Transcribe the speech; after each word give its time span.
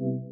Hi. 0.00 0.29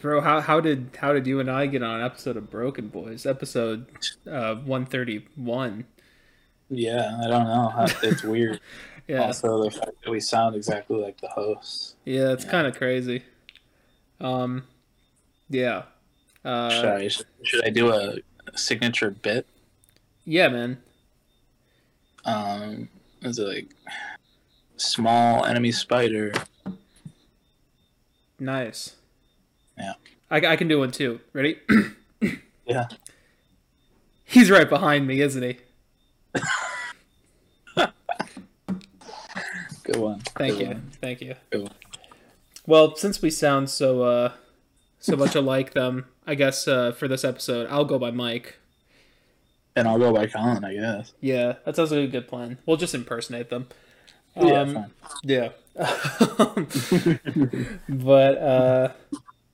Bro, 0.00 0.20
how 0.20 0.40
how 0.40 0.60
did 0.60 0.90
how 1.00 1.12
did 1.12 1.26
you 1.26 1.40
and 1.40 1.50
I 1.50 1.66
get 1.66 1.82
on 1.82 2.00
an 2.00 2.06
episode 2.06 2.36
of 2.36 2.50
Broken 2.50 2.88
Boys, 2.88 3.26
episode 3.26 3.86
uh 4.30 4.56
one 4.56 4.86
thirty 4.86 5.26
one? 5.36 5.84
Yeah, 6.68 7.18
I 7.22 7.28
don't 7.28 7.44
know. 7.44 7.72
It's 8.02 8.22
weird. 8.22 8.60
Yeah, 9.08 9.20
Also, 9.22 9.62
the 9.62 9.70
fact 9.70 9.92
that 10.02 10.10
we 10.10 10.18
sound 10.18 10.56
exactly 10.56 10.96
like 11.00 11.20
the 11.20 11.28
hosts. 11.28 11.94
yeah, 12.04 12.32
it's 12.32 12.44
Yeah. 12.44 12.50
kind 12.50 12.66
of 12.66 12.74
crazy. 12.76 13.22
Um, 14.20 14.64
yeah, 15.48 15.82
should, 16.42 16.50
uh, 16.50 16.96
I, 16.98 17.08
should 17.44 17.64
I 17.64 17.70
do 17.70 17.92
a 17.92 18.16
signature 18.56 19.12
bit? 19.12 19.46
yeah, 20.24 20.48
man. 20.48 20.82
Um, 22.24 22.88
is 23.22 23.38
it 23.38 23.46
like 23.46 23.68
small 24.76 25.44
enemy 25.44 25.70
spider? 25.70 26.32
Nice. 28.40 28.96
Yeah. 29.78 29.92
I, 30.30 30.36
I 30.46 30.56
can 30.56 30.68
do 30.68 30.78
one 30.80 30.90
too. 30.90 31.20
Ready? 31.32 31.58
Yeah. 32.68 32.88
He's 34.24 34.50
right 34.50 34.68
behind 34.68 35.06
me, 35.06 35.20
isn't 35.20 35.40
he? 35.40 35.58
Good 39.84 39.96
one. 39.96 40.18
Thank 40.36 40.54
Good 40.54 40.60
you. 40.60 40.66
one. 40.66 40.90
Thank 41.00 41.20
you. 41.20 41.34
Good. 41.50 41.70
Well, 42.66 42.96
since 42.96 43.22
we 43.22 43.30
sound 43.30 43.70
so 43.70 44.02
uh 44.02 44.32
so 44.98 45.14
much 45.16 45.36
alike 45.36 45.74
them, 45.74 46.06
I 46.26 46.34
guess 46.34 46.66
uh 46.66 46.90
for 46.90 47.06
this 47.06 47.22
episode 47.24 47.68
I'll 47.70 47.84
go 47.84 48.00
by 48.00 48.10
Mike. 48.10 48.56
And 49.76 49.86
I'll 49.86 49.98
go 49.98 50.12
by 50.12 50.26
Colin, 50.26 50.64
I 50.64 50.74
guess. 50.74 51.12
Yeah, 51.20 51.54
that 51.64 51.76
sounds 51.76 51.92
like 51.92 52.00
a 52.00 52.08
good 52.08 52.26
plan. 52.26 52.58
We'll 52.66 52.78
just 52.78 52.94
impersonate 52.94 53.48
them. 53.50 53.68
yeah, 54.34 54.60
Um, 54.60 54.74
fine. 54.74 54.90
yeah. 55.22 55.50
but 57.88 58.38
uh 58.38 58.92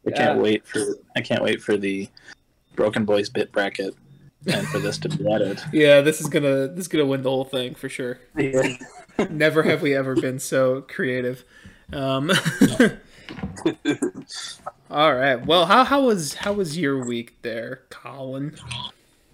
I 0.07 0.11
can't 0.11 0.37
yeah. 0.37 0.43
wait 0.43 0.67
for 0.67 0.81
I 1.17 1.21
can't 1.21 1.43
wait 1.43 1.63
for 1.63 1.77
the 1.77 2.09
Broken 2.75 3.05
Boys 3.05 3.29
bit 3.29 3.53
bracket 3.53 3.95
and 4.47 4.67
for 4.69 4.79
this 4.79 4.99
to 4.99 5.09
be 5.09 5.33
added. 5.33 5.61
yeah, 5.73 6.01
this 6.01 6.21
is 6.21 6.29
gonna 6.29 6.69
this 6.69 6.81
is 6.83 6.89
gonna 6.89 7.07
win 7.07 7.23
the 7.23 7.31
whole 7.31 7.45
thing 7.45 7.75
for 7.75 7.89
sure. 7.89 8.19
Yeah. 8.37 8.77
Never 9.31 9.63
have 9.63 9.83
we 9.83 9.95
ever 9.95 10.15
been 10.17 10.39
so 10.39 10.81
creative. 10.83 11.45
Um 11.93 12.31
All 14.91 15.15
right. 15.15 15.45
Well, 15.47 15.67
how 15.67 15.85
how 15.85 16.03
was 16.03 16.35
how 16.35 16.53
was 16.53 16.77
your 16.79 17.05
week 17.05 17.37
there, 17.43 17.83
Colin? 17.91 18.57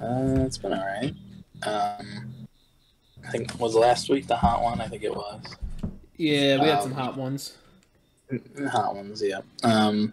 Uh, 0.00 0.44
it's 0.44 0.58
been 0.58 0.72
alright. 0.72 1.14
Um, 1.64 2.46
I 3.26 3.30
think 3.30 3.58
was 3.58 3.74
last 3.74 4.08
week 4.08 4.26
the 4.28 4.36
hot 4.36 4.62
one. 4.62 4.80
I 4.80 4.86
think 4.86 5.02
it 5.02 5.12
was 5.14 5.40
Yeah, 6.16 6.60
we 6.62 6.68
had 6.68 6.78
Um, 6.78 6.82
some 6.82 6.92
hot 6.92 7.16
ones. 7.16 7.56
hot 8.70 8.94
ones. 8.94 9.22
Yeah. 9.22 9.40
Um, 9.64 10.12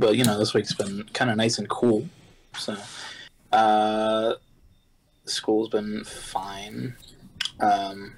but 0.00 0.16
you 0.16 0.24
know 0.24 0.38
this 0.38 0.54
week's 0.54 0.74
been 0.74 1.04
kind 1.12 1.30
of 1.30 1.36
nice 1.36 1.58
and 1.58 1.68
cool. 1.68 2.08
So, 2.58 2.76
uh, 3.52 4.34
school's 5.24 5.68
been 5.68 6.04
fine. 6.04 6.96
Um, 7.60 8.14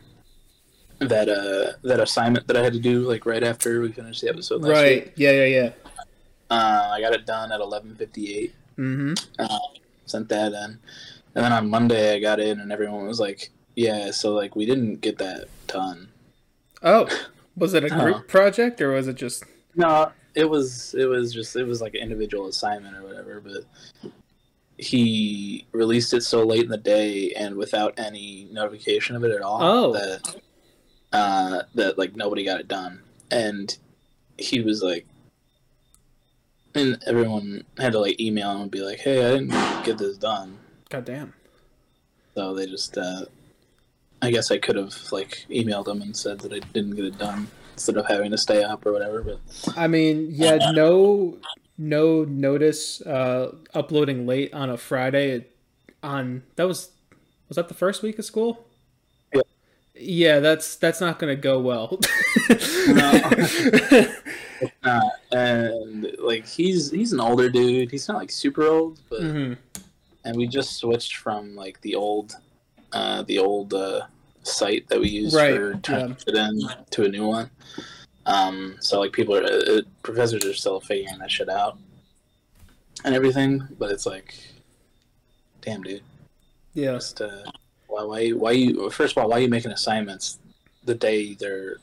that 1.01 1.29
uh 1.29 1.73
that 1.83 1.99
assignment 2.01 2.47
that 2.47 2.57
I 2.57 2.63
had 2.63 2.73
to 2.75 2.79
do 2.79 3.01
like 3.01 3.27
right 3.27 3.43
after 3.43 3.81
we 3.81 3.91
finished 3.91 4.21
the 4.23 4.29
episode 4.29 4.63
last 4.63 4.71
Right. 4.71 5.05
week. 5.07 5.13
Yeah, 5.17 5.33
yeah, 5.33 5.45
yeah. 5.45 5.71
Uh, 6.51 6.91
I 6.93 7.01
got 7.01 7.13
it 7.13 7.27
done 7.27 7.51
at 7.51 7.61
eleven 7.61 7.95
fifty 7.97 8.35
eight. 8.37 8.55
Mm-hmm. 8.79 9.15
uh, 9.39 9.59
sent 10.07 10.29
that 10.31 10.53
in, 10.53 10.79
and 11.35 11.45
then 11.45 11.53
on 11.53 11.69
Monday 11.69 12.15
I 12.15 12.21
got 12.21 12.41
in, 12.41 12.61
and 12.61 12.71
everyone 12.73 13.07
was 13.07 13.21
like, 13.21 13.51
"Yeah, 13.75 14.11
so 14.13 14.33
like 14.35 14.55
we 14.57 14.65
didn't 14.65 15.01
get 15.01 15.19
that 15.19 15.49
done." 15.67 16.09
Oh, 16.83 17.09
was 17.57 17.75
it 17.75 17.85
a 17.85 17.89
group 18.01 18.17
Uh-huh. 18.17 18.25
project 18.29 18.81
or 18.81 18.93
was 18.93 19.09
it 19.09 19.17
just? 19.17 19.45
No, 19.75 20.13
it 20.35 20.45
was 20.49 20.95
it 20.99 21.07
was 21.07 21.33
just 21.33 21.55
it 21.57 21.65
was 21.65 21.81
like 21.81 21.95
an 21.95 22.01
individual 22.01 22.47
assignment 22.47 22.97
or 22.97 23.03
whatever, 23.03 23.41
but 23.41 23.65
he 24.79 25.67
released 25.73 26.13
it 26.15 26.23
so 26.23 26.43
late 26.45 26.65
in 26.65 26.71
the 26.71 26.77
day 26.77 27.31
and 27.37 27.57
without 27.57 27.95
any 27.99 28.49
notification 28.51 29.15
of 29.17 29.25
it 29.25 29.31
at 29.31 29.43
all 29.43 29.63
Oh. 29.63 29.93
that 29.93 30.35
uh, 31.13 31.63
that 31.75 31.99
like 31.99 32.17
nobody 32.17 32.45
got 32.45 32.61
it 32.61 32.69
done, 32.69 33.01
and 33.31 33.77
he 34.39 34.61
was 34.61 34.83
like. 34.83 35.07
And 36.75 36.99
everyone 37.07 37.65
had 37.77 37.93
to 37.93 37.99
like 37.99 38.19
email 38.19 38.51
him 38.53 38.63
and 38.63 38.71
be 38.71 38.81
like, 38.81 38.99
"Hey, 39.01 39.27
I 39.27 39.33
didn't 39.39 39.85
get 39.85 39.99
this 39.99 40.17
done." 40.17 40.57
God 40.89 41.05
damn. 41.05 41.35
So 42.35 42.55
they 42.55 42.65
just, 42.65 42.97
uh, 42.97 43.27
I 44.23 44.31
guess 44.31 44.51
I 44.51 44.57
could 44.57 44.77
have 44.77 44.97
like 45.13 45.45
emailed 45.51 45.87
him 45.87 46.01
and 46.01 46.17
said 46.17 46.41
that 46.41 46.53
I 46.55 46.61
didn't 46.73 46.97
get 46.97 47.05
it 47.05 47.19
done 47.19 47.49
instead 47.73 47.97
of 47.97 48.07
having 48.07 48.31
to 48.31 48.39
stay 48.39 48.63
up 48.63 48.85
or 48.87 48.93
whatever. 48.93 49.23
But 49.23 49.41
I 49.77 49.89
mean, 49.89 50.29
yeah, 50.31 50.71
no, 50.73 51.39
no 51.79 52.25
notice 52.25 53.01
uh, 53.03 53.55
uploading 53.75 54.27
late 54.27 54.53
on 54.55 54.71
a 54.71 54.77
Friday. 54.77 55.47
On 56.03 56.43
that 56.57 56.67
was 56.67 56.91
was 57.49 57.57
that 57.57 57.69
the 57.69 57.75
first 57.75 58.03
week 58.03 58.19
of 58.19 58.25
school? 58.25 58.67
Yeah. 59.35 59.43
Yeah, 59.95 60.39
that's 60.41 60.77
that's 60.77 61.01
not 61.01 61.19
gonna 61.19 61.37
go 61.37 61.61
well. 61.61 62.01
uh, 64.85 65.01
and 65.31 66.15
like 66.19 66.47
he's 66.47 66.91
he's 66.91 67.13
an 67.13 67.21
older 67.21 67.49
dude. 67.49 67.91
He's 67.91 68.09
not 68.09 68.19
like 68.19 68.31
super 68.31 68.65
old, 68.67 69.01
but 69.09 69.21
Mhm. 69.21 69.57
and 70.25 70.37
we 70.37 70.47
just 70.47 70.77
switched 70.77 71.17
from 71.17 71.55
like 71.55 71.81
the 71.83 71.95
old, 71.95 72.35
uh, 72.93 73.23
the 73.23 73.39
old 73.39 73.75
uh, 73.75 74.03
site 74.43 74.89
that 74.89 75.01
we 75.01 75.09
use 75.09 75.35
Right, 75.35 75.57
for 75.57 75.75
turning 75.77 76.17
it 76.27 76.35
in 76.35 76.61
to 76.91 77.05
a 77.05 77.09
new 77.09 77.27
one. 77.27 77.51
Um, 78.27 78.77
so 78.81 79.01
like 79.01 79.13
people 79.13 79.37
are 79.37 79.45
uh, 79.45 79.81
professors 80.03 80.45
are 80.45 80.55
still 80.55 80.81
figuring 80.81 81.19
that 81.19 81.31
shit 81.31 81.49
out 81.49 81.79
and 83.05 83.15
everything, 83.15 83.67
but 83.79 83.91
it's 83.91 84.07
like, 84.07 84.35
damn, 85.61 85.83
dude. 85.83 86.03
Yeah, 86.75 86.93
just 86.93 87.21
uh, 87.21 87.43
why 87.89 88.05
why 88.05 88.29
why 88.31 88.51
you 88.53 88.91
first 88.91 89.17
of 89.17 89.23
all 89.23 89.29
why 89.29 89.39
are 89.39 89.41
you 89.41 89.49
making 89.49 89.71
assignments 89.73 90.39
the 90.85 90.95
day 90.95 91.35
they're 91.35 91.77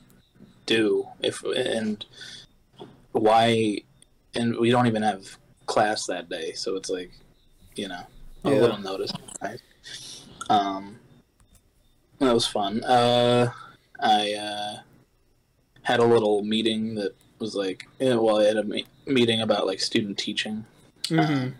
due 0.66 1.06
if 1.22 1.42
and 1.44 2.04
why 3.12 3.78
and 4.34 4.56
we 4.58 4.70
don't 4.70 4.86
even 4.86 5.02
have 5.02 5.36
class 5.66 6.06
that 6.06 6.28
day 6.28 6.52
so 6.52 6.76
it's 6.76 6.90
like 6.90 7.10
you 7.76 7.88
know 7.88 8.02
a 8.44 8.50
Yeah. 8.50 8.60
little 8.60 8.78
notice 8.78 9.10
right 9.42 9.60
um 10.48 10.98
that 12.20 12.34
was 12.34 12.46
fun 12.46 12.82
uh 12.84 13.50
i 14.00 14.32
uh 14.34 14.76
had 15.82 16.00
a 16.00 16.04
little 16.04 16.42
meeting 16.44 16.94
that 16.94 17.14
was 17.38 17.54
like 17.54 17.88
yeah, 17.98 18.14
well 18.14 18.38
i 18.40 18.44
had 18.44 18.56
a 18.56 18.62
me- 18.64 18.86
meeting 19.06 19.40
about 19.40 19.66
like 19.66 19.80
student 19.80 20.16
teaching 20.18 20.64
Mhm. 21.08 21.54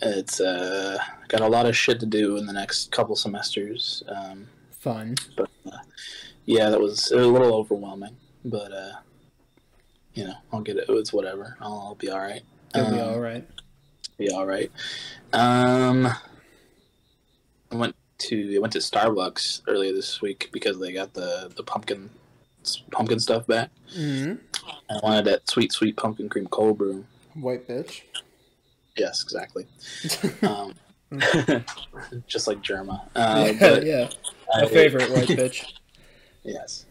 it's 0.00 0.40
uh, 0.40 0.98
got 1.28 1.40
a 1.42 1.46
lot 1.46 1.66
of 1.66 1.76
shit 1.76 2.00
to 2.00 2.06
do 2.06 2.36
in 2.36 2.46
the 2.46 2.52
next 2.52 2.90
couple 2.90 3.14
semesters. 3.14 4.02
Um, 4.08 4.48
fun. 4.80 5.14
but 5.36 5.48
uh, 5.64 5.78
yeah, 6.44 6.70
that 6.70 6.80
was 6.80 7.12
a 7.12 7.18
little 7.18 7.54
overwhelming. 7.54 8.16
But 8.44 8.72
uh, 8.72 8.92
you 10.14 10.24
know, 10.24 10.34
I'll 10.52 10.60
get 10.62 10.76
it. 10.78 10.86
It's 10.88 11.12
whatever. 11.12 11.56
I'll, 11.60 11.74
I'll 11.86 11.94
be 11.94 12.10
all 12.10 12.18
right. 12.18 12.42
It'll 12.74 12.90
be 12.90 12.98
Um, 12.98 13.08
all 13.10 13.20
right. 13.20 13.46
Be 14.18 14.32
all 14.32 14.44
right. 14.46 14.72
Um, 15.32 16.06
I 17.70 17.76
went 17.76 17.94
to 18.28 18.56
I 18.56 18.58
went 18.58 18.72
to 18.74 18.78
Starbucks 18.80 19.62
earlier 19.68 19.92
this 19.92 20.20
week 20.20 20.50
because 20.52 20.78
they 20.78 20.92
got 20.92 21.14
the 21.14 21.50
the 21.56 21.62
pumpkin 21.62 22.10
pumpkin 22.90 23.18
stuff 23.18 23.46
back. 23.46 23.70
hmm 23.94 24.34
I 24.90 24.98
wanted 25.02 25.24
that 25.26 25.48
sweet 25.50 25.72
sweet 25.72 25.96
pumpkin 25.96 26.28
cream 26.28 26.46
cold 26.46 26.78
brew. 26.78 27.04
White 27.34 27.66
bitch. 27.68 28.02
Yes, 28.96 29.22
exactly. 29.22 29.66
Um, 30.42 30.74
just 32.26 32.46
like 32.46 32.62
Germa. 32.62 33.02
Uh, 33.14 33.52
yeah, 33.52 33.52
but 33.60 33.84
yeah. 33.86 34.08
I- 34.54 34.62
My 34.62 34.68
favorite 34.68 35.10
white 35.10 35.28
bitch. 35.28 35.72
Yes. 36.42 36.86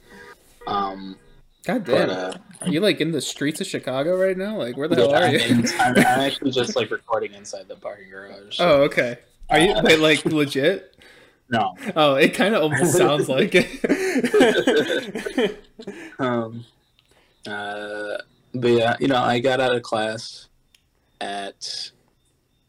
Um, 0.67 1.17
God 1.65 1.85
but, 1.85 1.91
damn. 2.07 2.09
uh, 2.09 2.33
Are 2.61 2.69
you 2.69 2.81
like 2.81 3.01
in 3.01 3.11
the 3.11 3.21
streets 3.21 3.61
of 3.61 3.67
Chicago 3.67 4.15
right 4.15 4.37
now? 4.37 4.57
Like, 4.57 4.77
where 4.77 4.87
the 4.87 4.95
yeah, 4.95 5.01
hell 5.01 5.15
are 5.15 5.35
you? 5.35 5.63
I'm, 5.79 5.97
I'm 5.97 5.97
actually 5.97 6.51
just 6.51 6.75
like 6.75 6.91
recording 6.91 7.33
inside 7.33 7.67
the 7.67 7.75
parking 7.75 8.09
garage. 8.09 8.57
Oh, 8.59 8.83
okay. 8.83 9.17
Are 9.49 9.59
you 9.59 9.73
wait 9.83 9.99
like 9.99 10.23
legit? 10.25 10.95
No. 11.51 11.75
Oh, 11.95 12.15
it 12.15 12.33
kind 12.33 12.55
of 12.55 12.63
almost 12.63 12.97
sounds 12.97 13.29
like 13.37 13.51
it. 13.53 15.57
Um, 16.19 16.63
uh, 17.47 18.17
but 18.53 18.67
yeah, 18.71 18.95
you 18.99 19.07
know, 19.07 19.17
I 19.17 19.39
got 19.39 19.59
out 19.59 19.75
of 19.75 19.81
class 19.81 20.47
at 21.19 21.89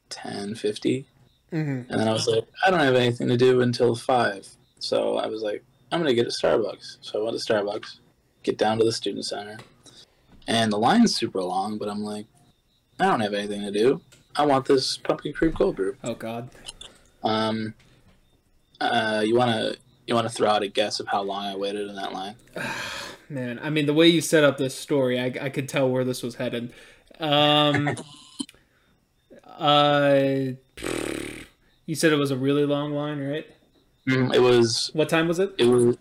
ten 0.09 0.55
fifty, 0.55 1.05
Mhm. 1.53 1.91
and 1.91 2.01
then 2.01 2.09
I 2.09 2.13
was 2.13 2.27
like, 2.27 2.45
I 2.67 2.71
don't 2.71 2.81
have 2.81 2.95
anything 2.95 3.29
to 3.29 3.37
do 3.37 3.61
until 3.61 3.95
five, 3.95 4.49
so 4.79 5.19
I 5.19 5.27
was 5.27 5.43
like, 5.43 5.63
I'm 5.91 6.01
gonna 6.01 6.15
get 6.15 6.27
a 6.27 6.31
Starbucks. 6.31 6.99
So 7.03 7.21
I 7.21 7.25
went 7.25 7.39
to 7.39 7.53
Starbucks, 7.53 7.99
get 8.45 8.57
down 8.57 8.79
to 8.79 8.85
the 8.85 8.93
student 8.93 9.27
center, 9.27 9.59
and 10.49 10.73
the 10.73 10.79
line's 10.79 11.15
super 11.15 11.43
long, 11.43 11.77
but 11.77 11.91
I'm 11.91 12.03
like, 12.03 12.25
I 12.99 13.05
don't 13.05 13.21
have 13.21 13.35
anything 13.35 13.61
to 13.61 13.71
do. 13.71 14.01
I 14.37 14.47
want 14.47 14.65
this 14.65 14.97
pumpkin 14.97 15.35
cream 15.35 15.53
cold 15.53 15.77
brew. 15.77 15.97
Oh 16.03 16.15
God. 16.15 16.49
Um, 17.23 17.75
uh, 18.83 19.21
you 19.25 19.35
wanna 19.37 19.75
you 20.07 20.15
wanna 20.15 20.29
throw 20.29 20.49
out 20.49 20.63
a 20.63 20.69
guess 20.69 21.01
of 21.01 21.07
how 21.09 21.23
long 21.23 21.45
I 21.45 21.57
waited 21.57 21.89
in 21.89 21.97
that 21.97 22.13
line? 22.13 22.37
Man, 23.29 23.59
I 23.63 23.71
mean, 23.71 23.87
the 23.87 23.95
way 23.95 24.09
you 24.09 24.21
set 24.21 24.45
up 24.45 24.59
this 24.59 24.75
story, 24.75 25.19
I, 25.19 25.27
I 25.41 25.49
could 25.49 25.69
tell 25.69 25.89
where 25.89 26.05
this 26.05 26.23
was 26.23 26.35
headed. 26.35 26.73
Um, 27.19 27.97
uh, 29.59 30.21
you 31.87 31.95
said 31.95 32.13
it 32.13 32.19
was 32.19 32.31
a 32.31 32.37
really 32.37 32.67
long 32.67 32.93
line, 32.93 33.21
right? 33.21 33.47
Mm, 34.09 34.35
It 34.35 34.41
was 34.41 34.91
What 34.93 35.09
time 35.09 35.29
was 35.29 35.39
it? 35.39 35.55
it 35.59 35.67
was 35.67 35.97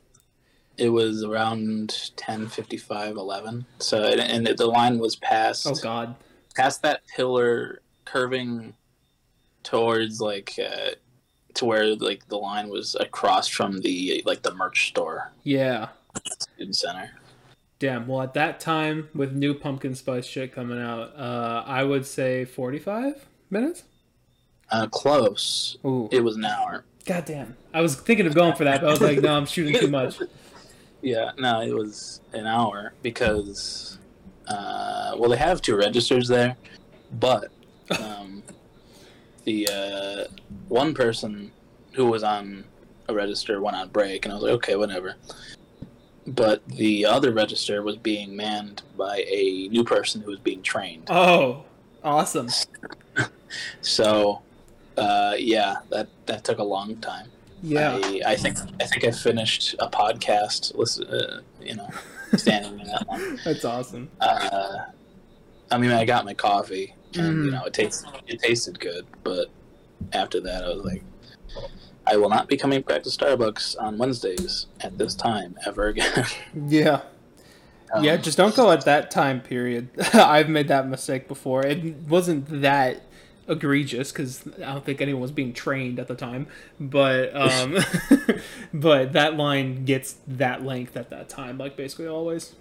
it 0.78 0.90
was 0.90 1.24
around 1.24 2.12
10 2.16 2.50
11 2.58 3.66
so 3.78 4.04
and, 4.04 4.20
and 4.48 4.58
the 4.58 4.66
line 4.66 4.98
was 4.98 5.16
past 5.18 5.68
Oh 5.68 5.76
God. 5.76 6.16
past 6.56 6.82
that 6.82 7.02
pillar 7.08 7.82
curving 8.06 8.74
towards 9.64 10.20
like 10.20 10.58
uh, 10.60 10.92
to 11.56 11.66
where 11.66 11.96
like 11.96 12.28
the 12.28 12.38
line 12.38 12.70
was 12.70 12.96
across 13.00 13.48
from 13.48 13.80
the 13.82 14.22
like 14.26 14.42
the 14.42 14.54
merch 14.54 14.88
store 14.90 15.32
Yeah. 15.44 15.90
student 16.40 16.76
center 16.76 17.12
Damn. 17.80 18.06
Well, 18.06 18.22
at 18.22 18.36
that 18.36 18.60
time, 18.60 19.10
with 19.16 19.34
new 19.34 19.56
pumpkin 19.56 19.96
spice 19.96 20.28
shit 20.28 20.54
coming 20.54 20.80
out, 20.80 21.18
uh, 21.18 21.64
I 21.66 21.84
would 21.84 22.06
say 22.06 22.46
forty-five 22.46 23.26
minutes. 23.50 23.84
uh, 24.70 24.86
close 24.88 25.78
Ooh. 25.84 26.08
it 26.12 26.24
was 26.24 26.36
an 26.36 26.46
hour 26.46 26.86
God 27.08 27.26
damn. 27.26 27.58
I 27.74 27.82
was 27.82 27.96
thinking 27.96 28.28
of 28.28 28.36
going 28.36 28.56
for 28.56 28.64
that, 28.66 28.82
but 28.82 28.88
I 28.88 28.92
was 28.92 29.02
like, 29.02 29.20
no, 29.20 29.36
I'm 29.36 29.48
shooting 29.48 29.74
too 29.80 29.88
much. 29.90 30.20
yeah 31.02 31.32
no 31.40 31.62
it 31.62 31.74
was 31.74 32.22
an 32.34 32.46
hour 32.46 32.94
because 33.02 33.98
uh, 34.48 35.16
well 35.18 35.32
they 35.32 35.38
have 35.38 35.60
two 35.62 35.76
registers 35.76 36.28
there 36.28 36.56
but 37.20 37.50
um, 38.00 38.41
the 39.46 39.68
uh, 39.68 40.24
one 40.68 40.94
person 40.94 41.52
who 41.94 42.06
was 42.08 42.24
on 42.24 42.64
a 43.10 43.14
register 43.14 43.60
went 43.62 43.76
on 43.76 43.90
break 43.90 44.26
and 44.26 44.32
i 44.32 44.36
was 44.36 44.44
like 44.44 44.54
okay 44.54 44.76
whatever 44.76 45.16
but 46.28 46.66
the 46.68 47.06
other 47.06 47.32
register 47.34 47.82
was 47.82 47.98
being 47.98 48.36
manned 48.36 48.84
by 48.98 49.24
a 49.28 49.68
new 49.70 49.84
person 49.84 50.22
who 50.22 50.30
was 50.32 50.40
being 50.40 50.62
trained 50.62 51.04
Oh, 51.10 51.64
awesome. 52.04 52.48
so 53.82 54.42
uh, 54.98 55.34
yeah 55.38 55.78
that 55.90 56.08
that 56.28 56.44
took 56.44 56.60
a 56.60 56.64
long 56.64 56.96
time 56.98 57.28
Yeah. 57.64 58.00
I, 58.02 58.22
I 58.28 58.36
think 58.36 58.58
i 58.80 58.86
think 58.86 59.04
i 59.04 59.12
finished 59.12 59.76
a 59.80 59.88
podcast 59.90 60.76
listen, 60.76 61.08
uh, 61.08 61.42
you 61.62 61.76
know 61.76 61.90
standing 62.38 62.80
in 62.80 62.88
that 62.88 63.08
one 63.08 63.40
That's 63.46 63.66
awesome. 63.66 64.10
uh, 64.22 64.78
I 65.72 65.78
mean, 65.78 65.92
I 65.92 66.04
got 66.04 66.26
my 66.26 66.34
coffee, 66.34 66.94
and 67.18 67.46
you 67.46 67.52
know, 67.52 67.64
it 67.66 67.74
tasted 67.74 68.10
it 68.28 68.40
tasted 68.40 68.80
good. 68.80 69.06
But 69.24 69.48
after 70.14 70.40
that, 70.42 70.64
I 70.64 70.70
was 70.70 70.84
like, 70.84 71.04
I 72.08 72.18
will 72.18 72.30
not 72.30 72.48
be 72.48 72.58
coming 72.58 72.82
back 72.82 73.04
to 73.04 73.10
Starbucks 73.10 73.80
on 73.82 73.98
Wednesdays 73.98 74.68
at 74.82 74.98
this 74.98 75.16
time 75.16 75.56
ever 75.66 75.88
again. 75.88 76.26
Yeah. 76.68 77.02
Um, 77.94 78.04
Yeah, 78.04 78.16
just 78.18 78.38
don't 78.38 78.56
go 78.56 78.72
at 78.72 78.86
that 78.86 79.12
time 79.12 79.42
period. 79.42 79.90
I've 80.14 80.50
made 80.50 80.68
that 80.70 80.88
mistake 80.88 81.28
before. 81.28 81.66
It 81.66 81.96
wasn't 82.08 82.62
that 82.62 83.04
egregious 83.48 84.12
because 84.12 84.44
I 84.58 84.74
don't 84.74 84.86
think 84.86 85.02
anyone 85.02 85.22
was 85.22 85.32
being 85.32 85.52
trained 85.54 86.00
at 86.00 86.08
the 86.08 86.16
time. 86.16 86.48
But 86.80 87.36
um, 87.36 87.78
but 88.74 89.12
that 89.14 89.36
line 89.36 89.84
gets 89.86 90.16
that 90.28 90.64
length 90.64 90.96
at 90.96 91.10
that 91.10 91.28
time, 91.30 91.58
like 91.58 91.76
basically 91.76 92.08
always. 92.08 92.56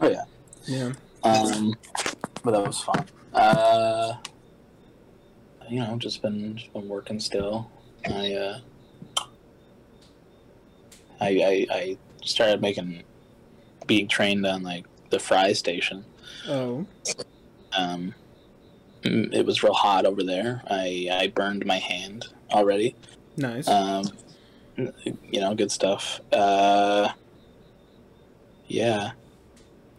Oh 0.00 0.10
yeah. 0.10 0.24
Yeah. 0.66 0.92
Um, 1.22 1.74
but 2.42 2.50
that 2.52 2.66
was 2.66 2.80
fun. 2.80 3.06
Uh, 3.36 4.14
you 5.68 5.80
know, 5.80 5.96
just 5.98 6.22
been 6.22 6.56
just 6.56 6.72
been 6.72 6.88
working 6.88 7.20
still. 7.20 7.70
I 8.06 8.32
uh, 8.32 8.58
I, 11.20 11.28
I 11.28 11.66
I 11.70 11.98
started 12.24 12.60
making 12.60 13.02
being 13.86 14.08
trained 14.08 14.46
on 14.46 14.62
like 14.62 14.86
the 15.10 15.18
fry 15.18 15.52
station. 15.52 16.04
Oh. 16.48 16.86
Um, 17.76 18.14
it 19.02 19.44
was 19.44 19.62
real 19.62 19.74
hot 19.74 20.06
over 20.06 20.22
there. 20.22 20.62
I 20.68 21.08
I 21.10 21.26
burned 21.28 21.66
my 21.66 21.78
hand 21.78 22.26
already. 22.50 22.96
Nice. 23.36 23.68
Um, 23.68 24.10
you 24.76 25.40
know, 25.40 25.54
good 25.54 25.70
stuff. 25.70 26.20
Uh, 26.32 27.10
yeah, 28.66 29.12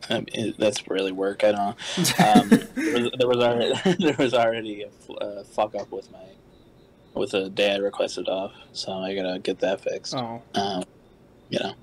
um, 0.09 0.25
it, 0.33 0.57
that's 0.57 0.87
really 0.87 1.11
work. 1.11 1.43
I 1.43 1.51
don't. 1.51 2.19
Um, 2.19 2.49
there, 2.75 3.01
was, 3.01 3.11
there 3.17 3.27
was 3.27 3.37
already 3.37 3.95
there 3.99 4.15
was 4.17 4.33
already 4.33 4.83
a 4.83 5.13
a 5.13 5.43
fuck 5.43 5.75
up 5.75 5.91
with 5.91 6.11
my 6.11 6.19
with 7.13 7.33
a 7.33 7.49
day 7.49 7.73
I 7.73 7.77
requested 7.77 8.27
off, 8.29 8.53
so 8.73 8.93
I 8.93 9.15
gotta 9.15 9.39
get 9.39 9.59
that 9.59 9.81
fixed. 9.81 10.13
oh. 10.15 10.41
Um, 10.53 10.83
you 11.49 11.59
know, 11.59 11.73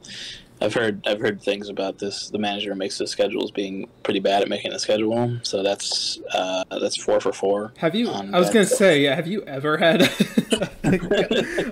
I've 0.61 0.75
heard 0.75 1.07
I've 1.07 1.21
heard 1.21 1.43
things 1.43 1.69
about 1.69 1.99
this. 1.99 2.31
The 2.31 2.39
manager 2.39 2.75
makes 2.75 2.99
the 2.99 3.07
schedules 3.07 3.51
being 3.51 3.89
pretty 4.03 4.21
bad 4.21 4.43
at 4.43 4.49
making 4.49 4.73
a 4.73 4.79
schedule, 4.79 5.39
so 5.43 5.63
that's 5.63 6.21
uh, 6.33 6.65
that's 6.71 7.03
four 7.03 7.21
for 7.21 7.33
four. 7.33 7.73
Have 7.79 7.95
you? 7.95 8.11
I 8.11 8.39
was 8.39 8.51
gonna 8.51 8.67
say, 8.67 9.03
yeah. 9.03 9.15
Have 9.15 9.27
you 9.27 9.43
ever 9.43 9.77
had 9.77 10.03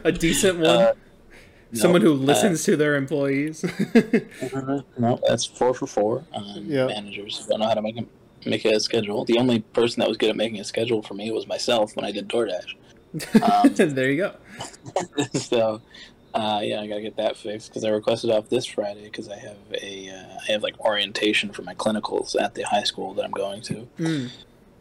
a 0.04 0.12
decent 0.12 0.58
one? 0.58 0.66
Uh, 0.66 0.94
Someone 1.75 2.03
nope. 2.03 2.19
who 2.19 2.25
listens 2.25 2.65
to 2.65 2.77
their 2.77 2.97
employees. 2.97 3.65
Uh, 4.55 4.83
no, 4.99 5.19
that's 5.27 5.45
four 5.45 5.73
for 5.73 5.87
four. 5.87 6.25
Um, 6.35 6.65
Yeah. 6.67 6.87
Managers 6.87 7.47
don't 7.49 7.61
know 7.61 7.69
how 7.69 7.75
to 7.75 7.83
make 7.83 7.97
a, 7.97 8.05
make 8.49 8.65
a 8.65 8.79
schedule. 8.81 9.25
The 9.25 9.39
only 9.39 9.61
person 9.61 10.01
that 10.01 10.09
was 10.09 10.17
good 10.19 10.31
at 10.31 10.37
making 10.37 10.61
a 10.61 10.65
schedule 10.65 11.01
for 11.03 11.15
me 11.15 11.31
was 11.31 11.47
myself 11.47 11.97
when 11.97 12.05
I 12.05 12.11
did 12.11 12.29
DoorDash. 12.29 12.75
Um, 13.43 13.75
there 13.95 14.11
you 14.11 14.17
go. 14.17 14.35
so, 15.39 15.81
uh, 16.35 16.61
yeah, 16.63 16.81
I 16.81 16.87
gotta 16.87 17.03
get 17.03 17.17
that 17.17 17.37
fixed 17.37 17.69
because 17.69 17.85
I 17.85 17.91
requested 17.91 18.31
off 18.31 18.49
this 18.49 18.65
Friday 18.65 19.05
because 19.05 19.29
I 19.29 19.37
have 19.37 19.57
a 19.83 20.09
uh, 20.11 20.39
I 20.49 20.53
have 20.53 20.63
like 20.63 20.79
orientation 20.81 21.50
for 21.50 21.62
my 21.62 21.75
clinicals 21.75 22.41
at 22.41 22.55
the 22.55 22.62
high 22.62 22.85
school 22.85 23.12
that 23.14 23.25
I'm 23.25 23.33
going 23.33 23.61
to. 23.62 23.88
Mm. 23.99 24.31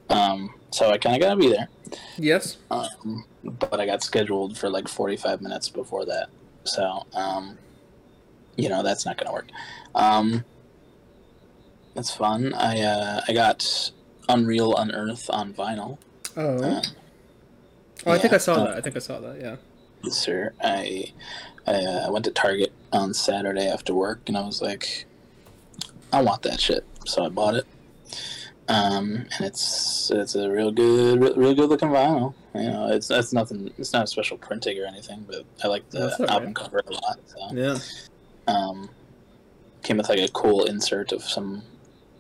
Um, 0.10 0.54
so 0.72 0.90
I 0.90 0.98
kind 0.98 1.16
of 1.16 1.22
gotta 1.22 1.36
be 1.36 1.50
there. 1.50 1.68
Yes. 2.18 2.58
Um, 2.70 3.26
but 3.44 3.80
I 3.80 3.86
got 3.86 4.02
scheduled 4.04 4.58
for 4.58 4.70
like 4.70 4.88
45 4.88 5.42
minutes 5.42 5.68
before 5.70 6.06
that. 6.06 6.30
So, 6.64 7.06
um, 7.14 7.58
you 8.56 8.70
know, 8.70 8.84
that's 8.84 9.06
not 9.06 9.18
going 9.18 9.28
to 9.28 9.34
work. 9.34 9.48
Um, 9.96 10.46
that's 11.96 12.12
fun. 12.12 12.54
I, 12.54 12.82
uh, 12.82 13.22
I 13.28 13.34
got 13.34 13.92
Unreal 14.30 14.76
Unearth 14.76 15.30
on 15.30 15.54
vinyl. 15.54 15.98
Oh. 16.38 16.64
Uh, 16.64 16.82
oh, 18.06 18.12
I 18.12 18.18
think 18.18 18.34
I 18.34 18.38
saw 18.38 18.64
that. 18.66 18.78
I 18.78 18.82
think 18.82 18.96
I 18.96 19.00
saw 19.00 19.20
that. 19.20 19.42
Yeah. 19.42 19.56
yes, 20.04 20.18
sir. 20.18 20.54
I, 20.64 21.12
I 21.68 21.74
uh, 21.74 22.12
went 22.12 22.26
to 22.26 22.32
Target 22.32 22.72
on 22.94 23.14
Saturday 23.14 23.68
after 23.68 23.94
work 23.94 24.22
and 24.28 24.38
I 24.38 24.42
was 24.42 24.62
like, 24.62 25.06
I 26.14 26.22
want 26.22 26.42
that 26.44 26.60
shit. 26.60 26.86
So 27.06 27.26
I 27.26 27.30
bought 27.30 27.56
it. 27.56 27.66
Um, 28.68 29.26
and 29.36 29.42
it's 29.42 30.12
it's 30.12 30.36
a 30.36 30.50
real 30.50 30.72
good, 30.72 31.20
real, 31.20 31.36
real 31.36 31.54
good 31.54 31.70
looking 31.70 31.90
vinyl. 31.90 32.34
You 32.54 32.70
know, 32.70 32.88
it's 32.88 33.08
that's 33.08 33.32
nothing. 33.32 33.72
It's 33.78 33.94
not 33.94 34.04
a 34.04 34.08
special 34.08 34.38
printing 34.38 34.78
or 34.82 34.86
anything, 34.86 35.26
but 35.28 35.46
I 35.64 35.68
like 35.68 35.90
the 35.90 36.00
That's 36.00 36.20
all 36.20 36.26
right. 36.26 36.30
album 36.36 36.54
cover 36.54 36.82
a 36.86 36.92
lot. 36.92 37.20
So, 37.26 37.56
Yeah. 37.56 37.78
um, 38.48 38.90
came 39.84 39.98
with 39.98 40.10
like 40.10 40.20
a 40.20 40.28
cool 40.28 40.66
insert 40.66 41.12
of 41.14 41.24
some 41.24 41.64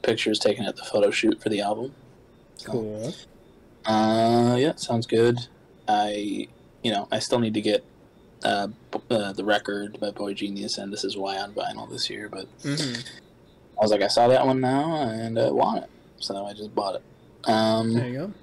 pictures 0.03 0.39
taken 0.39 0.65
at 0.65 0.77
the 0.77 0.83
photo 0.83 1.11
shoot 1.11 1.41
for 1.41 1.49
the 1.49 1.59
album. 1.61 1.93
So, 2.57 2.71
Cool. 2.71 3.13
Uh, 3.85 4.55
yeah, 4.59 4.75
sounds 4.75 5.05
good. 5.07 5.37
I, 5.87 6.47
you 6.83 6.91
know, 6.91 7.07
I 7.11 7.19
still 7.19 7.39
need 7.39 7.55
to 7.55 7.61
get 7.61 7.83
uh, 8.43 8.67
b- 8.91 8.99
uh 9.09 9.33
the 9.33 9.43
record 9.43 9.99
by 9.99 10.11
boygenius 10.11 10.77
and 10.77 10.93
This 10.93 11.03
Is 11.03 11.17
Why 11.17 11.37
on 11.39 11.53
vinyl 11.53 11.89
this 11.91 12.09
year, 12.09 12.29
but 12.29 12.45
hmm 12.63 12.99
I 13.79 13.83
was 13.83 13.91
like, 13.91 14.01
I 14.01 14.07
saw 14.07 14.27
that 14.27 14.45
one 14.45 14.61
now 14.61 14.95
and 15.09 15.37
I 15.39 15.49
want 15.49 15.83
it, 15.83 15.89
so 16.19 16.45
I 16.45 16.53
just 16.53 16.73
bought 16.75 16.95
it. 16.95 17.03
Um, 17.49 17.93
There 17.95 18.07
you 18.09 18.17
go. 18.17 18.33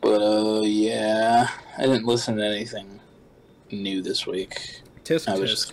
But 0.00 0.22
uh, 0.22 0.60
yeah, 0.62 1.48
I 1.76 1.82
didn't 1.82 2.06
listen 2.06 2.36
to 2.36 2.44
anything 2.44 3.00
new 3.70 4.00
this 4.02 4.26
week. 4.26 4.80
Tisk 5.04 5.28
I 5.28 5.38
was 5.38 5.50
tisk. 5.50 5.72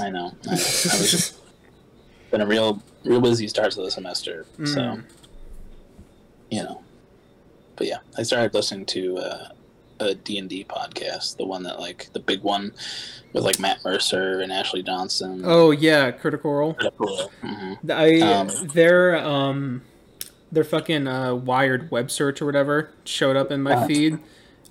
I 0.00 0.10
know, 0.10 0.26
I, 0.26 0.30
know. 0.30 0.32
I 0.50 0.52
was 0.54 1.10
just 1.10 1.36
been 2.30 2.40
a 2.40 2.46
real, 2.46 2.82
real 3.04 3.20
busy 3.20 3.48
start 3.48 3.72
to 3.72 3.82
the 3.82 3.90
semester. 3.90 4.46
So 4.58 4.62
Mm. 4.80 5.04
you 6.50 6.62
know, 6.62 6.82
but 7.76 7.86
yeah, 7.86 7.98
I 8.16 8.22
started 8.22 8.54
listening 8.54 8.86
to 8.86 9.18
uh, 9.18 9.48
a 10.00 10.14
D 10.14 10.38
and 10.38 10.48
D 10.48 10.64
podcast, 10.68 11.36
the 11.36 11.44
one 11.44 11.62
that 11.64 11.80
like 11.80 12.08
the 12.12 12.20
big 12.20 12.42
one 12.42 12.72
with 13.32 13.44
like 13.44 13.58
Matt 13.58 13.84
Mercer 13.84 14.40
and 14.40 14.52
Ashley 14.52 14.82
Johnson. 14.82 15.42
Oh 15.44 15.72
yeah, 15.72 16.10
Critical 16.12 16.52
Role. 16.52 16.72
hmm 17.42 17.74
I 17.90 18.20
Um, 18.20 18.48
their 18.72 19.16
um 19.16 19.82
their 20.50 20.64
fucking 20.64 21.06
uh, 21.06 21.34
wired 21.34 21.90
web 21.90 22.10
search 22.10 22.40
or 22.42 22.46
whatever 22.46 22.90
showed 23.04 23.36
up 23.36 23.50
in 23.50 23.62
my 23.62 23.86
feed. 23.86 24.18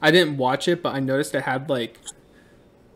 I 0.02 0.12
didn't 0.12 0.38
watch 0.38 0.68
it, 0.68 0.82
but 0.84 0.96
I 0.96 1.00
noticed 1.00 1.34
it 1.36 1.44
had 1.44 1.70
like 1.70 1.98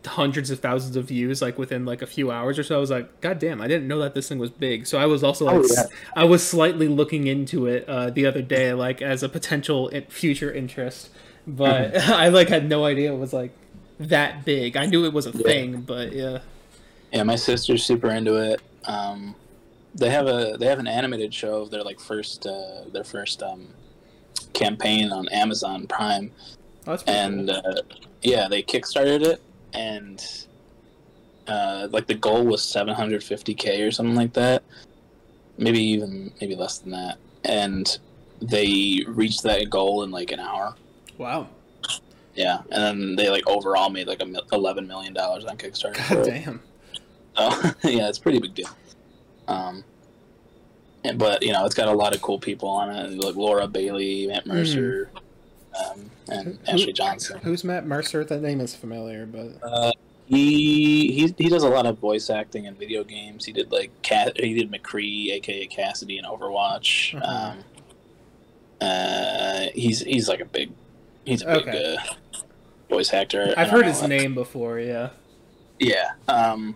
hundreds 0.05 0.49
of 0.49 0.59
thousands 0.59 0.95
of 0.95 1.05
views 1.05 1.43
like 1.43 1.59
within 1.59 1.85
like 1.85 2.01
a 2.01 2.07
few 2.07 2.31
hours 2.31 2.57
or 2.57 2.63
so. 2.63 2.75
I 2.75 2.79
was 2.79 2.89
like, 2.89 3.21
God 3.21 3.37
damn, 3.37 3.61
I 3.61 3.67
didn't 3.67 3.87
know 3.87 3.99
that 3.99 4.15
this 4.15 4.29
thing 4.29 4.39
was 4.39 4.49
big. 4.49 4.87
So 4.87 4.97
I 4.97 5.05
was 5.05 5.23
also 5.23 5.45
like, 5.45 5.55
Oh, 5.57 5.67
yeah. 5.71 5.83
I 6.15 6.23
was 6.25 6.45
slightly 6.47 6.87
looking 6.87 7.27
into 7.27 7.67
it 7.67 7.87
uh, 7.87 8.09
the 8.09 8.25
other 8.25 8.41
day, 8.41 8.73
like 8.73 9.01
as 9.01 9.21
a 9.21 9.29
potential 9.29 9.91
future 10.09 10.51
interest. 10.51 11.09
But 11.45 11.93
Mm-hmm. 11.93 12.13
I 12.13 12.29
like 12.29 12.49
had 12.49 12.67
no 12.67 12.85
idea 12.85 13.13
it 13.13 13.17
was 13.17 13.31
like 13.33 13.51
that 13.99 14.43
big. 14.43 14.75
I 14.75 14.87
knew 14.87 15.05
it 15.05 15.13
was 15.13 15.27
a 15.27 15.31
Yeah. 15.31 15.43
thing, 15.43 15.81
but 15.81 16.13
yeah. 16.13 16.39
Yeah, 17.13 17.23
my 17.23 17.35
sister's 17.35 17.83
super 17.85 18.09
into 18.09 18.37
it. 18.37 18.61
Um, 18.85 19.35
they 19.95 20.09
have 20.09 20.27
a 20.27 20.55
they 20.59 20.65
have 20.67 20.79
an 20.79 20.87
animated 20.87 21.33
show 21.33 21.61
of 21.61 21.71
their 21.71 21.83
like 21.83 21.99
first 21.99 22.45
uh, 22.47 22.83
their 22.91 23.03
first 23.03 23.41
um, 23.43 23.67
campaign 24.53 25.11
on 25.11 25.27
Amazon 25.29 25.87
Prime, 25.87 26.31
Oh, 26.87 26.91
that's 26.91 27.03
pretty 27.03 27.19
and 27.19 27.47
cool. 27.49 27.61
uh, 27.65 27.81
yeah, 28.21 28.47
they 28.47 28.63
kickstarted 28.63 29.21
it, 29.23 29.41
and 29.73 30.25
uh, 31.47 31.87
like 31.91 32.07
the 32.07 32.15
goal 32.15 32.43
was 32.45 32.61
750k 32.61 33.87
or 33.87 33.91
something 33.91 34.15
like 34.15 34.33
that, 34.33 34.63
maybe 35.57 35.79
even 35.81 36.31
maybe 36.39 36.55
less 36.55 36.77
than 36.79 36.91
that, 36.91 37.17
and 37.43 37.97
they 38.41 39.03
reached 39.07 39.43
that 39.43 39.69
goal 39.69 40.03
in 40.03 40.11
like 40.11 40.31
an 40.31 40.39
hour. 40.39 40.75
wow. 41.17 41.47
Yeah, 42.33 42.59
and 42.71 42.81
then 42.81 43.15
they 43.17 43.29
like 43.29 43.45
overall 43.45 43.89
made 43.89 44.07
like 44.07 44.21
a 44.23 44.33
11 44.53 44.87
million 44.87 45.13
dollars 45.13 45.43
on 45.43 45.57
Kickstarter. 45.57 45.97
God 46.09 46.25
it. 46.27 46.45
damn. 46.45 46.61
Oh, 47.35 47.73
yeah, 47.83 48.07
it's 48.07 48.19
a 48.19 48.21
pretty 48.21 48.39
big 48.39 48.55
deal. 48.55 48.69
Um, 49.51 49.83
and, 51.03 51.17
but 51.17 51.41
you 51.43 51.51
know, 51.51 51.65
it's 51.65 51.75
got 51.75 51.87
a 51.87 51.93
lot 51.93 52.13
of 52.15 52.21
cool 52.21 52.39
people 52.39 52.69
on 52.69 52.89
it, 52.95 53.23
like 53.23 53.35
Laura 53.35 53.67
Bailey, 53.67 54.27
Matt 54.27 54.45
Mercer, 54.45 55.09
um, 55.79 56.11
and 56.29 56.47
Who- 56.47 56.71
Ashley 56.71 56.93
Johnson. 56.93 57.39
Who's 57.43 57.63
Matt 57.63 57.85
Mercer? 57.85 58.23
That 58.23 58.41
name 58.41 58.61
is 58.61 58.75
familiar, 58.75 59.25
but 59.25 59.49
Uh, 59.63 59.91
he 60.27 61.11
he 61.11 61.33
he 61.37 61.49
does 61.49 61.63
a 61.63 61.69
lot 61.69 61.85
of 61.85 61.97
voice 61.97 62.29
acting 62.29 62.65
in 62.65 62.75
video 62.75 63.03
games. 63.03 63.45
He 63.45 63.51
did 63.51 63.71
like 63.71 63.89
Cat, 64.01 64.39
he 64.39 64.53
did 64.53 64.71
McCree, 64.71 65.31
aka 65.31 65.65
Cassidy, 65.67 66.17
in 66.19 66.25
Overwatch. 66.25 67.15
Uh-huh. 67.21 67.51
Um, 67.53 67.63
uh, 68.79 69.65
he's 69.73 70.01
he's 70.01 70.29
like 70.29 70.39
a 70.39 70.45
big, 70.45 70.71
he's 71.25 71.41
a 71.41 71.45
big 71.47 71.67
Okay. 71.67 71.95
uh, 71.97 72.01
voice 72.89 73.13
actor. 73.13 73.53
I've 73.57 73.69
heard 73.69 73.81
don't 73.81 73.89
his 73.89 74.01
know, 74.01 74.07
name 74.07 74.33
before. 74.35 74.79
Yeah. 74.79 75.09
Yeah. 75.79 76.11
Um, 76.27 76.75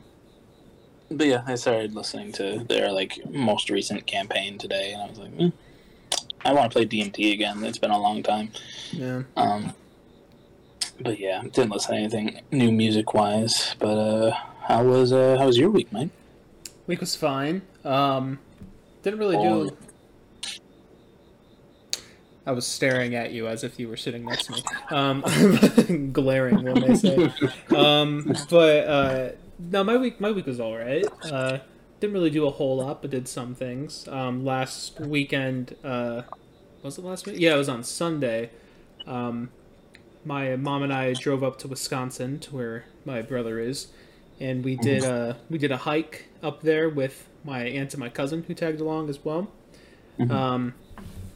but 1.12 1.28
yeah, 1.28 1.44
I 1.46 1.56
started 1.56 1.94
listening 1.96 2.32
to 2.34 2.66
their 2.68 2.92
like 2.92 3.20
most 3.30 3.70
recent 3.70 4.06
campaign 4.06 4.58
today, 4.58 4.94
and 4.94 5.02
I 5.02 5.08
was 5.08 5.18
like, 5.20 5.34
hmm, 5.34 5.48
I 6.44 6.54
want 6.54 6.72
to 6.72 6.76
play 6.76 6.86
D 6.86 7.02
and 7.02 7.12
D 7.14 7.34
again. 7.34 7.64
It's 7.64 7.78
been 7.78 7.92
a 7.92 8.00
long 8.00 8.24
time. 8.24 8.52
Yeah. 8.92 9.24
Um, 9.38 9.74
but 11.02 11.20
yeah, 11.20 11.42
didn't 11.44 11.72
listen 11.72 11.92
to 11.96 12.00
anything 12.00 12.42
new 12.52 12.72
music 12.72 13.14
wise. 13.14 13.76
But 13.80 13.98
uh, 13.98 14.32
how 14.62 14.84
was 14.84 15.12
uh, 15.12 15.38
how 15.38 15.48
was 15.48 15.58
your 15.58 15.70
week, 15.70 15.92
Mike? 15.92 16.10
Week 16.88 17.00
was 17.00 17.16
fine. 17.16 17.62
Um, 17.84 18.40
didn't 19.04 19.20
really 19.20 19.38
Oh. 19.38 19.70
do. 19.70 19.78
I 22.48 22.52
was 22.52 22.68
staring 22.68 23.16
at 23.16 23.32
you 23.32 23.48
as 23.48 23.64
if 23.64 23.80
you 23.80 23.88
were 23.88 23.98
sitting 23.98 24.24
next 24.24 24.46
to 24.46 24.52
me. 24.52 24.64
Um, 24.92 26.12
glaring, 26.14 26.64
one 26.64 26.80
may 26.80 26.94
say. 26.96 27.34
Um, 27.76 28.36
but 28.52 28.88
uh, 28.88 29.30
no, 29.60 29.84
my 29.84 29.98
week 29.98 30.20
my 30.20 30.32
week 30.32 30.46
was 30.46 30.60
all 30.60 30.78
right. 30.78 31.06
Uh, 31.24 31.60
didn't 32.00 32.14
really 32.14 32.30
do 32.30 32.46
a 32.46 32.52
whole 32.52 32.78
lot, 32.78 33.02
but 33.02 33.12
did 33.12 33.28
some 33.28 33.56
things. 33.56 34.08
Um, 34.08 34.44
last 34.44 35.00
weekend, 35.00 35.76
uh, 35.84 36.24
was 36.84 36.98
it 36.98 37.04
last 37.06 37.26
week? 37.26 37.38
Yeah, 37.40 37.56
it 37.56 37.58
was 37.58 37.70
on 37.70 37.84
Sunday. 37.84 38.50
Um, 39.08 39.50
my 40.26 40.56
mom 40.56 40.84
and 40.84 40.92
I 40.94 41.14
drove 41.14 41.44
up 41.44 41.58
to 41.60 41.68
Wisconsin, 41.68 42.40
to 42.40 42.56
where 42.56 42.86
my 43.06 43.22
brother 43.22 43.60
is, 43.60 43.88
and 44.40 44.64
we 44.64 44.76
did 44.76 45.04
a 45.04 45.38
we 45.50 45.58
did 45.58 45.72
a 45.72 45.78
hike 45.78 46.28
up 46.44 46.62
there 46.62 46.90
with 46.90 47.28
my 47.44 47.62
aunt 47.64 47.94
and 47.94 48.00
my 48.00 48.10
cousin 48.10 48.44
who 48.48 48.54
tagged 48.54 48.82
along 48.82 49.10
as 49.10 49.24
well. 49.24 49.52
Mhm. 50.20 50.32
Um, 50.32 50.74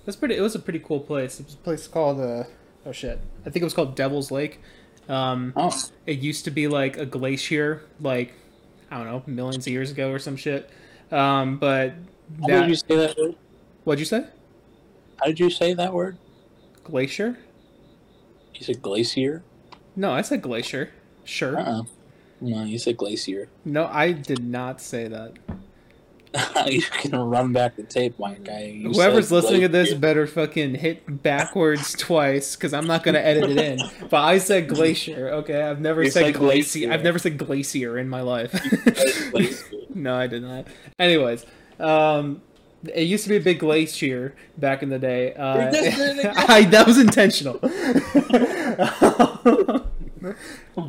that's 0.06 0.16
pretty. 0.18 0.36
It 0.36 0.42
was 0.42 0.56
a 0.56 0.60
pretty 0.60 0.80
cool 0.80 1.00
place. 1.00 1.40
It 1.40 1.46
was 1.46 1.54
a 1.54 1.58
place 1.58 1.88
called 1.88 2.20
uh, 2.20 2.44
oh 2.86 2.92
shit, 2.92 3.20
I 3.42 3.50
think 3.50 3.58
it 3.62 3.66
was 3.66 3.74
called 3.74 3.96
Devil's 3.96 4.32
Lake. 4.32 4.60
Um, 5.10 5.54
Oh, 5.56 5.76
it 6.06 6.20
used 6.20 6.46
to 6.46 6.52
be 6.52 6.68
like 6.68 6.98
a 6.98 7.06
glacier, 7.06 7.84
like 8.00 8.34
I 8.92 8.98
don't 8.98 9.08
know, 9.08 9.24
millions 9.26 9.66
of 9.68 9.74
years 9.74 9.92
ago 9.92 10.12
or 10.12 10.20
some 10.20 10.36
shit. 10.38 10.70
Um, 11.12 11.58
but 11.58 11.94
how 12.42 12.48
did 12.48 12.70
you 12.70 12.76
say 12.76 12.96
that 12.96 13.18
word? 13.18 13.36
what'd 13.84 14.00
you 14.00 14.06
say? 14.06 14.26
How 15.18 15.26
did 15.26 15.40
you 15.40 15.50
say 15.50 15.74
that 15.74 15.94
word? 15.94 16.18
Glacier? 16.84 17.38
You 18.54 18.64
said 18.66 18.82
glacier. 18.82 19.44
No, 19.96 20.12
I 20.12 20.22
said 20.22 20.42
glacier. 20.42 20.92
Sure. 21.24 21.58
Uh 21.60 21.64
uh 21.64 21.84
No, 22.42 22.64
you 22.64 22.78
said 22.78 22.98
glacier. 22.98 23.50
No, 23.66 23.88
I 23.88 24.12
did 24.12 24.44
not 24.44 24.80
say 24.80 25.08
that. 25.08 25.34
you 26.68 26.82
can 26.82 27.16
run 27.16 27.54
back 27.54 27.76
the 27.76 27.84
tape, 27.84 28.20
Mike. 28.20 28.48
I, 28.50 28.82
Whoever's 28.84 29.30
said 29.30 29.36
listening 29.36 29.62
to 29.62 29.68
this 29.68 29.90
glacier. 29.90 30.00
better 30.00 30.28
fucking 30.28 30.76
hit 30.76 31.24
backwards 31.24 31.94
twice 31.94 32.56
because 32.56 32.74
I'm 32.74 32.86
not 32.86 33.04
gonna 33.04 33.18
edit 33.20 33.50
it 33.50 33.58
in. 33.58 33.80
But 34.10 34.22
I 34.24 34.38
said 34.38 34.68
glacier. 34.68 35.30
Okay, 35.30 35.62
I've 35.62 35.82
never 35.82 36.04
You 36.04 36.12
said, 36.12 36.26
said 36.26 36.36
glacier. 36.36 36.80
glacier. 36.80 36.92
I've 36.94 37.04
never 37.04 37.18
said 37.20 37.38
glacier 37.38 37.98
in 37.98 38.10
my 38.10 38.22
life. 38.22 38.54
No, 39.96 40.16
I 40.16 40.28
did 40.28 40.44
not. 40.44 40.68
Anyways, 41.00 41.46
um, 41.80 42.42
it 42.94 43.02
used 43.04 43.24
to 43.24 43.30
be 43.30 43.38
a 43.38 43.42
big 43.42 43.60
glacier 43.60 44.36
back 44.58 44.84
in 44.84 44.90
the 44.90 45.00
day. 45.00 45.34
Uh, 45.34 45.64
You're 45.64 45.72
just 45.72 45.98
doing 45.98 46.10
it 46.10 46.20
again. 46.20 46.36
I, 46.38 46.64
that 46.66 46.86
was 46.88 47.00
intentional. 47.00 47.58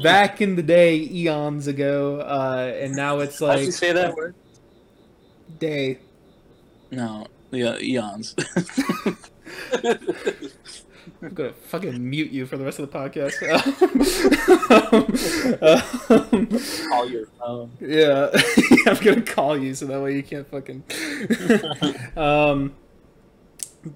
back 0.02 0.40
in 0.40 0.54
the 0.56 0.62
day, 0.62 0.97
eons 0.97 1.66
ago, 1.66 2.20
uh, 2.20 2.73
and 2.78 2.94
now 2.94 3.18
it's 3.20 3.38
How'd 3.40 3.49
like 3.49 3.64
you 3.66 3.73
say 3.73 3.92
that 3.92 4.14
word? 4.14 4.35
Day. 5.61 5.99
No, 6.90 7.26
yeah, 7.52 7.79
eons. 7.79 8.35
I'm 11.23 11.35
gonna 11.35 11.52
fucking 11.52 12.09
mute 12.09 12.31
you 12.31 12.47
for 12.47 12.57
the 12.57 12.64
rest 12.64 12.79
of 12.79 12.90
the 12.90 12.99
podcast. 12.99 13.35
Um, 16.11 16.49
Call 16.88 17.09
your 17.11 17.26
phone. 17.38 17.71
yeah, 17.81 18.31
I'm 18.87 18.97
gonna 18.97 19.23
call 19.23 19.57
you 19.57 19.75
so 19.75 19.87
that 19.87 20.00
way 20.00 20.17
you 20.17 20.23
can't 20.23 20.49
fucking. 20.50 20.83
um, 22.17 22.75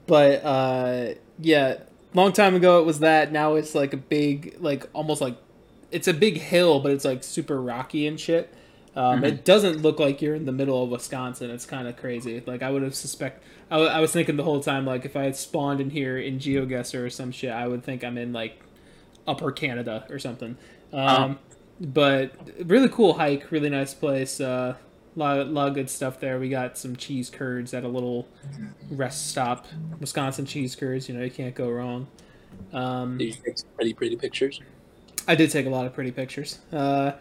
but 0.07 0.45
uh, 0.45 1.15
yeah, 1.39 1.79
long 2.15 2.33
time 2.33 2.55
ago 2.55 2.81
it 2.81 2.87
was 2.87 3.01
that. 3.01 3.33
Now 3.33 3.55
it's 3.55 3.75
like 3.75 3.93
a 3.93 3.97
big, 3.99 4.57
like 4.61 4.89
almost 4.93 5.21
like 5.21 5.37
it's 5.91 6.09
a 6.09 6.15
big 6.15 6.39
hill, 6.39 6.81
but 6.81 6.93
it's 6.93 7.05
like 7.05 7.25
super 7.25 7.61
rocky 7.61 8.07
and 8.07 8.19
shit. 8.19 8.53
Um, 8.97 9.23
Mhm. 9.23 9.25
It 9.25 9.45
doesn't 9.45 9.83
look 9.83 9.99
like 9.99 10.23
you're 10.23 10.35
in 10.37 10.45
the 10.47 10.53
middle 10.53 10.83
of 10.85 10.91
Wisconsin. 10.91 11.51
It's 11.51 11.67
kind 11.67 11.89
of 11.89 11.97
crazy. 11.97 12.43
Like 12.47 12.63
I 12.63 12.71
would 12.71 12.83
have 12.83 12.95
suspect. 12.95 13.43
I, 13.71 13.75
w- 13.77 13.91
I 13.91 14.01
was 14.01 14.13
thinking 14.13 14.37
the 14.37 14.45
whole 14.45 14.61
time, 14.61 14.87
like 14.87 15.05
if 15.05 15.17
I 15.17 15.25
had 15.25 15.37
spawned 15.37 15.81
in 15.81 15.91
here 15.91 16.17
in 16.19 16.39
GeoGuessr 16.39 17.05
or 17.05 17.11
some 17.11 17.33
shit, 17.33 17.51
I 17.51 17.67
would 17.67 17.83
think 17.83 18.05
I'm 18.05 18.17
in 18.19 18.33
like 18.33 18.61
Upper 19.27 19.51
Canada 19.51 20.07
or 20.11 20.19
something. 20.19 20.57
Um, 20.93 21.39
But 21.81 22.33
really 22.65 22.89
cool 22.89 23.15
hike, 23.15 23.51
really 23.51 23.69
nice 23.69 23.95
place. 23.95 24.41
Uh, 24.41 24.75
lot, 25.17 25.49
lot 25.49 25.69
of 25.69 25.75
good 25.75 25.91
stuff 25.91 26.21
there. 26.21 26.39
We 26.39 26.49
got 26.49 26.79
some 26.79 26.95
cheese 26.95 27.31
curds 27.31 27.75
at 27.75 27.83
a 27.83 27.89
little 27.89 28.29
rest 28.91 29.29
stop. 29.29 29.67
Wisconsin 29.99 30.47
cheese 30.47 30.77
curds, 30.77 31.09
you 31.09 31.17
know, 31.17 31.25
you 31.25 31.31
can't 31.33 31.55
go 31.55 31.69
wrong. 31.69 32.07
Um, 32.73 33.19
Did 33.19 33.25
you 33.25 33.35
take 33.45 33.59
some 33.59 33.69
pretty 33.75 33.93
pretty 33.93 34.15
pictures? 34.15 34.61
I 35.27 35.35
did 35.35 35.51
take 35.51 35.67
a 35.67 35.71
lot 35.71 35.87
of 35.87 35.95
pretty 35.95 36.13
pictures. 36.13 36.61
Uh, 36.73 37.13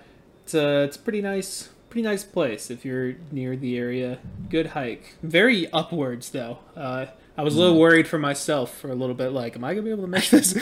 it's 0.43 0.53
a 0.53 0.83
it's 0.83 0.97
pretty 0.97 1.21
nice 1.21 1.69
pretty 1.89 2.07
nice 2.07 2.23
place 2.23 2.71
if 2.71 2.83
you're 2.83 3.13
near 3.31 3.55
the 3.55 3.77
area. 3.77 4.17
Good 4.49 4.67
hike. 4.67 5.15
Very 5.21 5.71
upwards 5.71 6.31
though. 6.31 6.57
Uh, 6.75 7.05
I 7.37 7.43
was 7.43 7.55
a 7.55 7.59
little 7.59 7.79
worried 7.79 8.07
for 8.07 8.17
myself 8.17 8.75
for 8.77 8.89
a 8.89 8.95
little 8.95 9.13
bit. 9.15 9.31
Like, 9.31 9.55
am 9.55 9.63
I 9.63 9.73
gonna 9.73 9.83
be 9.83 9.91
able 9.91 10.03
to 10.03 10.07
make 10.07 10.29
this? 10.31 10.57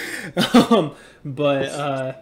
um, 0.54 0.94
but 1.24 1.70
uh, 1.70 2.14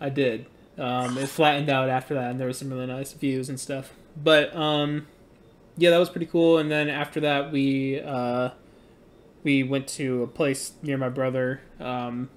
I 0.00 0.08
did. 0.10 0.46
Um, 0.78 1.16
it 1.16 1.28
flattened 1.28 1.70
out 1.70 1.88
after 1.88 2.14
that, 2.14 2.30
and 2.32 2.40
there 2.40 2.48
was 2.48 2.58
some 2.58 2.70
really 2.70 2.86
nice 2.86 3.12
views 3.12 3.48
and 3.48 3.58
stuff. 3.58 3.92
But 4.16 4.54
um, 4.54 5.06
yeah, 5.76 5.90
that 5.90 5.98
was 5.98 6.10
pretty 6.10 6.26
cool. 6.26 6.58
And 6.58 6.70
then 6.70 6.88
after 6.88 7.20
that, 7.20 7.52
we 7.52 8.00
uh, 8.00 8.50
we 9.44 9.62
went 9.62 9.86
to 9.90 10.24
a 10.24 10.26
place 10.26 10.72
near 10.82 10.98
my 10.98 11.08
brother. 11.08 11.60
Um, 11.78 12.30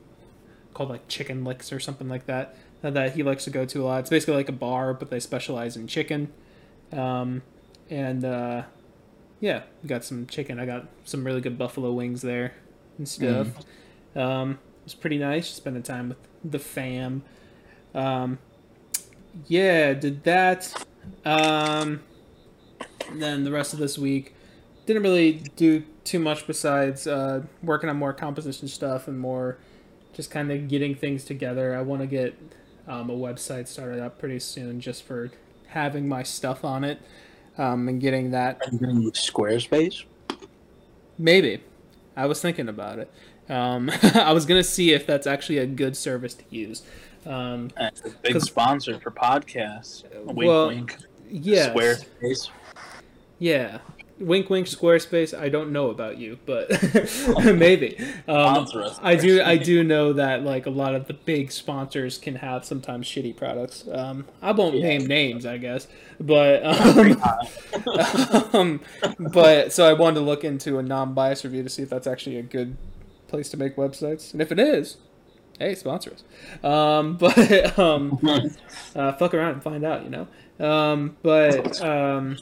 called 0.76 0.90
like 0.90 1.08
Chicken 1.08 1.44
Licks 1.44 1.74
or 1.74 1.80
something 1.80 2.08
like 2.08 2.28
that 2.28 2.56
uh, 2.56 2.56
that 2.82 3.14
he 3.14 3.24
likes 3.24 3.44
to 3.44 3.50
go 3.50 3.66
to 3.66 3.84
a 3.84 3.86
lot. 3.86 4.00
It's 4.02 4.10
basically 4.10 4.36
like 4.36 4.50
a 4.50 4.54
bar, 4.54 4.94
but 4.94 5.10
they 5.10 5.20
specialize 5.20 5.76
in 5.76 5.88
chicken. 5.88 6.32
Um, 6.92 7.42
and 7.90 8.24
uh, 8.24 8.64
yeah, 9.40 9.64
we 9.84 9.90
got 9.90 10.04
some 10.04 10.28
chicken. 10.28 10.60
I 10.60 10.66
got 10.66 10.88
some 11.04 11.24
really 11.24 11.42
good 11.42 11.58
buffalo 11.58 11.92
wings 11.92 12.22
there 12.22 12.54
and 12.98 13.08
stuff. 13.08 13.48
Um, 14.16 14.52
it 14.52 14.86
was 14.86 14.96
pretty 14.96 15.18
nice 15.18 15.50
spending 15.50 15.84
time 15.84 16.10
with 16.10 16.18
the 16.44 16.60
fam. 16.60 17.24
Um, 17.94 18.40
yeah, 19.48 19.94
did 19.94 20.24
that. 20.24 20.86
Um, 21.26 22.02
then 23.14 23.44
the 23.44 23.52
rest 23.52 23.74
of 23.74 23.80
this 23.80 23.98
week 23.98 24.36
didn't 24.86 25.04
really 25.04 25.34
do 25.56 25.84
too 26.04 26.20
much 26.20 26.48
besides 26.48 27.08
uh, 27.08 27.44
working 27.62 27.90
on 27.90 27.98
more 27.98 28.14
composition 28.14 28.68
stuff 28.68 29.08
and 29.08 29.20
more 29.20 29.58
just 30.14 30.32
kind 30.32 30.52
of 30.52 30.68
getting 30.68 30.96
things 30.96 31.24
together. 31.24 31.76
I 31.76 31.82
want 31.82 32.02
to 32.02 32.08
get 32.08 32.36
um, 32.90 33.10
a 33.10 33.14
website 33.16 33.68
started 33.68 34.00
up 34.02 34.20
pretty 34.20 34.40
soon 34.40 34.82
just 34.82 35.04
for 35.04 35.32
having 35.68 36.08
my 36.08 36.24
stuff 36.24 36.66
on 36.66 36.84
it 36.84 37.00
um, 37.58 37.88
and 37.88 38.02
getting 38.02 38.32
that. 38.32 38.60
Squarespace? 38.64 40.04
Maybe. 41.18 41.62
I 42.16 42.26
was 42.26 42.42
thinking 42.42 42.68
about 42.68 43.00
it. 43.00 43.12
Um, 43.48 43.90
I 44.16 44.34
was 44.34 44.46
going 44.46 44.60
to 44.60 44.68
see 44.68 44.92
if 44.92 45.06
that's 45.08 45.28
actually 45.28 45.60
a 45.60 45.66
good 45.68 45.96
service 45.96 46.34
to 46.34 46.44
use. 46.50 46.84
Um, 47.26 47.70
That's 47.78 48.02
a 48.06 48.10
big 48.10 48.40
sponsor 48.42 48.98
for 49.00 49.12
podcasts. 49.12 50.04
Wink, 50.26 50.38
Well, 50.38 50.68
wink. 50.70 50.98
yeah. 51.30 51.74
Squarespace. 51.74 52.50
Yeah. 53.40 53.80
Wink, 54.20 54.50
wink, 54.50 54.68
Squarespace. 54.68 55.38
I 55.38 55.48
don't 55.50 55.72
know 55.72 55.90
about 55.90 56.18
you, 56.18 56.38
but 56.46 56.70
maybe. 57.56 57.98
Um, 58.28 58.66
Sponsor 58.68 58.84
us. 58.84 59.00
I 59.02 59.16
do. 59.16 59.42
I 59.42 59.56
do 59.58 59.84
know 59.84 60.14
that 60.14 60.44
like 60.44 60.66
a 60.66 60.70
lot 60.70 60.94
of 60.96 61.08
the 61.08 61.14
big 61.14 61.52
sponsors 61.52 62.18
can 62.18 62.36
have 62.36 62.66
sometimes 62.66 63.08
shitty 63.08 63.36
products. 63.38 63.86
Um, 63.92 64.26
I 64.42 64.52
won't 64.52 64.76
Yeah. 64.76 64.84
name 64.90 65.06
names, 65.08 65.46
I 65.46 65.58
guess, 65.58 65.88
but 66.20 66.64
um, 66.66 67.22
um, 68.54 68.82
but 69.20 69.72
so 69.72 69.88
I 69.88 69.94
wanted 69.94 70.16
to 70.16 70.26
look 70.26 70.44
into 70.44 70.78
a 70.80 70.84
non-biased 70.84 71.44
review 71.44 71.64
to 71.64 71.70
see 71.70 71.84
if 71.84 71.90
that's 71.90 72.08
actually 72.08 72.38
a 72.38 72.44
good 72.44 72.78
place 73.28 73.50
to 73.50 73.58
make 73.58 73.76
websites, 73.76 74.34
and 74.34 74.42
if 74.42 74.52
it 74.52 74.60
is, 74.60 74.98
hey, 75.60 75.76
sponsor 75.76 76.12
us. 76.14 76.24
Um, 76.64 77.16
but 77.18 77.78
um, 77.80 78.20
uh, 78.96 79.14
fuck 79.14 79.34
around 79.34 79.54
and 79.54 79.64
find 79.64 79.86
out, 79.86 80.04
you 80.04 80.10
know. 80.10 80.28
Um, 80.60 81.16
but 81.22 81.82
um, 81.82 82.38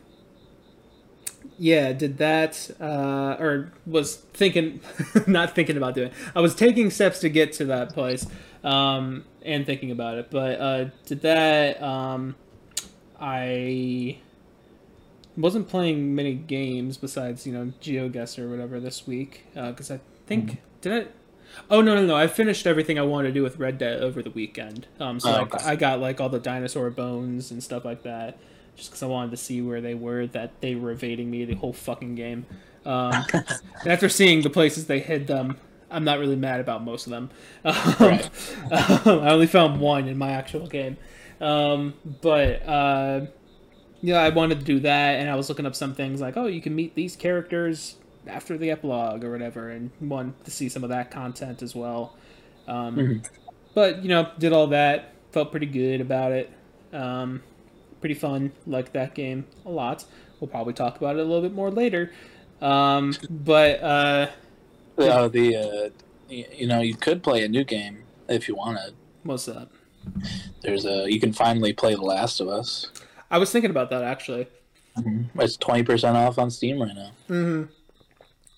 yeah, 1.58 1.94
did 1.94 2.18
that 2.18 2.70
uh, 2.80 3.38
or 3.40 3.72
was 3.86 4.16
thinking, 4.16 4.82
not 5.28 5.56
thinking 5.56 5.78
about 5.78 5.96
doing. 5.96 6.12
I 6.36 6.42
was 6.42 6.56
taking 6.56 6.90
steps 6.92 7.20
to 7.20 7.30
get 7.30 7.54
to 7.54 7.66
that 7.66 7.94
place 7.94 8.28
um, 8.64 9.26
and 9.44 9.66
thinking 9.66 9.92
about 9.92 10.18
it, 10.18 10.30
but 10.30 10.60
uh, 10.60 10.86
did 11.06 11.22
that. 11.22 11.82
Um, 11.82 12.36
I 13.20 14.20
wasn't 15.36 15.68
playing 15.68 16.16
many 16.16 16.34
games 16.34 16.98
besides 16.98 17.46
you 17.46 17.54
know 17.54 17.74
GeoGuessr 17.82 18.40
or 18.40 18.50
whatever 18.50 18.80
this 18.80 19.06
week 19.08 19.46
because 19.54 19.92
I 19.92 20.00
think 20.26 20.62
did 20.82 20.94
I. 20.94 21.08
Oh 21.72 21.82
no 21.82 21.96
no 21.96 22.06
no! 22.06 22.16
I 22.16 22.28
finished 22.28 22.68
everything 22.68 23.00
I 23.00 23.04
wanted 23.04 23.30
to 23.30 23.34
do 23.34 23.42
with 23.42 23.58
Red 23.58 23.78
Dead 23.78 24.02
over 24.02 24.22
the 24.22 24.30
weekend. 24.30 24.86
Um, 25.00 25.20
so 25.20 25.32
Oh, 25.32 25.42
okay. 25.44 25.58
I 25.64 25.76
got 25.76 26.00
like 26.00 26.20
all 26.22 26.30
the 26.30 26.40
dinosaur 26.40 26.90
bones 26.90 27.52
and 27.52 27.64
stuff 27.64 27.86
like 27.86 28.04
that, 28.04 28.38
just 28.78 28.90
because 28.92 29.04
I 29.04 29.08
wanted 29.08 29.32
to 29.32 29.38
see 29.38 29.62
where 29.62 29.82
they 29.82 29.94
were. 29.96 30.28
That 30.28 30.62
they 30.62 30.76
were 30.76 30.92
evading 30.92 31.30
me 31.30 31.44
the 31.46 31.56
whole 31.56 31.74
fucking 31.74 32.16
game. 32.16 32.46
Um, 32.86 33.26
and 33.34 33.44
after 33.88 34.08
seeing 34.08 34.44
the 34.44 34.50
places 34.50 34.86
they 34.88 35.00
hid 35.00 35.28
them, 35.28 35.58
I'm 35.92 36.04
not 36.06 36.20
really 36.20 36.36
mad 36.38 36.62
about 36.62 36.84
most 36.84 37.06
of 37.08 37.12
them. 37.12 37.30
Um, 37.66 37.96
Right. 38.00 38.30
I 38.72 39.30
only 39.32 39.48
found 39.48 39.82
one 39.82 40.08
in 40.08 40.18
my 40.18 40.30
actual 40.32 40.68
game, 40.68 40.96
um, 41.42 41.94
but 42.22 42.66
uh, 42.68 43.26
yeah, 44.02 44.20
I 44.22 44.30
wanted 44.30 44.60
to 44.60 44.66
do 44.66 44.80
that, 44.82 45.20
and 45.20 45.30
I 45.30 45.36
was 45.36 45.50
looking 45.50 45.66
up 45.66 45.76
some 45.76 45.94
things 45.96 46.22
like, 46.22 46.38
oh, 46.38 46.46
you 46.48 46.62
can 46.62 46.76
meet 46.76 46.96
these 46.96 47.16
characters 47.16 47.96
after 48.28 48.58
the 48.58 48.70
epilogue 48.72 49.24
or 49.24 49.32
whatever, 49.32 49.70
and 49.70 49.92
wanted 50.00 50.44
to 50.46 50.52
see 50.52 50.70
some 50.70 50.84
of 50.84 50.90
that 50.90 51.10
content 51.12 51.62
as 51.62 51.76
well. 51.76 52.16
Um, 52.68 52.96
Mhm. 52.96 53.30
But 53.74 54.02
you 54.04 54.10
know, 54.10 54.32
did 54.40 54.54
all 54.54 54.68
that, 54.68 55.14
felt 55.32 55.52
pretty 55.52 55.66
good 55.68 56.00
about 56.02 56.32
it. 56.32 56.52
Um, 56.94 57.42
pretty 58.00 58.16
fun, 58.16 58.52
Like 58.66 58.94
that 58.94 59.14
game 59.16 59.46
a 59.66 59.70
lot. 59.70 60.06
We'll 60.40 60.48
probably 60.50 60.74
talk 60.74 60.98
about 60.98 61.16
it 61.16 61.20
a 61.20 61.24
little 61.26 61.42
bit 61.42 61.54
more 61.54 61.72
later. 61.72 62.12
Um, 62.62 63.14
but 63.30 63.82
uh, 63.82 64.28
Uh, 64.98 65.28
the 65.28 65.56
uh, 65.56 65.90
you 66.30 66.68
know 66.68 66.82
you 66.82 66.96
could 66.96 67.24
play 67.24 67.44
a 67.44 67.48
new 67.48 67.64
game 67.64 68.04
if 68.28 68.48
you 68.48 68.56
wanted. 68.56 68.94
what's 69.24 69.46
that? 69.46 69.68
There's 70.62 70.86
a 70.86 71.12
you 71.12 71.20
can 71.20 71.34
finally 71.34 71.74
play 71.74 71.96
The 71.96 72.02
Last 72.02 72.40
of 72.40 72.48
Us. 72.48 72.88
I 73.30 73.38
was 73.38 73.52
thinking 73.52 73.72
about 73.72 73.90
that 73.90 74.04
actually. 74.04 74.48
It's 75.36 75.58
twenty 75.58 75.84
percent 75.84 76.18
off 76.18 76.40
on 76.40 76.50
Steam 76.50 76.82
right 76.82 76.96
now. 76.96 77.12
hmm 77.28 77.64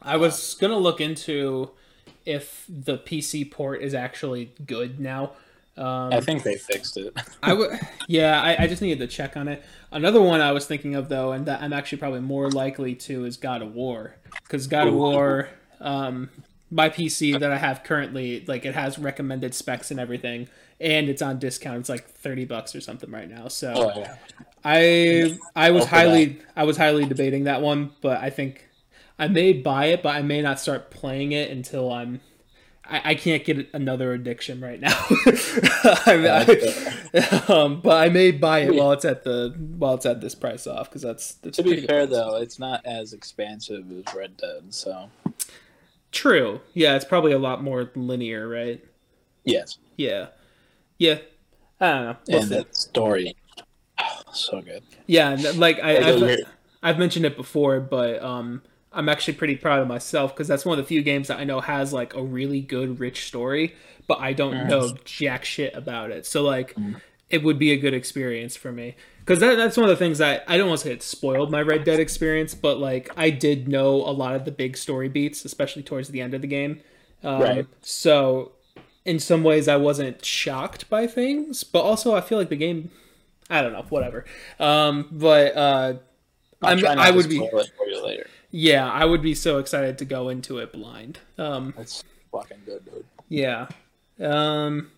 I 0.02 0.16
was 0.16 0.56
gonna 0.60 0.78
look 0.78 1.02
into 1.02 1.72
if 2.26 2.66
the 2.70 2.98
PC 2.98 3.50
port 3.52 3.82
is 3.82 3.94
actually 3.94 4.54
good 4.66 5.00
now. 5.00 5.34
Um, 5.80 6.13
I 6.13 6.20
think 6.20 6.44
they 6.44 6.56
fixed 6.56 6.98
it. 6.98 7.18
I 7.44 7.54
would, 7.54 7.80
yeah. 8.08 8.42
I, 8.42 8.63
I 8.63 8.68
just 8.68 8.82
needed 8.82 9.00
to 9.00 9.08
check 9.08 9.38
on 9.38 9.48
it. 9.48 9.63
Another 9.92 10.22
one 10.22 10.42
I 10.42 10.52
was 10.52 10.65
thinking 10.65 10.96
of 10.96 11.10
though, 11.10 11.32
and 11.32 11.46
that 11.46 11.62
I'm 11.62 11.74
actually 11.74 12.00
probably 12.00 12.20
more 12.20 12.50
likely 12.50 12.96
to 12.96 13.26
is 13.26 13.38
God 13.38 13.62
of 13.62 13.74
War, 13.74 14.15
because 14.44 14.68
God 14.68 14.88
of 14.88 14.94
War, 14.94 15.50
um, 15.80 16.30
my 16.70 16.89
PC 16.89 17.39
that 17.39 17.52
I 17.52 17.58
have 17.58 17.84
currently, 17.84 18.44
like 18.48 18.65
it 18.65 18.76
has 18.76 19.00
recommended 19.00 19.54
specs 19.54 19.89
and 19.89 20.00
everything, 20.00 20.50
and 20.80 21.10
it's 21.10 21.22
on 21.22 21.39
discount. 21.39 21.80
It's 21.80 21.89
like 21.89 22.10
thirty 22.10 22.46
bucks 22.46 22.76
or 22.76 22.82
something 22.82 23.10
right 23.10 23.30
now. 23.30 23.48
So 23.48 23.74
Oh 23.76 24.00
yeah. 24.00 24.15
I 24.63 25.38
I 25.56 25.72
was 25.72 25.84
Go 25.84 25.89
for 25.89 25.96
highly 25.96 26.42
I 26.56 26.65
was 26.65 26.78
highly 26.78 27.06
debating 27.06 27.46
that 27.46 27.62
one, 27.62 27.92
but 28.02 28.22
I 28.22 28.30
think 28.30 28.70
I 29.20 29.28
may 29.28 29.54
buy 29.54 29.88
it, 29.88 30.02
but 30.02 30.15
I 30.15 30.22
may 30.22 30.42
not 30.42 30.60
start 30.60 30.89
playing 30.92 31.34
it 31.34 31.52
until 31.52 31.92
I'm. 31.92 32.22
I, 32.89 33.02
I 33.12 33.15
can't 33.15 33.43
get 33.45 33.69
another 33.73 34.13
addiction 34.13 34.62
right 34.62 34.80
now. 34.80 34.95
I, 36.06 36.45
I- 37.13 37.43
um, 37.54 37.82
but 37.82 37.97
I 37.97 38.10
may 38.10 38.32
buy 38.32 38.60
it 38.60 38.73
while 38.75 38.91
it's 38.91 39.06
at 39.06 39.23
the 39.23 39.54
while 39.78 39.95
it's 39.95 40.06
at 40.06 40.21
this 40.21 40.36
price 40.36 40.67
off 40.67 40.89
because 40.89 41.02
that's, 41.02 41.34
that's 41.36 41.58
To 41.58 41.63
be 41.63 41.86
fair 41.86 42.06
price. 42.08 42.10
though, 42.17 42.36
it's 42.38 42.60
not 42.60 42.86
as 42.86 43.13
expansive 43.13 43.86
as 43.91 44.13
Red 44.13 44.38
Dead, 44.38 44.73
so 44.73 45.10
True. 46.12 46.62
Yeah, 46.73 46.95
it's 46.95 47.06
probably 47.06 47.32
a 47.34 47.39
lot 47.39 47.63
more 47.63 47.91
linear, 47.95 48.47
right? 48.47 48.84
yes. 49.45 49.78
Yeah. 49.97 50.28
Yeah. 50.97 51.19
I 51.82 51.91
don't 51.91 52.04
know. 52.06 52.15
We'll 52.28 52.39
and 52.39 52.49
see. 52.49 52.56
that 52.56 52.75
story, 52.75 53.36
oh, 53.99 54.21
so 54.34 54.62
good. 54.62 54.84
Yeah, 55.08 55.38
like 55.56 55.80
I, 55.82 55.97
I've, 55.97 56.38
I've 56.84 56.99
mentioned 56.99 57.25
it 57.25 57.36
before, 57.38 57.80
but 57.80 58.21
um, 58.23 58.62
I'm 58.91 59.08
actually 59.10 59.36
pretty 59.36 59.56
proud 59.56 59.82
of 59.82 59.88
myself 59.88 60.34
because 60.34 60.47
that's 60.47 60.65
one 60.65 60.80
of 60.80 60.84
the 60.84 60.88
few 60.88 61.04
games 61.04 61.28
that 61.28 61.39
I 61.39 61.43
know 61.43 61.62
has 61.62 61.93
like 61.93 62.15
a 62.15 62.23
really 62.23 62.62
good, 62.62 62.99
rich 62.99 63.28
story, 63.28 63.75
but 64.08 64.19
I 64.19 64.34
don't 64.34 64.67
know 64.67 64.95
jack 65.06 65.45
shit 65.45 65.75
about 65.75 66.12
it. 66.12 66.25
So 66.25 66.41
like, 66.43 66.75
it 67.30 67.43
would 67.43 67.60
be 67.60 67.71
a 67.71 67.78
good 67.78 67.93
experience 67.93 68.56
for 68.56 68.71
me 68.71 68.95
because 69.19 69.39
that, 69.41 69.56
that's 69.56 69.78
one 69.78 69.84
of 69.84 69.89
the 69.91 70.04
things 70.04 70.17
that 70.17 70.43
I 70.47 70.58
don't 70.58 70.67
want 70.69 70.82
to 70.82 70.88
say 70.88 70.93
it 70.93 71.04
spoiled 71.04 71.52
my 71.52 71.62
Red 71.62 71.84
Dead 71.84 71.99
experience, 71.99 72.56
but 72.56 72.80
like 72.80 73.12
I 73.15 73.30
did 73.30 73.67
know 73.67 73.95
a 73.97 74.10
lot 74.12 74.34
of 74.34 74.45
the 74.45 74.52
big 74.52 74.75
story 74.75 75.08
beats, 75.10 75.45
especially 75.45 75.84
towards 75.84 76.10
the 76.10 76.21
end 76.21 76.34
of 76.34 76.41
the 76.41 76.47
game. 76.47 76.82
Um, 77.23 77.41
Right. 77.41 77.67
So 77.82 78.54
in 79.06 79.19
some 79.19 79.43
ways, 79.43 79.67
I 79.67 79.75
wasn't 79.75 80.25
shocked 80.25 80.89
by 80.89 81.06
things, 81.06 81.63
but 81.63 81.82
also 81.82 82.15
I 82.15 82.21
feel 82.21 82.38
like 82.38 82.49
the 82.49 82.56
game. 82.56 82.89
I 83.52 83.62
don't 83.62 83.73
know, 83.73 83.86
whatever. 83.89 84.25
Um, 84.60 85.08
but 85.12 85.56
uh, 85.56 85.93
I'm, 86.62 86.86
I 86.86 87.10
to 87.10 87.15
would 87.15 87.30
be, 87.30 87.49
spoil 88.52 88.74
it 88.74 88.74
for 88.74 88.74
you 88.74 88.74
later. 88.74 88.86
yeah, 88.86 88.90
I 88.92 89.06
would 89.06 89.22
be 89.22 89.36
so 89.36 89.58
excited 89.60 89.98
to 90.00 90.06
go 90.06 90.30
into 90.30 90.58
it 90.60 90.72
blind. 90.74 91.20
Um, 91.38 91.74
It's 91.78 92.04
fucking 92.32 92.60
good, 92.66 92.86
dude. 92.86 93.06
yeah, 93.30 93.68
um, 94.20 94.92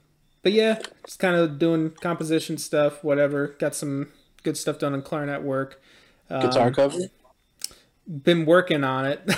but 0.44 0.54
yeah, 0.54 0.80
just 1.06 1.20
kind 1.20 1.36
of 1.36 1.60
doing 1.60 1.92
composition 1.92 2.58
stuff, 2.58 3.04
whatever. 3.04 3.48
Got 3.60 3.76
some 3.76 4.10
good 4.44 4.58
stuff 4.58 4.80
done 4.80 4.94
on 4.94 5.02
clarinet 5.02 5.44
work. 5.44 5.82
Um, 6.30 6.42
Guitar 6.42 6.72
cover. 6.72 6.98
Been 8.08 8.46
working 8.46 8.84
on 8.84 9.06
it. 9.06 9.22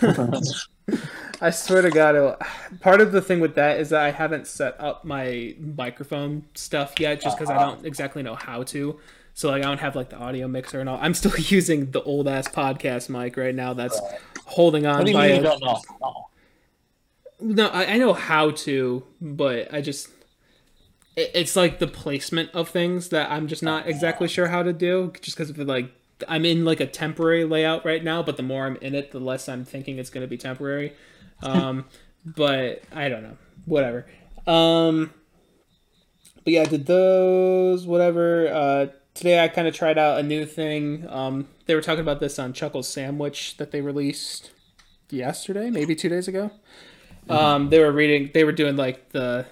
I 1.40 1.50
swear 1.50 1.82
to 1.82 1.90
God, 1.90 2.16
it, 2.16 2.80
part 2.80 3.00
of 3.00 3.12
the 3.12 3.22
thing 3.22 3.38
with 3.40 3.54
that 3.54 3.78
is 3.78 3.90
that 3.90 4.00
I 4.02 4.10
haven't 4.10 4.48
set 4.48 4.80
up 4.80 5.04
my 5.04 5.54
microphone 5.60 6.44
stuff 6.54 6.98
yet, 6.98 7.20
just 7.20 7.38
because 7.38 7.48
I 7.50 7.58
don't 7.58 7.86
exactly 7.86 8.22
know 8.24 8.34
how 8.34 8.64
to. 8.64 8.98
So 9.38 9.48
like, 9.50 9.62
I 9.62 9.66
don't 9.66 9.78
have 9.78 9.94
like 9.94 10.10
the 10.10 10.18
audio 10.18 10.48
mixer 10.48 10.80
and 10.80 10.88
all. 10.88 10.98
I'm 11.00 11.14
still 11.14 11.30
using 11.38 11.92
the 11.92 12.02
old 12.02 12.26
ass 12.26 12.48
podcast 12.48 13.08
mic 13.08 13.36
right 13.36 13.54
now. 13.54 13.72
That's 13.72 14.00
holding 14.46 14.84
on 14.84 14.96
what 14.98 15.04
do 15.04 15.12
you 15.12 15.16
by. 15.16 15.26
a- 15.26 15.40
know? 15.40 15.80
No. 16.00 16.28
no, 17.38 17.68
I, 17.68 17.92
I 17.92 17.98
know 17.98 18.14
how 18.14 18.50
to, 18.50 19.04
but 19.20 19.72
I 19.72 19.80
just 19.80 20.08
it, 21.14 21.30
it's 21.34 21.54
like 21.54 21.78
the 21.78 21.86
placement 21.86 22.50
of 22.50 22.68
things 22.68 23.10
that 23.10 23.30
I'm 23.30 23.46
just 23.46 23.62
not 23.62 23.86
exactly 23.86 24.26
sure 24.26 24.48
how 24.48 24.64
to 24.64 24.72
do. 24.72 25.12
Just 25.22 25.36
because 25.36 25.50
of 25.50 25.58
like 25.58 25.88
I'm 26.26 26.44
in 26.44 26.64
like 26.64 26.80
a 26.80 26.86
temporary 26.88 27.44
layout 27.44 27.84
right 27.84 28.02
now, 28.02 28.24
but 28.24 28.38
the 28.38 28.42
more 28.42 28.66
I'm 28.66 28.74
in 28.78 28.96
it, 28.96 29.12
the 29.12 29.20
less 29.20 29.48
I'm 29.48 29.64
thinking 29.64 30.00
it's 30.00 30.10
going 30.10 30.22
to 30.22 30.28
be 30.28 30.36
temporary. 30.36 30.94
Um, 31.44 31.84
but 32.26 32.82
I 32.92 33.08
don't 33.08 33.22
know, 33.22 33.36
whatever. 33.66 34.04
Um, 34.48 35.14
but 36.42 36.52
yeah, 36.54 36.62
I 36.62 36.64
did 36.64 36.86
those 36.86 37.86
whatever. 37.86 38.48
Uh, 38.48 38.86
today 39.18 39.42
I 39.42 39.48
kind 39.48 39.66
of 39.68 39.74
tried 39.74 39.98
out 39.98 40.18
a 40.20 40.22
new 40.22 40.46
thing. 40.46 41.06
Um, 41.10 41.48
they 41.66 41.74
were 41.74 41.82
talking 41.82 42.00
about 42.00 42.20
this 42.20 42.38
on 42.38 42.52
Chuckles 42.52 42.88
Sandwich 42.88 43.56
that 43.56 43.72
they 43.72 43.80
released 43.80 44.52
yesterday, 45.10 45.70
maybe 45.70 45.94
two 45.94 46.08
days 46.08 46.28
ago. 46.28 46.50
Um, 47.28 47.68
they 47.70 47.80
were 47.80 47.92
reading, 47.92 48.30
they 48.32 48.44
were 48.44 48.52
doing 48.52 48.76
like 48.76 49.10
the 49.10 49.46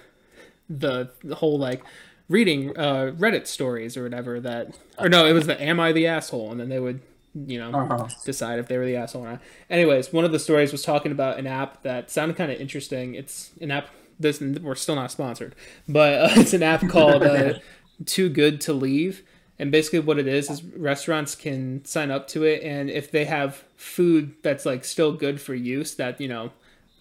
the, 0.69 1.09
the 1.23 1.35
whole 1.35 1.57
like 1.59 1.81
reading 2.29 2.75
uh, 2.77 3.11
Reddit 3.17 3.47
stories 3.47 3.95
or 3.95 4.03
whatever 4.03 4.39
that, 4.39 4.77
or 4.97 5.09
no, 5.09 5.25
it 5.25 5.33
was 5.33 5.47
the 5.47 5.61
"Am 5.61 5.79
I 5.79 5.91
the 5.91 6.07
asshole?" 6.07 6.51
and 6.51 6.59
then 6.59 6.69
they 6.69 6.79
would 6.79 7.01
you 7.35 7.59
know 7.59 7.71
Uh-huh. 7.71 8.07
decide 8.25 8.57
if 8.59 8.67
they 8.67 8.77
were 8.77 8.85
the 8.85 8.95
asshole 8.95 9.23
or 9.25 9.29
not. 9.31 9.41
Anyways, 9.69 10.11
one 10.11 10.25
of 10.25 10.31
the 10.31 10.39
stories 10.39 10.71
was 10.71 10.81
talking 10.81 11.11
about 11.11 11.37
an 11.37 11.45
app 11.47 11.83
that 11.83 12.09
sounded 12.09 12.35
kind 12.37 12.51
of 12.51 12.59
interesting. 12.59 13.15
It's 13.15 13.51
an 13.61 13.71
app. 13.71 13.87
This 14.19 14.41
we're 14.41 14.73
still 14.75 14.95
not 14.95 15.11
sponsored, 15.11 15.55
but 15.87 16.13
uh, 16.13 16.41
it's 16.41 16.53
an 16.53 16.63
app 16.63 16.87
called 16.89 17.21
uh, 17.21 17.59
Too 18.05 18.29
Good 18.29 18.59
to 18.61 18.73
Leave. 18.73 19.21
And 19.59 19.71
basically, 19.71 19.99
what 19.99 20.19
it 20.19 20.27
is 20.27 20.49
is 20.51 20.63
restaurants 20.63 21.33
can 21.33 21.83
sign 21.83 22.11
up 22.11 22.27
to 22.29 22.43
it, 22.43 22.61
and 22.61 22.89
if 22.89 23.09
they 23.09 23.25
have 23.25 23.63
food 23.75 24.35
that's 24.43 24.65
like 24.65 24.85
still 24.85 25.13
good 25.13 25.41
for 25.41 25.55
use 25.55 25.95
that 25.95 26.21
you 26.21 26.27
know 26.27 26.51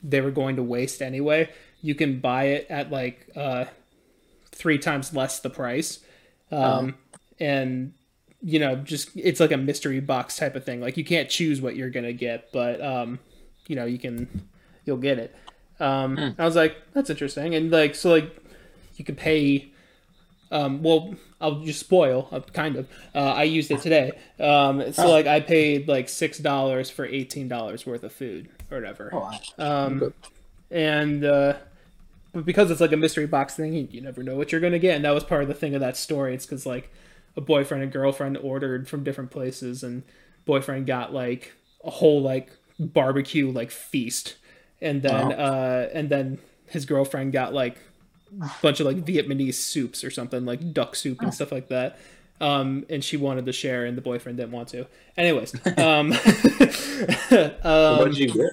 they 0.03 0.21
were 0.21 0.31
going 0.31 0.57
to 0.57 0.63
waste 0.63 1.03
anyway, 1.03 1.51
you 1.83 1.95
can 1.95 2.21
buy 2.21 2.45
it 2.45 2.67
at 2.71 2.91
like 2.91 3.29
uh, 3.37 3.67
three 4.53 4.79
times 4.79 5.15
less 5.15 5.41
the 5.41 5.51
price. 5.51 6.01
Um, 6.51 6.95
and 7.39 7.93
you 8.41 8.59
know, 8.59 8.77
just 8.77 9.11
it's 9.17 9.41
like 9.41 9.53
a 9.53 9.57
mystery 9.57 10.01
box 10.01 10.37
type 10.37 10.57
of 10.57 10.65
thing. 10.65 10.81
Like 10.81 10.97
you 10.97 11.05
can't 11.05 11.29
choose 11.29 11.61
what 11.61 11.77
you're 11.77 11.91
gonna 11.91 12.13
get, 12.13 12.53
but 12.53 12.81
um, 12.81 13.19
you 13.67 13.77
know, 13.77 13.85
you 13.85 13.99
can 13.99 14.49
you'll 14.85 14.97
get 14.97 15.19
it. 15.19 15.35
Um, 15.79 16.35
I 16.39 16.45
was 16.45 16.57
like, 16.57 16.77
that's 16.95 17.11
interesting, 17.11 17.55
and 17.55 17.71
like 17.71 17.95
so 17.95 18.11
like 18.11 18.35
you 18.97 19.05
could 19.05 19.19
pay. 19.19 19.73
Um, 20.51 20.83
well, 20.83 21.15
I'll 21.41 21.61
just 21.61 21.81
spoil, 21.81 22.29
uh, 22.31 22.41
kind 22.41 22.77
of. 22.77 22.89
Uh, 23.15 23.19
I 23.19 23.45
used 23.45 23.71
it 23.71 23.81
today. 23.81 24.13
Um, 24.39 24.93
so 24.93 25.11
like 25.11 25.27
I 25.27 25.41
paid 25.41 25.89
like 25.89 26.09
six 26.09 26.39
dollars 26.39 26.89
for 26.91 27.05
eighteen 27.05 27.49
dollars 27.49 27.85
worth 27.85 28.05
of 28.05 28.13
food 28.13 28.49
or 28.71 28.79
whatever. 28.79 29.11
Oh, 29.13 29.19
wow. 29.19 29.39
Um, 29.59 30.15
and 30.71 31.25
uh, 31.25 31.55
but 32.33 32.45
because 32.45 32.71
it's 32.71 32.81
like 32.81 32.93
a 32.93 32.97
mystery 32.97 33.27
box 33.27 33.57
thing, 33.57 33.73
you, 33.73 33.89
you 33.91 34.01
never 34.01 34.23
know 34.23 34.37
what 34.37 34.53
you're 34.53 34.61
gonna 34.61 34.79
get. 34.79 34.97
And 34.97 35.05
that 35.05 35.15
was 35.15 35.25
part 35.25 35.43
of 35.43 35.49
the 35.49 35.55
thing 35.55 35.75
of 35.75 35.81
that 35.81 35.97
story. 35.97 36.35
It's 36.35 36.47
because 36.47 36.67
like 36.67 36.93
a 37.37 37.41
boyfriend 37.41 37.83
and 37.83 37.93
girlfriend 37.93 38.39
ordered 38.39 38.89
from 38.89 39.05
different 39.05 39.31
places, 39.31 39.83
and 39.83 40.03
boyfriend 40.45 40.87
got 40.87 41.13
like 41.13 41.55
a 41.85 41.91
whole 41.91 42.23
like 42.23 42.51
barbecue 42.79 43.51
like 43.51 43.71
feast, 43.71 44.37
and 44.81 45.03
then 45.03 45.33
uh, 45.33 45.89
and 45.93 46.09
then 46.09 46.39
his 46.69 46.85
girlfriend 46.87 47.33
got 47.33 47.53
like 47.53 47.79
bunch 48.63 48.81
of 48.81 48.87
like 48.87 49.05
Vietnamese 49.05 49.55
soups 49.55 50.05
or 50.05 50.11
something 50.11 50.45
like 50.45 50.73
duck 50.73 50.97
soup 50.97 51.23
and 51.23 51.33
stuff 51.33 51.53
like 51.53 51.69
that. 51.69 51.99
Um, 52.41 52.85
and 52.91 53.03
she 53.03 53.17
wanted 53.17 53.47
to 53.47 53.53
share, 53.53 53.87
and 53.87 53.97
the 53.97 54.03
boyfriend 54.03 54.37
didn't 54.37 54.53
want 54.53 54.69
to. 54.69 54.87
Anyways, 55.17 55.55
um, 55.79 56.13
um, 57.63 57.99
what 57.99 58.13
did 58.13 58.19
you 58.19 58.33
get? 58.33 58.51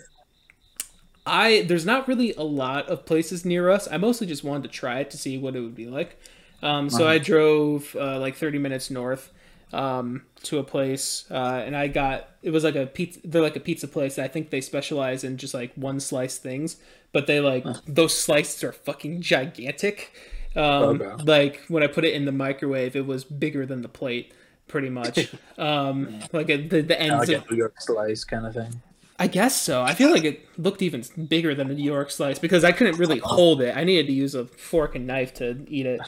I 1.25 1.65
there's 1.67 1.85
not 1.85 2.07
really 2.07 2.33
a 2.33 2.43
lot 2.43 2.87
of 2.87 3.05
places 3.05 3.45
near 3.45 3.69
us. 3.69 3.87
I 3.91 3.97
mostly 3.97 4.27
just 4.27 4.43
wanted 4.43 4.63
to 4.63 4.69
try 4.69 4.99
it 4.99 5.11
to 5.11 5.17
see 5.17 5.37
what 5.37 5.55
it 5.55 5.61
would 5.61 5.75
be 5.75 5.87
like. 5.87 6.17
Um, 6.61 6.89
so 6.89 7.05
I 7.05 7.17
drove 7.17 7.93
uh, 7.99 8.19
like 8.19 8.37
30 8.37 8.57
minutes 8.57 8.89
north 8.89 9.33
um, 9.73 10.23
to 10.43 10.59
a 10.59 10.63
place, 10.63 11.25
uh, 11.31 11.63
and 11.65 11.75
I 11.75 11.87
got 11.87 12.29
it 12.41 12.51
was 12.51 12.63
like 12.63 12.75
a 12.75 12.85
pizza. 12.85 13.19
They're 13.23 13.41
like 13.41 13.55
a 13.55 13.59
pizza 13.59 13.87
place. 13.87 14.19
I 14.19 14.27
think 14.27 14.49
they 14.49 14.61
specialize 14.61 15.23
in 15.23 15.37
just 15.37 15.53
like 15.53 15.73
one 15.75 15.99
slice 15.99 16.37
things, 16.37 16.77
but 17.11 17.27
they 17.27 17.39
like 17.39 17.65
those 17.85 18.17
slices 18.17 18.63
are 18.63 18.71
fucking 18.71 19.21
gigantic. 19.21 20.13
Um, 20.55 21.01
Okay. 21.01 21.23
Like 21.23 21.61
when 21.67 21.81
I 21.81 21.87
put 21.87 22.05
it 22.05 22.13
in 22.13 22.25
the 22.25 22.31
microwave, 22.31 22.95
it 22.95 23.07
was 23.07 23.23
bigger 23.23 23.65
than 23.65 23.81
the 23.81 23.89
plate, 23.89 24.33
pretty 24.67 24.89
much. 24.89 25.33
um, 25.57 26.19
like 26.31 26.49
a, 26.49 26.57
the 26.57 26.81
the 26.81 26.99
ends 27.01 27.29
Like 27.29 27.37
of 27.37 27.47
a 27.47 27.51
New 27.51 27.57
York 27.57 27.75
slice 27.79 28.23
kind 28.23 28.45
of 28.45 28.53
thing. 28.53 28.81
I 29.19 29.27
guess 29.27 29.59
so. 29.61 29.83
I 29.83 29.93
feel 29.93 30.11
like 30.11 30.23
it 30.23 30.47
looked 30.57 30.81
even 30.81 31.03
bigger 31.27 31.53
than 31.53 31.69
a 31.69 31.73
New 31.73 31.83
York 31.83 32.09
slice 32.09 32.39
because 32.39 32.63
I 32.63 32.71
couldn't 32.71 32.97
really 32.97 33.19
hold 33.19 33.61
it. 33.61 33.75
I 33.77 33.83
needed 33.83 34.07
to 34.07 34.13
use 34.13 34.33
a 34.33 34.45
fork 34.45 34.95
and 34.95 35.05
knife 35.05 35.33
to 35.35 35.65
eat 35.67 35.85
it. 35.85 36.01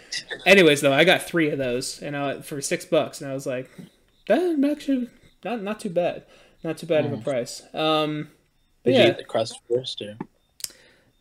Anyways, 0.45 0.81
though, 0.81 0.93
I 0.93 1.03
got 1.03 1.21
three 1.21 1.49
of 1.49 1.57
those 1.57 2.01
and 2.01 2.17
I, 2.17 2.41
for 2.41 2.61
six 2.61 2.83
bucks, 2.83 3.21
and 3.21 3.29
I 3.29 3.33
was 3.33 3.45
like, 3.45 3.69
that 4.27 4.59
actually 4.71 5.09
not 5.43 5.61
not 5.61 5.79
too 5.79 5.89
bad, 5.89 6.23
not 6.63 6.77
too 6.77 6.87
bad 6.87 7.05
of 7.05 7.13
a 7.13 7.17
price. 7.17 7.61
Um, 7.73 8.29
but 8.83 8.91
Did 8.91 8.97
you 8.97 9.03
yeah, 9.03 9.09
eat 9.09 9.17
the 9.17 9.23
crust 9.23 9.59
first, 9.69 10.01
or 10.01 10.17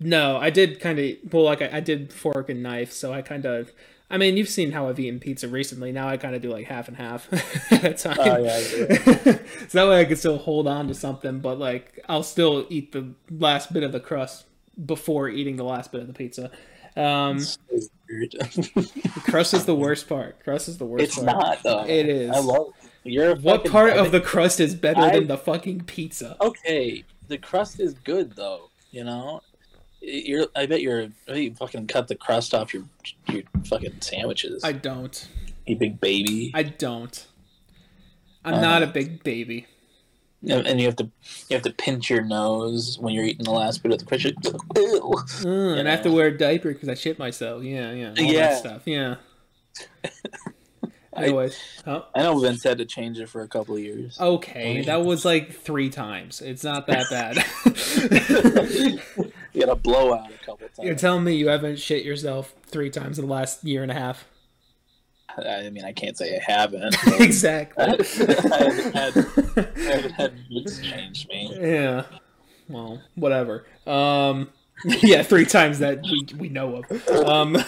no, 0.01 0.39
I 0.39 0.51
did 0.51 0.81
kind 0.81 0.99
of 0.99 1.33
well, 1.33 1.45
like 1.45 1.63
I, 1.63 1.71
I 1.75 1.81
did 1.81 2.13
fork 2.13 2.49
and 2.49 2.63
knife, 2.63 2.93
so 2.93 3.13
I 3.13 3.23
kind 3.23 3.45
of. 3.45 3.73
I 4.11 4.19
mean, 4.19 4.37
you've 4.37 4.49
seen 4.49 4.71
how 4.73 4.89
I've 4.89 5.01
eaten 5.01 5.19
pizza 5.19 5.49
recently. 5.49 5.91
Now 5.91 6.09
I 6.09 6.17
kind 6.19 6.35
of 6.37 6.43
do 6.43 6.51
like 6.51 6.67
half 6.67 6.89
and 6.89 6.97
half 6.97 7.27
at 7.73 7.85
a 7.85 7.95
time. 7.95 8.17
Oh, 8.21 8.37
yeah, 8.45 8.59
so 9.69 9.79
that 9.79 9.89
way 9.89 10.01
I 10.01 10.05
can 10.05 10.17
still 10.17 10.39
hold 10.39 10.67
on 10.69 10.89
to 10.89 10.95
something, 10.95 11.41
but 11.41 11.59
like 11.59 12.01
I'll 12.09 12.23
still 12.23 12.67
eat 12.69 12.93
the 12.93 13.13
last 13.31 13.73
bit 13.73 13.83
of 13.83 13.93
the 13.93 14.01
crust 14.01 14.45
before 14.85 15.29
eating 15.29 15.57
the 15.57 15.65
last 15.65 15.91
bit 15.91 16.01
of 16.03 16.07
the 16.07 16.13
pizza. 16.13 16.51
Um, 16.97 17.41
weird. 18.09 18.35
crust 19.25 19.55
is 19.55 19.65
the 19.65 19.75
worst 19.75 20.09
part. 20.09 20.43
Crust 20.45 20.69
is 20.69 20.79
the 20.79 20.85
worst 20.85 21.05
it's 21.05 21.15
part. 21.17 21.27
not 21.27 21.63
though. 21.63 21.85
It 21.85 22.07
is. 22.09 22.31
I 22.31 22.39
love. 22.39 22.69
You're 23.03 23.37
What 23.37 23.65
part 23.67 23.97
of 23.97 24.13
the 24.13 24.21
crust 24.21 24.61
is 24.61 24.75
better 24.75 25.01
I- 25.01 25.11
than 25.19 25.27
the 25.27 25.37
fucking 25.39 25.83
pizza? 25.85 26.37
Okay, 26.41 27.05
the 27.29 27.39
crust 27.39 27.81
is 27.81 27.95
good 27.95 28.37
though. 28.37 28.71
You 28.93 29.05
know, 29.05 29.41
you're. 30.05 30.47
I 30.55 30.67
bet 30.67 30.81
you're. 30.83 31.03
I 31.03 31.11
bet 31.27 31.37
you 31.43 31.55
fucking 31.55 31.87
cut 31.89 32.09
the 32.09 32.15
crust 32.15 32.55
off 32.55 32.73
your 32.75 32.85
your 33.29 33.43
fucking 33.67 34.01
sandwiches. 34.01 34.63
I 34.65 34.73
don't. 34.73 35.29
you 35.67 35.77
big 35.77 36.01
baby. 36.01 36.51
I 36.55 36.63
don't. 36.65 37.27
I'm 38.45 38.55
Uh, 38.55 38.61
not 38.61 38.83
a 38.83 38.87
big 38.87 39.23
baby. 39.25 39.67
And 40.47 40.79
you 40.79 40.85
have 40.87 40.97
to 40.97 41.05
you 41.49 41.55
have 41.57 41.63
to 41.63 41.73
pinch 41.73 42.11
your 42.11 42.23
nose 42.23 42.99
when 43.01 43.15
you're 43.15 43.25
eating 43.25 43.45
the 43.45 43.51
last 43.51 43.83
bit 43.83 43.93
of 43.93 43.99
the 43.99 44.05
crust. 44.05 44.25
Mm, 44.27 45.79
and 45.79 45.89
I 45.89 45.91
have 45.93 46.03
to 46.03 46.11
wear 46.13 46.27
a 46.27 46.37
diaper 46.37 46.71
because 46.73 46.91
I 46.91 46.95
shit 46.95 47.19
myself. 47.19 47.63
Yeah, 47.63 47.93
yeah, 47.93 48.09
all 48.11 48.15
Yeah. 48.23 48.49
that 48.49 48.59
stuff. 48.59 48.83
Yeah. 48.85 49.17
I- 51.17 51.27
Anyways, 51.27 51.57
oh, 51.87 52.05
I 52.15 52.23
know 52.25 52.37
Vince 52.41 52.65
had 52.65 52.77
to 52.79 52.85
change 52.85 53.21
it 53.21 53.29
for 53.29 53.43
a 53.43 53.49
couple 53.49 53.77
of 53.77 53.81
years. 53.81 54.21
okay, 54.21 54.83
that 54.83 55.05
was 55.05 55.25
like 55.25 55.55
three 55.55 55.89
times. 55.89 56.43
It's 56.43 56.65
not 56.65 56.89
that 56.89 57.07
bad. 57.09 57.39
you 59.61 59.61
got 59.61 59.73
a 59.73 59.77
blowout 59.77 60.31
a 60.31 60.45
couple 60.45 60.69
times. 60.69 60.79
You're 60.83 60.95
telling 60.95 61.25
me 61.25 61.35
you 61.35 61.49
haven't 61.49 61.79
shit 61.79 62.05
yourself 62.05 62.55
three 62.67 62.91
times 62.91 63.19
in 63.19 63.27
the 63.27 63.33
last 63.33 63.65
year 63.65 63.83
and 63.83 63.91
a 63.91 63.95
half? 63.95 64.27
I 65.37 65.69
mean, 65.71 65.85
I 65.85 65.93
can't 65.93 66.17
say 66.17 66.37
I 66.37 66.53
haven't. 66.53 66.97
exactly. 67.21 67.85
I 67.85 67.91
haven't 67.91 68.95
had, 68.95 69.17
I 69.17 69.81
haven't 69.83 70.13
had 70.13 70.35
Vince 70.49 70.81
change 70.81 71.29
me. 71.29 71.57
yeah. 71.61 72.05
Well, 72.69 73.03
whatever. 73.15 73.67
Um, 73.87 74.51
yeah, 74.85 75.23
three 75.23 75.45
times 75.45 75.81
that 75.81 76.03
we, 76.03 76.27
we 76.39 76.49
know 76.49 76.77
of. 76.77 77.09
Um, 77.27 77.57
uh, 77.57 77.63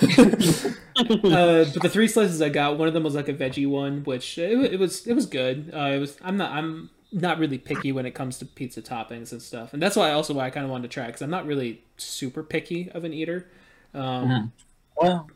but 0.94 1.83
the 1.83 1.90
three 1.90 2.09
slices 2.09 2.40
I 2.40 2.49
got, 2.49 2.79
one 2.79 2.88
of 2.88 2.94
them 2.94 3.03
was 3.03 3.14
like 3.14 3.29
a 3.29 3.35
veggie 3.35 3.68
one, 3.68 4.05
which 4.05 4.38
it, 4.38 4.72
it 4.72 4.79
was 4.79 5.07
it 5.07 5.14
was 5.14 5.27
good. 5.27 5.70
Uh, 5.75 5.90
it 5.92 5.99
was 5.99 6.16
I'm 6.22 6.37
not 6.37 6.53
I'm 6.53 6.90
not 7.12 7.38
really 7.38 7.59
picky 7.59 7.92
when 7.92 8.07
it 8.07 8.12
comes 8.12 8.38
to 8.38 8.47
pizza 8.47 8.83
toppings 8.83 9.33
and 9.33 9.40
stuff, 9.40 9.73
and 9.73 9.83
that's 9.83 9.97
why 9.97 10.12
also 10.12 10.35
why 10.35 10.47
I 10.47 10.51
kind 10.51 10.64
of 10.64 10.71
wanted 10.71 10.90
to 10.90 10.95
try 10.95 11.07
because 11.07 11.23
I'm 11.23 11.31
not 11.31 11.47
really 11.47 11.83
super 11.97 12.42
picky 12.42 12.90
of 12.90 13.05
an 13.05 13.12
eater. 13.12 13.49
Um, 13.95 14.53
Well, 14.97 15.29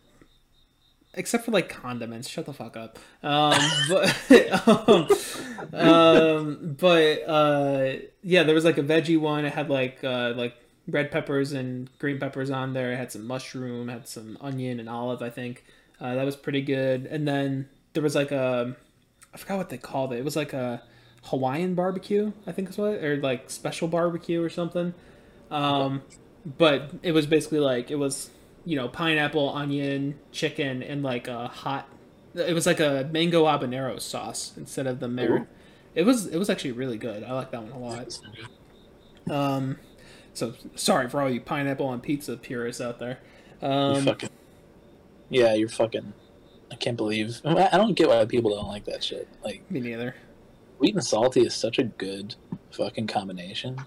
except 1.14 1.44
for 1.44 1.50
like 1.50 1.68
condiments. 1.68 2.28
Shut 2.28 2.46
the 2.46 2.52
fuck 2.52 2.76
up. 2.76 2.98
Um, 3.22 3.60
but 3.88 4.68
um, 4.68 5.08
um, 5.72 6.76
but 6.78 7.22
uh, 7.28 7.92
yeah, 8.22 8.42
there 8.42 8.54
was 8.54 8.64
like 8.64 8.78
a 8.78 8.82
veggie 8.82 9.18
one. 9.18 9.44
It 9.44 9.52
had 9.52 9.70
like 9.70 10.02
uh, 10.04 10.34
like 10.36 10.54
red 10.88 11.10
peppers 11.10 11.52
and 11.52 11.90
green 11.98 12.18
peppers 12.18 12.50
on 12.50 12.72
there. 12.72 12.92
It 12.92 12.96
had 12.96 13.12
some 13.12 13.26
mushroom, 13.26 13.88
had 13.88 14.08
some 14.08 14.38
onion 14.40 14.80
and 14.80 14.88
olive. 14.88 15.22
I 15.22 15.30
think 15.30 15.64
uh, 16.00 16.14
that 16.14 16.24
was 16.24 16.36
pretty 16.36 16.62
good. 16.62 17.06
And 17.06 17.26
then 17.26 17.68
there 17.92 18.02
was 18.02 18.14
like 18.14 18.32
a 18.32 18.76
I 19.32 19.36
forgot 19.38 19.58
what 19.58 19.68
they 19.68 19.78
called 19.78 20.12
it. 20.12 20.18
It 20.18 20.24
was 20.24 20.36
like 20.36 20.52
a 20.52 20.82
Hawaiian 21.24 21.74
barbecue. 21.74 22.32
I 22.46 22.52
think 22.52 22.70
is 22.70 22.78
what 22.78 23.02
or 23.02 23.16
like 23.16 23.50
special 23.50 23.88
barbecue 23.88 24.42
or 24.42 24.48
something. 24.48 24.94
Um, 25.50 26.02
but 26.58 26.90
it 27.02 27.12
was 27.12 27.26
basically 27.26 27.60
like 27.60 27.90
it 27.90 27.96
was 27.96 28.30
you 28.64 28.76
know 28.76 28.88
pineapple, 28.88 29.50
onion, 29.50 30.18
chicken, 30.32 30.82
and 30.82 31.02
like 31.02 31.28
a 31.28 31.48
hot. 31.48 31.88
It 32.34 32.54
was 32.54 32.66
like 32.66 32.80
a 32.80 33.08
mango 33.12 33.44
habanero 33.44 34.00
sauce 34.00 34.52
instead 34.56 34.86
of 34.86 35.00
the 35.00 35.08
mar. 35.08 35.26
Ooh. 35.26 35.46
It 35.94 36.04
was 36.04 36.26
it 36.26 36.38
was 36.38 36.48
actually 36.48 36.72
really 36.72 36.98
good. 36.98 37.24
I 37.24 37.32
like 37.32 37.50
that 37.50 37.62
one 37.62 37.72
a 37.72 37.78
lot. 37.78 38.18
Um, 39.28 39.78
so 40.32 40.54
sorry 40.74 41.08
for 41.08 41.20
all 41.20 41.28
you 41.28 41.40
pineapple 41.40 41.86
on 41.86 42.00
pizza 42.00 42.36
purists 42.36 42.80
out 42.80 42.98
there. 42.98 43.18
you 43.60 43.68
Um, 43.68 44.04
fucking. 44.04 44.30
Yeah, 45.28 45.54
you're 45.54 45.68
fucking. 45.68 46.12
I 46.70 46.76
can't 46.76 46.96
believe. 46.96 47.40
I 47.44 47.76
don't 47.76 47.94
get 47.94 48.08
why 48.08 48.24
people 48.24 48.54
don't 48.54 48.68
like 48.68 48.84
that 48.84 49.02
shit. 49.02 49.28
Like, 49.44 49.68
me 49.70 49.80
neither. 49.80 50.14
Sweet 50.80 50.94
and 50.94 51.04
salty 51.04 51.42
is 51.42 51.54
such 51.54 51.78
a 51.78 51.84
good 51.84 52.34
fucking 52.70 53.06
combination. 53.06 53.78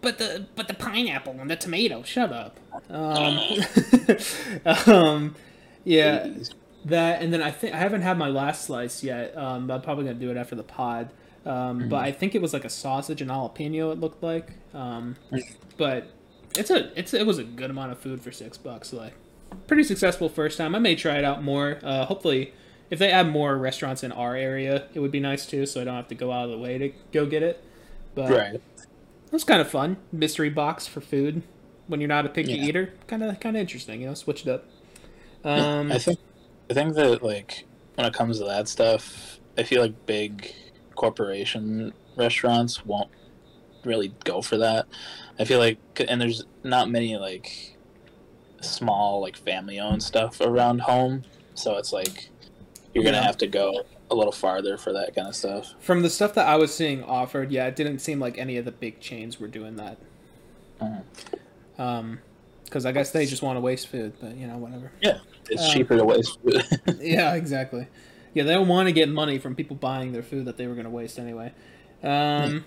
But 0.00 0.18
the 0.18 0.46
but 0.56 0.66
the 0.66 0.74
pineapple 0.74 1.36
and 1.40 1.48
the 1.48 1.54
tomato. 1.54 2.02
Shut 2.02 2.32
up. 2.32 2.58
Um, 2.90 3.38
um, 4.92 5.36
yeah, 5.84 6.28
that 6.84 7.22
and 7.22 7.32
then 7.32 7.40
I 7.40 7.52
think 7.52 7.72
I 7.74 7.78
haven't 7.78 8.02
had 8.02 8.18
my 8.18 8.28
last 8.28 8.64
slice 8.64 9.04
yet. 9.04 9.36
Um, 9.36 9.70
I'm 9.70 9.80
probably 9.80 10.04
gonna 10.04 10.18
do 10.18 10.30
it 10.30 10.36
after 10.36 10.56
the 10.56 10.64
pod. 10.64 11.10
Um, 11.46 11.88
but 11.88 12.04
I 12.04 12.12
think 12.12 12.34
it 12.34 12.42
was 12.42 12.52
like 12.52 12.64
a 12.64 12.68
sausage 12.68 13.20
and 13.20 13.30
jalapeno. 13.30 13.92
It 13.92 14.00
looked 14.00 14.22
like. 14.22 14.50
Um, 14.74 15.16
but 15.76 16.08
it's 16.56 16.70
a 16.70 16.90
it's 16.98 17.14
it 17.14 17.26
was 17.26 17.38
a 17.38 17.44
good 17.44 17.70
amount 17.70 17.92
of 17.92 18.00
food 18.00 18.22
for 18.22 18.32
six 18.32 18.58
bucks. 18.58 18.92
Like 18.92 19.14
pretty 19.68 19.84
successful 19.84 20.28
first 20.28 20.58
time. 20.58 20.74
I 20.74 20.80
may 20.80 20.96
try 20.96 21.18
it 21.18 21.24
out 21.24 21.44
more. 21.44 21.78
Uh, 21.80 22.06
hopefully, 22.06 22.54
if 22.92 22.98
they 22.98 23.10
add 23.10 23.26
more 23.26 23.56
restaurants 23.56 24.02
in 24.04 24.12
our 24.12 24.36
area, 24.36 24.84
it 24.92 25.00
would 25.00 25.10
be 25.10 25.18
nice 25.18 25.46
too, 25.46 25.64
so 25.64 25.80
I 25.80 25.84
don't 25.84 25.94
have 25.94 26.08
to 26.08 26.14
go 26.14 26.30
out 26.30 26.44
of 26.44 26.50
the 26.50 26.58
way 26.58 26.76
to 26.76 26.92
go 27.10 27.24
get 27.24 27.42
it. 27.42 27.64
But 28.14 28.30
Right. 28.30 28.54
it 28.56 28.62
was 29.32 29.44
kind 29.44 29.62
of 29.62 29.68
fun. 29.70 29.96
Mystery 30.12 30.50
box 30.50 30.86
for 30.86 31.00
food 31.00 31.42
when 31.86 32.02
you're 32.02 32.08
not 32.08 32.26
a 32.26 32.28
picky 32.28 32.52
Yeah. 32.52 32.64
eater. 32.66 32.92
Kind 33.06 33.22
of 33.22 33.40
kind 33.40 33.56
of 33.56 33.60
interesting, 33.62 34.02
you 34.02 34.08
know. 34.08 34.14
Switch 34.14 34.46
it 34.46 34.50
up. 34.50 34.66
Um, 35.42 35.90
I 35.90 35.96
think 35.98 36.18
I 36.68 36.74
think 36.74 36.94
that 36.96 37.22
like 37.22 37.64
when 37.94 38.06
it 38.06 38.12
comes 38.12 38.38
to 38.40 38.44
that 38.44 38.68
stuff, 38.68 39.40
I 39.56 39.62
feel 39.62 39.80
like 39.80 40.04
big 40.04 40.52
corporation 40.94 41.94
restaurants 42.14 42.84
won't 42.84 43.08
really 43.86 44.12
go 44.24 44.42
for 44.42 44.58
that. 44.58 44.84
I 45.38 45.46
feel 45.46 45.60
like 45.60 45.78
and 46.06 46.20
there's 46.20 46.44
not 46.62 46.90
many 46.90 47.16
like 47.16 47.74
small 48.60 49.22
like 49.22 49.38
family 49.38 49.80
owned 49.80 50.02
stuff 50.02 50.42
around 50.42 50.82
home, 50.82 51.24
so 51.54 51.78
it's 51.78 51.90
like 51.90 52.28
you're 52.94 53.04
gonna 53.04 53.16
Yeah. 53.18 53.22
have 53.24 53.36
to 53.38 53.46
go 53.46 53.84
a 54.10 54.14
little 54.14 54.32
farther 54.32 54.76
for 54.76 54.92
that 54.92 55.14
kind 55.14 55.26
of 55.28 55.34
stuff. 55.34 55.74
from 55.80 56.02
the 56.02 56.10
stuff 56.10 56.34
that 56.34 56.46
I 56.46 56.56
was 56.56 56.74
seeing 56.74 57.02
offered, 57.02 57.50
yeah, 57.50 57.66
it 57.66 57.76
didn't 57.76 58.00
seem 58.00 58.20
like 58.20 58.36
any 58.38 58.56
of 58.58 58.64
the 58.64 58.72
big 58.72 59.00
chains 59.00 59.40
were 59.40 59.48
doing 59.48 59.76
that. 59.76 59.96
Mhm. 60.80 61.02
Um, 61.78 62.18
because 62.64 62.86
I 62.86 62.92
guess 62.92 63.10
they 63.10 63.26
just 63.26 63.42
want 63.42 63.56
to 63.56 63.60
waste 63.60 63.88
food, 63.88 64.14
but 64.20 64.36
you 64.36 64.46
know, 64.46 64.56
whatever. 64.56 64.92
Yeah, 65.02 65.18
it's 65.50 65.62
Um, 65.62 65.70
cheaper 65.70 65.96
to 65.96 66.04
waste 66.04 66.38
food. 66.40 66.64
yeah, 67.00 67.34
exactly. 67.34 67.86
Yeah, 68.34 68.44
they 68.44 68.54
don't 68.54 68.68
want 68.68 68.88
to 68.88 68.92
get 68.92 69.08
money 69.10 69.38
from 69.38 69.54
people 69.54 69.76
buying 69.76 70.12
their 70.12 70.22
food 70.22 70.46
that 70.46 70.56
they 70.56 70.66
were 70.66 70.74
going 70.74 70.84
to 70.86 70.90
waste 70.90 71.18
anyway. 71.18 71.52
Um, 72.02 72.64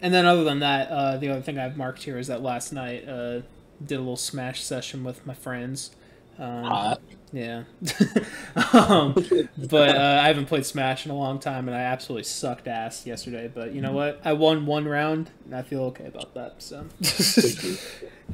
and 0.00 0.12
then 0.12 0.26
other 0.26 0.42
than 0.42 0.58
that, 0.58 0.88
uh, 0.90 1.16
the 1.18 1.28
other 1.28 1.40
thing 1.40 1.56
I've 1.58 1.76
marked 1.76 2.02
here 2.02 2.18
is 2.18 2.26
that 2.26 2.42
last 2.42 2.72
night 2.72 3.08
uh, 3.08 3.42
did 3.84 3.96
a 3.96 3.98
little 4.00 4.16
Smash 4.16 4.62
session 4.62 5.04
with 5.04 5.24
my 5.24 5.34
friends. 5.34 5.92
Um, 6.38 6.64
Hot. 6.64 7.00
Yeah. 7.32 7.64
um, 8.74 9.14
but 9.56 9.96
uh, 9.96 10.20
I 10.22 10.26
haven't 10.26 10.46
played 10.46 10.66
Smash 10.66 11.06
in 11.06 11.10
a 11.10 11.16
long 11.16 11.38
time, 11.38 11.66
and 11.66 11.76
I 11.76 11.80
absolutely 11.80 12.24
sucked 12.24 12.68
ass 12.68 13.06
yesterday. 13.06 13.50
But 13.52 13.72
you 13.72 13.80
know 13.80 13.92
what? 13.92 14.20
I 14.24 14.34
won 14.34 14.66
one 14.66 14.86
round, 14.86 15.30
and 15.46 15.54
I 15.54 15.62
feel 15.62 15.84
okay 15.84 16.06
about 16.06 16.34
that. 16.34 16.62
So. 16.62 16.80
um, 16.80 16.86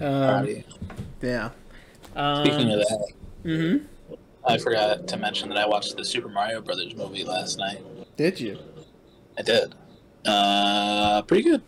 Hottie. 0.01 0.65
yeah. 1.23 1.51
Um, 2.17 2.45
Speaking 2.45 2.73
of 2.73 2.79
that, 2.81 3.13
mm-hmm. 3.45 3.87
I 4.45 4.59
forgot 4.59 5.07
to 5.07 5.17
mention 5.17 5.49
that 5.51 5.59
I 5.59 5.67
watched 5.67 5.97
the 5.97 6.05
Super 6.05 6.29
Mario 6.29 6.61
Brothers 6.61 6.97
movie 6.97 7.25
last 7.25 7.59
night. 7.59 7.81
Did 8.17 8.41
you? 8.41 8.59
I 9.39 9.43
did. 9.43 9.75
Uh, 10.25 11.23
pretty 11.23 11.45
good. 11.45 11.63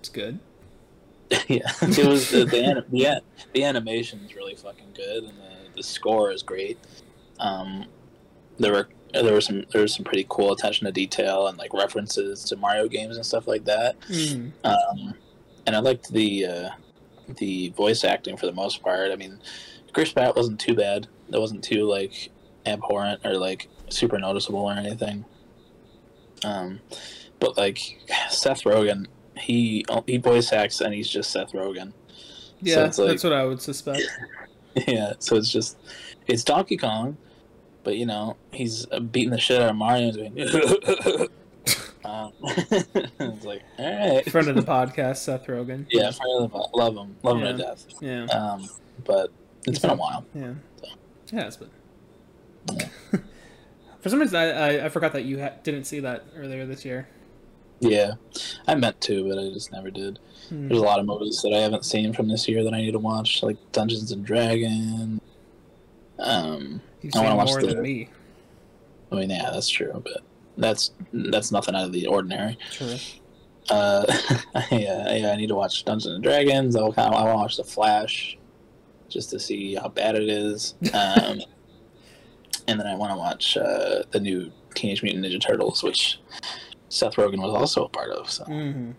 It's 0.00 0.10
good. 0.10 0.38
yeah, 1.48 1.70
it 1.82 2.06
was 2.06 2.30
the 2.30 2.46
the, 2.46 2.64
anim- 2.64 2.84
the 2.90 3.04
an- 3.06 3.20
the 3.52 3.64
animation 3.64 4.20
is 4.24 4.34
really 4.34 4.54
fucking 4.54 4.92
good, 4.94 5.24
and 5.24 5.38
the, 5.38 5.47
the 5.78 5.82
score 5.82 6.30
is 6.30 6.42
great. 6.42 6.78
Um, 7.40 7.86
there 8.58 8.72
were 8.72 8.88
there 9.14 9.32
was 9.32 9.46
some 9.46 9.64
there 9.72 9.82
was 9.82 9.94
some 9.94 10.04
pretty 10.04 10.26
cool 10.28 10.52
attention 10.52 10.84
to 10.86 10.92
detail 10.92 11.46
and 11.46 11.56
like 11.56 11.72
references 11.72 12.44
to 12.44 12.56
Mario 12.56 12.88
games 12.88 13.16
and 13.16 13.24
stuff 13.24 13.46
like 13.48 13.64
that. 13.64 13.98
Mm. 14.02 14.52
Um, 14.64 15.14
and 15.66 15.74
I 15.76 15.78
liked 15.80 16.12
the 16.12 16.46
uh, 16.46 16.68
the 17.38 17.70
voice 17.70 18.04
acting 18.04 18.36
for 18.36 18.46
the 18.46 18.52
most 18.52 18.82
part. 18.82 19.10
I 19.10 19.16
mean, 19.16 19.40
Chris 19.92 20.12
Pratt 20.12 20.36
wasn't 20.36 20.60
too 20.60 20.74
bad. 20.74 21.06
It 21.32 21.38
wasn't 21.38 21.64
too 21.64 21.84
like 21.84 22.30
abhorrent 22.66 23.24
or 23.24 23.34
like 23.34 23.68
super 23.88 24.18
noticeable 24.18 24.60
or 24.60 24.72
anything. 24.72 25.24
Um, 26.44 26.80
but 27.40 27.56
like 27.56 27.78
Seth 28.28 28.64
Rogen, 28.64 29.06
he 29.38 29.84
he 30.06 30.18
voice 30.18 30.52
acts 30.52 30.80
and 30.80 30.92
he's 30.92 31.08
just 31.08 31.30
Seth 31.30 31.52
Rogen. 31.52 31.92
Yeah, 32.60 32.84
it's 32.86 32.98
like- 32.98 33.08
that's 33.08 33.24
what 33.24 33.32
I 33.32 33.44
would 33.44 33.62
suspect. 33.62 34.02
yeah, 34.86 35.14
so 35.18 35.36
it's 35.36 35.50
just 35.50 35.76
it's 36.26 36.44
Donkey 36.44 36.76
Kong, 36.76 37.16
but 37.84 37.96
you 37.96 38.06
know 38.06 38.36
he's 38.52 38.86
uh, 38.90 39.00
beating 39.00 39.30
the 39.30 39.38
shit 39.38 39.60
out 39.60 39.70
of 39.70 39.76
Mario. 39.76 40.08
And 40.08 40.34
doing, 40.34 40.36
um, 42.04 42.32
it's 42.42 43.44
like 43.44 43.62
all 43.78 44.14
right, 44.14 44.30
Friend 44.30 44.48
of 44.48 44.56
the 44.56 44.62
podcast, 44.62 45.18
Seth 45.18 45.46
Rogen. 45.46 45.86
yeah, 45.90 46.10
friend 46.10 46.32
of 46.36 46.42
the 46.42 46.48
pod- 46.58 46.70
love 46.74 46.96
him, 46.96 47.16
love 47.22 47.38
him 47.40 47.56
to 47.56 47.62
death. 47.62 47.86
Yeah. 48.00 48.24
Um, 48.24 48.68
but 49.04 49.30
it's 49.66 49.78
been 49.78 49.90
a 49.90 49.94
while. 49.94 50.24
Yeah. 50.34 50.54
Yeah, 51.32 51.46
it's 51.46 51.56
been. 51.56 51.70
Yeah. 52.72 52.88
For 54.00 54.08
some 54.08 54.20
reason, 54.20 54.36
I, 54.36 54.50
I, 54.78 54.84
I 54.86 54.88
forgot 54.88 55.12
that 55.14 55.24
you 55.24 55.40
ha- 55.40 55.54
didn't 55.62 55.84
see 55.84 56.00
that 56.00 56.24
earlier 56.36 56.64
this 56.66 56.84
year. 56.84 57.08
Yeah, 57.80 58.12
I 58.66 58.74
meant 58.74 59.00
to, 59.02 59.28
but 59.28 59.38
I 59.38 59.50
just 59.50 59.70
never 59.72 59.90
did. 59.90 60.18
Hmm. 60.48 60.68
There's 60.68 60.80
a 60.80 60.84
lot 60.84 60.98
of 60.98 61.06
movies 61.06 61.40
that 61.42 61.52
I 61.52 61.58
haven't 61.58 61.84
seen 61.84 62.12
from 62.12 62.28
this 62.28 62.48
year 62.48 62.64
that 62.64 62.74
I 62.74 62.80
need 62.80 62.92
to 62.92 62.98
watch, 62.98 63.42
like 63.42 63.56
Dungeons 63.72 64.10
and 64.12 64.24
Dragons. 64.24 65.20
Um, 66.18 66.80
You've 67.02 67.14
I 67.14 67.22
wanna 67.22 67.36
watch 67.36 67.48
more 67.50 67.60
the- 67.60 67.66
than 67.68 67.82
me. 67.82 68.08
I 69.12 69.14
mean, 69.14 69.30
yeah, 69.30 69.50
that's 69.52 69.68
true, 69.68 70.02
but 70.04 70.22
that's 70.56 70.90
that's 71.12 71.52
nothing 71.52 71.74
out 71.74 71.84
of 71.84 71.92
the 71.92 72.06
ordinary. 72.08 72.58
True. 72.72 72.96
Uh, 73.70 74.04
yeah, 74.72 75.14
yeah, 75.14 75.30
I 75.32 75.36
need 75.36 75.48
to 75.48 75.54
watch 75.54 75.84
Dungeons 75.84 76.14
and 76.14 76.22
Dragons. 76.22 76.74
I'll 76.74 76.92
kind 76.92 77.14
of, 77.14 77.20
I 77.20 77.24
want 77.24 77.34
to 77.34 77.38
watch 77.38 77.56
The 77.56 77.64
Flash, 77.64 78.36
just 79.08 79.30
to 79.30 79.38
see 79.38 79.74
how 79.76 79.88
bad 79.88 80.14
it 80.16 80.28
is. 80.28 80.74
Um, 80.92 81.40
and 82.66 82.80
then 82.80 82.86
I 82.86 82.94
want 82.96 83.12
to 83.12 83.16
watch 83.16 83.56
uh, 83.56 84.02
the 84.10 84.20
new 84.20 84.50
Teenage 84.74 85.02
Mutant 85.02 85.24
Ninja 85.24 85.40
Turtles, 85.40 85.82
which 85.82 86.18
Seth 86.88 87.14
Rogen 87.16 87.38
was 87.42 87.52
also 87.54 87.84
a 87.84 87.88
part 87.88 88.10
of. 88.10 88.30
So 88.30 88.44
hmm 88.44 88.92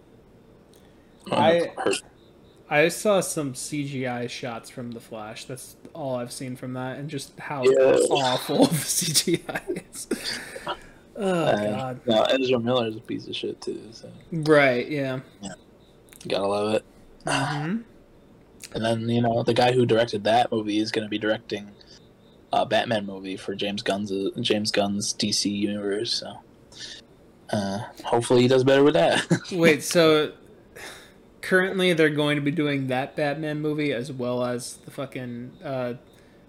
I, 1.32 1.70
I- 2.70 2.88
saw 2.90 3.20
some 3.22 3.54
CGI 3.54 4.30
shots 4.30 4.70
from 4.70 4.92
The 4.92 5.00
Flash. 5.00 5.46
That's 5.46 5.76
all 5.94 6.16
I've 6.16 6.32
seen 6.32 6.56
from 6.56 6.74
that, 6.74 6.98
and 6.98 7.10
just 7.10 7.38
how 7.40 7.64
Yeah. 7.64 7.98
awful 8.10 8.66
the 8.68 8.76
CGI 8.76 9.84
is. 9.92 10.08
Oh, 11.22 11.34
uh, 11.44 11.72
God. 11.72 12.00
no, 12.06 12.22
Ezra 12.24 12.60
Miller 12.60 12.88
is 12.88 12.96
a 12.96 13.02
piece 13.02 13.28
of 13.28 13.36
shit 13.36 13.60
too. 13.60 13.82
So 13.92 14.10
Right, 14.32 14.88
yeah. 14.88 15.20
yeah. 15.42 15.50
gotta 16.30 16.48
love 16.48 16.76
it. 16.76 16.86
hmm 17.28 17.80
And 18.74 18.86
then 18.86 19.10
you 19.10 19.22
know 19.22 19.44
the 19.44 19.54
guy 19.54 19.74
who 19.74 19.86
directed 19.86 20.24
that 20.24 20.50
movie 20.50 20.80
is 20.80 20.92
going 20.94 21.04
to 21.06 21.10
be 21.10 21.18
directing 21.18 21.72
a 22.54 22.66
Batman 22.66 23.06
movie 23.06 23.36
for 23.36 23.54
James 23.54 23.82
Gunn's 23.82 24.14
James 24.40 24.72
Gunn's 24.72 25.14
DC 25.14 25.52
universe. 25.52 26.14
So 26.14 26.36
uh, 27.52 27.80
hopefully 28.04 28.42
he 28.42 28.48
does 28.48 28.64
better 28.64 28.84
with 28.84 28.94
that. 28.94 29.26
Wait, 29.52 29.84
so 29.84 30.34
currently 31.42 31.94
they're 31.94 32.10
going 32.10 32.36
to 32.36 32.42
be 32.42 32.52
doing 32.52 32.88
that 32.88 33.16
Batman 33.16 33.62
movie 33.62 33.92
as 33.94 34.12
well 34.12 34.44
as 34.46 34.76
the 34.86 34.92
fucking 34.92 35.52
uh 35.64 35.94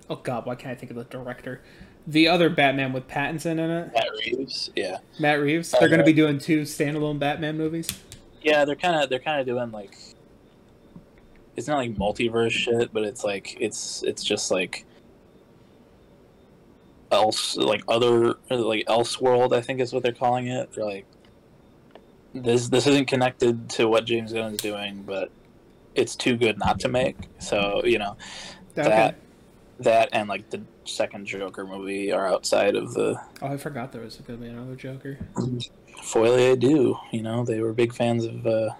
oh 0.08 0.16
god, 0.16 0.46
why 0.46 0.54
can't 0.54 0.72
I 0.72 0.74
think 0.74 0.90
of 0.90 0.96
the 0.96 1.04
director? 1.04 1.60
The 2.06 2.28
other 2.28 2.50
Batman 2.50 2.92
with 2.92 3.06
Pattinson 3.08 3.52
in 3.52 3.70
it, 3.70 3.92
Matt 3.94 4.08
Reeves, 4.24 4.70
yeah, 4.74 4.98
Matt 5.18 5.40
Reeves. 5.40 5.70
They're 5.78 5.88
going 5.88 6.00
to 6.00 6.04
be 6.04 6.12
doing 6.12 6.38
two 6.38 6.62
standalone 6.62 7.18
Batman 7.18 7.56
movies. 7.56 7.88
yeah, 8.42 8.64
they're 8.64 8.74
kind 8.74 9.02
of 9.02 9.10
they're 9.10 9.18
kind 9.20 9.40
of 9.40 9.46
doing 9.46 9.70
like 9.70 9.96
it's 11.56 11.68
not 11.68 11.76
like 11.76 11.94
multiverse 11.94 12.50
shit, 12.52 12.92
but 12.92 13.04
it's 13.04 13.22
like 13.22 13.56
it's 13.60 14.02
it's 14.02 14.24
just 14.24 14.50
like 14.50 14.84
else 17.10 17.56
like 17.56 17.82
other 17.88 18.34
like 18.50 18.86
Elseworld, 18.86 19.52
I 19.54 19.60
think 19.60 19.80
is 19.80 19.92
what 19.92 20.02
they're 20.02 20.12
calling 20.12 20.46
it. 20.48 20.72
They're 20.72 20.84
like 20.84 21.06
this 22.34 22.68
this 22.68 22.86
isn't 22.86 23.06
connected 23.06 23.68
to 23.70 23.88
what 23.88 24.04
James 24.04 24.32
Gunn 24.32 24.52
is 24.54 24.58
doing, 24.60 25.02
but 25.02 25.30
it's 25.94 26.14
too 26.14 26.36
good 26.36 26.58
not 26.58 26.78
to 26.80 26.88
make. 26.88 27.16
So 27.38 27.82
you 27.84 27.98
know 27.98 28.16
Okay. 28.78 28.88
that 28.88 29.14
that 29.80 30.08
and 30.12 30.28
like 30.28 30.48
the 30.50 30.60
second 30.84 31.26
Joker 31.26 31.66
movie 31.66 32.12
are 32.12 32.26
outside 32.26 32.76
of 32.76 32.94
the 32.94 33.20
Oh, 33.42 33.46
I 33.48 33.56
forgot 33.56 33.92
there 33.92 34.02
was 34.02 34.16
going 34.16 34.38
to 34.38 34.44
be 34.44 34.50
another 34.50 34.76
Joker. 34.76 35.18
Folie 36.02 36.54
à 36.54 36.58
Deux. 36.58 36.96
You 37.12 37.22
know 37.22 37.44
they 37.44 37.60
were 37.60 37.72
big 37.72 37.92
fans 37.92 38.24
of 38.24 38.46
uh, 38.46 38.70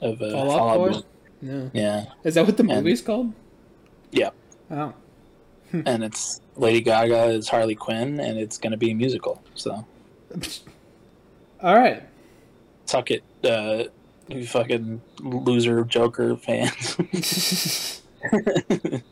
of 0.00 0.20
uh, 0.22 0.30
Fall 0.30 0.50
Out 0.50 0.56
Fallout 0.58 0.92
Boy? 0.92 1.00
No. 1.42 1.70
Yeah, 1.74 2.06
Is 2.24 2.34
that 2.34 2.46
what 2.46 2.56
the 2.56 2.62
And- 2.62 2.72
movie's 2.72 3.02
called? 3.02 3.32
Yeah. 4.10 4.30
Oh. 4.70 4.94
And 5.86 6.04
it's 6.04 6.40
Lady 6.56 6.80
Gaga 6.80 7.24
is 7.26 7.48
Harley 7.48 7.74
Quinn, 7.74 8.20
and 8.20 8.38
it's 8.38 8.56
going 8.58 8.70
to 8.70 8.76
be 8.76 8.90
a 8.92 8.94
musical. 8.94 9.42
So 9.54 9.84
All 11.62 11.74
right. 11.76 12.02
suck 12.86 13.10
it, 13.10 13.22
uh, 13.44 13.84
you 14.28 14.46
fucking 14.46 15.00
loser 15.20 15.84
Joker 15.84 16.36
fans. 16.36 18.00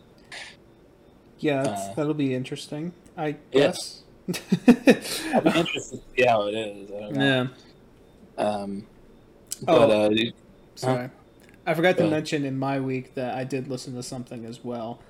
Yeah, 1.38 1.62
Uh, 1.62 1.94
that'll 1.94 2.14
be 2.14 2.35
interesting. 2.35 2.92
I 3.16 3.37
yeah. 3.53 3.72
guess. 3.72 4.03
I'll 5.35 5.42
be 5.42 5.50
interested 5.59 6.00
to 6.00 6.03
see 6.16 6.24
how 6.27 6.46
it 6.48 6.55
is. 6.55 6.90
I 6.90 7.20
yeah. 7.20 7.46
Um, 8.38 8.87
Oh. 9.68 10.07
uh, 10.07 10.09
you- 10.11 10.33
Sorry. 10.74 11.11
I 11.66 11.74
forgot 11.74 11.96
to 11.98 12.09
mention 12.09 12.44
in 12.44 12.59
my 12.59 12.81
week 12.81 13.14
that 13.14 13.35
I 13.37 13.44
did 13.44 13.68
listen 13.68 13.94
to 13.94 14.03
something 14.03 14.44
as 14.44 14.64
well. 14.64 15.00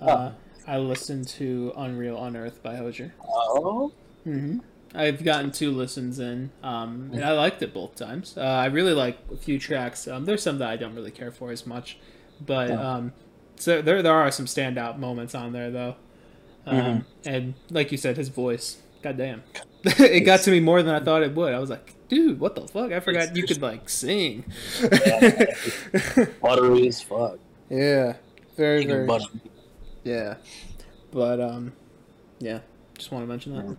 Oh. 0.00 0.32
I 0.66 0.78
listened 0.78 1.28
to 1.28 1.72
Unreal 1.76 2.22
Unearthed 2.22 2.62
by 2.62 2.76
Hozier. 2.76 3.12
oh, 3.26 3.92
hmm 4.24 4.58
I've 4.96 5.24
gotten 5.24 5.50
two 5.50 5.72
listens 5.72 6.20
in, 6.20 6.52
um, 6.62 7.10
and 7.12 7.24
I 7.24 7.32
liked 7.32 7.60
it 7.62 7.74
both 7.74 7.96
times. 7.96 8.38
Uh, 8.38 8.42
I 8.42 8.66
really 8.66 8.92
like 8.92 9.18
a 9.32 9.36
few 9.36 9.58
tracks. 9.58 10.06
Um, 10.06 10.24
there's 10.24 10.40
some 10.40 10.58
that 10.58 10.68
I 10.70 10.76
don't 10.76 10.94
really 10.94 11.10
care 11.10 11.32
for 11.32 11.50
as 11.50 11.66
much, 11.66 11.98
but 12.40 12.70
um, 12.70 13.12
So 13.56 13.82
there 13.82 14.02
there 14.02 14.12
are 14.14 14.30
some 14.30 14.46
standout 14.46 14.98
moments 15.00 15.34
on 15.34 15.52
there 15.52 15.70
though, 15.72 15.96
um, 16.64 16.76
Mhm. 16.76 17.04
and 17.26 17.54
like 17.70 17.90
you 17.90 17.98
said, 17.98 18.16
his 18.16 18.28
voice. 18.28 18.78
Goddamn, 19.02 19.42
it 19.84 20.20
got 20.24 20.40
to 20.42 20.50
me 20.52 20.60
more 20.60 20.80
than 20.82 20.94
I 20.94 21.00
thought 21.00 21.22
it 21.24 21.34
would. 21.34 21.52
I 21.52 21.58
was 21.58 21.70
like, 21.70 21.94
dude, 22.08 22.38
what 22.38 22.54
the 22.54 22.66
fuck? 22.68 22.92
I 22.92 23.00
forgot 23.00 23.34
you 23.36 23.42
could 23.46 23.60
like 23.60 23.88
sing. 23.88 24.44
Buttery 26.40 26.86
as 26.88 27.02
fuck. 27.02 27.38
yeah, 27.68 28.14
very 28.56 28.86
very. 28.86 29.06
butter. 29.06 29.24
Yeah, 30.04 30.34
but 31.10 31.40
um, 31.40 31.72
yeah, 32.38 32.60
just 32.96 33.10
want 33.10 33.24
to 33.24 33.26
mention 33.26 33.54
that. 33.56 33.76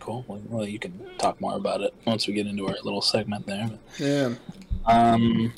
Cool. 0.00 0.24
Well, 0.48 0.66
you 0.66 0.78
can 0.78 0.98
talk 1.18 1.40
more 1.40 1.56
about 1.56 1.82
it 1.82 1.92
once 2.06 2.26
we 2.26 2.32
get 2.32 2.46
into 2.46 2.66
our 2.66 2.76
little 2.82 3.02
segment 3.02 3.46
there. 3.46 3.70
Yeah. 3.98 4.34
Um, 4.86 5.52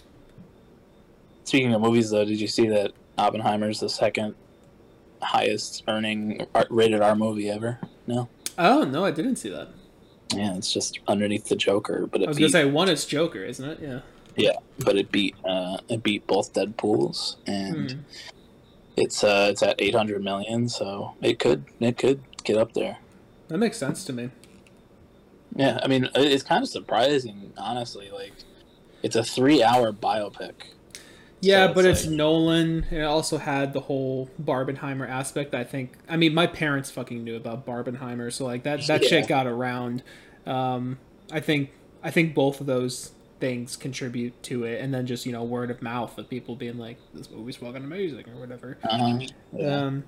speaking 1.44 1.73
of 1.73 1.81
movies, 1.81 2.11
though, 2.11 2.25
did 2.25 2.40
you 2.40 2.49
see 2.49 2.66
that 2.68 2.92
Oppenheimer's 3.16 3.79
the 3.81 3.88
second 3.88 4.35
highest 5.23 5.85
earning 5.87 6.46
rated 6.70 7.01
R 7.01 7.14
movie 7.14 7.49
ever? 7.51 7.79
No. 8.07 8.29
Oh 8.59 8.83
no, 8.85 9.05
I 9.05 9.11
didn't 9.12 9.37
see 9.37 9.51
that. 9.51 9.68
Yeah, 10.35 10.57
it's 10.57 10.73
just 10.73 10.99
underneath 11.07 11.49
the 11.49 11.57
Joker, 11.57 12.07
but 12.07 12.23
I 12.23 12.27
was 12.27 12.37
beat, 12.37 12.44
gonna 12.53 12.64
say 12.64 12.64
one 12.64 12.88
is 12.88 13.05
Joker, 13.05 13.44
isn't 13.44 13.68
it? 13.68 13.79
Yeah. 13.81 14.01
yeah, 14.37 14.53
but 14.85 14.96
it 14.96 15.12
beat 15.12 15.37
uh, 15.44 15.79
it 15.88 16.03
beat 16.03 16.27
both 16.27 16.53
Deadpool's, 16.55 17.37
and 17.46 17.92
Hmm. 17.92 17.99
It's 19.01 19.25
uh 19.25 19.49
it's 19.51 19.63
at 19.63 19.77
eight 19.81 19.95
hundred 19.95 20.23
million, 20.23 20.69
so 20.69 21.15
it 21.21 21.39
could 21.39 21.65
it 21.81 21.99
could 21.99 22.21
get 22.45 22.57
up 22.57 22.73
there. 22.75 22.99
That 23.49 23.59
makes 23.59 23.77
sense 23.79 24.05
to 24.05 24.13
me. 24.13 24.31
Yeah, 25.57 25.81
I 25.83 25.89
mean 25.89 26.09
it's 26.15 26.43
kind 26.45 26.63
of 26.63 26.69
surprising, 26.69 27.53
honestly. 27.59 28.11
Like 28.13 28.33
it's 29.03 29.17
a 29.17 29.25
three-hour 29.25 29.93
biopic. 29.93 30.53
Yeah, 31.43 31.69
So 31.69 31.75
but 31.75 31.85
it's 31.87 32.01
it's 32.01 32.09
like- 32.09 32.17
Nolan. 32.17 32.85
It 32.91 33.01
also 33.03 33.39
had 33.39 33.73
the 33.73 33.81
whole 33.81 34.29
Barbenheimer 34.41 35.09
aspect. 35.09 35.55
I 35.55 35.65
think. 35.65 35.93
I 36.09 36.17
mean, 36.17 36.35
my 36.35 36.47
parents 36.47 36.91
fucking 36.91 37.25
knew 37.25 37.35
about 37.37 37.67
Barbenheimer, 37.67 38.33
so 38.33 38.45
like 38.45 38.63
that 38.65 38.87
that 38.87 39.03
Yeah. 39.03 39.09
shit 39.09 39.27
got 39.29 39.47
around. 39.47 40.03
Um, 40.47 40.99
I 41.33 41.41
think 41.41 41.71
I 42.03 42.11
think 42.11 42.35
both 42.35 42.61
of 42.61 42.67
those 42.67 43.13
things 43.40 43.76
contribute 43.76 44.40
to 44.44 44.64
it, 44.64 44.81
and 44.81 44.92
then 44.92 45.07
just 45.07 45.26
you 45.26 45.33
know 45.33 45.42
word 45.42 45.70
of 45.70 45.83
mouth 45.83 46.16
of 46.18 46.29
people 46.29 46.55
being 46.55 46.79
like, 46.79 46.98
"This 47.14 47.31
movie's 47.31 47.57
fucking 47.57 47.76
amazing" 47.76 48.29
or 48.29 48.38
whatever. 48.38 48.79
Uh, 48.85 49.18
yeah. 49.53 49.76
Um, 49.76 50.05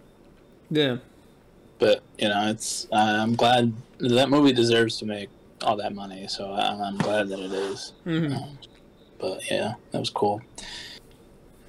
yeah, 0.71 0.97
but 1.79 2.03
you 2.19 2.29
know, 2.29 2.49
it's 2.49 2.87
uh, 2.93 2.97
I'm 2.97 3.35
glad 3.35 3.73
that 3.99 4.31
movie 4.31 4.53
deserves 4.53 4.99
to 4.99 5.07
make 5.07 5.29
all 5.63 5.77
that 5.77 5.95
money, 5.95 6.27
so 6.29 6.53
I'm, 6.53 6.81
I'm 6.81 6.99
glad 6.99 7.29
that 7.29 7.41
it 7.41 7.53
is. 7.53 7.93
Mhm. 8.07 8.37
Um, 8.37 8.59
but 9.19 9.51
yeah, 9.51 9.75
that 9.91 9.99
was 9.99 10.11
cool. 10.11 10.41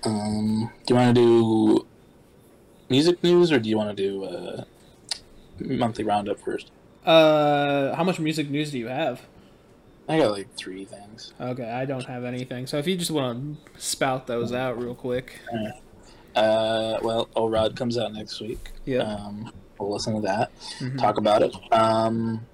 Um, 0.04 0.69
do 0.86 0.93
you 0.93 0.99
want 0.99 1.15
to 1.15 1.21
do 1.21 1.88
music 2.89 3.23
news 3.23 3.52
or 3.52 3.60
do 3.60 3.69
you 3.69 3.78
want 3.78 3.95
to 3.95 4.10
do 4.10 4.23
uh, 4.26 4.63
monthly 5.60 6.04
roundup 6.04 6.39
first? 6.39 6.71
Uh, 7.06 7.93
how 7.95 8.04
much 8.04 8.19
music 8.19 8.49
news 8.49 8.71
do 8.71 8.80
you 8.80 8.88
have? 8.88 9.21
I 10.08 10.18
got 10.18 10.32
like 10.32 10.54
three 10.56 10.86
things. 10.86 11.34
Okay, 11.39 11.70
I 11.70 11.86
don't 11.86 12.06
have 12.06 12.24
anything. 12.26 12.68
So 12.68 12.78
if 12.78 12.88
you 12.88 12.98
just 12.98 13.12
want 13.12 13.58
to 13.74 13.82
spout 13.82 14.28
those 14.28 14.52
out 14.52 14.78
real 14.82 14.96
quick. 14.96 15.39
Uh, 16.36 16.98
well, 17.02 17.30
O 17.36 17.48
Rod 17.48 17.76
comes 17.76 17.98
out 17.98 18.12
next 18.13 18.42
week. 18.42 18.72
Yeah. 18.86 19.00
Um, 19.04 19.52
we'll 19.80 19.94
listen 19.94 20.16
to 20.16 20.22
that. 20.22 20.52
Mhm. 20.80 20.98
Talk 21.00 21.18
about 21.18 21.42
it. 21.44 21.56
Um, 21.72 22.46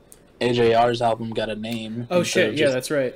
AJR's 0.41 1.01
album 1.01 1.31
got 1.31 1.49
a 1.49 1.55
name. 1.55 2.07
Oh 2.11 2.23
shit! 2.23 2.55
Yeah, 2.55 2.69
that's 2.69 2.91
right. 2.91 3.15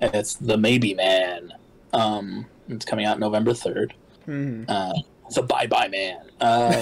It's 0.00 0.34
the 0.34 0.56
Maybe 0.58 0.94
Man. 0.94 1.52
Um, 1.92 2.46
it's 2.68 2.84
coming 2.84 3.04
out 3.06 3.18
November 3.18 3.54
third. 3.54 3.94
Mhm. 4.28 4.64
Uh, 4.68 4.92
the 5.34 5.42
Bye 5.42 5.66
Bye 5.66 5.88
Man. 5.88 6.18
Um, 6.40 6.72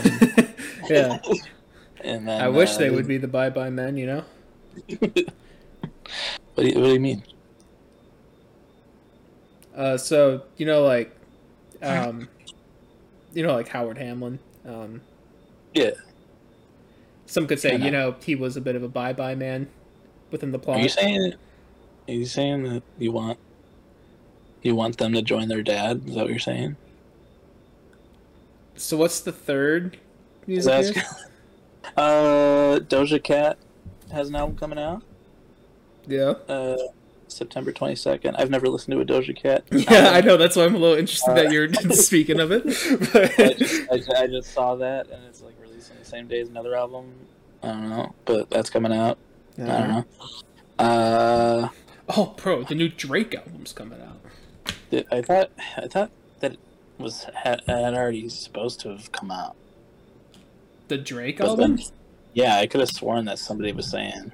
yeah, 0.91 1.19
and 2.05 2.29
then 2.29 2.41
I 2.41 2.49
wish 2.49 2.75
uh, 2.75 2.79
they 2.79 2.91
would 2.91 3.07
be 3.07 3.17
the 3.17 3.29
Bye 3.29 3.51
Bye 3.51 3.71
Men. 3.71 3.97
You 3.97 4.07
know. 4.07 4.25
What 6.55 6.65
do 6.65 6.69
you, 6.71 6.79
what 6.81 6.87
do 6.87 6.93
you 6.93 7.01
mean? 7.01 7.23
Uh, 9.75 9.97
so 9.97 10.43
you 10.57 10.67
know, 10.67 10.83
like, 10.83 11.15
um, 11.83 12.29
you 13.33 13.43
know, 13.43 13.53
like 13.55 13.69
Howard 13.69 13.99
Hamlin. 13.99 14.39
Um, 14.67 15.01
Yeah. 15.75 15.91
some 17.27 17.47
could 17.47 17.61
say, 17.61 17.71
Kinda. 17.71 17.87
you 17.87 17.93
know, 17.93 18.17
he 18.23 18.35
was 18.35 18.57
a 18.57 18.61
bit 18.61 18.75
of 18.77 18.83
a 18.83 18.89
Bye 18.89 19.13
Bye 19.13 19.35
Man 19.35 19.69
within 20.31 20.51
the 20.53 20.59
plot. 20.59 20.79
Are 20.79 20.83
you 20.83 20.89
saying? 20.89 21.35
Are 22.09 22.13
you 22.13 22.27
saying 22.27 22.65
that 22.65 22.83
you 22.99 23.13
want? 23.13 23.39
You 24.63 24.75
want 24.75 24.99
them 24.99 25.13
to 25.15 25.23
join 25.23 25.49
their 25.49 25.63
dad? 25.63 26.03
Is 26.07 26.15
that 26.17 26.23
what 26.23 26.31
you're 26.31 26.39
saying? 26.39 26.77
So 28.77 28.97
what's 28.97 29.21
the 29.21 29.33
third 29.33 29.99
music? 30.47 30.95
That's- 30.95 31.25
Uh, 31.97 32.79
Doja 32.79 33.23
Cat 33.23 33.57
has 34.13 34.29
an 34.29 34.37
album 34.37 34.55
coming 34.57 34.79
out. 34.79 35.03
Yeah. 36.07 36.35
Uh, 36.49 36.77
September 37.29 37.73
22nd. 37.73 38.35
I've 38.39 38.51
never 38.51 38.69
listened 38.69 38.95
to 38.95 39.01
a 39.01 39.05
Doja 39.05 39.37
Cat. 39.37 39.65
Yeah, 39.71 40.11
I 40.11 40.21
know. 40.21 40.37
That's 40.37 40.57
why 40.57 40.65
I'm 40.65 40.75
a 40.75 40.79
little 40.79 40.97
interested 40.99 41.37
that 41.37 41.53
you're 41.53 41.73
speaking 41.93 42.41
of 42.41 42.51
it. 42.53 42.65
I 42.67 43.53
just, 43.55 44.11
I, 44.11 44.23
I 44.23 44.27
just 44.27 44.53
saw 44.53 44.75
that, 44.77 45.09
and 45.11 45.25
it's 45.27 45.41
like 45.41 45.55
releasing 45.61 45.97
the 45.99 46.05
same 46.05 46.27
day 46.27 46.41
as 46.41 46.49
another 46.49 46.75
album. 46.75 47.13
I 47.63 47.69
don't 47.69 47.89
know, 47.91 48.15
but 48.25 48.51
that's 48.51 48.71
coming 48.71 48.93
out. 48.93 49.19
I 49.59 49.63
don't 49.67 49.89
know. 49.89 50.05
Uh, 50.79 51.69
Oh, 52.17 52.35
bro, 52.37 52.65
the 52.65 52.75
new 52.75 52.89
Drake 52.89 53.35
album's 53.37 53.73
coming 53.73 54.01
out. 54.01 54.17
I 55.13 55.23
thought 55.23 55.53
I 55.77 55.87
thought 55.87 56.11
that 56.41 56.55
it 56.55 56.59
was 56.99 57.25
had, 57.45 57.63
had 57.69 57.95
already 57.95 58.29
supposed 58.29 58.81
to 58.81 58.89
have 58.89 59.13
come 59.13 59.31
out. 59.31 59.55
The 60.89 60.99
Drake 60.99 61.41
album? 61.41 61.77
then, 61.77 61.87
yeah, 62.35 62.57
I 62.57 62.67
could 62.67 62.81
have 62.81 62.91
sworn 62.91 63.27
that 63.27 63.39
somebody 63.39 63.71
was 63.71 63.89
saying 63.89 64.33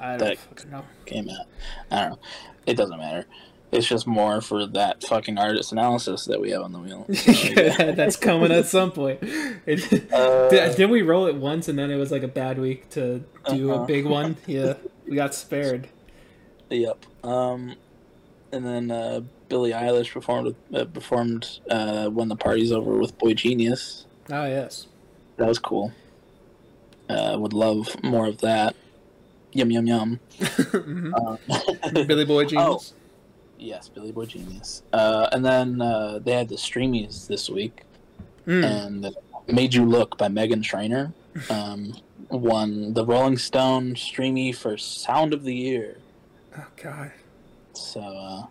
I 0.00 0.16
don't 0.16 0.38
fucking 0.38 0.70
know. 0.70 0.84
came 1.06 1.28
out. 1.28 1.46
I 1.90 2.00
don't 2.02 2.10
know. 2.12 2.18
It 2.66 2.76
doesn't 2.76 2.98
matter. 2.98 3.26
It's 3.72 3.86
just 3.86 4.06
more 4.06 4.40
for 4.40 4.66
that 4.66 5.04
fucking 5.04 5.38
artist 5.38 5.70
analysis 5.70 6.24
that 6.24 6.40
we 6.40 6.50
have 6.50 6.62
on 6.62 6.72
the 6.72 6.78
wheel. 6.80 7.06
So, 7.14 7.30
yeah. 7.32 7.92
That's 7.96 8.16
coming 8.16 8.50
at 8.50 8.66
some 8.66 8.90
point. 8.90 9.20
It, 9.22 10.12
Uh, 10.12 10.48
did, 10.48 10.76
didn't 10.76 10.90
we 10.90 11.02
roll 11.02 11.26
it 11.26 11.36
once 11.36 11.68
and 11.68 11.78
then 11.78 11.90
it 11.90 11.96
was 11.96 12.10
like 12.10 12.24
a 12.24 12.28
bad 12.28 12.58
week 12.58 12.88
to 12.90 13.22
do 13.48 13.70
Uh-huh. 13.70 13.82
a 13.82 13.86
big 13.86 14.06
one? 14.06 14.36
Yeah, 14.46 14.74
we 15.06 15.14
got 15.14 15.34
spared. 15.36 15.88
Yep. 16.70 17.06
Um, 17.24 17.76
and 18.52 18.66
then 18.66 18.90
uh, 18.90 19.20
Billie 19.48 19.70
Eilish 19.72 20.10
performed 20.12 20.56
uh, 20.74 20.84
performed 20.86 21.60
uh, 21.70 22.08
when 22.08 22.26
the 22.28 22.36
party's 22.36 22.72
over 22.72 22.96
with 22.98 23.16
boygenius. 23.18 24.04
Oh 24.32 24.46
yes. 24.46 24.86
That 25.36 25.46
was 25.46 25.58
cool. 25.60 25.92
Uh, 27.08 27.36
would 27.38 27.52
love 27.52 28.02
more 28.02 28.26
of 28.26 28.38
that. 28.38 28.74
Yum 29.52 29.70
yum 29.70 29.86
yum. 29.86 30.20
Mhm. 30.38 31.12
Uh, 31.14 32.04
Billy 32.04 32.24
Boy 32.24 32.44
Genius. 32.44 32.94
yes, 33.58 33.88
Billy 33.88 34.12
Boy 34.12 34.26
Genius. 34.26 34.82
Uh, 34.92 35.28
and 35.32 35.44
then 35.44 35.80
uh, 35.80 36.18
they 36.22 36.32
had 36.32 36.48
the 36.48 36.56
streamies 36.56 37.26
this 37.26 37.50
week, 37.50 37.82
Mm. 38.46 38.64
and 38.64 39.16
"Made 39.48 39.74
You 39.74 39.84
Look" 39.84 40.16
by 40.18 40.28
Meghan 40.28 40.62
Trainor 40.62 41.12
um, 41.50 41.94
won 42.30 42.94
the 42.94 43.04
Rolling 43.04 43.36
Stone 43.38 43.96
streamy 43.96 44.52
for 44.52 44.76
Sound 44.78 45.34
of 45.34 45.42
the 45.44 45.54
Year. 45.54 45.98
Oh 46.56 46.66
God. 46.82 47.12
So 47.74 48.00
uh, 48.00 48.46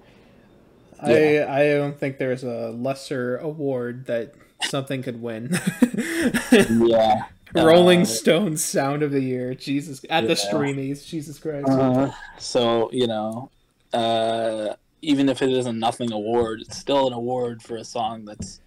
I 1.02 1.44
I 1.44 1.74
don't 1.78 1.98
think 1.98 2.18
there's 2.18 2.44
a 2.44 2.70
lesser 2.72 3.38
award 3.38 4.06
that 4.06 4.34
something 4.64 5.02
could 5.02 5.22
win. 5.22 5.58
yeah. 6.52 7.24
Rolling 7.56 8.02
Uh, 8.02 8.06
Stones 8.06 8.64
Sound 8.64 9.02
of 9.04 9.12
the 9.12 9.22
Year. 9.22 9.54
Jesus, 9.56 10.02
at 10.10 10.22
the 10.28 10.30
Yeah. 10.30 10.36
streamies. 10.54 11.06
Jesus 11.08 11.40
Christ. 11.40 11.68
Uh, 11.68 12.12
so 12.38 12.90
you 12.94 13.08
know, 13.08 13.50
uh, 13.94 14.74
even 15.02 15.30
if 15.30 15.42
it 15.42 15.50
is 15.50 15.66
a 15.66 15.74
nothing 15.74 16.12
award, 16.12 16.62
it's 16.62 16.78
still 16.78 17.08
an 17.08 17.14
award 17.14 17.62
for 17.64 17.78
a 17.78 17.84
song 17.84 18.26
that's 18.26 18.60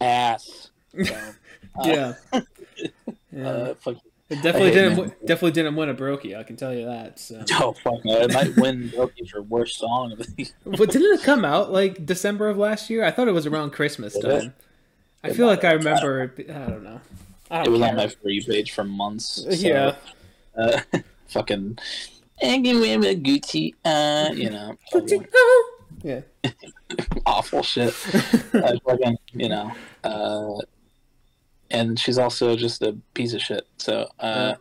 ass. 0.00 0.70
So, 1.02 1.14
uh, 1.78 1.84
yeah. 1.84 2.14
yeah. 3.32 3.48
Uh, 3.48 3.74
fuck. 3.74 3.96
it 4.28 4.42
definitely 4.42 4.70
didn't. 4.72 4.96
Wi- 4.96 5.14
Definitely 5.24 5.52
didn't 5.52 5.76
win 5.76 5.88
a 5.88 5.94
Brokey. 5.94 6.36
I 6.36 6.42
can 6.42 6.56
tell 6.56 6.74
you 6.74 6.84
that. 6.86 7.18
So. 7.18 7.42
Oh 7.52 7.72
fuck! 7.72 8.04
no, 8.04 8.20
It 8.22 8.32
might 8.32 8.56
win 8.56 8.88
Brokey 8.90 9.28
for 9.30 9.42
worst 9.42 9.78
song 9.78 10.12
of 10.12 10.18
the 10.18 10.32
year. 10.36 10.48
But 10.64 10.90
didn't 10.90 11.18
it 11.18 11.22
come 11.22 11.44
out 11.44 11.72
like 11.72 12.04
December 12.04 12.48
of 12.48 12.56
last 12.58 12.90
year? 12.90 13.04
I 13.04 13.10
thought 13.10 13.28
it 13.28 13.32
was 13.34 13.46
around 13.46 13.70
Christmas 13.70 14.16
it? 14.16 14.22
time. 14.22 14.54
I 15.22 15.32
feel 15.32 15.46
like 15.46 15.64
I 15.64 15.72
remember. 15.72 16.32
I 16.38 16.52
don't 16.52 16.82
know. 16.82 17.00
I 17.50 17.62
It 17.62 17.68
was 17.70 17.80
care. 17.80 17.90
on 17.90 17.96
my 17.96 18.08
for 18.08 18.28
you 18.28 18.44
page 18.44 18.72
for 18.72 18.84
months. 18.84 19.42
So, 19.44 19.48
yeah. 19.50 19.94
Uh, 20.56 20.80
fucking. 21.28 21.78
And 22.42 22.64
give 22.64 22.82
him 22.82 23.02
a 23.04 23.14
Gucci, 23.14 23.74
uh, 23.84 24.32
you 24.32 24.48
know, 24.50 24.74
Gucci, 24.94 25.26
yeah. 26.02 26.20
awful 27.26 27.62
shit. 27.62 27.94
uh, 28.54 28.76
fucking, 28.84 29.18
you 29.34 29.48
know, 29.50 29.70
uh, 30.04 30.54
and 31.70 31.98
she's 31.98 32.16
also 32.18 32.56
just 32.56 32.80
a 32.82 32.96
piece 33.14 33.34
of 33.34 33.42
shit. 33.42 33.66
So, 33.78 34.08
uh, 34.20 34.54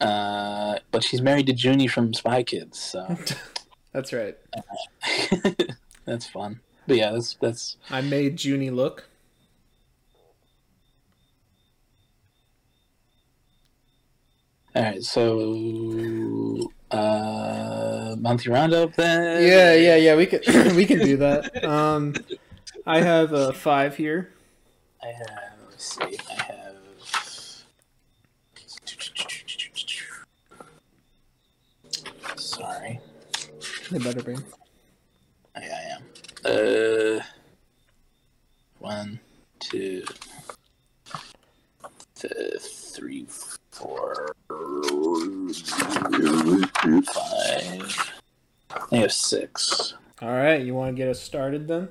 uh, 0.00 0.78
but 0.90 1.02
she's 1.02 1.22
married 1.22 1.46
to 1.46 1.54
Juni 1.54 1.88
from 1.90 2.12
Spy 2.12 2.42
Kids, 2.42 2.78
so 2.78 3.16
That's 3.92 4.12
right. 4.12 4.36
that's 6.04 6.26
fun. 6.26 6.60
But 6.86 6.96
yeah, 6.96 7.12
that's 7.12 7.34
that's 7.40 7.76
I 7.90 8.00
made 8.02 8.36
Juni 8.36 8.70
look. 8.72 9.08
All 14.74 14.82
right, 14.82 15.02
so 15.02 16.70
uh, 16.90 18.16
monthly 18.18 18.52
roundup 18.52 18.94
then. 18.94 19.42
Yeah, 19.46 19.74
yeah, 19.74 19.96
yeah. 19.96 20.16
We 20.16 20.26
can 20.26 20.40
we 20.76 20.86
can 20.86 20.98
do 21.00 21.16
that. 21.18 21.62
Um, 21.64 22.14
I 22.86 23.00
have 23.02 23.32
a 23.32 23.52
five 23.52 23.96
here. 23.96 24.32
I 25.02 25.08
have. 25.08 25.28
Let's 25.68 25.96
see. 25.96 26.16
I 26.30 26.42
have. 26.42 26.76
Sorry, 32.36 33.00
The 33.90 34.00
better 34.00 34.22
be. 34.22 34.36
I, 35.56 35.60
I 35.60 35.96
am. 35.96 36.02
Uh, 36.44 37.22
one, 38.78 39.20
two, 39.60 40.02
th- 42.14 42.60
three, 42.62 43.26
four, 43.26 43.51
five. 47.12 48.12
I 48.90 48.96
have 48.96 49.12
six. 49.12 49.94
All 50.20 50.28
right, 50.28 50.62
you 50.62 50.74
want 50.74 50.94
to 50.94 50.96
get 50.96 51.08
us 51.08 51.20
started 51.20 51.66
then? 51.68 51.88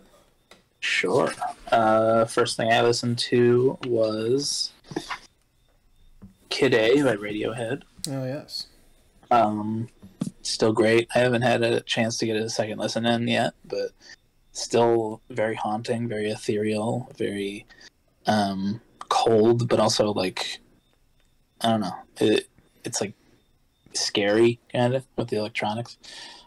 Sure. 0.79 1.31
Uh, 1.71 2.25
first 2.25 2.57
thing 2.57 2.71
I 2.71 2.81
listened 2.81 3.19
to 3.19 3.77
was 3.85 4.71
Kid 6.49 6.73
A 6.73 7.01
by 7.03 7.15
Radiohead. 7.15 7.83
Oh 8.09 8.25
yes. 8.25 8.67
Um, 9.29 9.89
still 10.41 10.73
great. 10.73 11.07
I 11.15 11.19
haven't 11.19 11.43
had 11.43 11.63
a 11.63 11.81
chance 11.81 12.17
to 12.17 12.25
get 12.25 12.35
a 12.35 12.49
second 12.49 12.79
listen 12.79 13.05
in 13.05 13.27
yet, 13.27 13.53
but 13.65 13.91
still 14.53 15.21
very 15.29 15.55
haunting, 15.55 16.07
very 16.07 16.31
ethereal, 16.31 17.11
very 17.17 17.65
um, 18.25 18.81
cold, 19.09 19.67
but 19.69 19.79
also 19.79 20.11
like 20.13 20.59
I 21.63 21.69
don't 21.69 21.81
know. 21.81 21.95
It 22.19 22.47
it's 22.83 23.01
like 23.01 23.13
scary 23.93 24.59
kind 24.71 24.95
of 24.95 25.05
with 25.15 25.29
the 25.29 25.37
electronics. 25.37 25.97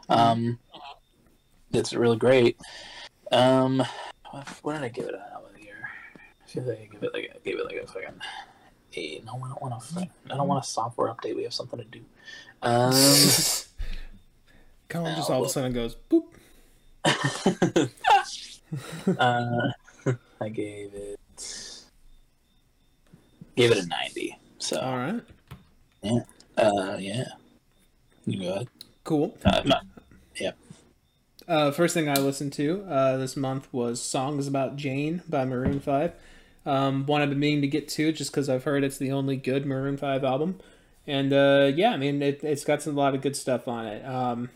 Um, 0.08 0.58
it's 1.72 1.92
really 1.92 2.16
great. 2.16 2.58
Um, 3.32 3.82
what, 4.62 4.74
did 4.74 4.82
I 4.82 4.88
give 4.88 5.06
it 5.06 5.14
out 5.14 5.44
of 5.48 5.56
here? 5.56 5.88
I 6.16 6.48
feel 6.48 6.64
like 6.64 6.78
I 6.78 6.88
give 6.92 7.02
it 7.02 7.14
like 7.14 7.30
I 7.34 7.38
gave 7.44 7.58
it 7.58 7.64
like 7.64 7.76
a 7.76 7.86
fucking 7.86 8.20
eight. 8.94 9.24
No, 9.24 9.40
I 9.44 9.48
don't 9.48 9.62
want 9.62 9.82
to. 9.82 10.08
I 10.30 10.36
don't 10.36 10.48
want 10.48 10.64
a 10.64 10.66
software 10.66 11.12
update. 11.12 11.36
We 11.36 11.44
have 11.44 11.54
something 11.54 11.78
to 11.78 11.84
do. 11.84 12.00
Um, 12.62 12.92
Colin 14.88 15.16
just 15.16 15.30
all 15.30 15.42
of 15.42 15.46
a 15.46 15.50
sudden 15.50 15.72
goes 15.72 15.96
boop. 16.10 16.24
uh, 19.18 19.70
I 20.40 20.48
gave 20.48 20.94
it 20.94 21.20
gave 23.56 23.70
it 23.72 23.84
a 23.84 23.86
ninety. 23.86 24.38
So 24.64 24.80
All 24.80 24.96
right. 24.96 25.20
Yeah, 26.02 26.20
uh, 26.56 26.96
yeah, 26.98 27.24
you 28.26 28.40
go 28.40 28.54
ahead. 28.54 28.68
Cool. 29.04 29.36
Uh, 29.44 29.62
no, 29.66 29.76
Uh, 31.46 31.70
first 31.70 31.92
thing 31.92 32.08
I 32.08 32.14
listened 32.14 32.54
to 32.54 32.84
uh, 32.88 33.16
this 33.18 33.36
month 33.36 33.68
was 33.72 34.00
"Songs 34.00 34.46
About 34.46 34.76
Jane" 34.76 35.22
by 35.28 35.44
Maroon 35.44 35.80
Five. 35.80 36.12
Um, 36.64 37.04
one 37.04 37.20
I've 37.20 37.28
been 37.28 37.38
meaning 37.38 37.60
to 37.60 37.68
get 37.68 37.88
to 37.90 38.12
just 38.12 38.30
because 38.30 38.48
I've 38.48 38.64
heard 38.64 38.82
it's 38.82 38.96
the 38.96 39.12
only 39.12 39.36
good 39.36 39.66
Maroon 39.66 39.98
Five 39.98 40.24
album, 40.24 40.58
and 41.06 41.32
uh, 41.32 41.70
yeah, 41.74 41.90
I 41.90 41.98
mean 41.98 42.22
it, 42.22 42.42
it's 42.42 42.64
got 42.64 42.80
some, 42.82 42.96
a 42.96 43.00
lot 43.00 43.14
of 43.14 43.20
good 43.20 43.36
stuff 43.36 43.68
on 43.68 43.86
it. 43.86 44.04
Um, 44.06 44.48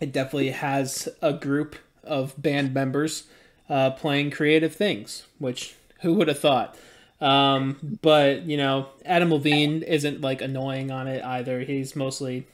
it 0.00 0.12
definitely 0.12 0.50
has 0.50 1.08
a 1.22 1.32
group 1.32 1.76
of 2.04 2.40
band 2.40 2.74
members 2.74 3.24
uh, 3.70 3.92
playing 3.92 4.30
creative 4.32 4.74
things, 4.76 5.26
which 5.38 5.76
who 6.02 6.14
would 6.14 6.28
have 6.28 6.38
thought? 6.38 6.76
Um, 7.22 7.98
but 8.02 8.42
you 8.42 8.56
know, 8.56 8.88
Adam 9.06 9.32
Levine 9.32 9.82
isn't 9.82 10.20
like 10.20 10.42
annoying 10.42 10.90
on 10.90 11.06
it 11.06 11.24
either. 11.24 11.60
He's 11.60 11.94
mostly 11.94 12.46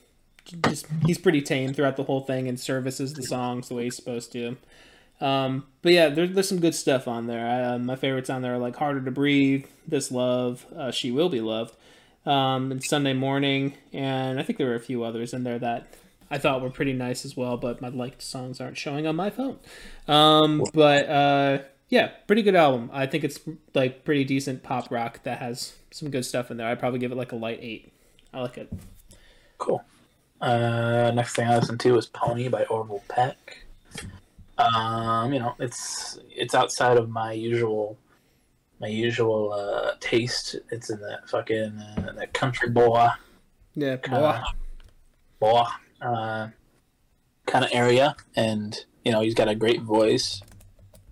just 0.67 0.87
he's 1.07 1.19
pretty 1.19 1.41
tame 1.41 1.73
throughout 1.73 1.97
the 1.97 2.05
whole 2.05 2.21
thing 2.21 2.49
and 2.49 2.61
services 2.61 3.15
the 3.15 3.23
songs 3.23 3.69
the 3.69 3.75
way 3.75 3.85
he's 3.85 3.97
supposed 3.97 4.31
to. 4.33 4.57
Um, 5.21 5.67
but 5.83 5.93
yeah, 5.93 6.11
there, 6.11 6.27
there's 6.27 6.49
some 6.49 6.61
good 6.61 6.75
stuff 6.75 7.09
on 7.09 7.27
there. 7.27 7.65
Uh, 7.65 7.79
my 7.79 7.97
favorites 7.97 8.29
on 8.29 8.43
there 8.43 8.55
are 8.55 8.59
like 8.59 8.77
"Harder 8.77 9.01
to 9.01 9.11
Breathe," 9.11 9.65
"This 9.87 10.13
Love," 10.13 10.67
uh, 10.77 10.91
"She 10.91 11.11
Will 11.11 11.31
Be 11.31 11.41
Loved," 11.41 11.75
um, 12.27 12.71
and 12.71 12.85
"Sunday 12.85 13.15
Morning," 13.15 13.73
and 13.95 14.39
I 14.39 14.43
think 14.43 14.59
there 14.59 14.69
were 14.69 14.75
a 14.75 14.81
few 14.81 15.03
others 15.03 15.33
in 15.33 15.45
there 15.45 15.59
that 15.59 15.89
I 16.31 16.37
thought 16.37 16.61
were 16.61 16.71
pretty 16.71 16.93
nice 16.93 17.25
as 17.25 17.37
well. 17.37 17.57
But 17.57 17.81
my 17.81 17.89
liked 17.89 18.21
songs 18.23 18.61
aren't 18.61 18.77
showing 18.77 19.07
on 19.07 19.17
my 19.17 19.31
phone. 19.31 19.59
Um, 20.07 20.63
but 20.75 21.09
uh, 21.09 21.59
yeah, 21.89 22.09
pretty 22.27 22.43
good 22.43 22.55
album. 22.57 22.91
I 22.93 23.07
think 23.07 23.25
it's 23.25 23.41
like 23.75 24.05
pretty 24.05 24.25
decent 24.25 24.63
pop 24.63 24.91
rock 24.91 25.23
that 25.25 25.39
has 25.39 25.75
some 25.91 26.11
good 26.11 26.25
stuff 26.25 26.51
in 26.51 26.57
there. 26.57 26.67
I'd 26.69 26.79
probably 26.79 26.99
give 26.99 27.13
it 27.13 27.17
like 27.17 27.33
a 27.33 27.37
light 27.37 27.59
eight. 27.63 27.93
I 28.33 28.41
like 28.41 28.59
it. 28.59 28.73
cool. 29.59 29.83
Uh, 30.41 31.11
next 31.15 31.35
thing 31.35 31.49
I 31.49 31.59
listened 31.59 31.81
to 31.81 31.93
was 31.93 32.07
Pony 32.07 32.49
by 32.49 32.65
Orville 32.67 33.03
Peck. 33.09 33.65
Um, 34.59 35.33
you 35.33 35.39
know, 35.39 35.55
it's 35.59 36.19
it's 36.31 36.55
outside 36.55 36.97
of 36.97 37.09
my 37.11 37.33
usual 37.33 37.97
my 38.81 38.87
usual 38.89 39.53
uh, 39.53 39.93
taste. 40.01 40.57
It's 40.71 40.91
in 40.91 41.01
that 41.01 41.29
fucking 41.29 41.79
uh, 41.79 42.13
that 42.13 42.33
country 42.35 42.69
boy 42.71 43.09
Yeah, 43.75 43.97
boy. 43.97 44.41
boy 45.41 45.65
uh, 46.03 46.49
kind 47.47 47.65
of 47.65 47.71
area, 47.73 48.15
and 48.37 48.85
you 49.05 49.11
know 49.13 49.21
he's 49.23 49.35
got 49.35 49.49
a 49.49 49.55
great 49.55 49.83
voice. 49.83 50.41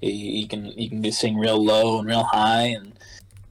He, 0.00 0.46
can 0.46 0.66
he 0.66 0.88
can 0.88 1.10
sing 1.12 1.38
real 1.38 1.62
low 1.62 1.98
and 1.98 2.06
real 2.06 2.24
high, 2.24 2.76
and 2.78 2.92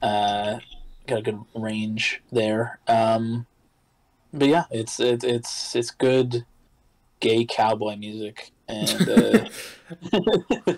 uh, 0.01 0.59
got 1.07 1.19
a 1.19 1.21
good 1.21 1.39
range 1.55 2.21
there. 2.31 2.79
Um, 2.87 3.47
but 4.33 4.47
yeah, 4.47 4.65
it's 4.71 4.99
it, 4.99 5.23
it's 5.23 5.75
it's 5.75 5.91
good 5.91 6.45
gay 7.19 7.45
cowboy 7.45 7.95
music, 7.95 8.51
and 8.67 9.09
uh, 9.09 9.45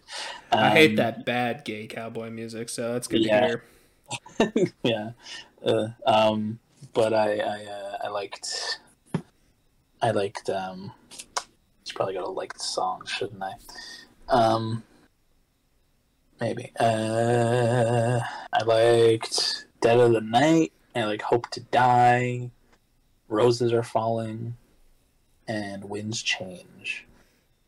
I 0.51 0.70
hate 0.70 0.91
um, 0.91 0.95
that 0.97 1.26
bad 1.26 1.65
gay 1.65 1.88
cowboy 1.88 2.30
music, 2.30 2.70
so 2.70 2.93
that's 2.93 3.07
good 3.07 3.24
Yeah. 3.24 3.39
to 3.39 3.47
hear. 3.47 4.74
yeah. 4.84 5.11
Uh, 5.65 5.89
um, 6.05 6.59
but 6.93 7.13
I 7.13 7.38
I, 7.39 7.65
uh, 7.65 7.97
I 8.05 8.07
liked 8.09 8.80
I 10.01 10.11
liked 10.11 10.49
um. 10.49 10.91
It's 11.82 11.93
probably 11.93 12.15
gotta 12.15 12.30
like 12.30 12.53
the 12.53 12.59
songs, 12.59 13.09
shouldn't 13.09 13.41
I? 13.41 13.53
Um, 14.28 14.84
maybe. 16.39 16.71
Uh, 16.79 18.19
I 18.53 18.63
liked 18.63 19.65
Dead 19.81 19.99
of 19.99 20.13
the 20.13 20.21
Night. 20.21 20.71
I 20.95 21.05
like 21.05 21.21
Hope 21.21 21.49
to 21.51 21.59
Die. 21.59 22.49
Roses 23.29 23.73
are 23.73 23.83
falling, 23.83 24.55
and 25.47 25.89
Winds 25.89 26.21
Change, 26.21 27.05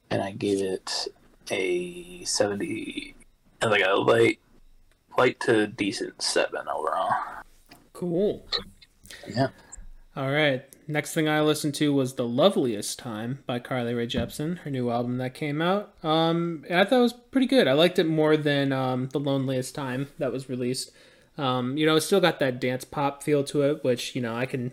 and 0.09 0.21
I 0.21 0.31
gave 0.31 0.61
it 0.61 1.07
a 1.51 2.23
seventy, 2.23 3.15
like 3.61 3.83
a 3.85 3.93
light 3.95 4.39
light 5.17 5.39
to 5.41 5.67
decent 5.67 6.21
seven 6.21 6.67
overall. 6.67 7.11
Cool. 7.93 8.45
Yeah. 9.27 9.49
All 10.15 10.31
right. 10.31 10.63
Next 10.89 11.13
thing 11.13 11.29
I 11.29 11.41
listened 11.41 11.75
to 11.75 11.93
was 11.93 12.15
"The 12.15 12.27
Loveliest 12.27 12.97
Time" 12.97 13.43
by 13.45 13.59
Carly 13.59 13.93
Rae 13.93 14.07
Jepsen, 14.07 14.57
her 14.61 14.71
new 14.71 14.89
album 14.89 15.19
that 15.19 15.35
came 15.35 15.61
out. 15.61 15.93
Um, 16.03 16.65
I 16.67 16.83
thought 16.83 16.97
it 16.97 17.03
was 17.03 17.13
pretty 17.13 17.45
good. 17.45 17.67
I 17.67 17.73
liked 17.73 17.99
it 17.99 18.07
more 18.07 18.35
than 18.35 18.71
um, 18.73 19.07
"The 19.09 19.19
Loneliest 19.19 19.75
Time" 19.75 20.07
that 20.17 20.31
was 20.31 20.49
released. 20.49 20.89
Um, 21.37 21.77
you 21.77 21.85
know, 21.85 21.95
it's 21.97 22.07
still 22.07 22.19
got 22.19 22.39
that 22.39 22.59
dance 22.59 22.85
pop 22.85 23.21
feel 23.21 23.43
to 23.43 23.61
it, 23.61 23.83
which 23.83 24.15
you 24.15 24.21
know 24.23 24.35
I 24.35 24.47
can, 24.47 24.71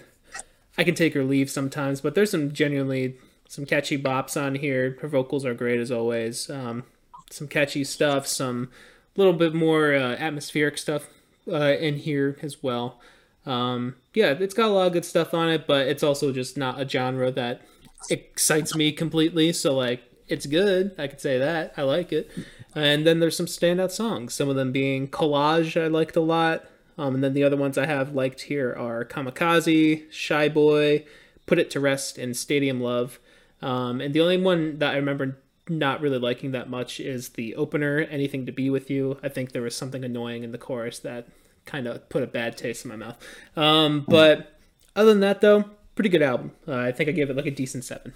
I 0.79 0.85
can 0.85 0.95
take 0.95 1.15
or 1.15 1.23
leave 1.23 1.51
sometimes. 1.51 2.01
But 2.01 2.15
there's 2.15 2.31
some 2.31 2.51
genuinely 2.51 3.19
some 3.47 3.67
catchy 3.67 4.03
bops 4.03 4.41
on 4.41 4.55
here. 4.55 4.97
Her 5.03 5.09
vocals 5.09 5.45
are 5.45 5.53
great 5.53 5.81
as 5.81 5.93
always. 5.93 6.49
Um, 6.49 6.85
some 7.29 7.47
catchy 7.47 7.85
stuff, 7.85 8.27
some 8.27 8.71
little 9.17 9.35
bit 9.35 9.53
more 9.55 9.95
uh, 9.95 10.17
atmospheric 10.17 10.79
stuff 10.79 11.09
uh, 11.47 11.77
in 11.79 11.97
here 11.97 12.39
as 12.41 12.63
well. 12.63 13.01
Um, 13.47 13.97
yeah, 14.13 14.33
it's 14.33 14.55
got 14.55 14.69
a 14.69 14.73
lot 14.73 14.89
of 14.89 14.93
good 14.93 15.05
stuff 15.05 15.33
on 15.33 15.49
it, 15.49 15.67
but 15.67 15.87
it's 15.87 16.03
also 16.03 16.33
just 16.33 16.57
not 16.57 16.81
a 16.81 16.89
genre 16.89 17.31
that 17.31 17.63
excites 18.11 18.75
me 18.75 18.93
completely. 18.93 19.53
So 19.53 19.75
like, 19.75 20.03
it's 20.29 20.47
good. 20.47 20.95
I 20.99 21.07
could 21.07 21.21
say 21.21 21.39
that 21.39 21.75
I 21.77 21.83
like 21.83 22.13
it. 22.13 22.31
And 22.75 23.07
then 23.07 23.21
there's 23.21 23.37
some 23.37 23.47
standout 23.47 23.93
songs. 23.93 24.35
Some 24.35 24.49
of 24.49 24.57
them 24.57 24.73
being 24.73 25.09
Collage, 25.09 25.81
I 25.81 25.87
liked 25.87 26.17
a 26.17 26.21
lot. 26.21 26.65
Um, 26.99 27.15
and 27.15 27.23
then 27.23 27.35
the 27.35 27.45
other 27.45 27.57
ones 27.57 27.79
I 27.79 27.87
have 27.87 28.15
liked 28.15 28.43
here 28.43 28.75
are 28.77 29.05
Kamikaze, 29.05 30.11
Shy 30.11 30.49
Boy, 30.49 31.05
Put 31.47 31.59
It 31.59 31.71
to 31.71 31.81
Rest, 31.81 32.19
and 32.19 32.37
Stadium 32.37 32.81
Love. 32.81 33.19
Um, 33.63 34.01
and 34.01 34.15
the 34.15 34.21
only 34.21 34.39
one 34.39 34.79
that 34.79 34.95
I 34.95 34.97
remember 34.97 35.39
not 35.69 36.01
really 36.01 36.19
liking 36.19 36.53
that 36.53 36.71
much 36.71 37.01
is 37.01 37.31
the 37.31 37.55
opener, 37.55 38.01
Anything 38.01 38.47
to 38.47 38.53
Be 38.53 38.71
With 38.71 38.91
You. 38.91 39.19
I 39.23 39.29
think 39.29 39.53
there 39.53 39.63
was 39.63 39.77
something 39.77 40.05
annoying 40.05 40.43
in 40.43 40.53
the 40.53 40.59
chorus 40.59 40.99
that 41.01 41.29
kind 41.67 41.87
of 41.87 42.09
put 42.09 42.23
a 42.23 42.27
bad 42.27 42.57
taste 42.57 42.85
in 42.85 42.89
my 42.89 42.97
mouth. 42.97 43.17
Um, 43.57 44.05
but 44.09 44.59
other 44.95 45.11
than 45.11 45.21
that, 45.21 45.41
though, 45.41 45.65
pretty 45.95 46.09
good 46.09 46.23
album. 46.23 46.53
Uh, 46.67 46.77
I 46.77 46.93
think 46.93 47.09
I 47.09 47.13
gave 47.13 47.29
it 47.29 47.37
like 47.37 47.47
a 47.47 47.51
decent 47.51 47.85
seven. 47.85 48.15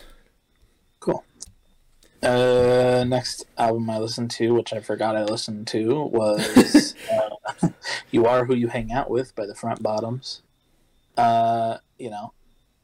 Cool. 1.01 1.25
Uh, 2.23 3.05
next 3.07 3.47
album 3.59 3.89
I 3.89 3.99
listened 3.99 4.31
to, 4.33 4.55
which 4.55 4.73
I 4.73 4.81
forgot 4.81 5.17
I 5.17 5.25
listened 5.25 5.67
to, 5.69 6.05
was 6.05 6.95
uh, 7.63 7.69
"You 8.11 8.27
Are 8.27 8.45
Who 8.45 8.55
You 8.55 8.69
Hang 8.69 8.93
Out 8.93 9.11
With" 9.11 9.35
by 9.35 9.47
the 9.47 9.55
Front 9.55 9.83
Bottoms. 9.83 10.43
Uh, 11.17 11.79
you 11.99 12.11
know, 12.11 12.33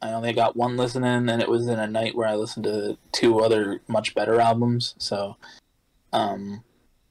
I 0.00 0.12
only 0.12 0.32
got 0.32 0.56
one 0.56 0.76
listen 0.76 1.04
in, 1.04 1.28
and 1.28 1.42
it 1.42 1.48
was 1.48 1.68
in 1.68 1.78
a 1.78 1.86
night 1.86 2.14
where 2.14 2.28
I 2.28 2.34
listened 2.34 2.64
to 2.64 2.96
two 3.12 3.40
other 3.40 3.80
much 3.88 4.14
better 4.14 4.40
albums. 4.40 4.94
So, 4.98 5.36
um, 6.12 6.64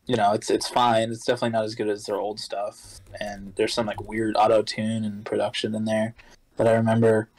you 0.08 0.16
know, 0.16 0.34
it's 0.34 0.49
it's 0.49 0.70
fine. 0.70 1.12
It's 1.12 1.26
definitely 1.26 1.51
not 1.51 1.66
as 1.66 1.76
good 1.76 1.89
as 1.89 2.06
their 2.06 2.18
old 2.18 2.39
stuff, 2.39 3.01
and 3.20 3.53
there's 3.56 3.74
some 3.74 3.88
like 3.88 4.01
weird 4.08 4.36
auto 4.38 4.62
tune 4.62 5.03
and 5.03 5.26
production 5.26 5.74
in 5.76 5.86
there 5.86 6.14
that 6.58 6.68
I 6.68 6.74
remember. 6.74 7.30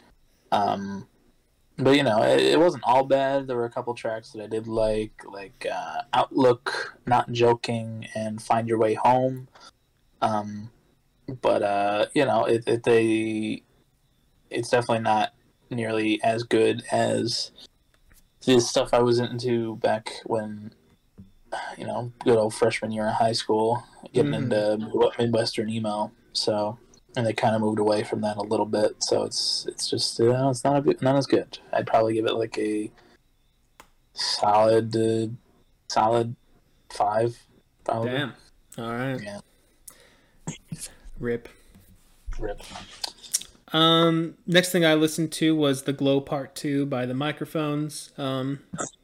Um, 0.50 1.06
but 1.78 1.96
you 1.96 2.02
know, 2.02 2.22
it, 2.22 2.40
it 2.40 2.58
wasn't 2.58 2.84
all 2.84 3.04
bad. 3.04 3.46
There 3.46 3.56
were 3.56 3.66
a 3.66 3.70
couple 3.70 3.94
tracks 3.94 4.30
that 4.32 4.42
I 4.42 4.46
did 4.46 4.66
like, 4.66 5.12
like 5.26 5.66
uh, 5.70 6.02
Outlook, 6.12 6.98
Not 7.06 7.30
Joking, 7.32 8.06
and 8.14 8.42
Find 8.42 8.66
Your 8.66 8.78
Way 8.78 8.94
Home. 8.94 9.48
Um, 10.22 10.70
but 11.40 11.62
uh, 11.62 12.06
you 12.14 12.24
know, 12.24 12.44
it, 12.44 12.64
it 12.66 12.82
they 12.84 13.62
it's 14.50 14.70
definitely 14.70 15.02
not 15.02 15.34
nearly 15.70 16.22
as 16.22 16.42
good 16.44 16.82
as 16.90 17.50
the 18.44 18.60
stuff 18.60 18.94
I 18.94 19.00
was 19.00 19.18
into 19.18 19.76
back 19.76 20.12
when 20.24 20.72
you 21.78 21.86
know, 21.86 22.12
good 22.24 22.36
old 22.36 22.54
freshman 22.54 22.92
year 22.92 23.04
in 23.06 23.12
high 23.12 23.32
school, 23.32 23.82
getting 24.12 24.32
Mhm. 24.32 24.52
into 24.78 25.12
Midwestern 25.18 25.68
emo. 25.70 26.10
So, 26.32 26.78
and 27.16 27.26
they 27.26 27.32
kind 27.32 27.54
of 27.54 27.60
moved 27.62 27.78
away 27.78 28.02
from 28.02 28.20
that 28.22 28.36
a 28.36 28.42
little 28.42 28.66
bit. 28.66 28.96
So 29.00 29.22
it's 29.24 29.66
it's 29.68 29.88
just 29.88 30.18
you 30.18 30.32
know, 30.32 30.50
it's 30.50 30.64
not 30.64 30.76
a 30.76 30.80
bit, 30.82 31.00
not 31.02 31.16
as 31.16 31.26
good. 31.26 31.58
I'd 31.72 31.86
probably 31.86 32.14
give 32.14 32.26
it 32.26 32.34
like 32.34 32.58
a 32.58 32.90
solid 34.12 34.94
uh, 34.96 35.28
solid 35.88 36.36
five. 36.90 37.38
Probably. 37.84 38.10
Damn. 38.10 38.34
All 38.78 38.90
right. 38.90 39.20
Yeah. 39.22 39.40
Rip. 41.18 41.48
Rip. 42.38 42.60
Um, 43.72 44.34
next 44.46 44.70
thing 44.70 44.84
I 44.84 44.94
listened 44.94 45.32
to 45.32 45.54
was 45.56 45.82
the 45.82 45.92
Glow 45.92 46.20
Part 46.20 46.54
Two 46.54 46.86
by 46.86 47.06
the 47.06 47.14
Microphones. 47.14 48.10
Um, 48.18 48.60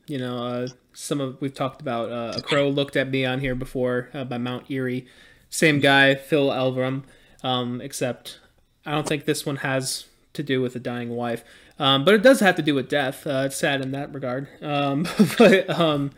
you 0.07 0.19
know, 0.19 0.39
uh, 0.45 0.69
some 0.93 1.21
of 1.21 1.41
we've 1.41 1.55
talked 1.55 1.81
about 1.81 2.11
uh, 2.11 2.35
a 2.37 2.43
crow 2.43 2.69
looked 2.69 2.97
at 2.97 3.11
me 3.11 3.25
on 3.25 3.41
here 3.41 3.55
before 3.55 4.11
uh, 4.15 4.25
by 4.25 4.39
Mount 4.39 4.71
Eerie. 4.71 5.07
Same 5.51 5.81
guy, 5.81 6.15
Phil 6.15 6.49
Elverum. 6.49 7.05
Um, 7.43 7.81
except 7.81 8.39
I 8.87 8.93
don't 8.93 9.07
think 9.07 9.25
this 9.25 9.45
one 9.45 9.57
has 9.57 10.07
to 10.33 10.43
do 10.43 10.61
with 10.61 10.77
a 10.77 10.81
dying 10.81 11.11
wife. 11.11 11.45
Um, 11.79 12.05
but 12.05 12.15
it 12.15 12.23
does 12.23 12.41
have 12.41 12.57
to 12.57 12.63
do 12.63 12.75
with 12.75 12.89
death. 12.89 13.27
Uh, 13.27 13.45
it's 13.47 13.57
sad 13.57 13.81
in 13.81 13.91
that 13.93 14.15
regard. 14.15 14.49
Um, 14.63 15.07
but 15.39 15.69
um, 15.71 16.13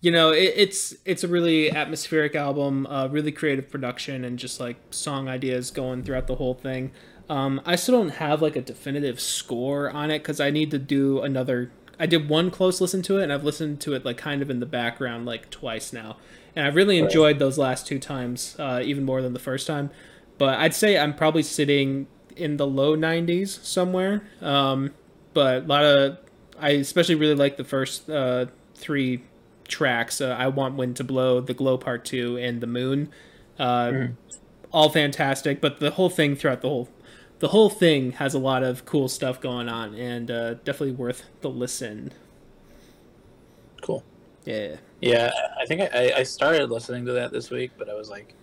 you 0.00 0.10
know, 0.10 0.30
it, 0.30 0.52
it's 0.56 0.94
it's 1.04 1.24
a 1.24 1.28
really 1.28 1.70
atmospheric 1.70 2.34
album, 2.34 2.86
uh, 2.86 3.08
really 3.08 3.32
creative 3.32 3.68
production, 3.70 4.24
and 4.24 4.38
just 4.38 4.60
like 4.60 4.76
song 4.90 5.28
ideas 5.28 5.70
going 5.70 6.02
throughout 6.02 6.26
the 6.26 6.36
whole 6.36 6.54
thing. 6.54 6.92
Um, 7.28 7.60
I 7.66 7.76
still 7.76 7.98
don't 7.98 8.14
have 8.14 8.40
like 8.40 8.56
a 8.56 8.62
definitive 8.62 9.20
score 9.20 9.90
on 9.90 10.10
it 10.10 10.20
because 10.20 10.40
I 10.40 10.50
need 10.50 10.70
to 10.70 10.78
do 10.78 11.20
another. 11.20 11.70
I 11.98 12.06
did 12.06 12.28
one 12.28 12.50
close 12.50 12.80
listen 12.80 13.02
to 13.02 13.18
it, 13.18 13.24
and 13.24 13.32
I've 13.32 13.44
listened 13.44 13.80
to 13.82 13.94
it 13.94 14.04
like 14.04 14.16
kind 14.16 14.42
of 14.42 14.50
in 14.50 14.60
the 14.60 14.66
background 14.66 15.26
like 15.26 15.50
twice 15.50 15.92
now, 15.92 16.16
and 16.54 16.64
I 16.66 16.68
really 16.68 16.98
enjoyed 16.98 17.38
those 17.38 17.58
last 17.58 17.86
two 17.86 17.98
times 17.98 18.56
uh, 18.58 18.80
even 18.84 19.04
more 19.04 19.22
than 19.22 19.32
the 19.32 19.38
first 19.40 19.66
time. 19.66 19.90
But 20.38 20.58
I'd 20.58 20.74
say 20.74 20.98
I'm 20.98 21.14
probably 21.14 21.42
sitting 21.42 22.06
in 22.36 22.56
the 22.56 22.66
low 22.66 22.96
90s 22.96 23.64
somewhere. 23.64 24.22
Um, 24.40 24.94
but 25.34 25.64
a 25.64 25.66
lot 25.66 25.84
of 25.84 26.18
I 26.58 26.70
especially 26.70 27.14
really 27.16 27.34
like 27.34 27.56
the 27.56 27.64
first 27.64 28.08
uh, 28.08 28.46
three 28.74 29.22
tracks. 29.66 30.20
Uh, 30.20 30.36
I 30.38 30.48
want 30.48 30.76
wind 30.76 30.96
to 30.96 31.04
blow, 31.04 31.40
the 31.40 31.54
glow 31.54 31.76
part 31.78 32.04
two, 32.04 32.36
and 32.38 32.60
the 32.60 32.66
moon. 32.66 33.10
Uh, 33.58 34.08
All 34.70 34.90
fantastic, 34.90 35.60
but 35.60 35.80
the 35.80 35.92
whole 35.92 36.10
thing 36.10 36.36
throughout 36.36 36.60
the 36.60 36.68
whole 36.68 36.88
the 37.40 37.48
whole 37.48 37.70
thing 37.70 38.12
has 38.12 38.34
a 38.34 38.38
lot 38.38 38.62
of 38.62 38.84
cool 38.84 39.08
stuff 39.08 39.40
going 39.40 39.68
on, 39.68 39.94
and 39.94 40.30
uh, 40.30 40.54
definitely 40.54 40.92
worth 40.92 41.22
the 41.40 41.50
listen. 41.50 42.12
Cool. 43.82 44.02
Yeah. 44.44 44.76
Yeah, 45.00 45.30
I 45.60 45.66
think 45.66 45.82
I, 45.94 46.12
I 46.16 46.22
started 46.24 46.70
listening 46.70 47.06
to 47.06 47.12
that 47.12 47.30
this 47.32 47.50
week, 47.50 47.70
but 47.78 47.88
I 47.88 47.94
was 47.94 48.10
like, 48.10 48.34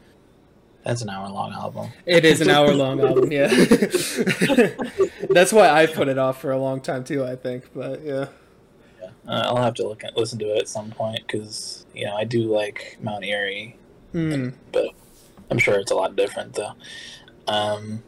that's 0.84 1.02
an 1.02 1.10
hour 1.10 1.28
long 1.30 1.52
album. 1.52 1.90
It 2.06 2.24
is 2.24 2.40
an 2.40 2.50
hour 2.50 2.74
long 2.74 3.02
album, 3.06 3.30
yeah. 3.32 3.48
That's 5.30 5.52
why 5.52 5.68
I 5.70 5.88
put 5.88 6.08
it 6.08 6.18
off 6.18 6.40
for 6.40 6.52
a 6.52 6.58
long 6.58 6.80
time 6.80 7.04
too, 7.04 7.26
I 7.26 7.36
think. 7.36 7.66
But 7.74 8.04
yeah. 8.04 8.28
Yeah. 9.02 9.10
Uh, 9.28 9.44
I'll 9.48 9.62
have 9.64 9.74
to 9.76 9.88
look 9.88 10.04
at, 10.04 10.16
listen 10.16 10.40
to 10.40 10.46
it 10.56 10.60
at 10.60 10.70
some 10.70 10.92
point 10.92 11.22
because 11.26 11.86
you 11.96 12.06
know 12.06 12.16
I 12.16 12.24
do 12.24 12.44
like 12.44 12.98
Mount 13.02 13.26
Eerie, 13.26 13.78
Mm. 14.14 14.54
but 14.72 14.92
I'm 15.52 15.58
sure 15.58 15.78
it's 15.80 15.92
a 15.92 15.96
lot 15.96 16.16
different 16.16 16.54
though. 16.54 16.74
Um, 17.48 18.04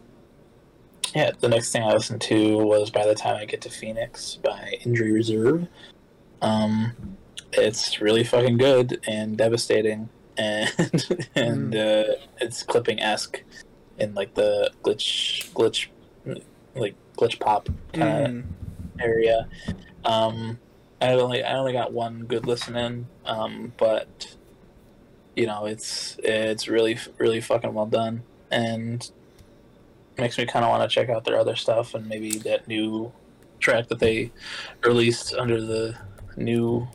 yeah, 1.18 1.32
the 1.39 1.49
next 1.49 1.72
thing 1.72 1.82
I 1.82 1.91
listened 1.93 2.22
to 2.22 2.59
was 2.59 2.91
"By 2.91 3.07
the 3.07 3.15
Time 3.15 3.38
I 3.38 3.45
Get 3.45 3.61
to 3.61 3.70
Phoenix" 3.72 4.38
by 4.43 4.78
Injury 4.86 5.11
Reserve. 5.11 5.68
Um, 6.43 7.18
it's 7.53 7.99
really 7.99 8.24
fucking 8.24 8.57
good 8.57 8.99
and 9.07 9.36
devastating, 9.36 10.09
and 10.38 10.72
and 11.34 11.76
uh, 11.76 12.03
it's 12.39 12.61
clipping 12.61 13.01
esque 13.01 13.43
in 13.97 14.13
like 14.13 14.36
the 14.36 14.70
glitch 14.84 15.51
glitch 15.53 15.88
like 16.76 16.93
glitch 17.18 17.39
pop 17.39 17.68
kind 17.93 18.26
of 18.26 18.32
Mm. 18.32 18.43
area. 18.99 19.47
Um, 20.05 20.59
I 21.01 21.13
only 21.13 21.43
I 21.43 21.57
only 21.57 21.74
got 21.74 21.93
one 21.93 22.26
good 22.26 22.45
listen 22.45 22.76
in, 22.76 23.07
um, 23.26 23.74
but 23.78 24.36
you 25.36 25.47
know 25.47 25.65
it's 25.65 26.15
it's 26.24 26.68
really 26.68 26.99
really 27.18 27.41
fucking 27.41 27.74
well 27.74 27.88
done 27.88 28.22
and 28.51 29.09
makes 30.18 30.38
me 30.38 30.45
kind 30.45 30.65
of 30.65 30.70
want 30.70 30.89
to 30.89 30.93
check 30.93 31.09
out 31.09 31.24
their 31.24 31.38
other 31.39 31.55
stuff 31.55 31.93
and 31.93 32.07
maybe 32.07 32.32
that 32.39 32.68
new 32.68 33.11
track 33.59 33.88
that 33.88 33.99
they 33.99 34.32
released 34.84 35.34
under 35.34 35.59
the 35.61 35.97
new 36.36 36.88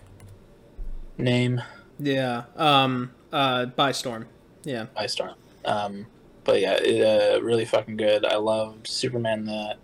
name 1.19 1.61
Yeah. 1.99 2.45
Um. 2.57 3.13
Uh. 3.33 3.67
By 3.67 3.93
Storm. 3.93 4.27
Yeah. 4.65 4.87
by 4.95 5.07
Storm. 5.07 5.35
Um, 5.65 6.07
but 6.45 6.61
yeah, 6.61 6.75
it, 6.75 7.35
uh, 7.37 7.43
really 7.43 7.65
fucking 7.65 7.97
good. 7.97 8.25
I 8.25 8.37
loved 8.37 8.87
Superman 8.87 9.45
that 9.45 9.79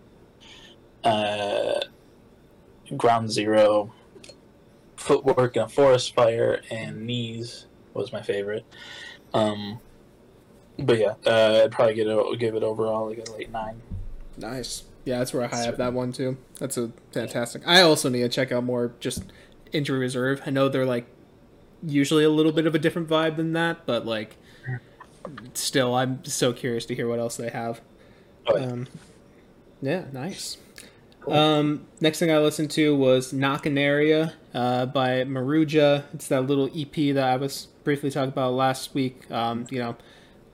uh, 1.05 1.80
Ground 2.97 3.30
Zero, 3.30 3.93
Footwork 4.97 5.57
in 5.57 5.62
a 5.62 5.68
Forest 5.68 6.14
Fire, 6.14 6.62
and 6.70 7.07
Knees 7.07 7.66
was 7.95 8.12
my 8.12 8.22
favorite. 8.22 8.64
Um, 9.34 9.80
but 10.79 10.99
yeah, 10.99 11.14
uh, 11.26 11.62
I'd 11.64 11.72
probably 11.72 11.95
get 11.95 12.07
it, 12.07 12.39
give 12.39 12.55
it 12.55 12.62
overall 12.62 13.09
like 13.09 13.26
a 13.26 13.33
late 13.33 13.51
nine. 13.51 13.81
Nice. 14.37 14.85
Yeah, 15.05 15.18
that's 15.18 15.33
where 15.33 15.45
I 15.45 15.47
high 15.49 15.68
up 15.68 15.76
that 15.79 15.93
one 15.93 16.12
too. 16.12 16.37
That's 16.59 16.76
a 16.76 16.93
fantastic. 17.12 17.62
I 17.66 17.81
also 17.81 18.09
need 18.09 18.20
to 18.20 18.29
check 18.29 18.53
out 18.53 18.64
more 18.64 18.93
just 19.01 19.24
Injury 19.72 19.99
Reserve. 19.99 20.43
I 20.47 20.51
know 20.51 20.68
they're 20.68 20.85
like 20.85 21.07
usually 21.83 22.24
a 22.24 22.31
little 22.31 22.53
bit 22.53 22.66
of 22.66 22.74
a 22.74 22.79
different 22.79 23.09
vibe 23.09 23.37
than 23.37 23.53
that, 23.55 23.87
but 23.87 24.07
like 24.07 24.37
still, 25.55 25.95
I'm 25.95 26.24
so 26.24 26.53
curious 26.53 26.87
to 26.87 26.95
hear 26.95 27.09
what 27.09 27.18
else 27.18 27.37
they 27.37 27.51
have. 27.51 27.81
Oh, 28.47 28.57
yeah. 28.57 28.66
Um, 28.66 28.87
yeah, 29.81 30.05
nice. 30.12 30.59
Cool. 31.20 31.35
Um, 31.35 31.87
next 32.01 32.18
thing 32.18 32.31
I 32.31 32.39
listened 32.39 32.70
to 32.72 32.97
was 32.97 33.33
Knocknarea 33.33 34.35
uh, 34.55 34.87
by 34.87 35.24
Maruja. 35.24 36.05
It's 36.14 36.29
that 36.29 36.43
little 36.43 36.70
EP 36.74 37.14
that 37.14 37.24
I 37.24 37.37
was 37.37 37.68
briefly 37.85 38.11
talking 38.11 38.31
about 38.31 38.55
last 38.55 38.95
week. 38.95 39.31
Um, 39.31 39.66
you 39.70 39.79
know, 39.79 39.97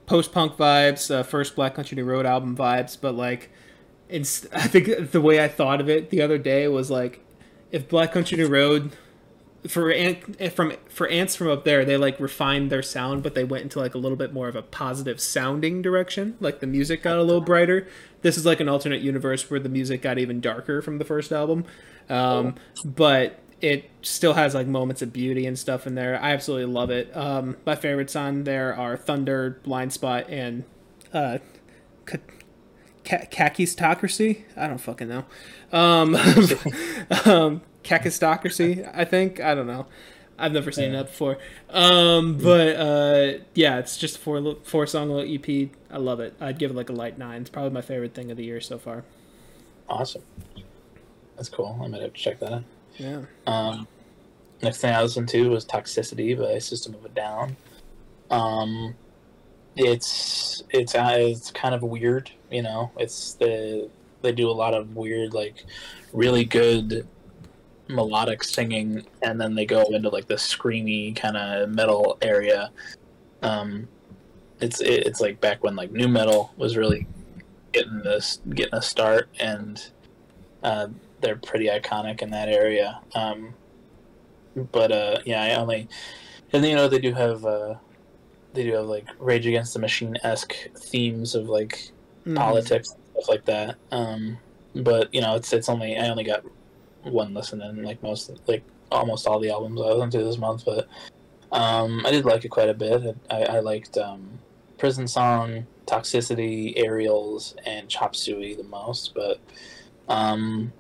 post 0.07 0.33
punk 0.33 0.57
vibes, 0.57 1.15
uh, 1.15 1.23
first 1.23 1.57
Black 1.57 1.75
Country 1.75 1.97
New 1.97 2.05
Road 2.05 2.27
album 2.27 2.57
vibes, 2.57 2.97
but 3.01 3.15
like, 3.15 3.51
I 4.11 4.23
think 4.23 5.11
the 5.11 5.21
way 5.21 5.43
I 5.43 5.49
thought 5.49 5.81
of 5.81 5.89
it 5.89 6.11
the 6.11 6.23
other 6.23 6.39
day 6.39 6.69
was 6.69 6.91
like, 6.91 7.21
if 7.71 7.89
Black 7.89 8.13
Country 8.13 8.37
New 8.37 8.49
Road 8.49 8.93
for 9.69 9.91
ant 9.91 10.53
from 10.53 10.73
for 10.89 11.09
ants 11.09 11.35
from 11.35 11.49
up 11.49 11.65
there 11.65 11.87
they 11.87 11.97
like 11.97 12.21
refined 12.21 12.71
their 12.71 12.83
sound 12.83 13.23
but 13.23 13.35
they 13.35 13.45
went 13.45 13.63
into 13.63 13.79
like 13.79 13.95
a 13.95 13.99
little 13.99 14.17
bit 14.17 14.31
more 14.31 14.47
of 14.47 14.57
a 14.57 14.63
positive 14.63 15.21
sounding 15.21 15.81
direction. 15.81 16.37
Like 16.39 16.61
the 16.61 16.67
music 16.67 17.03
got 17.03 17.17
a 17.17 17.23
little 17.23 17.41
brighter. 17.41 17.89
This 18.23 18.37
is 18.37 18.45
like 18.45 18.61
an 18.61 18.69
alternate 18.69 19.01
universe 19.01 19.51
where 19.51 19.61
the 19.61 19.69
music 19.69 20.03
got 20.03 20.19
even 20.19 20.41
darker 20.41 20.83
from 20.83 20.99
the 20.99 21.05
first 21.05 21.33
album. 21.33 21.65
Um, 22.11 22.57
but 22.85 23.41
it 23.61 23.91
still 24.03 24.35
has 24.35 24.55
like 24.55 24.67
moments 24.67 25.03
of 25.03 25.13
beauty 25.13 25.47
and 25.47 25.59
stuff 25.59 25.87
in 25.87 25.95
there. 25.95 26.21
I 26.21 26.33
absolutely 26.33 26.73
love 26.73 26.91
it. 26.91 27.15
Um, 27.17 27.57
my 27.65 27.75
favorites 27.77 28.15
on 28.17 28.45
there 28.45 28.75
are 28.77 28.97
thunder 28.97 29.59
blind 29.65 29.93
spot 29.93 30.29
and 30.29 30.65
uh, 31.13 31.39
Ka- 32.05 32.19
Ka- 33.05 33.27
kakistocracy? 33.31 34.43
I 34.57 34.67
don't 34.67 34.79
fucking 34.79 35.09
know. 35.09 35.25
Um, 35.73 36.15
um, 37.25 37.63
kakistocracy 37.83 38.91
i 38.95 39.05
think? 39.05 39.41
I 39.41 39.55
don't 39.55 39.67
know. 39.67 39.87
I've 40.39 40.53
never 40.53 40.73
seen 40.73 40.93
Yeah. 40.93 40.99
that 41.03 41.07
before. 41.07 41.39
Um, 41.71 42.39
but 42.39 42.77
uh, 42.77 43.33
yeah 43.55 43.79
it's 43.79 43.97
just 43.97 44.17
a 44.17 44.19
four, 44.19 44.57
four 44.65 44.87
song 44.87 45.11
little 45.11 45.33
ep 45.33 45.71
i 45.91 45.97
love 45.97 46.21
it. 46.21 46.35
I'd 46.41 46.59
give 46.59 46.71
it 46.71 46.75
like 46.75 46.89
a 46.91 46.95
light 46.95 47.19
nine. 47.19 47.43
It's 47.43 47.51
probably 47.51 47.71
my 47.71 47.83
favorite 47.83 48.15
thing 48.15 48.31
of 48.31 48.37
the 48.37 48.45
year 48.45 48.61
so 48.61 48.79
far. 48.79 49.05
Awesome. 49.89 50.23
That's 51.37 51.49
cool. 51.49 51.67
I'm 51.83 51.91
gonna 51.93 52.03
have 52.03 52.15
to 52.15 52.21
check 52.21 52.41
that 52.41 52.53
out. 52.53 52.65
Yeah 52.97 53.23
Um, 53.47 53.87
next 54.63 54.79
thing 54.79 54.95
I 54.95 55.03
listened 55.03 55.29
to 55.31 55.51
was 55.51 55.65
Toxicity 55.65 56.39
by 56.39 56.59
System 56.59 56.95
of 56.95 57.05
a 57.05 57.09
Down. 57.09 57.57
Um, 58.31 58.95
it's 59.77 60.63
it's 60.71 60.95
uh, 60.95 61.17
it's 61.19 61.51
kind 61.51 61.75
of 61.75 61.83
weird, 61.83 62.31
you 62.51 62.63
know. 62.63 62.91
It's 62.97 63.35
the 63.35 63.91
they 64.23 64.33
do 64.33 64.51
a 64.51 64.53
lot 64.53 64.75
of 64.75 64.97
weird, 64.97 65.35
like 65.35 65.65
really 66.13 66.45
good 66.45 67.07
melodic 67.89 68.43
singing, 68.43 69.05
and 69.23 69.41
then 69.41 69.55
they 69.55 69.67
go 69.67 69.83
into 69.91 70.09
like 70.09 70.27
the 70.27 70.35
screamy 70.35 71.15
kind 71.15 71.37
of 71.37 71.69
metal 71.71 72.19
area. 72.23 72.71
Um, 73.43 73.89
it's 74.61 74.81
it, 74.81 75.07
it's 75.07 75.21
like 75.21 75.41
back 75.41 75.63
when 75.63 75.77
like 75.77 75.93
nu 75.93 76.09
metal 76.09 76.53
was 76.57 76.77
really 76.77 77.07
getting 77.73 77.99
this 77.99 78.41
getting 78.51 78.75
a 78.75 78.83
start, 78.83 79.29
and 79.41 79.85
uh, 80.63 80.89
they're 81.25 81.37
pretty 81.37 81.67
iconic 81.67 82.23
in 82.23 82.31
that 82.31 82.49
area. 82.49 83.01
Um, 83.15 83.55
but 84.73 84.93
uh, 84.93 85.19
yeah, 85.25 85.43
I 85.43 85.55
only 85.55 85.89
and 86.53 86.65
you 86.65 86.77
know 86.77 86.87
they 86.89 87.01
do 87.01 87.13
have 87.15 87.45
uh, 87.45 87.75
they 88.53 88.63
do 88.63 88.75
have 88.75 88.87
like 88.87 89.07
Rage 89.19 89.47
Against 89.47 89.73
the 89.75 89.81
Machine 89.81 90.17
esque 90.23 90.55
themes 90.77 91.35
of 91.35 91.49
like 91.49 91.91
Mhm. 92.27 92.37
politics 92.37 92.91
and 92.91 93.03
stuff 93.13 93.29
like 93.29 93.45
that. 93.47 93.77
Um, 93.91 94.39
but 94.75 95.13
you 95.13 95.21
know, 95.21 95.35
it's 95.35 95.53
it's 95.53 95.69
only 95.69 95.99
I 95.99 96.09
only 96.09 96.25
got 96.25 96.45
one 97.03 97.35
listen 97.35 97.61
in 97.61 97.83
like 97.83 98.03
most 98.03 98.31
like 98.47 98.65
almost 98.91 99.27
all 99.27 99.41
the 99.41 99.51
albums 99.51 99.81
I 99.81 99.87
listened 99.87 100.13
to 100.13 100.23
this 100.25 100.39
month, 100.39 100.65
but 100.65 100.87
um, 101.53 102.05
I 102.07 102.11
did 102.11 102.25
like 102.25 102.45
it 102.45 102.49
quite 102.49 102.69
a 102.69 102.75
bit. 102.75 103.17
I, 103.31 103.43
I 103.45 103.61
liked 103.61 103.97
um, 103.99 104.39
Prison 104.79 105.07
Song, 105.07 105.67
Toxicity, 105.87 106.73
Aerials, 106.77 107.55
and 107.67 107.89
Chop 107.89 108.17
Suey 108.17 108.55
the 108.55 108.65
most. 108.65 109.13
But 109.15 109.39
um, 110.09 110.73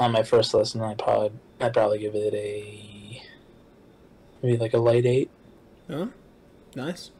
on 0.00 0.12
my 0.12 0.22
first 0.22 0.52
listen, 0.54 0.80
I 0.80 0.94
probably 0.94 1.32
I'd 1.60 1.72
probably 1.74 1.98
give 1.98 2.14
it 2.14 2.34
a 2.34 3.22
maybe 4.42 4.56
like 4.56 4.74
a 4.74 4.78
light 4.78 5.06
eight. 5.06 5.30
Oh, 5.88 6.10
nice. 6.74 7.10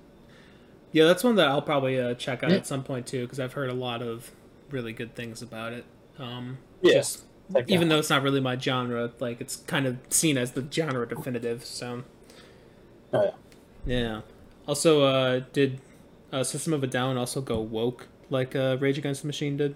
Yeah, 0.93 1.05
that's 1.05 1.22
one 1.22 1.37
that 1.37 1.49
I'll 1.49 1.62
probably 1.62 2.01
uh, 2.01 2.14
check 2.14 2.43
out 2.43 2.51
Yeah. 2.51 2.57
at 2.57 2.66
some 2.66 2.83
point 2.83 3.07
too, 3.07 3.22
because 3.22 3.39
I've 3.39 3.53
heard 3.53 3.70
a 3.70 3.74
lot 3.74 4.03
of 4.03 4.31
really 4.70 4.93
good 4.93 5.14
things 5.14 5.43
about 5.43 5.72
it. 5.72 5.85
Um, 6.18 6.59
Yeah, 6.83 6.95
just- 6.95 7.24
Like, 7.53 7.68
even 7.68 7.89
though 7.89 7.99
it's 7.99 8.11
not 8.11 8.22
really 8.22 8.41
my 8.41 8.57
genre, 8.57 9.11
like 9.18 9.41
it's 9.41 9.57
kind 9.57 9.87
of 9.87 9.97
seen 10.09 10.39
as 10.39 10.53
the 10.53 10.64
genre 10.70 11.07
definitive. 11.07 11.64
So, 11.64 12.05
Oh, 13.12 13.35
yeah. 13.87 13.99
yeah. 13.99 14.20
Also, 14.68 15.03
uh, 15.03 15.41
did 15.53 15.81
uh, 16.33 16.45
System 16.45 16.72
of 16.72 16.83
a 16.85 16.87
Down 16.87 17.16
also 17.16 17.41
go 17.41 17.61
woke 17.61 18.07
like 18.31 18.55
uh, 18.55 18.76
Rage 18.81 18.99
Against 18.99 19.22
the 19.22 19.26
Machine 19.26 19.57
did? 19.57 19.74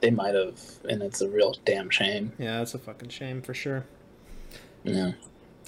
They 0.00 0.10
might 0.10 0.34
have, 0.34 0.60
and 0.88 1.02
it's 1.02 1.20
a 1.20 1.28
real 1.28 1.54
damn 1.64 1.90
shame. 1.90 2.32
Yeah, 2.38 2.58
that's 2.58 2.74
a 2.74 2.78
fucking 2.78 3.08
shame 3.08 3.42
for 3.42 3.54
sure. 3.54 3.84
Yeah. 4.84 5.12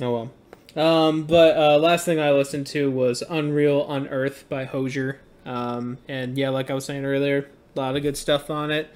Oh 0.01 0.13
well. 0.13 0.33
Um, 0.77 1.25
but 1.25 1.57
uh, 1.57 1.79
last 1.79 2.05
thing 2.05 2.21
I 2.21 2.31
listened 2.31 2.67
to 2.69 2.91
was 2.91 3.23
Unreal 3.29 3.91
Unearth 3.91 4.49
by 4.49 4.65
Hozier. 4.65 5.21
Um, 5.45 5.99
and 6.07 6.37
yeah, 6.37 6.51
like 6.51 6.71
I 6.71 6.75
was 6.75 6.85
saying 6.85 7.05
earlier, 7.05 7.49
a 7.75 7.81
lot 7.81 7.97
of 7.97 8.03
good 8.03 8.17
stuff 8.17 8.51
on 8.51 8.71
it. 8.71 8.91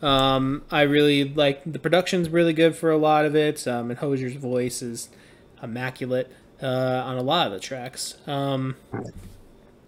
Um, 0.00 0.62
I 0.70 0.82
really 0.82 1.24
like 1.24 1.60
the 1.70 1.78
production's 1.78 2.28
really 2.28 2.52
good 2.52 2.76
for 2.76 2.90
a 2.90 2.96
lot 2.96 3.24
of 3.24 3.36
it. 3.36 3.66
Um, 3.68 3.90
and 3.90 3.98
Hozier's 3.98 4.34
voice 4.34 4.82
is 4.82 5.10
immaculate 5.62 6.32
uh, 6.62 7.02
on 7.04 7.16
a 7.18 7.22
lot 7.22 7.48
of 7.48 7.52
the 7.52 7.60
tracks. 7.60 8.16
Um, 8.26 8.76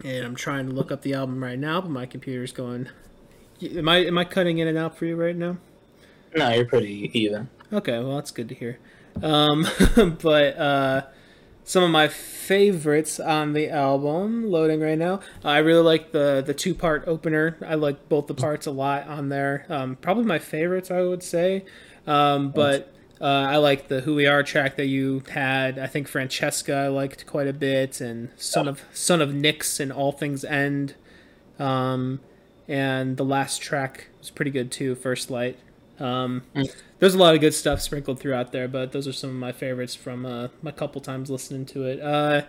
and 0.05 0.25
I'm 0.25 0.35
trying 0.35 0.67
to 0.67 0.73
look 0.73 0.93
up 0.93 1.03
the 1.03 1.15
album 1.15 1.43
right 1.43 1.59
now, 1.59 1.81
but 1.81 1.91
my 1.91 2.07
computer's 2.07 2.53
going. 2.53 2.89
Am 3.63 3.89
I 3.89 3.99
am 3.99 4.19
I 4.19 4.25
cutting 4.25 4.59
in 4.59 4.69
and 4.69 4.79
out 4.79 4.97
for 4.97 5.07
you 5.07 5.17
right 5.17 5.37
now? 5.37 5.59
No, 6.35 6.49
you're 6.51 6.65
pretty 6.65 7.11
even. 7.13 7.49
Okay, 7.73 7.99
well 7.99 8.17
that's 8.17 8.31
good 8.31 8.49
to 8.49 8.55
hear. 8.55 8.79
Um, 9.23 9.67
but 10.23 10.57
uh, 10.57 11.07
some 11.65 11.85
of 11.85 11.91
my 11.91 12.09
favorites 12.09 13.21
on 13.21 13.53
the 13.53 13.69
album 13.69 14.51
loading 14.51 14.81
right 14.81 14.99
now. 14.99 15.21
I 15.45 15.59
really 15.59 15.83
like 15.83 16.13
the 16.13 16.43
the 16.45 16.55
two 16.55 16.75
part 16.75 17.05
opener. 17.07 17.57
I 17.67 17.75
like 17.75 18.09
both 18.09 18.27
the 18.27 18.35
parts 18.35 18.67
a 18.67 18.71
lot 18.71 19.07
on 19.07 19.29
there. 19.29 19.67
Um, 19.69 19.97
probably 19.97 20.25
my 20.25 20.39
favorites, 20.39 20.91
I 20.91 21.03
would 21.03 21.23
say. 21.23 21.65
Um, 22.07 22.51
but 22.51 22.93
uh, 23.21 23.25
I 23.25 23.59
like 23.59 23.89
the 23.89 24.01
Who 24.01 24.15
We 24.15 24.27
Are 24.27 24.43
track 24.43 24.77
that 24.77 24.87
you 24.87 25.23
had. 25.31 25.79
I 25.79 25.87
think 25.87 26.09
Francesca 26.09 26.75
I 26.75 26.89
liked 26.89 27.27
quite 27.27 27.47
a 27.47 27.53
bit, 27.53 28.01
and 28.01 28.31
Son 28.37 28.67
of 28.67 28.83
Son 28.93 29.21
of 29.21 29.31
Nyx" 29.31 29.79
and 29.79 29.93
All 29.93 30.13
Things 30.13 30.45
End. 30.45 30.95
Um, 31.59 32.21
and 32.71 33.17
the 33.17 33.25
last 33.25 33.61
track 33.61 34.07
was 34.21 34.31
pretty 34.31 34.53
good 34.53 34.71
too. 34.71 34.95
First 34.95 35.29
Light. 35.29 35.59
Um, 35.99 36.45
there's 37.01 37.15
a 37.15 37.19
lot 37.19 37.35
of 37.35 37.41
good 37.41 37.53
stuff 37.53 37.83
sprinkled 37.83 38.21
throughout 38.21 38.53
there, 38.53 38.69
but 38.69 38.93
those 38.93 39.09
are 39.09 39.13
some 39.13 39.29
of 39.29 39.37
my 39.37 39.53
favorites 39.53 39.95
from 39.95 40.25
uh, 40.25 40.49
my 40.63 40.71
couple 40.71 41.01
times 41.01 41.29
listening 41.29 41.67
to 41.67 41.85
it. 41.85 42.01
Uh, 42.01 42.43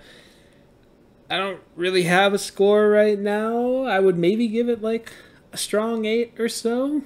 I 1.30 1.38
don't 1.38 1.60
really 1.76 2.04
have 2.04 2.34
a 2.34 2.38
score 2.38 2.90
right 2.90 3.18
now. 3.18 3.84
I 3.84 4.00
would 4.00 4.18
maybe 4.18 4.48
give 4.48 4.70
it 4.70 4.82
like 4.82 5.12
a 5.52 5.58
strong 5.58 6.06
eight 6.06 6.40
or 6.40 6.48
so, 6.48 7.02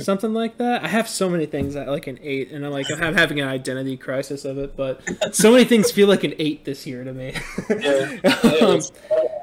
something 0.00 0.32
like 0.32 0.58
that. 0.58 0.82
I 0.84 0.88
have 0.88 1.08
so 1.08 1.28
many 1.28 1.46
things 1.46 1.74
that 1.74 1.88
like 1.88 2.06
an 2.06 2.18
eight, 2.22 2.50
and 2.52 2.64
I'm 2.64 2.72
like 2.72 2.86
I'm 2.90 3.14
having 3.14 3.40
an 3.40 3.48
identity 3.48 3.96
crisis 3.96 4.44
of 4.44 4.58
it. 4.58 4.76
But 4.76 5.00
so 5.34 5.50
many 5.52 5.64
things 5.64 5.90
feel 5.90 6.08
like 6.08 6.24
an 6.24 6.34
eight 6.38 6.64
this 6.64 6.86
year 6.86 7.04
to 7.04 7.12
me. 7.12 7.34
Yeah, 7.68 8.18
Um, 8.62 8.80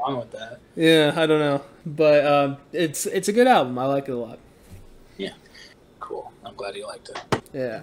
wrong 0.02 0.18
with 0.20 0.32
that? 0.32 0.60
yeah, 0.76 1.14
I 1.16 1.26
don't 1.26 1.40
know, 1.40 1.62
but 1.86 2.26
um, 2.26 2.58
it's 2.72 3.06
it's 3.06 3.28
a 3.28 3.34
good 3.34 3.48
album. 3.48 3.78
I 3.78 3.86
like 3.86 4.08
it 4.08 4.12
a 4.14 4.18
lot. 4.18 4.40
Yeah, 5.18 5.34
cool. 6.00 6.32
I'm 6.46 6.56
glad 6.56 6.76
you 6.76 6.88
liked 6.88 7.10
it. 7.10 7.44
Yeah. 7.54 7.82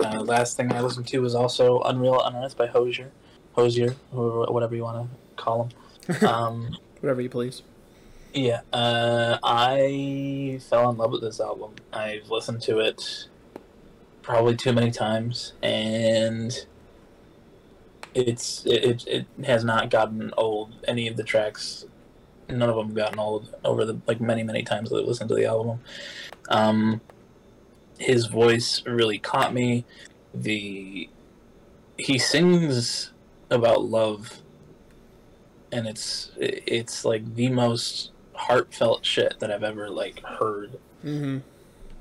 Uh, 0.00 0.20
last 0.20 0.56
thing 0.56 0.72
I 0.72 0.80
listened 0.80 1.06
to 1.08 1.18
was 1.20 1.34
also 1.34 1.80
Unreal 1.82 2.22
Unearthed 2.24 2.56
by 2.56 2.66
Hosier, 2.66 3.10
Hosier, 3.52 3.94
or 4.12 4.46
whatever 4.52 4.74
you 4.76 4.82
want 4.84 5.08
to 5.10 5.42
call 5.42 5.64
him. 5.64 5.70
Um, 6.28 6.76
Whatever 7.00 7.20
you 7.20 7.28
please. 7.28 7.62
Yeah, 8.32 8.60
uh, 8.72 9.38
I 9.42 10.60
fell 10.68 10.90
in 10.90 10.96
love 10.96 11.12
with 11.12 11.22
this 11.22 11.40
album. 11.40 11.74
I've 11.92 12.30
listened 12.30 12.60
to 12.62 12.78
it 12.80 13.28
probably 14.22 14.56
too 14.56 14.72
many 14.72 14.90
times, 14.90 15.54
and 15.62 16.52
it's 18.14 18.66
it, 18.66 19.06
it, 19.06 19.26
has 19.44 19.64
not 19.64 19.90
gotten 19.90 20.32
old. 20.36 20.74
Any 20.86 21.08
of 21.08 21.16
the 21.16 21.24
tracks, 21.24 21.86
none 22.48 22.68
of 22.68 22.76
them 22.76 22.94
gotten 22.94 23.18
old 23.18 23.54
over 23.64 23.84
the 23.84 23.98
like 24.06 24.20
many 24.20 24.42
many 24.42 24.62
times 24.62 24.90
that 24.90 24.96
I 24.96 25.00
listened 25.00 25.30
to 25.30 25.34
the 25.34 25.46
album. 25.46 25.80
Um, 26.50 27.00
his 27.98 28.26
voice 28.26 28.82
really 28.86 29.18
caught 29.18 29.54
me. 29.54 29.84
The 30.34 31.08
he 31.96 32.18
sings 32.18 33.12
about 33.50 33.84
love, 33.84 34.42
and 35.72 35.86
it's 35.86 36.30
it's 36.36 37.04
like 37.06 37.34
the 37.34 37.48
most 37.48 38.12
heartfelt 38.38 39.04
shit 39.04 39.38
that 39.40 39.50
I've 39.50 39.62
ever 39.64 39.90
like 39.90 40.20
heard. 40.24 40.78
Mm-hmm. 41.04 41.38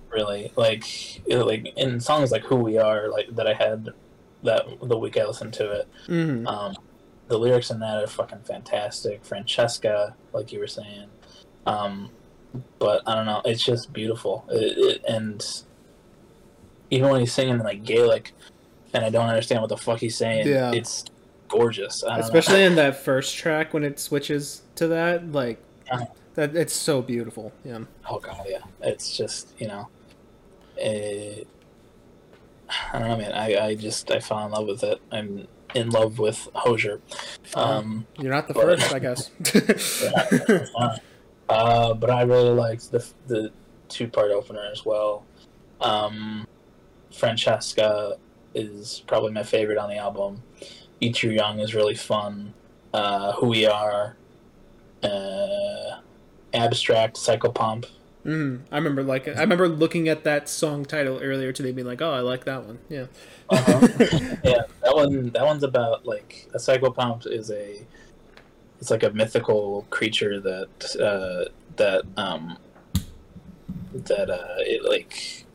Really, 0.10 0.52
like 0.56 0.86
like 1.28 1.68
in 1.76 2.00
songs 2.00 2.32
like 2.32 2.44
"Who 2.44 2.56
We 2.56 2.78
Are," 2.78 3.10
like 3.10 3.28
that 3.36 3.48
I 3.48 3.54
had 3.54 3.90
that 4.44 4.66
the 4.82 4.98
week 4.98 5.18
I 5.18 5.26
listened 5.26 5.54
to 5.56 5.72
it. 5.72 5.88
Mm-hmm. 6.08 6.48
Um, 6.48 6.76
the 7.28 7.38
lyrics 7.38 7.72
in 7.72 7.80
that 7.80 8.04
are 8.04 8.08
fucking 8.08 8.40
fantastic. 8.40 9.26
Francesca, 9.26 10.16
like 10.32 10.54
you 10.54 10.60
were 10.60 10.68
saying, 10.68 11.10
um, 11.66 12.10
but 12.80 13.02
I 13.06 13.16
don't 13.16 13.26
know, 13.26 13.42
it's 13.44 13.64
just 13.64 13.92
beautiful. 13.92 14.46
It, 14.50 14.78
it, 14.78 15.04
and 15.10 15.46
even 16.90 17.10
when 17.10 17.20
he's 17.20 17.34
singing 17.34 17.60
like 17.60 17.84
Gaelic, 17.84 18.34
and 18.94 19.04
I 19.04 19.10
don't 19.10 19.28
understand 19.28 19.62
what 19.62 19.70
the 19.70 19.78
fuck 19.78 20.00
he's 20.00 20.16
saying, 20.16 20.48
Yeah. 20.48 20.72
it's 20.72 21.04
gorgeous. 21.50 22.04
Especially 22.10 22.60
know. 22.60 22.68
in 22.68 22.76
that 22.76 23.04
first 23.04 23.36
track 23.36 23.74
when 23.74 23.84
it 23.84 24.00
switches 24.00 24.62
to 24.76 24.88
that 24.88 25.32
like 25.32 25.62
Uh-huh. 25.92 26.06
That 26.38 26.56
it's 26.56 26.76
so 26.76 27.02
beautiful 27.02 27.52
yeah 27.66 27.80
oh 28.08 28.20
god, 28.20 28.46
yeah, 28.48 28.60
it's 28.82 29.18
just 29.18 29.54
you 29.58 29.68
know, 29.68 29.88
it, 30.78 31.48
I 32.94 33.00
don't 33.00 33.08
know, 33.08 33.18
man. 33.18 33.32
I, 33.34 33.58
I 33.58 33.76
just 33.76 34.12
I 34.12 34.20
fell 34.20 34.46
in 34.46 34.52
love 34.52 34.68
with 34.68 34.84
it. 34.84 35.02
I'm 35.12 35.48
in 35.74 35.90
love 35.90 36.20
with 36.20 36.48
Hozier. 36.54 37.02
Um, 37.56 38.06
you're 38.20 38.32
not 38.32 38.48
the 38.48 38.54
But- 38.54 38.80
first 38.80 38.94
i 38.94 39.00
guess 39.06 39.32
uh, 41.50 41.94
but 41.96 42.10
I 42.12 42.22
really 42.22 42.50
liked 42.52 42.92
the 42.92 43.04
the 43.26 43.52
two 43.90 44.08
part 44.08 44.30
opener 44.30 44.70
as 44.72 44.86
well. 44.86 45.26
Um, 45.82 46.46
Francesca 47.12 48.18
is 48.54 49.02
probably 49.08 49.32
my 49.32 49.42
favorite 49.44 49.80
on 49.80 49.90
the 49.90 49.98
album. 49.98 50.44
Eat 51.00 51.24
Your 51.24 51.34
Young 51.34 51.60
is 51.62 51.74
really 51.74 51.96
fun. 51.96 52.54
Uh, 52.94 53.32
Who 53.34 53.48
We 53.48 53.66
Are, 53.66 54.18
uh, 55.04 56.00
Abstract, 56.58 57.16
Psychopomp. 57.18 57.86
mm, 58.26 58.60
i 58.72 58.76
remember 58.78 59.04
like 59.04 59.28
i 59.28 59.40
remember 59.42 59.68
looking 59.70 60.10
at 60.10 60.24
that 60.24 60.50
song 60.50 60.84
title 60.86 61.20
earlier 61.22 61.52
today 61.54 61.72
being 61.72 61.88
like 61.88 62.02
oh 62.02 62.12
i 62.12 62.20
like 62.20 62.44
that 62.46 62.64
one 62.66 62.80
yeah 62.90 63.06
Uh-huh. 63.50 63.88
yeah, 64.44 64.64
that 64.84 64.94
one. 64.94 65.30
That 65.30 65.46
one's 65.46 65.64
about 65.64 66.06
like 66.06 66.50
a 66.54 66.58
psychopomp 66.58 67.26
is 67.26 67.50
a. 67.50 67.80
It's 68.82 68.92
like 68.92 69.04
a 69.04 69.10
mythical 69.12 69.86
creature 69.90 70.42
that 70.42 70.96
uh, 71.00 71.50
that 71.78 72.04
um, 72.18 72.58
that 73.94 74.30
uh, 74.30 74.56
it 74.60 74.84
like 74.84 75.46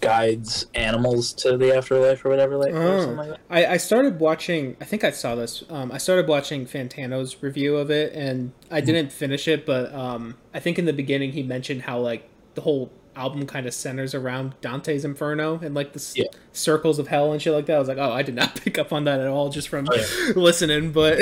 guides 0.00 0.66
animals 0.74 1.32
to 1.34 1.56
the 1.56 1.76
afterlife 1.76 2.24
or 2.24 2.28
whatever, 2.30 2.56
like 2.56 2.72
or 2.72 2.82
Oh. 2.82 3.00
something 3.00 3.16
like 3.16 3.28
that. 3.28 3.40
I, 3.50 3.66
I 3.66 3.76
started 3.76 4.20
watching. 4.20 4.76
I 4.80 4.84
think 4.84 5.04
I 5.04 5.10
saw 5.10 5.34
this. 5.34 5.64
Um, 5.70 5.90
I 5.92 5.98
started 5.98 6.28
watching 6.28 6.66
Fantano's 6.66 7.42
review 7.42 7.76
of 7.76 7.90
it, 7.90 8.12
and 8.14 8.52
I 8.70 8.78
Mm-hmm. 8.78 8.86
didn't 8.86 9.12
finish 9.12 9.48
it. 9.48 9.66
But 9.66 9.92
um, 9.94 10.36
I 10.54 10.60
think 10.60 10.78
in 10.78 10.84
the 10.84 10.92
beginning 10.92 11.32
he 11.32 11.42
mentioned 11.42 11.82
how 11.82 11.98
like 11.98 12.28
the 12.54 12.62
whole 12.62 12.90
album 13.14 13.46
kind 13.46 13.66
of 13.66 13.72
centers 13.72 14.14
around 14.14 14.52
Dante's 14.60 15.02
Inferno 15.04 15.58
and 15.62 15.74
like 15.74 15.94
the 15.94 16.12
Yeah. 16.14 16.24
circles 16.52 16.98
of 16.98 17.08
hell 17.08 17.32
and 17.32 17.40
shit 17.40 17.54
like 17.54 17.64
that. 17.66 17.76
I 17.76 17.78
was 17.78 17.88
like, 17.88 17.96
oh, 17.98 18.12
I 18.12 18.20
did 18.22 18.34
not 18.34 18.54
pick 18.62 18.76
up 18.78 18.92
on 18.92 19.04
that 19.04 19.20
at 19.20 19.26
all 19.26 19.48
just 19.48 19.68
from 19.68 19.86
Oh, 19.90 19.94
yeah. 19.94 20.32
listening. 20.36 20.92
But 20.92 21.18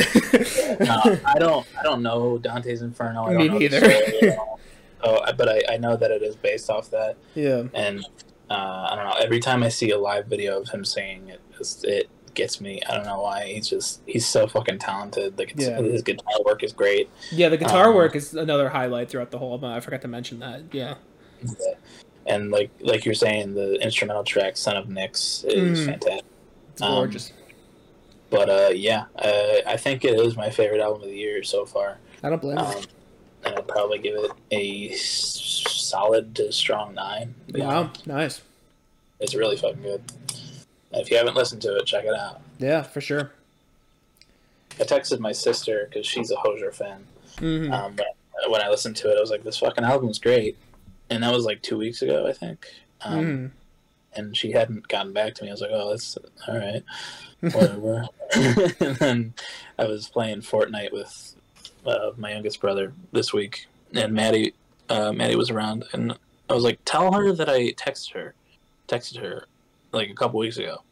No, 0.80 1.18
I 1.24 1.36
don't. 1.38 1.66
I 1.78 1.82
don't 1.84 2.02
know 2.02 2.38
Dante's 2.38 2.82
Inferno. 2.82 3.26
I 3.26 3.34
Me 3.34 3.48
neither. 3.48 3.78
story 3.78 4.30
at 4.32 4.38
all. 4.38 4.58
Oh, 5.06 5.20
but 5.36 5.48
I, 5.48 5.74
I 5.74 5.76
know 5.76 5.96
that 5.96 6.10
it 6.10 6.22
is 6.22 6.34
based 6.34 6.70
off 6.70 6.88
that, 6.90 7.16
yeah, 7.34 7.64
and 7.74 8.06
uh, 8.54 8.88
I 8.90 8.94
don't 8.96 9.04
know. 9.04 9.16
Every 9.24 9.40
time 9.40 9.62
I 9.62 9.68
see 9.68 9.90
a 9.90 9.98
live 9.98 10.26
video 10.26 10.60
of 10.60 10.68
him 10.68 10.84
singing 10.84 11.28
it, 11.28 11.40
just, 11.58 11.84
it 11.84 12.08
gets 12.34 12.60
me. 12.60 12.80
I 12.88 12.94
don't 12.94 13.04
know 13.04 13.20
why. 13.20 13.46
He's 13.46 13.68
just 13.68 14.00
he's 14.06 14.26
so 14.26 14.46
fucking 14.46 14.78
talented. 14.78 15.38
Like 15.38 15.52
it's, 15.52 15.66
Yeah. 15.66 15.80
his 15.80 16.02
guitar 16.02 16.34
work 16.44 16.62
is 16.62 16.72
great. 16.72 17.08
yeah. 17.30 17.48
The 17.48 17.56
guitar 17.56 17.88
Um, 17.90 17.94
work 17.96 18.14
is 18.16 18.34
another 18.34 18.68
highlight 18.68 19.08
throughout 19.10 19.30
the 19.30 19.38
whole 19.38 19.52
album. 19.52 19.70
I 19.72 19.80
forgot 19.80 20.02
to 20.02 20.08
mention 20.08 20.38
that. 20.40 20.62
Yeah, 20.72 20.94
And 22.26 22.50
like 22.50 22.70
like 22.80 23.04
you're 23.04 23.14
saying, 23.14 23.54
the 23.54 23.74
instrumental 23.82 24.24
track 24.24 24.56
"Son 24.56 24.76
of 24.76 24.86
Nyx" 24.86 25.44
is 25.46 25.80
Mm. 25.80 25.84
fantastic. 25.86 26.24
it's 26.72 26.82
Um, 26.82 26.94
gorgeous. 26.94 27.32
But 28.30 28.48
uh, 28.50 28.70
yeah, 28.74 29.04
uh, 29.16 29.58
I 29.66 29.76
think 29.76 30.04
it 30.04 30.18
is 30.18 30.36
my 30.36 30.50
favorite 30.50 30.80
album 30.80 31.02
of 31.02 31.08
the 31.08 31.14
year 31.16 31.42
so 31.44 31.64
far. 31.66 31.98
I 32.22 32.30
don't 32.30 32.40
blame 32.42 32.58
you. 32.58 32.64
Um, 32.64 32.82
and 33.44 33.54
I'd 33.56 33.68
probably 33.68 33.98
give 33.98 34.14
it 34.16 34.30
a 34.50 34.92
solid 34.94 36.34
to 36.36 36.52
strong 36.52 36.94
nine. 36.94 37.34
Wow, 37.54 37.90
nice. 38.06 38.40
It's 39.20 39.34
really 39.34 39.56
fucking 39.56 39.82
good. 39.82 40.02
If 40.92 41.10
you 41.10 41.16
haven't 41.16 41.34
listened 41.36 41.62
to 41.62 41.76
it, 41.76 41.86
check 41.86 42.04
it 42.04 42.14
out. 42.14 42.40
Yeah, 42.58 42.82
for 42.82 43.00
sure. 43.00 43.32
I 44.78 44.84
texted 44.84 45.18
my 45.20 45.32
sister 45.32 45.86
because 45.88 46.06
she's 46.06 46.30
a 46.30 46.36
Hozier 46.36 46.72
fan. 46.72 47.04
hmm 47.38 47.72
Um, 47.72 47.94
but 47.96 48.50
when 48.50 48.60
I 48.62 48.68
listened 48.68 48.96
to 48.96 49.10
it, 49.10 49.16
I 49.16 49.20
was 49.20 49.30
like, 49.30 49.44
"This 49.44 49.58
fucking 49.58 49.84
album's 49.84 50.18
great," 50.18 50.56
and 51.10 51.22
that 51.22 51.32
was 51.32 51.44
like 51.44 51.62
two 51.62 51.78
weeks 51.78 52.02
ago, 52.02 52.26
I 52.26 52.32
think. 52.32 52.66
Um, 53.02 53.24
hmm 53.24 53.46
And 54.20 54.36
she 54.36 54.52
hadn't 54.52 54.86
gotten 54.88 55.12
back 55.12 55.34
to 55.34 55.42
me. 55.44 55.50
I 55.50 55.52
was 55.52 55.60
like, 55.60 55.70
"Oh, 55.72 55.90
that's 55.90 56.16
all 56.48 56.56
right, 56.58 56.82
whatever." 57.40 58.06
and 58.80 58.96
then 58.96 59.34
I 59.78 59.84
was 59.86 60.08
playing 60.08 60.40
Fortnite 60.42 60.92
with 60.92 61.33
uh, 61.86 62.12
my 62.16 62.32
youngest 62.32 62.60
brother 62.60 62.92
this 63.12 63.32
week, 63.32 63.66
and 63.92 64.12
Maddie, 64.12 64.54
uh, 64.88 65.12
Maddie 65.12 65.36
was 65.36 65.50
around, 65.50 65.84
and 65.92 66.16
I 66.48 66.54
was 66.54 66.64
like, 66.64 66.78
"Tell 66.84 67.12
her 67.12 67.32
that 67.32 67.48
I 67.48 67.72
texted 67.72 68.12
her, 68.12 68.34
texted 68.88 69.20
her, 69.20 69.46
like 69.92 70.10
a 70.10 70.14
couple 70.14 70.38
weeks 70.38 70.56
ago," 70.56 70.82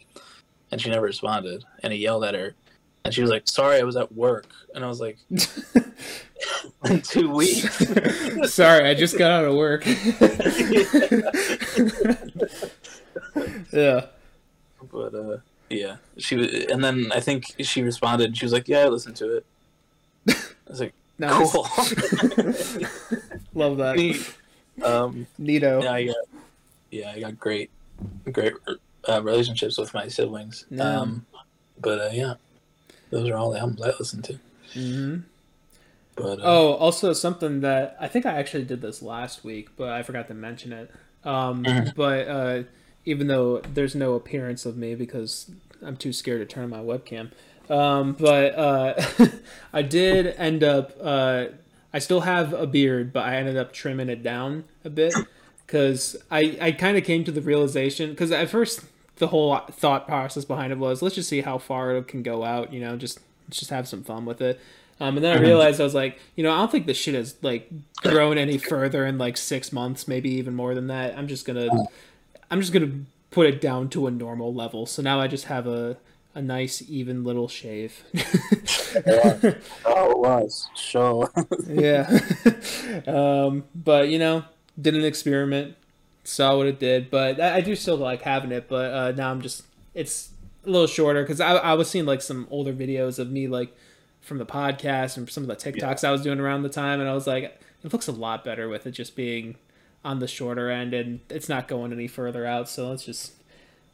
and 0.71 0.81
she 0.81 0.91
never 0.91 1.07
responded. 1.07 1.65
And 1.83 1.93
he 1.93 2.01
yelled 2.01 2.25
at 2.25 2.35
her, 2.35 2.55
and 3.05 3.13
she 3.13 3.21
was 3.21 3.31
like, 3.31 3.49
"Sorry, 3.49 3.79
I 3.79 3.83
was 3.83 3.97
at 3.97 4.13
work," 4.13 4.47
and 4.75 4.85
I 4.85 4.89
was 4.89 5.01
like, 5.01 5.19
"In 6.85 7.03
two 7.03 7.31
weeks." 7.31 7.85
Sorry, 8.53 8.89
I 8.89 8.95
just 8.95 9.19
got 9.19 9.31
out 9.31 9.45
of 9.45 9.55
work. 9.55 9.85
yeah. 13.73 14.07
but 14.91 15.15
uh, 15.15 15.39
yeah, 15.69 15.97
she 16.19 16.37
was, 16.37 16.53
and 16.71 16.85
then 16.85 17.11
I 17.13 17.21
think 17.21 17.55
she 17.61 17.83
responded. 17.83 18.37
She 18.37 18.45
was 18.45 18.53
like, 18.53 18.69
"Yeah, 18.69 18.81
I 18.81 18.89
listened 18.89 19.17
to 19.17 19.39
it." 19.39 19.47
Was 20.73 20.81
like, 20.81 20.95
Nice. 21.19 21.53
"Cool." 21.53 21.63
Love 23.55 23.77
that. 23.79 23.97
Neat. 23.97 24.35
Um, 24.83 25.27
Neato. 25.41 25.83
yeah, 25.83 25.93
I 25.93 26.07
got, 26.07 26.17
yeah, 26.91 27.13
I 27.15 27.21
got 27.21 27.39
great, 27.39 27.71
great 28.33 28.55
uh, 29.09 29.23
relationships 29.23 29.79
with 29.79 29.93
my 29.95 30.09
siblings. 30.09 30.65
Yeah. 30.71 31.01
Um, 31.01 31.27
but 31.81 32.01
uh, 32.01 32.11
yeah, 32.13 32.35
those 33.11 33.29
are 33.29 33.37
all 33.37 33.51
the 33.53 33.59
albums 33.61 33.83
I 33.83 33.89
listen 33.99 34.23
to. 34.23 34.39
hmm 34.75 35.17
But 36.17 36.39
uh, 36.41 36.43
Oh, 36.45 36.73
also 36.75 37.13
something 37.13 37.61
that 37.61 37.97
I 38.01 38.09
think 38.09 38.25
I 38.27 38.33
actually 38.39 38.65
did 38.65 38.81
this 38.81 39.03
last 39.03 39.45
week, 39.45 39.69
but 39.77 39.91
I 39.91 40.03
forgot 40.03 40.29
to 40.29 40.35
mention 40.35 40.73
it. 40.73 40.91
Um, 41.25 41.63
Mhm. 41.65 41.95
But 41.95 42.27
uh, 42.29 42.63
even 43.05 43.27
though 43.27 43.59
there's 43.61 43.95
no 43.95 44.15
appearance 44.15 44.65
of 44.67 44.77
me 44.77 44.95
because 44.95 45.51
I'm 45.85 45.97
too 45.97 46.13
scared 46.13 46.41
to 46.41 46.47
turn 46.53 46.65
on 46.65 46.71
my 46.71 46.79
webcam, 46.81 47.31
um, 47.71 48.13
but 48.19 48.55
uh, 48.55 49.03
I 49.73 49.83
did 49.83 50.27
end 50.39 50.63
up. 50.65 50.93
Uh, 51.01 51.47
I 51.95 51.99
still 51.99 52.21
have 52.23 52.53
a 52.53 52.67
beard, 52.67 53.13
but 53.13 53.25
I 53.25 53.37
ended 53.37 53.57
up 53.57 53.73
trimming 53.73 54.09
it 54.09 54.23
down 54.23 54.65
a 54.85 54.91
bit 54.91 55.27
because 55.67 56.17
I 56.31 56.57
I 56.61 56.73
kind 56.73 56.97
of 56.97 57.05
came 57.05 57.25
to 57.25 57.33
the 57.33 57.43
realization 57.43 58.11
because 58.11 58.31
at 58.33 58.49
first 58.49 58.81
the 59.17 59.27
whole 59.29 59.57
thought 59.71 60.07
process 60.07 60.45
behind 60.45 60.73
it 60.73 60.79
was 60.79 61.03
let's 61.03 61.15
just 61.15 61.29
see 61.29 61.43
how 61.43 61.59
far 61.59 61.95
it 61.97 62.09
can 62.09 62.23
go 62.23 62.45
out, 62.45 62.73
you 62.73 62.81
know, 62.81 62.97
just 62.97 63.21
just 63.51 63.71
have 63.71 63.87
some 63.87 64.03
fun 64.03 64.25
with 64.25 64.41
it. 64.41 64.59
Um, 65.01 65.17
and 65.17 65.25
then 65.25 65.37
I 65.37 65.41
Mhm. 65.41 65.43
realized 65.43 65.81
I 65.81 65.85
was 65.85 65.95
like, 65.95 66.19
you 66.37 66.43
know, 66.45 66.53
I 66.53 66.59
don't 66.59 66.71
think 66.71 66.87
this 66.87 66.97
shit 66.97 67.15
has 67.15 67.35
like 67.43 67.71
grown 68.03 68.39
any 68.39 68.57
further 68.57 69.05
in 69.05 69.19
like 69.19 69.37
six 69.37 69.73
months, 69.73 70.09
maybe 70.09 70.31
even 70.31 70.55
more 70.55 70.75
than 70.75 70.87
that. 70.87 71.17
I'm 71.19 71.29
just 71.29 71.45
gonna, 71.45 71.69
I'm 72.51 72.61
just 72.61 72.73
gonna 72.73 72.93
put 73.31 73.47
it 73.47 73.61
down 73.61 73.89
to 73.91 74.07
a 74.07 74.11
normal 74.11 74.55
level. 74.55 74.87
So 74.87 75.03
now 75.03 75.21
I 75.21 75.27
just 75.29 75.47
have 75.47 75.67
a 75.67 75.97
a 76.35 76.43
nice 76.43 76.83
even 76.89 77.25
little 77.25 77.49
shave. 77.49 78.05
oh, 79.85 80.11
it 80.11 80.19
was 80.19 80.69
so. 80.75 81.31
yeah. 81.67 82.21
um, 83.07 83.65
but 83.75 84.09
you 84.09 84.19
know, 84.19 84.45
did 84.81 84.95
an 84.95 85.05
experiment, 85.05 85.77
saw 86.25 86.57
what 86.57 86.67
it 86.67 86.79
did. 86.79 87.11
But 87.11 87.41
I, 87.41 87.57
I 87.57 87.61
do 87.61 87.75
still 87.77 87.97
like 87.97 88.23
having 88.23 88.53
it. 88.53 88.69
But 88.69 88.93
uh, 88.93 89.13
now 89.13 89.31
I'm 89.31 89.43
just 89.43 89.65
it's 89.95 90.31
a 90.65 90.71
little 90.71 90.87
shorter 90.87 91.23
because 91.23 91.41
I, 91.41 91.55
I 91.57 91.75
was 91.75 91.91
seeing 91.91 92.07
like 92.07 92.23
some 92.23 92.47
older 92.51 92.73
videos 92.73 93.19
of 93.19 93.31
me 93.31 93.49
like 93.49 93.77
from 94.21 94.39
the 94.39 94.47
podcast 94.47 95.17
and 95.17 95.29
some 95.29 95.43
of 95.43 95.49
the 95.49 95.57
TikToks 95.57 96.05
I 96.05 96.13
was 96.13 96.23
doing 96.23 96.41
around 96.41 96.63
the 96.63 96.69
time, 96.69 97.01
and 97.01 97.09
I 97.09 97.15
was 97.15 97.27
like, 97.27 97.45
it 97.85 97.93
looks 97.93 98.07
a 98.07 98.13
lot 98.13 98.45
better 98.45 98.69
with 98.69 98.87
it 98.87 98.93
just 98.93 99.17
being 99.17 99.57
on 100.05 100.19
the 100.19 100.29
shorter 100.29 100.71
end, 100.71 100.95
and 100.95 101.21
it's 101.29 101.49
not 101.49 101.69
going 101.69 101.93
any 101.93 102.09
further 102.09 102.47
out. 102.47 102.69
So 102.69 102.89
let's 102.89 103.05
just 103.05 103.33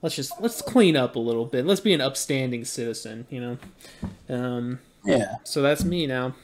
let's 0.02 0.16
just 0.16 0.32
let's 0.40 0.62
clean 0.62 0.96
up 0.96 1.16
a 1.16 1.18
little 1.18 1.44
bit. 1.46 1.64
Let's 1.66 1.80
be 1.80 1.92
an 1.92 2.00
upstanding 2.00 2.64
citizen, 2.64 3.26
you 3.30 3.40
know. 3.40 3.58
Um, 4.28 4.78
yeah, 5.04 5.36
so 5.44 5.62
that's 5.62 5.84
me 5.84 6.06
now. 6.06 6.34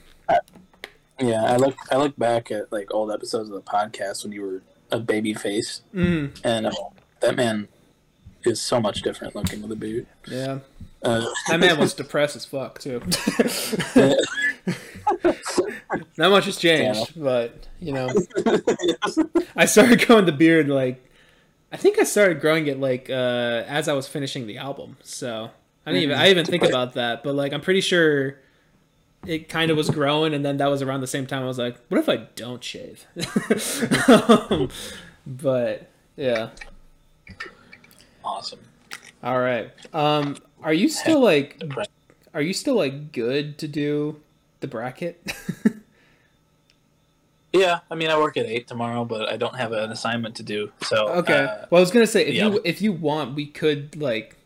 yeah. 1.20 1.42
I 1.44 1.57
look, 1.57 1.76
I 1.90 1.96
look 1.96 2.16
back 2.18 2.50
at 2.50 2.72
like 2.72 2.92
old 2.92 3.11
episodes 3.12 3.48
of 3.48 3.55
the 3.55 3.62
podcast 3.62 4.22
when 4.24 4.32
you 4.32 4.42
were 4.42 4.62
a 4.90 4.98
baby 5.00 5.34
face, 5.34 5.82
Mm, 5.94 6.38
and 6.44 6.66
uh, 6.66 6.72
that 7.20 7.36
man 7.36 7.68
is 8.44 8.61
so 8.61 8.80
much 8.80 9.02
different 9.02 9.34
looking 9.34 9.62
with 9.62 9.72
a 9.72 9.76
beard. 9.76 10.07
yeah. 10.28 10.59
Uh, 11.02 11.26
That 11.48 11.61
man 11.61 11.78
was 11.78 11.92
depressed 12.02 12.36
as 12.36 12.44
fuck 12.46 12.78
too. 12.78 13.00
Not 16.16 16.30
much 16.30 16.46
has 16.46 16.57
changed, 16.57 17.12
but 17.20 17.66
you 17.80 17.92
know, 17.92 18.09
I 19.57 19.66
started 19.66 20.07
growing 20.07 20.24
the 20.26 20.32
beard 20.32 20.68
like 20.68 21.05
I 21.74 21.76
think 21.76 21.98
I 21.98 22.04
started 22.04 22.40
growing 22.40 22.68
it 22.68 22.78
like 22.78 23.10
uh, 23.10 23.64
as 23.66 23.88
I 23.88 23.94
was 23.94 24.06
finishing 24.06 24.46
the 24.46 24.58
album. 24.58 24.96
So 25.02 25.50
I 25.84 25.90
didn't 25.90 26.04
even 26.04 26.16
I 26.16 26.28
didn't 26.28 26.38
even 26.38 26.46
think 26.46 26.62
about 26.62 26.92
that, 26.92 27.24
but 27.24 27.34
like 27.34 27.52
I'm 27.52 27.62
pretty 27.62 27.80
sure 27.80 28.38
it 29.26 29.48
kind 29.48 29.72
of 29.72 29.76
was 29.76 29.90
growing, 29.90 30.34
and 30.34 30.44
then 30.44 30.58
that 30.58 30.68
was 30.68 30.82
around 30.82 31.00
the 31.00 31.08
same 31.08 31.26
time 31.26 31.42
I 31.42 31.46
was 31.46 31.58
like, 31.58 31.76
what 31.88 31.98
if 31.98 32.08
I 32.08 32.28
don't 32.36 32.62
shave? 32.62 33.04
um, 34.08 34.68
but 35.26 35.90
yeah. 36.14 36.50
awesome. 38.24 38.60
All 39.24 39.40
right. 39.40 39.72
Um, 39.92 40.36
are 40.62 40.72
you 40.72 40.88
still 40.88 41.18
like, 41.18 41.60
are 42.34 42.42
you 42.42 42.52
still 42.52 42.76
like 42.76 43.10
good 43.10 43.58
to 43.58 43.66
do 43.66 44.20
the 44.60 44.68
bracket? 44.68 45.20
Yeah, 47.55 47.80
I 47.88 47.94
mean, 47.94 48.11
I 48.11 48.18
work 48.18 48.36
at 48.36 48.46
eight 48.46 48.66
tomorrow, 48.66 49.05
but 49.05 49.28
I 49.28 49.36
don't 49.36 49.55
have 49.55 49.70
an 49.70 49.92
assignment 49.92 50.34
to 50.36 50.42
do. 50.42 50.72
So 50.82 51.09
okay. 51.09 51.44
uh, 51.44 51.66
well, 51.70 51.78
I 51.78 51.80
was 51.80 51.92
gonna 51.92 52.07
say 52.07 52.26
if 52.26 52.34
yeah. 52.34 52.48
you 52.48 52.61
if 52.64 52.82
you 52.82 52.92
want, 52.92 53.36
we 53.36 53.46
could 53.46 53.96
like 53.96 54.36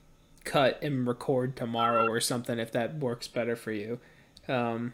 cut 0.44 0.78
and 0.82 1.06
record 1.06 1.56
tomorrow 1.56 2.06
or 2.06 2.20
something 2.20 2.59
if 2.59 2.70
that 2.72 2.96
works 2.98 3.26
better 3.26 3.56
for 3.56 3.72
you. 3.72 3.98
Um, 4.46 4.92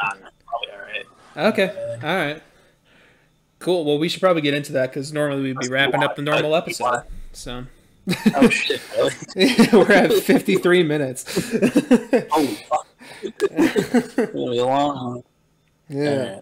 I'm 0.00 0.18
probably 0.46 0.70
all 0.72 0.80
right. 0.80 1.46
okay. 1.52 1.98
All 2.02 2.16
right. 2.16 2.42
Cool. 3.58 3.84
Well, 3.84 3.98
we 3.98 4.08
should 4.08 4.22
probably 4.22 4.42
get 4.42 4.54
into 4.54 4.72
that 4.72 4.90
because 4.90 5.12
normally 5.12 5.42
we'd 5.42 5.58
be 5.58 5.68
wrapping 5.68 6.02
up 6.02 6.16
the 6.16 6.22
normal 6.22 6.56
episode. 6.56 7.02
So 7.32 7.66
Oh 8.34 8.48
shit! 8.48 8.80
Really? 8.96 9.56
we're 9.72 9.92
at 9.92 10.12
fifty 10.12 10.56
three 10.56 10.82
minutes. 10.82 11.24
Oh, 12.32 12.46
fuck. 12.68 12.86
Gonna 13.38 14.26
be 14.28 14.32
long 14.32 15.22
yeah. 15.88 16.40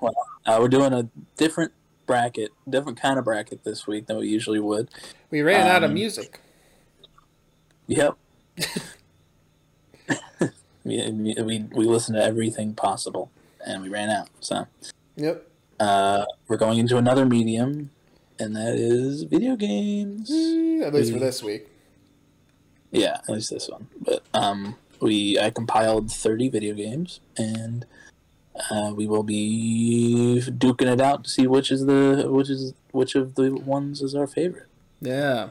Well, 0.00 0.14
uh, 0.46 0.58
we're 0.60 0.68
doing 0.68 0.92
a 0.92 1.08
different 1.36 1.72
bracket, 2.06 2.50
different 2.68 3.00
kind 3.00 3.18
of 3.18 3.24
bracket 3.24 3.64
this 3.64 3.86
week 3.86 4.06
than 4.06 4.16
we 4.18 4.28
usually 4.28 4.60
would. 4.60 4.88
We 5.30 5.42
ran 5.42 5.66
out 5.66 5.82
of 5.82 5.90
Um, 5.90 5.94
music. 5.94 6.40
Yep. 7.86 8.16
we, 10.84 11.10
we, 11.10 11.34
we 11.42 11.58
we 11.72 11.84
listened 11.84 12.16
to 12.16 12.22
everything 12.24 12.74
possible, 12.74 13.30
and 13.66 13.82
we 13.82 13.88
ran 13.88 14.10
out. 14.10 14.28
So 14.40 14.66
Yep. 15.16 15.46
uh, 15.80 16.24
we're 16.48 16.56
going 16.56 16.78
into 16.78 16.96
another 16.96 17.24
medium, 17.26 17.90
and 18.38 18.56
that 18.56 18.74
is 18.74 19.22
video 19.24 19.56
games. 19.56 20.30
Mm, 20.30 20.82
At 20.86 20.94
least 20.94 21.12
for 21.12 21.18
this 21.18 21.42
week. 21.42 21.68
Yeah, 22.90 23.18
at 23.26 23.28
least 23.28 23.50
this 23.50 23.68
one. 23.68 23.88
But 24.00 24.22
um, 24.34 24.76
we 25.00 25.38
I 25.38 25.50
compiled 25.50 26.10
thirty 26.10 26.48
video 26.48 26.74
games, 26.74 27.20
and 27.36 27.86
uh, 28.70 28.92
we 28.94 29.06
will 29.06 29.22
be 29.22 30.42
duking 30.46 30.92
it 30.92 31.00
out 31.00 31.24
to 31.24 31.30
see 31.30 31.46
which 31.46 31.70
is 31.70 31.86
the 31.86 32.26
which 32.28 32.50
is 32.50 32.74
which 32.90 33.14
of 33.14 33.34
the 33.34 33.52
ones 33.54 34.02
is 34.02 34.14
our 34.14 34.26
favorite. 34.26 34.66
Yeah. 35.00 35.50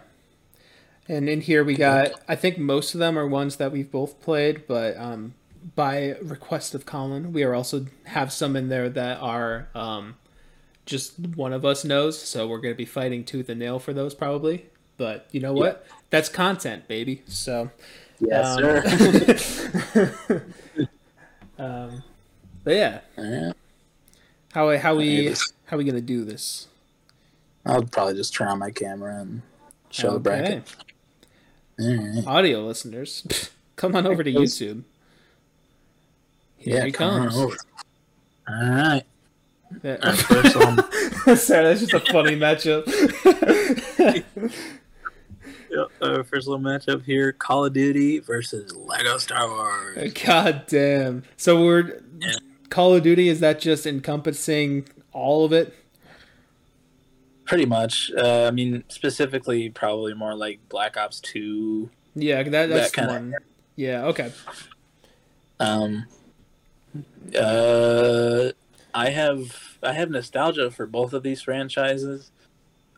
And 1.10 1.28
in 1.28 1.42
here 1.42 1.64
we 1.64 1.76
got 1.76 2.12
I 2.28 2.36
think 2.36 2.58
most 2.58 2.94
of 2.94 3.00
them 3.00 3.18
are 3.18 3.28
ones 3.28 3.56
that 3.58 3.72
we've 3.72 3.92
both 3.92 4.22
played, 4.22 4.68
but 4.68 4.96
um 4.98 5.34
by 5.76 6.16
request 6.22 6.74
of 6.74 6.86
Colin, 6.86 7.34
we 7.34 7.44
are 7.44 7.54
also 7.54 7.86
have 8.06 8.32
some 8.32 8.56
in 8.56 8.70
there 8.70 8.90
that 8.90 9.20
are 9.20 9.68
um 9.76 10.16
just 10.86 11.20
one 11.20 11.54
of 11.54 11.64
us 11.66 11.84
knows, 11.86 12.20
so 12.20 12.48
we're 12.48 12.60
gonna 12.60 12.76
be 12.76 12.86
fighting 12.86 13.24
tooth 13.24 13.50
and 13.50 13.60
nail 13.60 13.80
for 13.80 13.94
those 13.94 14.14
probably. 14.14 14.66
But 14.98 15.28
you 15.32 15.40
know 15.40 15.54
what? 15.54 15.86
That's 16.12 16.30
content, 16.30 16.88
baby. 16.88 17.24
So 17.28 17.72
Yes, 18.20 18.46
Um, 18.46 18.60
sir. 19.92 20.46
um 21.58 22.04
but 22.64 22.74
yeah. 22.74 23.00
Alright. 23.18 23.56
How 24.54 24.78
how 24.78 24.96
we 24.96 25.34
how 25.66 25.78
we 25.78 25.84
gonna 25.84 26.02
do 26.02 26.24
this? 26.26 26.68
I'll 27.66 27.84
probably 27.84 28.16
just 28.16 28.34
turn 28.34 28.48
on 28.48 28.60
my 28.60 28.72
camera 28.72 29.20
and 29.22 29.42
show 29.92 30.14
the 30.14 30.20
bracket. 30.20 30.64
Alright. 31.80 32.26
Audio 32.28 32.66
listeners, 32.66 33.50
come 33.76 33.96
on 33.96 34.06
over 34.08 34.24
to 34.24 34.32
YouTube. 34.32 34.84
Here 36.58 36.78
Yeah, 36.78 36.86
he 36.86 36.92
come 36.92 37.10
on 37.10 37.22
comes. 37.30 37.38
over. 37.38 37.58
All 38.48 38.70
right. 38.70 39.04
Yeah. 39.84 40.12
First 40.16 40.56
one. 40.58 40.78
Sorry, 41.38 41.64
that's 41.64 41.80
just 41.80 41.94
a 41.94 42.00
funny 42.12 42.36
matchup. 42.36 42.86
Yep, 45.74 45.88
our 46.02 46.24
first 46.26 46.48
little 46.48 46.62
matchup 46.64 47.06
here: 47.06 47.32
Call 47.32 47.64
of 47.64 47.72
Duty 47.72 48.20
versus 48.20 48.76
Lego 48.76 49.18
Star 49.18 49.48
Wars. 49.48 50.12
God 50.26 50.66
damn. 50.68 51.24
So 51.38 51.64
we're 51.64 52.02
Yeah. 52.20 52.34
Call 52.72 52.96
of 52.96 53.04
Duty. 53.04 53.30
Is 53.30 53.42
that 53.42 53.60
just 53.60 53.86
encompassing 53.86 54.88
all 55.12 55.46
of 55.46 55.54
it? 55.54 55.76
Pretty 57.46 57.66
much. 57.66 58.10
Uh, 58.18 58.46
I 58.48 58.52
mean, 58.52 58.86
specifically, 58.88 59.70
probably 59.70 60.14
more 60.16 60.34
like 60.34 60.60
Black 60.70 60.98
Ops 60.98 61.20
Two. 61.20 61.92
Yeah, 62.16 62.42
that 62.42 62.70
that's 62.70 62.92
That 62.96 63.08
one. 63.10 63.36
Yeah. 63.76 64.06
Okay. 64.06 64.32
Um. 65.60 66.06
Uh, 67.38 68.52
I 68.94 69.10
have 69.10 69.78
I 69.84 69.94
have 69.94 70.10
nostalgia 70.10 70.72
for 70.72 70.86
both 70.86 71.14
of 71.14 71.24
these 71.24 71.42
franchises. 71.42 72.32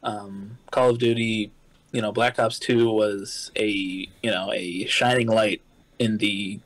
Um, 0.04 0.60
Call 0.72 0.92
of 0.92 1.00
Duty, 1.00 1.52
you 1.92 2.02
know, 2.02 2.12
Black 2.12 2.38
Ops 2.38 2.60
Two 2.60 2.92
was 2.92 3.52
a 3.56 3.68
you 3.68 4.08
know 4.24 4.52
a 4.54 4.86
shining 4.86 5.28
light 5.28 5.62
in 5.98 6.20
the 6.20 6.60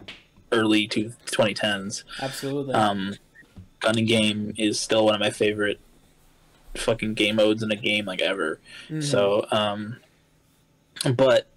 early 0.51 0.87
two, 0.87 1.13
2010s. 1.25 2.03
Absolutely. 2.21 2.73
Um, 2.73 3.15
gunning 3.79 4.05
game 4.05 4.53
is 4.57 4.79
still 4.79 5.05
one 5.05 5.13
of 5.13 5.19
my 5.19 5.29
favorite 5.29 5.79
fucking 6.75 7.13
game 7.15 7.35
modes 7.37 7.63
in 7.63 7.71
a 7.71 7.75
game 7.75 8.05
like 8.05 8.21
ever. 8.21 8.59
Mhm. 8.89 9.03
So, 9.03 9.45
um, 9.51 9.97
but 11.15 11.47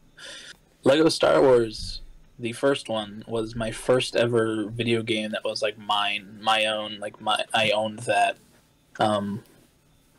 Lego 0.84 1.08
Star 1.08 1.40
Wars, 1.40 2.00
the 2.38 2.52
first 2.52 2.88
one, 2.88 3.24
was 3.26 3.54
my 3.54 3.70
first 3.70 4.16
ever 4.16 4.66
video 4.66 5.02
game 5.02 5.30
that 5.32 5.44
was 5.44 5.62
like 5.62 5.78
mine, 5.78 6.38
my 6.40 6.66
own. 6.66 6.98
Like 6.98 7.20
my, 7.20 7.44
I 7.52 7.70
owned 7.70 8.00
that 8.00 8.36
um, 8.98 9.42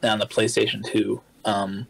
on 0.03 0.19
the 0.19 0.27
PlayStation 0.27 0.83
Two, 0.83 1.21
um, 1.45 1.87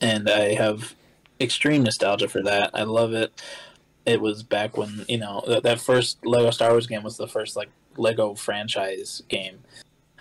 and 0.00 0.28
I 0.28 0.54
have 0.54 0.94
extreme 1.40 1.82
nostalgia 1.82 2.28
for 2.28 2.42
that. 2.42 2.70
I 2.74 2.84
love 2.84 3.12
it. 3.14 3.32
It 4.04 4.20
was 4.20 4.42
back 4.42 4.76
when 4.76 5.04
you 5.08 5.18
know 5.18 5.42
that, 5.46 5.62
that 5.62 5.80
first 5.80 6.24
Lego 6.24 6.50
Star 6.50 6.70
Wars 6.70 6.86
game 6.86 7.02
was 7.02 7.16
the 7.16 7.28
first 7.28 7.56
like 7.56 7.68
Lego 7.96 8.34
franchise 8.34 9.22
game, 9.28 9.60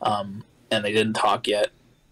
um, 0.02 0.44
and 0.70 0.86
they 0.86 0.92
didn't 0.92 1.14
talk 1.14 1.48
yet. 1.48 1.70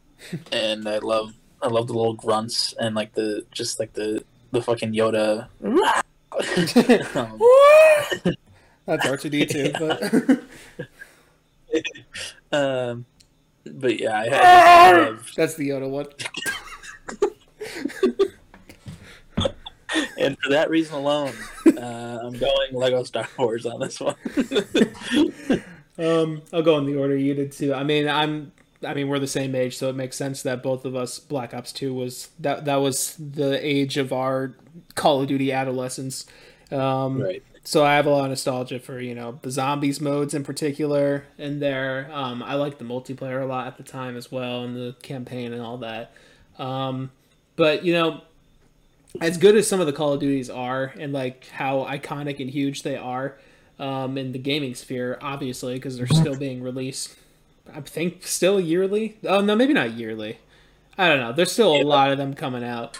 and 0.51 0.87
I 0.87 0.97
love 0.99 1.33
I 1.61 1.67
love 1.67 1.87
the 1.87 1.93
little 1.93 2.13
grunts 2.13 2.73
and 2.73 2.95
like 2.95 3.13
the 3.13 3.45
just 3.51 3.79
like 3.79 3.93
the 3.93 4.23
the 4.51 4.61
fucking 4.61 4.93
Yoda. 4.93 5.47
um, 7.15 7.39
that's 8.85 9.05
R 9.05 9.17
two 9.17 9.29
D 9.29 9.45
two. 9.45 9.71
But 9.79 10.41
um, 12.51 13.05
but 13.65 13.99
yeah, 13.99 14.19
I, 14.19 14.25
I, 14.25 15.09
I 15.09 15.17
that's 15.35 15.55
the 15.55 15.69
Yoda 15.69 15.89
one. 15.89 16.07
And 20.17 20.37
for 20.39 20.49
that 20.49 20.69
reason 20.69 20.95
alone, 20.95 21.33
uh, 21.65 22.19
I'm 22.23 22.37
going 22.37 22.73
Lego 22.73 23.03
Star 23.03 23.27
Wars 23.37 23.65
on 23.65 23.79
this 23.79 23.99
one. 23.99 24.15
Um, 25.99 26.43
I'll 26.53 26.63
go 26.63 26.77
in 26.77 26.85
the 26.85 26.95
order 26.95 27.15
you 27.15 27.33
did 27.33 27.51
too. 27.51 27.73
I 27.73 27.83
mean, 27.83 28.07
I'm. 28.07 28.53
I 28.81 28.93
mean, 28.93 29.09
we're 29.09 29.19
the 29.19 29.27
same 29.27 29.55
age, 29.55 29.75
so 29.75 29.89
it 29.89 29.95
makes 29.95 30.15
sense 30.15 30.41
that 30.43 30.63
both 30.63 30.85
of 30.85 30.95
us 30.95 31.19
Black 31.19 31.53
Ops 31.53 31.73
Two 31.73 31.93
was 31.93 32.29
that 32.39 32.63
that 32.65 32.77
was 32.77 33.15
the 33.17 33.59
age 33.65 33.97
of 33.97 34.13
our 34.13 34.55
Call 34.95 35.21
of 35.21 35.27
Duty 35.27 35.51
adolescence. 35.51 36.25
Um, 36.71 37.21
right. 37.21 37.43
So 37.65 37.83
I 37.83 37.95
have 37.95 38.05
a 38.05 38.09
lot 38.09 38.23
of 38.23 38.29
nostalgia 38.29 38.79
for 38.79 39.01
you 39.01 39.13
know 39.13 39.37
the 39.41 39.51
zombies 39.51 39.99
modes 39.99 40.33
in 40.33 40.45
particular 40.45 41.25
in 41.37 41.59
there. 41.59 42.09
Um, 42.13 42.41
I 42.41 42.53
liked 42.55 42.79
the 42.79 42.85
multiplayer 42.85 43.41
a 43.41 43.45
lot 43.45 43.67
at 43.67 43.75
the 43.75 43.83
time 43.83 44.15
as 44.15 44.31
well, 44.31 44.63
and 44.63 44.77
the 44.77 44.95
campaign 45.03 45.51
and 45.51 45.61
all 45.61 45.79
that. 45.79 46.13
Um, 46.57 47.11
but 47.57 47.83
you 47.83 47.91
know, 47.91 48.21
as 49.21 49.37
good 49.37 49.55
as 49.55 49.67
some 49.67 49.79
of 49.79 49.85
the 49.87 49.93
Call 49.93 50.13
of 50.13 50.19
Duties 50.19 50.49
are, 50.49 50.93
and 50.99 51.11
like 51.13 51.47
how 51.49 51.85
iconic 51.85 52.39
and 52.39 52.49
huge 52.49 52.83
they 52.83 52.95
are 52.95 53.35
um, 53.79 54.17
in 54.17 54.31
the 54.31 54.39
gaming 54.39 54.75
sphere, 54.75 55.17
obviously 55.21 55.73
because 55.75 55.97
they're 55.97 56.07
still 56.07 56.35
being 56.37 56.61
released. 56.61 57.15
I 57.73 57.81
think 57.81 58.25
still 58.25 58.59
yearly. 58.59 59.17
Oh 59.23 59.41
no, 59.41 59.55
maybe 59.55 59.73
not 59.73 59.91
yearly. 59.91 60.39
I 60.97 61.07
don't 61.07 61.19
know. 61.19 61.31
There's 61.31 61.51
still 61.51 61.73
a 61.73 61.77
Yeah. 61.77 61.83
lot 61.85 62.11
of 62.11 62.17
them 62.17 62.33
coming 62.33 62.63
out. 62.63 62.97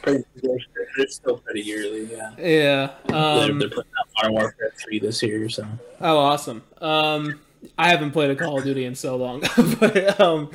It's 0.97 1.15
still 1.15 1.37
pretty 1.37 1.61
yearly, 1.61 2.05
yeah. 2.05 2.31
Yeah. 2.37 2.91
they're, 3.07 3.17
Um, 3.17 3.59
they're 3.59 3.67
putting 3.69 3.91
out 3.99 4.07
Modern 4.15 4.33
Warfare 4.33 4.71
3 4.77 4.99
this 4.99 5.21
year, 5.21 5.49
so. 5.49 5.65
Oh, 5.99 6.17
awesome. 6.17 6.63
Um, 6.79 7.39
I 7.77 7.89
haven't 7.89 8.11
played 8.11 8.29
a 8.29 8.35
Call 8.35 8.57
of 8.57 8.63
Duty 8.63 8.85
in 8.85 8.95
so 8.95 9.15
long, 9.15 9.41
but 9.79 10.19
um, 10.19 10.51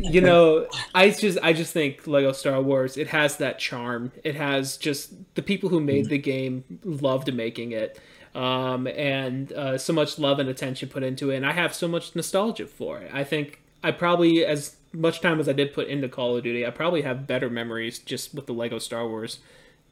you 0.00 0.20
know, 0.20 0.66
I 0.94 1.10
just 1.10 1.38
I 1.42 1.52
just 1.52 1.72
think 1.72 2.06
Lego 2.06 2.32
Star 2.32 2.60
Wars 2.60 2.96
it 2.96 3.08
has 3.08 3.36
that 3.36 3.58
charm. 3.58 4.12
It 4.24 4.34
has 4.34 4.76
just 4.76 5.12
the 5.34 5.42
people 5.42 5.68
who 5.68 5.80
made 5.80 6.08
the 6.08 6.18
game 6.18 6.64
loved 6.84 7.32
making 7.32 7.72
it, 7.72 8.00
um, 8.34 8.86
and 8.88 9.52
uh, 9.52 9.78
so 9.78 9.92
much 9.92 10.18
love 10.18 10.38
and 10.38 10.48
attention 10.48 10.88
put 10.88 11.02
into 11.02 11.30
it. 11.30 11.36
And 11.36 11.46
I 11.46 11.52
have 11.52 11.74
so 11.74 11.86
much 11.86 12.16
nostalgia 12.16 12.66
for 12.66 12.98
it. 12.98 13.10
I 13.14 13.24
think 13.24 13.60
I 13.82 13.92
probably 13.92 14.44
as 14.44 14.76
much 14.92 15.20
time 15.20 15.38
as 15.38 15.48
I 15.48 15.52
did 15.52 15.72
put 15.72 15.86
into 15.86 16.08
Call 16.08 16.36
of 16.36 16.42
Duty, 16.42 16.66
I 16.66 16.70
probably 16.70 17.02
have 17.02 17.26
better 17.26 17.48
memories 17.48 18.00
just 18.00 18.34
with 18.34 18.46
the 18.46 18.52
Lego 18.54 18.78
Star 18.78 19.06
Wars 19.06 19.38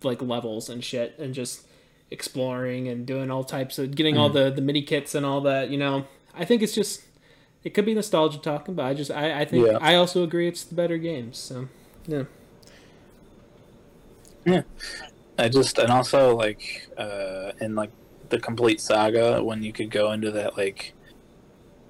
like 0.02 0.20
levels 0.22 0.68
and 0.68 0.82
shit, 0.82 1.16
and 1.18 1.34
just 1.34 1.66
exploring 2.10 2.88
and 2.88 3.06
doing 3.06 3.30
all 3.30 3.44
types 3.44 3.78
of 3.78 3.94
getting 3.94 4.16
all 4.16 4.30
the 4.30 4.50
the 4.50 4.62
mini 4.62 4.82
kits 4.82 5.14
and 5.14 5.26
all 5.26 5.42
that 5.42 5.68
you 5.68 5.76
know 5.76 6.06
i 6.34 6.44
think 6.44 6.62
it's 6.62 6.74
just 6.74 7.02
it 7.64 7.74
could 7.74 7.84
be 7.84 7.94
nostalgia 7.94 8.38
talking 8.38 8.74
but 8.74 8.84
i 8.84 8.94
just 8.94 9.10
i, 9.10 9.40
I 9.40 9.44
think 9.44 9.66
Yeah. 9.66 9.78
i 9.80 9.94
also 9.94 10.22
agree 10.22 10.46
it's 10.48 10.64
the 10.64 10.74
better 10.74 10.98
games 10.98 11.38
so 11.38 11.68
yeah 12.06 12.24
yeah. 14.46 14.62
I 15.38 15.48
just 15.48 15.78
and 15.78 15.90
also 15.90 16.34
like 16.34 16.88
uh 16.96 17.52
in 17.60 17.74
like 17.74 17.90
the 18.30 18.38
complete 18.38 18.80
saga 18.80 19.42
when 19.42 19.62
you 19.62 19.72
could 19.72 19.90
go 19.90 20.12
into 20.12 20.30
that 20.32 20.56
like 20.56 20.94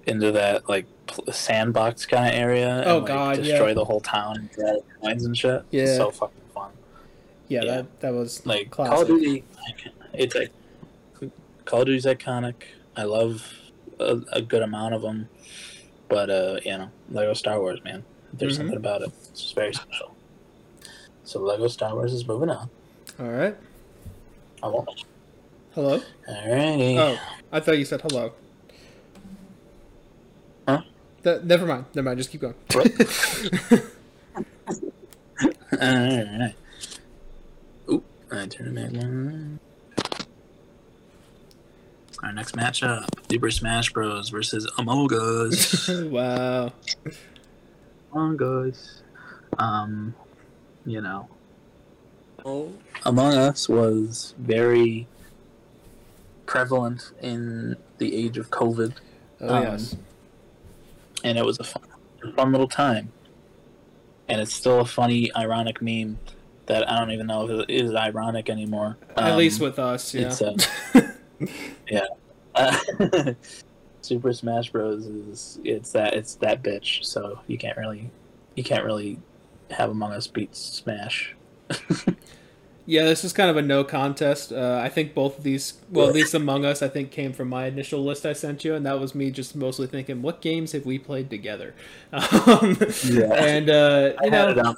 into 0.07 0.33
that 0.33 0.69
like 0.69 0.87
sandbox 1.31 2.05
kind 2.07 2.27
of 2.29 2.35
area 2.41 2.69
and 2.79 2.87
Oh, 2.87 2.99
like, 2.99 3.07
God, 3.07 3.37
yeah. 3.39 3.43
destroy 3.45 3.75
the 3.75 3.85
whole 3.85 4.01
town 4.01 4.37
and 4.39 4.53
grab 4.53 4.77
coins 5.01 5.25
and 5.25 5.37
shit. 5.37 5.63
It's 5.73 5.91
Yeah. 5.91 5.97
so 5.97 6.11
fucking 6.11 6.41
fun. 6.55 6.71
yeah, 7.49 7.63
Yeah. 7.63 7.75
that 7.77 8.01
that 8.01 8.15
was 8.15 8.45
Like 8.45 8.71
classic. 8.71 8.93
Call 8.93 9.03
of 9.03 9.09
Duty, 9.09 9.45
it's 10.15 10.35
like 10.35 10.51
Call 11.65 11.81
of 11.83 11.87
Duty's 11.87 12.07
iconic. 12.07 12.55
I 12.97 13.05
love 13.05 13.53
a, 14.01 14.21
a 14.33 14.43
good 14.43 14.63
amount 14.63 14.95
of 14.95 15.03
them, 15.03 15.29
but 16.09 16.31
uh, 16.31 16.59
you 16.65 16.77
know, 16.79 16.91
Lego 17.11 17.35
Star 17.35 17.61
Wars, 17.61 17.81
man, 17.85 18.05
there's 18.33 18.55
Mhm. 18.55 18.57
something 18.59 18.77
about 18.77 19.03
it. 19.03 19.13
It's 19.31 19.53
very 19.53 19.73
special. 19.75 20.15
So 21.25 21.41
Lego 21.41 21.69
Star 21.69 21.95
Wars 21.95 22.13
is 22.13 22.27
moving 22.27 22.51
on. 22.51 22.71
all 23.21 23.27
right 23.29 23.57
I 24.63 24.69
won't. 24.69 25.05
hello 25.75 26.01
Alrighty. 26.29 26.97
oh 26.99 27.19
i 27.53 27.61
thought 27.61 27.79
you 27.79 27.85
said 27.85 28.01
hello 28.01 28.33
Huh? 30.67 30.83
That, 31.23 31.45
never 31.45 31.67
mind 31.67 31.85
never 31.95 32.07
mind 32.07 32.19
just 32.19 32.31
keep 32.31 32.41
going 32.41 32.55
Alright. 35.73 36.55
Oop, 37.91 38.05
I 38.33 38.47
turned 38.47 38.79
it 38.79 38.93
one. 38.93 39.61
Our 42.23 42.33
next 42.33 42.57
matchup 42.57 43.07
Super 43.31 43.51
Smash 43.51 43.93
Bros. 43.93 44.29
versus 44.31 44.71
Among 44.79 45.09
Us. 45.13 45.89
wow 46.05 46.73
Among 48.13 48.43
Us. 48.43 49.03
Um, 49.59 50.15
you 50.85 51.01
know, 51.01 51.29
Among 53.05 53.35
Us 53.35 53.69
was 53.69 54.35
very 54.39 55.07
prevalent 56.47 57.13
in 57.23 57.77
the 57.99 58.15
age 58.17 58.39
of 58.39 58.51
COVID, 58.51 58.95
Oh 59.41 59.55
Um, 59.55 59.63
yes. 59.65 59.97
and 61.25 61.37
it 61.39 61.45
was 61.45 61.59
a 61.61 61.65
fun, 61.65 61.83
fun 62.37 62.53
little 62.53 62.69
time. 62.69 63.13
And 64.29 64.41
it's 64.41 64.53
still 64.55 64.81
a 64.81 64.85
funny, 64.85 65.31
ironic 65.35 65.81
meme 65.83 66.19
that 66.67 66.89
I 66.91 66.99
don't 66.99 67.11
even 67.13 67.27
know 67.27 67.49
if 67.49 67.69
it 67.69 67.71
is 67.71 67.95
ironic 67.95 68.51
anymore. 68.51 68.97
At 69.17 69.33
Um, 69.33 69.39
least 69.39 69.61
with 69.61 69.79
us, 69.79 70.13
yeah. 70.15 70.27
it's, 70.29 70.43
uh, 70.43 70.55
Uh, 72.55 73.33
Super 74.03 74.33
Smash 74.33 74.71
Bros 74.71 75.07
is 75.07 75.59
it's 75.65 75.93
that 75.93 76.15
it's 76.15 76.35
that 76.37 76.63
bitch. 76.63 77.05
So 77.05 77.41
you 77.47 77.59
can't 77.59 77.77
really 77.77 78.11
you 78.55 78.65
can't 78.65 78.85
really 78.85 79.19
have 79.71 79.91
Among 79.91 80.13
Us 80.13 80.27
beat 80.27 80.55
Smash. 80.57 81.35
Yeah, 82.91 83.05
this 83.05 83.23
is 83.23 83.35
kind 83.35 83.51
of 83.51 83.59
a 83.59 83.61
no 83.61 83.85
contest. 83.85 84.51
Uh, 84.51 84.81
I 84.83 84.89
think 84.89 85.13
both 85.13 85.37
of 85.37 85.45
these, 85.45 85.75
well, 85.91 86.09
at 86.09 86.15
least 86.15 86.33
Among 86.33 86.65
Us, 86.65 86.81
I 86.81 86.89
think 86.89 87.11
came 87.11 87.35
from 87.35 87.51
my 87.51 87.67
initial 87.67 88.03
list 88.03 88.25
I 88.25 88.33
sent 88.33 88.65
you, 88.65 88.75
and 88.75 88.87
that 88.87 88.99
was 88.99 89.15
me 89.15 89.31
just 89.31 89.55
mostly 89.55 89.87
thinking, 89.87 90.23
what 90.23 90.41
games 90.41 90.73
have 90.73 90.87
we 90.87 90.99
played 90.99 91.29
together? 91.29 91.75
Um, 92.15 92.79
Yeah. 93.05 93.35
and 93.35 93.69
uh, 93.69 94.13
I 94.19 94.25
you 94.25 94.31
had 94.31 94.57
know, 94.57 94.75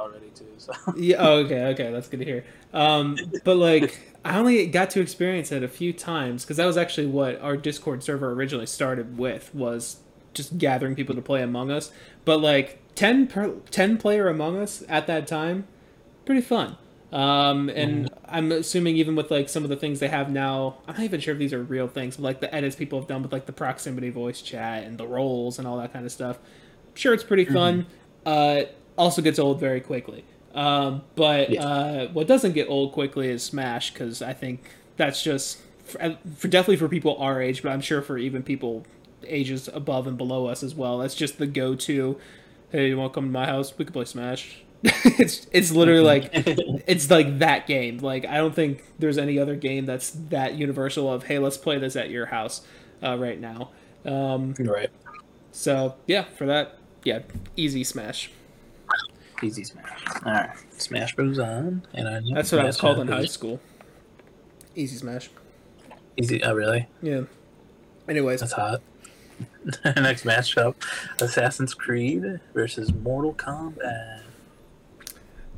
already 0.00 0.30
too. 0.34 0.46
So 0.58 0.72
yeah. 0.96 1.16
Oh, 1.18 1.38
okay, 1.38 1.64
okay, 1.66 1.92
that's 1.92 2.08
good 2.08 2.20
to 2.20 2.24
hear. 2.24 2.44
Um, 2.72 3.16
but 3.44 3.56
like, 3.56 3.98
I 4.24 4.38
only 4.38 4.66
got 4.66 4.90
to 4.90 5.00
experience 5.00 5.52
it 5.52 5.62
a 5.62 5.68
few 5.68 5.92
times 5.92 6.44
because 6.44 6.56
that 6.56 6.66
was 6.66 6.76
actually 6.76 7.06
what 7.06 7.40
our 7.40 7.56
Discord 7.56 8.02
server 8.02 8.32
originally 8.32 8.66
started 8.66 9.18
with 9.18 9.54
was 9.54 9.98
just 10.34 10.58
gathering 10.58 10.94
people 10.94 11.14
to 11.14 11.22
play 11.22 11.42
Among 11.42 11.70
Us. 11.70 11.92
But 12.24 12.40
like 12.40 12.80
10, 12.94 13.26
per, 13.26 13.54
10 13.70 13.98
player 13.98 14.28
Among 14.28 14.56
Us 14.56 14.82
at 14.88 15.06
that 15.06 15.26
time, 15.26 15.66
pretty 16.24 16.42
fun. 16.42 16.76
Um, 17.12 17.68
and 17.70 18.08
I'm 18.26 18.52
assuming 18.52 18.96
even 18.96 19.16
with 19.16 19.30
like 19.30 19.48
some 19.48 19.64
of 19.64 19.70
the 19.70 19.76
things 19.76 19.98
they 19.98 20.08
have 20.08 20.30
now, 20.30 20.78
I'm 20.86 20.94
not 20.94 21.02
even 21.04 21.20
sure 21.20 21.32
if 21.32 21.38
these 21.38 21.52
are 21.52 21.62
real 21.62 21.88
things, 21.88 22.16
but 22.16 22.22
like 22.22 22.40
the 22.40 22.54
edits 22.54 22.76
people 22.76 23.00
have 23.00 23.08
done 23.08 23.22
with 23.22 23.32
like 23.32 23.46
the 23.46 23.52
proximity 23.52 24.10
voice 24.10 24.40
chat 24.40 24.84
and 24.84 24.96
the 24.96 25.06
roles 25.06 25.58
and 25.58 25.66
all 25.66 25.78
that 25.78 25.92
kind 25.92 26.06
of 26.06 26.12
stuff. 26.12 26.38
Sure, 26.94 27.12
it's 27.12 27.24
pretty 27.24 27.44
fun. 27.44 27.86
Uh, 28.24 28.62
also 29.00 29.22
gets 29.22 29.38
old 29.38 29.58
very 29.60 29.80
quickly. 29.80 30.24
Um, 30.54 31.02
but 31.16 31.50
Yeah. 31.50 31.64
uh, 31.64 32.08
what 32.08 32.26
doesn't 32.26 32.52
get 32.52 32.68
old 32.68 32.92
quickly 32.92 33.28
is 33.28 33.42
Smash 33.42 33.92
because 33.92 34.22
I 34.22 34.32
think 34.32 34.68
that's 34.96 35.22
just 35.22 35.58
for, 35.84 36.18
for 36.36 36.48
definitely 36.48 36.76
for 36.76 36.88
people 36.88 37.16
our 37.18 37.40
age, 37.42 37.62
but 37.62 37.70
I'm 37.70 37.80
sure 37.80 38.02
for 38.02 38.18
even 38.18 38.42
people 38.42 38.84
ages 39.26 39.68
above 39.72 40.06
and 40.06 40.16
below 40.18 40.46
us 40.46 40.62
as 40.62 40.74
well. 40.74 40.98
That's 40.98 41.14
just 41.14 41.38
the 41.38 41.46
go-to. 41.46 42.18
Hey, 42.70 42.88
you 42.88 42.96
want 42.98 43.12
to 43.12 43.14
come 43.14 43.26
to 43.26 43.30
my 43.32 43.46
house? 43.46 43.76
We 43.76 43.84
can 43.84 43.92
play 43.92 44.04
Smash. 44.04 44.62
it's 44.82 45.46
it's 45.52 45.72
literally 45.72 46.00
like 46.02 46.30
it's 46.86 47.10
like 47.10 47.38
that 47.40 47.66
game. 47.66 47.98
Like 47.98 48.24
I 48.24 48.38
don't 48.38 48.54
think 48.54 48.82
there's 48.98 49.18
any 49.18 49.38
other 49.38 49.54
game 49.54 49.84
that's 49.86 50.10
that 50.30 50.54
universal 50.54 51.12
of 51.12 51.24
hey, 51.24 51.38
let's 51.38 51.58
play 51.58 51.78
this 51.78 51.96
at 51.96 52.08
your 52.10 52.26
house 52.26 52.62
uh, 53.02 53.16
right 53.18 53.38
now. 53.38 53.70
Um, 54.06 54.54
right, 54.58 54.88
so 55.52 55.96
yeah, 56.06 56.24
for 56.24 56.46
that, 56.46 56.78
yeah, 57.04 57.20
easy 57.56 57.84
Smash. 57.84 58.30
Easy 59.42 59.64
Smash. 59.64 60.04
All 60.24 60.32
right, 60.32 60.50
Smash 60.78 61.14
Bros 61.16 61.38
on, 61.38 61.86
and 61.94 62.08
I 62.08 62.20
know 62.20 62.34
That's 62.34 62.52
what 62.52 62.60
I 62.60 62.64
was 62.64 62.76
called 62.76 62.98
in 63.00 63.08
high 63.08 63.24
school. 63.26 63.60
Easy 64.74 64.96
Smash. 64.96 65.30
Easy. 66.16 66.42
Oh 66.42 66.54
really? 66.54 66.86
Yeah. 67.02 67.22
Anyways, 68.08 68.40
That's 68.40 68.52
hot. 68.52 68.82
Next 69.84 70.24
matchup: 70.24 70.74
Assassin's 71.20 71.74
Creed 71.74 72.40
versus 72.54 72.92
Mortal 72.92 73.34
Kombat. 73.34 74.22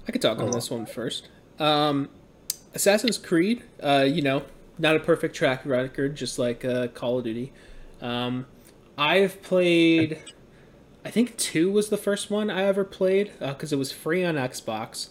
I 0.07 0.13
could 0.13 0.23
talk 0.23 0.39
on 0.39 0.49
Oh. 0.49 0.53
this 0.53 0.71
one 0.71 0.87
first. 0.87 1.29
Um, 1.59 2.09
Assassin's 2.75 3.19
Creed, 3.19 3.63
uh, 3.83 4.05
you 4.09 4.23
know, 4.23 4.43
not 4.79 4.97
a 4.97 5.01
perfect 5.01 5.35
track 5.37 5.65
record, 5.65 6.17
just 6.17 6.39
like 6.39 6.65
uh, 6.65 6.89
Call 6.89 7.19
of 7.19 7.25
Duty. 7.25 7.53
Um, 8.01 8.47
I've 8.99 9.41
played, 9.43 10.19
I 11.05 11.11
think 11.11 11.37
two 11.37 11.71
was 11.71 11.89
the 11.89 11.97
first 11.97 12.31
one 12.31 12.51
I 12.51 12.63
ever 12.65 12.85
played 12.85 13.33
because 13.41 13.73
it 13.73 13.77
was 13.77 13.93
free 13.93 14.25
on 14.25 14.37
Xbox, 14.37 15.09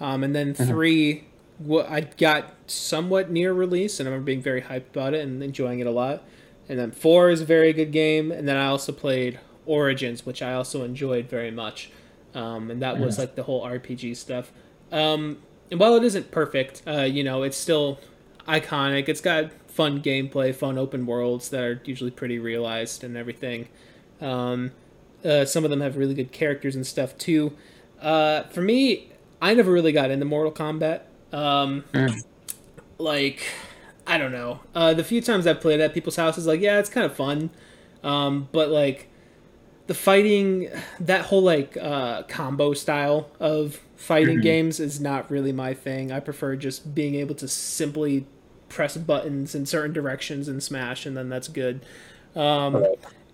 um, 0.00 0.24
and 0.24 0.34
then 0.34 0.54
three, 0.54 1.24
what 1.58 1.88
I 1.90 2.00
got 2.00 2.54
somewhat 2.66 3.30
near 3.30 3.52
release, 3.52 4.00
and 4.00 4.08
I 4.08 4.10
remember 4.10 4.26
being 4.26 4.42
very 4.42 4.62
hyped 4.62 4.90
about 4.90 5.14
it 5.14 5.20
and 5.20 5.42
enjoying 5.42 5.80
it 5.80 5.86
a 5.86 5.90
lot. 5.90 6.22
And 6.68 6.78
then 6.78 6.92
four 6.92 7.28
is 7.28 7.42
a 7.42 7.44
very 7.44 7.74
good 7.74 7.92
game, 7.92 8.32
and 8.32 8.48
then 8.48 8.56
I 8.56 8.66
also 8.66 8.90
played 8.90 9.38
Origins, 9.66 10.24
which 10.24 10.40
I 10.40 10.54
also 10.54 10.82
enjoyed 10.82 11.28
very 11.28 11.50
much 11.50 11.90
um, 12.34 12.70
and 12.70 12.82
that 12.82 12.98
was 12.98 13.18
like 13.18 13.36
the 13.36 13.44
whole 13.44 13.64
RPG 13.64 14.16
stuff. 14.16 14.52
Um, 14.90 15.38
and 15.70 15.78
while 15.78 15.94
it 15.94 16.04
isn't 16.04 16.30
perfect, 16.30 16.82
uh, 16.86 17.02
you 17.02 17.22
know, 17.22 17.42
it's 17.42 17.56
still 17.56 18.00
iconic. 18.46 19.08
It's 19.08 19.20
got 19.20 19.52
fun 19.68 20.02
gameplay, 20.02 20.54
fun 20.54 20.76
open 20.76 21.06
worlds 21.06 21.48
that 21.50 21.62
are 21.62 21.80
usually 21.84 22.10
pretty 22.10 22.38
realized 22.38 23.04
and 23.04 23.16
everything. 23.16 23.68
Um, 24.20 24.72
uh, 25.24 25.44
some 25.44 25.64
of 25.64 25.70
them 25.70 25.80
have 25.80 25.96
really 25.96 26.14
good 26.14 26.32
characters 26.32 26.74
and 26.76 26.86
stuff 26.86 27.16
too. 27.18 27.52
Uh, 28.00 28.42
for 28.44 28.60
me, 28.60 29.08
I 29.40 29.54
never 29.54 29.72
really 29.72 29.92
got 29.92 30.10
into 30.10 30.24
Mortal 30.24 30.52
Kombat. 30.52 31.02
Um, 31.32 31.84
Mm. 31.92 32.24
Like, 32.98 33.46
I 34.06 34.18
don't 34.18 34.32
know. 34.32 34.60
Uh, 34.74 34.94
the 34.94 35.02
few 35.04 35.20
times 35.20 35.46
I've 35.46 35.60
played 35.60 35.80
at 35.80 35.92
people's 35.94 36.16
houses, 36.16 36.46
like, 36.46 36.60
yeah, 36.60 36.78
it's 36.78 36.88
kind 36.88 37.04
of 37.04 37.14
fun. 37.14 37.50
Um, 38.04 38.48
but 38.52 38.68
like, 38.68 39.08
the 39.86 39.94
fighting 39.94 40.70
that 41.00 41.26
whole 41.26 41.42
like 41.42 41.76
uh 41.76 42.22
combo 42.22 42.72
style 42.72 43.28
of 43.38 43.80
fighting 43.96 44.40
games 44.40 44.80
is 44.80 44.98
not 45.00 45.30
really 45.30 45.52
my 45.52 45.74
thing 45.74 46.10
i 46.10 46.18
prefer 46.20 46.56
just 46.56 46.94
being 46.94 47.14
able 47.14 47.34
to 47.34 47.46
simply 47.46 48.26
press 48.70 48.96
buttons 48.96 49.54
in 49.54 49.66
certain 49.66 49.92
directions 49.92 50.48
and 50.48 50.62
smash 50.62 51.04
and 51.04 51.16
then 51.16 51.28
that's 51.28 51.48
good 51.48 51.84
um 52.34 52.82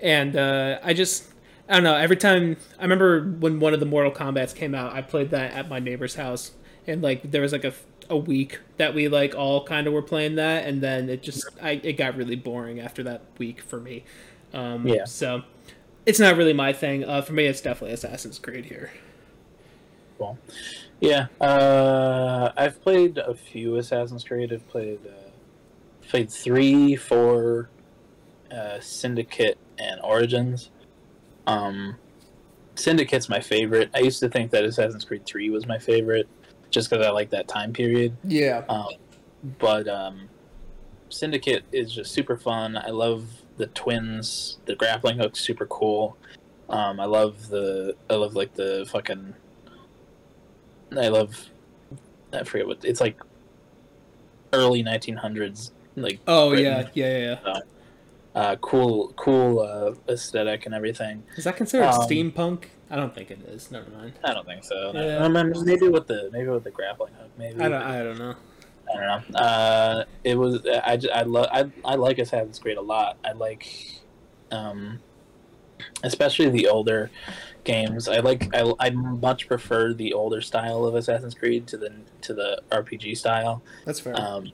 and 0.01 0.35
uh 0.37 0.79
i 0.83 0.93
just 0.93 1.25
i 1.71 1.75
don't 1.75 1.85
know 1.85 1.95
every 1.95 2.17
time 2.17 2.57
i 2.79 2.83
remember 2.83 3.23
when 3.23 3.61
one 3.61 3.73
of 3.73 3.81
the 3.81 3.87
mortal 3.87 4.13
kombats 4.13 4.55
came 4.55 4.75
out 4.75 4.93
i 4.93 5.01
played 5.01 5.31
that 5.31 5.53
at 5.53 5.69
my 5.69 5.79
neighbor's 5.79 6.17
house 6.17 6.53
and 6.87 7.01
like 7.03 7.31
there 7.31 7.41
was 7.43 7.53
like 7.53 7.65
a 7.65 7.73
a 8.11 8.17
week 8.17 8.59
that 8.77 8.93
we 8.95 9.09
like 9.09 9.35
all 9.37 9.65
kind 9.65 9.87
of 9.87 9.93
were 9.93 10.03
playing 10.03 10.35
that 10.35 10.67
and 10.67 10.83
then 10.83 11.09
it 11.09 11.23
just 11.23 11.49
i 11.63 11.73
it 11.85 11.95
got 11.95 12.17
really 12.17 12.37
boring 12.37 12.81
after 12.81 13.03
that 13.05 13.23
week 13.39 13.61
for 13.61 13.81
me 13.81 14.05
um 14.53 14.87
Yeah. 14.87 15.05
so 15.05 15.43
it's 16.07 16.19
not 16.19 16.37
really 16.37 16.55
my 16.55 16.73
thing. 16.73 17.05
Uh, 17.05 17.21
for 17.21 17.35
me, 17.35 17.45
it's 17.45 17.61
definitely 17.61 17.93
Assassin's 17.93 18.39
Creed 18.39 18.65
here. 18.65 18.91
Cool. 20.19 20.39
Yeah, 21.01 21.27
uh, 21.41 22.53
I've 22.57 22.83
played 22.83 23.19
a 23.19 23.35
few 23.35 23.77
Assassin's 23.77 24.25
Creed. 24.25 24.53
I've 24.53 24.67
played 24.69 24.99
uh, 25.07 25.31
played 26.09 26.31
three, 26.31 26.97
four, 26.97 27.69
uh, 28.51 28.81
Syndicate, 28.81 29.59
and 29.79 30.01
Origins. 30.03 30.71
Um, 31.47 31.97
Syndicate's 32.75 33.29
my 33.29 33.41
favorite. 33.41 33.91
I 33.95 34.01
used 34.01 34.21
to 34.21 34.29
think 34.29 34.51
that 34.53 34.65
Assassin's 34.65 35.05
Creed 35.05 35.27
Three 35.27 35.51
was 35.51 35.67
my 35.67 35.79
favorite, 35.79 36.29
just 36.71 36.89
because 36.91 37.05
I 37.07 37.11
like 37.11 37.31
that 37.31 37.49
time 37.49 37.73
period. 37.73 38.17
Yeah. 38.25 38.65
Um, 38.69 38.89
but 39.59 39.89
um, 39.89 40.29
Syndicate 41.09 41.65
is 41.73 41.93
just 41.93 42.13
super 42.13 42.37
fun. 42.37 42.77
I 42.77 42.91
love 42.91 43.25
the 43.57 43.67
twins. 43.69 44.59
The 44.67 44.75
grappling 44.77 45.19
hook's 45.19 45.41
super 45.41 45.67
cool. 45.67 46.17
Um, 46.69 47.01
I 47.01 47.05
love 47.07 47.49
the 47.49 47.97
I 48.09 48.15
love 48.15 48.35
like 48.35 48.55
the 48.55 48.87
fucking. 48.91 49.35
I 50.97 51.09
love. 51.09 51.49
I 52.33 52.45
forget 52.45 52.67
what 52.67 52.85
it's 52.85 53.01
like. 53.01 53.21
Early 54.53 54.83
1900s, 54.83 55.71
like 55.95 56.19
Oh 56.27 56.51
Britain. 56.51 56.89
yeah, 56.95 57.07
yeah, 57.07 57.19
yeah, 57.19 57.41
yeah. 57.47 57.61
Uh, 58.41 58.57
cool, 58.57 59.13
cool 59.17 59.61
uh, 59.61 59.95
aesthetic 60.13 60.65
and 60.67 60.75
everything. 60.75 61.23
Is 61.37 61.45
that 61.45 61.57
considered 61.57 61.87
Um, 61.89 62.01
steampunk? 62.03 62.65
I 62.91 62.97
don't 62.97 63.15
think 63.15 63.31
it 63.31 63.41
is. 63.43 63.71
Never 63.71 63.91
mind. 63.91 64.15
I 64.25 64.33
don't 64.35 64.47
think 64.47 64.65
so. 64.65 64.93
Yeah. 64.95 65.25
I 65.25 65.29
mean, 65.29 65.53
maybe 65.65 65.89
with 65.89 66.07
the 66.07 66.29
maybe 66.33 66.49
with 66.49 66.65
the 66.65 66.71
grappling 66.71 67.13
hook, 67.15 67.31
maybe. 67.39 67.61
I 67.61 67.69
don't. 67.69 67.83
I 67.83 68.03
don't 68.03 68.19
know. 68.19 68.35
I 68.93 68.97
don't 68.97 69.31
know. 69.31 69.39
Uh, 69.39 70.05
it 70.25 70.37
was 70.37 70.67
I 70.85 70.97
j- 70.97 71.11
I 71.11 71.23
love 71.23 71.47
I 71.53 71.71
I 71.85 71.95
like 71.95 72.19
Assassin's 72.19 72.59
Creed 72.59 72.79
a 72.79 72.81
lot. 72.83 73.17
I 73.25 73.33
like, 73.33 73.69
um, 74.51 74.99
especially 76.03 76.49
the 76.51 76.67
older 76.69 77.11
games. 77.63 78.09
I 78.09 78.19
like 78.19 78.53
I 78.55 78.73
I 78.81 78.91
much 78.91 79.47
prefer 79.47 79.93
the 79.93 80.13
older 80.13 80.41
style 80.41 80.85
of 80.85 80.95
Assassin's 80.97 81.35
Creed 81.35 81.67
to 81.69 81.77
the 81.77 81.93
to 82.23 82.35
the 82.35 82.63
RPG 82.73 83.17
style. 83.17 83.63
That's 83.85 84.01
fair. 84.01 84.19
Um, 84.21 84.51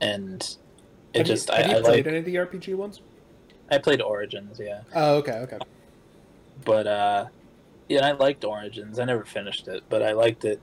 and 0.00 0.42
it 1.14 1.18
have 1.18 1.26
just 1.26 1.48
you, 1.48 1.54
I, 1.54 1.62
have 1.62 1.70
you 1.70 1.76
I 1.76 1.80
played 1.80 1.96
like 2.04 2.06
any 2.08 2.18
of 2.18 2.24
the 2.26 2.34
RPG 2.34 2.74
ones? 2.74 3.00
I 3.70 3.78
played 3.78 4.00
Origins, 4.02 4.58
yeah, 4.60 4.82
Oh, 4.94 5.16
okay, 5.16 5.32
okay. 5.38 5.58
but 6.64 6.86
uh, 6.86 7.26
yeah, 7.88 8.06
I 8.06 8.12
liked 8.12 8.44
Origins. 8.44 8.98
I 8.98 9.04
never 9.04 9.24
finished 9.24 9.66
it, 9.68 9.82
but 9.88 10.02
I 10.02 10.12
liked 10.12 10.44
it. 10.44 10.60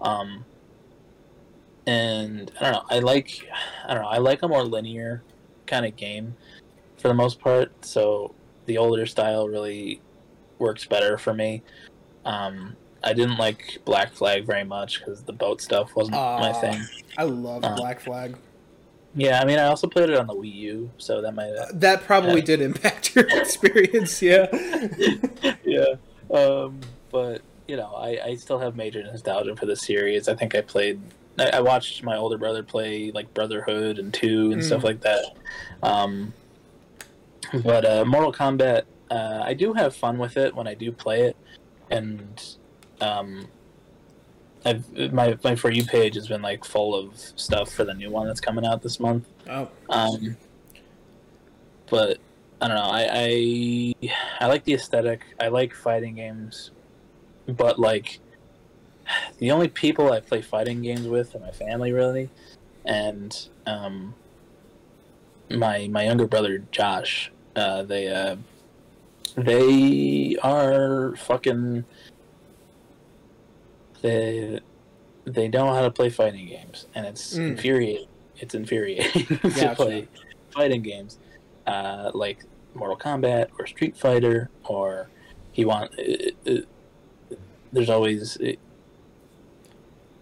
Um, 0.00 0.44
and 1.86 2.50
I 2.60 2.64
don't 2.64 2.72
know. 2.72 2.84
I 2.90 2.98
like 3.00 3.48
I 3.86 3.94
don't 3.94 4.02
know. 4.02 4.08
I 4.08 4.18
like 4.18 4.42
a 4.42 4.48
more 4.48 4.64
linear 4.64 5.22
kind 5.66 5.86
of 5.86 5.96
game 5.96 6.36
for 6.98 7.08
the 7.08 7.14
most 7.14 7.40
part. 7.40 7.72
So 7.84 8.34
the 8.66 8.78
older 8.78 9.06
style 9.06 9.48
really 9.48 10.00
works 10.58 10.84
better 10.84 11.16
for 11.16 11.32
me. 11.32 11.62
Um, 12.24 12.76
I 13.02 13.12
didn't 13.12 13.38
like 13.38 13.78
Black 13.84 14.12
Flag 14.12 14.44
very 14.46 14.64
much 14.64 14.98
because 14.98 15.22
the 15.22 15.32
boat 15.32 15.60
stuff 15.60 15.94
wasn't 15.96 16.16
my 16.16 16.52
thing. 16.52 16.82
I 17.16 17.22
love 17.24 17.64
Uh, 17.64 17.74
Black 17.76 18.00
Flag. 18.00 18.36
Yeah, 19.14 19.40
I 19.40 19.44
mean, 19.44 19.58
I 19.58 19.64
also 19.66 19.86
played 19.88 20.10
it 20.10 20.16
on 20.18 20.26
the 20.26 20.34
Wii 20.34 20.52
U, 20.54 20.90
so 20.98 21.20
that 21.22 21.34
might. 21.34 21.52
That 21.74 22.02
probably 22.04 22.40
Yeah. 22.40 22.46
did 22.46 22.60
impact 22.60 23.16
your 23.16 23.26
experience. 23.30 24.20
Yeah. 24.22 24.46
yeah. 25.64 25.94
Um, 26.32 26.80
but 27.10 27.42
you 27.66 27.76
know, 27.76 27.94
I, 27.96 28.18
I 28.24 28.34
still 28.36 28.58
have 28.58 28.76
major 28.76 29.02
nostalgia 29.02 29.56
for 29.56 29.66
the 29.66 29.76
series. 29.76 30.28
I 30.28 30.34
think 30.34 30.54
I 30.54 30.60
played. 30.60 31.00
I, 31.38 31.50
I 31.54 31.60
watched 31.60 32.02
my 32.02 32.16
older 32.16 32.38
brother 32.38 32.62
play 32.62 33.10
like 33.12 33.32
Brotherhood 33.34 33.98
and 33.98 34.12
Two 34.12 34.52
and 34.52 34.60
Mm. 34.60 34.64
stuff 34.64 34.84
like 34.84 35.00
that. 35.00 35.24
Um, 35.82 36.32
but 37.64 37.84
uh, 37.84 38.04
Mortal 38.04 38.32
Kombat, 38.32 38.82
uh, 39.10 39.40
I 39.42 39.54
do 39.54 39.72
have 39.72 39.96
fun 39.96 40.18
with 40.18 40.36
it 40.36 40.54
when 40.54 40.66
I 40.68 40.74
do 40.74 40.92
play 40.92 41.22
it, 41.22 41.36
and 41.90 42.42
um, 43.00 43.48
I've 44.64 45.12
my 45.12 45.38
my 45.44 45.54
for 45.54 45.70
you 45.70 45.84
page 45.84 46.14
has 46.14 46.28
been 46.28 46.42
like 46.42 46.64
full 46.64 46.94
of 46.94 47.16
stuff 47.16 47.72
for 47.72 47.84
the 47.84 47.94
new 47.94 48.10
one 48.10 48.26
that's 48.26 48.40
coming 48.40 48.66
out 48.66 48.82
this 48.82 48.98
month. 48.98 49.26
Oh. 49.48 49.68
Um, 49.88 50.36
but 51.88 52.18
I 52.60 52.68
don't 52.68 52.76
know. 52.76 52.82
I, 52.82 53.08
I 53.12 53.94
I 54.40 54.46
like 54.46 54.64
the 54.64 54.74
aesthetic. 54.74 55.22
I 55.40 55.48
like 55.48 55.74
fighting 55.74 56.16
games, 56.16 56.70
but 57.46 57.78
like 57.78 58.18
the 59.38 59.50
only 59.52 59.68
people 59.68 60.12
I 60.12 60.20
play 60.20 60.42
fighting 60.42 60.82
games 60.82 61.06
with 61.06 61.34
are 61.34 61.38
my 61.38 61.52
family, 61.52 61.92
really, 61.92 62.28
and 62.84 63.48
um, 63.66 64.14
my 65.50 65.88
my 65.88 66.04
younger 66.04 66.26
brother 66.26 66.58
Josh. 66.72 67.30
Uh, 67.54 67.82
they 67.82 68.08
uh, 68.08 68.36
they 69.36 70.36
are 70.42 71.14
fucking. 71.16 71.84
They 74.02 74.60
they 75.24 75.48
don't 75.48 75.66
know 75.66 75.74
how 75.74 75.82
to 75.82 75.90
play 75.90 76.10
fighting 76.10 76.46
games, 76.46 76.86
and 76.94 77.06
it's 77.06 77.36
Mm. 77.36 77.50
infuriating. 77.50 78.06
It's 78.36 78.54
infuriating 78.54 79.26
to 79.54 79.74
play 79.76 80.08
fighting 80.54 80.82
games 80.82 81.18
uh, 81.66 82.10
like 82.14 82.38
Mortal 82.74 82.96
Kombat 82.96 83.48
or 83.58 83.66
Street 83.66 83.96
Fighter, 83.96 84.50
or 84.68 85.10
he 85.52 85.64
want. 85.64 85.90
It, 85.98 86.36
it, 86.44 86.68
there's 87.72 87.90
always 87.90 88.36
it, 88.36 88.58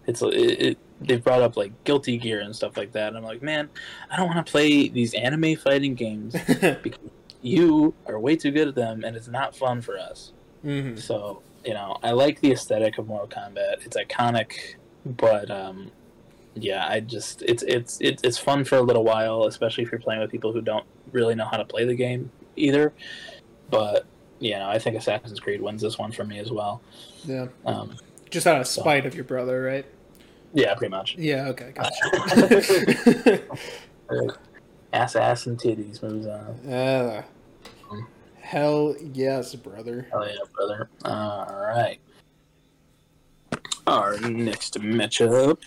it's 0.06 0.22
it, 0.22 0.78
they've 1.00 1.22
brought 1.22 1.42
up 1.42 1.56
like 1.56 1.72
Guilty 1.84 2.16
Gear 2.18 2.40
and 2.40 2.54
stuff 2.54 2.76
like 2.76 2.92
that. 2.92 3.08
And 3.08 3.18
I'm 3.18 3.24
like, 3.24 3.42
man, 3.42 3.68
I 4.10 4.16
don't 4.16 4.28
want 4.28 4.44
to 4.44 4.50
play 4.50 4.88
these 4.88 5.14
anime 5.14 5.56
fighting 5.56 5.94
games 5.94 6.34
because 6.82 6.98
you 7.42 7.94
are 8.06 8.18
way 8.18 8.34
too 8.36 8.50
good 8.50 8.68
at 8.68 8.74
them, 8.74 9.04
and 9.04 9.16
it's 9.16 9.28
not 9.28 9.54
fun 9.56 9.80
for 9.82 9.98
us. 9.98 10.32
hmm 10.62 10.96
So 10.96 11.42
you 11.66 11.74
know, 11.74 11.98
I 12.02 12.12
like 12.12 12.40
the 12.40 12.52
aesthetic 12.52 12.96
of 12.98 13.08
Mortal 13.08 13.28
Kombat. 13.28 13.84
It's 13.84 13.96
iconic, 13.96 14.76
but 15.04 15.50
um, 15.50 15.90
yeah, 16.54 16.86
I 16.88 17.00
just 17.00 17.42
it's 17.42 17.62
it's 17.64 17.98
it's 18.00 18.38
fun 18.38 18.64
for 18.64 18.76
a 18.76 18.82
little 18.82 19.04
while, 19.04 19.44
especially 19.44 19.84
if 19.84 19.90
you're 19.90 20.00
playing 20.00 20.20
with 20.20 20.30
people 20.30 20.52
who 20.52 20.62
don't 20.62 20.86
really 21.12 21.34
know 21.34 21.46
how 21.46 21.56
to 21.56 21.64
play 21.64 21.84
the 21.84 21.94
game 21.94 22.30
either. 22.54 22.92
But 23.68 24.06
you 24.38 24.52
know, 24.52 24.68
I 24.68 24.78
think 24.78 24.96
Assassin's 24.96 25.40
Creed 25.40 25.60
wins 25.60 25.82
this 25.82 25.98
one 25.98 26.12
for 26.12 26.24
me 26.24 26.38
as 26.38 26.50
well. 26.52 26.80
Yeah. 27.24 27.48
Um, 27.64 27.96
Just 28.30 28.46
out 28.46 28.60
of 28.60 28.66
spite 28.66 29.06
of 29.06 29.14
your 29.14 29.24
brother, 29.24 29.62
right? 29.62 29.86
yeah, 30.52 30.74
pretty 30.74 30.90
much. 30.92 31.16
Yeah. 31.18 31.48
Okay. 31.48 31.72
Gotcha. 31.74 33.42
Ass, 34.92 35.16
ass, 35.16 35.46
and 35.46 35.58
titties 35.58 36.02
moves 36.02 36.26
on. 36.26 36.72
uh, 36.72 37.22
hell 38.47 38.94
yes, 39.12 39.55
brother. 39.57 40.07
Hell 40.12 40.26
yeah, 40.26 40.36
brother. 40.55 40.88
All 41.05 41.53
right. 41.53 41.99
Our 43.88 44.18
next 44.20 44.80
matchup 44.80 45.59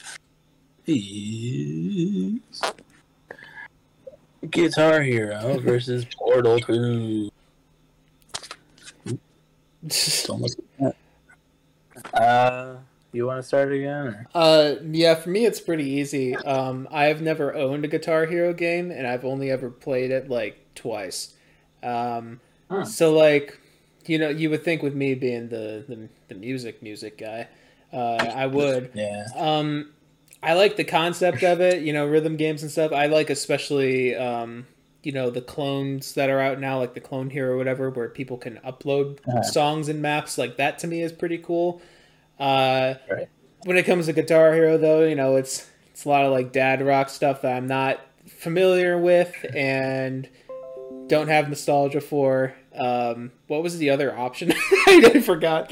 is 0.88 2.40
Guitar 4.50 5.02
Hero 5.02 5.60
versus 5.60 6.06
Portal 6.18 6.60
2. 6.60 7.30
Don't 10.26 10.42
look 10.42 10.52
at 10.82 10.96
that. 12.14 12.14
Uh, 12.14 12.78
you 13.12 13.26
want 13.26 13.42
to 13.42 13.48
start 13.48 13.74
again? 13.74 14.08
Or? 14.08 14.28
Uh, 14.34 14.76
yeah, 14.90 15.16
for 15.16 15.30
me 15.30 15.46
it's 15.46 15.60
pretty 15.60 15.86
easy. 15.86 16.36
Um, 16.36 16.88
I've 16.92 17.22
never 17.22 17.54
owned 17.54 17.84
a 17.84 17.90
Guitar 17.90 18.26
Hero 18.26 18.54
game, 18.54 18.90
and 18.90 19.06
I've 19.06 19.26
only 19.26 19.52
ever 19.52 19.70
played 19.70 20.12
it 20.12 20.30
like 20.30 20.76
twice. 20.76 21.34
Um, 21.84 22.40
Huh. 22.70 22.86
so 22.86 23.14
like, 23.14 23.60
you 24.06 24.18
know, 24.18 24.30
you 24.30 24.50
would 24.50 24.64
think 24.64 24.82
with 24.84 24.96
me 24.96 25.16
being 25.16 25.50
the 25.50 25.84
the, 25.88 26.10
the 26.30 26.36
music 26.36 26.82
music 26.84 27.18
guy, 27.18 27.48
uh, 27.94 28.32
I 28.36 28.46
would. 28.48 28.92
Yeah. 28.96 29.26
Um, 29.36 29.92
I 30.42 30.54
like 30.54 30.78
the 30.78 30.86
concept 30.86 31.44
of 31.44 31.60
it, 31.60 31.82
you 31.84 31.92
know, 31.92 32.06
rhythm 32.08 32.38
games 32.38 32.62
and 32.64 32.72
stuff. 32.72 32.94
I 32.94 33.08
like 33.08 33.30
especially, 33.30 34.16
um, 34.16 34.68
you 35.04 35.12
know, 35.12 35.30
the 35.30 35.42
clones 35.42 36.14
that 36.14 36.30
are 36.30 36.40
out 36.40 36.60
now, 36.62 36.80
like 36.80 36.94
the 36.94 37.02
Clone 37.02 37.30
Hero 37.30 37.54
or 37.54 37.58
whatever, 37.58 37.90
where 37.90 38.08
people 38.08 38.38
can 38.38 38.58
upload 38.66 39.20
Uh-huh. 39.28 39.42
songs 39.44 39.90
and 39.90 40.02
maps. 40.02 40.38
Like 40.38 40.56
that 40.58 40.80
to 40.80 40.88
me 40.88 41.02
is 41.02 41.12
pretty 41.12 41.40
cool. 41.40 41.82
Uh, 42.40 42.94
Right. 43.10 43.28
when 43.66 43.76
it 43.76 43.84
comes 43.86 44.06
to 44.06 44.14
Guitar 44.14 44.54
Hero, 44.54 44.78
though, 44.78 45.04
you 45.04 45.16
know, 45.16 45.36
it's 45.36 45.70
it's 45.92 46.06
a 46.06 46.10
lot 46.10 46.24
of 46.24 46.32
like 46.32 46.54
dad 46.54 46.82
rock 46.86 47.10
stuff 47.10 47.42
that 47.42 47.58
I'm 47.58 47.68
not 47.68 48.00
familiar 48.28 48.98
with 48.98 49.34
and 49.54 50.30
don't 51.08 51.28
have 51.28 51.50
nostalgia 51.50 52.00
for. 52.00 52.54
Um, 52.76 53.32
what 53.48 53.64
was 53.64 53.78
the 53.78 53.90
other 53.90 54.16
option? 54.16 54.54
I 54.88 55.22
forgot. 55.22 55.72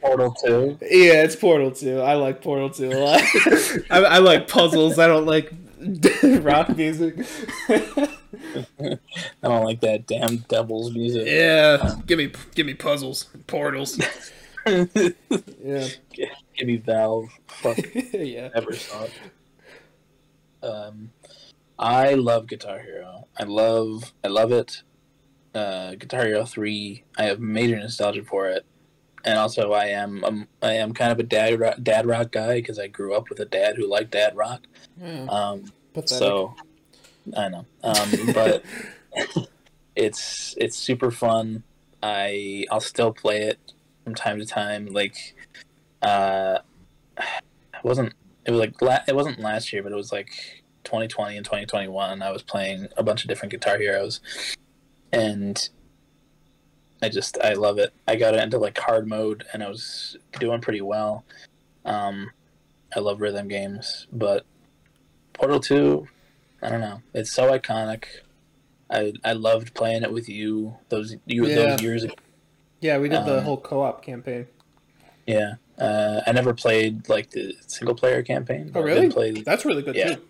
Portal 0.00 0.32
2. 0.44 0.78
Yeah, 0.82 1.24
it's 1.24 1.36
Portal 1.36 1.70
2. 1.72 2.00
I 2.00 2.14
like 2.14 2.42
Portal 2.42 2.70
2 2.70 2.90
a 2.90 2.94
lot. 2.98 3.20
I, 3.90 3.98
I 4.04 4.18
like 4.18 4.48
puzzles. 4.48 4.98
I 4.98 5.06
don't 5.08 5.26
like 5.26 5.52
rock 6.42 6.74
music. 6.76 7.18
I 7.68 8.98
don't 9.42 9.64
like 9.64 9.80
that 9.80 10.06
damn 10.06 10.38
devil's 10.48 10.92
music. 10.92 11.26
yeah, 11.26 11.96
give 12.06 12.18
me 12.18 12.32
give 12.54 12.66
me 12.66 12.74
puzzles, 12.74 13.24
portals. 13.46 13.98
Yeah, 14.66 15.86
Give 16.56 16.66
me 16.66 16.76
Valve. 16.78 17.28
Fuck. 17.46 17.78
yeah. 18.12 18.48
Never 18.54 18.72
saw 18.74 19.04
it. 19.04 19.12
Um, 20.62 21.10
I 21.78 22.14
love 22.14 22.46
Guitar 22.48 22.80
Hero. 22.80 23.26
I 23.38 23.44
love, 23.44 24.12
I 24.24 24.28
love 24.28 24.52
it. 24.52 24.82
Uh, 25.56 25.94
Guitar 25.94 26.26
Hero 26.26 26.44
Three. 26.44 27.02
I 27.16 27.24
have 27.24 27.40
major 27.40 27.78
nostalgia 27.78 28.22
for 28.22 28.48
it, 28.48 28.66
and 29.24 29.38
also 29.38 29.72
I 29.72 29.86
am, 29.86 30.22
um, 30.22 30.48
I 30.60 30.74
am 30.74 30.92
kind 30.92 31.10
of 31.10 31.18
a 31.18 31.22
dad 31.22 31.58
rock, 31.58 31.76
dad 31.82 32.04
rock 32.04 32.30
guy 32.30 32.56
because 32.56 32.78
I 32.78 32.88
grew 32.88 33.14
up 33.14 33.30
with 33.30 33.40
a 33.40 33.46
dad 33.46 33.76
who 33.76 33.88
liked 33.88 34.10
dad 34.10 34.36
rock. 34.36 34.66
yeah. 35.00 35.24
Um, 35.30 35.72
so 36.04 36.54
I 37.34 37.48
know, 37.48 37.64
um, 37.82 38.10
but 38.34 38.62
it's 39.96 40.54
it's 40.58 40.76
super 40.76 41.10
fun. 41.10 41.62
I 42.02 42.66
I'll 42.70 42.80
still 42.80 43.12
play 43.12 43.42
it 43.42 43.58
from 44.04 44.14
time 44.14 44.38
to 44.38 44.44
time. 44.44 44.86
Like, 44.86 45.34
uh, 46.02 46.58
it 47.16 47.82
wasn't 47.82 48.12
it 48.44 48.50
was 48.50 48.60
like 48.60 48.80
la- 48.82 49.04
it 49.08 49.16
wasn't 49.16 49.40
last 49.40 49.72
year, 49.72 49.82
but 49.82 49.90
it 49.90 49.96
was 49.96 50.12
like 50.12 50.62
2020 50.84 51.36
and 51.36 51.44
2021. 51.44 52.22
I 52.22 52.30
was 52.30 52.42
playing 52.42 52.88
a 52.96 53.02
bunch 53.02 53.24
of 53.24 53.28
different 53.28 53.50
Guitar 53.52 53.78
Heroes, 53.78 54.20
and 55.16 55.68
I 57.02 57.08
just 57.08 57.38
I 57.42 57.54
love 57.54 57.78
it. 57.78 57.92
I 58.06 58.16
got 58.16 58.34
it 58.34 58.42
into 58.42 58.58
like 58.58 58.78
hard 58.78 59.08
mode, 59.08 59.44
and 59.52 59.62
I 59.62 59.68
was 59.68 60.16
doing 60.38 60.60
pretty 60.60 60.80
well. 60.80 61.24
Um, 61.84 62.30
I 62.94 63.00
love 63.00 63.20
rhythm 63.20 63.48
games, 63.48 64.06
but 64.12 64.44
Portal 65.32 65.60
Two, 65.60 66.08
I 66.62 66.68
don't 66.68 66.80
know. 66.80 67.02
It's 67.14 67.32
so 67.32 67.50
iconic. 67.56 68.04
I 68.90 69.12
I 69.24 69.32
loved 69.32 69.74
playing 69.74 70.02
it 70.02 70.12
with 70.12 70.28
you 70.28 70.76
those 70.88 71.16
you 71.26 71.46
Yeah. 71.46 71.54
those 71.54 71.82
years 71.82 72.04
ago. 72.04 72.14
yeah, 72.80 72.98
we 72.98 73.08
did 73.08 73.24
the 73.24 73.38
um, 73.38 73.44
whole 73.44 73.60
co-op 73.60 74.04
campaign. 74.04 74.46
Yeah. 75.26 75.54
Uh, 75.78 76.22
I 76.26 76.32
never 76.32 76.54
played 76.54 77.08
like 77.08 77.30
the 77.30 77.54
single 77.66 77.94
player 77.94 78.22
campaign. 78.22 78.70
Oh, 78.74 78.80
really? 78.80 79.10
Play, 79.10 79.32
That's 79.32 79.64
really 79.64 79.82
good 79.82 79.96
Yeah. 79.96 80.14
too. 80.14 80.22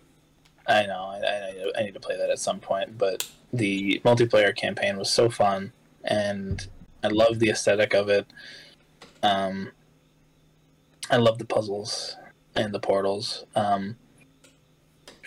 I 0.67 0.85
know. 0.85 1.05
I, 1.13 1.19
I, 1.25 1.79
I 1.79 1.83
need 1.83 1.93
to 1.93 1.99
play 1.99 2.17
that 2.17 2.29
at 2.29 2.39
some 2.39 2.59
point. 2.59 2.97
But 2.97 3.27
the 3.53 4.01
multiplayer 4.03 4.55
campaign 4.55 4.97
was 4.97 5.09
so 5.09 5.29
fun, 5.29 5.71
and 6.03 6.67
I 7.03 7.07
love 7.07 7.39
the 7.39 7.49
aesthetic 7.49 7.93
of 7.93 8.09
it. 8.09 8.27
Um, 9.23 9.71
I 11.09 11.17
love 11.17 11.37
the 11.37 11.45
puzzles 11.45 12.17
and 12.55 12.73
the 12.73 12.79
portals. 12.79 13.45
Um, 13.55 13.95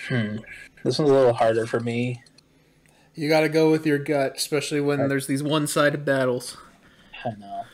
hmm. 0.09 0.39
This 0.85 0.99
one's 0.99 1.11
a 1.11 1.15
little 1.15 1.35
harder 1.35 1.67
for 1.67 1.81
me. 1.81 2.23
You 3.15 3.29
got 3.29 3.41
to 3.41 3.49
go 3.49 3.71
with 3.71 3.87
your 3.87 3.99
gut, 3.99 4.35
especially 4.37 4.81
when 4.81 5.09
there's 5.09 5.27
these 5.27 5.43
one-sided 5.43 6.05
battles. 6.05 6.57
I 7.25 7.31
know. 7.39 7.65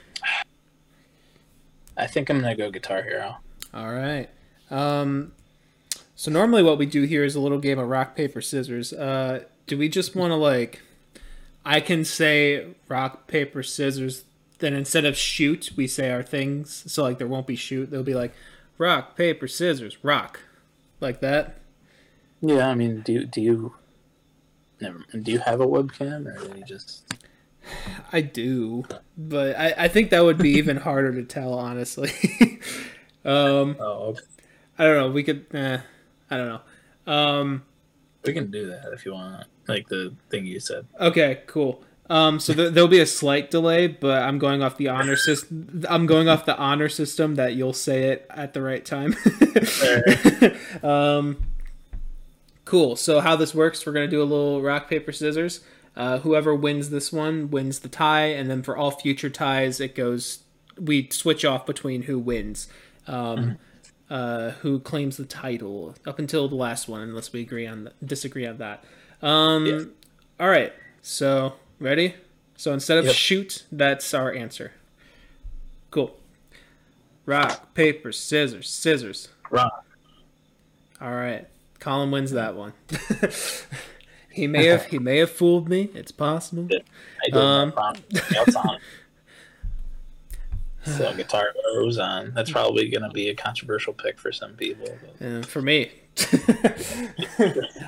I 1.97 2.06
think 2.06 2.28
I'm 2.28 2.40
gonna 2.40 2.56
go 2.56 2.70
Guitar 2.70 3.02
Hero. 3.02 3.36
All 3.72 3.93
right. 3.93 4.28
Um, 4.70 5.32
so 6.16 6.30
normally 6.30 6.62
what 6.62 6.78
we 6.78 6.86
do 6.86 7.02
here 7.02 7.22
is 7.22 7.36
a 7.36 7.40
little 7.40 7.59
game 7.59 7.78
of 7.78 7.88
rock 7.88 8.16
paper 8.16 8.40
scissors. 8.40 8.93
Uh, 8.93 9.44
do 9.66 9.78
we 9.78 9.88
just 9.88 10.16
want 10.16 10.32
to 10.32 10.36
like? 10.36 10.82
I 11.64 11.80
can 11.80 12.05
say 12.05 12.74
rock 12.88 13.26
paper 13.26 13.62
scissors 13.62 14.24
then 14.59 14.74
instead 14.74 15.05
of 15.05 15.16
shoot, 15.16 15.72
we 15.76 15.86
say 15.86 16.10
our 16.10 16.22
things. 16.22 16.84
So 16.90 17.02
like 17.02 17.18
there 17.18 17.26
won't 17.26 17.47
be 17.47 17.56
shoot. 17.56 17.90
There'll 17.90 18.05
be 18.05 18.14
like 18.14 18.34
rock, 18.78 19.16
paper, 19.16 19.47
scissors, 19.48 20.02
rock, 20.02 20.40
like 21.01 21.20
that. 21.20 21.56
Yeah, 22.40 22.68
I 22.68 22.74
mean, 22.74 23.01
do 23.01 23.12
you, 23.12 23.26
do 23.26 23.40
you 23.40 23.74
never 24.80 25.05
do 25.20 25.32
you 25.32 25.38
have 25.40 25.60
a 25.60 25.66
webcam 25.66 26.26
or 26.26 26.48
do 26.48 26.59
you 26.59 26.64
just? 26.64 27.14
I 28.12 28.20
do, 28.20 28.84
but 29.18 29.59
I, 29.59 29.74
I 29.76 29.88
think 29.88 30.10
that 30.10 30.24
would 30.24 30.38
be 30.38 30.51
even 30.59 30.78
harder 30.78 31.12
to 31.14 31.24
tell, 31.24 31.55
honestly. 31.55 32.12
um, 33.24 33.76
Oh, 33.80 34.10
okay. 34.10 34.20
I 34.78 34.84
don't 34.84 34.97
know. 34.97 35.10
We 35.10 35.22
could. 35.22 35.47
Eh, 35.52 35.78
I 36.31 36.36
don't 36.36 36.48
know. 36.48 37.12
Um, 37.12 37.62
we 38.24 38.32
can 38.32 38.51
do 38.51 38.66
that 38.69 38.93
if 38.93 39.05
you 39.05 39.12
want. 39.12 39.47
Like 39.69 39.89
the 39.89 40.15
thing 40.31 40.47
you 40.47 40.61
said. 40.61 40.86
okay, 41.01 41.43
cool. 41.47 41.82
Um, 42.09 42.39
so 42.39 42.55
th- 42.55 42.73
there'll 42.73 42.89
be 42.89 43.01
a 43.01 43.07
slight 43.07 43.51
delay, 43.51 43.89
but 43.89 44.23
I'm 44.23 44.39
going 44.39 44.62
off 44.62 44.77
the 44.77 44.89
honor 44.89 45.16
system. 45.16 45.85
I'm 45.89 46.07
going 46.07 46.28
off 46.28 46.47
the 46.47 46.57
honor 46.57 46.89
system 46.89 47.35
that 47.35 47.55
you'll 47.55 47.73
say 47.73 48.05
it 48.05 48.27
at 48.31 48.55
the 48.55 48.62
right 48.62 48.85
time. 48.85 49.16
um, 50.85 51.39
cool. 52.65 52.94
So 52.94 53.20
how 53.20 53.35
this 53.35 53.55
works? 53.55 53.85
We're 53.85 53.93
gonna 53.93 54.07
do 54.07 54.23
a 54.23 54.24
little 54.24 54.62
rock 54.62 54.89
paper 54.89 55.11
scissors. 55.11 55.65
Uh, 55.97 56.19
whoever 56.19 56.55
wins 56.55 56.90
this 56.90 57.12
one 57.12 57.51
wins 57.51 57.81
the 57.81 57.89
tie, 57.89 58.27
and 58.27 58.48
then 58.48 58.62
for 58.62 58.77
all 58.77 58.93
future 58.93 59.31
ties, 59.31 59.81
it 59.81 59.94
goes. 59.94 60.40
We 60.78 61.09
switch 61.11 61.44
off 61.44 61.66
between 61.66 62.03
who 62.03 62.19
wins. 62.19 62.69
Um, 63.07 63.59
uh, 64.11 64.51
who 64.62 64.78
claims 64.81 65.16
the 65.16 65.24
title 65.24 65.95
up 66.07 66.19
until 66.19 66.49
the 66.49 66.55
last 66.55 66.89
one, 66.89 67.01
unless 67.01 67.33
we 67.33 67.41
agree 67.41 67.66
on 67.66 67.91
disagree 68.05 68.47
on 68.47 68.59
that. 68.59 68.85
Um. 69.23 69.93
All 70.39 70.49
right, 70.49 70.73
so 71.03 71.55
ready? 71.81 72.15
So 72.57 72.73
instead 72.73 72.99
of 72.99 73.07
Yep. 73.07 73.15
shoot, 73.15 73.65
that's 73.73 74.12
our 74.15 74.33
answer. 74.33 74.73
Cool. 75.91 76.16
Rock, 77.27 77.74
paper, 77.74 78.12
scissors, 78.12 78.69
scissors. 78.69 79.28
Rock. 79.51 79.85
All 81.01 81.15
right, 81.15 81.47
Colin 81.81 82.11
wins 82.11 82.31
that 82.33 82.55
one. 82.55 82.73
he 84.31 84.47
may 84.47 84.66
have 84.73 84.87
he 84.87 84.99
may 84.99 85.19
have 85.19 85.31
fooled 85.31 85.69
me. 85.69 85.91
It's 85.95 86.12
possible. 86.12 86.69
I 86.70 87.27
did 87.27 87.35
Um, 87.37 87.43
um, 87.69 87.73
promise. 87.73 88.01
What's 88.35 88.57
on? 88.57 88.78
So 90.86 91.12
guitar 91.14 91.52
goes 91.74 91.98
on. 91.98 92.32
That's 92.34 92.50
probably 92.50 92.88
going 92.88 93.02
to 93.02 93.10
be 93.10 93.28
a 93.28 93.34
controversial 93.34 93.92
pick 93.92 94.18
for 94.18 94.30
some 94.32 94.52
people. 94.54 94.96
And 95.20 95.44
for 95.44 95.60
me, 95.60 95.90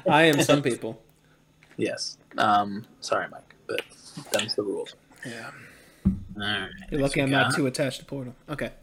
I 0.08 0.24
am 0.24 0.42
some 0.42 0.62
people. 0.62 1.00
yes. 1.76 2.18
Um. 2.36 2.84
Sorry, 3.00 3.26
Mike, 3.30 3.54
but 3.66 3.80
that's 4.32 4.54
the 4.54 4.62
rules. 4.62 4.94
Yeah. 5.26 5.50
All 6.06 6.12
right. 6.42 6.68
You're 6.90 7.00
lucky 7.00 7.20
I'm 7.22 7.30
not 7.30 7.54
too 7.54 7.66
attached 7.66 8.00
to 8.00 8.04
Portal. 8.04 8.34
Okay. 8.48 8.70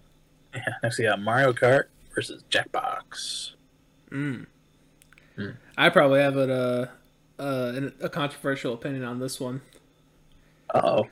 Yeah, 0.55 0.61
next 0.81 0.97
we 0.99 1.03
got 1.03 1.19
Mario 1.21 1.51
Kart 1.51 1.83
versus 2.13 2.41
Jackbox. 2.49 3.51
Mm. 4.09 4.45
Hmm. 5.35 5.49
I 5.77 5.89
probably 5.89 6.21
have 6.21 6.37
a, 6.37 6.89
uh, 7.37 7.41
uh, 7.41 7.89
a 7.99 8.07
controversial 8.07 8.73
opinion 8.73 9.03
on 9.03 9.19
this 9.19 9.37
one. 9.37 9.59
Oh. 10.73 11.07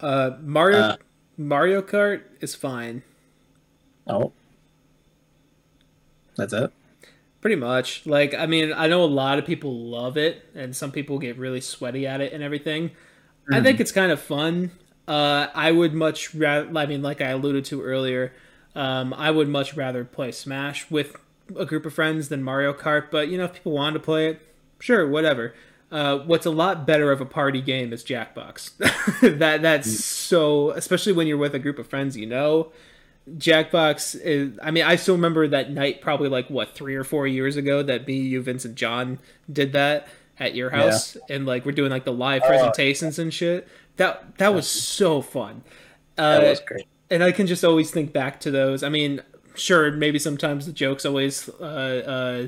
Uh, 0.00 0.32
Mario 0.42 0.78
Uh. 0.78 0.96
Mario 1.40 1.80
Kart 1.80 2.20
is 2.40 2.54
fine, 2.54 3.02
Oh. 4.06 4.32
That's 6.36 6.52
it. 6.52 6.70
pretty 7.40 7.56
much. 7.56 8.04
Like, 8.06 8.34
I 8.34 8.44
mean, 8.46 8.72
I 8.74 8.88
know 8.88 9.02
a 9.02 9.06
lot 9.06 9.38
of 9.38 9.46
people 9.46 9.74
love 9.88 10.16
it, 10.18 10.44
and 10.54 10.76
some 10.76 10.92
people 10.92 11.18
get 11.18 11.38
really 11.38 11.60
sweaty 11.62 12.06
at 12.06 12.20
it 12.20 12.32
and 12.34 12.42
everything. 12.42 12.90
I 13.50 13.62
think 13.62 13.80
it's 13.80 13.90
kind 13.90 14.12
of 14.12 14.20
fun. 14.20 14.70
Uh, 15.08 15.48
I 15.54 15.72
would 15.72 15.92
much 15.94 16.34
rather. 16.34 16.70
I 16.78 16.84
mean, 16.86 17.02
like 17.02 17.20
I 17.22 17.30
alluded 17.30 17.64
to 17.66 17.82
earlier, 17.82 18.32
um, 18.76 19.12
I 19.14 19.30
would 19.30 19.48
much 19.48 19.74
rather 19.74 20.04
play 20.04 20.30
Smash 20.30 20.90
with 20.90 21.16
a 21.58 21.64
group 21.64 21.84
of 21.86 21.94
friends 21.94 22.28
than 22.28 22.42
Mario 22.42 22.72
Kart. 22.74 23.10
But 23.10 23.28
you 23.28 23.38
know, 23.38 23.44
if 23.44 23.54
people 23.54 23.72
want 23.72 23.94
to 23.94 24.00
play 24.00 24.28
it, 24.28 24.40
sure, 24.78 25.08
whatever. 25.08 25.54
Uh, 25.90 26.18
what's 26.18 26.46
a 26.46 26.50
lot 26.50 26.86
better 26.86 27.10
of 27.10 27.20
a 27.20 27.24
party 27.26 27.60
game 27.60 27.92
is 27.92 28.04
Jackbox. 28.04 28.76
that 29.38 29.62
that's 29.62 30.04
so, 30.04 30.70
especially 30.70 31.12
when 31.12 31.26
you're 31.26 31.36
with 31.36 31.54
a 31.54 31.58
group 31.58 31.78
of 31.78 31.86
friends, 31.88 32.16
you 32.16 32.26
know. 32.26 32.70
Jackbox 33.36 34.18
is. 34.20 34.58
I 34.62 34.70
mean, 34.70 34.84
I 34.84 34.96
still 34.96 35.14
remember 35.14 35.46
that 35.48 35.70
night, 35.70 36.00
probably 36.00 36.28
like 36.28 36.48
what 36.48 36.74
three 36.74 36.94
or 36.94 37.04
four 37.04 37.26
years 37.26 37.56
ago, 37.56 37.82
that 37.82 38.06
me, 38.06 38.14
you, 38.18 38.42
Vincent, 38.42 38.74
John 38.74 39.18
did 39.52 39.72
that 39.72 40.08
at 40.38 40.54
your 40.54 40.70
house, 40.70 41.16
and 41.28 41.44
like 41.46 41.64
we're 41.66 41.72
doing 41.72 41.90
like 41.90 42.04
the 42.04 42.12
live 42.12 42.42
Oh. 42.44 42.48
presentations 42.48 43.18
and 43.18 43.32
shit. 43.32 43.68
That 43.96 44.38
that 44.38 44.54
was 44.54 44.66
so 44.68 45.20
fun. 45.22 45.62
Uh, 46.16 46.40
That 46.40 46.48
was 46.50 46.60
great. 46.60 46.86
and 47.10 47.22
I 47.22 47.32
can 47.32 47.46
just 47.46 47.64
always 47.64 47.90
think 47.90 48.12
back 48.12 48.40
to 48.40 48.50
those. 48.50 48.82
I 48.82 48.88
mean, 48.88 49.20
sure, 49.54 49.90
maybe 49.92 50.18
sometimes 50.18 50.66
the 50.66 50.72
jokes 50.72 51.04
always 51.04 51.48
uh, 51.60 51.62
uh, 51.62 52.46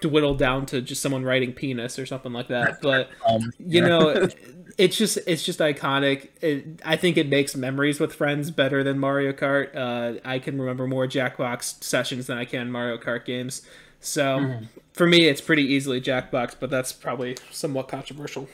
dwindle 0.00 0.34
down 0.34 0.66
to 0.66 0.80
just 0.82 1.00
someone 1.00 1.24
writing 1.24 1.52
penis 1.52 1.98
or 1.98 2.06
something 2.06 2.32
like 2.32 2.48
that, 2.48 2.80
but 2.82 3.08
Um, 3.26 3.52
you 3.58 3.80
know 3.80 4.28
it's 4.78 4.96
just 4.96 5.18
it's 5.26 5.42
just 5.44 5.60
iconic. 5.60 6.28
It, 6.40 6.80
i 6.84 6.96
think 6.96 7.16
it 7.16 7.28
makes 7.28 7.54
memories 7.56 8.00
with 8.00 8.14
friends 8.14 8.50
better 8.50 8.82
than 8.82 8.98
mario 8.98 9.32
kart. 9.32 9.74
Uh, 9.74 10.18
i 10.24 10.38
can 10.38 10.60
remember 10.60 10.86
more 10.86 11.06
jackbox 11.06 11.82
sessions 11.82 12.26
than 12.26 12.38
i 12.38 12.44
can 12.44 12.70
mario 12.70 12.98
kart 12.98 13.24
games. 13.24 13.62
So 14.00 14.60
for 14.92 15.06
me 15.06 15.26
it's 15.26 15.40
pretty 15.40 15.62
easily 15.62 16.00
jackbox 16.00 16.54
but 16.58 16.70
that's 16.70 16.92
probably 16.92 17.36
somewhat 17.50 17.88
controversial. 17.88 18.48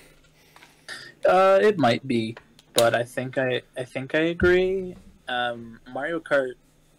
Uh, 1.27 1.59
it 1.61 1.79
might 1.79 2.07
be, 2.07 2.37
but 2.75 2.95
I 2.95 3.03
think 3.03 3.39
I 3.39 3.63
I 3.77 3.85
think 3.85 4.15
I 4.15 4.21
agree. 4.21 4.97
Um, 5.29 5.81
Mario 5.93 6.21
Kart, 6.21 6.53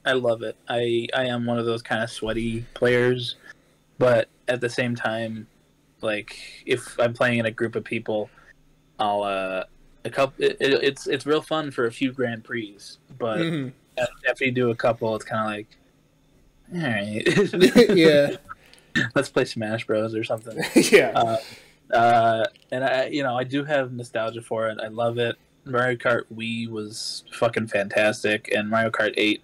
I 0.06 0.14
love 0.14 0.44
it. 0.44 0.56
I 0.68 1.08
I 1.16 1.26
am 1.26 1.46
one 1.46 1.58
of 1.58 1.66
those 1.66 1.82
kind 1.82 2.04
of 2.04 2.10
sweaty 2.12 2.66
players, 2.74 3.36
but 4.00 4.28
at 4.48 4.60
the 4.62 4.70
same 4.70 4.96
time, 4.96 5.46
like 6.02 6.36
if 6.66 7.00
I'm 7.00 7.14
playing 7.14 7.40
in 7.40 7.46
a 7.46 7.52
group 7.52 7.76
of 7.76 7.84
people, 7.84 8.30
I'll 8.98 9.22
uh 9.24 9.64
a 10.06 10.10
couple. 10.10 10.44
It, 10.44 10.58
it, 10.60 10.84
it's 10.84 11.06
it's 11.08 11.26
real 11.26 11.42
fun 11.42 11.70
for 11.72 11.86
a 11.86 11.92
few 11.92 12.12
Grand 12.12 12.44
Prix, 12.44 12.78
but 13.18 13.40
Mhm. 13.40 13.72
after 14.28 14.46
you 14.46 14.52
do 14.52 14.72
a 14.72 14.76
couple, 14.76 15.16
it's 15.16 15.26
kind 15.26 15.42
of 15.42 15.48
like, 15.52 15.78
all 16.74 16.90
right, 16.90 17.90
yeah 17.96 18.38
let's 19.16 19.30
play 19.30 19.46
Smash 19.46 19.86
Bros 19.86 20.16
or 20.16 20.24
something. 20.24 20.58
yeah 20.92 21.12
Uh, 21.16 21.38
uh, 21.94 22.46
and 22.72 22.84
I, 22.84 23.06
you 23.08 23.24
know, 23.24 23.36
I 23.36 23.44
do 23.44 23.64
have 23.64 23.92
nostalgia 23.92 24.42
for 24.42 24.70
it. 24.70 24.78
I 24.82 24.88
love 24.88 25.18
it. 25.18 25.36
Mario 25.66 25.98
Kart 25.98 26.24
Wii 26.34 26.70
was 26.70 27.24
fucking 27.34 27.68
fantastic, 27.68 28.50
and 28.56 28.70
Mario 28.70 28.90
Kart 28.90 29.14
Eight 29.18 29.44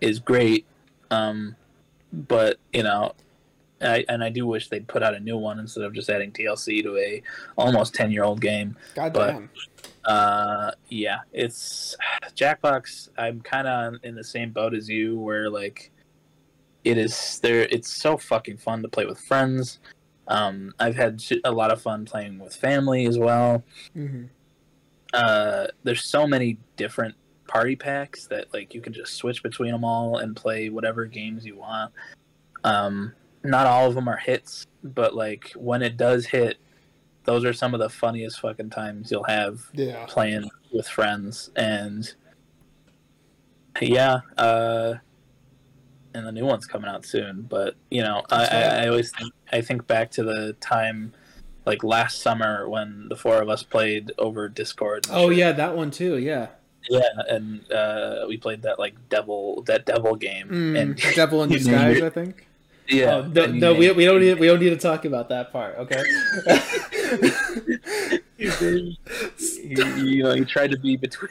is 0.00 0.18
great. 0.18 0.66
Um, 1.10 1.56
but 2.12 2.58
you 2.72 2.82
know, 2.82 3.12
I, 3.80 4.04
and 4.08 4.24
I 4.24 4.30
do 4.30 4.46
wish 4.46 4.68
they'd 4.68 4.88
put 4.88 5.02
out 5.02 5.14
a 5.14 5.20
new 5.20 5.36
one 5.36 5.58
instead 5.58 5.84
of 5.84 5.92
just 5.92 6.08
adding 6.08 6.32
DLC 6.32 6.82
to 6.82 6.96
a 6.96 7.22
almost 7.58 7.94
ten 7.94 8.10
year 8.10 8.24
old 8.24 8.40
game. 8.40 8.76
god 8.94 9.12
but- 9.12 9.32
damn 9.32 9.50
Uh, 10.04 10.70
yeah, 10.88 11.18
it's 11.32 11.96
Jackbox. 12.36 13.08
I'm 13.18 13.40
kind 13.40 13.66
of 13.66 13.94
in 14.04 14.14
the 14.14 14.24
same 14.24 14.50
boat 14.52 14.72
as 14.74 14.88
you, 14.88 15.18
where 15.18 15.50
like 15.50 15.90
it 16.84 16.96
is 16.96 17.38
there. 17.42 17.62
It's 17.62 17.92
so 17.92 18.16
fucking 18.16 18.58
fun 18.58 18.82
to 18.82 18.88
play 18.88 19.04
with 19.04 19.18
friends. 19.20 19.80
Um, 20.28 20.72
I've 20.78 20.96
had 20.96 21.20
a 21.44 21.50
lot 21.52 21.70
of 21.72 21.82
fun 21.82 22.04
playing 22.04 22.38
with 22.38 22.54
family 22.54 23.06
as 23.06 23.18
well. 23.18 23.62
Mhm. 23.96 24.28
Uh, 25.12 25.66
there's 25.84 26.04
so 26.04 26.26
many 26.26 26.58
different 26.76 27.14
party 27.46 27.76
packs 27.76 28.26
that 28.28 28.52
like 28.52 28.74
you 28.74 28.80
can 28.80 28.92
just 28.92 29.14
switch 29.14 29.42
between 29.42 29.70
them 29.72 29.84
all 29.84 30.18
and 30.18 30.34
play 30.36 30.68
whatever 30.68 31.04
games 31.04 31.44
you 31.44 31.56
want. 31.56 31.92
Um, 32.64 33.12
not 33.50 33.66
all 33.66 33.88
of 33.88 33.94
them 33.94 34.08
are 34.08 34.16
hits, 34.16 34.66
but 34.82 35.14
like 35.14 35.52
when 35.56 35.82
it 35.82 35.96
does 35.96 36.26
hit, 36.26 36.58
those 37.24 37.44
are 37.44 37.52
some 37.52 37.74
of 37.74 37.80
the 37.80 37.90
funniest 37.90 38.40
fucking 38.40 38.70
times 38.70 39.10
you'll 39.10 39.24
have 39.24 39.62
yeah. 39.72 40.06
playing 40.06 40.48
with 40.72 40.88
friends. 40.88 41.50
And 41.56 42.12
yeah 43.82 44.20
uh 44.38 44.94
and 46.14 46.26
the 46.26 46.32
new 46.32 46.44
one's 46.44 46.66
coming 46.66 46.88
out 46.88 47.04
soon 47.04 47.42
but 47.42 47.74
you 47.90 48.02
know 48.02 48.22
I, 48.30 48.46
I. 48.46 48.60
I 48.60 48.88
always 48.88 49.10
think 49.12 49.32
i 49.52 49.60
think 49.60 49.86
back 49.86 50.10
to 50.12 50.22
the 50.22 50.54
time 50.60 51.12
like 51.64 51.84
last 51.84 52.20
summer 52.20 52.68
when 52.68 53.08
the 53.08 53.16
four 53.16 53.42
of 53.42 53.48
us 53.48 53.62
played 53.62 54.12
over 54.18 54.48
discord 54.48 55.06
oh 55.10 55.28
shit. 55.28 55.38
yeah 55.38 55.52
that 55.52 55.76
one 55.76 55.90
too 55.90 56.16
yeah. 56.18 56.48
Yeah 56.88 57.00
and 57.28 57.70
uh 57.72 58.24
we 58.28 58.36
played 58.36 58.62
that 58.62 58.78
like 58.78 58.94
devil 59.08 59.62
that 59.66 59.86
devil 59.86 60.14
game 60.14 60.48
mm, 60.48 60.80
and 60.80 60.96
devil 61.14 61.42
in 61.42 61.48
disguise 61.50 62.00
i 62.00 62.10
think 62.10 62.45
yeah 62.88 63.14
oh, 63.16 63.22
no, 63.22 63.46
no 63.46 63.74
we, 63.74 63.90
we 63.92 64.04
don't 64.04 64.20
need 64.20 64.38
we 64.38 64.46
don't 64.46 64.60
need 64.60 64.70
to 64.70 64.76
talk 64.76 65.04
about 65.04 65.28
that 65.28 65.52
part 65.52 65.76
okay 65.76 66.02
you, 68.38 68.50
did. 68.58 68.96
you, 69.98 70.22
know 70.22 70.34
you 70.34 70.44
tried 70.44 70.70
to 70.70 70.78
be 70.78 70.96
between 70.96 71.30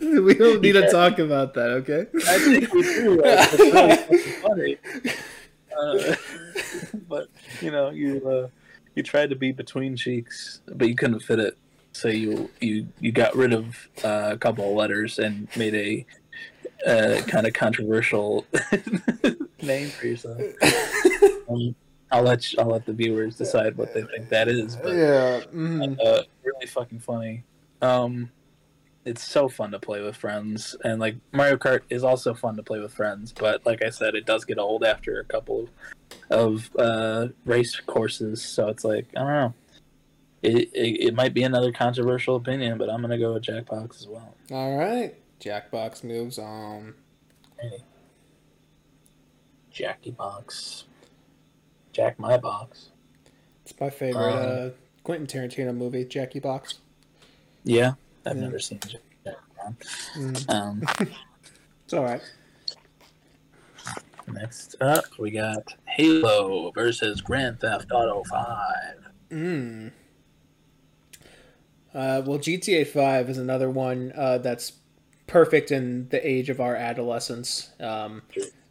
we 0.24 0.34
don't 0.34 0.60
need 0.60 0.74
Yeah. 0.74 0.82
to 0.82 0.90
talk 0.90 1.18
about 1.18 1.54
that 1.54 1.70
okay 1.70 2.06
I 2.28 2.38
think 2.38 2.72
we 2.72 2.82
do. 2.82 3.20
It's 3.24 3.58
really 3.58 4.18
funny. 4.42 4.76
Uh, 5.78 6.14
but 7.08 7.28
you 7.60 7.70
know, 7.70 7.90
you 7.90 8.28
uh, 8.28 8.48
you 8.94 9.02
tried 9.02 9.30
to 9.30 9.36
be 9.36 9.52
between 9.52 9.96
cheeks, 9.96 10.60
but 10.66 10.88
you 10.88 10.94
couldn't 10.96 11.20
fit 11.20 11.38
it. 11.38 11.56
So 11.92 12.08
you 12.08 12.50
you 12.60 12.88
you 13.00 13.12
got 13.12 13.34
rid 13.36 13.52
of 13.52 13.88
uh, 14.04 14.30
a 14.32 14.38
couple 14.38 14.68
of 14.68 14.74
letters 14.76 15.18
and 15.18 15.48
made 15.56 15.74
a 15.74 16.06
uh, 16.86 17.22
kind 17.26 17.46
of 17.46 17.52
controversial 17.52 18.46
name 19.62 19.90
for 19.90 20.06
yourself. 20.06 20.40
Um, 21.50 21.74
I'll 22.12 22.22
let 22.22 22.52
you, 22.52 22.60
I'll 22.60 22.66
let 22.66 22.86
the 22.86 22.92
viewers 22.92 23.36
decide 23.36 23.76
what 23.76 23.92
they 23.92 24.02
think 24.02 24.28
that 24.28 24.46
is. 24.46 24.76
But 24.76 24.94
yeah. 24.94 25.40
mhm. 25.52 25.98
uh, 25.98 26.22
really 26.44 26.66
fucking 26.66 27.00
funny. 27.00 27.42
Um, 27.82 28.30
it's 29.04 29.24
so 29.24 29.48
fun 29.48 29.70
to 29.72 29.78
play 29.78 30.00
with 30.00 30.16
friends, 30.16 30.76
and 30.84 31.00
like 31.00 31.16
Mario 31.32 31.56
Kart 31.56 31.80
is 31.88 32.04
also 32.04 32.34
fun 32.34 32.56
to 32.56 32.62
play 32.62 32.80
with 32.80 32.92
friends. 32.92 33.32
But 33.32 33.64
like 33.64 33.82
I 33.82 33.90
said, 33.90 34.14
it 34.14 34.26
does 34.26 34.44
get 34.44 34.58
old 34.58 34.84
after 34.84 35.20
a 35.20 35.24
couple 35.24 35.68
of, 36.30 36.70
of 36.76 36.76
uh, 36.78 37.28
race 37.44 37.80
courses. 37.80 38.42
So 38.42 38.68
it's 38.68 38.84
like 38.84 39.06
I 39.16 39.20
don't 39.20 39.28
know. 39.28 39.54
It, 40.42 40.70
it 40.72 41.08
it 41.08 41.14
might 41.14 41.34
be 41.34 41.42
another 41.42 41.72
controversial 41.72 42.36
opinion, 42.36 42.78
but 42.78 42.90
I'm 42.90 43.00
gonna 43.00 43.18
go 43.18 43.34
with 43.34 43.44
Jackbox 43.44 44.00
as 44.00 44.08
well. 44.08 44.34
All 44.50 44.76
right. 44.76 45.14
Jackbox 45.40 46.04
moves 46.04 46.38
on. 46.38 46.94
Hey. 47.58 47.82
Jackie 49.70 50.10
Box. 50.10 50.84
Jack 51.92 52.18
my 52.18 52.36
box. 52.36 52.90
It's 53.64 53.74
my 53.80 53.90
favorite 53.90 54.22
Um, 54.22 54.68
uh, 54.68 54.70
Quentin 55.04 55.26
Tarantino 55.26 55.74
movie, 55.74 56.04
Jackie 56.04 56.40
Box. 56.40 56.78
Yeah, 57.64 57.92
I've 58.26 58.36
Yeah. 58.36 58.42
never 58.42 58.58
seen 58.58 58.80
Jack. 58.80 59.00
Mm. 60.16 60.50
Um, 60.50 60.82
It's 61.84 61.92
all 61.94 62.04
right. 62.04 62.22
next 64.28 64.76
up, 64.80 65.04
we 65.18 65.32
got 65.32 65.74
Halo 65.86 66.70
versus 66.70 67.20
Grand 67.20 67.58
Theft 67.60 67.90
Auto 67.90 68.22
Five. 68.30 69.08
Mm. 69.30 69.90
Uh, 71.92 72.22
well, 72.24 72.38
GTA 72.38 72.86
5 72.86 73.28
is 73.30 73.38
another 73.38 73.68
one 73.68 74.12
uh, 74.14 74.38
that's 74.38 74.70
perfect 75.30 75.70
in 75.70 76.08
the 76.08 76.26
age 76.26 76.50
of 76.50 76.60
our 76.60 76.74
adolescence. 76.74 77.70
Um, 77.78 78.22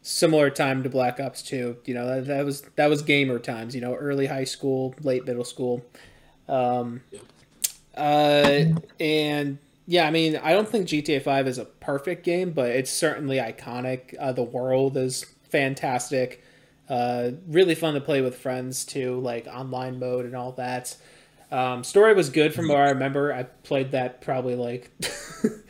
similar 0.02 0.50
time 0.50 0.84
to 0.84 0.90
Black 0.90 1.20
Ops 1.20 1.42
2. 1.42 1.78
You 1.86 1.94
know, 1.94 2.06
that, 2.06 2.28
that 2.28 2.46
was 2.46 2.62
that 2.76 2.90
was 2.90 3.02
gamer 3.02 3.40
times. 3.40 3.74
You 3.74 3.82
know, 3.82 3.96
early 3.96 4.28
high 4.28 4.44
school, 4.44 4.94
late 5.02 5.26
middle 5.26 5.46
school. 5.46 5.86
Um, 6.48 7.02
uh, 7.96 8.66
and 9.00 9.58
yeah, 9.88 10.06
I 10.06 10.12
mean, 10.12 10.38
I 10.38 10.52
don't 10.52 10.68
think 10.68 10.88
GTA 10.88 11.22
5 11.22 11.48
is 11.48 11.58
a 11.58 11.66
perfect 11.66 12.24
game, 12.24 12.52
but 12.52 12.70
it's 12.70 12.92
certainly 12.92 13.38
iconic. 13.38 14.16
Uh, 14.20 14.32
the 14.34 14.44
world 14.44 14.98
is 14.98 15.26
fantastic. 15.50 16.44
Uh, 16.90 17.32
really 17.48 17.76
fun 17.76 17.94
to 17.94 18.02
play 18.02 18.22
with 18.22 18.36
friends 18.36 18.84
too, 18.84 19.20
like 19.20 19.48
online 19.48 20.00
mode 20.00 20.26
and 20.26 20.36
all 20.36 20.52
that. 20.54 20.96
Um, 21.52 21.84
story 21.84 22.14
was 22.14 22.30
good 22.30 22.54
from 22.54 22.68
what 22.68 22.78
I 22.78 22.90
remember. 22.90 23.34
I 23.34 23.44
played 23.44 23.92
that 23.92 24.22
probably 24.22 24.56
like 24.56 24.92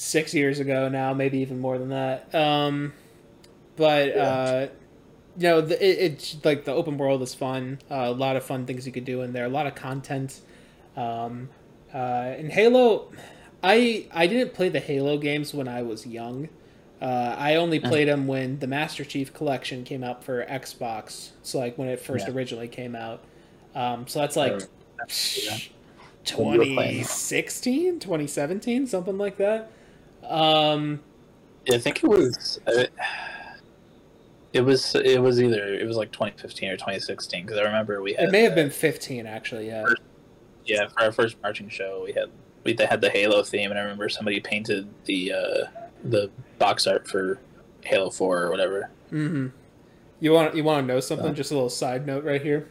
six 0.00 0.32
years 0.32 0.60
ago 0.60 0.88
now, 0.88 1.12
maybe 1.12 1.38
even 1.40 1.60
more 1.60 1.76
than 1.76 1.90
that. 1.90 2.34
Um, 2.34 2.94
but 3.76 4.16
uh, 4.16 4.68
you 5.36 5.42
know, 5.42 5.60
the, 5.60 5.74
it, 5.74 6.12
it's 6.12 6.36
like 6.42 6.64
the 6.64 6.72
open 6.72 6.96
world 6.96 7.20
is 7.20 7.34
fun. 7.34 7.78
Uh, 7.90 8.06
a 8.06 8.10
lot 8.10 8.34
of 8.36 8.42
fun 8.42 8.64
things 8.64 8.86
you 8.86 8.92
could 8.92 9.04
do 9.04 9.20
in 9.20 9.34
there. 9.34 9.44
A 9.44 9.50
lot 9.50 9.66
of 9.66 9.74
content. 9.74 10.40
Um, 10.96 11.50
uh, 11.92 12.34
in 12.38 12.48
Halo, 12.48 13.12
I 13.62 14.06
I 14.10 14.26
didn't 14.26 14.54
play 14.54 14.70
the 14.70 14.80
Halo 14.80 15.18
games 15.18 15.52
when 15.52 15.68
I 15.68 15.82
was 15.82 16.06
young. 16.06 16.48
Uh, 17.02 17.34
I 17.38 17.56
only 17.56 17.78
played 17.80 18.08
them 18.08 18.26
when 18.26 18.58
the 18.58 18.66
Master 18.66 19.04
Chief 19.04 19.32
Collection 19.34 19.84
came 19.84 20.02
out 20.02 20.24
for 20.24 20.44
Xbox. 20.46 21.30
So 21.42 21.58
like 21.58 21.76
when 21.76 21.88
it 21.88 22.00
first 22.00 22.26
Yeah. 22.26 22.34
originally 22.34 22.68
came 22.68 22.94
out. 22.96 23.22
Um, 23.74 24.06
so 24.06 24.18
that's 24.20 24.36
like 24.36 24.62
Yeah. 25.42 25.58
When 26.36 26.52
you 26.52 26.58
were 26.58 26.64
playing. 26.64 27.04
2016, 27.04 28.00
2017, 28.00 28.86
something 28.86 29.16
like 29.16 29.36
that. 29.38 29.70
Um, 30.28 31.00
I 31.70 31.78
think 31.78 32.02
it 32.02 32.08
was. 32.08 32.60
Uh, 32.66 32.84
it 34.52 34.62
was. 34.62 34.94
It 34.94 35.20
was 35.22 35.40
either. 35.40 35.74
It 35.74 35.86
was 35.86 35.96
like 35.96 36.12
2015 36.12 36.70
or 36.70 36.76
2016 36.76 37.44
because 37.44 37.58
I 37.58 37.62
remember 37.62 38.02
we 38.02 38.14
had. 38.14 38.28
it 38.28 38.32
may 38.32 38.42
have 38.42 38.52
uh, 38.52 38.56
been 38.56 38.70
15 38.70 39.26
actually. 39.26 39.68
Yeah. 39.68 39.86
Yeah, 40.66 40.88
for 40.88 41.02
our 41.02 41.12
first 41.12 41.36
marching 41.42 41.68
show, 41.68 42.02
we 42.04 42.12
had 42.12 42.30
we 42.64 42.76
had 42.78 43.00
the 43.00 43.10
Halo 43.10 43.42
theme, 43.42 43.70
and 43.70 43.78
I 43.78 43.82
remember 43.82 44.08
somebody 44.08 44.40
painted 44.40 44.88
the 45.04 45.32
uh, 45.32 45.86
the 46.04 46.30
box 46.58 46.86
art 46.86 47.08
for 47.08 47.40
Halo 47.82 48.10
Four 48.10 48.42
or 48.42 48.50
whatever. 48.50 48.90
Mm-hmm. 49.10 49.48
You 50.20 50.32
want 50.32 50.54
you 50.54 50.62
want 50.62 50.86
to 50.86 50.94
know 50.94 51.00
something? 51.00 51.30
Uh. 51.30 51.34
Just 51.34 51.50
a 51.50 51.54
little 51.54 51.70
side 51.70 52.06
note 52.06 52.24
right 52.24 52.42
here. 52.42 52.68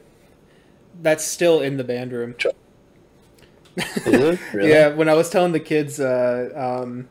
That's 1.02 1.24
still 1.24 1.62
in 1.62 1.78
the 1.78 1.84
band 1.84 2.12
room. 2.12 2.36
Really? 4.06 4.38
Yeah, 4.54 4.90
when 4.90 5.08
I 5.08 5.14
was 5.14 5.30
telling 5.30 5.54
the 5.54 5.60
kids 5.60 6.02
uh, 6.02 6.50
um, 6.84 7.08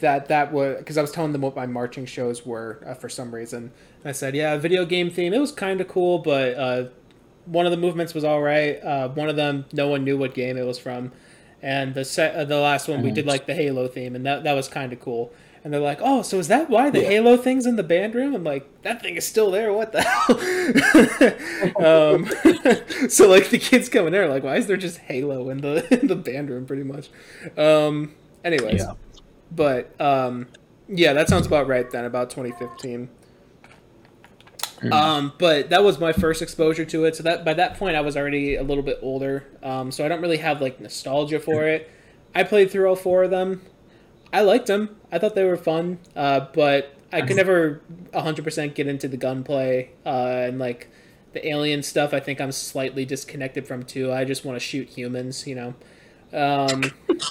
that 0.00 0.28
that 0.28 0.52
was 0.52 0.78
because 0.78 0.98
I 0.98 1.02
was 1.02 1.10
telling 1.12 1.32
them 1.32 1.40
what 1.42 1.54
my 1.56 1.66
marching 1.66 2.06
shows 2.06 2.44
were 2.44 2.82
uh, 2.86 2.94
for 2.94 3.08
some 3.08 3.34
reason. 3.34 3.72
I 4.04 4.12
said, 4.12 4.34
yeah, 4.34 4.56
video 4.56 4.84
game 4.84 5.10
theme. 5.10 5.32
It 5.32 5.40
was 5.40 5.52
kind 5.52 5.80
of 5.80 5.88
cool, 5.88 6.18
but 6.18 6.54
uh, 6.54 6.84
one 7.46 7.66
of 7.66 7.70
the 7.72 7.78
movements 7.78 8.14
was 8.14 8.24
all 8.24 8.40
right. 8.42 8.82
Uh, 8.82 9.08
one 9.08 9.28
of 9.28 9.36
them, 9.36 9.66
no 9.72 9.88
one 9.88 10.04
knew 10.04 10.16
what 10.16 10.34
game 10.34 10.56
it 10.56 10.64
was 10.64 10.78
from, 10.78 11.12
and 11.62 11.94
the 11.94 12.04
set, 12.04 12.34
uh, 12.34 12.44
the 12.44 12.58
last 12.58 12.88
one 12.88 13.02
we 13.02 13.10
did 13.10 13.26
like 13.26 13.46
the 13.46 13.54
Halo 13.54 13.88
theme, 13.88 14.14
and 14.16 14.24
that 14.26 14.44
that 14.44 14.54
was 14.54 14.68
kind 14.68 14.92
of 14.92 15.00
cool. 15.00 15.32
And 15.62 15.74
they're 15.74 15.80
like, 15.80 15.98
"Oh, 16.00 16.22
so 16.22 16.38
is 16.38 16.48
that 16.48 16.70
why 16.70 16.88
the 16.88 17.02
Yeah. 17.02 17.08
Halo 17.08 17.36
thing's 17.36 17.66
in 17.66 17.76
the 17.76 17.82
band 17.82 18.14
room?" 18.14 18.34
I'm 18.34 18.42
like, 18.44 18.66
"That 18.80 19.02
thing 19.02 19.16
is 19.16 19.26
still 19.26 19.50
there. 19.50 19.70
What 19.74 19.92
the 19.92 20.00
hell?" 20.00 21.84
um, 22.14 22.26
so 23.10 23.28
like 23.28 23.50
the 23.50 23.58
kids 23.58 23.90
coming 23.90 24.12
there, 24.12 24.26
like, 24.26 24.42
"Why 24.42 24.56
is 24.56 24.66
there 24.66 24.78
just 24.78 24.96
Halo 24.98 25.50
in 25.50 25.60
the 25.60 25.86
in 26.00 26.06
the 26.06 26.16
band 26.16 26.48
room?" 26.48 26.64
Pretty 26.64 26.84
much. 26.84 27.10
Um, 27.58 28.14
anyways, 28.42 28.80
Yeah. 28.80 28.92
But 29.50 29.98
um, 30.00 30.46
yeah, 30.88 31.12
that 31.12 31.28
sounds 31.28 31.46
about 31.46 31.66
right 31.68 31.90
then. 31.90 32.04
About 32.04 32.30
2015. 32.30 33.08
Mhm. 34.82 34.92
Um, 34.92 35.32
but 35.38 35.68
that 35.70 35.84
was 35.84 35.98
my 35.98 36.12
first 36.12 36.40
exposure 36.40 36.84
to 36.86 37.04
it. 37.04 37.14
So 37.16 37.22
that 37.22 37.44
by 37.44 37.54
that 37.54 37.74
point, 37.78 37.96
I 37.96 38.00
was 38.00 38.16
already 38.16 38.56
a 38.56 38.62
little 38.62 38.82
bit 38.82 38.98
older. 39.02 39.44
Um, 39.62 39.90
so 39.90 40.04
I 40.04 40.08
don't 40.08 40.22
really 40.22 40.38
have 40.38 40.60
like 40.60 40.80
nostalgia 40.80 41.38
for 41.38 41.64
it. 41.64 41.90
I 42.34 42.44
played 42.44 42.70
through 42.70 42.88
all 42.88 42.96
four 42.96 43.24
of 43.24 43.30
them. 43.30 43.60
I 44.32 44.40
liked 44.42 44.66
them. 44.66 44.96
I 45.12 45.18
thought 45.18 45.34
they 45.34 45.44
were 45.44 45.56
fun. 45.56 45.98
Uh, 46.16 46.46
but 46.54 46.94
I 47.12 47.22
could 47.22 47.36
never 47.36 47.82
100% 48.14 48.74
get 48.74 48.86
into 48.86 49.08
the 49.08 49.16
gunplay 49.16 49.90
uh, 50.06 50.44
and 50.46 50.58
like 50.58 50.88
the 51.32 51.46
alien 51.46 51.82
stuff. 51.82 52.14
I 52.14 52.20
think 52.20 52.40
I'm 52.40 52.52
slightly 52.52 53.04
disconnected 53.04 53.66
from 53.66 53.82
too. 53.82 54.12
I 54.12 54.24
just 54.24 54.44
want 54.44 54.56
to 54.56 54.60
shoot 54.60 54.88
humans, 54.88 55.46
you 55.46 55.54
know. 55.56 55.74
Um, 56.32 56.82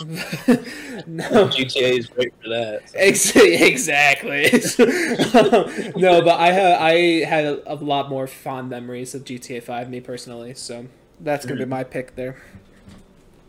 no. 1.07 1.47
GTA 1.47 1.97
is 1.97 2.07
great 2.07 2.33
for 2.41 2.49
that. 2.49 2.81
Ex- 2.93 3.35
exactly. 3.35 4.43
no, 5.99 6.21
but 6.21 6.39
I 6.39 6.51
have 6.51 6.81
I 6.81 6.93
had 7.25 7.45
a, 7.45 7.73
a 7.73 7.75
lot 7.75 8.09
more 8.09 8.27
fond 8.27 8.69
memories 8.69 9.15
of 9.15 9.23
GTA 9.23 9.63
Five, 9.63 9.89
me 9.89 10.01
personally. 10.01 10.53
So 10.53 10.87
that's 11.19 11.45
gonna 11.45 11.59
be 11.59 11.65
my 11.65 11.83
pick 11.83 12.15
there. 12.15 12.37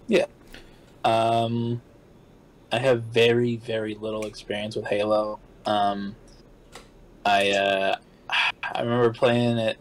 Yeah. 0.07 0.27
Um, 1.05 1.83
I 2.71 2.79
have 2.79 3.03
very 3.03 3.57
very 3.57 3.95
little 3.95 4.27
experience 4.27 4.77
with 4.77 4.87
Halo. 4.87 5.41
Um, 5.67 6.15
I 7.27 7.51
uh, 7.51 7.97
I 8.31 8.81
remember 8.81 9.13
playing 9.13 9.59
it 9.59 9.79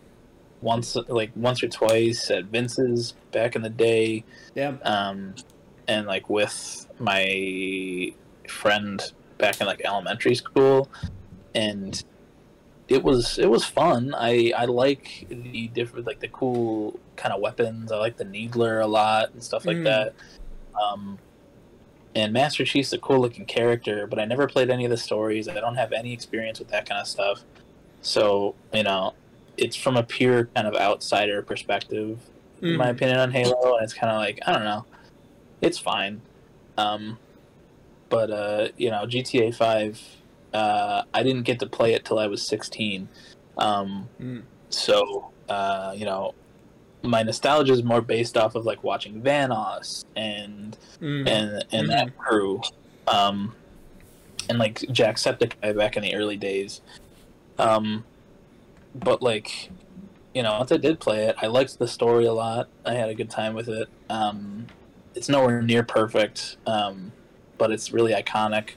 once 0.61 0.95
like 1.07 1.31
once 1.35 1.63
or 1.63 1.67
twice 1.67 2.29
at 2.31 2.45
Vince's 2.45 3.13
back 3.31 3.55
in 3.55 3.61
the 3.61 3.69
day. 3.69 4.23
Yeah. 4.55 4.73
um, 4.83 5.35
and 5.89 6.05
like 6.07 6.29
with 6.29 6.87
my 6.99 8.13
friend 8.47 9.01
back 9.39 9.59
in 9.59 9.67
like 9.67 9.81
elementary 9.83 10.35
school, 10.35 10.87
and 11.55 12.01
it 12.87 13.03
was 13.03 13.37
it 13.39 13.49
was 13.49 13.65
fun. 13.65 14.13
I 14.15 14.53
I 14.55 14.65
like 14.65 15.25
the 15.29 15.67
different 15.69 16.05
like 16.07 16.19
the 16.21 16.27
cool 16.29 16.99
kind 17.17 17.33
of 17.33 17.41
weapons. 17.41 17.91
I 17.91 17.97
like 17.97 18.17
the 18.17 18.23
Needler 18.25 18.79
a 18.79 18.87
lot 18.87 19.33
and 19.33 19.43
stuff 19.43 19.65
like 19.65 19.77
Mm. 19.77 19.83
that. 19.85 20.13
Um, 20.81 21.17
and 22.15 22.31
Master 22.33 22.65
Chief's 22.65 22.93
a 22.93 22.97
cool 22.97 23.19
looking 23.19 23.45
character, 23.45 24.07
but 24.07 24.19
I 24.19 24.25
never 24.25 24.47
played 24.47 24.69
any 24.69 24.85
of 24.85 24.91
the 24.91 24.97
stories. 24.97 25.47
I 25.47 25.55
don't 25.59 25.75
have 25.75 25.91
any 25.91 26.13
experience 26.13 26.59
with 26.59 26.69
that 26.69 26.87
kind 26.87 27.01
of 27.01 27.07
stuff. 27.07 27.43
So 28.01 28.55
you 28.73 28.83
know, 28.83 29.13
it's 29.57 29.75
from 29.75 29.97
a 29.97 30.03
pure 30.03 30.45
kind 30.55 30.67
of 30.67 30.75
outsider 30.75 31.41
perspective 31.41 32.19
in 32.61 32.75
my 32.77 32.87
Mhm. 32.87 32.91
opinion 32.91 33.19
on 33.19 33.31
Halo, 33.31 33.75
and 33.75 33.83
it's 33.83 33.93
kind 33.93 34.11
of 34.11 34.17
like 34.19 34.39
I 34.45 34.53
don't 34.53 34.63
know, 34.63 34.85
it's 35.61 35.77
fine. 35.79 36.21
Um, 36.77 37.17
but 38.09 38.31
uh, 38.31 38.67
you 38.77 38.89
know, 38.89 39.05
GTA 39.05 39.53
Five, 39.55 40.01
uh, 40.53 41.03
I 41.13 41.23
didn't 41.23 41.43
get 41.43 41.59
to 41.59 41.67
play 41.67 41.93
it 41.93 42.05
till 42.05 42.19
I 42.19 42.27
was 42.27 42.41
sixteen. 42.47 43.09
Um, 43.57 44.07
Mm. 44.19 44.43
so 44.69 45.31
uh, 45.49 45.93
you 45.95 46.05
know, 46.05 46.33
my 47.03 47.23
nostalgia 47.23 47.73
is 47.73 47.83
more 47.83 48.01
based 48.01 48.37
off 48.37 48.55
of 48.55 48.65
like 48.65 48.83
watching 48.83 49.21
Vanoss 49.21 50.05
and 50.15 50.77
Mm. 51.01 51.27
and 51.27 51.65
and 51.71 51.89
that 51.89 52.17
crew, 52.17 52.61
um, 53.07 53.53
and 54.49 54.57
like 54.59 54.79
Jacksepticeye 54.79 55.75
back 55.75 55.95
in 55.97 56.03
the 56.03 56.15
early 56.15 56.37
days. 56.37 56.81
Um, 57.57 58.05
but 58.95 59.21
like, 59.21 59.69
you 60.33 60.43
know, 60.43 60.57
once 60.57 60.71
I 60.71 60.77
did 60.77 60.99
play 60.99 61.25
it, 61.25 61.35
I 61.41 61.47
liked 61.47 61.77
the 61.77 61.87
story 61.87 62.25
a 62.25 62.33
lot. 62.33 62.69
I 62.85 62.93
had 62.93 63.09
a 63.09 63.13
good 63.15 63.29
time 63.29 63.53
with 63.53 63.67
it. 63.69 63.87
Um, 64.09 64.67
it's 65.15 65.29
nowhere 65.29 65.61
near 65.61 65.83
perfect, 65.83 66.57
um, 66.67 67.11
but 67.57 67.71
it's 67.71 67.91
really 67.91 68.13
iconic. 68.13 68.71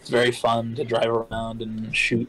It's 0.00 0.10
very 0.10 0.30
fun 0.32 0.74
to 0.76 0.84
drive 0.84 1.08
around 1.08 1.62
and 1.62 1.94
shoot, 1.94 2.28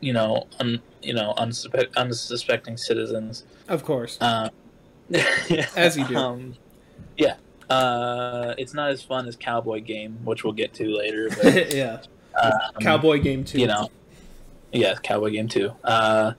you 0.00 0.12
know, 0.12 0.46
un, 0.60 0.80
you 1.02 1.14
know, 1.14 1.34
unsuspe- 1.38 1.94
unsuspecting 1.96 2.76
citizens. 2.76 3.44
Of 3.68 3.84
course, 3.84 4.18
Uh, 4.20 4.48
As 5.76 5.96
you 5.96 6.06
do. 6.06 6.16
Um, 6.16 6.54
yeah. 7.16 7.36
Uh, 7.70 8.54
it's 8.58 8.72
not 8.74 8.90
as 8.90 9.02
fun 9.02 9.26
as 9.28 9.36
Cowboy 9.36 9.80
Game, 9.80 10.18
which 10.24 10.42
we'll 10.44 10.52
get 10.54 10.72
to 10.74 10.88
later. 10.88 11.28
But 11.42 11.74
yeah. 11.74 12.00
um, 12.40 12.52
Cowboy 12.80 13.20
game 13.20 13.44
two. 13.44 13.58
you 13.60 13.66
know, 13.66 13.90
yeah, 14.72 14.94
Cowboy 15.02 15.30
Game 15.30 15.48
too. 15.48 15.72
Uh, 15.84 16.32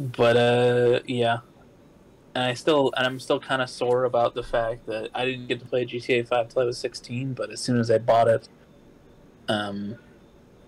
but 0.00 0.36
uh, 0.36 1.00
yeah, 1.06 1.38
and 2.36 2.44
I 2.44 2.52
still, 2.54 2.92
and 2.96 3.06
I'm 3.06 3.18
still 3.18 3.40
kind 3.40 3.62
of 3.62 3.70
sore 3.70 4.04
about 4.04 4.34
the 4.34 4.42
fact 4.42 4.84
that 4.86 5.08
I 5.14 5.24
didn't 5.24 5.46
get 5.48 5.58
to 5.60 5.66
play 5.66 5.86
GTA 5.86 6.28
Five 6.28 6.48
till 6.50 6.60
I 6.62 6.66
was 6.66 6.76
16. 6.78 7.32
But 7.32 7.50
as 7.50 7.60
soon 7.60 7.78
as 7.80 7.90
I 7.90 7.96
bought 7.98 8.28
it, 8.28 8.48
um, 9.48 9.96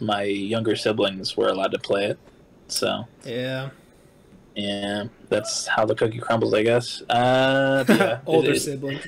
my 0.01 0.23
younger 0.23 0.75
siblings 0.77 1.37
were 1.37 1.49
allowed 1.49 1.73
to 1.73 1.79
play 1.79 2.07
it. 2.07 2.19
So 2.69 3.07
Yeah. 3.25 3.71
yeah, 4.55 5.05
that's 5.29 5.67
how 5.67 5.85
the 5.85 5.95
cookie 5.95 6.19
crumbles, 6.19 6.55
I 6.55 6.63
guess. 6.63 7.03
Uh, 7.03 7.85
yeah, 7.89 8.21
Older 8.27 8.51
it- 8.53 8.57
it- 8.57 8.61
sibling. 8.61 8.99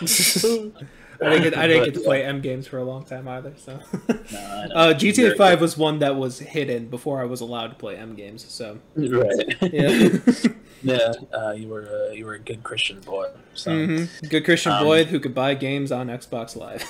I 1.20 1.30
didn't 1.30 1.42
get 1.42 1.58
I 1.58 1.66
didn't 1.66 1.84
get 1.84 1.94
to 1.94 2.00
But, 2.00 2.06
play 2.06 2.24
M 2.24 2.40
games 2.40 2.66
for 2.66 2.78
a 2.78 2.84
long 2.84 3.04
time 3.04 3.26
either. 3.28 3.52
So, 3.56 3.80
No, 4.08 4.38
uh, 4.74 4.94
GTA 4.94 5.36
Five 5.36 5.60
was 5.60 5.76
one 5.76 5.98
that 5.98 6.16
was 6.16 6.38
hidden 6.38 6.86
before 6.88 7.20
I 7.20 7.24
was 7.24 7.40
allowed 7.40 7.68
to 7.68 7.74
play 7.74 7.96
M 7.96 8.14
games. 8.14 8.44
So, 8.48 8.78
right. 8.94 9.56
yeah, 9.72 10.08
yeah. 10.82 11.12
Uh, 11.36 11.50
you 11.52 11.68
were 11.68 11.88
uh, 11.88 12.12
you 12.12 12.24
were 12.24 12.34
a 12.34 12.38
good 12.38 12.62
Christian 12.62 13.00
boy. 13.00 13.26
So 13.54 13.72
hmm 13.86 14.04
good 14.28 14.44
Christian 14.44 14.72
Um, 14.72 14.84
boy 14.84 15.04
who 15.04 15.18
could 15.18 15.34
buy 15.34 15.54
games 15.54 15.90
on 15.90 16.06
Xbox 16.06 16.54
Live. 16.54 16.84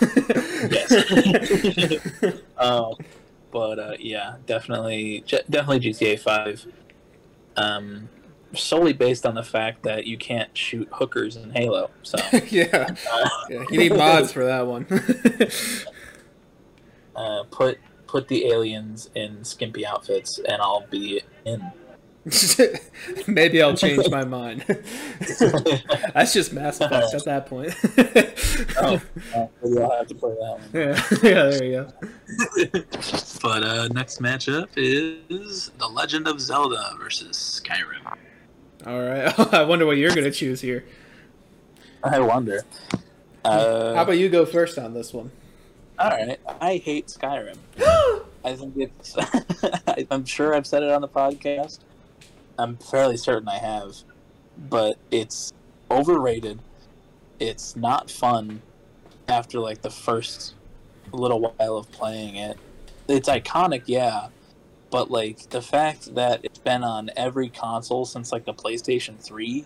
yes. 0.70 0.92
um, 2.58 2.94
but 3.50 3.78
uh, 3.78 3.94
yeah, 3.98 4.36
definitely, 4.46 5.24
definitely 5.48 5.80
GTA 5.80 6.18
Five. 6.20 6.66
Um, 7.56 8.08
solely 8.54 8.92
based 8.92 9.26
on 9.26 9.34
the 9.34 9.42
fact 9.42 9.82
that 9.82 10.06
you 10.06 10.16
can't 10.16 10.56
shoot 10.56 10.88
hookers 10.92 11.34
in 11.36 11.50
Halo. 11.50 11.90
So 12.02 12.18
yeah. 12.48 12.94
uh, 13.12 13.28
yeah, 13.50 13.64
you 13.70 13.78
need 13.78 13.96
mods 13.96 14.32
for 14.32 14.44
that 14.44 14.66
one. 14.66 14.86
uh, 17.16 17.44
put 17.50 17.78
put 18.06 18.28
the 18.28 18.46
aliens 18.46 19.10
in 19.14 19.44
skimpy 19.44 19.86
outfits, 19.86 20.38
and 20.38 20.62
I'll 20.62 20.86
be 20.90 21.20
in. 21.44 21.70
Maybe 23.26 23.62
I'll 23.62 23.76
change 23.76 24.06
my 24.10 24.24
mind. 24.24 24.64
That's 26.12 26.34
just 26.34 26.52
Mass 26.52 26.78
Effect 26.78 27.14
at 27.14 27.24
that 27.24 27.46
point. 27.46 27.74
oh, 28.76 29.00
uh, 29.34 29.46
maybe 29.62 29.82
I'll 29.82 29.96
have 29.96 30.08
to 30.08 30.14
play 30.14 30.34
that 30.34 30.58
one. 30.58 30.68
yeah, 30.74 31.00
yeah, 31.22 31.48
there 31.48 31.64
you 31.64 31.72
go. 31.72 31.86
But 33.40 33.62
uh, 33.62 33.88
next 33.88 34.20
matchup 34.20 34.68
is 34.76 35.70
The 35.78 35.86
Legend 35.86 36.28
of 36.28 36.38
Zelda 36.38 36.96
versus 36.98 37.62
Skyrim. 37.64 38.04
All 38.86 39.00
right. 39.00 39.38
I 39.54 39.64
wonder 39.64 39.86
what 39.86 39.96
you're 39.96 40.14
gonna 40.14 40.30
choose 40.30 40.60
here. 40.60 40.84
I 42.02 42.20
wonder. 42.20 42.64
Uh, 43.44 43.94
How 43.94 44.02
about 44.02 44.18
you 44.18 44.28
go 44.28 44.46
first 44.46 44.78
on 44.78 44.94
this 44.94 45.12
one? 45.12 45.30
all 45.98 46.10
right, 46.10 46.38
I 46.60 46.76
hate 46.76 47.08
Skyrim. 47.08 47.56
I 48.44 48.54
think 48.54 48.74
it's. 48.76 49.16
I'm 50.10 50.24
sure 50.24 50.54
I've 50.54 50.66
said 50.66 50.82
it 50.82 50.90
on 50.90 51.00
the 51.00 51.08
podcast. 51.08 51.80
I'm 52.58 52.76
fairly 52.76 53.16
certain 53.16 53.48
I 53.48 53.58
have, 53.58 53.96
but 54.68 54.96
it's 55.10 55.52
overrated. 55.90 56.60
It's 57.40 57.74
not 57.76 58.10
fun 58.10 58.62
after 59.28 59.58
like 59.58 59.82
the 59.82 59.90
first 59.90 60.54
little 61.12 61.40
while 61.40 61.76
of 61.76 61.90
playing 61.90 62.36
it. 62.36 62.56
It's 63.08 63.28
iconic, 63.28 63.82
yeah, 63.86 64.28
but 64.90 65.10
like 65.10 65.50
the 65.50 65.62
fact 65.62 66.14
that 66.14 66.40
it's 66.44 66.58
been 66.58 66.82
on 66.82 67.10
every 67.16 67.48
console 67.48 68.04
since 68.04 68.32
like 68.32 68.44
the 68.44 68.54
PlayStation 68.54 69.18
3 69.18 69.64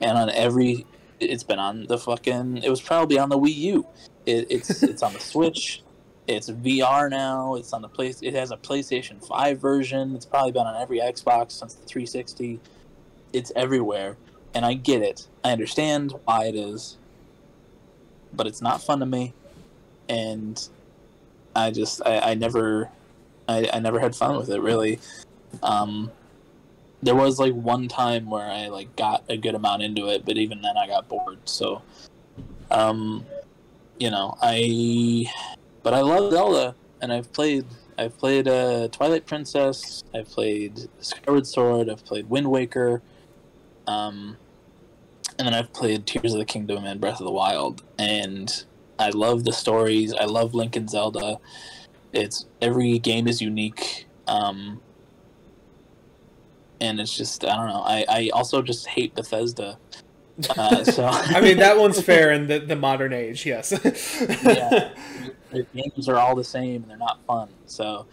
and 0.00 0.18
on 0.18 0.30
every 0.30 0.86
it's 1.20 1.44
been 1.44 1.58
on 1.58 1.86
the 1.86 1.98
fucking 1.98 2.58
it 2.58 2.70
was 2.70 2.80
probably 2.80 3.18
on 3.18 3.28
the 3.28 3.38
Wii 3.38 3.54
U. 3.54 3.86
It, 4.24 4.46
it's 4.50 4.82
it's 4.82 5.02
on 5.02 5.12
the 5.12 5.20
Switch. 5.20 5.82
It's 6.26 6.50
VR 6.50 7.08
now. 7.08 7.54
It's 7.54 7.72
on 7.72 7.82
the 7.82 7.88
place. 7.88 8.20
It 8.20 8.34
has 8.34 8.50
a 8.50 8.56
PlayStation 8.56 9.24
Five 9.24 9.60
version. 9.60 10.14
It's 10.14 10.26
probably 10.26 10.52
been 10.52 10.66
on 10.66 10.80
every 10.80 10.98
Xbox 10.98 11.52
since 11.52 11.74
the 11.74 11.86
360. 11.86 12.60
It's 13.32 13.52
everywhere, 13.54 14.16
and 14.54 14.64
I 14.64 14.74
get 14.74 15.02
it. 15.02 15.28
I 15.44 15.52
understand 15.52 16.14
why 16.24 16.46
it 16.46 16.56
is, 16.56 16.96
but 18.32 18.46
it's 18.46 18.60
not 18.60 18.82
fun 18.82 19.00
to 19.00 19.06
me, 19.06 19.34
and 20.08 20.68
I 21.54 21.70
just 21.70 22.02
I, 22.04 22.18
I 22.18 22.34
never 22.34 22.90
I, 23.48 23.68
I 23.72 23.78
never 23.78 24.00
had 24.00 24.14
fun 24.14 24.36
with 24.36 24.50
it 24.50 24.60
really. 24.60 24.98
Um, 25.62 26.10
there 27.02 27.14
was 27.14 27.38
like 27.38 27.54
one 27.54 27.88
time 27.88 28.30
where 28.30 28.46
I 28.46 28.68
like 28.68 28.94
got 28.96 29.24
a 29.28 29.36
good 29.36 29.54
amount 29.54 29.82
into 29.82 30.08
it, 30.08 30.24
but 30.24 30.36
even 30.36 30.62
then 30.62 30.76
I 30.76 30.86
got 30.86 31.08
bored. 31.08 31.38
So, 31.44 31.82
um, 32.70 33.24
you 33.98 34.10
know, 34.10 34.36
I 34.42 35.26
but 35.82 35.94
I 35.94 36.00
love 36.00 36.32
Zelda, 36.32 36.74
and 37.00 37.12
I've 37.12 37.32
played 37.32 37.64
I've 37.98 38.18
played 38.18 38.48
uh, 38.48 38.88
Twilight 38.88 39.26
Princess, 39.26 40.02
I've 40.14 40.28
played 40.28 40.88
Skyward 41.00 41.46
Sword, 41.46 41.88
I've 41.88 42.04
played 42.04 42.28
Wind 42.28 42.50
Waker, 42.50 43.02
um, 43.86 44.36
and 45.38 45.46
then 45.46 45.54
I've 45.54 45.72
played 45.72 46.06
Tears 46.06 46.32
of 46.32 46.38
the 46.38 46.44
Kingdom 46.44 46.84
and 46.84 47.00
Breath 47.00 47.20
of 47.20 47.26
the 47.26 47.32
Wild, 47.32 47.82
and 47.98 48.64
I 48.98 49.10
love 49.10 49.44
the 49.44 49.52
stories. 49.52 50.12
I 50.12 50.24
love 50.24 50.54
Link 50.54 50.76
and 50.76 50.88
Zelda. 50.90 51.38
It's 52.12 52.46
every 52.62 52.98
game 52.98 53.26
is 53.28 53.40
unique. 53.42 54.06
Um, 54.26 54.80
and 56.80 57.00
it's 57.00 57.16
just 57.16 57.44
I 57.44 57.56
don't 57.56 57.68
know. 57.68 57.82
I, 57.84 58.04
I 58.08 58.30
also 58.32 58.62
just 58.62 58.86
hate 58.86 59.14
Bethesda. 59.14 59.78
Uh, 60.50 60.84
so 60.84 61.04
I 61.10 61.40
mean, 61.40 61.58
that 61.58 61.78
one's 61.78 62.00
fair 62.10 62.32
in 62.32 62.46
the, 62.46 62.58
the 62.58 62.76
modern 62.76 63.12
age. 63.12 63.46
Yes. 63.46 63.72
yeah, 64.44 64.90
their 65.50 65.64
games 65.74 66.08
are 66.08 66.16
all 66.16 66.34
the 66.34 66.44
same 66.44 66.82
and 66.82 66.90
they're 66.90 66.98
not 66.98 67.18
fun. 67.26 67.48
So, 67.66 68.06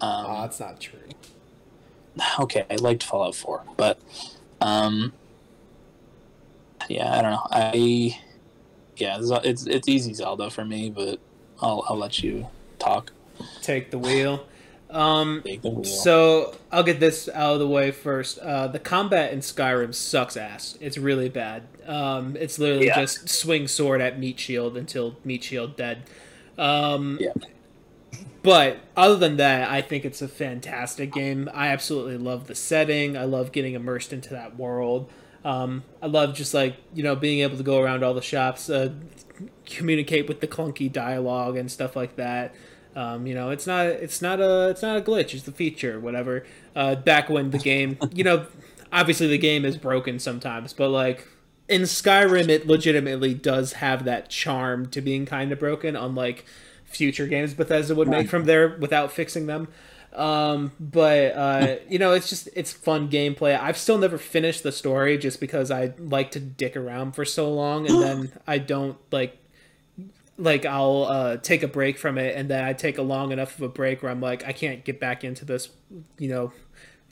um, 0.00 0.26
Oh, 0.26 0.40
that's 0.42 0.60
not 0.60 0.80
true. 0.80 1.00
okay, 2.40 2.64
I 2.70 2.76
liked 2.76 3.02
Fallout 3.02 3.34
Four, 3.34 3.62
but 3.76 3.98
um, 4.60 5.12
yeah, 6.88 7.18
I 7.18 7.22
don't 7.22 7.32
know. 7.32 7.46
I 7.50 8.20
yeah, 8.96 9.18
it's 9.20 9.30
it's, 9.44 9.66
it's 9.66 9.88
easy 9.88 10.14
Zelda 10.14 10.50
for 10.50 10.64
me, 10.64 10.90
but 10.90 11.18
I'll 11.60 11.84
I'll 11.88 11.96
let 11.98 12.22
you 12.22 12.48
talk. 12.78 13.10
Take 13.62 13.90
the 13.90 13.98
wheel. 13.98 14.46
Um, 14.90 15.42
Take 15.44 15.62
the 15.62 15.70
wheel. 15.70 15.84
So 15.84 16.54
I'll 16.70 16.82
get 16.84 17.00
this 17.00 17.28
out 17.28 17.54
of 17.54 17.58
the 17.58 17.68
way 17.68 17.90
first. 17.90 18.38
Uh, 18.38 18.68
the 18.68 18.78
combat 18.78 19.32
in 19.32 19.40
Skyrim 19.40 19.94
sucks 19.94 20.36
ass. 20.36 20.78
It's 20.80 20.98
really 20.98 21.28
bad. 21.28 21.64
Um, 21.86 22.36
it's 22.38 22.58
literally 22.58 22.86
Yeah. 22.86 23.00
just 23.00 23.28
swing 23.28 23.66
sword 23.68 24.00
at 24.00 24.18
meat 24.18 24.38
shield 24.38 24.76
until 24.76 25.16
meat 25.24 25.42
shield 25.44 25.76
dead. 25.76 26.02
Um, 26.56 27.18
Yeah. 27.20 27.32
But 28.42 28.78
other 28.96 29.16
than 29.16 29.38
that, 29.38 29.70
I 29.70 29.80
think 29.80 30.04
it's 30.04 30.20
a 30.20 30.28
fantastic 30.28 31.12
game. 31.12 31.48
I 31.54 31.68
absolutely 31.68 32.18
love 32.18 32.46
the 32.46 32.54
setting. 32.54 33.16
I 33.16 33.24
love 33.24 33.52
getting 33.52 33.72
immersed 33.74 34.12
into 34.12 34.30
that 34.30 34.58
world. 34.58 35.10
Um, 35.44 35.82
I 36.02 36.06
love 36.06 36.34
just 36.34 36.52
like 36.54 36.76
you 36.94 37.02
know 37.02 37.16
being 37.16 37.40
able 37.40 37.56
to 37.56 37.62
go 37.62 37.80
around 37.80 38.04
all 38.04 38.14
the 38.14 38.22
shops, 38.22 38.68
uh, 38.70 38.90
communicate 39.66 40.28
with 40.28 40.40
the 40.40 40.46
clunky 40.46 40.92
dialogue 40.92 41.56
and 41.56 41.70
stuff 41.70 41.96
like 41.96 42.16
that. 42.16 42.54
Um, 42.96 43.26
you 43.26 43.34
know, 43.34 43.50
it's 43.50 43.66
not 43.66 43.86
it's 43.86 44.22
not 44.22 44.40
a 44.40 44.68
it's 44.68 44.82
not 44.82 44.96
a 44.96 45.00
glitch. 45.00 45.34
It's 45.34 45.46
a 45.48 45.52
feature, 45.52 45.98
whatever. 45.98 46.44
Uh, 46.76 46.94
back 46.94 47.28
when 47.28 47.50
the 47.50 47.58
game, 47.58 47.98
you 48.12 48.24
know, 48.24 48.46
obviously 48.92 49.26
the 49.26 49.38
game 49.38 49.64
is 49.64 49.76
broken 49.76 50.18
sometimes, 50.18 50.72
but 50.72 50.88
like 50.90 51.26
in 51.68 51.82
Skyrim, 51.82 52.48
it 52.48 52.66
legitimately 52.66 53.34
does 53.34 53.74
have 53.74 54.04
that 54.04 54.28
charm 54.28 54.86
to 54.90 55.00
being 55.00 55.26
kind 55.26 55.50
of 55.50 55.58
broken, 55.58 55.96
unlike 55.96 56.44
future 56.84 57.26
games 57.26 57.54
Bethesda 57.54 57.94
would 57.94 58.08
make 58.08 58.28
from 58.28 58.44
there 58.44 58.76
without 58.78 59.10
fixing 59.10 59.46
them. 59.46 59.68
Um, 60.14 60.70
but 60.78 61.34
uh, 61.34 61.76
you 61.88 61.98
know, 61.98 62.12
it's 62.12 62.28
just 62.28 62.48
it's 62.54 62.72
fun 62.72 63.08
gameplay. 63.08 63.58
I've 63.58 63.76
still 63.76 63.98
never 63.98 64.18
finished 64.18 64.62
the 64.62 64.70
story 64.70 65.18
just 65.18 65.40
because 65.40 65.70
I 65.70 65.94
like 65.98 66.30
to 66.32 66.40
dick 66.40 66.76
around 66.76 67.12
for 67.12 67.24
so 67.24 67.52
long, 67.52 67.88
and 67.88 68.00
then 68.00 68.32
I 68.46 68.58
don't 68.58 68.96
like 69.10 69.36
like 70.36 70.64
I'll 70.66 71.04
uh, 71.04 71.36
take 71.36 71.62
a 71.62 71.68
break 71.68 71.98
from 71.98 72.18
it, 72.18 72.36
and 72.36 72.48
then 72.48 72.64
I 72.64 72.72
take 72.72 72.98
a 72.98 73.02
long 73.02 73.32
enough 73.32 73.56
of 73.56 73.62
a 73.62 73.68
break 73.68 74.02
where 74.02 74.10
I'm 74.10 74.20
like, 74.20 74.44
I 74.44 74.52
can't 74.52 74.84
get 74.84 74.98
back 74.98 75.24
into 75.24 75.44
this, 75.44 75.68
you 76.18 76.28
know, 76.28 76.52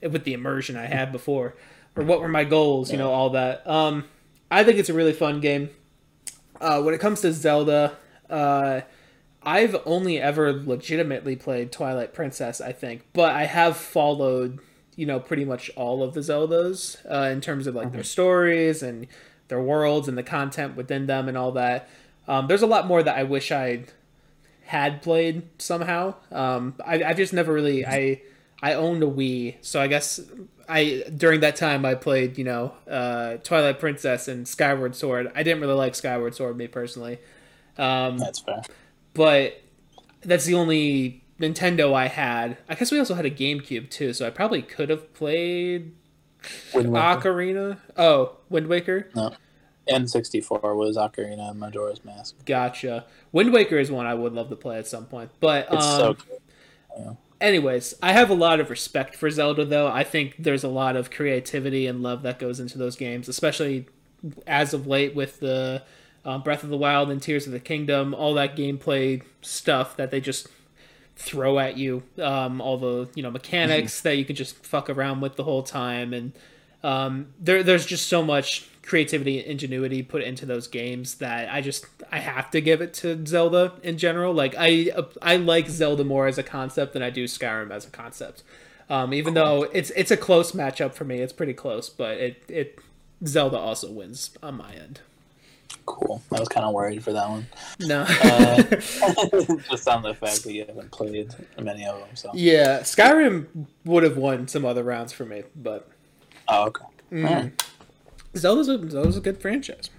with 0.03 0.25
the 0.25 0.33
immersion 0.33 0.77
I 0.77 0.87
had 0.87 1.13
before, 1.13 1.55
or 1.95 2.05
what 2.05 2.21
were 2.21 2.29
my 2.29 2.45
goals, 2.45 2.91
you 2.91 2.99
know, 2.99 3.13
all 3.13 3.31
that. 3.31 3.67
Um, 3.67 4.05
I 4.51 4.65
think 4.65 4.79
it's 4.79 4.89
a 4.89 4.95
really 4.95 5.13
fun 5.13 5.41
game. 5.41 5.71
Uh, 6.61 6.83
when 6.83 6.95
it 6.95 6.99
comes 6.99 7.21
to 7.23 7.33
Zelda, 7.33 7.97
uh, 8.29 8.83
I've 9.43 9.77
only 9.87 10.21
ever 10.21 10.53
legitimately 10.53 11.37
played 11.37 11.73
Twilight 11.73 12.15
Princess, 12.15 12.61
I 12.61 12.73
think, 12.73 13.07
but 13.13 13.35
I 13.35 13.45
have 13.45 13.77
followed, 13.77 14.61
you 14.97 15.07
know, 15.07 15.19
pretty 15.19 15.45
much 15.45 15.71
all 15.77 16.03
of 16.03 16.15
the 16.15 16.21
Zeldas 16.21 16.99
uh, 17.11 17.31
in 17.31 17.41
terms 17.41 17.67
of 17.67 17.75
like 17.75 17.93
their 17.93 18.05
stories 18.05 18.83
and 18.83 19.07
their 19.49 19.61
worlds 19.61 20.09
and 20.09 20.17
the 20.17 20.23
content 20.23 20.77
within 20.77 21.07
them 21.07 21.29
and 21.29 21.37
all 21.37 21.53
that. 21.53 21.89
Um, 22.33 22.47
there's 22.47 22.63
a 22.63 22.67
lot 22.67 22.87
more 22.87 23.03
that 23.03 23.15
I 23.17 23.25
wish 23.25 23.53
I 23.53 23.85
had 24.65 25.03
played 25.03 25.43
somehow. 25.59 26.15
Um, 26.31 26.75
I 26.85 27.05
I 27.05 27.13
just 27.13 27.35
never 27.35 27.53
really 27.53 27.85
I 27.85 28.23
I 28.63 28.73
owned 28.73 29.03
a 29.03 29.07
Wii, 29.07 29.57
so 29.61 29.83
I 29.83 29.87
guess 29.87 30.19
I 30.67 31.05
during 31.15 31.41
that 31.41 31.57
time 31.57 31.85
I 31.85 31.95
played 31.95 32.39
you 32.39 32.45
know 32.45 32.73
uh, 32.89 33.37
Twilight 33.39 33.79
Princess 33.79 34.29
and 34.29 34.49
Skyward 34.49 34.97
Sword. 34.97 35.31
I 35.35 35.43
didn't 35.43 35.61
really 35.61 35.75
like 35.75 35.95
Skyward 35.95 36.35
Sword 36.35 36.57
me 36.57 36.69
personally. 36.69 37.19
Um, 37.77 38.17
That's 38.17 38.39
fair. 38.39 38.63
but 39.13 39.61
that's 40.23 40.45
the 40.47 40.55
only 40.55 41.25
Nintendo 41.39 41.93
I 41.93 42.07
had. 42.09 42.57
I 42.69 42.75
guess 42.77 42.91
we 42.93 42.99
also 42.99 43.15
had 43.15 43.27
a 43.27 43.31
GameCube 43.31 43.91
too, 43.91 44.15
so 44.15 44.27
I 44.27 44.31
probably 44.31 44.63
could 44.63 44.89
have 44.89 45.13
played 45.13 45.93
Wind 46.73 46.93
Waker. 46.93 47.21
Ocarina. 47.21 47.79
Oh, 47.97 48.37
Wind 48.49 48.69
Waker. 48.69 49.09
No. 49.15 49.33
N64 49.89 50.77
was 50.77 50.97
Ocarina 50.97 51.51
and 51.51 51.61
Majora's 51.61 52.05
Mask. 52.05 52.37
Gotcha. 52.47 53.05
Wind 53.33 53.53
Waker 53.53 53.79
is 53.79 53.91
one 53.91 54.07
I 54.07 54.15
would 54.15 54.33
love 54.33 54.49
to 54.51 54.57
play 54.57 54.79
at 54.79 54.87
some 54.87 55.07
point. 55.07 55.31
But 55.41 55.67
It's 55.73 55.85
um, 55.85 55.99
so 55.99 56.15
good. 56.15 57.17
anyways, 57.41 57.95
I 58.03 58.13
have 58.13 58.31
a 58.31 58.35
lot 58.35 58.61
of 58.61 58.71
respect 58.71 59.15
for 59.15 59.31
Zelda 59.31 59.65
though. 59.65 59.89
I 59.89 60.05
think 60.05 60.37
there's 60.39 60.65
a 60.65 60.69
lot 60.69 60.97
of 60.97 61.11
creativity 61.11 61.87
and 61.87 62.03
love 62.03 62.23
that 62.23 62.39
goes 62.39 62.61
into 62.61 62.79
those 62.79 62.97
games, 62.97 63.29
especially 63.29 63.87
as 64.47 64.73
of 64.73 64.87
late 64.87 65.15
with 65.15 65.41
the 65.41 65.83
um, 66.25 66.43
Breath 66.43 66.63
of 66.63 66.71
the 66.71 66.77
Wild 66.77 67.11
and 67.11 67.21
Tears 67.21 67.47
of 67.47 67.53
the 67.53 67.61
Kingdom, 67.61 68.15
all 68.15 68.35
that 68.35 68.57
gameplay 68.57 69.23
stuff 69.41 69.97
that 69.97 70.11
they 70.11 70.21
just 70.21 70.47
throw 71.17 71.59
at 71.59 71.77
you, 71.77 72.03
um, 72.21 72.61
all 72.61 72.79
the 72.79 73.09
you 73.15 73.23
know 73.23 73.31
mechanics 73.31 74.01
that 74.03 74.17
you 74.17 74.25
can 74.25 74.37
just 74.37 74.65
fuck 74.65 74.89
around 74.89 75.21
with 75.21 75.37
the 75.37 75.45
whole 75.45 75.63
time, 75.63 76.13
and 76.13 76.33
um, 76.85 77.29
there 77.41 77.63
there's 77.63 77.87
just 77.87 78.09
so 78.09 78.23
much 78.23 78.69
creativity 78.83 79.39
and 79.39 79.49
ingenuity 79.49 80.03
put 80.03 80.23
into 80.23 80.45
those 80.45 80.67
games 80.67 81.17
that 81.17 81.53
I 81.53 81.61
just 81.61 81.87
I 82.11 82.19
have 82.19 82.51
to 82.51 82.61
give 82.61 82.81
it 82.81 82.93
to 82.95 83.25
Zelda 83.27 83.75
in 83.83 83.99
general. 83.99 84.35
Like 84.35 84.55
I 84.59 84.91
I 85.21 85.37
like 85.37 85.69
Zelda 85.69 86.05
more 86.05 86.27
as 86.27 86.39
a 86.39 86.43
concept 86.43 86.93
than 86.93 87.03
I 87.03 87.11
do 87.11 87.25
Skyrim 87.25 87.71
as 87.71 87.87
a 87.87 87.91
concept. 87.91 88.43
Um, 88.91 89.15
even 89.15 89.35
though 89.35 89.63
it's 89.73 89.91
it's 89.91 90.11
a 90.11 90.17
close 90.17 90.53
matchup 90.53 90.95
for 90.95 91.05
me, 91.05 91.19
it's 91.21 91.33
pretty 91.33 91.55
close, 91.55 91.89
but 91.89 92.19
it 92.19 92.43
it 92.49 92.79
Zelda 93.25 93.57
also 93.59 93.91
wins 93.91 94.31
on 94.43 94.57
my 94.57 94.73
end. 94.73 95.01
Cool. 95.87 96.23
I 96.31 96.39
was 96.39 96.49
kind 96.49 96.65
of 96.67 96.75
worried 96.75 97.03
for 97.03 97.13
that 97.13 97.29
one. 97.29 97.47
No. 97.81 98.03
Uh, 98.03 98.63
Just 99.71 99.89
on 99.89 100.03
the 100.03 100.15
fact 100.15 100.45
that 100.45 100.53
you 100.53 100.65
haven't 100.65 100.93
played 100.93 101.35
many 101.61 101.85
of 101.85 101.99
them. 101.99 102.09
So. 102.15 102.31
yeah, 102.35 102.81
Skyrim 102.81 103.47
would 103.85 104.05
have 104.05 104.17
won 104.17 104.47
some 104.47 104.65
other 104.65 104.85
rounds 104.85 105.13
for 105.13 105.25
me, 105.25 105.43
but 105.57 105.89
Oh, 106.49 106.67
okay. 106.67 106.85
Alright. 107.15 107.65
Zelda's 108.37 108.69
a, 108.69 108.91
Zelda's 108.91 109.17
a 109.17 109.21
good 109.21 109.41
franchise. 109.41 109.91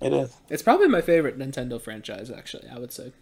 It 0.00 0.12
is. 0.12 0.36
It's 0.48 0.62
probably 0.62 0.88
my 0.88 1.00
favorite 1.00 1.38
Nintendo 1.38 1.80
franchise, 1.80 2.30
actually. 2.30 2.68
I 2.68 2.78
would 2.78 2.92
say. 2.92 3.12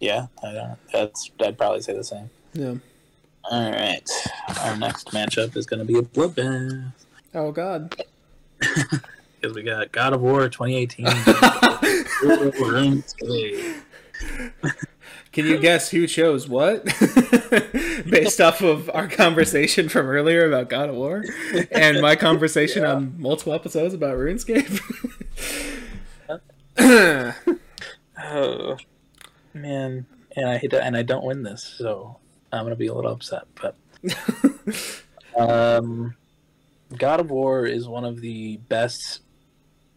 Yeah, 0.00 0.26
I 0.42 0.52
don't. 0.52 0.78
That's. 0.92 1.30
I'd 1.40 1.58
probably 1.58 1.82
say 1.82 1.94
the 1.94 2.04
same. 2.04 2.30
Yeah. 2.54 2.74
All 3.50 3.70
right. 3.70 4.10
Our 4.62 4.76
next 4.76 5.12
matchup 5.12 5.56
is 5.56 5.66
going 5.66 5.78
to 5.78 5.84
be 5.84 5.98
a 5.98 6.02
bloodbath 6.02 6.92
Oh 7.36 7.52
God. 7.52 7.94
because 8.58 9.54
we 9.54 9.62
got 9.62 9.92
God 9.92 10.14
of 10.14 10.22
War 10.22 10.48
2018. 10.48 11.06
Can 15.36 15.44
you 15.44 15.58
guess 15.58 15.90
who 15.90 16.06
chose 16.06 16.48
what? 16.48 16.82
Based 18.08 18.40
off 18.40 18.62
of 18.62 18.88
our 18.94 19.06
conversation 19.06 19.90
from 19.90 20.06
earlier 20.06 20.48
about 20.48 20.70
God 20.70 20.88
of 20.88 20.94
War 20.94 21.26
and 21.70 22.00
my 22.00 22.16
conversation 22.26 22.86
on 22.86 23.20
multiple 23.20 23.52
episodes 23.52 23.92
about 23.92 24.16
RuneScape. 24.16 24.80
oh 28.18 28.78
man, 29.52 30.06
and 30.34 30.48
I 30.48 30.56
hate 30.56 30.70
to, 30.70 30.82
and 30.82 30.96
I 30.96 31.02
don't 31.02 31.26
win 31.26 31.42
this, 31.42 31.62
so 31.62 32.16
I'm 32.50 32.64
gonna 32.64 32.74
be 32.74 32.86
a 32.86 32.94
little 32.94 33.12
upset. 33.12 33.42
But 33.60 33.76
um, 35.38 36.16
God 36.96 37.20
of 37.20 37.30
War 37.30 37.66
is 37.66 37.86
one 37.86 38.06
of 38.06 38.22
the 38.22 38.56
best. 38.70 39.20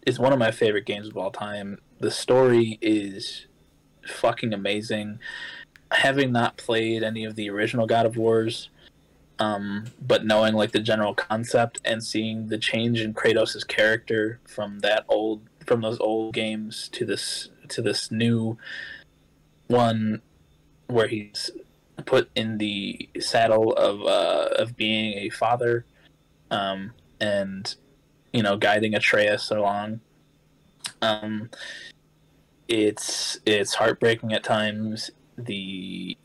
It's 0.06 0.20
one 0.20 0.34
of 0.34 0.40
my 0.40 0.52
favorite 0.52 0.86
games 0.86 1.07
of 1.07 1.16
all 1.16 1.32
time. 1.32 1.80
The 2.02 2.11
story 2.11 2.78
is 2.82 3.45
fucking 4.10 4.53
amazing. 4.53 5.19
Having 5.91 6.31
not 6.31 6.57
played 6.57 7.03
any 7.03 7.26
of 7.26 7.36
the 7.36 7.49
original 7.49 7.88
God 7.88 8.06
of 8.06 8.18
Wars, 8.18 8.69
um, 9.40 9.86
but 10.02 10.26
knowing 10.26 10.53
like 10.53 10.72
the 10.72 10.80
general 10.80 11.15
concept 11.15 11.80
and 11.86 12.03
seeing 12.03 12.48
the 12.48 12.57
change 12.57 12.99
in 12.99 13.14
Kratos' 13.14 13.68
character 13.68 14.40
from 14.45 14.80
that 14.80 15.06
old 15.07 15.41
from 15.65 15.81
those 15.81 15.99
old 15.99 16.34
games 16.34 16.90
to 16.90 17.06
this 17.06 17.49
to 17.69 17.81
this 17.81 18.11
new 18.11 18.57
one 19.68 20.22
where 20.88 21.07
he's 21.07 21.52
put 22.06 22.30
in 22.36 22.57
the 22.57 23.07
saddle 23.19 23.73
of 23.73 24.02
uh, 24.02 24.61
of 24.61 24.76
being 24.76 25.14
a 25.19 25.30
father 25.30 25.86
um, 26.52 26.91
and 27.22 27.76
you 28.34 28.44
know 28.44 28.57
guiding 28.57 28.94
Atreus 28.94 29.52
along 29.52 30.02
um, 31.02 31.49
it's 32.70 33.40
it's 33.46 33.74
heartbreaking 33.74 34.32
at 34.32 34.44
times 34.44 35.12
the 35.38 36.16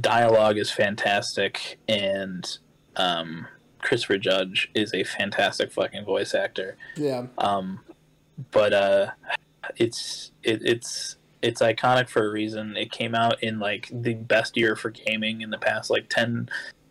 dialogue 0.00 0.58
is 0.58 0.70
fantastic 0.70 1.78
and 1.88 2.58
um, 2.96 3.46
Christopher 3.80 4.18
Judge 4.18 4.70
is 4.74 4.92
a 4.92 5.04
fantastic 5.04 5.70
fucking 5.70 6.04
voice 6.04 6.34
actor 6.34 6.76
yeah. 6.96 7.26
um, 7.38 7.80
but 8.50 8.72
uh, 8.72 9.10
it's 9.76 10.32
it, 10.42 10.62
it's 10.64 11.16
it's 11.42 11.60
iconic 11.60 12.08
for 12.08 12.26
a 12.26 12.30
reason. 12.30 12.76
It 12.76 12.90
came 12.90 13.14
out 13.14 13.42
in 13.42 13.58
like 13.58 13.88
the 13.92 14.14
best 14.14 14.56
year 14.56 14.76
for 14.76 14.90
gaming 14.90 15.40
in 15.40 15.50
the 15.50 15.58
past 15.58 15.90
like 15.90 16.08
ten 16.08 16.48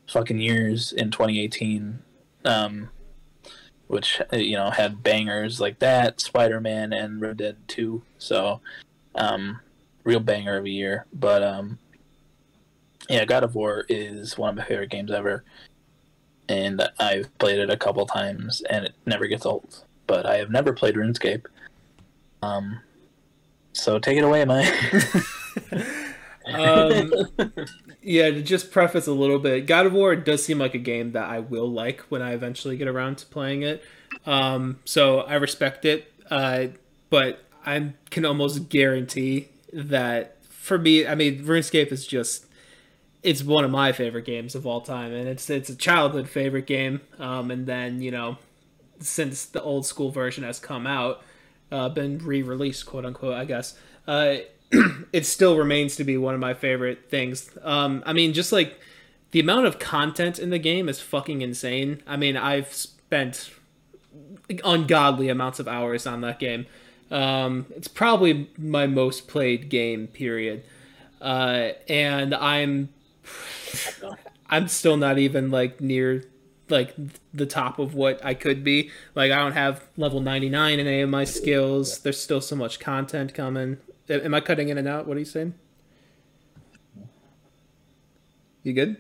fucking 0.10 0.40
years 0.40 0.94
in 0.94 1.12
2018, 1.12 2.00
um, 2.46 2.90
which 3.88 4.22
uh, 4.34 4.38
you 4.38 4.56
know 4.56 4.70
had 4.70 5.04
bangers 5.04 5.60
like 5.60 5.80
that, 5.80 6.22
Spider 6.22 6.60
Man 6.62 6.94
and 6.94 7.22
Red 7.22 7.38
Dead 7.38 7.58
2. 7.68 8.02
So, 8.18 8.62
um, 9.16 9.60
real 10.04 10.20
banger 10.20 10.58
of 10.58 10.66
a 10.66 10.70
year. 10.70 11.06
But 11.14 11.44
um, 11.44 11.80
yeah, 13.10 13.26
God 13.26 13.44
of 13.44 13.56
War 13.56 13.86
is 13.90 14.38
one 14.38 14.50
of 14.50 14.56
my 14.56 14.66
favorite 14.66 14.90
games 14.90 15.12
ever, 15.12 15.44
and 16.50 16.82
I've 17.00 17.36
played 17.38 17.60
it 17.60 17.70
a 17.70 17.78
couple 17.78 18.06
times, 18.06 18.62
and 18.70 18.86
it 18.86 18.94
never 19.06 19.28
gets 19.28 19.46
old 19.46 19.84
but 20.08 20.26
I 20.26 20.38
have 20.38 20.50
never 20.50 20.74
played 20.74 20.96
RuneScape. 20.96 21.46
Um, 22.42 22.80
so 23.74 24.00
take 24.00 24.18
it 24.18 24.24
away, 24.24 24.46
Mike. 24.46 24.74
Um, 26.54 27.12
yeah, 28.02 28.30
to 28.30 28.42
just 28.42 28.72
preface 28.72 29.08
a 29.08 29.12
little 29.14 29.40
bit, 29.40 29.66
God 29.68 29.86
of 29.86 29.94
War 29.94 30.16
does 30.16 30.44
seem 30.46 30.60
like 30.60 30.74
a 30.74 30.80
game 30.80 31.12
that 31.12 31.30
I 31.30 31.40
will 31.40 31.70
like 31.70 32.02
when 32.10 32.22
I 32.22 32.34
eventually 32.34 32.78
get 32.78 32.88
around 32.88 33.18
to 33.20 33.26
playing 33.26 33.64
it. 33.64 33.84
Um, 34.26 34.80
so 34.86 35.22
I 35.22 35.36
respect 35.36 35.86
it, 35.86 36.12
uh, 36.30 36.68
but 37.10 37.44
I 37.66 37.94
can 38.10 38.26
almost 38.26 38.70
guarantee 38.70 39.50
that 39.74 40.44
for 40.50 40.78
me, 40.78 41.06
I 41.08 41.16
mean, 41.16 41.44
RuneScape 41.44 41.92
is 41.92 42.06
just 42.08 42.46
it's 43.24 43.44
one 43.44 43.66
of 43.66 43.72
my 43.72 43.92
favorite 43.92 44.26
games 44.26 44.56
of 44.56 44.66
all 44.66 44.82
time, 44.82 45.12
and 45.12 45.28
it's 45.28 45.50
it's 45.50 45.70
a 45.70 45.76
childhood 45.76 46.30
favorite 46.30 46.66
game. 46.66 47.02
Um, 47.20 47.52
and 47.52 47.66
then 47.66 48.02
you 48.02 48.12
know, 48.12 48.38
since 49.00 49.46
the 49.46 49.62
old 49.62 49.86
school 49.86 50.12
version 50.12 50.44
has 50.44 50.60
come 50.60 50.88
out, 50.88 51.22
uh, 51.72 51.90
been 51.90 52.20
re-released, 52.20 52.86
quote 52.86 53.06
unquote, 53.06 53.34
I 53.34 53.46
guess. 53.46 53.78
Uh, 54.08 54.38
it 55.14 55.26
still 55.26 55.58
remains 55.58 55.96
to 55.96 56.04
be 56.04 56.18
one 56.18 56.34
of 56.34 56.40
my 56.40 56.54
favorite 56.54 57.10
things. 57.10 57.50
Um, 57.64 58.04
I 58.06 58.14
mean, 58.14 58.34
just 58.34 58.52
like 58.52 58.80
the 59.32 59.40
amount 59.40 59.66
of 59.66 59.80
content 59.80 60.40
in 60.40 60.50
the 60.50 60.60
game 60.60 60.90
is 60.90 61.00
fucking 61.00 61.42
insane. 61.42 62.02
I 62.08 62.18
mean, 62.18 62.38
I've 62.38 62.74
spent 62.74 63.52
ungodly 64.64 65.30
amounts 65.30 65.60
of 65.60 65.68
hours 65.68 66.08
on 66.08 66.22
that 66.22 66.40
game. 66.40 66.66
Um, 67.12 67.68
it's 67.76 67.88
probably 67.88 68.50
my 68.58 68.88
most 68.88 69.28
played 69.28 69.70
game, 69.70 70.08
period. 70.08 70.64
Uh, 71.22 71.70
and 71.88 72.34
I'm 72.36 72.90
I'm 74.50 74.68
still 74.68 74.98
not 74.98 75.18
even 75.18 75.52
like 75.52 75.82
near 75.82 76.24
like 76.70 76.94
the 77.34 77.46
top 77.46 77.80
of 77.80 77.96
what 77.96 78.24
I 78.24 78.34
could 78.34 78.64
be. 78.64 78.92
Like 79.16 79.32
I 79.32 79.38
don't 79.38 79.54
have 79.54 79.84
level 79.96 80.20
99 80.20 80.80
in 80.80 80.88
any 80.88 81.02
of 81.02 81.10
my 81.10 81.24
skills. 81.24 82.00
There's 82.00 82.20
still 82.20 82.42
so 82.42 82.56
much 82.56 82.80
content 82.80 83.34
coming. 83.34 83.78
Am 84.10 84.34
I 84.34 84.40
cutting 84.42 84.70
in 84.70 84.78
and 84.78 84.88
out? 84.88 85.08
What 85.08 85.18
are 85.18 85.20
you 85.20 85.26
saying? 85.26 85.54
You 88.64 88.74
good? 88.74 88.98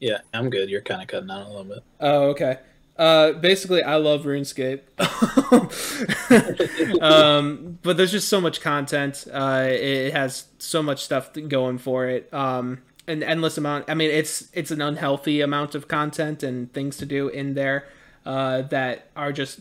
yeah, 0.00 0.18
I'm 0.32 0.50
good. 0.50 0.68
You're 0.70 0.82
kind 0.82 1.02
of 1.02 1.08
cutting 1.08 1.30
out 1.30 1.46
a 1.46 1.48
little 1.48 1.64
bit. 1.64 1.78
Oh, 2.00 2.22
okay. 2.30 2.58
Uh, 2.96 3.32
basically, 3.32 3.82
I 3.82 3.96
love 3.96 4.22
RuneScape, 4.22 4.82
um, 7.02 7.78
but 7.82 7.96
there's 7.96 8.12
just 8.12 8.28
so 8.28 8.40
much 8.40 8.60
content. 8.60 9.26
Uh, 9.32 9.66
it 9.68 10.12
has 10.12 10.44
so 10.58 10.80
much 10.82 11.02
stuff 11.02 11.30
going 11.48 11.78
for 11.78 12.06
it. 12.06 12.32
Um, 12.32 12.82
an 13.08 13.22
endless 13.24 13.58
amount. 13.58 13.86
I 13.88 13.94
mean, 13.94 14.10
it's 14.10 14.48
it's 14.52 14.70
an 14.70 14.80
unhealthy 14.80 15.40
amount 15.40 15.74
of 15.74 15.88
content 15.88 16.42
and 16.44 16.72
things 16.72 16.96
to 16.98 17.06
do 17.06 17.28
in 17.28 17.54
there. 17.54 17.86
uh, 18.26 18.62
that 18.62 19.08
are 19.16 19.32
just 19.32 19.60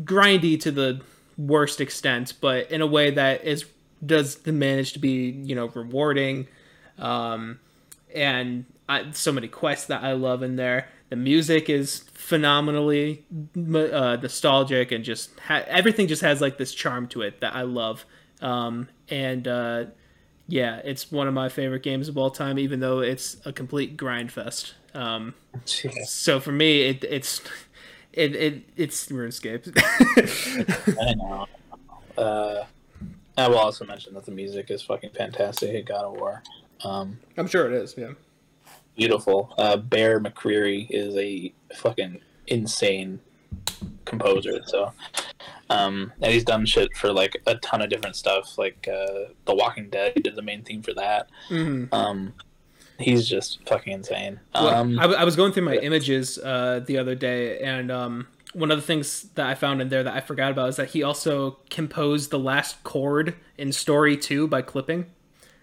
grindy 0.00 0.58
to 0.60 0.70
the 0.70 1.00
worst 1.36 1.80
extent, 1.80 2.34
but 2.40 2.70
in 2.70 2.80
a 2.80 2.86
way 2.86 3.10
that 3.10 3.44
is 3.44 3.64
does 4.04 4.44
manage 4.46 4.92
to 4.94 4.98
be 4.98 5.30
you 5.30 5.54
know 5.54 5.66
rewarding, 5.68 6.46
um, 6.98 7.58
and 8.14 8.64
I, 8.88 9.10
so 9.12 9.32
many 9.32 9.48
quests 9.48 9.86
that 9.86 10.02
I 10.02 10.12
love 10.12 10.42
in 10.42 10.56
there. 10.56 10.88
The 11.10 11.16
music 11.16 11.70
is 11.70 12.00
phenomenally 12.14 13.24
uh, 13.56 14.16
nostalgic 14.20 14.90
and 14.92 15.04
just 15.04 15.38
ha- 15.40 15.64
everything 15.66 16.08
just 16.08 16.22
has 16.22 16.40
like 16.40 16.58
this 16.58 16.74
charm 16.74 17.06
to 17.08 17.22
it 17.22 17.40
that 17.40 17.54
I 17.54 17.62
love. 17.62 18.04
Um, 18.40 18.88
and 19.08 19.46
uh, 19.46 19.84
yeah, 20.48 20.80
it's 20.84 21.12
one 21.12 21.28
of 21.28 21.34
my 21.34 21.48
favorite 21.48 21.82
games 21.82 22.08
of 22.08 22.18
all 22.18 22.30
time, 22.30 22.58
even 22.58 22.80
though 22.80 23.00
it's 23.00 23.36
a 23.44 23.52
complete 23.52 23.96
grind 23.96 24.32
fest. 24.32 24.74
Um, 24.94 25.34
so 25.64 26.40
for 26.40 26.52
me, 26.52 26.82
it, 26.82 27.04
it's 27.04 27.40
it, 28.16 28.36
it 28.36 28.68
it's 28.76 29.06
RuneScape. 29.08 29.72
I 31.00 31.14
know. 31.14 31.46
Uh, 32.16 32.64
I 33.36 33.48
will 33.48 33.58
also 33.58 33.84
mention 33.84 34.14
that 34.14 34.24
the 34.24 34.32
music 34.32 34.70
is 34.70 34.82
fucking 34.82 35.10
fantastic 35.10 35.74
at 35.74 35.84
God 35.86 36.04
of 36.04 36.12
War. 36.12 36.42
Um, 36.84 37.18
I'm 37.36 37.48
sure 37.48 37.66
it 37.66 37.72
is. 37.72 37.94
Yeah. 37.96 38.12
Beautiful. 38.96 39.52
Uh, 39.58 39.76
Bear 39.76 40.20
McCreary 40.20 40.86
is 40.90 41.16
a 41.16 41.52
fucking 41.74 42.20
insane 42.46 43.18
composer. 44.04 44.60
So, 44.66 44.92
um, 45.70 46.12
and 46.20 46.32
he's 46.32 46.44
done 46.44 46.64
shit 46.66 46.96
for 46.96 47.12
like 47.12 47.42
a 47.46 47.56
ton 47.56 47.82
of 47.82 47.90
different 47.90 48.14
stuff, 48.14 48.56
like 48.56 48.88
uh, 48.88 49.30
The 49.46 49.54
Walking 49.54 49.90
Dead. 49.90 50.12
He 50.14 50.20
did 50.20 50.36
the 50.36 50.42
main 50.42 50.62
theme 50.62 50.82
for 50.82 50.94
that. 50.94 51.28
Mm-hmm. 51.48 51.92
Um, 51.92 52.32
he's 52.98 53.28
just 53.28 53.66
fucking 53.66 53.92
insane. 53.92 54.40
Well, 54.54 54.68
Um, 54.68 54.98
I, 54.98 55.04
I 55.04 55.24
was 55.24 55.36
going 55.36 55.52
through 55.52 55.64
my 55.64 55.76
images 55.76 56.38
uh, 56.38 56.80
the 56.86 56.98
other 56.98 57.14
day, 57.14 57.58
and 57.60 57.90
um, 57.90 58.28
one 58.52 58.70
of 58.70 58.78
the 58.78 58.82
things 58.86 59.22
that 59.34 59.46
I 59.46 59.54
found 59.54 59.80
in 59.80 59.88
there 59.88 60.02
that 60.02 60.14
I 60.14 60.20
forgot 60.20 60.50
about 60.52 60.68
is 60.68 60.76
that 60.76 60.90
he 60.90 61.02
also 61.02 61.58
composed 61.70 62.30
the 62.30 62.38
last 62.38 62.82
chord 62.84 63.34
in 63.58 63.72
Story 63.72 64.16
Two 64.16 64.46
by 64.48 64.62
clipping. 64.62 65.06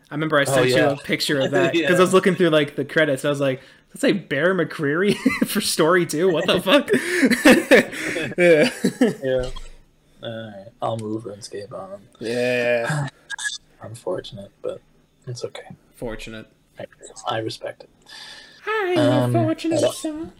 I 0.09 0.13
remember 0.15 0.37
I 0.39 0.43
sent 0.43 0.67
you 0.67 0.75
yeah. 0.75 0.91
a 0.91 0.97
picture 1.03 1.39
of 1.39 1.51
that 1.51 1.71
because 1.73 1.89
Yeah. 1.91 1.97
I 1.97 2.01
was 2.01 2.13
looking 2.13 2.35
through 2.35 2.49
like 2.49 2.75
the 2.75 2.83
credits. 2.83 3.23
I 3.23 3.29
was 3.29 3.39
like, 3.39 3.61
"Let's 3.89 4.01
say 4.01 4.11
Bear 4.11 4.53
McCreary 4.53 5.15
for 5.47 5.61
Story 5.61 6.05
Two. 6.05 6.29
What 6.31 6.47
the 6.47 6.59
fuck?" 6.61 6.89
yeah. 8.37 8.69
yeah. 9.23 9.49
Alright, 10.23 10.67
I'll 10.81 10.97
move 10.97 11.23
RuneScape 11.23 11.71
on. 11.73 12.01
Yeah. 12.19 13.07
Unfortunate, 13.81 14.51
but 14.61 14.81
it's 15.25 15.43
okay. 15.45 15.69
Fortunate. 15.95 16.47
I, 16.79 16.85
I 17.27 17.37
respect 17.39 17.83
it. 17.83 17.89
Hi, 18.65 18.95
Um, 18.95 19.33
fortunate 19.33 19.79
I 19.79 19.81
don't- 19.81 19.95
son. 19.95 20.31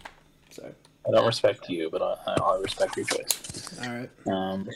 Sorry. 0.50 0.74
I 1.08 1.12
don't 1.12 1.26
respect 1.26 1.68
you, 1.70 1.90
but 1.90 2.02
I, 2.04 2.16
I 2.40 2.60
respect 2.62 2.96
your 2.96 3.06
choice. 3.08 3.80
All 3.84 3.90
right. 3.92 4.10
Um, 4.28 4.70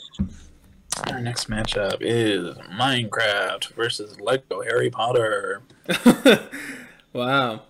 our 1.08 1.20
next 1.20 1.48
matchup 1.48 1.98
is 2.00 2.56
Minecraft 2.72 3.68
versus 3.74 4.18
Lego 4.20 4.62
Harry 4.62 4.90
Potter. 4.90 5.62
wow. 7.12 7.62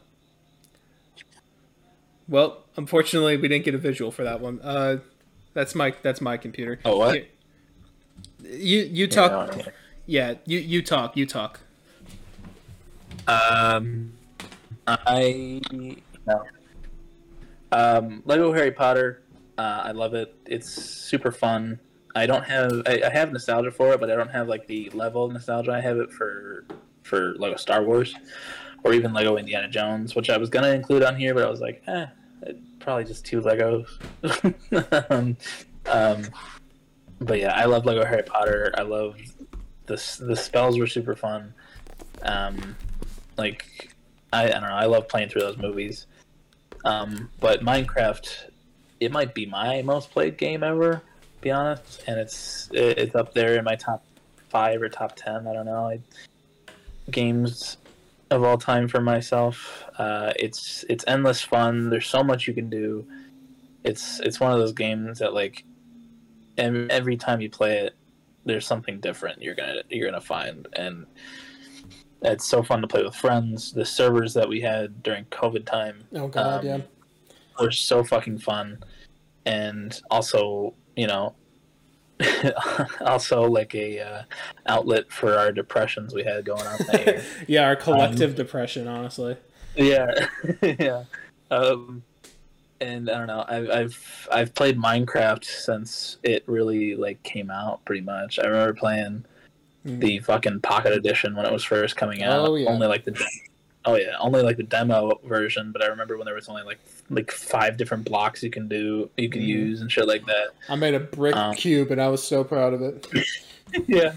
Well, 2.28 2.64
unfortunately, 2.76 3.36
we 3.36 3.48
didn't 3.48 3.64
get 3.64 3.74
a 3.74 3.78
visual 3.78 4.10
for 4.10 4.24
that 4.24 4.40
one. 4.40 4.60
Uh, 4.62 4.98
that's 5.52 5.74
my 5.74 5.94
that's 6.02 6.20
my 6.20 6.36
computer. 6.36 6.78
Oh, 6.84 6.96
what? 6.96 7.14
Here. 7.14 7.26
You 8.42 8.80
you 8.80 9.06
talk. 9.06 9.56
no, 9.56 9.62
Yeah, 10.06 10.34
you 10.46 10.58
you 10.58 10.82
talk. 10.82 11.16
You 11.16 11.26
talk. 11.26 11.60
Um, 13.28 14.12
I 14.86 15.60
no. 16.26 16.44
Um, 17.72 18.22
Lego 18.24 18.52
Harry 18.52 18.70
Potter. 18.70 19.22
Uh, 19.58 19.82
I 19.84 19.92
love 19.92 20.14
it. 20.14 20.34
It's 20.46 20.68
super 20.68 21.32
fun. 21.32 21.80
I 22.14 22.26
don't 22.26 22.44
have 22.44 22.82
I, 22.86 23.02
I 23.06 23.10
have 23.10 23.32
nostalgia 23.32 23.70
for 23.70 23.92
it, 23.92 24.00
but 24.00 24.10
I 24.10 24.16
don't 24.16 24.30
have 24.30 24.48
like 24.48 24.66
the 24.66 24.90
level 24.90 25.24
of 25.24 25.32
nostalgia 25.32 25.72
I 25.72 25.80
have 25.80 25.98
it 25.98 26.12
for 26.12 26.64
for 27.02 27.34
Lego 27.34 27.56
Star 27.56 27.82
Wars 27.82 28.14
or 28.84 28.92
even 28.92 29.12
Lego 29.12 29.36
Indiana 29.36 29.68
Jones, 29.68 30.14
which 30.14 30.30
I 30.30 30.36
was 30.36 30.48
gonna 30.48 30.70
include 30.70 31.02
on 31.02 31.16
here, 31.16 31.34
but 31.34 31.44
I 31.44 31.50
was 31.50 31.60
like, 31.60 31.82
eh, 31.86 32.06
probably 32.80 33.04
just 33.04 33.24
two 33.24 33.40
Legos. 33.40 33.86
um, 35.10 35.36
um, 35.86 36.22
but 37.20 37.40
yeah, 37.40 37.52
I 37.52 37.64
love 37.64 37.84
Lego 37.84 38.04
Harry 38.04 38.22
Potter. 38.22 38.72
I 38.76 38.82
love 38.82 39.16
the 39.86 39.94
the 40.20 40.36
spells 40.36 40.78
were 40.78 40.86
super 40.86 41.16
fun. 41.16 41.52
Um, 42.22 42.76
like 43.36 43.94
I, 44.32 44.44
I 44.44 44.50
don't 44.50 44.62
know, 44.62 44.68
I 44.68 44.86
love 44.86 45.08
playing 45.08 45.28
through 45.28 45.42
those 45.42 45.58
movies. 45.58 46.06
Um, 46.84 47.30
but 47.40 47.62
Minecraft, 47.62 48.50
it 49.00 49.10
might 49.12 49.34
be 49.34 49.46
my 49.46 49.82
most 49.82 50.10
played 50.10 50.38
game 50.38 50.62
ever, 50.62 50.92
to 50.92 51.40
be 51.40 51.50
honest, 51.50 52.04
and 52.06 52.18
it's 52.18 52.70
it, 52.72 52.98
it's 52.98 53.14
up 53.14 53.34
there 53.34 53.56
in 53.56 53.64
my 53.64 53.76
top 53.76 54.04
five 54.48 54.80
or 54.82 54.88
top 54.88 55.16
ten. 55.16 55.46
I 55.46 55.52
don't 55.52 55.66
know. 55.66 55.88
I, 55.88 56.00
games 57.10 57.78
of 58.30 58.42
all 58.42 58.58
time 58.58 58.88
for 58.88 59.00
myself. 59.00 59.84
Uh, 59.98 60.32
it's 60.36 60.84
it's 60.88 61.04
endless 61.06 61.42
fun. 61.42 61.90
There's 61.90 62.06
so 62.08 62.22
much 62.22 62.46
you 62.46 62.54
can 62.54 62.70
do. 62.70 63.06
It's 63.84 64.20
it's 64.20 64.40
one 64.40 64.52
of 64.52 64.58
those 64.58 64.72
games 64.72 65.18
that 65.20 65.32
like 65.32 65.64
every, 66.58 66.90
every 66.90 67.16
time 67.16 67.40
you 67.40 67.50
play 67.50 67.78
it, 67.78 67.94
there's 68.44 68.66
something 68.66 69.00
different 69.00 69.42
you're 69.42 69.54
gonna 69.54 69.82
you're 69.88 70.08
gonna 70.08 70.20
find, 70.20 70.68
and 70.72 71.06
it's 72.22 72.46
so 72.46 72.62
fun 72.62 72.80
to 72.80 72.88
play 72.88 73.02
with 73.02 73.14
friends. 73.14 73.72
The 73.72 73.84
servers 73.84 74.34
that 74.34 74.48
we 74.48 74.60
had 74.60 75.02
during 75.02 75.24
COVID 75.26 75.66
time 75.66 76.04
Oh 76.14 76.28
God, 76.28 76.64
yeah. 76.64 76.80
were 77.60 77.70
so 77.70 78.02
fucking 78.04 78.38
fun, 78.38 78.82
and 79.44 80.00
also 80.10 80.74
you 80.96 81.06
know. 81.06 81.34
also, 83.02 83.42
like 83.42 83.74
a 83.74 84.00
uh, 84.00 84.22
outlet 84.64 85.12
for 85.12 85.36
our 85.36 85.52
depressions 85.52 86.14
we 86.14 86.24
had 86.24 86.46
going 86.46 86.66
on 86.66 86.78
year. 86.94 87.22
yeah, 87.46 87.66
our 87.66 87.76
collective 87.76 88.34
depression, 88.34 88.88
honestly. 88.88 89.36
Yeah, 89.76 90.26
yeah. 90.62 91.04
Um, 91.50 92.02
and 92.80 93.10
I 93.10 93.18
don't 93.18 93.26
know. 93.26 93.44
I've 93.46 93.70
I've 93.70 94.28
I've 94.32 94.54
played 94.54 94.78
Minecraft 94.78 95.44
since 95.44 96.18
it 96.22 96.42
really 96.46 96.94
like 96.94 97.22
came 97.22 97.50
out. 97.50 97.84
Pretty 97.84 98.02
much. 98.02 98.38
I 98.38 98.46
remember 98.46 98.74
playing. 98.74 99.24
The 99.86 100.18
fucking 100.20 100.60
Pocket 100.60 100.92
Edition 100.92 101.34
when 101.36 101.46
it 101.46 101.52
was 101.52 101.64
first 101.64 101.96
coming 101.96 102.22
out. 102.22 102.48
Oh, 102.48 102.54
yeah. 102.56 102.68
Only 102.68 102.86
like 102.86 103.04
the. 103.04 103.24
Oh 103.88 103.94
yeah, 103.94 104.16
only 104.18 104.42
like 104.42 104.56
the 104.56 104.64
demo 104.64 105.20
version. 105.24 105.70
But 105.70 105.80
I 105.84 105.86
remember 105.86 106.16
when 106.18 106.24
there 106.24 106.34
was 106.34 106.48
only 106.48 106.64
like 106.64 106.80
like 107.08 107.30
five 107.30 107.76
different 107.76 108.04
blocks 108.04 108.42
you 108.42 108.50
can 108.50 108.66
do, 108.66 109.08
you 109.16 109.28
can 109.28 109.42
Mhm. 109.42 109.46
use 109.46 109.80
and 109.80 109.92
shit 109.92 110.08
like 110.08 110.26
that. 110.26 110.48
I 110.68 110.74
made 110.74 110.94
a 110.94 110.98
brick 111.00 111.36
Um, 111.36 111.54
cube, 111.54 111.92
and 111.92 112.02
I 112.02 112.08
was 112.08 112.20
so 112.26 112.42
proud 112.42 112.74
of 112.74 112.82
it. 112.82 113.06
yeah. 113.86 114.16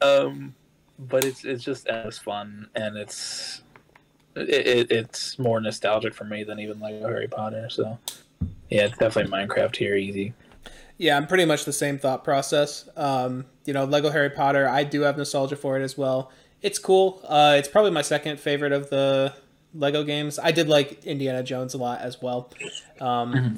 Um, 0.00 0.54
but 1.00 1.24
it's 1.24 1.44
it's 1.44 1.64
just 1.64 1.88
as 1.88 2.16
fun, 2.16 2.68
and 2.76 2.96
it's 2.96 3.62
it, 4.36 4.48
it, 4.48 4.92
it's 4.92 5.36
more 5.36 5.60
nostalgic 5.60 6.14
for 6.14 6.22
me 6.24 6.44
than 6.44 6.60
even 6.60 6.78
like 6.78 7.00
Harry 7.00 7.26
Potter. 7.26 7.68
So 7.70 7.98
yeah, 8.70 8.84
it's 8.84 8.98
definitely 8.98 9.32
Minecraft 9.32 9.74
here, 9.74 9.96
easy. 9.96 10.32
Yeah, 11.02 11.16
I'm 11.16 11.26
pretty 11.26 11.44
much 11.46 11.64
the 11.64 11.72
same 11.72 11.98
thought 11.98 12.22
process. 12.22 12.88
Um, 12.96 13.44
you 13.64 13.72
know, 13.72 13.84
Lego 13.84 14.08
Harry 14.10 14.30
Potter, 14.30 14.68
I 14.68 14.84
do 14.84 15.00
have 15.00 15.16
nostalgia 15.18 15.56
for 15.56 15.76
it 15.76 15.82
as 15.82 15.98
well. 15.98 16.30
It's 16.62 16.78
cool. 16.78 17.20
Uh, 17.26 17.56
it's 17.58 17.66
probably 17.66 17.90
my 17.90 18.02
second 18.02 18.38
favorite 18.38 18.70
of 18.70 18.88
the 18.88 19.34
Lego 19.74 20.04
games. 20.04 20.38
I 20.38 20.52
did 20.52 20.68
like 20.68 21.04
Indiana 21.04 21.42
Jones 21.42 21.74
a 21.74 21.78
lot 21.78 22.02
as 22.02 22.22
well. 22.22 22.50
Um, 23.00 23.34
Mhm. 23.34 23.56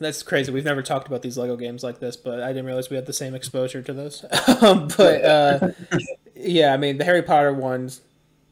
That's 0.00 0.22
crazy. 0.24 0.50
We've 0.50 0.64
never 0.64 0.82
talked 0.82 1.06
about 1.06 1.22
these 1.22 1.38
Lego 1.38 1.56
games 1.56 1.84
like 1.84 2.00
this, 2.00 2.16
but 2.16 2.40
I 2.42 2.48
didn't 2.48 2.64
realize 2.64 2.90
we 2.90 2.96
had 2.96 3.06
the 3.06 3.12
same 3.12 3.34
exposure 3.36 3.82
to 3.82 3.92
those. 3.92 4.24
but 4.96 5.24
uh, 5.24 5.68
yeah, 6.34 6.72
I 6.72 6.76
mean, 6.76 6.98
the 6.98 7.04
Harry 7.04 7.22
Potter 7.22 7.52
ones, 7.52 8.00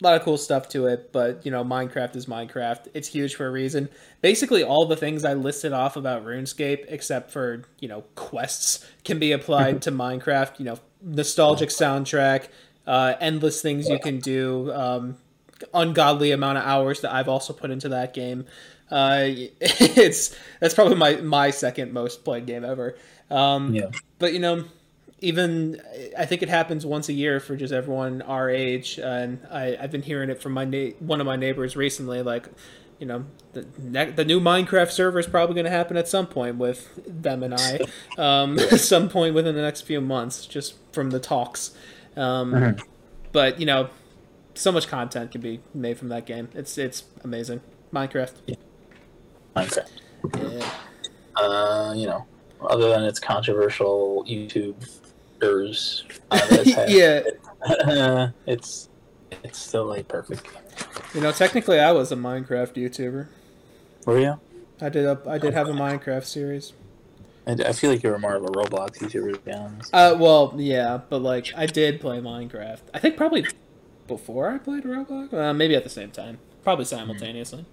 a 0.01 0.05
lot 0.05 0.17
of 0.17 0.23
cool 0.23 0.39
stuff 0.39 0.69
to 0.71 0.87
it, 0.87 1.13
but 1.13 1.45
you 1.45 1.51
know, 1.51 1.65
Minecraft 1.65 2.15
is 2.15 2.27
Minecraft. 2.27 2.89
It's 2.95 3.09
huge 3.09 3.35
for 3.35 3.47
a 3.47 3.51
reason. 3.51 3.89
Basically, 4.21 4.63
all 4.63 4.87
the 4.87 4.97
things 4.97 5.25
I 5.25 5.35
listed 5.35 5.73
off 5.73 5.97
about 5.97 6.25
RuneScape, 6.25 6.85
except 6.89 7.31
for 7.31 7.63
you 7.81 7.89
know 7.89 8.03
quests, 8.15 8.87
can 9.05 9.19
be 9.19 9.33
applied 9.33 9.83
to 9.83 9.93
Minecraft. 9.93 10.59
You 10.59 10.67
know, 10.67 10.79
nostalgic 11.03 11.71
soundtrack, 11.71 12.49
uh, 12.87 13.15
endless 13.21 13.61
things 13.61 13.89
you 13.89 13.99
can 13.99 14.21
do, 14.21 14.73
um, 14.73 15.17
ungodly 15.75 16.31
amount 16.31 16.59
of 16.59 16.65
hours 16.65 17.01
that 17.01 17.13
I've 17.13 17.29
also 17.29 17.53
put 17.53 17.71
into 17.71 17.89
that 17.89 18.15
game. 18.15 18.47
Uh, 18.91 19.25
it's 19.61 20.37
that's 20.61 20.75
probably 20.75 20.97
my 20.97 21.17
my 21.17 21.51
second 21.51 21.93
most 21.93 22.25
played 22.25 22.47
game 22.47 22.65
ever. 22.65 22.97
Um, 23.31 23.75
Yeah. 23.75 23.91
But 24.19 24.33
you 24.33 24.39
know, 24.39 24.65
even 25.21 25.81
I 26.17 26.27
think 26.27 26.43
it 26.43 26.49
happens 26.49 26.87
once 26.87 27.09
a 27.09 27.13
year 27.13 27.41
for 27.41 27.57
just 27.57 27.73
everyone 27.73 28.23
our 28.23 28.49
age, 28.49 28.99
and 28.99 29.41
I, 29.51 29.77
I've 29.81 29.91
been 29.91 30.03
hearing 30.03 30.31
it 30.31 30.41
from 30.41 30.53
my 30.53 30.65
na- 30.65 30.91
one 31.01 31.21
of 31.21 31.27
my 31.27 31.37
neighbors 31.37 31.77
recently. 31.77 32.23
Like, 32.23 32.49
you 32.99 33.07
know, 33.07 33.25
the 33.53 33.63
the 34.15 34.25
new 34.25 34.41
Minecraft 34.41 34.91
server 34.91 35.19
is 35.19 35.27
probably 35.27 35.55
going 35.55 35.65
to 35.65 35.71
happen 35.71 35.97
at 35.97 36.07
some 36.09 36.27
point 36.27 36.57
with 36.57 36.89
them 37.07 37.43
and 37.43 37.55
I, 37.55 37.81
um, 38.19 38.59
some 38.77 39.09
point 39.09 39.35
within 39.35 39.55
the 39.55 39.63
next 39.63 39.83
few 39.83 40.01
months, 40.01 40.47
just 40.47 40.75
from 40.93 41.11
the 41.11 41.21
talks. 41.21 41.73
Um, 42.17 42.53
Mhm. 42.53 42.83
But 43.33 43.61
you 43.61 43.67
know, 43.67 43.91
so 44.55 44.73
much 44.73 44.89
content 44.89 45.31
can 45.33 45.41
be 45.41 45.61
made 45.75 45.99
from 45.99 46.09
that 46.09 46.27
game. 46.27 46.49
It's 46.55 46.79
it's 46.79 47.05
amazing. 47.23 47.61
Minecraft. 47.93 48.33
Minecraft. 49.55 49.89
Yeah. 50.39 50.71
Uh, 51.37 51.93
you 51.97 52.07
know, 52.07 52.27
other 52.61 52.89
than 52.89 53.05
its 53.05 53.21
controversial 53.21 54.25
YouTubers, 54.29 55.01
uh, 56.31 56.39
had, 56.65 56.91
yeah, 56.91 57.23
it's 58.47 58.89
it's 59.45 59.59
still 59.59 59.87
like 59.87 60.09
perfect 60.09 60.47
you 61.15 61.21
know, 61.21 61.33
technically, 61.33 61.81
I 61.81 61.93
was 61.93 62.13
a 62.13 62.17
Minecraft 62.17 62.75
YouTuber. 62.75 63.29
Were 64.07 64.19
you? 64.19 64.41
I 64.81 64.89
did 64.89 65.05
a, 65.05 65.21
I 65.27 65.39
did 65.39 65.55
have 65.55 65.69
a 65.69 65.73
Minecraft 65.73 66.25
series. 66.25 66.73
I, 67.47 67.53
I 67.53 67.73
feel 67.73 67.91
like 67.91 68.03
you 68.03 68.11
were 68.11 68.19
more 68.19 68.35
of 68.35 68.45
a 68.45 68.49
Roblox 68.49 68.99
YouTuber, 68.99 69.35
to 69.35 69.39
be 69.41 69.53
honest. 69.53 69.95
Uh, 69.95 70.17
well, 70.19 70.55
yeah, 70.57 71.01
but 71.09 71.23
like 71.23 71.53
I 71.57 71.67
did 71.67 72.01
play 72.01 72.21
Minecraft. 72.21 72.81
I 72.93 72.99
think 72.99 73.17
probably 73.17 73.47
before 74.07 74.51
I 74.51 74.59
played 74.59 74.85
Roblox. 74.85 75.33
Uh, 75.33 75.55
maybe 75.55 75.75
at 75.75 75.85
the 75.85 75.91
same 75.91 76.11
time. 76.11 76.39
Probably 76.63 76.85
simultaneously. 76.85 77.65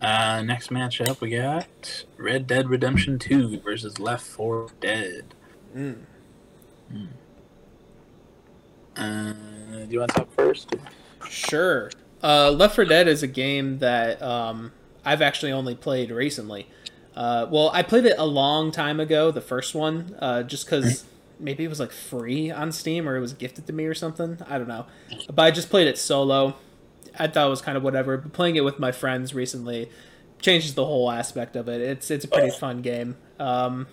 Uh, 0.00 0.42
next 0.42 0.70
matchup 0.70 1.20
we 1.20 1.30
got 1.30 2.04
Red 2.16 2.46
Dead 2.46 2.68
Redemption 2.68 3.18
2 3.18 3.60
versus 3.60 3.98
Left 3.98 4.24
4 4.24 4.68
Dead. 4.80 5.34
Mm. 5.76 5.96
Uh, 8.96 9.32
do 9.32 9.86
you 9.90 9.98
want 9.98 10.10
to 10.12 10.20
talk 10.20 10.32
first? 10.32 10.74
Sure. 11.28 11.90
Uh, 12.22 12.50
Left 12.50 12.74
4 12.74 12.86
Dead 12.86 13.08
is 13.08 13.22
a 13.22 13.26
game 13.26 13.78
that 13.78 14.22
um, 14.22 14.72
I've 15.04 15.20
actually 15.20 15.52
only 15.52 15.74
played 15.74 16.10
recently. 16.10 16.66
Uh, 17.14 17.46
well, 17.50 17.70
I 17.74 17.82
played 17.82 18.06
it 18.06 18.14
a 18.18 18.24
long 18.24 18.72
time 18.72 19.00
ago, 19.00 19.30
the 19.30 19.40
first 19.40 19.74
one, 19.74 20.16
uh, 20.18 20.42
just 20.42 20.64
because 20.66 21.04
maybe 21.38 21.64
it 21.64 21.68
was 21.68 21.80
like 21.80 21.92
free 21.92 22.50
on 22.50 22.72
Steam 22.72 23.08
or 23.08 23.16
it 23.16 23.20
was 23.20 23.34
gifted 23.34 23.66
to 23.66 23.72
me 23.72 23.84
or 23.84 23.94
something. 23.94 24.38
I 24.48 24.58
don't 24.58 24.68
know. 24.68 24.86
But 25.32 25.42
I 25.42 25.50
just 25.50 25.68
played 25.68 25.86
it 25.86 25.98
solo. 25.98 26.56
I 27.18 27.26
thought 27.26 27.46
it 27.46 27.50
was 27.50 27.62
kind 27.62 27.76
of 27.76 27.82
whatever. 27.82 28.16
But 28.16 28.32
playing 28.32 28.56
it 28.56 28.64
with 28.64 28.78
my 28.78 28.92
friends 28.92 29.34
recently 29.34 29.90
changes 30.40 30.74
the 30.74 30.84
whole 30.84 31.10
aspect 31.10 31.56
of 31.56 31.68
it. 31.68 31.80
It's 31.80 32.10
it's 32.10 32.24
a 32.24 32.28
pretty 32.28 32.50
fun 32.50 32.82
game. 32.82 33.16
Um, 33.38 33.86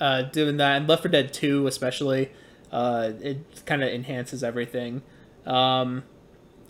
uh, 0.00 0.22
doing 0.22 0.56
that 0.58 0.76
and 0.76 0.88
Left 0.88 1.02
4 1.02 1.10
Dead 1.10 1.32
2 1.32 1.66
especially, 1.66 2.30
uh, 2.72 3.12
it 3.20 3.38
kind 3.66 3.82
of 3.82 3.88
enhances 3.90 4.42
everything. 4.44 5.02
Um, 5.46 6.04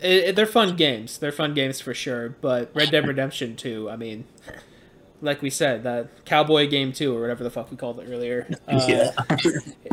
it, 0.00 0.24
it- 0.24 0.36
they're 0.36 0.46
fun 0.46 0.76
games. 0.76 1.18
They're 1.18 1.32
fun 1.32 1.54
games 1.54 1.80
for 1.80 1.94
sure. 1.94 2.30
But 2.40 2.70
Red 2.74 2.90
Dead 2.90 3.06
Redemption 3.06 3.56
2, 3.56 3.88
I 3.90 3.96
mean, 3.96 4.24
like 5.22 5.40
we 5.42 5.48
said, 5.50 5.82
that 5.84 6.24
cowboy 6.26 6.68
game 6.68 6.92
2 6.92 7.16
or 7.16 7.20
whatever 7.20 7.42
the 7.42 7.50
fuck 7.50 7.70
we 7.70 7.76
called 7.76 7.98
it 8.00 8.08
earlier. 8.10 8.46
Uh, 8.68 8.84
yeah. 8.88 9.10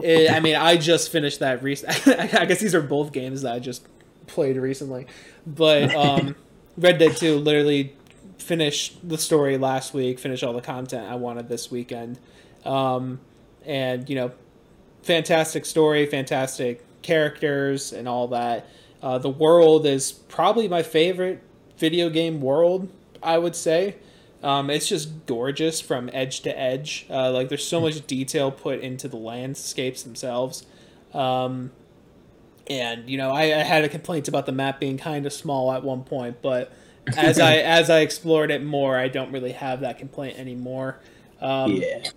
it- 0.02 0.32
I 0.32 0.40
mean, 0.40 0.56
I 0.56 0.76
just 0.78 1.10
finished 1.12 1.40
that. 1.40 1.64
Rec- 1.64 1.84
I 2.08 2.46
guess 2.46 2.60
these 2.60 2.76
are 2.76 2.82
both 2.82 3.12
games 3.14 3.42
that 3.44 3.54
I 3.54 3.60
just 3.60 3.88
played 4.28 4.58
recently, 4.58 5.06
but 5.46 5.94
um, 5.96 6.36
Red 6.78 6.98
Dead 6.98 7.16
Two 7.18 7.38
literally 7.38 7.94
finished 8.38 9.08
the 9.08 9.18
story 9.18 9.58
last 9.58 9.94
week. 9.94 10.18
Finished 10.20 10.44
all 10.44 10.54
the 10.54 10.62
content 10.62 11.10
I 11.10 11.16
wanted 11.16 11.48
this 11.50 11.70
weekend, 11.72 12.20
um, 12.66 13.20
and 13.66 14.10
you 14.10 14.16
know, 14.16 14.32
fantastic 15.04 15.66
story, 15.66 16.06
fantastic 16.06 16.84
characters, 17.02 17.94
and 17.94 18.08
all 18.08 18.28
that. 18.30 18.68
Uh, 19.02 19.18
the 19.18 19.30
world 19.30 19.86
is 19.86 20.12
probably 20.12 20.68
my 20.68 20.82
favorite 20.82 21.42
video 21.78 22.10
game 22.10 22.42
world. 22.42 22.90
I 23.22 23.38
would 23.38 23.56
say. 23.56 23.96
Um, 24.44 24.70
it's 24.70 24.88
just 24.90 25.26
gorgeous 25.26 25.80
from 25.80 26.10
edge 26.12 26.42
to 26.42 26.60
edge. 26.60 27.06
Uh, 27.10 27.32
like 27.32 27.48
there's 27.48 27.66
so 27.66 27.80
much 27.80 28.06
detail 28.06 28.52
put 28.52 28.82
into 28.82 29.08
the 29.08 29.16
landscapes 29.16 30.04
themselves. 30.04 30.66
Um, 31.14 31.72
and 32.68 33.10
you 33.10 33.18
know, 33.18 33.32
I, 33.32 33.44
I 33.44 33.64
had 33.64 33.86
a 33.86 33.90
complaint 33.90 34.28
about 34.28 34.46
the 34.46 34.52
map 34.52 34.80
being 34.82 34.98
kind 34.98 35.26
of 35.26 35.32
small 35.32 35.72
at 35.72 35.84
one 35.84 36.04
point, 36.04 36.42
but 36.42 36.74
as 37.16 37.40
I 37.40 37.56
as 37.58 37.90
I 37.90 38.00
explored 38.00 38.52
it 38.52 38.64
more, 38.64 38.98
I 38.98 39.08
don't 39.08 39.32
really 39.32 39.54
have 39.54 39.80
that 39.80 39.98
complaint 39.98 40.38
anymore. 40.38 41.00
Um, 41.40 41.72
yeah. 41.74 42.10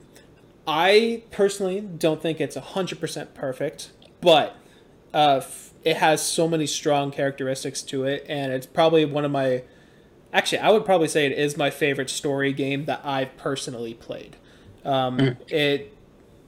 I 0.67 1.23
personally 1.31 1.81
don't 1.81 2.21
think 2.21 2.41
it's 2.41 2.57
hundred 2.57 3.01
percent 3.01 3.35
perfect, 3.35 3.91
but 4.21 4.57
uh, 5.15 5.41
it 5.85 5.97
has 5.97 6.25
so 6.25 6.49
many 6.49 6.67
strong 6.67 7.11
characteristics 7.11 7.83
to 7.83 8.05
it, 8.05 8.25
and 8.29 8.53
it's 8.53 8.67
probably 8.67 9.05
one 9.05 9.25
of 9.25 9.31
my. 9.31 9.63
Actually, 10.33 10.59
I 10.59 10.71
would 10.71 10.85
probably 10.85 11.09
say 11.09 11.25
it 11.27 11.33
is 11.33 11.57
my 11.57 11.71
favorite 11.71 12.11
story 12.11 12.53
game 12.53 12.85
that 12.87 13.01
I've 13.05 13.37
personally 13.37 13.95
played. 13.95 14.37
Um, 14.85 15.37
It, 15.49 15.97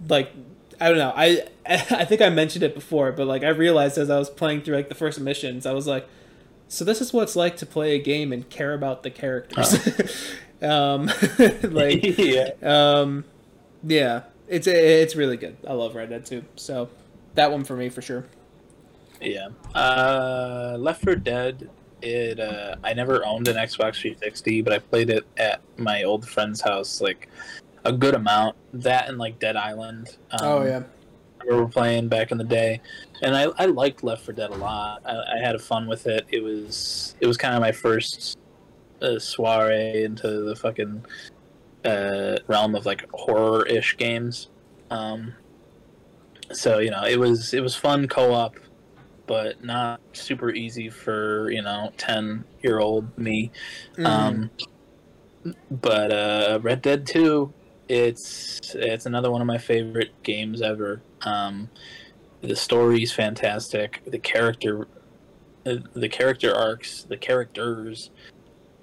like, 0.09 0.33
I 0.81 0.89
don't 0.89 0.99
know. 0.99 1.13
I 1.15 1.47
I 1.67 2.05
think 2.05 2.21
I 2.21 2.29
mentioned 2.29 2.63
it 2.63 2.75
before, 2.75 3.13
but 3.13 3.27
like 3.27 3.43
I 3.43 3.49
realized 3.51 3.99
as 3.99 4.11
I 4.11 4.19
was 4.19 4.31
playing 4.31 4.63
through 4.63 4.77
like 4.77 4.89
the 4.89 4.95
first 4.95 5.21
missions, 5.21 5.67
I 5.67 5.73
was 5.73 5.87
like, 5.87 6.09
so 6.69 6.85
this 6.85 7.01
is 7.01 7.13
what 7.13 7.23
it's 7.23 7.37
like 7.37 7.57
to 7.59 7.67
play 7.67 7.95
a 7.95 7.99
game 7.99 8.33
and 8.33 8.49
care 8.49 8.75
about 8.75 9.03
the 9.03 9.11
characters. 9.11 10.35
um, 10.63 11.11
like 11.63 12.03
yeah. 12.19 12.51
um, 12.63 13.25
yeah, 13.89 14.23
it's 14.47 14.67
it's 14.67 15.17
really 15.17 15.37
good. 15.37 15.57
I 15.67 15.73
love 15.73 15.95
Red 15.95 16.11
Dead 16.11 16.25
2. 16.27 16.45
So 16.57 16.89
that 17.35 17.51
one 17.51 17.65
for 17.65 17.77
me 17.77 17.89
for 17.89 18.03
sure. 18.03 18.27
Yeah. 19.21 19.49
Uh, 19.75 20.77
Left 20.79 21.03
4 21.03 21.17
Dead. 21.17 21.71
It. 22.01 22.39
Uh, 22.39 22.77
I 22.85 22.95
never 22.95 23.25
owned 23.27 23.49
an 23.49 23.57
Xbox 23.57 24.01
360, 24.01 24.63
but 24.63 24.73
I 24.73 24.79
played 24.79 25.11
it 25.11 25.27
at 25.37 25.61
my 25.77 26.05
old 26.05 26.29
friend's 26.29 26.61
house 26.61 27.01
like 27.01 27.29
a 27.85 27.93
good 27.93 28.15
amount. 28.15 28.57
That 28.73 29.09
and 29.09 29.19
like 29.19 29.39
Dead 29.39 29.57
Island. 29.57 30.17
Um, 30.31 30.39
oh 30.43 30.65
yeah, 30.65 30.83
we 31.49 31.57
were 31.57 31.67
playing 31.67 32.09
back 32.09 32.31
in 32.31 32.39
the 32.39 32.45
day, 32.45 32.81
and 33.23 33.35
I, 33.37 33.45
I 33.59 33.67
liked 33.67 34.05
Left 34.05 34.25
4 34.25 34.35
Dead 34.35 34.51
a 34.51 34.57
lot. 34.57 35.03
I, 35.05 35.37
I 35.37 35.39
had 35.39 35.61
fun 35.61 35.89
with 35.89 36.07
it. 36.07 36.27
It 36.31 36.43
was 36.43 37.17
it 37.21 37.27
was 37.27 37.37
kind 37.37 37.55
of 37.55 37.61
my 37.61 37.73
first 37.73 38.39
uh, 39.03 39.19
soiree 39.19 40.05
into 40.05 40.45
the 40.45 40.55
fucking 40.55 41.05
uh, 41.89 42.39
realm 42.47 42.75
of 42.75 42.87
like 42.87 43.09
horror 43.13 43.67
ish 43.67 43.97
games. 43.97 44.49
Um, 44.91 45.35
so 46.53 46.79
you 46.79 46.91
know 46.91 47.05
it 47.05 47.19
was 47.19 47.55
it 47.55 47.61
was 47.61 47.75
fun 47.75 48.09
co 48.09 48.33
op, 48.33 48.57
but 49.27 49.65
not 49.65 50.01
super 50.13 50.51
easy 50.51 50.91
for 50.91 51.51
you 51.51 51.63
know 51.63 51.93
ten 51.97 52.45
year 52.63 52.79
old 52.79 53.17
me. 53.19 53.51
Mm-hmm. 53.95 54.07
Um, 54.07 54.51
but 55.71 56.13
uh, 56.13 56.59
Red 56.63 56.83
Dead 56.83 57.07
Two, 57.07 57.53
it's 57.89 58.75
it's 58.75 59.07
another 59.07 59.31
one 59.31 59.41
of 59.41 59.47
my 59.47 59.59
favorite 59.59 60.23
games 60.23 60.63
ever. 60.63 61.01
Um, 61.23 61.71
the 62.41 62.57
story's 62.57 63.13
fantastic. 63.13 64.03
The 64.07 64.19
character, 64.19 64.87
uh, 65.67 65.77
the 65.95 66.09
character 66.09 66.55
arcs, 66.55 67.05
the 67.05 67.17
characters, 67.17 68.11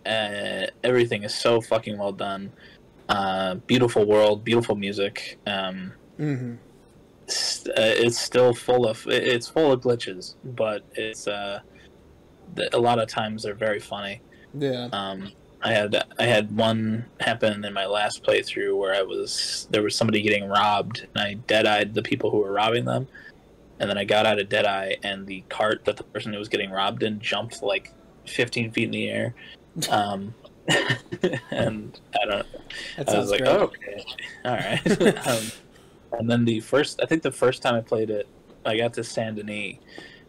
uh, 0.05 0.67
everything 0.83 1.23
is 1.23 1.33
so 1.33 1.61
fucking 1.61 1.97
well 1.97 2.11
done. 2.11 2.51
Uh, 3.07 3.55
beautiful 3.67 4.05
world, 4.05 4.43
beautiful 4.43 4.75
music. 4.75 5.37
Um, 5.45 5.93
hmm 6.17 6.55
s- 7.27 7.65
uh, 7.67 7.73
it's 7.77 8.19
still 8.19 8.53
full 8.53 8.87
of 8.87 9.05
it's 9.07 9.47
full 9.47 9.71
of 9.71 9.81
glitches, 9.81 10.35
but 10.43 10.83
it's 10.95 11.27
uh, 11.27 11.59
a 12.73 12.79
lot 12.79 12.99
of 12.99 13.07
times 13.07 13.43
they're 13.43 13.53
very 13.55 13.79
funny. 13.79 14.21
yeah. 14.53 14.89
Um, 14.91 15.31
I 15.61 15.71
had 15.71 15.95
I 16.19 16.23
had 16.23 16.55
one 16.55 17.05
happen 17.19 17.63
in 17.65 17.73
my 17.73 17.85
last 17.87 18.23
playthrough 18.23 18.77
where 18.77 18.93
I 18.93 19.01
was 19.01 19.67
there 19.71 19.81
was 19.81 19.95
somebody 19.95 20.21
getting 20.21 20.47
robbed 20.47 21.07
and 21.15 21.23
I 21.23 21.33
dead 21.47 21.65
eyed 21.65 21.93
the 21.95 22.03
people 22.03 22.29
who 22.29 22.37
were 22.39 22.51
robbing 22.51 22.85
them, 22.85 23.07
and 23.79 23.89
then 23.89 23.97
I 23.97 24.03
got 24.03 24.25
out 24.27 24.39
of 24.39 24.49
dead 24.49 24.65
eye 24.65 24.97
and 25.03 25.25
the 25.25 25.43
cart 25.49 25.85
that 25.85 25.97
the 25.97 26.03
person 26.03 26.33
who 26.33 26.39
was 26.39 26.49
getting 26.49 26.69
robbed 26.71 27.01
in 27.03 27.19
jumped 27.19 27.63
like 27.63 27.91
15 28.27 28.71
feet 28.71 28.85
in 28.85 28.91
the 28.91 29.09
air, 29.09 29.33
um, 29.89 30.35
and 31.51 31.99
I 32.21 32.25
don't 32.25 32.45
That 32.97 33.09
I 33.09 33.17
was 33.19 33.29
like, 33.31 33.41
great. 33.41 33.49
oh, 33.51 33.63
okay, 33.63 34.05
all 34.43 34.55
right. 34.55 35.27
um, 35.27 35.43
and 36.19 36.29
then 36.29 36.45
the 36.45 36.59
first, 36.59 36.99
I 37.01 37.05
think 37.05 37.23
the 37.23 37.31
first 37.31 37.61
time 37.61 37.75
I 37.75 37.81
played 37.81 38.09
it, 38.09 38.27
I 38.65 38.77
got 38.77 38.93
to 38.93 39.03
Saint 39.03 39.35
Denis, 39.35 39.75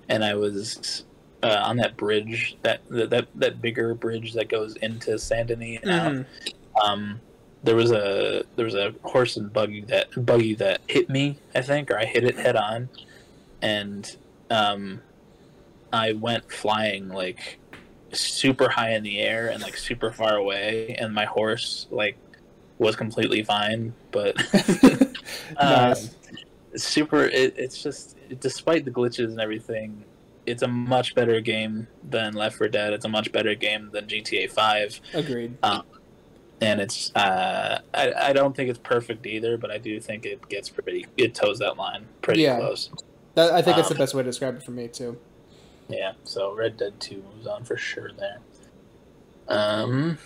and 0.09 0.25
I 0.25 0.35
was 0.35 1.05
uh, 1.43 1.63
on 1.65 1.77
that 1.77 1.97
bridge, 1.97 2.57
that 2.63 2.81
that 2.91 3.29
that 3.35 3.63
bigger 3.63 3.95
bridge 3.95 4.35
that 4.35 4.49
goes 4.49 4.77
into 4.77 5.19
Saint 5.19 5.49
Denis 5.49 5.81
and 5.83 5.91
out. 5.91 6.13
Mhm. 6.13 6.27
Um, 6.85 7.21
there 7.63 7.77
was 7.77 7.91
a 7.91 8.45
there 8.57 8.65
was 8.65 8.75
a 8.75 8.95
horse 9.03 9.37
and 9.37 9.53
buggy 9.53 9.81
that 9.83 10.09
buggy 10.25 10.55
that 10.57 10.81
hit 10.87 11.09
me, 11.09 11.39
I 11.55 11.63
think, 11.63 11.91
or 11.91 11.99
I 11.99 12.05
hit 12.05 12.25
it 12.25 12.37
head 12.37 12.57
on, 12.57 12.89
and 13.63 14.17
um, 14.51 15.01
I 15.93 16.13
went 16.13 16.51
flying 16.53 17.09
like 17.09 17.59
super 18.17 18.69
high 18.71 18.93
in 18.93 19.03
the 19.03 19.21
air 19.21 19.49
and 19.51 19.63
like 19.63 19.77
super 19.77 20.13
far 20.13 20.37
away, 20.37 20.95
and 20.99 21.15
my 21.15 21.25
horse 21.27 21.87
like 21.91 22.19
was 22.79 22.97
completely 22.97 23.43
fine, 23.45 23.97
but 24.13 24.37
um, 25.57 25.95
Nice. 25.95 26.17
super. 26.77 27.25
It, 27.25 27.55
it's 27.59 27.83
just 27.83 28.17
despite 28.41 28.85
the 28.85 28.91
glitches 28.93 29.27
and 29.27 29.41
everything, 29.41 30.05
it's 30.47 30.63
a 30.63 30.69
much 30.69 31.15
better 31.15 31.41
game 31.41 31.89
than 32.03 32.35
Left 32.35 32.57
4 32.57 32.69
Dead. 32.69 32.93
It's 32.93 33.05
a 33.05 33.09
much 33.09 33.33
better 33.33 33.55
game 33.55 33.91
than 33.93 34.07
GTA 34.09 34.49
Five 34.49 35.01
Agreed. 35.13 35.59
Um, 35.63 35.83
and 36.61 36.81
it's 36.81 37.13
uh, 37.15 37.81
I, 37.95 38.13
I 38.15 38.33
don't 38.33 38.57
think 38.57 38.71
it's 38.71 38.79
perfect 38.79 39.27
either, 39.27 39.59
but 39.59 39.71
I 39.71 39.79
do 39.79 40.01
think 40.01 40.27
it 40.27 40.49
gets 40.49 40.71
pretty 40.71 41.07
it 41.17 41.35
toes 41.35 41.59
that 41.61 41.77
line 41.77 42.09
pretty 42.23 42.43
Yeah. 42.43 42.57
close. 42.57 42.91
That, 43.35 43.53
I 43.53 43.63
think 43.63 43.77
that's 43.77 43.89
the 43.89 43.95
Um, 43.95 43.99
best 43.99 44.15
way 44.15 44.23
to 44.23 44.29
describe 44.31 44.57
it 44.57 44.63
for 44.63 44.71
me 44.73 44.89
too. 44.89 45.21
Yeah, 45.89 46.13
so 46.25 46.55
Red 46.55 46.77
Dead 46.77 46.99
Two 47.01 47.23
moves 47.35 47.47
on 47.47 47.65
for 47.65 47.77
sure 47.77 48.11
there. 48.19 48.39
Um, 49.49 50.19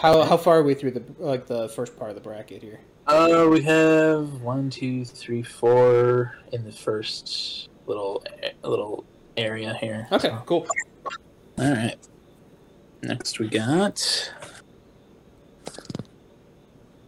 How 0.00 0.22
how 0.24 0.36
far 0.36 0.58
are 0.58 0.62
we 0.62 0.74
through 0.74 0.92
the 0.92 1.04
like 1.18 1.46
the 1.46 1.68
first 1.68 1.96
part 1.96 2.10
of 2.10 2.16
the 2.16 2.20
bracket 2.22 2.62
here? 2.62 2.80
uh, 3.06 3.46
we 3.50 3.60
have 3.62 4.40
one, 4.40 4.70
two, 4.70 5.04
three, 5.04 5.42
four 5.42 6.36
in 6.52 6.64
the 6.64 6.72
first 6.72 7.68
little 7.86 8.24
little 8.62 9.04
area 9.36 9.74
here. 9.74 10.08
Okay, 10.10 10.34
cool. 10.46 10.66
All 11.58 11.70
right. 11.70 11.96
Next, 13.02 13.38
we 13.38 13.48
got 13.48 14.32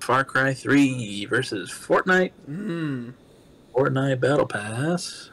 Far 0.00 0.22
Cry 0.24 0.54
Three 0.54 1.24
versus 1.24 1.70
Fortnite. 1.70 2.32
Mm. 2.48 3.14
Fortnite 3.74 4.20
Battle 4.20 4.46
Pass. 4.46 5.30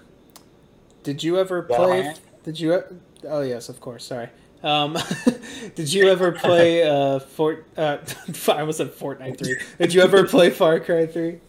Did 1.03 1.21
you 1.23 1.37
ever 1.37 1.65
Yeah. 1.69 1.75
play? 1.77 2.13
Did 2.43 2.59
you? 2.59 2.81
Oh 3.27 3.41
yes, 3.41 3.69
of 3.69 3.79
course. 3.79 4.05
Sorry. 4.05 4.29
Um, 4.63 4.97
did 5.75 5.91
you 5.91 6.09
ever 6.09 6.31
play 6.31 6.83
uh, 6.83 7.19
Fort? 7.19 7.65
Uh, 7.75 7.97
I 8.47 8.59
almost 8.61 8.77
said 8.77 8.91
Fortnite 8.91 9.37
three. 9.37 9.57
Did 9.77 9.93
you 9.93 10.01
ever 10.01 10.25
play 10.25 10.49
Far 10.51 10.79
Cry 10.79 11.05
three? 11.05 11.39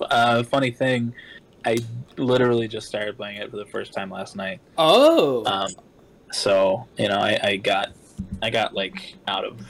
Uh, 0.00 0.44
funny 0.44 0.70
thing, 0.70 1.12
I 1.64 1.76
literally 2.16 2.68
just 2.68 2.86
started 2.86 3.16
playing 3.16 3.38
it 3.38 3.50
for 3.50 3.56
the 3.56 3.66
first 3.66 3.92
time 3.92 4.10
last 4.10 4.36
night. 4.36 4.60
Oh, 4.76 5.44
Um, 5.44 5.70
so 6.30 6.86
you 6.96 7.08
know, 7.08 7.18
I, 7.18 7.38
I 7.42 7.56
got, 7.56 7.88
I 8.42 8.50
got 8.50 8.74
like 8.74 9.14
out 9.26 9.44
of 9.44 9.60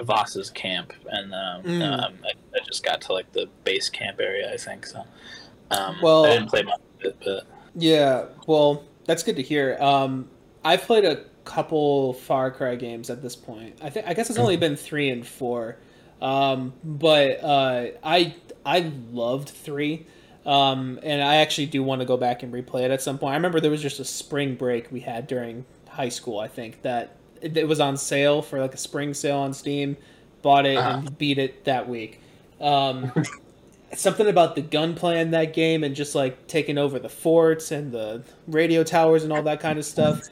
Vaas's 0.00 0.50
camp, 0.50 0.92
and 1.08 1.32
um, 1.32 1.62
Mm. 1.62 1.82
um, 2.04 2.14
I, 2.24 2.30
I 2.56 2.64
just 2.66 2.82
got 2.84 3.00
to 3.02 3.12
like 3.12 3.30
the 3.32 3.48
base 3.62 3.88
camp 3.88 4.18
area, 4.20 4.52
I 4.52 4.56
think. 4.56 4.86
So, 4.86 5.04
um, 5.70 5.96
Well- 6.02 6.24
I 6.26 6.30
didn't 6.30 6.48
play 6.48 6.62
much 6.62 6.80
of 7.00 7.06
it, 7.06 7.16
but 7.24 7.46
yeah. 7.76 8.24
Well, 8.48 8.82
that's 9.08 9.24
good 9.24 9.34
to 9.36 9.42
hear. 9.42 9.76
Um, 9.80 10.28
I've 10.64 10.82
played 10.82 11.04
a 11.04 11.24
couple 11.44 12.12
Far 12.12 12.50
Cry 12.52 12.76
games 12.76 13.10
at 13.10 13.22
this 13.22 13.34
point. 13.34 13.76
I 13.82 13.90
think 13.90 14.06
I 14.06 14.14
guess 14.14 14.30
it's 14.30 14.38
only 14.38 14.56
been 14.56 14.76
three 14.76 15.08
and 15.10 15.26
four, 15.26 15.76
um, 16.22 16.72
but 16.84 17.42
uh, 17.42 17.86
I 18.04 18.36
I 18.64 18.92
loved 19.10 19.48
three. 19.48 20.06
Um, 20.46 20.98
and 21.02 21.22
I 21.22 21.36
actually 21.36 21.66
do 21.66 21.82
want 21.82 22.00
to 22.00 22.06
go 22.06 22.16
back 22.16 22.42
and 22.42 22.50
replay 22.54 22.82
it 22.84 22.90
at 22.90 23.02
some 23.02 23.18
point. 23.18 23.32
I 23.32 23.36
remember 23.36 23.60
there 23.60 23.70
was 23.70 23.82
just 23.82 24.00
a 24.00 24.04
spring 24.04 24.54
break 24.54 24.90
we 24.90 25.00
had 25.00 25.26
during 25.26 25.66
high 25.88 26.08
school. 26.08 26.38
I 26.38 26.48
think 26.48 26.80
that 26.82 27.16
it, 27.42 27.54
it 27.58 27.68
was 27.68 27.80
on 27.80 27.98
sale 27.98 28.40
for 28.40 28.58
like 28.58 28.72
a 28.72 28.78
spring 28.78 29.12
sale 29.12 29.38
on 29.38 29.52
Steam. 29.52 29.96
Bought 30.40 30.64
it 30.64 30.78
Uh-huh. 30.78 31.00
and 31.00 31.18
beat 31.18 31.36
it 31.38 31.64
that 31.64 31.86
week. 31.88 32.20
Um, 32.62 33.12
something 33.94 34.26
about 34.26 34.54
the 34.54 34.62
gunplay 34.62 35.20
in 35.20 35.30
that 35.32 35.52
game 35.54 35.82
and 35.82 35.94
just 35.96 36.14
like 36.14 36.46
taking 36.46 36.78
over 36.78 36.98
the 36.98 37.08
forts 37.08 37.70
and 37.70 37.92
the 37.92 38.22
radio 38.46 38.84
towers 38.84 39.24
and 39.24 39.32
all 39.32 39.42
that 39.42 39.60
kind 39.60 39.78
of 39.78 39.84
stuff 39.84 40.22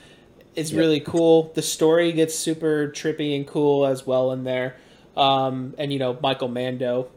is 0.54 0.72
Yep. 0.72 0.78
really 0.78 1.00
cool. 1.00 1.52
The 1.54 1.62
story 1.62 2.12
gets 2.12 2.34
super 2.34 2.88
trippy 2.88 3.36
and 3.36 3.46
cool 3.46 3.86
as 3.86 4.06
well 4.06 4.32
in 4.32 4.44
there. 4.44 4.76
Um, 5.16 5.74
and 5.78 5.92
you 5.92 5.98
know 5.98 6.18
Michael 6.22 6.48
Mando, 6.48 7.08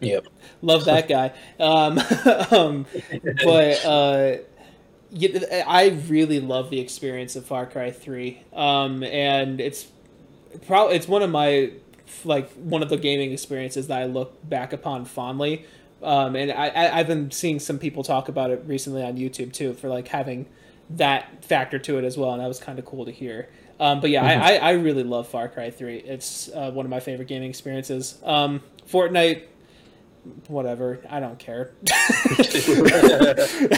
yep. 0.00 0.26
love 0.62 0.84
that 0.84 1.08
guy. 1.08 1.32
Um, 1.58 1.98
um, 2.52 2.86
but 3.44 3.84
uh, 3.84 4.36
I 5.66 6.00
really 6.06 6.38
love 6.38 6.70
the 6.70 6.78
experience 6.78 7.34
of 7.34 7.44
Far 7.44 7.66
Cry 7.66 7.90
Three, 7.90 8.42
um, 8.52 9.02
and 9.02 9.60
it's 9.60 9.88
probably 10.68 10.94
it's 10.94 11.08
one 11.08 11.22
of 11.22 11.30
my 11.30 11.72
like 12.24 12.50
one 12.52 12.82
of 12.82 12.88
the 12.88 12.96
gaming 12.96 13.32
experiences 13.32 13.88
that 13.88 14.00
I 14.00 14.04
look 14.04 14.48
back 14.48 14.72
upon 14.72 15.04
fondly. 15.04 15.66
Um, 16.02 16.36
and 16.36 16.52
I, 16.52 16.68
I 16.68 16.98
I've 16.98 17.06
been 17.06 17.30
seeing 17.30 17.58
some 17.58 17.78
people 17.78 18.02
talk 18.04 18.28
about 18.28 18.50
it 18.50 18.62
recently 18.66 19.02
on 19.02 19.16
YouTube 19.16 19.52
too 19.52 19.74
for 19.74 19.88
like 19.88 20.08
having 20.08 20.46
that 20.90 21.44
factor 21.44 21.78
to 21.78 21.98
it 21.98 22.04
as 22.04 22.16
well, 22.16 22.32
and 22.32 22.40
that 22.40 22.46
was 22.46 22.60
kind 22.60 22.78
of 22.78 22.84
cool 22.84 23.04
to 23.04 23.10
hear. 23.10 23.48
Um, 23.80 24.00
but 24.00 24.10
yeah, 24.10 24.24
I, 24.24 24.32
I, 24.32 24.54
I 24.56 24.70
really 24.72 25.04
love 25.04 25.28
Far 25.28 25.48
Cry 25.48 25.70
Three. 25.70 25.98
It's 25.98 26.48
uh, 26.54 26.70
one 26.70 26.86
of 26.86 26.90
my 26.90 27.00
favorite 27.00 27.28
gaming 27.28 27.50
experiences. 27.50 28.18
Um, 28.24 28.62
Fortnite, 28.90 29.42
whatever, 30.46 31.00
I 31.08 31.20
don't 31.20 31.38
care. 31.38 31.72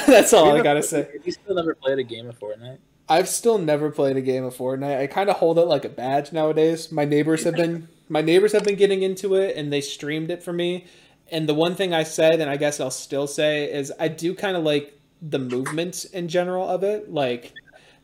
That's 0.06 0.32
all 0.32 0.52
I 0.52 0.62
gotta 0.62 0.82
say. 0.82 1.08
You 1.24 1.32
still 1.32 1.54
never 1.54 1.74
played 1.74 1.98
a 1.98 2.04
game 2.04 2.28
of 2.28 2.38
Fortnite? 2.38 2.78
I've 3.10 3.28
still 3.28 3.58
never 3.58 3.90
played 3.90 4.16
a 4.16 4.20
game 4.20 4.44
of 4.44 4.56
Fortnite. 4.56 5.00
I 5.00 5.08
kind 5.08 5.28
of 5.28 5.36
hold 5.36 5.58
it 5.58 5.64
like 5.64 5.84
a 5.84 5.88
badge 5.88 6.32
nowadays. 6.32 6.92
My 6.92 7.04
neighbors 7.04 7.42
have 7.42 7.56
been 7.56 7.88
my 8.10 8.20
neighbors 8.20 8.52
have 8.52 8.64
been 8.64 8.76
getting 8.76 9.02
into 9.02 9.34
it 9.36 9.56
and 9.56 9.72
they 9.72 9.80
streamed 9.80 10.30
it 10.30 10.42
for 10.42 10.52
me. 10.52 10.84
And 11.32 11.48
the 11.48 11.54
one 11.54 11.74
thing 11.76 11.94
I 11.94 12.02
said 12.02 12.40
and 12.40 12.50
I 12.50 12.56
guess 12.56 12.80
I'll 12.80 12.90
still 12.90 13.26
say 13.26 13.72
is 13.72 13.92
I 13.98 14.08
do 14.08 14.34
kind 14.34 14.56
of 14.56 14.64
like 14.64 14.98
the 15.22 15.38
movement 15.38 16.04
in 16.12 16.28
general 16.28 16.68
of 16.68 16.82
it. 16.82 17.12
Like 17.12 17.54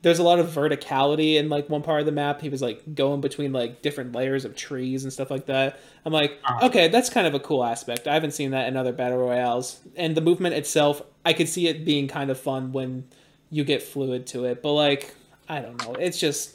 there's 0.02 0.20
a 0.20 0.22
lot 0.22 0.38
of 0.38 0.46
verticality 0.46 1.34
in 1.34 1.48
like 1.48 1.68
one 1.68 1.82
part 1.82 1.98
of 2.00 2.06
the 2.06 2.12
map. 2.12 2.40
He 2.40 2.48
was 2.48 2.62
like 2.62 2.94
going 2.94 3.20
between 3.20 3.52
like 3.52 3.82
different 3.82 4.12
layers 4.14 4.44
of 4.44 4.54
trees 4.54 5.02
and 5.02 5.12
stuff 5.12 5.30
like 5.30 5.46
that. 5.46 5.80
I'm 6.04 6.12
like, 6.12 6.38
Uh-huh. 6.44 6.66
okay, 6.66 6.86
that's 6.88 7.10
kind 7.10 7.26
of 7.26 7.34
a 7.34 7.40
cool 7.40 7.64
aspect. 7.64 8.06
I 8.06 8.14
haven't 8.14 8.30
seen 8.32 8.52
that 8.52 8.68
in 8.68 8.76
other 8.76 8.92
battle 8.92 9.18
royales. 9.18 9.80
And 9.96 10.16
the 10.16 10.20
movement 10.20 10.54
itself, 10.54 11.02
I 11.24 11.32
could 11.32 11.48
see 11.48 11.66
it 11.66 11.84
being 11.84 12.06
kind 12.06 12.30
of 12.30 12.38
fun 12.38 12.70
when 12.72 13.08
you 13.50 13.64
get 13.64 13.82
fluid 13.82 14.26
to 14.28 14.44
it. 14.44 14.62
But 14.62 14.74
like, 14.74 15.14
I 15.48 15.60
don't 15.60 15.82
know. 15.84 15.94
It's 15.94 16.20
just 16.20 16.54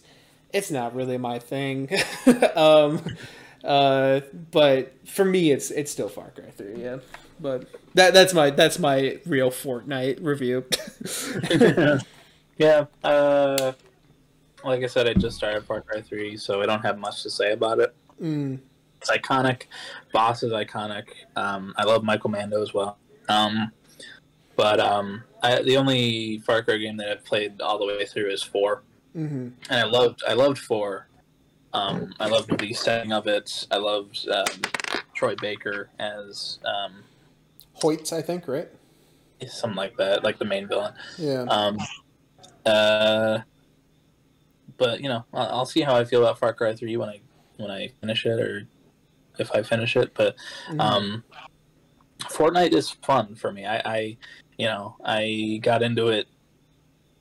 it's 0.54 0.72
not 0.72 0.96
really 0.96 1.18
my 1.18 1.40
thing. 1.40 1.90
um 2.56 3.02
uh 3.64 4.22
but 4.52 4.94
for 5.08 5.24
me 5.26 5.52
it's 5.52 5.72
it's 5.72 5.92
still 5.92 6.10
Far 6.10 6.32
Cry 6.32 6.50
3, 6.56 6.82
yeah. 6.82 6.98
But 7.40 7.68
that 7.96 8.14
that's 8.14 8.34
my 8.34 8.50
that's 8.52 8.78
my 8.80 9.20
real 9.26 9.50
Fortnite 9.50 10.20
review. 10.24 10.64
yeah. 12.58 12.86
Uh, 13.04 13.74
like 14.64 14.84
I 14.84 14.88
said, 14.88 15.08
I 15.08 15.14
just 15.14 15.38
started 15.38 15.64
Far 15.66 15.82
Cry 15.82 16.02
Three, 16.02 16.38
so 16.38 16.62
I 16.62 16.68
don't 16.68 16.82
have 16.84 17.00
much 17.00 17.24
to 17.24 17.30
say 17.32 17.52
about 17.54 17.80
it. 17.80 17.96
mm, 18.22 18.60
It's 19.02 19.10
iconic. 19.10 19.64
Vaas 20.14 20.44
is 20.44 20.52
iconic. 20.52 21.06
Um, 21.36 21.74
I 21.78 21.84
love 21.84 22.04
Michael 22.04 22.30
Mando 22.30 22.62
as 22.62 22.74
well. 22.74 23.00
Um, 23.28 23.72
but 24.56 24.80
um, 24.80 25.24
I, 25.42 25.64
the 25.64 25.78
only 25.78 26.38
Far 26.46 26.62
Cry 26.62 26.78
game 26.78 26.98
that 26.98 27.10
I've 27.10 27.26
played 27.26 27.60
all 27.60 27.80
the 27.80 27.86
way 27.88 28.06
through 28.06 28.30
is 28.30 28.44
four, 28.44 28.84
mhm. 29.18 29.54
and 29.70 29.80
I 29.80 29.86
loved 29.86 30.22
I 30.28 30.34
loved 30.34 30.60
four. 30.60 31.08
Um, 31.74 32.14
I 32.20 32.28
loved 32.28 32.58
the 32.58 32.74
setting 32.74 33.14
of 33.14 33.28
it. 33.28 33.66
I 33.72 33.78
loved 33.78 34.28
um, 34.30 34.62
Troy 35.14 35.36
Baker 35.36 35.90
as 36.00 36.60
um, 36.66 37.04
Hoyts, 37.82 38.12
I 38.14 38.22
think, 38.22 38.48
right? 38.48 38.70
something 39.48 39.76
like 39.76 39.98
that, 39.98 40.24
like 40.24 40.38
the 40.38 40.46
main 40.46 40.68
villain. 40.68 40.94
Yeah. 41.18 41.46
Um, 41.50 41.80
uh, 42.64 43.40
but 44.78 45.02
you 45.02 45.10
know, 45.10 45.26
I'll, 45.34 45.48
I'll 45.50 45.66
see 45.66 45.82
how 45.82 45.96
I 45.96 46.06
feel 46.06 46.22
about 46.22 46.38
Far 46.38 46.54
Cry 46.54 46.76
Three 46.76 46.96
when 46.96 47.10
I 47.10 47.22
when 47.58 47.72
I 47.72 47.90
finish 48.02 48.26
it, 48.26 48.40
or 48.40 48.68
if 49.40 49.52
I 49.52 49.64
finish 49.64 49.96
it. 49.96 50.14
But 50.14 50.36
Mhm. 50.70 50.80
um, 50.80 51.24
Fortnite 52.20 52.74
is 52.74 52.92
fun 52.92 53.36
for 53.36 53.52
me. 53.52 53.66
I, 53.66 53.78
I, 53.78 54.18
you 54.58 54.68
know, 54.68 54.96
I 55.04 55.60
got 55.64 55.82
into 55.82 56.10
it. 56.10 56.28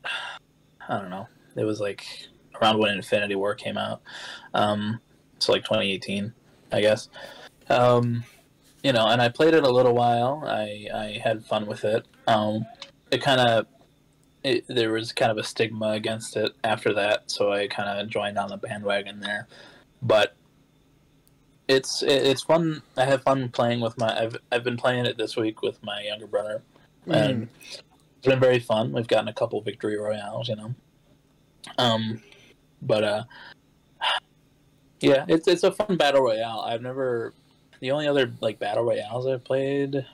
I 0.88 0.98
don't 0.98 1.10
know. 1.10 1.28
It 1.56 1.64
was 1.64 1.80
like 1.80 2.04
around 2.60 2.78
when 2.78 2.94
Infinity 2.94 3.34
War 3.34 3.54
came 3.54 3.78
out. 3.78 4.02
Um, 4.54 5.00
so 5.38 5.52
like 5.52 5.64
2018, 5.64 6.32
I 6.72 6.80
guess. 6.80 7.08
Um, 7.68 8.24
you 8.82 8.92
know, 8.92 9.08
and 9.08 9.20
I 9.20 9.28
played 9.28 9.54
it 9.54 9.64
a 9.64 9.70
little 9.70 9.94
while. 9.94 10.42
I 10.46 10.88
I 10.94 11.20
had 11.22 11.44
fun 11.44 11.66
with 11.66 11.84
it. 11.84 12.06
Um, 12.26 12.66
it 13.10 13.22
kind 13.22 13.40
of 13.40 13.66
it, 14.42 14.64
there 14.68 14.92
was 14.92 15.12
kind 15.12 15.30
of 15.30 15.38
a 15.38 15.44
stigma 15.44 15.90
against 15.90 16.36
it 16.36 16.52
after 16.64 16.94
that, 16.94 17.30
so 17.30 17.52
I 17.52 17.66
kind 17.66 18.00
of 18.00 18.08
joined 18.08 18.38
on 18.38 18.48
the 18.48 18.56
bandwagon 18.56 19.20
there. 19.20 19.48
But 20.02 20.34
it's 21.68 22.02
it, 22.02 22.26
it's 22.26 22.42
fun. 22.42 22.82
I 22.96 23.04
have 23.04 23.22
fun 23.22 23.48
playing 23.50 23.80
with 23.80 23.98
my. 23.98 24.18
I've 24.18 24.36
I've 24.50 24.64
been 24.64 24.76
playing 24.76 25.06
it 25.06 25.18
this 25.18 25.36
week 25.36 25.62
with 25.62 25.82
my 25.82 26.02
younger 26.02 26.26
brother, 26.26 26.62
and 27.06 27.48
it's 27.68 28.26
been 28.26 28.40
very 28.40 28.58
fun. 28.58 28.92
We've 28.92 29.06
gotten 29.06 29.28
a 29.28 29.34
couple 29.34 29.60
victory 29.60 29.98
royales, 29.98 30.48
you 30.48 30.56
know. 30.56 30.74
Um, 31.76 32.22
but 32.82 33.04
uh, 33.04 33.24
yeah, 35.00 35.24
it's 35.28 35.48
it's 35.48 35.62
a 35.64 35.72
fun 35.72 35.96
battle 35.96 36.22
royale. 36.22 36.60
I've 36.66 36.82
never. 36.82 37.32
The 37.80 37.90
only 37.92 38.06
other 38.06 38.32
like 38.40 38.58
battle 38.58 38.84
royales 38.84 39.26
I've 39.26 39.44
played 39.44 40.04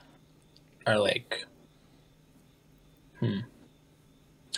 are 0.85 0.97
like. 0.99 1.45
Hmm. 3.19 3.39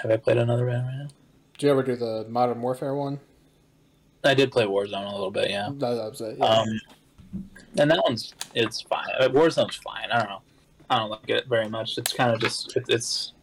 Have 0.01 0.11
I 0.11 0.17
played 0.17 0.37
another 0.37 0.65
battle 0.65 0.83
royale? 0.83 1.07
Did 1.53 1.63
you 1.65 1.71
ever 1.71 1.83
do 1.83 1.95
the 1.95 2.25
Modern 2.29 2.61
Warfare 2.61 2.93
one? 2.93 3.19
I 4.23 4.33
did 4.33 4.51
play 4.51 4.65
Warzone 4.65 5.07
a 5.07 5.11
little 5.11 5.31
bit, 5.31 5.49
yeah. 5.49 5.69
That, 5.71 5.93
that 5.95 6.09
was 6.09 6.21
it. 6.21 6.37
Yeah. 6.37 6.45
Um, 6.45 6.81
and 7.77 7.89
that 7.91 8.01
one's 8.05 8.33
it's 8.53 8.81
fine. 8.81 9.07
Uh, 9.19 9.29
Warzone's 9.29 9.75
fine. 9.77 10.09
I 10.11 10.19
don't 10.19 10.29
know. 10.29 10.41
I 10.89 10.97
don't 10.99 11.09
like 11.09 11.29
it 11.29 11.47
very 11.47 11.69
much. 11.69 11.97
It's 11.97 12.11
kind 12.13 12.33
of 12.33 12.41
just 12.41 12.75
it, 12.75 12.85
it's 12.89 13.33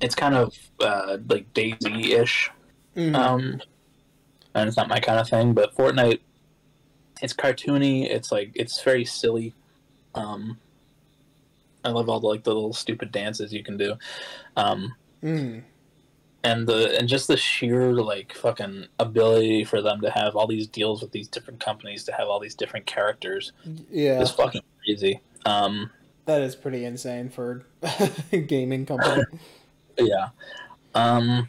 it's 0.00 0.14
kind 0.14 0.34
of 0.34 0.54
uh, 0.80 1.18
like 1.28 1.52
DayZ 1.54 2.08
ish, 2.20 2.50
Mhm. 2.96 3.14
um, 3.14 3.60
and 4.54 4.68
it's 4.68 4.76
not 4.76 4.88
my 4.88 5.00
kind 5.00 5.18
of 5.20 5.28
thing. 5.28 5.52
But 5.54 5.74
Fortnite, 5.74 6.20
it's 7.22 7.32
cartoony. 7.34 8.06
It's 8.08 8.30
like 8.32 8.52
it's 8.54 8.82
very 8.82 9.04
silly. 9.04 9.54
Um, 10.14 10.58
I 11.84 11.90
love 11.90 12.08
all 12.08 12.20
the 12.20 12.26
like 12.26 12.44
the 12.44 12.54
little 12.54 12.72
stupid 12.72 13.12
dances 13.12 13.52
you 13.52 13.62
can 13.62 13.76
do. 13.76 13.94
Um, 14.56 14.94
Mm. 15.22 15.62
and 16.42 16.66
the 16.66 16.96
and 16.98 17.06
just 17.08 17.28
the 17.28 17.36
sheer 17.36 17.92
like 17.92 18.32
fucking 18.32 18.86
ability 18.98 19.64
for 19.64 19.82
them 19.82 20.00
to 20.00 20.10
have 20.10 20.34
all 20.34 20.46
these 20.46 20.66
deals 20.66 21.02
with 21.02 21.12
these 21.12 21.28
different 21.28 21.60
companies 21.60 22.04
to 22.04 22.12
have 22.12 22.28
all 22.28 22.40
these 22.40 22.54
different 22.54 22.86
characters 22.86 23.52
Yeah, 23.90 24.22
is 24.22 24.30
fucking 24.30 24.62
crazy. 24.82 25.20
Um, 25.44 25.90
that 26.24 26.40
is 26.40 26.56
pretty 26.56 26.84
insane 26.86 27.28
for 27.28 27.64
a 28.32 28.38
gaming 28.38 28.86
company. 28.86 29.24
yeah. 29.98 30.28
Um, 30.94 31.48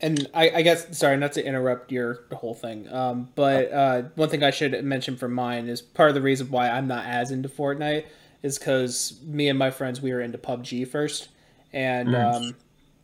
And 0.00 0.28
I, 0.32 0.50
I 0.50 0.62
guess 0.62 0.96
sorry 0.96 1.16
not 1.16 1.32
to 1.32 1.44
interrupt 1.44 1.90
your 1.90 2.20
whole 2.32 2.54
thing, 2.54 2.88
um, 2.92 3.28
but 3.34 3.72
uh, 3.72 4.02
one 4.14 4.28
thing 4.28 4.44
I 4.44 4.50
should 4.50 4.84
mention 4.84 5.16
for 5.16 5.26
mine 5.28 5.68
is 5.68 5.82
part 5.82 6.08
of 6.08 6.14
the 6.14 6.22
reason 6.22 6.50
why 6.50 6.68
I'm 6.70 6.86
not 6.86 7.04
as 7.04 7.32
into 7.32 7.48
Fortnite 7.48 8.04
is 8.42 8.58
because 8.58 9.18
me 9.24 9.48
and 9.48 9.58
my 9.58 9.70
friends 9.72 10.00
we 10.00 10.12
were 10.12 10.20
into 10.20 10.38
PUBG 10.38 10.86
first, 10.86 11.28
and 11.72 12.10
Mm. 12.10 12.34
um, 12.34 12.54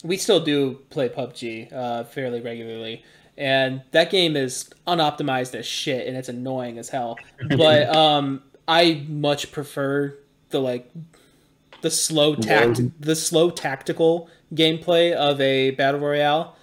we 0.05 0.17
still 0.17 0.39
do 0.39 0.79
play 0.91 1.09
PUBG 1.09 1.73
uh, 1.73 2.05
fairly 2.05 2.41
regularly, 2.41 3.03
and 3.37 3.83
that 3.91 4.11
game 4.11 4.37
is 4.37 4.71
unoptimized 4.87 5.57
as 5.57 5.67
shit 5.67 6.07
and 6.07 6.17
it's 6.17 6.29
annoying 6.29 6.79
as 6.79 6.91
hell. 6.91 7.19
But 7.49 7.89
um, 7.95 8.41
I 8.69 9.05
much 9.09 9.51
prefer 9.51 10.15
the 10.51 10.61
like 10.61 10.89
the 11.83 11.91
slow 11.91 12.37
tact 12.37 12.81
the 13.01 13.17
slow 13.17 13.51
tactical 13.51 14.29
gameplay 14.55 15.13
of 15.13 15.41
a 15.41 15.73
battle 15.73 15.99
royale. 16.01 16.54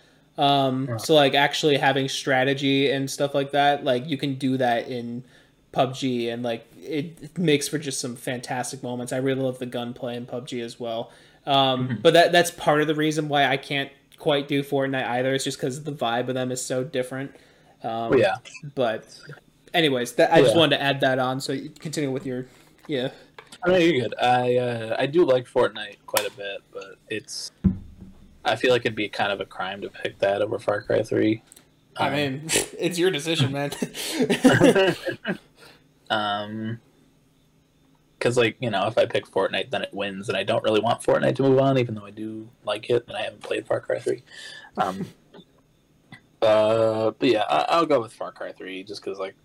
Um, 0.41 0.97
so 0.97 1.13
like 1.13 1.35
actually 1.35 1.77
having 1.77 2.09
strategy 2.09 2.89
and 2.89 3.09
stuff 3.09 3.35
like 3.35 3.51
that, 3.51 3.83
like 3.83 4.07
you 4.07 4.17
can 4.17 4.35
do 4.35 4.57
that 4.57 4.87
in 4.87 5.23
PUBG, 5.71 6.33
and 6.33 6.41
like 6.41 6.65
it, 6.81 7.15
it 7.21 7.37
makes 7.37 7.67
for 7.67 7.77
just 7.77 7.99
some 7.99 8.15
fantastic 8.15 8.81
moments. 8.81 9.13
I 9.13 9.17
really 9.17 9.41
love 9.41 9.59
the 9.59 9.67
gunplay 9.67 10.15
in 10.15 10.25
PUBG 10.25 10.63
as 10.63 10.79
well. 10.79 11.11
Um, 11.45 11.99
But 12.01 12.13
that 12.13 12.31
that's 12.31 12.49
part 12.49 12.81
of 12.81 12.87
the 12.87 12.95
reason 12.95 13.29
why 13.29 13.45
I 13.45 13.57
can't 13.57 13.91
quite 14.17 14.47
do 14.47 14.63
Fortnite 14.63 15.05
either. 15.05 15.31
It's 15.35 15.43
just 15.43 15.59
because 15.59 15.83
the 15.83 15.91
vibe 15.91 16.27
of 16.27 16.33
them 16.33 16.51
is 16.51 16.63
so 16.63 16.83
different. 16.83 17.35
Um, 17.83 18.17
yeah. 18.17 18.37
But 18.73 19.15
anyways, 19.75 20.13
that, 20.13 20.33
I 20.33 20.41
just 20.41 20.55
wanted 20.55 20.77
to 20.77 20.81
add 20.81 21.01
that 21.01 21.19
on. 21.19 21.39
So 21.39 21.53
you 21.53 21.69
continue 21.69 22.09
with 22.09 22.25
your 22.25 22.47
yeah. 22.87 23.09
I 23.63 23.69
mean, 23.69 23.93
you're 23.93 24.01
good. 24.01 24.15
I 24.19 24.57
uh, 24.57 24.95
I 24.97 25.05
do 25.05 25.23
like 25.23 25.45
Fortnite 25.45 25.97
quite 26.07 26.27
a 26.27 26.31
bit, 26.31 26.63
but 26.73 26.95
it's 27.09 27.51
I 28.43 28.55
feel 28.55 28.71
like 28.71 28.81
it'd 28.81 28.95
be 28.95 29.07
kind 29.09 29.31
of 29.31 29.39
a 29.39 29.45
crime 29.45 29.81
to 29.81 29.89
pick 29.89 30.19
that 30.19 30.41
over 30.41 30.57
Far 30.59 30.81
Cry 30.81 31.03
Three. 31.03 31.43
I 31.97 32.07
Um, 32.07 32.13
mean, 32.15 32.41
it's 32.79 32.97
your 32.97 33.11
decision, 33.11 33.51
man. 33.51 33.71
um, 36.09 36.79
because 38.17 38.37
like 38.37 38.55
you 38.59 38.69
know, 38.69 38.85
if 38.87 38.97
I 38.97 39.05
pick 39.05 39.25
Fortnite, 39.27 39.71
then 39.71 39.81
it 39.81 39.93
wins, 39.93 40.29
and 40.29 40.37
I 40.37 40.43
don't 40.43 40.63
really 40.63 40.79
want 40.79 41.01
Fortnite 41.01 41.35
to 41.37 41.43
move 41.43 41.59
on, 41.59 41.77
even 41.77 41.95
though 41.95 42.05
I 42.05 42.11
do 42.11 42.47
like 42.65 42.89
it, 42.89 43.05
and 43.07 43.17
I 43.17 43.21
haven't 43.23 43.41
played 43.43 43.65
Far 43.65 43.79
Cry 43.79 43.99
Three. 43.99 44.23
Um, 44.77 45.05
uh, 46.41 47.11
but 47.11 47.29
yeah, 47.29 47.43
I, 47.49 47.65
I'll 47.69 47.85
go 47.85 47.99
with 48.01 48.13
Far 48.13 48.31
Cry 48.31 48.51
Three 48.51 48.83
just 48.83 49.03
because 49.03 49.17
like 49.19 49.35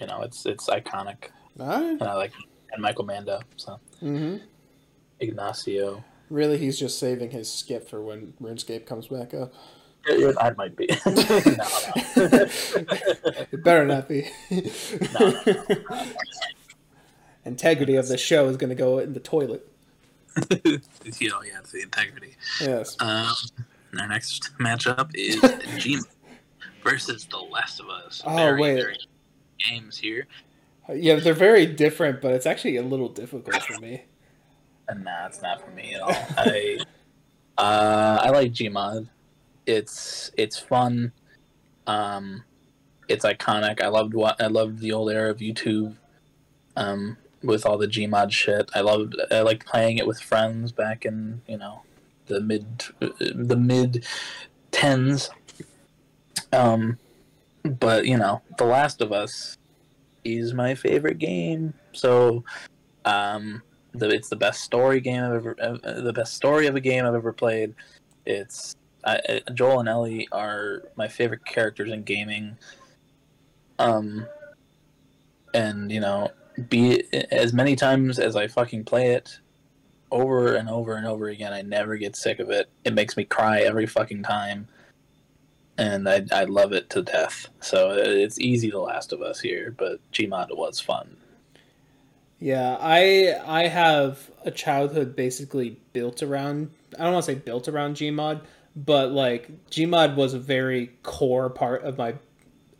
you 0.00 0.06
know 0.06 0.22
it's 0.22 0.46
it's 0.46 0.68
iconic, 0.68 1.30
right. 1.56 1.82
and 1.82 2.02
I 2.02 2.14
like 2.14 2.32
and 2.72 2.80
Michael 2.82 3.04
Mando, 3.04 3.40
so 3.56 3.78
Mm-hmm. 4.02 4.36
Ignacio. 5.20 6.02
Really, 6.30 6.58
he's 6.58 6.78
just 6.78 6.98
saving 6.98 7.30
his 7.32 7.52
skip 7.52 7.88
for 7.90 8.00
when 8.00 8.34
RuneScape 8.40 8.86
comes 8.86 9.08
back 9.08 9.34
up. 9.34 9.52
I 10.08 10.52
might 10.56 10.76
be. 10.76 10.88
no, 11.06 11.12
no. 11.12 11.26
It 13.52 13.62
better 13.64 13.84
not 13.84 14.08
be. 14.08 14.30
No. 15.18 15.42
Integrity 17.44 17.96
of 17.96 18.08
the 18.08 18.16
show 18.16 18.48
is 18.48 18.56
going 18.56 18.68
to 18.70 18.74
go 18.76 18.98
in 18.98 19.12
the 19.12 19.20
toilet. 19.20 19.66
you 20.52 21.28
know, 21.28 21.42
yeah, 21.42 21.58
it's 21.58 21.72
the 21.72 21.82
integrity. 21.82 22.36
Yes. 22.60 22.96
Um, 23.00 23.34
our 23.98 24.06
next 24.08 24.50
matchup 24.58 25.10
is 25.14 25.36
Gmod 25.36 26.04
versus 26.84 27.24
The 27.26 27.38
Last 27.38 27.80
of 27.80 27.88
Us. 27.88 28.22
Oh, 28.24 28.36
Very, 28.36 28.60
wait. 28.60 28.74
very 28.76 28.96
games 29.58 29.98
here. 29.98 30.26
Yeah, 30.92 31.16
they're 31.16 31.34
very 31.34 31.66
different, 31.66 32.20
but 32.20 32.32
it's 32.32 32.46
actually 32.46 32.76
a 32.76 32.82
little 32.82 33.08
difficult 33.08 33.62
for 33.62 33.80
me. 33.80 34.04
And 34.90 35.04
nah, 35.04 35.26
it's 35.26 35.40
not 35.40 35.64
for 35.64 35.70
me 35.70 35.94
at 35.94 36.00
all. 36.00 36.16
I 36.36 36.78
uh, 37.56 38.18
I 38.22 38.30
like 38.30 38.52
Gmod. 38.52 39.08
It's 39.66 40.32
it's 40.36 40.58
fun. 40.58 41.12
Um, 41.86 42.42
it's 43.08 43.24
iconic. 43.24 43.80
I 43.80 43.88
loved 43.88 44.14
what 44.14 44.40
I 44.40 44.48
loved 44.48 44.80
the 44.80 44.92
old 44.92 45.10
era 45.10 45.30
of 45.30 45.38
YouTube. 45.38 45.96
Um, 46.76 47.16
with 47.42 47.64
all 47.64 47.78
the 47.78 47.86
Gmod 47.86 48.32
shit, 48.32 48.70
I 48.74 48.80
loved. 48.80 49.14
I 49.30 49.40
liked 49.42 49.66
playing 49.66 49.98
it 49.98 50.06
with 50.06 50.20
friends 50.20 50.72
back 50.72 51.04
in 51.04 51.42
you 51.46 51.56
know 51.56 51.82
the 52.26 52.40
mid 52.40 52.84
the 52.98 53.56
mid 53.56 54.04
tens. 54.72 55.30
Um, 56.52 56.98
but 57.62 58.06
you 58.06 58.16
know, 58.16 58.42
The 58.58 58.64
Last 58.64 59.00
of 59.00 59.12
Us 59.12 59.56
is 60.24 60.52
my 60.52 60.74
favorite 60.74 61.18
game. 61.18 61.74
So, 61.92 62.44
um, 63.04 63.62
the, 63.92 64.08
it's 64.08 64.28
the 64.28 64.36
best 64.36 64.62
story 64.62 65.00
game 65.00 65.22
I've 65.22 65.32
ever, 65.32 65.56
uh, 65.60 66.00
the 66.00 66.12
best 66.12 66.34
story 66.34 66.66
of 66.66 66.76
a 66.76 66.80
game 66.80 67.04
I've 67.04 67.14
ever 67.14 67.32
played. 67.32 67.74
It's 68.26 68.76
I, 69.04 69.20
I- 69.28 69.52
Joel 69.52 69.80
and 69.80 69.88
Ellie 69.88 70.28
are 70.32 70.82
my 70.96 71.08
favorite 71.08 71.44
characters 71.44 71.90
in 71.90 72.02
gaming. 72.02 72.56
Um, 73.78 74.26
and 75.54 75.90
you 75.90 76.00
know, 76.00 76.30
be 76.68 77.02
as 77.32 77.52
many 77.52 77.76
times 77.76 78.18
as 78.18 78.36
I 78.36 78.46
fucking 78.46 78.84
play 78.84 79.12
it, 79.12 79.38
over 80.10 80.54
and 80.54 80.68
over 80.68 80.96
and 80.96 81.06
over 81.06 81.28
again, 81.28 81.52
I 81.52 81.62
never 81.62 81.96
get 81.96 82.16
sick 82.16 82.40
of 82.40 82.50
it. 82.50 82.68
It 82.84 82.94
makes 82.94 83.16
me 83.16 83.24
cry 83.24 83.60
every 83.60 83.86
fucking 83.86 84.22
time, 84.22 84.68
and 85.78 86.08
I 86.08 86.26
I 86.32 86.44
love 86.44 86.72
it 86.72 86.90
to 86.90 87.02
death. 87.02 87.48
So 87.60 87.92
it's 87.92 88.38
easy, 88.38 88.70
The 88.70 88.80
Last 88.80 89.12
of 89.12 89.22
Us 89.22 89.40
here, 89.40 89.74
but 89.76 90.00
Gmod 90.12 90.56
was 90.56 90.80
fun. 90.80 91.16
Yeah, 92.40 92.78
I 92.80 93.36
I 93.46 93.68
have 93.68 94.30
a 94.44 94.50
childhood 94.50 95.14
basically 95.16 95.78
built 95.92 96.22
around 96.22 96.70
I 96.98 97.04
don't 97.04 97.12
want 97.12 97.26
to 97.26 97.32
say 97.32 97.38
built 97.38 97.68
around 97.68 97.96
Gmod, 97.96 98.42
but 98.74 99.12
like 99.12 99.50
Gmod 99.70 100.16
was 100.16 100.34
a 100.34 100.38
very 100.38 100.92
core 101.02 101.50
part 101.50 101.84
of 101.84 101.98
my 101.98 102.14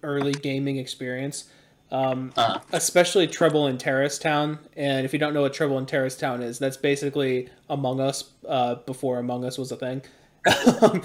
early 0.03 0.33
gaming 0.33 0.79
experience. 0.79 1.51
Um, 1.93 2.33
Uh, 2.37 2.61
especially 2.73 3.27
Trouble 3.27 3.67
in 3.67 3.79
Terrorist 3.79 4.23
Town. 4.23 4.59
And 4.77 5.05
if 5.05 5.13
you 5.13 5.19
don't 5.19 5.35
know 5.35 5.43
what 5.43 5.55
Trouble 5.55 5.79
in 5.79 5.87
Terrorist 5.87 6.21
Town 6.21 6.43
is, 6.43 6.59
that's 6.59 6.77
basically 6.77 7.49
Among 7.69 8.01
Us 8.01 8.31
uh, 8.49 8.77
before 8.87 9.19
Among 9.19 9.45
Us 9.45 9.59
was 9.59 9.73
a 9.73 9.77
thing. 9.77 10.03
uh, 10.47 11.03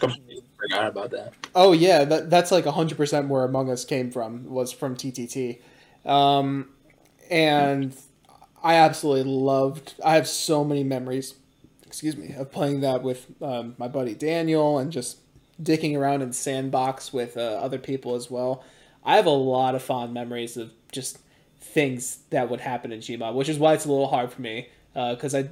completely 0.00 0.44
forgot 0.60 0.86
about 0.88 1.10
that. 1.12 1.34
Oh 1.54 1.72
yeah, 1.72 2.04
that 2.04 2.30
that's 2.30 2.50
like 2.52 2.64
hundred 2.66 2.96
percent 2.96 3.28
where 3.28 3.44
Among 3.44 3.70
Us 3.70 3.84
came 3.84 4.10
from 4.10 4.44
was 4.50 4.72
from 4.72 4.96
TTT, 4.96 5.60
um, 6.04 6.68
and 7.30 7.94
I 8.62 8.74
absolutely 8.76 9.30
loved. 9.30 9.94
I 10.04 10.14
have 10.14 10.26
so 10.28 10.64
many 10.64 10.84
memories, 10.84 11.34
excuse 11.86 12.16
me, 12.16 12.34
of 12.34 12.50
playing 12.50 12.80
that 12.80 13.02
with 13.02 13.26
um, 13.42 13.74
my 13.78 13.88
buddy 13.88 14.14
Daniel 14.14 14.78
and 14.78 14.90
just 14.90 15.18
dicking 15.62 15.96
around 15.96 16.22
in 16.22 16.32
sandbox 16.32 17.12
with 17.12 17.36
uh, 17.36 17.40
other 17.40 17.78
people 17.78 18.14
as 18.14 18.30
well. 18.30 18.64
I 19.04 19.16
have 19.16 19.26
a 19.26 19.30
lot 19.30 19.74
of 19.74 19.82
fond 19.82 20.14
memories 20.14 20.56
of 20.56 20.72
just 20.90 21.18
things 21.60 22.18
that 22.30 22.48
would 22.48 22.60
happen 22.60 22.92
in 22.92 23.00
Gmod, 23.00 23.34
which 23.34 23.48
is 23.48 23.58
why 23.58 23.74
it's 23.74 23.84
a 23.84 23.88
little 23.88 24.08
hard 24.08 24.32
for 24.32 24.40
me 24.42 24.68
because 24.94 25.34
I 25.34 25.48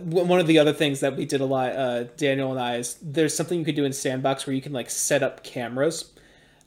one 0.00 0.40
of 0.40 0.46
the 0.46 0.58
other 0.58 0.72
things 0.72 1.00
that 1.00 1.16
we 1.16 1.26
did 1.26 1.40
a 1.40 1.44
lot, 1.44 1.72
uh, 1.72 2.04
Daniel 2.16 2.50
and 2.50 2.58
I, 2.58 2.76
is 2.76 2.96
there's 3.02 3.36
something 3.36 3.58
you 3.58 3.64
could 3.64 3.74
do 3.74 3.84
in 3.84 3.92
Sandbox 3.92 4.46
where 4.46 4.56
you 4.56 4.62
can 4.62 4.72
like 4.72 4.88
set 4.88 5.22
up 5.22 5.44
cameras. 5.44 6.10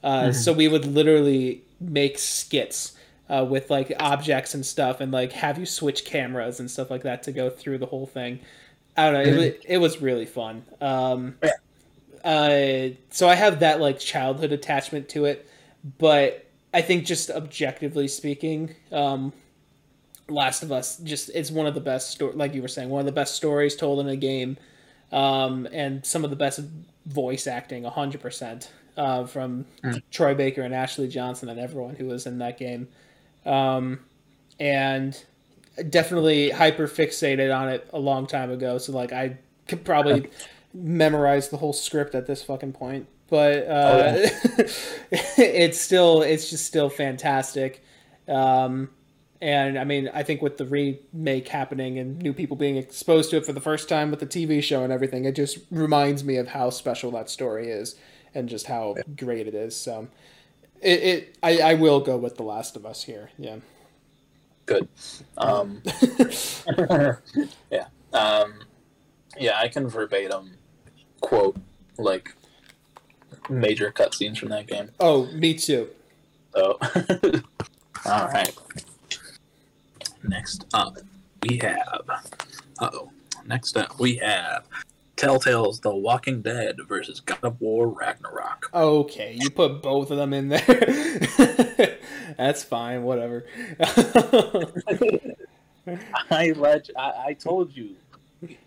Uh, 0.03 0.31
So 0.31 0.53
we 0.53 0.67
would 0.67 0.85
literally 0.85 1.63
make 1.79 2.19
skits 2.19 2.94
uh, 3.29 3.45
with 3.47 3.69
like 3.69 3.91
objects 3.99 4.53
and 4.53 4.65
stuff, 4.65 5.01
and 5.01 5.11
like 5.11 5.31
have 5.31 5.57
you 5.57 5.65
switch 5.65 6.05
cameras 6.05 6.59
and 6.59 6.69
stuff 6.69 6.89
like 6.91 7.03
that 7.03 7.23
to 7.23 7.31
go 7.31 7.49
through 7.49 7.77
the 7.79 7.85
whole 7.87 8.05
thing. 8.05 8.39
I 8.97 9.11
don't 9.11 9.25
know. 9.25 9.41
It, 9.41 9.61
it 9.67 9.77
was 9.77 10.01
really 10.01 10.25
fun. 10.25 10.63
Um, 10.79 11.35
Yeah. 11.43 11.51
uh, 12.23 12.95
so 13.09 13.27
I 13.27 13.35
have 13.35 13.59
that 13.59 13.81
like 13.81 13.99
childhood 13.99 14.51
attachment 14.51 15.09
to 15.09 15.25
it, 15.25 15.47
but 15.97 16.45
I 16.73 16.81
think 16.81 17.05
just 17.05 17.29
objectively 17.29 18.07
speaking, 18.07 18.75
um, 18.91 19.33
Last 20.27 20.63
of 20.63 20.71
Us 20.71 20.97
just 20.97 21.29
it's 21.35 21.51
one 21.51 21.67
of 21.67 21.73
the 21.75 21.81
best 21.81 22.11
sto- 22.11 22.31
like 22.33 22.53
you 22.55 22.61
were 22.61 22.67
saying 22.67 22.89
one 22.89 22.99
of 22.99 23.05
the 23.05 23.11
best 23.11 23.35
stories 23.35 23.75
told 23.75 23.99
in 23.99 24.07
a 24.07 24.15
game, 24.15 24.57
um, 25.11 25.67
and 25.71 26.03
some 26.05 26.23
of 26.23 26.29
the 26.31 26.35
best 26.35 26.59
voice 27.05 27.45
acting 27.47 27.83
hundred 27.83 28.21
percent 28.21 28.71
uh, 28.97 29.25
from 29.25 29.65
Troy 30.09 30.33
Baker 30.33 30.63
and 30.63 30.73
Ashley 30.73 31.07
Johnson 31.07 31.49
and 31.49 31.59
everyone 31.59 31.95
who 31.95 32.07
was 32.07 32.25
in 32.25 32.39
that 32.39 32.57
game, 32.57 32.87
um, 33.45 33.99
and 34.59 35.23
definitely 35.89 36.49
hyper 36.51 36.87
fixated 36.87 37.55
on 37.55 37.69
it 37.69 37.89
a 37.93 37.99
long 37.99 38.27
time 38.27 38.51
ago. 38.51 38.77
So 38.77 38.91
like 38.93 39.11
I 39.13 39.37
could 39.67 39.83
probably 39.83 40.29
memorize 40.73 41.49
the 41.49 41.57
whole 41.57 41.73
script 41.73 42.15
at 42.15 42.27
this 42.27 42.43
fucking 42.43 42.73
point, 42.73 43.07
but 43.29 43.67
uh, 43.67 44.13
it's 45.37 45.79
still 45.79 46.21
it's 46.21 46.49
just 46.49 46.65
still 46.65 46.89
fantastic. 46.89 47.83
Um, 48.27 48.89
And 49.41 49.77
I 49.77 49.83
mean, 49.83 50.09
I 50.13 50.23
think 50.23 50.41
with 50.41 50.57
the 50.57 50.65
remake 50.65 51.47
happening 51.49 51.99
and 51.99 52.17
new 52.21 52.33
people 52.33 52.55
being 52.57 52.77
exposed 52.77 53.29
to 53.31 53.37
it 53.37 53.45
for 53.45 53.53
the 53.53 53.61
first 53.61 53.89
time 53.89 54.09
with 54.09 54.19
the 54.21 54.25
TV 54.25 54.63
show 54.63 54.83
and 54.83 54.93
everything, 54.93 55.25
it 55.25 55.35
just 55.35 55.59
reminds 55.69 56.23
me 56.23 56.37
of 56.37 56.47
how 56.47 56.69
special 56.69 57.11
that 57.11 57.29
story 57.29 57.69
is 57.69 57.95
and 58.33 58.49
just 58.49 58.67
how 58.67 58.95
great 59.15 59.45
it 59.47 59.53
is. 59.53 59.75
So, 59.75 60.07
it, 60.81 61.03
it 61.03 61.37
I, 61.41 61.59
I 61.59 61.73
will 61.75 61.99
go 61.99 62.17
with 62.17 62.37
The 62.37 62.43
Last 62.43 62.75
of 62.75 62.85
Us 62.85 63.03
here. 63.03 63.29
Yeah. 63.37 63.57
Good. 64.65 64.87
Um, 65.37 65.81
yeah. 67.71 67.87
Um, 68.13 68.53
yeah, 69.37 69.59
I 69.59 69.67
can 69.67 69.87
verbatim 69.87 70.57
quote 71.21 71.57
like 71.97 72.35
major 73.49 73.91
cutscenes 73.91 74.37
from 74.37 74.49
that 74.49 74.67
game. 74.67 74.91
Oh, 74.99 75.25
me 75.27 75.53
too. 75.53 75.89
So, 76.53 76.77
all 78.05 78.27
right. 78.27 78.55
Next 80.23 80.65
up, 80.73 80.97
we 81.43 81.57
have. 81.57 82.09
oh. 82.79 83.11
Next 83.47 83.77
up, 83.77 83.99
we 83.99 84.15
have 84.15 84.65
Telltale's 85.15 85.79
The 85.79 85.95
Walking 85.95 86.41
Dead 86.41 86.77
versus 86.87 87.19
God 87.19 87.39
of 87.43 87.61
War 87.61 87.87
Ragnarok. 87.87 88.69
Okay, 88.73 89.37
you 89.39 89.49
put 89.49 89.81
both 89.81 90.11
of 90.11 90.17
them 90.17 90.33
in 90.33 90.49
there. 90.49 91.97
That's 92.37 92.63
fine, 92.63 93.03
whatever. 93.03 93.45
I 96.29 96.53
let 96.55 96.89
I, 96.97 97.13
I 97.27 97.33
told 97.33 97.75
you 97.75 97.95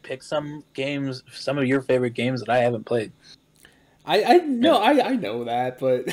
pick 0.03 0.23
some 0.23 0.65
games, 0.73 1.23
some 1.33 1.59
of 1.59 1.67
your 1.67 1.83
favorite 1.83 2.15
games 2.15 2.41
that 2.41 2.49
I 2.49 2.59
haven't 2.59 2.85
played. 2.85 3.13
I 4.07 4.25
I 4.25 4.39
no, 4.39 4.79
I 4.79 5.11
I 5.11 5.17
know 5.17 5.45
that, 5.45 5.79
but 5.79 6.09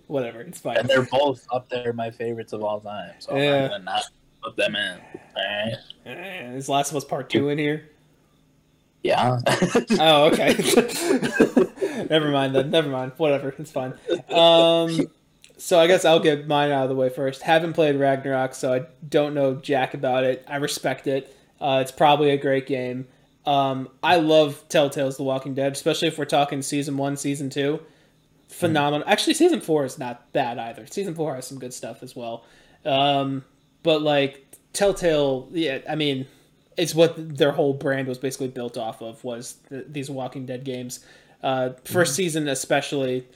whatever, 0.06 0.42
it's 0.42 0.60
fine. 0.60 0.76
And 0.76 0.88
they're 0.88 1.06
both 1.06 1.46
up 1.50 1.68
there, 1.70 1.92
my 1.94 2.10
favorites 2.10 2.52
of 2.52 2.62
all 2.62 2.80
time. 2.80 3.14
So 3.20 3.36
yeah. 3.36 3.64
I'm 3.64 3.70
gonna 3.70 3.84
not 3.84 4.04
put 4.42 4.56
them 4.56 4.76
in. 4.76 4.98
All 5.34 5.42
right. 5.42 5.74
Uh, 6.06 6.56
is 6.56 6.68
Last 6.68 6.90
of 6.90 6.96
Us 6.96 7.04
Part 7.04 7.30
Two 7.30 7.48
in 7.48 7.56
here? 7.56 7.88
Yeah. 9.06 9.40
oh, 10.00 10.24
okay. 10.32 10.54
never 12.10 12.28
mind 12.30 12.54
then. 12.54 12.70
Never 12.70 12.88
mind. 12.88 13.12
Whatever. 13.16 13.54
It's 13.58 13.70
fine. 13.70 13.94
Um, 14.30 15.08
so 15.58 15.78
I 15.78 15.86
guess 15.86 16.04
I'll 16.04 16.20
get 16.20 16.46
mine 16.46 16.70
out 16.70 16.84
of 16.84 16.88
the 16.88 16.96
way 16.96 17.08
first. 17.08 17.42
Haven't 17.42 17.74
played 17.74 17.96
Ragnarok, 17.96 18.54
so 18.54 18.72
I 18.72 18.86
don't 19.08 19.34
know 19.34 19.54
jack 19.54 19.94
about 19.94 20.24
it. 20.24 20.44
I 20.48 20.56
respect 20.56 21.06
it. 21.06 21.34
Uh, 21.60 21.78
it's 21.82 21.92
probably 21.92 22.30
a 22.30 22.36
great 22.36 22.66
game. 22.66 23.06
Um, 23.46 23.88
I 24.02 24.16
love 24.16 24.64
Telltale's 24.68 25.16
The 25.16 25.22
Walking 25.22 25.54
Dead, 25.54 25.72
especially 25.72 26.08
if 26.08 26.18
we're 26.18 26.24
talking 26.24 26.62
season 26.62 26.96
one, 26.96 27.16
season 27.16 27.48
two. 27.48 27.80
Phenomenal. 28.48 29.06
Mm. 29.06 29.10
Actually, 29.10 29.34
season 29.34 29.60
four 29.60 29.84
is 29.84 29.98
not 29.98 30.32
bad 30.32 30.58
either. 30.58 30.86
Season 30.86 31.14
four 31.14 31.34
has 31.34 31.46
some 31.46 31.58
good 31.58 31.72
stuff 31.72 32.02
as 32.02 32.14
well. 32.14 32.44
Um, 32.84 33.44
but 33.82 34.02
like 34.02 34.44
Telltale, 34.72 35.48
yeah, 35.52 35.78
I 35.88 35.94
mean, 35.94 36.26
it's 36.76 36.94
what 36.94 37.36
their 37.36 37.52
whole 37.52 37.74
brand 37.74 38.08
was 38.08 38.18
basically 38.18 38.48
built 38.48 38.76
off 38.76 39.02
of 39.02 39.22
was 39.24 39.56
the, 39.68 39.84
these 39.88 40.10
Walking 40.10 40.46
Dead 40.46 40.64
games. 40.64 41.00
Uh, 41.42 41.70
1st 41.84 41.92
mm-hmm. 41.92 42.12
season 42.12 42.48
especially, 42.48 43.26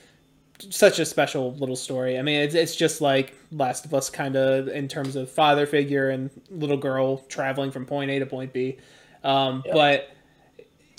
such 0.69 0.99
a 0.99 1.07
special 1.07 1.55
little 1.55 1.77
story. 1.77 2.19
I 2.19 2.23
mean, 2.23 2.41
it's 2.41 2.55
it's 2.55 2.77
just 2.77 3.01
like 3.01 3.35
Last 3.53 3.85
of 3.85 3.95
Us 3.95 4.11
kind 4.11 4.37
of 4.37 4.69
in 4.69 4.89
terms 4.89 5.17
of 5.17 5.31
father 5.31 5.67
figure 5.67 6.11
and 6.11 6.31
little 6.51 6.77
girl 6.77 7.19
traveling 7.29 7.71
from 7.71 7.87
point 7.87 8.11
A 8.11 8.19
to 8.19 8.27
point 8.27 8.53
B. 8.53 8.79
Um, 9.25 9.63
yep. 9.65 9.75
But 9.75 10.11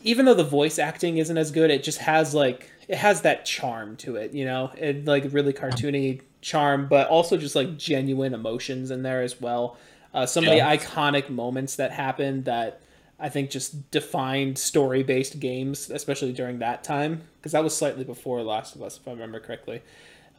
even 0.04 0.26
though 0.26 0.34
the 0.34 0.44
voice 0.44 0.80
acting 0.80 1.18
isn't 1.18 1.38
as 1.38 1.52
good, 1.52 1.70
it 1.70 1.84
just 1.84 2.00
has 2.00 2.34
like 2.34 2.70
it 2.88 2.98
has 2.98 3.22
that 3.22 3.46
charm 3.46 3.96
to 3.98 4.16
it, 4.16 4.34
you 4.34 4.46
know, 4.46 4.72
it 4.78 5.06
like 5.06 5.26
really 5.32 5.54
cartoony 5.54 6.22
charm, 6.42 6.88
but 6.88 7.08
also 7.08 7.38
just 7.38 7.56
like 7.56 7.78
genuine 7.78 8.34
emotions 8.34 8.92
in 8.92 9.04
there 9.04 9.22
as 9.22 9.40
well. 9.40 9.78
Uh, 10.14 10.26
some 10.26 10.44
yeah. 10.44 10.52
of 10.52 10.80
the 10.80 10.86
iconic 10.86 11.30
moments 11.30 11.78
that 11.78 11.92
happened 11.92 12.46
that 12.46 12.82
I 13.20 13.30
think 13.30 13.50
just 13.50 13.92
defined 13.92 14.58
story 14.58 15.04
based 15.04 15.40
games, 15.40 15.90
especially 15.90 16.34
during 16.34 16.60
that 16.60 16.84
time, 16.84 17.24
because 17.38 17.52
that 17.54 17.64
was 17.64 17.76
slightly 17.76 18.04
before 18.04 18.42
Last 18.42 18.76
of 18.76 18.82
Us, 18.82 18.98
if 18.98 19.08
I 19.08 19.12
remember 19.12 19.40
correctly. 19.40 19.82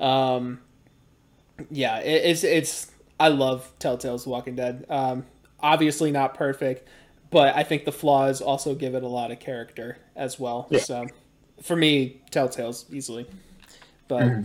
Um, 0.00 0.60
yeah, 1.70 1.98
it, 2.00 2.24
it's 2.24 2.44
it's 2.44 2.90
I 3.20 3.28
love 3.28 3.72
Telltale's 3.78 4.26
Walking 4.26 4.56
Dead. 4.56 4.84
Um, 4.88 5.24
obviously 5.60 6.10
not 6.10 6.34
perfect, 6.34 6.88
but 7.30 7.54
I 7.54 7.62
think 7.62 7.84
the 7.84 7.92
flaws 7.92 8.40
also 8.40 8.74
give 8.74 8.94
it 8.94 9.02
a 9.02 9.08
lot 9.08 9.30
of 9.30 9.38
character 9.38 9.96
as 10.16 10.40
well. 10.40 10.66
Yeah. 10.70 10.80
So 10.80 11.06
for 11.62 11.76
me, 11.76 12.20
Telltale's 12.30 12.86
easily. 12.92 13.26
But 14.08 14.22
mm-hmm. 14.24 14.44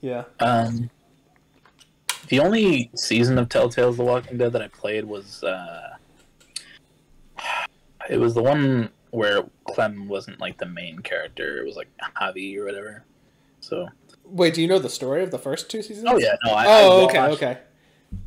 yeah. 0.00 0.24
Um, 0.40 0.90
the 2.28 2.40
only 2.40 2.90
season 2.94 3.38
of 3.38 3.48
Telltale's 3.48 3.96
The 3.96 4.04
Walking 4.04 4.38
Dead 4.38 4.52
that 4.52 4.62
I 4.62 4.68
played 4.68 5.04
was 5.04 5.42
uh, 5.44 5.96
it 8.08 8.18
was 8.18 8.34
the 8.34 8.42
one 8.42 8.90
where 9.10 9.44
Clem 9.64 10.08
wasn't 10.08 10.40
like 10.40 10.58
the 10.58 10.66
main 10.66 10.98
character. 11.00 11.60
It 11.60 11.66
was 11.66 11.76
like 11.76 11.88
Javi 12.20 12.56
or 12.56 12.64
whatever. 12.64 13.04
So 13.60 13.88
wait, 14.24 14.54
do 14.54 14.62
you 14.62 14.68
know 14.68 14.78
the 14.78 14.88
story 14.88 15.22
of 15.22 15.30
the 15.30 15.38
first 15.38 15.70
two 15.70 15.82
seasons? 15.82 16.06
Oh 16.08 16.18
yeah, 16.18 16.36
no. 16.44 16.52
I, 16.52 16.64
oh 16.68 17.00
I 17.00 17.04
okay, 17.04 17.20
okay. 17.20 17.58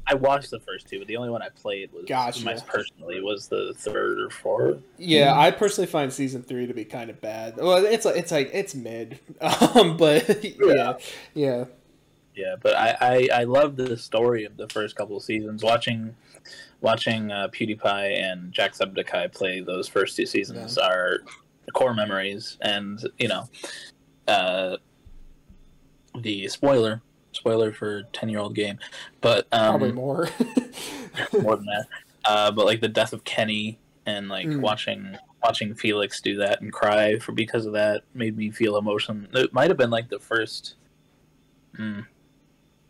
I 0.05 0.15
watched 0.15 0.51
the 0.51 0.59
first 0.59 0.87
two, 0.87 0.99
but 0.99 1.07
the 1.07 1.15
only 1.17 1.29
one 1.29 1.41
I 1.41 1.49
played 1.49 1.91
was 1.93 2.05
gotcha. 2.05 2.43
my 2.43 2.53
personally 2.53 3.21
was 3.21 3.47
the 3.47 3.73
third 3.77 4.19
or 4.19 4.29
fourth. 4.29 4.81
Yeah, 4.97 5.37
I 5.37 5.51
personally 5.51 5.87
find 5.87 6.11
season 6.11 6.43
three 6.43 6.67
to 6.67 6.73
be 6.73 6.83
kind 6.83 7.09
of 7.09 7.21
bad. 7.21 7.57
Well, 7.57 7.85
it's 7.85 8.05
like 8.05 8.15
it's 8.17 8.31
like 8.31 8.49
it's 8.53 8.75
mid, 8.75 9.19
um, 9.41 9.97
but 9.97 10.43
yeah, 10.43 10.53
yeah. 10.59 10.93
yeah 11.33 11.65
yeah, 12.39 12.55
but 12.61 12.75
I, 12.75 12.95
I, 13.01 13.41
I 13.41 13.43
love 13.43 13.75
the 13.75 13.97
story 13.97 14.45
of 14.45 14.55
the 14.55 14.67
first 14.69 14.95
couple 14.95 15.17
of 15.17 15.23
seasons. 15.23 15.63
Watching 15.63 16.15
watching 16.81 17.31
uh, 17.31 17.49
PewDiePie 17.49 18.21
and 18.21 18.53
Jacksepticeye 18.53 19.33
play 19.33 19.59
those 19.59 19.87
first 19.87 20.15
two 20.15 20.25
seasons 20.25 20.77
yeah. 20.79 20.87
are 20.87 21.19
core 21.73 21.93
memories, 21.93 22.57
and 22.61 23.05
you 23.17 23.27
know, 23.27 23.49
uh, 24.27 24.77
the 26.17 26.47
spoiler 26.47 27.01
spoiler 27.33 27.73
for 27.73 28.03
ten 28.13 28.29
year 28.29 28.39
old 28.39 28.55
game, 28.55 28.79
but 29.21 29.47
um, 29.51 29.71
probably 29.71 29.91
more 29.91 30.29
more 31.41 31.57
than 31.57 31.65
that. 31.65 31.85
Uh, 32.25 32.51
but 32.51 32.65
like 32.65 32.79
the 32.79 32.87
death 32.87 33.13
of 33.13 33.23
Kenny 33.23 33.79
and 34.05 34.29
like 34.29 34.47
mm. 34.47 34.61
watching 34.61 35.17
watching 35.43 35.73
Felix 35.73 36.21
do 36.21 36.37
that 36.37 36.61
and 36.61 36.71
cry 36.71 37.17
for 37.19 37.31
because 37.33 37.65
of 37.65 37.73
that 37.73 38.03
made 38.13 38.37
me 38.37 38.49
feel 38.51 38.77
emotion. 38.77 39.27
It 39.33 39.53
might 39.53 39.69
have 39.69 39.77
been 39.77 39.89
like 39.89 40.09
the 40.09 40.19
first. 40.19 40.75
Mm, 41.77 42.05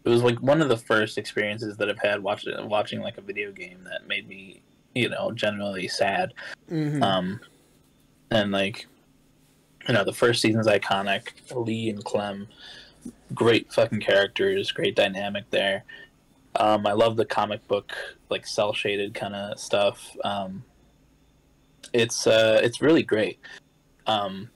it 0.04 0.10
was 0.10 0.24
like 0.24 0.42
one 0.42 0.62
of 0.62 0.70
the 0.70 0.78
first 0.78 1.18
experiences 1.18 1.78
that 1.78 1.90
I've 1.90 2.00
had 2.00 2.24
watching 2.24 2.54
watching 2.68 3.02
like 3.02 3.18
a 3.18 3.22
video 3.22 3.52
game 3.52 3.84
that 3.84 4.08
made 4.08 4.28
me, 4.28 4.62
you 4.96 5.10
know, 5.10 5.32
generally 5.32 5.88
sad. 5.88 6.34
Mm-hmm. 6.72 7.04
Um, 7.04 7.40
and 8.32 8.52
like, 8.52 8.88
you 9.88 9.94
know, 9.94 10.04
the 10.04 10.14
first 10.14 10.42
season's 10.42 10.68
iconic. 10.68 11.30
Lee 11.54 11.90
and 11.90 12.04
Clem, 12.04 12.48
great 13.34 13.72
fucking 13.74 14.00
characters, 14.00 14.72
great 14.72 14.96
dynamic 14.96 15.50
there. 15.50 15.84
Um, 16.56 16.88
I 16.88 16.94
love 16.94 17.16
the 17.16 17.26
comic 17.26 17.68
book 17.68 17.94
like 18.30 18.46
cel 18.46 18.74
shaded 18.74 19.14
kind 19.14 19.36
of 19.36 19.60
stuff. 19.60 20.16
Um, 20.24 20.64
it's 21.94 22.28
uh, 22.28 22.60
it's 22.64 22.82
really 22.82 23.04
great, 23.04 23.40
um, 24.08 24.50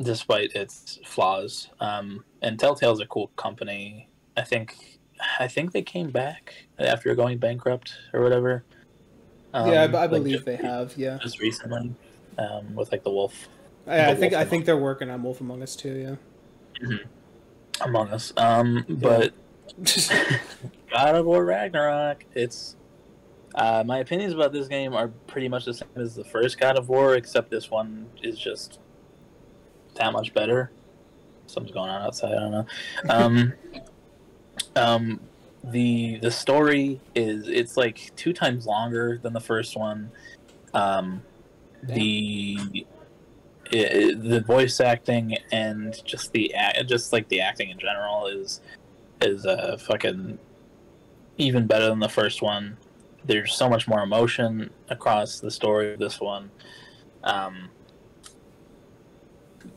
despite 0.00 0.52
its 0.54 0.98
flaws. 1.04 1.68
Um, 1.80 2.24
and 2.42 2.58
Telltale's 2.58 3.00
a 3.00 3.06
cool 3.06 3.28
company. 3.36 4.08
I 4.36 4.42
think 4.42 4.76
I 5.38 5.48
think 5.48 5.72
they 5.72 5.82
came 5.82 6.10
back 6.10 6.54
after 6.78 7.14
going 7.14 7.38
bankrupt 7.38 7.94
or 8.12 8.22
whatever. 8.22 8.64
Um, 9.54 9.72
yeah, 9.72 9.84
I, 9.84 10.04
I 10.04 10.06
believe 10.06 10.44
they 10.44 10.56
have. 10.56 10.94
Yeah, 10.96 11.18
just 11.22 11.40
recently 11.40 11.94
um, 12.38 12.74
with 12.74 12.92
like 12.92 13.02
the 13.02 13.10
Wolf. 13.10 13.48
I, 13.86 14.10
I 14.10 14.14
think 14.14 14.34
I 14.34 14.44
think 14.44 14.64
they're 14.64 14.76
working 14.76 15.10
on 15.10 15.22
Wolf 15.22 15.40
Among 15.40 15.62
Us 15.62 15.76
too. 15.76 16.18
Yeah. 16.80 16.86
Mm-hmm. 16.86 17.82
Among 17.88 18.08
Us, 18.10 18.32
um, 18.36 18.84
yeah. 18.88 18.96
but 19.00 19.32
God 20.90 21.14
of 21.14 21.26
War 21.26 21.44
Ragnarok. 21.44 22.24
It's 22.34 22.76
uh, 23.54 23.82
my 23.86 23.98
opinions 23.98 24.34
about 24.34 24.52
this 24.52 24.68
game 24.68 24.94
are 24.94 25.08
pretty 25.26 25.48
much 25.48 25.64
the 25.64 25.74
same 25.74 25.88
as 25.96 26.14
the 26.14 26.24
first 26.24 26.58
God 26.58 26.76
of 26.76 26.88
War, 26.88 27.14
except 27.14 27.50
this 27.50 27.70
one 27.70 28.06
is 28.22 28.38
just 28.38 28.78
that 29.94 30.12
much 30.12 30.34
better. 30.34 30.70
Something's 31.46 31.74
going 31.74 31.90
on 31.90 32.02
outside. 32.02 32.32
I 32.32 32.40
don't 32.40 32.50
know. 32.50 32.66
Um, 33.08 33.52
Um, 34.76 35.20
the 35.64 36.18
the 36.18 36.30
story 36.30 37.00
is 37.14 37.48
it's 37.48 37.76
like 37.76 38.12
two 38.14 38.32
times 38.32 38.66
longer 38.66 39.18
than 39.22 39.32
the 39.32 39.40
first 39.40 39.76
one. 39.76 40.10
Um, 40.74 41.22
the 41.82 42.86
it, 43.72 44.22
the 44.22 44.40
voice 44.40 44.80
acting 44.80 45.36
and 45.50 46.00
just 46.04 46.32
the 46.32 46.54
just 46.86 47.12
like 47.12 47.28
the 47.28 47.40
acting 47.40 47.70
in 47.70 47.78
general 47.78 48.26
is 48.26 48.60
is 49.22 49.46
uh 49.46 49.76
fucking 49.80 50.38
even 51.38 51.66
better 51.66 51.88
than 51.88 52.00
the 52.00 52.08
first 52.08 52.42
one. 52.42 52.76
There's 53.24 53.54
so 53.54 53.68
much 53.68 53.88
more 53.88 54.02
emotion 54.02 54.70
across 54.88 55.40
the 55.40 55.50
story 55.50 55.92
of 55.94 55.98
this 55.98 56.20
one. 56.20 56.50
Um, 57.24 57.70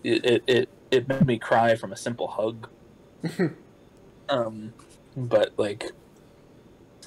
it, 0.03 0.26
it, 0.26 0.43
it, 0.47 0.69
it 0.91 1.07
made 1.07 1.26
me 1.26 1.39
cry 1.39 1.76
from 1.76 1.91
a 1.91 1.97
simple 1.97 2.27
hug. 2.27 2.69
um, 4.30 4.73
but 5.28 5.54
like, 5.58 5.91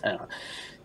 I 0.05 0.09
don't 0.09 0.21
know. 0.21 0.29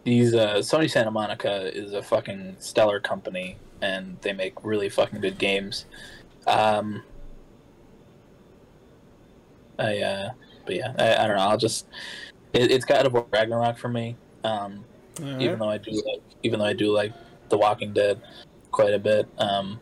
these 0.04 0.34
uh, 0.34 0.56
Sony 0.56 0.90
Santa 0.90 1.12
Monica 1.12 1.76
is 1.76 1.94
a 1.94 2.02
fucking 2.02 2.56
stellar 2.60 2.99
company, 2.99 3.58
and 3.82 4.18
they 4.22 4.34
make 4.34 4.64
really 4.64 4.90
fucking 4.90 5.22
good 5.22 5.38
games. 5.38 5.86
Um, 6.45 7.04
I 9.80 9.99
uh, 9.99 10.30
but 10.66 10.76
yeah, 10.76 10.94
I, 10.98 11.24
I 11.24 11.28
don't 11.28 11.38
know. 11.38 11.44
I'll 11.44 11.58
just 11.58 11.88
it, 12.54 12.72
it's 12.72 12.86
God 12.86 13.06
of 13.06 13.14
War 13.14 13.26
Ragnarok 13.32 13.78
for 13.78 13.90
me. 13.90 14.16
Um, 14.44 14.84
All 15.22 15.41
even 15.41 15.60
though 15.60 15.70
I 15.70 15.78
do 15.78 15.91
like, 15.91 16.22
even 16.44 16.60
though 16.60 16.66
I 16.66 16.74
do 16.74 16.91
like 16.91 17.14
The 17.49 17.58
Walking 17.58 17.94
Dead 17.94 18.22
quite 18.72 18.94
a 18.94 18.99
bit. 18.99 19.28
Um, 19.38 19.80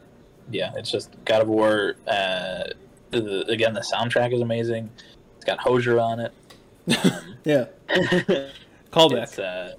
yeah, 0.52 0.72
it's 0.76 0.92
just 0.92 1.12
God 1.26 1.42
of 1.42 1.48
War. 1.48 1.96
Uh, 2.08 2.64
the, 3.12 3.46
again, 3.48 3.74
the 3.74 3.82
soundtrack 3.82 4.34
is 4.34 4.42
amazing. 4.42 4.90
It's 5.36 5.46
got 5.46 5.60
Hozier 5.60 6.00
on 6.00 6.20
it. 6.20 6.34
Um, 6.88 7.12
Yeah. 7.46 7.66
Callback. 8.92 9.24
it's, 9.24 9.40
uh, 9.40 9.74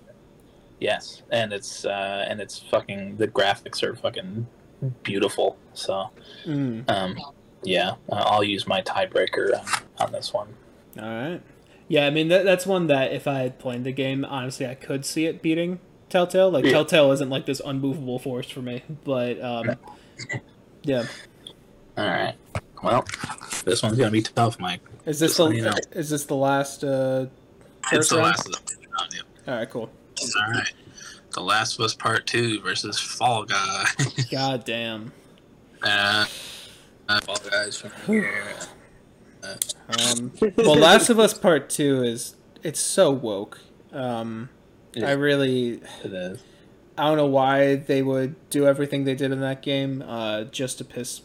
yes, 0.78 1.22
and 1.32 1.52
it's 1.52 1.84
uh, 1.84 2.24
and 2.28 2.40
it's 2.40 2.58
fucking 2.60 3.16
the 3.16 3.26
graphics 3.26 3.82
are 3.82 3.94
fucking 3.96 4.46
beautiful. 5.02 5.56
So 5.74 6.10
Mm. 6.44 6.88
um, 6.88 7.16
yeah, 7.64 7.92
uh, 8.10 8.14
I'll 8.26 8.44
use 8.44 8.66
my 8.68 8.82
tiebreaker 8.82 9.58
on, 9.58 9.66
on 10.06 10.12
this 10.12 10.32
one. 10.32 10.48
All 11.00 11.04
right. 11.08 11.40
Yeah, 11.88 12.06
I 12.06 12.10
mean 12.10 12.28
that, 12.28 12.44
that's 12.44 12.66
one 12.66 12.86
that 12.88 13.12
if 13.12 13.26
I 13.26 13.38
had 13.40 13.58
played 13.58 13.84
the 13.84 13.92
game, 13.92 14.24
honestly, 14.24 14.66
I 14.66 14.74
could 14.74 15.04
see 15.04 15.26
it 15.26 15.42
beating 15.42 15.80
Telltale. 16.08 16.50
Like 16.50 16.64
Yeah. 16.64 16.72
Telltale 16.72 17.10
isn't 17.12 17.30
like 17.30 17.46
this 17.46 17.60
unmovable 17.64 18.18
force 18.18 18.48
for 18.50 18.60
me, 18.62 18.82
but 19.04 19.40
um, 19.42 19.76
yeah. 20.82 21.04
All 21.96 22.06
right. 22.06 22.34
Well, 22.82 23.04
this 23.64 23.82
one's 23.82 23.96
gonna 23.98 24.10
be 24.10 24.22
tough, 24.22 24.60
Mike. 24.60 24.82
Is 25.06 25.20
this 25.20 25.36
the 25.36 25.48
you 25.48 25.62
know. 25.62 25.72
is 25.92 26.10
this 26.10 26.24
the 26.24 26.36
last? 26.36 26.84
Uh... 26.84 27.26
It's 27.92 28.08
the 28.08 28.16
round? 28.16 28.28
last 28.28 28.46
of 28.46 28.66
the 28.66 28.86
round. 28.98 29.14
Yeah. 29.14 29.52
All 29.52 29.58
right, 29.58 29.70
cool. 29.70 29.82
All 30.36 30.50
right. 30.50 30.72
The 31.32 31.42
Last 31.42 31.78
of 31.78 31.84
Us 31.84 31.94
Part 31.94 32.26
Two 32.26 32.60
versus 32.60 32.98
Fall 32.98 33.44
Guy. 33.44 33.84
God 34.30 34.64
damn. 34.64 35.12
uh, 35.82 36.24
uh, 37.08 37.20
Fall 37.20 37.36
Guys 37.50 37.78
from 37.78 37.92
here. 38.06 38.54
Um, 39.44 40.32
well, 40.56 40.76
Last 40.76 41.10
of 41.10 41.20
Us 41.20 41.34
Part 41.34 41.70
Two 41.70 42.02
is 42.02 42.34
it's 42.62 42.80
so 42.80 43.10
woke. 43.10 43.60
Um, 43.92 44.48
I 44.96 45.12
really 45.12 45.82
It 46.02 46.12
is. 46.12 46.42
I 46.98 47.04
don't 47.04 47.18
know 47.18 47.26
why 47.26 47.76
they 47.76 48.02
would 48.02 48.34
do 48.48 48.66
everything 48.66 49.04
they 49.04 49.14
did 49.14 49.30
in 49.30 49.40
that 49.40 49.60
game 49.60 50.02
uh, 50.02 50.44
just 50.44 50.78
to 50.78 50.84
piss 50.84 51.20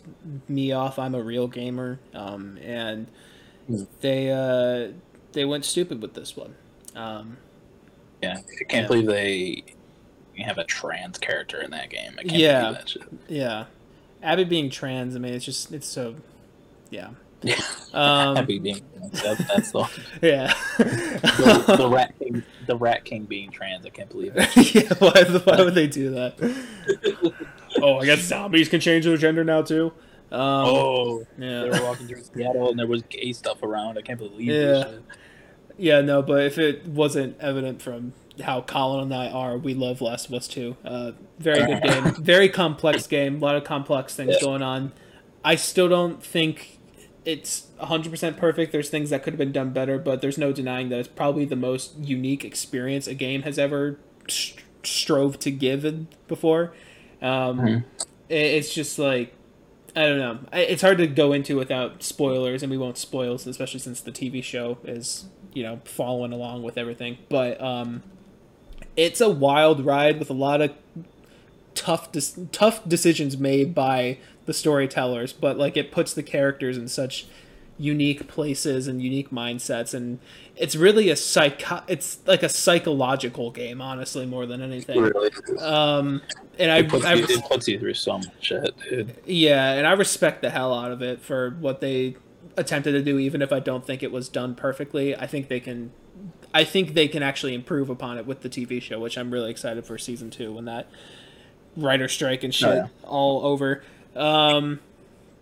me 0.49 0.74
off. 0.74 0.99
I'm 0.99 1.16
a 1.16 1.24
real 1.24 1.48
gamer, 1.48 1.99
um, 2.14 2.58
and 2.62 3.08
They 4.02 4.31
uh, 4.31 4.91
they 5.34 5.45
went 5.45 5.65
stupid 5.65 6.02
with 6.02 6.14
this 6.14 6.35
one. 6.35 6.56
Um, 6.95 7.38
Yeah, 8.22 8.38
I 8.39 8.64
can't 8.65 8.84
Yeah. 8.84 8.88
believe 8.88 9.07
they 9.07 9.64
have 10.43 10.57
a 10.57 10.64
trans 10.64 11.18
character 11.18 11.61
in 11.61 11.72
that 11.72 11.89
game. 11.89 12.14
I 12.18 12.23
can't 12.23 12.34
Yeah. 12.35 12.61
believe 12.61 12.77
that 12.77 12.89
shit. 12.89 13.03
yeah, 13.27 13.65
Abby 14.23 14.43
being 14.43 14.69
trans. 14.69 15.15
I 15.15 15.19
mean, 15.19 15.34
it's 15.34 15.45
just 15.45 15.72
it's 15.72 15.88
so 15.88 16.15
yeah. 16.89 17.10
Yeah. 17.43 17.56
Um, 17.93 18.38
Happy 18.38 18.57
being 18.60 18.81
that, 19.23 19.38
that's 19.49 19.72
the, 19.72 19.85
yeah. 20.22 20.53
the, 20.77 21.76
the 21.77 21.89
rat 21.89 22.14
king. 22.19 22.41
The 22.68 22.77
rat 22.77 23.03
king 23.03 23.26
being 23.26 23.52
trans. 23.52 23.85
I 23.85 23.89
can't 23.89 24.10
believe 24.10 24.31
it. 24.35 24.76
yeah, 24.76 24.93
why, 24.99 25.23
why 25.43 25.61
would 25.61 25.76
they 25.76 25.88
do 25.88 26.11
that? 26.11 26.35
oh, 27.81 27.98
I 27.99 28.06
guess 28.06 28.22
zombies 28.22 28.69
can 28.69 28.80
change 28.80 29.03
their 29.03 29.18
gender 29.18 29.43
now 29.43 29.61
too. 29.61 29.91
Um, 30.32 30.40
oh, 30.41 31.28
yeah. 31.38 31.64
they 31.64 31.70
were 31.70 31.84
walking 31.84 32.08
through 32.08 32.24
Seattle 32.24 32.70
and 32.70 32.80
there 32.80 32.88
was 32.88 33.02
gay 33.03 33.34
stuff 33.34 33.62
around. 33.64 33.98
I 33.98 34.02
can't 34.02 34.18
believe 34.20 34.48
Yeah. 34.48 34.53
this 34.62 34.84
shit. 34.86 35.02
yeah, 35.78 36.02
no, 36.02 36.22
but 36.22 36.44
if 36.45 36.58
it 36.58 36.86
wasn't 36.88 37.38
evident 37.40 37.82
from 37.82 38.14
how 38.41 38.62
Colin 38.62 39.03
and 39.03 39.14
I 39.14 39.28
are, 39.30 39.58
we 39.58 39.74
love 39.74 39.99
Last 40.02 40.28
of 40.28 40.34
Us 40.34 40.48
2. 40.48 40.78
Uh, 40.86 41.12
very 41.40 41.66
good 41.66 41.84
game, 41.84 42.16
very 42.24 42.48
complex 42.49 43.08
game, 43.08 43.38
a 43.38 43.40
lot 43.40 43.56
of 43.58 43.64
complex 43.66 44.16
things 44.16 44.36
Yeah. 44.36 44.41
going 44.48 44.62
on. 44.62 44.94
I 45.44 45.56
still 45.56 45.90
don't 45.90 46.24
think 46.24 46.80
it's 47.26 47.68
100% 47.82 48.38
perfect. 48.38 48.72
There's 48.72 48.90
things 48.90 49.10
that 49.10 49.24
could 49.24 49.34
have 49.34 49.38
been 49.38 49.52
done 49.52 49.72
better, 49.72 49.98
but 49.99 50.22
there's 50.22 50.38
no 50.38 50.52
denying 50.53 50.90
that 50.90 50.99
it's 50.99 51.08
probably 51.10 51.45
the 51.45 51.56
most 51.58 51.98
unique 51.99 52.45
experience 52.45 53.06
a 53.06 53.14
game 53.14 53.41
has 53.41 53.60
ever 53.60 53.99
st- 54.28 54.64
strove 54.84 55.38
to 55.40 55.52
give 55.52 55.84
before. 56.28 56.74
Um, 57.22 57.60
Mhm. 57.60 57.84
it, 58.30 58.36
it's 58.36 58.74
just 58.74 58.98
like 58.98 59.34
I 59.96 60.02
don't 60.02 60.18
know. 60.20 60.40
It's 60.54 60.82
hard 60.82 60.98
to 61.00 61.08
go 61.08 61.34
into 61.34 61.58
without 61.58 62.02
spoilers, 62.02 62.64
and 62.64 62.72
we 62.72 62.78
won't 62.78 62.98
spoil, 62.98 63.36
especially 63.36 63.80
since 63.80 64.00
the 64.00 64.12
TV 64.12 64.44
show 64.44 64.78
is 64.84 65.26
you 65.54 65.64
know 65.64 65.82
following 65.84 66.32
along 66.32 66.64
with 66.64 66.78
everything. 66.78 67.18
But 67.30 67.62
um, 67.62 68.04
it's 68.96 69.20
a 69.20 69.30
wild 69.30 69.86
ride 69.86 70.20
with 70.20 70.30
a 70.30 70.34
lot 70.34 70.62
of 70.62 70.72
tough 71.76 72.12
dis- 72.12 72.40
tough 72.52 72.88
decisions 72.88 73.38
made 73.38 73.76
by 73.76 74.18
the 74.46 74.54
storytellers, 74.54 75.34
but 75.34 75.58
like 75.58 75.76
it 75.76 75.92
puts 75.92 76.14
the 76.14 76.24
characters 76.24 76.78
in 76.78 76.88
such 76.88 77.26
unique 77.82 78.28
places 78.28 78.88
and 78.88 79.02
unique 79.02 79.32
mindsets 79.32 79.94
and 79.94 80.20
it's 80.56 80.76
really 80.76 81.10
a 81.10 81.16
psycho 81.16 81.82
it's 81.88 82.20
like 82.28 82.44
a 82.44 82.49
psychological 82.49 83.49
game 83.49 83.82
honestly 83.82 84.26
more 84.26 84.45
than 84.45 84.62
anything 84.62 85.02
Really, 85.02 85.32
um 85.60 86.22
and 86.60 86.70
I, 86.72 86.80
it, 86.80 86.90
puts 86.90 87.06
I 87.06 87.14
you, 87.16 87.26
it 87.28 87.45
puts 87.45 87.68
you 87.68 87.80
through 87.80 87.95
so 87.95 88.18
much 88.20 88.28
shit, 88.41 88.74
dude. 88.88 89.16
yeah, 89.26 89.72
and 89.74 89.88
I 89.88 89.94
respect 89.94 90.41
the 90.44 90.49
hell 90.52 90.74
out 90.74 90.91
of 90.91 91.02
it 91.02 91.22
for 91.22 91.52
what 91.60 91.82
they 91.82 92.18
attempted 92.58 92.91
to 92.91 93.02
do, 93.02 93.18
even 93.18 93.41
if 93.41 93.52
I 93.52 93.60
don't 93.60 93.84
think 93.88 94.03
it 94.03 94.12
was 94.12 94.30
done 94.30 94.53
perfectly. 94.53 95.16
I 95.16 95.26
think 95.26 95.48
they 95.48 95.60
can, 95.62 95.91
I 96.53 96.64
think 96.66 96.94
they 96.94 97.08
can 97.08 97.24
actually 97.24 97.56
improve 97.56 97.90
upon 97.90 98.18
it 98.20 98.28
with 98.28 98.41
the 98.41 98.49
TV 98.49 98.80
show, 98.82 98.99
which 98.99 99.18
I'm 99.18 99.32
really 99.32 99.49
excited 99.49 99.86
for 99.86 99.98
season 99.98 100.30
two 100.30 100.52
when 100.53 100.66
that 100.66 100.88
writer 101.78 102.08
strike 102.10 102.44
and 102.44 102.53
shit 102.53 102.68
Oh, 102.70 102.74
yeah. 102.76 102.88
all 103.06 103.45
over. 103.45 103.82
Um, 104.16 104.82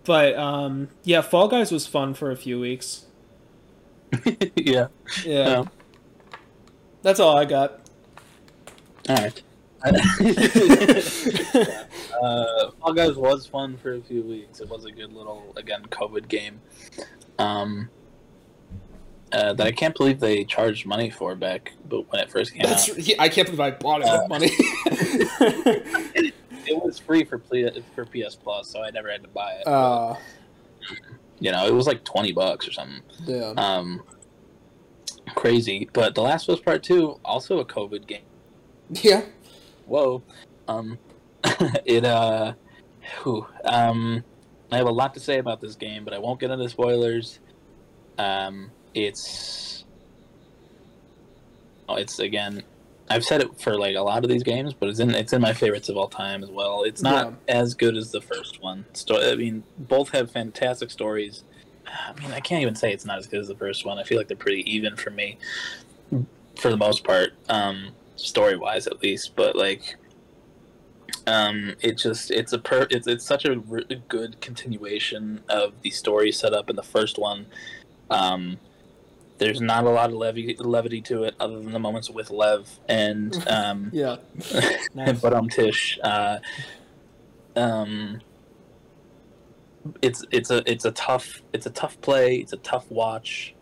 but 0.06 0.36
um, 0.36 0.90
yeah, 1.04 1.22
Fall 1.22 1.48
Guys 1.48 1.72
was 1.72 1.86
fun 1.88 2.14
for 2.14 2.32
a 2.32 2.36
few 2.36 2.60
weeks. 2.60 3.06
yeah. 4.26 4.34
Yeah, 4.56 4.88
Yeah. 5.26 5.64
that's 7.02 7.20
all 7.20 7.38
I 7.38 7.46
got. 7.46 7.80
All 9.08 9.16
right. 9.16 9.42
uh, 12.22 12.72
Fall 12.72 12.94
Guys 12.94 13.16
was 13.16 13.46
fun 13.46 13.78
for 13.78 13.94
a 13.94 14.02
few 14.02 14.22
weeks. 14.24 14.60
It 14.60 14.70
was 14.70 14.86
a 14.86 14.92
good 14.92 15.14
little, 15.14 15.54
again, 15.56 15.84
COVID 15.90 16.28
game. 16.28 16.60
Um, 17.38 17.90
uh, 19.32 19.54
that 19.54 19.68
I 19.68 19.72
can't 19.72 19.96
believe 19.96 20.20
they 20.20 20.44
charged 20.44 20.86
money 20.86 21.10
for 21.10 21.36
back, 21.36 21.74
but 21.88 22.12
when 22.12 22.20
it 22.22 22.30
first 22.32 22.54
came 22.54 22.64
That's 22.64 22.90
out, 22.90 22.98
I 23.20 23.30
can't 23.30 23.46
believe 23.48 23.60
I 23.60 23.72
bought 23.72 24.02
it 24.02 24.08
Uh, 24.08 24.20
with 24.22 24.30
money. 24.30 24.52
it 26.80 26.86
was 26.86 27.00
free 27.00 27.24
for 27.24 27.40
for 27.96 28.06
PS 28.06 28.36
Plus, 28.36 28.70
so 28.70 28.82
I 28.82 28.92
never 28.92 29.10
had 29.12 29.22
to 29.24 29.30
buy 29.30 29.54
it. 29.54 29.68
uh, 29.68 30.16
you 31.40 31.52
know, 31.52 31.66
it 31.66 31.74
was 31.74 31.88
like 31.88 32.04
twenty 32.04 32.32
bucks 32.32 32.68
or 32.68 32.72
something. 32.72 33.02
yeah. 33.26 33.54
Um, 33.58 34.02
crazy. 35.36 35.90
But 35.94 36.16
The 36.16 36.22
Last 36.22 36.50
of 36.50 36.56
Us 36.56 36.62
Part 36.62 36.84
Two, 36.84 37.20
also 37.24 37.60
a 37.60 37.66
COVID 37.66 38.08
game. 38.08 38.24
Yeah. 38.92 39.22
whoa 39.86 40.24
um 40.68 40.98
it 41.86 42.06
uh 42.06 42.54
whew, 43.24 43.46
um 43.66 44.24
i 44.72 44.78
have 44.78 44.88
a 44.88 44.92
lot 44.92 45.14
to 45.14 45.20
say 45.20 45.38
about 45.40 45.62
this 45.62 45.76
game 45.76 46.04
but 46.04 46.14
i 46.14 46.18
won't 46.18 46.40
get 46.40 46.50
into 46.52 46.68
spoilers 46.70 47.40
um 48.18 48.72
it's 48.94 49.84
oh, 51.88 51.96
it's 51.96 52.20
again 52.20 52.64
i've 53.10 53.24
said 53.24 53.42
it 53.42 53.60
for 53.60 53.78
like 53.78 53.96
a 53.96 54.02
lot 54.02 54.24
of 54.24 54.30
these 54.30 54.44
games 54.44 54.74
but 54.74 54.90
it's 54.90 55.00
in 55.00 55.14
it's 55.16 55.34
in 55.34 55.42
my 55.42 55.54
favorites 55.54 55.90
of 55.90 55.98
all 55.98 56.08
time 56.08 56.44
as 56.44 56.50
well. 56.50 56.84
It's 56.84 57.02
not 57.02 57.34
as 57.48 57.74
good 57.74 57.98
as 57.98 58.12
the 58.12 58.22
first 58.22 58.62
one. 58.62 58.86
Sto- 58.94 59.32
i 59.32 59.36
mean 59.36 59.64
both 59.78 60.10
have 60.10 60.32
fantastic 60.32 60.92
stories. 60.92 61.44
I 61.88 62.14
mean 62.20 62.32
i 62.32 62.40
can't 62.40 62.62
even 62.62 62.76
say 62.76 62.94
it's 62.94 63.06
not 63.06 63.18
as 63.18 63.28
good 63.28 63.40
as 63.40 63.48
the 63.48 63.56
first 63.56 63.86
one. 63.86 63.98
I 63.98 64.04
feel 64.04 64.18
like 64.18 64.28
they're 64.28 64.38
pretty 64.38 64.70
even 64.72 64.96
for 64.96 65.10
me 65.10 65.38
for 66.58 66.70
the 66.70 66.78
most 66.78 67.04
part 67.04 67.34
um 67.50 67.90
story 68.16 68.58
wise 68.58 68.86
at 68.88 69.02
least. 69.02 69.36
But 69.36 69.56
like 69.56 69.96
um 71.26 71.76
it 71.82 71.98
just 71.98 72.32
it's 72.32 72.54
a 72.54 72.60
per 72.60 72.88
it's, 72.90 73.08
it's 73.08 73.26
such 73.26 73.46
a 73.46 73.56
good 73.56 74.40
continuation 74.42 75.42
of 75.50 75.74
the 75.82 75.90
story 75.90 76.32
set 76.32 76.54
up 76.54 76.70
in 76.70 76.76
the 76.76 76.84
first 76.84 77.18
one. 77.18 77.46
Um 78.10 78.58
there's 79.40 79.62
not 79.62 79.86
a 79.86 79.90
lot 79.90 80.10
of 80.10 80.16
levy, 80.16 80.56
levity 80.60 81.02
to 81.02 81.24
it 81.24 81.34
other 81.40 81.56
than 81.60 81.72
the 81.72 81.80
moments 81.80 82.10
with 82.10 82.30
lev 82.30 82.70
and 82.88 83.36
um 83.50 83.90
Yeah. 83.94 84.18
Nice. 84.94 85.20
but 85.22 85.34
um 85.34 85.50
tish 85.50 85.98
uh 86.04 86.38
um 87.56 88.22
it's 90.02 90.24
it's 90.32 90.52
a 90.52 90.70
it's 90.70 90.86
a 90.86 90.92
tough 90.92 91.42
it's 91.54 91.66
a 91.66 91.70
tough 91.72 92.00
play 92.02 92.36
it's 92.36 92.54
a 92.54 92.58
tough 92.58 92.86
watch 92.92 93.56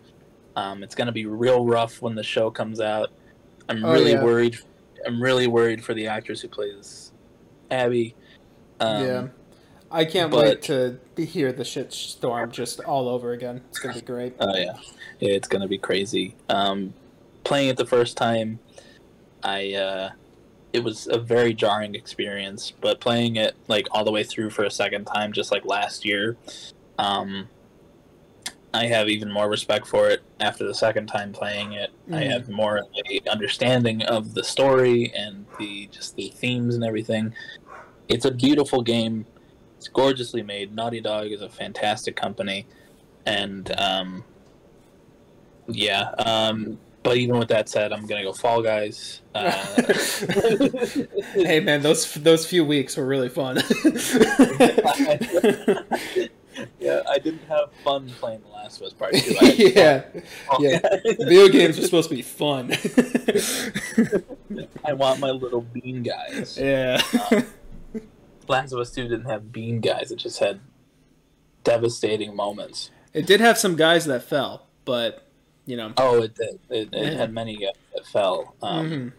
um 0.56 0.84
it's 0.84 0.96
gonna 0.96 1.12
be 1.12 1.26
real 1.26 1.66
rough 1.66 2.02
when 2.02 2.16
the 2.16 2.24
show 2.24 2.50
comes 2.50 2.80
out 2.80 3.10
i'm 3.70 3.86
Oh, 3.86 3.94
really 3.94 4.12
yeah. 4.14 4.24
worried 4.24 4.58
i'm 5.06 5.22
really 5.22 5.48
worried 5.48 5.84
for 5.84 5.94
the 5.94 6.08
actress 6.08 6.42
who 6.42 6.48
plays 6.48 7.12
abby 7.72 8.16
um, 8.80 9.04
yeah. 9.06 9.28
I 9.92 10.06
can't 10.06 10.32
but- 10.32 10.44
wait 10.44 10.62
to 10.64 11.00
hear 11.18 11.52
the 11.52 11.64
shit 11.64 11.94
storm 11.94 12.52
just 12.52 12.80
all 12.82 13.08
over 13.08 13.32
again. 13.32 13.62
It's 13.70 13.80
gonna 13.80 13.96
be 13.96 14.02
great. 14.02 14.36
Oh 14.40 14.56
yeah, 14.56 14.74
yeah, 15.20 15.34
it's 15.34 15.48
gonna 15.48 15.68
be 15.68 15.78
crazy. 15.78 16.36
Um, 16.50 16.94
playing 17.44 17.70
it 17.70 17.78
the 17.78 17.86
first 17.86 18.18
time, 18.18 18.60
I 19.44 19.74
uh, 19.74 20.10
it 20.74 20.84
was 20.84 21.08
a 21.08 21.18
very 21.18 21.54
jarring 21.54 21.96
experience. 21.96 22.72
But 22.82 23.00
playing 23.00 23.38
it 23.38 23.56
like 23.68 23.88
all 23.92 24.04
the 24.04 24.12
way 24.12 24.24
through 24.24 24.50
for 24.50 24.64
a 24.66 24.72
second 24.72 25.06
time, 25.06 25.32
just 25.32 25.52
like 25.52 25.66
last 25.66 26.04
year, 26.06 26.36
um, 27.00 27.48
I 28.74 28.88
have 28.88 29.08
even 29.08 29.32
more 29.32 29.50
respect 29.50 29.88
for 29.88 30.10
it 30.10 30.22
after 30.42 30.68
the 30.68 30.74
second 30.76 31.08
time 31.08 31.32
playing 31.32 31.74
it. 31.74 31.92
I 32.12 32.24
Mm. 32.24 32.32
have 32.32 32.50
more 32.50 32.82
understanding 33.32 34.02
of 34.04 34.34
the 34.34 34.44
story 34.44 35.14
and 35.16 35.46
the 35.58 35.88
just 35.92 36.16
the 36.18 36.28
themes 36.36 36.76
and 36.76 36.84
everything. 36.84 37.34
It's 38.10 38.26
a 38.26 38.32
beautiful 38.32 38.82
game. 38.82 39.26
It's 39.88 39.94
gorgeously 39.94 40.44
made. 40.44 40.76
Naughty 40.76 41.00
Dog 41.00 41.28
is 41.28 41.42
a 41.42 41.48
fantastic 41.48 42.18
company, 42.18 42.68
and 43.26 43.72
um, 43.80 44.26
yeah. 45.70 46.10
Um, 46.20 46.78
but 47.04 47.16
even 47.16 47.40
with 47.40 47.48
that 47.48 47.70
said, 47.70 47.94
I'm 47.94 48.06
gonna 48.06 48.24
go 48.24 48.34
Fall 48.34 48.62
Guys. 48.62 49.22
Uh, 49.34 49.50
hey 51.36 51.62
man, 51.62 51.82
those 51.82 52.14
those 52.16 52.46
few 52.46 52.66
weeks 52.66 52.98
were 52.98 53.06
really 53.06 53.30
fun. 53.30 53.56
yeah, 56.82 57.04
I 57.08 57.18
didn't 57.18 57.46
have 57.48 57.72
fun 57.86 58.10
playing 58.20 58.42
The 58.42 58.50
Last 58.50 58.82
of 58.82 58.88
Us 58.88 58.94
Part 58.94 59.14
Two. 59.14 59.36
Yeah, 59.42 60.04
yeah. 60.60 60.80
Video 61.18 61.48
games 61.48 61.80
are 61.80 61.84
supposed 61.84 62.10
to 62.10 62.16
be 62.16 62.24
fun. 62.24 62.74
I 64.84 64.92
want 64.92 65.22
my 65.22 65.32
little 65.32 65.62
bean 65.62 66.04
guys. 66.04 66.58
yeah. 66.58 67.02
Last 68.48 68.72
of 68.72 68.80
Us 68.80 68.92
Two 68.92 69.08
didn't 69.08 69.30
have 69.30 69.52
bean 69.52 69.80
guys; 69.82 70.12
it 70.12 70.18
just 70.18 70.40
had 70.40 70.60
devastating 71.64 72.36
moments. 72.36 72.92
It 73.14 73.26
did 73.26 73.40
have 73.40 73.58
some 73.58 73.76
guys 73.76 74.06
that 74.06 74.24
fell, 74.24 74.68
but 74.86 75.28
you 75.66 75.78
know. 75.78 75.94
Oh, 75.98 76.22
it 76.24 76.36
did. 76.36 76.60
It, 76.70 76.90
it 76.94 77.14
had 77.14 77.34
many 77.34 77.58
guys 77.58 77.74
that 77.94 78.06
fell. 78.08 78.56
Um, 78.62 79.14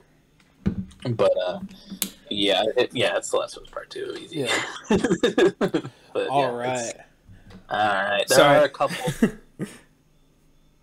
mhm. 0.64 1.16
But 1.16 1.32
uh, 1.46 1.60
yeah, 2.30 2.64
it, 2.76 2.90
yeah, 2.92 3.16
it's 3.16 3.30
The 3.30 3.36
Last 3.38 3.56
of 3.56 3.64
Us 3.64 3.70
Part 3.70 3.90
Two. 3.90 4.16
Easy. 4.20 4.40
Yeah. 4.40 4.58
but, 6.12 6.28
all 6.28 6.42
yeah, 6.42 6.56
right. 6.56 6.94
All 7.70 7.78
right. 7.78 8.24
There 8.28 8.38
Sorry. 8.38 8.58
are 8.58 8.64
a 8.64 8.68
couple. 8.68 9.30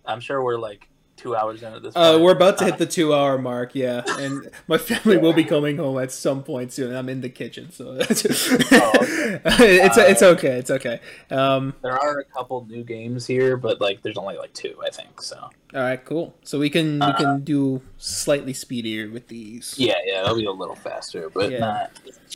I'm 0.06 0.20
sure 0.20 0.42
we're 0.42 0.58
like 0.58 0.88
two 1.16 1.34
hours 1.34 1.62
in 1.62 1.72
at 1.72 1.82
this. 1.82 1.94
Uh, 1.96 2.18
we're 2.20 2.32
about 2.32 2.58
to 2.58 2.64
hit 2.64 2.78
the 2.78 2.86
two-hour 2.86 3.38
mark, 3.38 3.74
yeah, 3.74 4.02
and 4.18 4.50
my 4.68 4.78
family 4.78 5.16
will 5.16 5.32
be 5.32 5.44
coming 5.44 5.76
home 5.78 5.98
at 5.98 6.12
some 6.12 6.42
point 6.42 6.72
soon. 6.72 6.94
I'm 6.94 7.08
in 7.08 7.20
the 7.22 7.28
kitchen, 7.28 7.70
so 7.72 7.92
it's 8.00 8.24
it's, 8.24 9.96
it's 9.98 10.22
okay. 10.22 10.58
It's 10.58 10.70
okay. 10.70 11.00
Um, 11.30 11.74
There 11.82 11.98
are 11.98 12.18
a 12.20 12.24
couple 12.24 12.64
new 12.66 12.84
games 12.84 13.26
here, 13.26 13.56
but 13.56 13.80
like 13.80 14.02
there's 14.02 14.18
only 14.18 14.36
like 14.36 14.52
two, 14.52 14.76
I 14.84 14.90
think. 14.90 15.20
So 15.22 15.36
all 15.38 15.50
right, 15.80 16.02
cool. 16.04 16.34
So 16.42 16.58
we 16.58 16.70
can 16.70 17.00
we 17.00 17.06
Uh, 17.06 17.16
can 17.16 17.44
do 17.44 17.82
slightly 17.98 18.52
speedier 18.52 19.10
with 19.10 19.28
these. 19.28 19.74
yeah, 19.78 19.94
yeah, 20.04 20.22
it'll 20.22 20.36
be 20.36 20.44
a 20.44 20.50
little 20.52 20.76
faster, 20.76 21.30
but 21.30 21.50
Yeah. 21.50 21.58
not. 21.60 21.90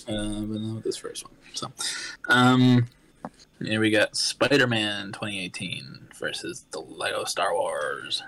Uh, 0.09 0.40
but 0.40 0.61
not 0.61 0.82
this 0.82 0.97
first 0.97 1.24
one. 1.24 1.35
So, 1.52 1.70
um, 2.28 2.86
here 3.61 3.81
we 3.81 3.90
got 3.90 4.16
Spider-Man 4.16 5.12
2018 5.12 6.09
versus 6.19 6.65
the 6.70 6.81
Lego 6.81 7.24
Star 7.24 7.52
Wars. 7.55 8.23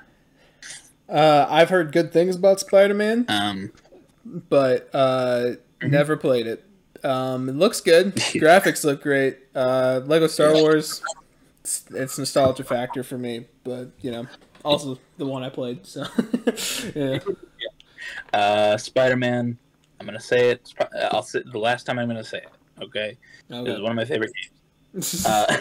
Uh, 1.09 1.47
I've 1.49 1.69
heard 1.69 1.93
good 1.93 2.13
things 2.13 2.37
about 2.37 2.61
Spider-Man, 2.61 3.27
Um, 3.29 3.73
but 4.25 4.89
uh, 4.95 5.53
Mm-hmm. 5.83 5.91
never 5.91 6.17
played 6.17 6.47
it. 6.47 6.65
Um, 7.05 7.49
it 7.49 7.57
looks 7.57 7.81
good. 7.81 8.15
Graphics 8.15 8.85
look 8.85 9.03
great. 9.03 9.39
Uh, 9.55 10.01
Lego 10.05 10.29
Star 10.29 10.55
Wars, 10.55 11.03
it's, 11.65 11.85
it's 11.91 12.19
nostalgia 12.19 12.63
factor 12.63 13.03
for 13.03 13.19
me, 13.19 13.47
but 13.65 13.91
you 14.01 14.13
know, 14.13 14.29
also 14.65 14.99
the 15.17 15.27
one 15.27 15.43
I 15.43 15.49
played. 15.49 15.85
So 15.87 16.05
yeah. 16.95 17.19
uh, 18.33 18.77
Spider-Man. 18.77 19.59
I'm 19.99 20.07
gonna 20.07 20.21
say 20.21 20.51
it. 20.51 20.73
I'll 21.11 21.23
say 21.23 21.43
the 21.45 21.59
last 21.59 21.85
time 21.85 21.99
I'm 21.99 22.09
gonna 22.09 22.25
say 22.25 22.39
it. 22.39 22.83
Okay, 22.83 23.17
it 23.51 23.69
was 23.69 23.81
one 23.81 23.91
of 23.93 23.97
my 23.97 24.05
favorite 24.05 24.33
games. 24.35 24.49
Uh, 25.27 25.59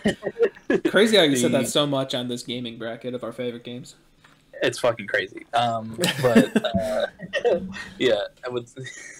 Crazy 0.90 1.16
how 1.16 1.24
you 1.24 1.38
said 1.38 1.54
that 1.54 1.68
so 1.68 1.88
much 1.88 2.14
on 2.14 2.28
this 2.28 2.44
gaming 2.44 2.78
bracket 2.78 3.14
of 3.14 3.24
our 3.24 3.32
favorite 3.32 3.64
games. 3.64 3.96
It's 4.62 4.80
fucking 4.80 5.08
crazy. 5.08 5.46
Um, 5.54 5.98
but 6.22 6.66
uh, 6.76 7.08
yeah, 7.98 8.22
I 8.46 8.50
would 8.50 8.70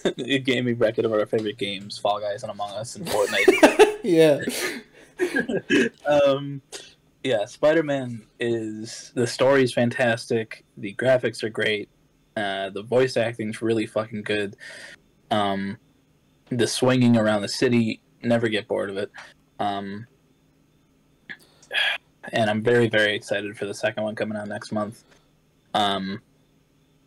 a 0.04 0.38
gaming 0.38 0.76
bracket 0.76 1.04
of 1.04 1.12
our 1.12 1.26
favorite 1.26 1.58
games: 1.58 1.98
Fall 1.98 2.20
Guys 2.20 2.42
and 2.42 2.52
Among 2.52 2.70
Us 2.70 2.96
and 2.96 3.06
Fortnite. 3.06 3.96
yeah. 4.02 4.40
um, 6.06 6.62
yeah, 7.24 7.44
Spider 7.44 7.82
Man 7.82 8.22
is 8.40 9.12
the 9.14 9.26
story 9.26 9.62
is 9.64 9.74
fantastic. 9.74 10.64
The 10.76 10.94
graphics 10.94 11.42
are 11.42 11.50
great. 11.50 11.88
Uh, 12.36 12.70
the 12.70 12.82
voice 12.82 13.16
acting's 13.16 13.60
really 13.60 13.86
fucking 13.86 14.22
good. 14.22 14.56
Um, 15.30 15.76
the 16.50 16.66
swinging 16.66 17.16
around 17.16 17.42
the 17.42 17.48
city, 17.48 18.00
never 18.22 18.48
get 18.48 18.68
bored 18.68 18.90
of 18.90 18.96
it. 18.96 19.10
Um, 19.58 20.06
and 22.32 22.48
I'm 22.48 22.62
very, 22.62 22.88
very 22.88 23.14
excited 23.14 23.56
for 23.56 23.66
the 23.66 23.74
second 23.74 24.04
one 24.04 24.14
coming 24.14 24.38
out 24.38 24.48
next 24.48 24.72
month. 24.72 25.04
Um, 25.74 26.20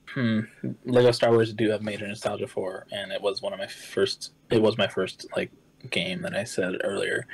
hmm, 0.08 0.40
Lego 0.86 1.12
Star 1.12 1.32
Wars 1.32 1.54
do 1.54 1.70
have 1.70 1.82
major 1.82 2.08
nostalgia 2.08 2.48
for, 2.48 2.86
and 2.92 3.12
it 3.12 3.22
was 3.22 3.42
one 3.42 3.54
of 3.54 3.60
my 3.60 3.68
first. 3.68 4.34
It 4.50 4.62
was 4.62 4.78
my 4.78 4.88
first 4.88 5.26
like 5.36 5.52
game 5.92 6.22
that 6.24 6.36
I 6.36 6.44
said 6.44 6.76
earlier. 6.84 7.28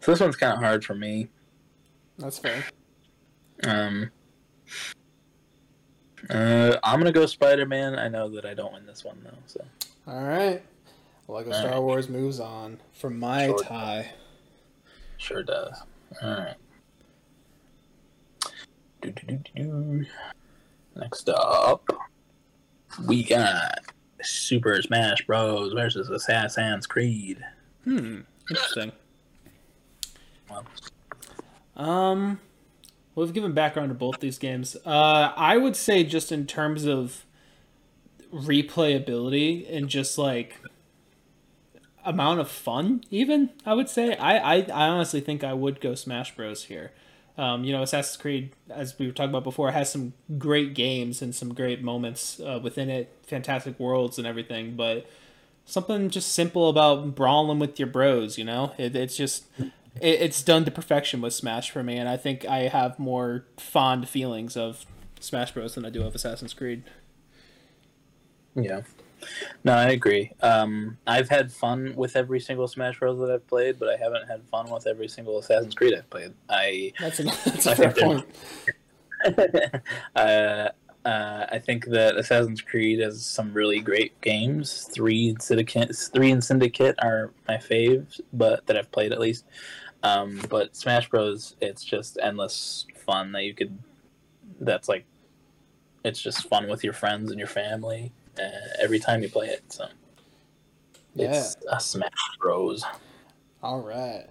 So 0.00 0.12
this 0.12 0.20
one's 0.20 0.36
kind 0.36 0.52
of 0.52 0.58
hard 0.60 0.84
for 0.84 0.94
me. 0.94 1.28
That's 2.18 2.38
fair. 2.38 2.64
Um, 3.64 4.10
uh, 6.28 6.76
I'm 6.82 6.98
gonna 7.00 7.12
go 7.12 7.26
Spider 7.26 7.66
Man. 7.66 7.98
I 7.98 8.08
know 8.08 8.28
that 8.30 8.44
I 8.44 8.54
don't 8.54 8.72
win 8.72 8.86
this 8.86 9.04
one 9.04 9.20
though. 9.24 9.38
So 9.46 9.64
All 10.06 10.22
right. 10.22 10.62
Lego 11.28 11.50
All 11.50 11.56
Star 11.56 11.70
right. 11.72 11.82
Wars 11.82 12.08
moves 12.08 12.40
on 12.40 12.78
for 12.92 13.08
my 13.08 13.46
Sure. 13.46 13.62
tie. 13.62 14.10
sure 15.16 15.42
does. 15.42 15.76
All 16.22 16.30
right. 16.30 16.54
Do-do-do-do-do. 19.00 20.04
Next 21.00 21.30
up, 21.30 21.88
we 23.06 23.24
got 23.24 23.78
Super 24.20 24.80
Smash 24.82 25.26
Bros. 25.26 25.72
versus 25.72 26.10
Assassin's 26.10 26.86
Creed. 26.86 27.42
Hmm. 27.84 28.20
Interesting. 28.50 28.92
Um, 31.74 32.38
well, 33.14 33.24
we've 33.24 33.32
given 33.32 33.52
background 33.52 33.88
to 33.88 33.94
both 33.94 34.20
these 34.20 34.38
games. 34.38 34.76
Uh, 34.84 35.32
I 35.34 35.56
would 35.56 35.74
say 35.74 36.04
just 36.04 36.30
in 36.30 36.46
terms 36.46 36.84
of 36.84 37.24
replayability 38.30 39.66
and 39.74 39.88
just 39.88 40.18
like 40.18 40.60
amount 42.04 42.40
of 42.40 42.50
fun, 42.50 43.04
even 43.10 43.50
I 43.64 43.72
would 43.72 43.88
say 43.88 44.16
I 44.16 44.36
I, 44.36 44.56
I 44.62 44.88
honestly 44.88 45.20
think 45.20 45.42
I 45.42 45.54
would 45.54 45.80
go 45.80 45.94
Smash 45.94 46.36
Bros 46.36 46.64
here. 46.64 46.92
Um, 47.40 47.64
you 47.64 47.72
know, 47.72 47.82
Assassin's 47.82 48.18
Creed, 48.18 48.52
as 48.68 48.98
we 48.98 49.06
were 49.06 49.12
talking 49.12 49.30
about 49.30 49.44
before, 49.44 49.70
has 49.70 49.90
some 49.90 50.12
great 50.36 50.74
games 50.74 51.22
and 51.22 51.34
some 51.34 51.54
great 51.54 51.82
moments 51.82 52.38
uh, 52.38 52.60
within 52.62 52.90
it, 52.90 53.16
fantastic 53.22 53.80
worlds 53.80 54.18
and 54.18 54.26
everything. 54.26 54.76
But 54.76 55.06
something 55.64 56.10
just 56.10 56.34
simple 56.34 56.68
about 56.68 57.14
brawling 57.14 57.58
with 57.58 57.78
your 57.78 57.88
bros, 57.88 58.36
you 58.36 58.44
know, 58.44 58.74
it, 58.76 58.94
it's 58.94 59.16
just 59.16 59.44
it, 59.58 60.20
it's 60.20 60.42
done 60.42 60.66
to 60.66 60.70
perfection 60.70 61.22
with 61.22 61.32
Smash 61.32 61.70
for 61.70 61.82
me, 61.82 61.96
and 61.96 62.10
I 62.10 62.18
think 62.18 62.44
I 62.44 62.68
have 62.68 62.98
more 62.98 63.46
fond 63.56 64.06
feelings 64.06 64.54
of 64.54 64.84
Smash 65.18 65.52
Bros 65.52 65.76
than 65.76 65.86
I 65.86 65.90
do 65.90 66.02
of 66.02 66.14
Assassin's 66.14 66.52
Creed. 66.52 66.82
yeah. 68.54 68.82
No, 69.64 69.72
I 69.74 69.90
agree. 69.90 70.32
Um, 70.40 70.96
I've 71.06 71.28
had 71.28 71.52
fun 71.52 71.94
with 71.96 72.16
every 72.16 72.40
single 72.40 72.66
Smash 72.66 72.98
Bros. 72.98 73.18
that 73.20 73.30
I've 73.30 73.46
played, 73.46 73.78
but 73.78 73.88
I 73.88 73.96
haven't 73.96 74.26
had 74.28 74.42
fun 74.44 74.70
with 74.70 74.86
every 74.86 75.08
single 75.08 75.38
Assassin's 75.38 75.74
Creed 75.74 75.94
I've 75.96 76.08
played. 76.10 76.32
I 76.48 76.92
That's 76.98 77.20
a, 77.20 77.24
that's 77.44 77.66
a 77.66 77.76
fair 77.76 77.92
point. 77.92 78.26
uh, 80.16 80.68
uh, 81.04 81.46
I 81.50 81.58
think 81.58 81.86
that 81.86 82.16
Assassin's 82.16 82.60
Creed 82.60 83.00
has 83.00 83.24
some 83.24 83.52
really 83.52 83.80
great 83.80 84.18
games. 84.20 84.88
Three 84.92 85.30
and 85.30 85.42
Syndicate, 85.42 85.94
three 86.12 86.30
and 86.30 86.42
Syndicate 86.42 86.96
are 87.02 87.32
my 87.48 87.56
faves, 87.56 88.20
but 88.32 88.66
that 88.66 88.76
I've 88.76 88.90
played 88.90 89.12
at 89.12 89.20
least. 89.20 89.44
Um, 90.02 90.40
but 90.48 90.74
Smash 90.74 91.08
Bros, 91.10 91.56
it's 91.60 91.84
just 91.84 92.18
endless 92.22 92.86
fun 92.96 93.32
that 93.32 93.44
you 93.44 93.54
could. 93.54 93.78
That's 94.60 94.88
like, 94.88 95.04
it's 96.04 96.20
just 96.20 96.48
fun 96.48 96.68
with 96.68 96.82
your 96.82 96.92
friends 96.92 97.30
and 97.30 97.38
your 97.38 97.48
family 97.48 98.12
uh, 98.38 98.42
every 98.80 98.98
time 98.98 99.22
you 99.22 99.28
play 99.28 99.48
it. 99.48 99.62
So, 99.68 99.86
it's 101.16 101.56
a 101.70 101.80
Smash 101.80 102.10
Bros. 102.38 102.84
All 103.62 103.80
right. 103.80 104.26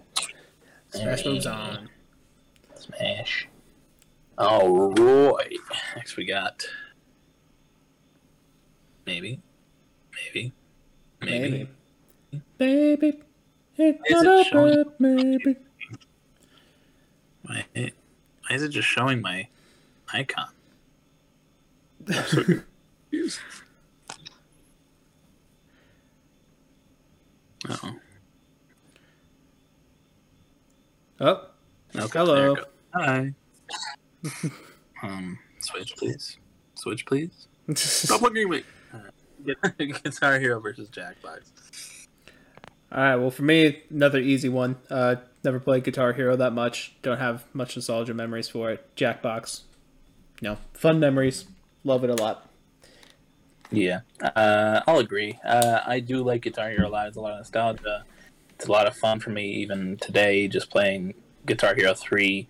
Smash 0.90 1.24
moves 1.24 1.46
on. 1.46 1.88
Smash. 2.74 3.48
All 4.38 4.92
right. 4.92 5.56
Next 5.96 6.16
we 6.16 6.24
got. 6.24 6.64
Maybe. 9.06 9.40
Maybe. 10.14 10.52
Maybe. 11.20 11.68
maybe. 12.58 13.20
It's 13.76 14.10
not 14.10 14.26
it 14.26 14.46
a 14.46 14.50
showing? 14.50 14.84
bad 14.84 14.94
maybe. 14.98 15.56
Why, 17.42 17.64
why 17.74 18.54
is 18.54 18.62
it 18.62 18.68
just 18.68 18.88
showing 18.88 19.20
my 19.20 19.48
icon? 20.12 20.48
I'm 22.08 22.24
so 22.24 22.44
confused. 22.44 23.40
Oh. 27.68 27.94
Oh, 31.20 31.46
Okay, 31.96 32.18
Hello. 32.18 32.34
there 32.34 32.50
it 32.52 32.56
goes. 32.56 32.64
Hi. 32.94 33.34
um, 35.02 35.38
switch, 35.58 35.96
please. 35.96 36.38
Switch, 36.76 37.04
please. 37.04 37.48
Stop 37.74 38.22
looking 38.22 38.42
at 38.44 38.48
me. 38.48 38.62
Guitar 40.04 40.38
Hero 40.38 40.60
versus 40.60 40.88
Jackbox. 40.88 42.06
All 42.92 43.00
right. 43.00 43.16
Well, 43.16 43.30
for 43.30 43.42
me, 43.42 43.82
another 43.90 44.18
easy 44.18 44.48
one. 44.48 44.76
Uh, 44.88 45.16
never 45.42 45.58
played 45.60 45.84
Guitar 45.84 46.12
Hero 46.12 46.36
that 46.36 46.52
much. 46.52 46.94
Don't 47.02 47.18
have 47.18 47.44
much 47.52 47.76
nostalgia 47.76 48.14
memories 48.14 48.48
for 48.48 48.70
it. 48.70 48.94
Jackbox. 48.96 49.62
No, 50.42 50.58
fun 50.72 51.00
memories. 51.00 51.44
Love 51.84 52.04
it 52.04 52.10
a 52.10 52.14
lot. 52.14 52.48
Yeah, 53.72 54.00
uh, 54.20 54.80
I'll 54.86 54.98
agree. 54.98 55.38
Uh, 55.44 55.80
I 55.86 56.00
do 56.00 56.24
like 56.24 56.42
Guitar 56.42 56.70
Hero 56.70 56.88
a 56.88 56.90
lot. 56.90 57.06
It's 57.08 57.16
a 57.16 57.20
lot 57.20 57.32
of 57.32 57.38
nostalgia. 57.38 58.04
It's 58.50 58.66
a 58.66 58.72
lot 58.72 58.86
of 58.86 58.96
fun 58.96 59.20
for 59.20 59.30
me 59.30 59.48
even 59.54 59.96
today, 59.98 60.48
just 60.48 60.70
playing 60.70 61.14
Guitar 61.46 61.74
Hero 61.74 61.94
3, 61.94 62.48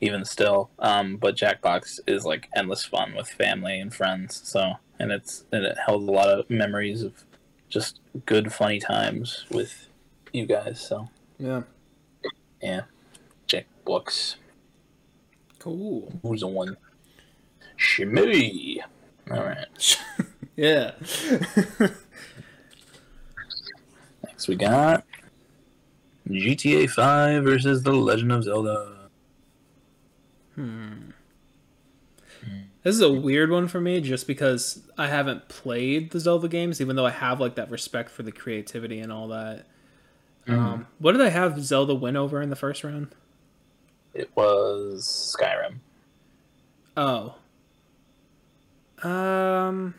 even 0.00 0.24
still. 0.24 0.70
Um, 0.78 1.16
but 1.16 1.36
Jackbox 1.36 2.00
is 2.06 2.24
like 2.24 2.48
endless 2.54 2.84
fun 2.84 3.14
with 3.14 3.28
family 3.28 3.78
and 3.78 3.94
friends. 3.94 4.40
So, 4.44 4.72
and 4.98 5.12
it's 5.12 5.44
and 5.52 5.64
it 5.64 5.76
held 5.86 6.08
a 6.08 6.12
lot 6.12 6.28
of 6.28 6.50
memories 6.50 7.02
of 7.02 7.24
just 7.68 8.00
good, 8.26 8.52
funny 8.52 8.80
times 8.80 9.46
with 9.50 9.88
you 10.32 10.46
guys. 10.46 10.80
So, 10.80 11.08
Yeah. 11.38 11.62
yeah, 12.60 12.82
Jackbox. 13.48 14.36
Cool. 15.60 16.12
Who's 16.22 16.40
the 16.40 16.48
one? 16.48 16.76
Shimmy. 17.76 18.82
All 19.30 19.42
right. 19.44 19.66
yeah. 20.56 20.92
Next, 24.24 24.48
we 24.48 24.56
got 24.56 25.04
GTA 26.28 26.90
5 26.90 27.44
versus 27.44 27.82
The 27.82 27.92
Legend 27.92 28.32
of 28.32 28.44
Zelda. 28.44 29.10
Hmm. 30.54 31.10
This 32.82 32.94
is 32.94 33.00
a 33.00 33.12
weird 33.12 33.50
one 33.50 33.66
for 33.66 33.80
me 33.80 34.00
just 34.00 34.28
because 34.28 34.80
I 34.96 35.08
haven't 35.08 35.48
played 35.48 36.12
the 36.12 36.20
Zelda 36.20 36.46
games, 36.46 36.80
even 36.80 36.94
though 36.94 37.04
I 37.04 37.10
have 37.10 37.40
like 37.40 37.56
that 37.56 37.68
respect 37.68 38.10
for 38.10 38.22
the 38.22 38.30
creativity 38.30 39.00
and 39.00 39.12
all 39.12 39.26
that. 39.28 39.66
Um, 40.46 40.86
what 41.00 41.10
did 41.10 41.20
I 41.20 41.30
have 41.30 41.60
Zelda 41.64 41.96
win 41.96 42.16
over 42.16 42.40
in 42.40 42.48
the 42.48 42.54
first 42.54 42.84
round? 42.84 43.08
It 44.14 44.30
was 44.36 45.36
Skyrim. 45.36 45.78
Oh. 46.96 47.34
Um. 49.02 49.94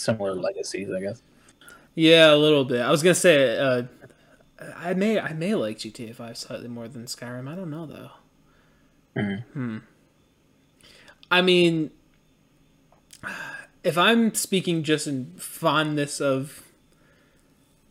Similar 0.00 0.34
legacies, 0.34 0.90
I 0.90 1.00
guess. 1.00 1.22
Yeah, 1.94 2.32
a 2.32 2.36
little 2.36 2.64
bit. 2.64 2.80
I 2.80 2.90
was 2.90 3.02
gonna 3.02 3.14
say, 3.14 3.58
uh, 3.58 3.82
I 4.76 4.94
may, 4.94 5.20
I 5.20 5.32
may 5.32 5.54
like 5.54 5.78
GTA 5.78 6.14
Five 6.14 6.36
slightly 6.38 6.68
more 6.68 6.88
than 6.88 7.04
Skyrim. 7.04 7.48
I 7.48 7.54
don't 7.54 7.70
know 7.70 7.86
though. 7.86 8.10
Mhm. 9.16 9.44
Hmm. 9.52 9.78
I 11.30 11.42
mean, 11.42 11.90
if 13.84 13.96
I'm 13.96 14.34
speaking 14.34 14.82
just 14.82 15.06
in 15.06 15.34
fondness 15.36 16.20
of, 16.20 16.64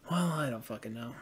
well, 0.09 0.31
I 0.33 0.49
don't 0.49 0.65
fucking 0.65 0.93
know. 0.93 1.13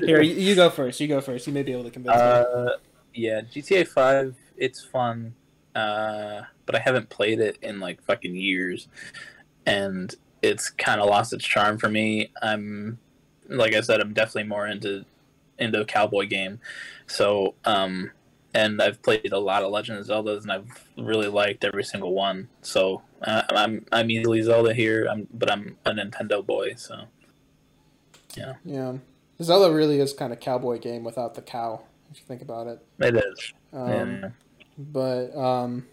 Here, 0.06 0.22
you, 0.22 0.34
you 0.34 0.54
go 0.54 0.70
first. 0.70 1.00
You 1.00 1.08
go 1.08 1.20
first. 1.20 1.46
You 1.46 1.52
may 1.52 1.62
be 1.62 1.72
able 1.72 1.84
to 1.84 1.90
convince 1.90 2.16
me. 2.16 2.22
Uh, 2.22 2.68
yeah, 3.14 3.40
GTA 3.40 3.88
5, 3.88 4.36
it's 4.56 4.84
fun, 4.84 5.34
uh, 5.76 6.42
but 6.64 6.74
I 6.74 6.78
haven't 6.78 7.10
played 7.10 7.38
it 7.38 7.58
in 7.62 7.78
like 7.80 8.02
fucking 8.02 8.34
years. 8.34 8.88
And 9.66 10.14
it's 10.42 10.70
kind 10.70 11.00
of 11.00 11.08
lost 11.08 11.32
its 11.32 11.44
charm 11.44 11.78
for 11.78 11.88
me. 11.88 12.32
I'm, 12.42 12.98
like 13.48 13.74
I 13.74 13.82
said, 13.82 14.00
I'm 14.00 14.14
definitely 14.14 14.48
more 14.48 14.66
into 14.66 15.04
into 15.58 15.80
a 15.80 15.84
cowboy 15.84 16.26
game. 16.26 16.60
So, 17.06 17.54
um, 17.64 18.10
and 18.54 18.80
I've 18.80 19.02
played 19.02 19.32
a 19.32 19.38
lot 19.38 19.62
of 19.62 19.70
Legend 19.70 19.98
of 19.98 20.06
Zeldas, 20.06 20.42
and 20.42 20.52
I've 20.52 20.88
really 20.96 21.28
liked 21.28 21.64
every 21.64 21.84
single 21.84 22.14
one. 22.14 22.48
So 22.62 23.02
uh, 23.22 23.42
I'm 23.50 23.84
I'm 23.92 24.10
easily 24.10 24.40
Zelda 24.42 24.72
here. 24.72 25.06
I'm 25.10 25.28
but 25.32 25.50
I'm 25.50 25.76
a 25.84 25.92
Nintendo 25.92 26.44
boy. 26.44 26.74
So 26.76 27.02
yeah. 28.34 28.54
Yeah, 28.64 28.94
Zelda 29.42 29.74
really 29.74 30.00
is 30.00 30.12
kind 30.12 30.32
of 30.32 30.40
cowboy 30.40 30.78
game 30.78 31.04
without 31.04 31.34
the 31.34 31.42
cow. 31.42 31.82
If 32.10 32.20
you 32.20 32.24
think 32.26 32.40
about 32.40 32.66
it. 32.66 32.80
it 33.00 33.16
is. 33.16 33.52
Um, 33.72 33.90
yeah. 33.90 34.28
But 34.78 35.36
um, 35.36 35.86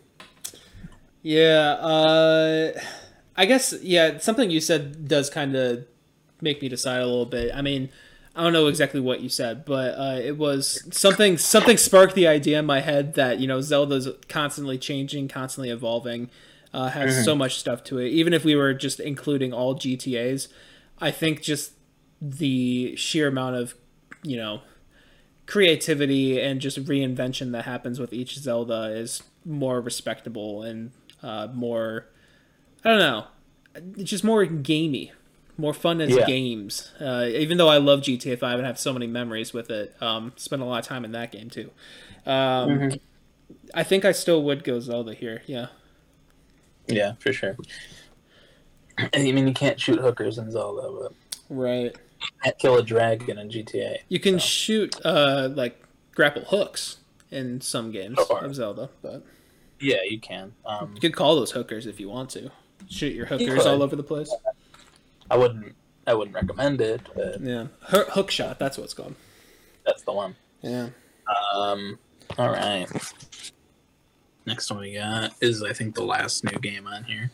Yeah, 1.21 1.73
uh, 1.79 2.79
I 3.35 3.45
guess 3.45 3.73
yeah. 3.81 4.17
Something 4.17 4.49
you 4.49 4.59
said 4.59 5.07
does 5.07 5.29
kind 5.29 5.55
of 5.55 5.85
make 6.41 6.61
me 6.61 6.69
decide 6.69 7.01
a 7.01 7.05
little 7.05 7.25
bit. 7.25 7.51
I 7.55 7.61
mean, 7.61 7.89
I 8.35 8.43
don't 8.43 8.53
know 8.53 8.67
exactly 8.67 8.99
what 8.99 9.21
you 9.21 9.29
said, 9.29 9.63
but 9.63 9.97
uh, 9.97 10.19
it 10.21 10.37
was 10.37 10.85
something. 10.95 11.37
Something 11.37 11.77
sparked 11.77 12.15
the 12.15 12.27
idea 12.27 12.59
in 12.59 12.65
my 12.65 12.81
head 12.81 13.13
that 13.13 13.39
you 13.39 13.47
know 13.47 13.61
Zelda's 13.61 14.09
constantly 14.27 14.77
changing, 14.77 15.27
constantly 15.27 15.69
evolving, 15.69 16.29
uh, 16.73 16.89
has 16.89 17.23
so 17.23 17.35
much 17.35 17.57
stuff 17.59 17.83
to 17.85 17.99
it. 17.99 18.09
Even 18.09 18.33
if 18.33 18.43
we 18.43 18.55
were 18.55 18.73
just 18.73 18.99
including 18.99 19.53
all 19.53 19.75
GTA's, 19.75 20.49
I 20.99 21.11
think 21.11 21.41
just 21.41 21.73
the 22.21 22.95
sheer 22.95 23.27
amount 23.27 23.55
of 23.55 23.75
you 24.23 24.37
know 24.37 24.61
creativity 25.45 26.39
and 26.39 26.61
just 26.61 26.83
reinvention 26.85 27.51
that 27.51 27.65
happens 27.65 27.99
with 27.99 28.13
each 28.13 28.37
Zelda 28.37 28.85
is 28.85 29.23
more 29.45 29.81
respectable 29.81 30.63
and 30.63 30.91
uh, 31.21 31.47
more 31.53 32.07
I 32.85 32.89
don't 32.89 32.99
know, 32.99 33.25
it's 33.97 34.09
just 34.09 34.23
more 34.23 34.45
gamey, 34.45 35.11
more 35.57 35.73
fun 35.73 36.01
as 36.01 36.15
Yeah. 36.15 36.25
games. 36.25 36.91
Uh, 36.99 37.25
even 37.29 37.57
though 37.57 37.69
I 37.69 37.77
love 37.77 38.01
GTA 38.01 38.37
Five 38.37 38.59
and 38.59 38.67
have 38.67 38.79
so 38.79 38.91
many 38.93 39.07
memories 39.07 39.53
with 39.53 39.69
it, 39.69 39.95
um, 40.01 40.33
spent 40.35 40.61
a 40.61 40.65
lot 40.65 40.79
of 40.79 40.85
time 40.85 41.05
in 41.05 41.11
that 41.13 41.31
game 41.31 41.49
too. 41.49 41.71
Um, 42.25 42.91
I 43.73 43.83
think 43.83 44.05
I 44.05 44.11
still 44.11 44.43
would 44.43 44.63
go 44.63 44.79
Zelda 44.79 45.13
here. 45.13 45.43
Yeah. 45.45 45.67
Yeah, 46.87 47.13
for 47.19 47.31
sure. 47.31 47.55
I 48.97 49.09
mean, 49.13 49.47
you 49.47 49.53
can't 49.53 49.79
shoot 49.79 49.99
hookers 49.99 50.37
in 50.37 50.51
Zelda, 50.51 50.89
but 50.91 51.13
Right. 51.49 51.95
You 52.23 52.29
can't 52.43 52.57
kill 52.59 52.77
a 52.77 52.83
dragon 52.83 53.37
in 53.37 53.49
GTA. 53.49 53.97
You 54.09 54.19
can 54.19 54.39
So. 54.39 54.45
shoot 54.45 55.05
uh, 55.05 55.49
like 55.53 55.81
grapple 56.15 56.43
hooks 56.45 56.97
in 57.31 57.61
some 57.61 57.91
games 57.91 58.17
Sure. 58.27 58.39
of 58.43 58.55
Zelda, 58.55 58.89
but 59.01 59.23
Yeah, 59.79 59.97
you 60.07 60.19
can. 60.19 60.53
Um, 60.65 60.91
you 60.95 61.01
could 61.01 61.15
call 61.15 61.35
those 61.35 61.51
hookers 61.51 61.85
if 61.87 61.99
you 61.99 62.09
want 62.09 62.29
to. 62.31 62.51
Shoot 62.89 63.13
your 63.13 63.25
hookers 63.25 63.47
could. 63.63 63.67
all 63.67 63.81
over 63.83 63.95
the 63.95 64.03
place. 64.03 64.33
I 65.31 65.37
wouldn't. 65.37 65.75
I 66.05 66.13
wouldn't 66.13 66.35
recommend 66.35 66.81
it, 66.81 67.01
but 67.15 67.39
Yeah, 67.41 67.67
Ho- 67.83 68.03
hook 68.09 68.29
shot. 68.29 68.59
That's 68.59 68.77
what 68.77 68.83
it's 68.85 68.93
called. 68.93 69.15
that's 69.85 70.03
the 70.03 70.11
one. 70.13 70.35
yeah, 70.61 70.89
Um. 71.55 71.97
All 72.37 72.49
right. 72.49 72.87
Next 74.45 74.69
one 74.69 74.81
we 74.81 74.93
got 74.95 75.31
is 75.41 75.63
I 75.63 75.71
think 75.73 75.95
the 75.95 76.03
last 76.03 76.43
new 76.43 76.59
game 76.59 76.85
on 76.87 77.03
here. 77.05 77.31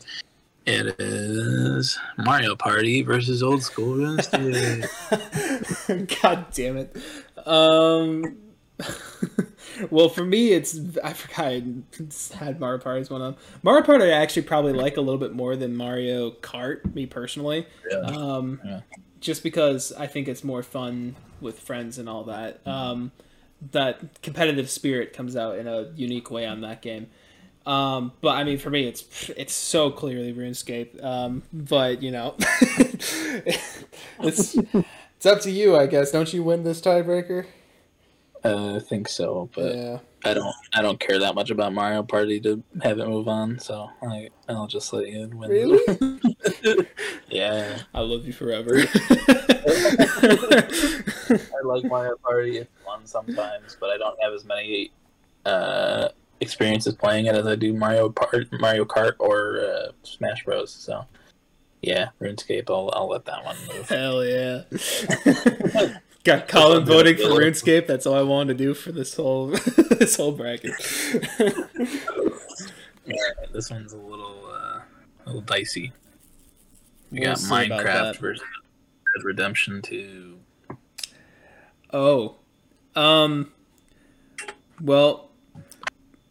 It 0.72 0.94
is 1.00 1.98
Mario 2.16 2.54
Party 2.54 3.02
versus 3.02 3.42
Old 3.42 3.62
School 3.62 3.96
Runescape. 3.96 4.86
God 6.22 6.46
damn 6.52 6.76
it. 6.76 6.96
Um. 7.44 8.36
well, 9.90 10.08
for 10.08 10.24
me, 10.24 10.52
it's 10.52 10.78
I 11.02 11.12
forgot 11.12 11.46
I 11.46 11.62
had 12.36 12.60
Mario 12.60 12.78
Party's 12.78 13.10
one 13.10 13.20
on. 13.20 13.36
Mario 13.64 13.82
Party, 13.84 14.04
I 14.04 14.10
actually 14.22 14.42
probably 14.42 14.72
like 14.72 14.96
a 14.96 15.00
little 15.00 15.18
bit 15.18 15.32
more 15.34 15.56
than 15.56 15.76
Mario 15.76 16.30
Kart. 16.30 16.94
Me 16.94 17.04
personally, 17.04 17.66
Really? 17.84 18.14
um, 18.16 18.60
Yeah. 18.64 18.80
just 19.20 19.42
because 19.42 19.92
I 19.92 20.06
think 20.06 20.28
it's 20.28 20.44
more 20.44 20.62
fun 20.62 21.16
with 21.40 21.58
friends 21.58 21.98
and 21.98 22.08
all 22.08 22.24
that. 22.24 22.64
Um, 22.66 23.10
that 23.72 24.22
competitive 24.22 24.70
spirit 24.70 25.12
comes 25.12 25.36
out 25.36 25.58
in 25.58 25.66
a 25.66 25.90
unique 25.96 26.30
way 26.30 26.46
on 26.46 26.60
that 26.62 26.80
game. 26.80 27.08
Um, 27.66 28.12
but 28.20 28.30
I 28.36 28.44
mean, 28.44 28.58
for 28.58 28.70
me, 28.70 28.86
it's 28.86 29.30
it's 29.36 29.54
so 29.54 29.90
clearly 29.90 30.32
RuneScape. 30.32 31.02
Um, 31.04 31.42
but 31.52 32.02
you 32.02 32.10
know, 32.10 32.34
it's 34.20 34.56
it's 34.56 35.26
up 35.26 35.40
to 35.42 35.50
you, 35.50 35.76
I 35.76 35.86
guess. 35.86 36.10
Don't 36.10 36.32
you 36.32 36.42
win 36.42 36.64
this 36.64 36.80
tiebreaker? 36.80 37.46
Uh, 38.42 38.76
I 38.76 38.78
think 38.78 39.08
so, 39.08 39.50
but 39.54 39.74
yeah, 39.74 39.98
I 40.24 40.32
don't. 40.32 40.54
I 40.72 40.80
don't 40.80 40.98
care 40.98 41.18
that 41.18 41.34
much 41.34 41.50
about 41.50 41.74
Mario 41.74 42.02
Party 42.02 42.40
to 42.40 42.62
have 42.82 42.98
it 42.98 43.06
move 43.06 43.28
on. 43.28 43.58
So 43.58 43.90
I, 44.02 44.30
I'll 44.48 44.66
just 44.66 44.92
let 44.94 45.08
you 45.08 45.28
win. 45.28 45.50
Really? 45.50 46.86
yeah. 47.28 47.80
I 47.92 48.00
love 48.00 48.26
you 48.26 48.32
forever. 48.32 48.76
I 51.28 51.60
like 51.64 51.84
Mario 51.84 52.16
Party. 52.16 52.58
It's 52.58 52.70
fun 52.84 53.06
sometimes, 53.06 53.76
but 53.78 53.90
I 53.90 53.98
don't 53.98 54.18
have 54.22 54.32
as 54.32 54.46
many 54.46 54.90
uh, 55.44 56.08
experiences 56.40 56.94
playing 56.94 57.26
it 57.26 57.34
as 57.34 57.46
I 57.46 57.54
do 57.54 57.72
Mario 57.72 58.08
Part, 58.08 58.48
Mario 58.60 58.84
Kart, 58.84 59.14
or 59.18 59.60
uh, 59.60 59.92
Smash 60.02 60.44
Bros. 60.44 60.72
So, 60.72 61.04
yeah, 61.82 62.08
RuneScape. 62.20 62.68
I'll, 62.68 62.90
I'll 62.92 63.08
let 63.08 63.24
that 63.26 63.44
one 63.44 63.56
move. 63.68 63.88
Hell 63.88 64.24
yeah. 64.24 64.62
Got 66.24 66.48
Colin 66.48 66.84
voting 66.84 67.16
for 67.16 67.40
RuneScape. 67.40 67.86
That's 67.86 68.06
all 68.06 68.14
I 68.14 68.22
wanted 68.22 68.58
to 68.58 68.64
do 68.64 68.74
for 68.74 68.92
this 68.92 69.14
whole 69.14 69.46
this 69.98 70.16
whole 70.16 70.32
bracket. 70.32 70.72
Yeah, 73.06 73.46
this 73.52 73.70
one's 73.70 73.92
a 73.92 73.96
little 73.96 74.46
uh, 74.46 74.80
a 74.80 75.26
little 75.26 75.40
dicey. 75.40 75.92
We 77.10 77.20
We'll 77.20 77.30
got 77.30 77.38
Minecraft 77.38 78.18
versus 78.18 78.44
Dead 79.16 79.24
Redemption 79.24 79.82
2. 79.82 80.38
Oh. 81.92 82.36
Um 82.94 83.52
well 84.80 85.29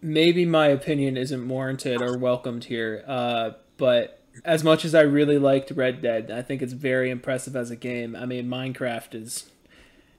maybe 0.02 0.46
my 0.46 0.68
opinion 0.68 1.18
isn't 1.18 1.48
warranted 1.48 2.02
or 2.02 2.18
welcomed 2.18 2.66
here. 2.66 3.04
Uh 3.08 3.52
but 3.78 4.20
as 4.46 4.64
much 4.64 4.86
as 4.86 4.96
I 4.96 5.02
really 5.02 5.38
liked 5.38 5.72
Red 5.72 6.02
Dead, 6.02 6.32
I 6.32 6.42
think 6.42 6.62
it's 6.62 6.74
very 6.74 7.10
impressive 7.10 7.56
as 7.56 7.72
a 7.72 7.76
game. 7.76 8.16
I 8.16 8.26
mean, 8.26 8.48
Minecraft 8.48 9.16
is 9.16 9.50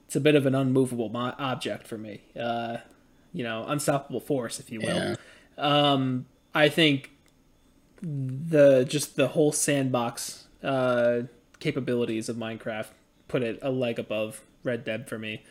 it's 0.05 0.15
a 0.15 0.19
bit 0.19 0.35
of 0.35 0.45
an 0.45 0.53
unmovable 0.55 1.09
mo- 1.09 1.33
object 1.39 1.87
for 1.87 1.97
me. 1.97 2.21
Uh, 2.37 2.77
you 3.33 3.43
know, 3.43 3.63
unstoppable 3.67 4.19
force, 4.19 4.59
if 4.59 4.71
you 4.71 4.81
will. 4.81 4.87
Yeah. 4.95 5.15
Um, 5.57 6.25
I 6.53 6.67
think 6.69 7.11
the 8.01 8.83
just 8.87 9.15
the 9.15 9.29
whole 9.29 9.51
sandbox 9.51 10.47
uh, 10.63 11.21
capabilities 11.59 12.27
of 12.29 12.35
Minecraft 12.35 12.87
put 13.27 13.41
it 13.43 13.59
a 13.61 13.71
leg 13.71 13.99
above 13.99 14.41
Red 14.63 14.83
Dead 14.83 15.07
for 15.07 15.17
me. 15.17 15.43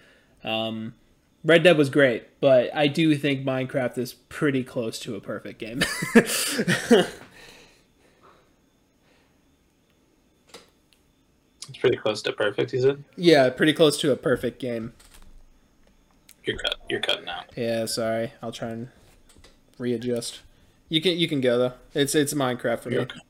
Um, 0.45 0.95
Red 1.43 1.63
Dead 1.63 1.79
was 1.79 1.89
great, 1.89 2.41
but 2.41 2.75
I 2.75 2.87
do 2.87 3.17
think 3.17 3.45
Minecraft 3.45 3.97
is 3.99 4.13
pretty 4.13 4.63
close 4.63 4.99
to 5.01 5.15
a 5.17 5.21
perfect 5.21 5.59
game. 5.59 5.83
It's 11.71 11.79
pretty 11.79 11.99
close 11.99 12.21
to 12.23 12.33
perfect, 12.33 12.75
is 12.75 12.85
it? 12.85 12.99
Yeah, 13.17 13.49
pretty 13.49 13.73
close 13.73 13.97
to 14.01 14.11
a 14.11 14.17
perfect 14.17 14.59
game. 14.59 14.93
You're 16.43 16.59
cut. 16.59 16.75
You're 16.89 17.01
cutting 17.01 17.29
out. 17.29 17.45
Yeah, 17.57 17.87
sorry. 17.87 18.33
I'll 18.43 18.51
try 18.51 18.71
and 18.71 18.89
readjust. 19.79 20.41
You 20.89 21.01
can 21.01 21.17
you 21.17 21.29
can 21.29 21.41
go 21.41 21.59
though. 21.59 21.73
It's 21.95 22.17
it's 22.17 22.35
Minecraft 22.35 22.81
for 22.81 22.91
me. 22.91 22.99
Okay. 22.99 23.21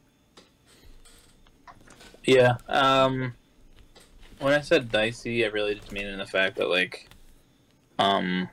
Yeah. 2.24 2.56
Um. 2.66 3.34
When 4.38 4.54
I 4.54 4.62
said 4.62 4.90
dicey, 4.90 5.44
I 5.44 5.48
really 5.48 5.74
just 5.74 5.92
mean 5.92 6.06
in 6.06 6.18
the 6.18 6.24
fact 6.24 6.56
that 6.56 6.70
like, 6.70 7.09
um, 8.00 8.48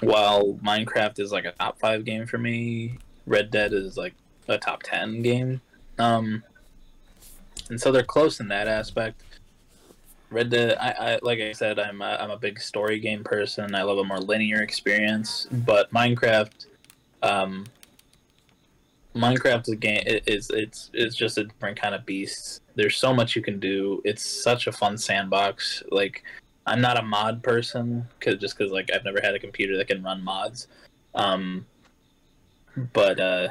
while 0.00 0.54
Minecraft 0.64 1.20
is 1.20 1.30
like 1.30 1.44
a 1.44 1.52
top 1.52 1.78
five 1.78 2.04
game 2.04 2.26
for 2.26 2.38
me, 2.38 2.98
Red 3.26 3.50
Dead 3.50 3.72
is 3.72 3.96
like 3.96 4.14
a 4.48 4.58
top 4.58 4.82
ten 4.82 5.20
game. 5.22 5.60
Um, 5.98 6.42
and 7.68 7.80
so 7.80 7.92
they're 7.92 8.02
close 8.02 8.40
in 8.40 8.48
that 8.48 8.68
aspect. 8.68 9.22
Red 10.30 10.48
Dead, 10.48 10.76
I, 10.80 10.90
I 10.92 11.18
like 11.22 11.38
I 11.40 11.52
said, 11.52 11.78
I'm 11.78 12.00
a, 12.00 12.16
I'm 12.18 12.30
a 12.30 12.38
big 12.38 12.58
story 12.58 12.98
game 12.98 13.22
person. 13.22 13.74
I 13.74 13.82
love 13.82 13.98
a 13.98 14.04
more 14.04 14.18
linear 14.18 14.62
experience, 14.62 15.46
but 15.50 15.92
Minecraft, 15.92 16.66
um, 17.22 17.66
Minecraft 19.14 19.62
is 19.62 19.68
a 19.68 19.76
game. 19.76 20.02
It, 20.06 20.24
it's 20.26 20.48
it's 20.48 20.90
it's 20.94 21.14
just 21.14 21.36
a 21.36 21.44
different 21.44 21.78
kind 21.78 21.94
of 21.94 22.06
beast. 22.06 22.62
There's 22.74 22.96
so 22.96 23.12
much 23.12 23.36
you 23.36 23.42
can 23.42 23.60
do. 23.60 24.00
It's 24.06 24.24
such 24.24 24.66
a 24.66 24.72
fun 24.72 24.96
sandbox. 24.96 25.82
Like 25.90 26.24
I'm 26.66 26.80
not 26.80 26.98
a 26.98 27.02
mod 27.02 27.42
person, 27.42 28.06
cause 28.20 28.36
just 28.36 28.56
because 28.56 28.72
like 28.72 28.90
I've 28.94 29.04
never 29.04 29.20
had 29.22 29.34
a 29.34 29.38
computer 29.38 29.76
that 29.76 29.88
can 29.88 30.02
run 30.02 30.22
mods. 30.22 30.68
Um, 31.14 31.66
but 32.92 33.20
uh, 33.20 33.48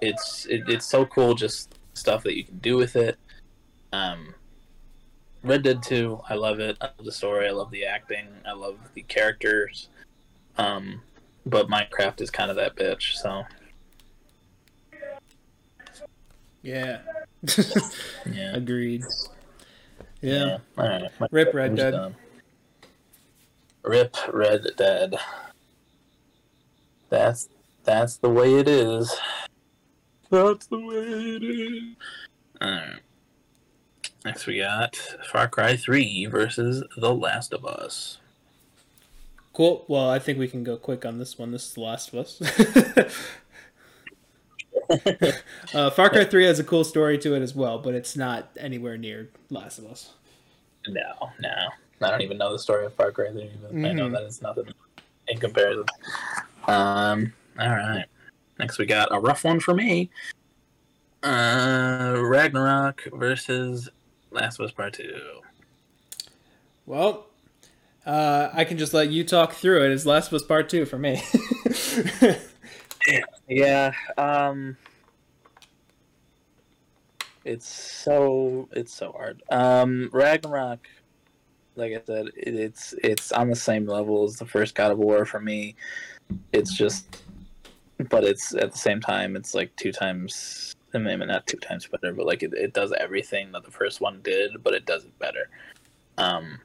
it's 0.00 0.46
it, 0.46 0.68
it's 0.68 0.86
so 0.86 1.04
cool 1.06 1.34
just 1.34 1.78
stuff 1.94 2.22
that 2.24 2.36
you 2.36 2.44
can 2.44 2.58
do 2.58 2.76
with 2.76 2.96
it. 2.96 3.18
Um, 3.92 4.34
Red 5.42 5.62
Dead 5.62 5.82
2, 5.82 6.20
I 6.28 6.34
love 6.34 6.60
it. 6.60 6.76
I 6.80 6.86
love 6.86 7.04
the 7.04 7.12
story. 7.12 7.48
I 7.48 7.52
love 7.52 7.70
the 7.70 7.84
acting. 7.84 8.26
I 8.46 8.52
love 8.52 8.76
the 8.94 9.02
characters. 9.02 9.88
Um, 10.56 11.00
but 11.46 11.68
Minecraft 11.68 12.20
is 12.20 12.30
kind 12.30 12.50
of 12.50 12.56
that 12.56 12.76
bitch, 12.76 13.14
so. 13.14 13.44
Yeah. 16.62 17.00
yeah. 18.30 18.54
Agreed. 18.54 19.04
Yeah. 20.20 20.58
yeah. 20.76 21.08
Rip 21.30 21.54
Red 21.54 21.76
Dead. 21.76 21.90
Done. 21.92 22.14
Rip 23.82 24.16
Red 24.32 24.66
Dead. 24.76 25.16
That's 27.08 27.48
that's 27.84 28.16
the 28.16 28.28
way 28.28 28.54
it 28.54 28.68
is. 28.68 29.16
That's 30.30 30.66
the 30.66 30.78
way 30.78 30.96
it 30.96 31.42
is. 31.42 31.96
Alright. 32.62 33.00
Next 34.24 34.46
we 34.46 34.58
got 34.58 34.96
Far 35.30 35.48
Cry 35.48 35.76
3 35.76 36.26
versus 36.26 36.84
The 36.96 37.14
Last 37.14 37.52
of 37.54 37.64
Us. 37.64 38.18
Cool. 39.54 39.84
Well, 39.88 40.10
I 40.10 40.18
think 40.18 40.38
we 40.38 40.48
can 40.48 40.64
go 40.64 40.76
quick 40.76 41.06
on 41.06 41.18
this 41.18 41.38
one. 41.38 41.52
This 41.52 41.68
is 41.68 41.74
The 41.74 41.80
Last 41.80 42.12
of 42.12 42.18
Us. 42.18 42.42
uh, 45.74 45.90
Far 45.90 46.10
Cry 46.10 46.24
3 46.24 46.44
has 46.46 46.58
a 46.58 46.64
cool 46.64 46.84
story 46.84 47.18
to 47.18 47.34
it 47.34 47.42
as 47.42 47.54
well, 47.54 47.78
but 47.78 47.94
it's 47.94 48.16
not 48.16 48.50
anywhere 48.58 48.96
near 48.96 49.28
Last 49.50 49.78
of 49.78 49.86
Us. 49.86 50.12
No, 50.86 51.30
no. 51.40 51.68
I 52.00 52.10
don't 52.10 52.22
even 52.22 52.38
know 52.38 52.52
the 52.52 52.58
story 52.58 52.86
of 52.86 52.94
Far 52.94 53.12
Cry 53.12 53.30
3, 53.30 53.42
mm-hmm. 53.42 53.84
I 53.84 53.92
know 53.92 54.04
mm-hmm. 54.04 54.14
that 54.14 54.22
it's 54.22 54.40
nothing 54.40 54.72
in 55.28 55.38
comparison. 55.38 55.84
Um, 56.66 57.32
all 57.58 57.68
right. 57.68 58.04
Next, 58.58 58.78
we 58.78 58.86
got 58.86 59.08
a 59.14 59.18
rough 59.18 59.44
one 59.44 59.60
for 59.60 59.74
me. 59.74 60.10
Uh, 61.22 62.14
Ragnarok 62.18 63.08
versus 63.12 63.88
Last 64.30 64.58
of 64.58 64.66
Us 64.66 64.72
Part 64.72 64.94
Two. 64.94 65.20
Well, 66.86 67.26
uh, 68.06 68.50
I 68.52 68.64
can 68.64 68.78
just 68.78 68.94
let 68.94 69.10
you 69.10 69.24
talk 69.24 69.52
through 69.52 69.84
it. 69.84 69.90
It's 69.90 70.06
Last 70.06 70.28
of 70.28 70.34
Us 70.34 70.42
Part 70.42 70.68
Two 70.68 70.86
for 70.86 70.98
me. 70.98 71.22
yeah. 73.48 73.92
Um. 74.16 74.76
It's 77.44 77.66
so 77.66 78.68
it's 78.72 78.92
so 78.92 79.12
hard. 79.12 79.42
Um, 79.50 80.10
Ragnarok, 80.12 80.86
like 81.76 81.92
I 81.92 82.02
said, 82.04 82.26
it, 82.36 82.54
it's 82.54 82.94
it's 83.02 83.32
on 83.32 83.48
the 83.48 83.56
same 83.56 83.86
level 83.86 84.24
as 84.24 84.36
the 84.36 84.44
first 84.44 84.74
God 84.74 84.90
of 84.92 84.98
War 84.98 85.24
for 85.24 85.40
me. 85.40 85.74
It's 86.52 86.76
just 86.76 87.22
but 88.10 88.24
it's 88.24 88.54
at 88.54 88.72
the 88.72 88.78
same 88.78 89.00
time 89.00 89.34
it's 89.34 89.54
like 89.54 89.74
two 89.76 89.92
times 89.92 90.74
I 90.94 90.98
mean 90.98 91.18
not 91.20 91.46
two 91.46 91.56
times 91.56 91.86
better, 91.86 92.12
but 92.12 92.26
like 92.26 92.42
it, 92.42 92.52
it 92.54 92.74
does 92.74 92.92
everything 92.92 93.52
that 93.52 93.64
the 93.64 93.70
first 93.70 94.00
one 94.00 94.20
did, 94.22 94.62
but 94.62 94.74
it 94.74 94.84
does 94.84 95.04
it 95.04 95.18
better. 95.18 95.48
Um, 96.18 96.58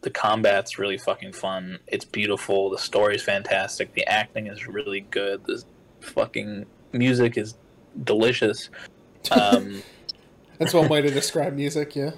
the 0.00 0.10
combat's 0.10 0.78
really 0.78 0.98
fucking 0.98 1.32
fun. 1.32 1.78
It's 1.86 2.04
beautiful. 2.04 2.70
The 2.70 2.78
story's 2.78 3.22
fantastic. 3.22 3.92
The 3.94 4.06
acting 4.06 4.48
is 4.48 4.66
really 4.66 5.00
good. 5.00 5.44
The 5.44 5.62
fucking 6.04 6.66
music 6.92 7.36
is 7.36 7.54
delicious. 8.04 8.70
Um, 9.30 9.82
That's 10.58 10.74
one 10.74 10.88
way 10.88 11.02
to 11.02 11.10
describe 11.10 11.54
music. 11.54 11.96
Yeah. 11.96 12.12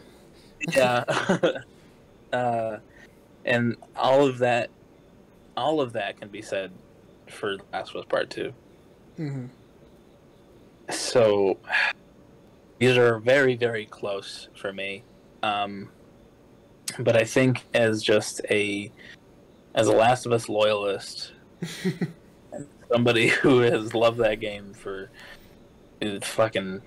Yeah. 0.75 1.05
uh, 2.33 2.79
and 3.45 3.77
all 3.95 4.27
of 4.27 4.39
that, 4.39 4.71
all 5.57 5.81
of 5.81 5.93
that 5.95 6.21
can 6.21 6.29
be 6.29 6.43
said 6.43 6.73
for 7.29 7.57
Last 7.73 7.91
of 7.91 7.97
Us 7.97 8.05
Part 8.07 8.31
2 8.31 8.53
mm-hmm. 9.19 9.47
So 10.91 11.59
these 12.79 12.97
are 12.97 13.19
very 13.19 13.57
very 13.57 13.87
close 13.87 14.49
for 14.55 14.73
me, 14.73 15.03
um, 15.43 15.89
but 17.01 17.17
I 17.17 17.25
think 17.25 17.65
as 17.75 18.03
just 18.03 18.41
a 18.51 18.93
as 19.75 19.89
a 19.89 19.93
Last 19.93 20.27
of 20.27 20.33
Us 20.33 20.49
loyalist, 20.49 21.33
somebody 22.91 23.29
who 23.43 23.61
has 23.61 23.95
loved 23.95 24.19
that 24.19 24.41
game 24.41 24.73
for 24.75 25.11
fucking 26.23 26.83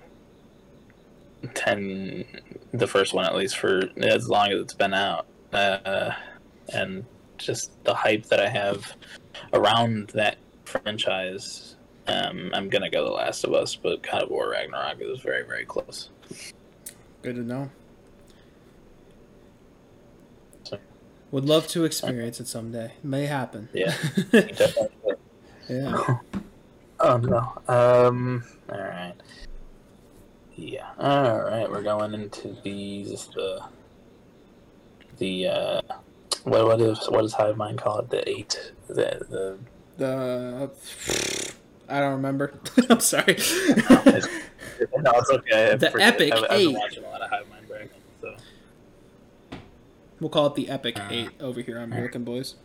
ten, 1.54 2.24
the 2.72 2.86
first 2.86 3.14
one 3.14 3.24
at 3.24 3.34
least 3.34 3.56
for 3.56 3.82
as 3.98 4.28
long 4.28 4.52
as 4.52 4.60
it's 4.60 4.74
been 4.74 4.94
out, 4.94 5.26
uh, 5.52 6.12
and 6.72 7.04
just 7.38 7.82
the 7.84 7.94
hype 7.94 8.24
that 8.26 8.40
I 8.40 8.48
have 8.48 8.96
around 9.52 10.08
that 10.08 10.36
franchise, 10.64 11.76
um, 12.06 12.50
I'm 12.54 12.68
gonna 12.68 12.90
go 12.90 13.04
The 13.04 13.10
Last 13.10 13.44
of 13.44 13.54
Us, 13.54 13.74
but 13.74 14.02
God 14.02 14.24
of 14.24 14.30
War 14.30 14.50
Ragnarok 14.50 15.00
is 15.00 15.20
very, 15.20 15.44
very 15.44 15.64
close. 15.64 16.10
Good 17.22 17.36
to 17.36 17.42
know. 17.42 17.70
So, 20.64 20.78
Would 21.32 21.46
love 21.46 21.66
to 21.68 21.84
experience 21.84 22.40
it 22.40 22.46
someday. 22.46 22.86
It 22.86 23.04
may 23.04 23.26
happen. 23.26 23.68
Yeah, 23.72 23.94
definitely. 24.30 25.14
Yeah. 25.70 26.18
Oh 27.02 27.16
no. 27.16 27.38
Um. 27.66 28.44
All 28.70 28.78
right. 28.78 29.14
Yeah. 30.54 30.90
All 30.98 31.40
right. 31.40 31.70
We're 31.70 31.82
going 31.82 32.12
into 32.12 32.54
these 32.62 33.28
the 33.28 33.62
the 35.16 35.46
uh 35.46 35.80
what 36.44 36.66
what 36.66 36.80
is 36.80 37.08
what 37.08 37.22
does 37.22 37.32
Hive 37.32 37.56
Mind 37.56 37.78
call 37.78 38.00
it? 38.00 38.10
The 38.10 38.28
eight 38.28 38.72
the 38.86 39.18
the 39.30 39.58
the 39.96 40.70
I 41.88 42.00
don't 42.00 42.12
remember. 42.12 42.52
I'm 42.90 43.00
sorry. 43.00 43.24
no, 43.36 45.12
it's 45.16 45.30
okay. 45.30 45.76
The 45.76 45.92
Epic 45.98 46.32
I've, 46.34 46.44
8 46.44 46.50
I've 46.50 46.58
been 46.58 46.74
watching 46.74 47.04
a 47.04 47.08
lot 47.08 47.22
of 47.22 47.30
Hive 47.30 47.48
Mind 47.48 47.90
so 48.20 48.36
we'll 50.20 50.28
call 50.28 50.48
it 50.48 50.54
the 50.54 50.68
Epic 50.68 51.00
uh, 51.00 51.08
Eight 51.10 51.30
over 51.40 51.62
here 51.62 51.78
on 51.78 51.88
Broken 51.88 52.24
Boys. 52.24 52.56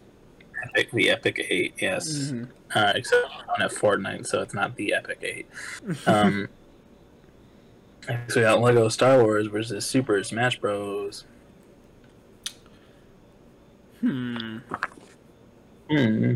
Epic, 0.70 0.92
the 0.92 1.10
Epic 1.10 1.46
Eight, 1.50 1.74
yes. 1.80 2.08
Mm-hmm. 2.32 2.44
Uh, 2.78 2.94
except 2.96 3.28
on 3.50 3.62
at 3.62 3.72
Fortnite, 3.72 4.26
so 4.28 4.42
it's 4.42 4.54
not 4.54 4.76
the 4.76 4.94
Epic 4.94 5.20
Eight. 5.22 5.48
Um, 6.08 6.48
Next 8.10 8.36
we 8.36 8.42
got 8.44 8.62
Lego 8.62 8.88
Star 8.90 9.24
Wars 9.24 9.48
versus 9.48 9.86
Super 9.86 10.24
Smash 10.24 10.60
Bros. 10.60 11.26
Hmm. 14.02 14.58
Hmm. 15.90 16.34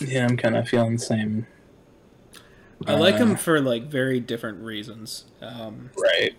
Yeah, 0.00 0.26
I'm 0.26 0.36
kind 0.36 0.56
of 0.56 0.68
feeling 0.68 0.92
the 0.92 0.98
same. 1.02 1.46
I 2.86 2.94
like 2.94 3.16
Uh, 3.16 3.18
them 3.18 3.36
for 3.36 3.60
like 3.60 3.84
very 3.90 4.20
different 4.20 4.62
reasons. 4.62 5.24
Um, 5.42 5.90
Right. 5.96 6.34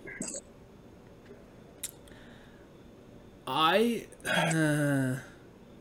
I, 3.47 4.05
uh, 4.25 5.19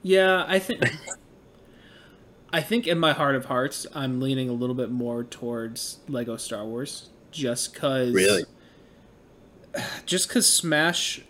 yeah, 0.03 0.45
I 0.47 0.59
think, 0.59 0.83
I 2.53 2.61
think 2.61 2.87
in 2.87 2.99
my 2.99 3.13
heart 3.13 3.35
of 3.35 3.47
hearts, 3.47 3.87
I'm 3.95 4.21
leaning 4.21 4.49
a 4.49 4.53
little 4.53 4.75
bit 4.75 4.91
more 4.91 5.25
towards 5.25 5.99
Lego 6.09 6.37
Star 6.37 6.65
Wars, 6.65 7.11
just 7.31 7.75
cause, 7.75 8.13
Really? 8.13 8.45
just 10.07 10.29
cause 10.29 10.49
Smash 10.49 11.21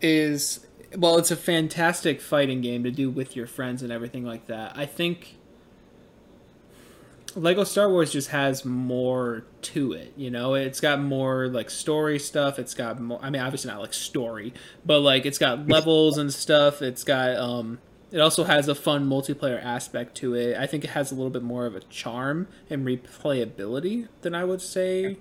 is 0.00 0.66
well, 0.96 1.18
it's 1.18 1.30
a 1.30 1.36
fantastic 1.36 2.20
fighting 2.20 2.60
game 2.60 2.82
to 2.82 2.90
do 2.90 3.10
with 3.10 3.36
your 3.36 3.46
friends 3.46 3.82
and 3.82 3.92
everything 3.92 4.24
like 4.24 4.46
that. 4.46 4.72
I 4.76 4.86
think 4.86 5.36
Lego 7.36 7.64
Star 7.64 7.88
Wars 7.88 8.12
just 8.12 8.30
has 8.30 8.64
more 8.64 9.44
to 9.62 9.92
it, 9.92 10.12
you 10.16 10.30
know. 10.30 10.54
It's 10.54 10.80
got 10.80 11.00
more 11.00 11.48
like 11.48 11.70
story 11.70 12.18
stuff. 12.18 12.58
It's 12.58 12.74
got 12.74 13.00
more. 13.00 13.18
I 13.22 13.30
mean, 13.30 13.42
obviously 13.42 13.70
not 13.70 13.80
like 13.80 13.94
story, 13.94 14.52
but 14.84 15.00
like 15.00 15.26
it's 15.26 15.38
got 15.38 15.68
levels 15.68 16.18
and 16.18 16.32
stuff. 16.32 16.82
It's 16.82 17.04
got 17.04 17.36
um. 17.36 17.78
It 18.12 18.18
also 18.18 18.42
has 18.42 18.66
a 18.66 18.74
fun 18.74 19.08
multiplayer 19.08 19.62
aspect 19.62 20.16
to 20.16 20.34
it. 20.34 20.56
I 20.56 20.66
think 20.66 20.82
it 20.82 20.90
has 20.90 21.12
a 21.12 21.14
little 21.14 21.30
bit 21.30 21.44
more 21.44 21.66
of 21.66 21.76
a 21.76 21.80
charm 21.80 22.48
and 22.68 22.84
replayability 22.84 24.08
than 24.22 24.34
I 24.34 24.44
would 24.44 24.60
say. 24.60 25.16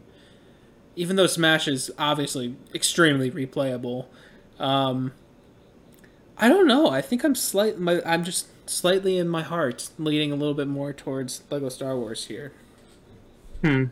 Even 0.96 1.16
though 1.16 1.28
Smash 1.28 1.68
is 1.68 1.92
obviously 2.00 2.56
extremely 2.74 3.30
replayable, 3.30 4.08
um, 4.58 5.12
I 6.36 6.50
don't 6.50 6.68
know. 6.68 6.90
I 6.90 7.02
think 7.02 7.24
I'm 7.24 7.36
slight. 7.36 7.80
My, 7.80 8.02
I'm 8.04 8.24
just 8.24 8.48
slightly 8.70 9.18
in 9.18 9.28
my 9.28 9.42
heart 9.42 9.90
leaning 9.98 10.32
a 10.32 10.36
little 10.36 10.54
bit 10.54 10.68
more 10.68 10.94
towards 10.94 11.42
Lego 11.50 11.70
Star 11.70 11.98
Wars 11.98 12.26
here. 12.28 12.52
Hmm. 13.64 13.86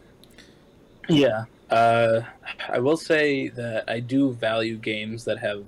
Yeah. 1.10 1.46
Uh, 1.70 2.22
I 2.70 2.80
will 2.80 2.96
say 2.96 3.50
that 3.50 3.90
I 3.90 4.00
do 4.00 4.34
value 4.34 4.78
games 4.78 5.26
that 5.26 5.40
have 5.40 5.66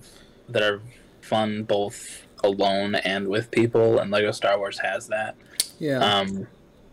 that 0.48 0.64
are 0.64 0.82
fun 1.22 1.64
both 1.64 2.26
alone 2.44 2.96
and 2.96 3.28
with 3.28 3.52
people, 3.52 4.00
and 4.00 4.12
Lego 4.12 4.32
Star 4.32 4.58
Wars 4.58 4.80
has 4.80 5.08
that. 5.08 5.36
Yeah. 5.80 6.00
Um, 6.00 6.48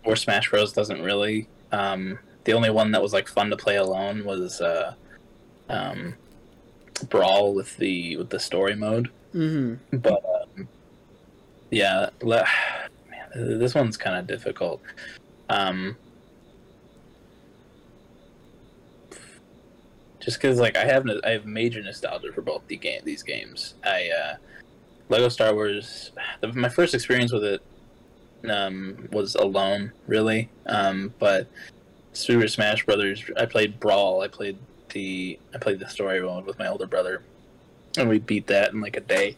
where 0.05 0.17
Smash 0.17 0.51
Bros 0.51 0.73
doesn't 0.73 1.03
really. 1.03 1.49
Um, 1.73 2.19
the 2.45 2.53
only 2.53 2.71
one 2.71 2.93
that 2.93 3.03
was 3.03 3.13
like 3.13 3.29
fun 3.29 3.51
to 3.51 3.57
play 3.57 3.77
alone 3.77 4.25
was 4.25 4.61
uh, 4.61 4.95
um, 5.69 6.15
Brawl 7.09 7.55
with 7.55 7.77
the 7.77 8.17
with 8.17 8.31
the 8.31 8.41
story 8.41 8.75
mode. 8.75 9.11
mm-hmm. 9.35 9.99
But 9.99 10.25
um, 10.25 10.46
yeah, 11.71 12.11
le- 12.23 12.47
man, 13.11 13.29
this 13.59 13.75
one's 13.75 13.97
kind 13.97 14.17
of 14.17 14.27
difficult. 14.27 14.81
Um, 15.49 15.97
just 20.21 20.41
because 20.41 20.59
like 20.59 20.77
I 20.77 20.85
have 20.85 21.05
no- 21.05 21.21
I 21.25 21.31
have 21.31 21.47
major 21.47 21.83
nostalgia 21.83 22.33
for 22.33 22.43
both 22.43 22.67
the 22.67 22.77
game 22.77 23.01
these 23.05 23.23
games. 23.23 23.75
I 23.85 24.11
uh, 24.11 24.37
Lego 25.09 25.29
Star 25.29 25.55
Wars. 25.55 26.13
The, 26.41 26.53
my 26.53 26.69
first 26.69 26.95
experience 26.95 27.33
with 27.33 27.45
it 27.45 27.63
um, 28.51 29.09
was 29.13 29.35
alone, 29.37 29.93
really. 30.07 30.51
Um, 30.67 31.15
but 31.19 31.49
Super 32.13 32.49
Smash 32.49 32.85
Brothers, 32.85 33.25
I 33.39 33.47
played 33.47 33.81
Brawl. 33.81 34.23
I 34.23 34.29
played 34.29 34.59
the 34.91 35.39
I 35.55 35.59
played 35.59 35.79
the 35.79 35.89
story 35.89 36.21
mode 36.21 36.45
with 36.47 36.59
my 36.59 36.69
older 36.69 36.87
brother, 36.87 37.23
and 37.97 38.09
we 38.09 38.19
beat 38.19 38.47
that 38.49 38.73
in 38.73 38.81
like 38.81 38.97
a 38.97 39.01
day. 39.01 39.37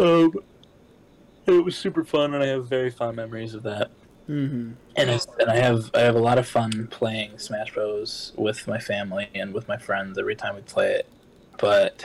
Um, 0.00 0.34
it 1.54 1.64
was 1.64 1.76
super 1.76 2.04
fun, 2.04 2.34
and 2.34 2.42
I 2.42 2.46
have 2.46 2.68
very 2.68 2.90
fond 2.90 3.16
memories 3.16 3.54
of 3.54 3.62
that. 3.64 3.90
Mm-hmm. 4.28 4.72
And 4.96 5.10
it's, 5.10 5.26
and 5.38 5.50
I 5.50 5.56
have 5.56 5.90
I 5.94 6.00
have 6.00 6.16
a 6.16 6.20
lot 6.20 6.38
of 6.38 6.48
fun 6.48 6.88
playing 6.88 7.38
Smash 7.38 7.72
Bros 7.72 8.32
with 8.36 8.66
my 8.66 8.78
family 8.78 9.28
and 9.34 9.54
with 9.54 9.68
my 9.68 9.76
friends 9.76 10.18
every 10.18 10.34
time 10.34 10.56
we 10.56 10.62
play 10.62 10.94
it. 10.94 11.08
But 11.58 12.04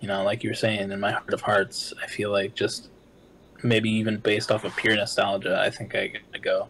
you 0.00 0.06
know, 0.06 0.22
like 0.22 0.44
you 0.44 0.50
were 0.50 0.54
saying, 0.54 0.92
in 0.92 1.00
my 1.00 1.10
heart 1.10 1.32
of 1.32 1.40
hearts, 1.40 1.92
I 2.02 2.06
feel 2.06 2.30
like 2.30 2.54
just 2.54 2.88
maybe 3.64 3.90
even 3.90 4.18
based 4.18 4.52
off 4.52 4.62
of 4.62 4.76
pure 4.76 4.94
nostalgia, 4.94 5.60
I 5.60 5.70
think 5.70 5.96
I 5.96 6.06
gotta 6.06 6.38
go 6.40 6.68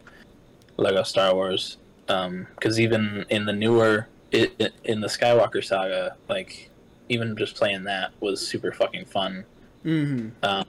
Lego 0.78 1.02
Star 1.02 1.34
Wars. 1.34 1.76
Because 2.06 2.80
even 2.80 3.26
in 3.28 3.44
the 3.44 3.52
newer, 3.52 4.08
it, 4.32 4.55
it, 4.58 4.72
in 4.84 5.02
the 5.02 5.08
Skywalker 5.08 5.62
saga, 5.62 6.16
like 6.30 6.70
even 7.10 7.36
just 7.36 7.55
playing 7.55 7.84
that 7.84 8.12
was 8.20 8.47
super 8.47 8.72
fucking 8.72 9.05
fun 9.05 9.44
Mm-hmm. 9.84 10.28
um, 10.42 10.66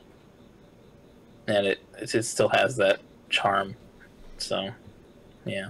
and 1.49 1.67
it 1.67 1.79
it 1.97 2.23
still 2.23 2.49
has 2.49 2.77
that 2.77 2.99
charm. 3.29 3.75
So, 4.37 4.69
yeah, 5.45 5.69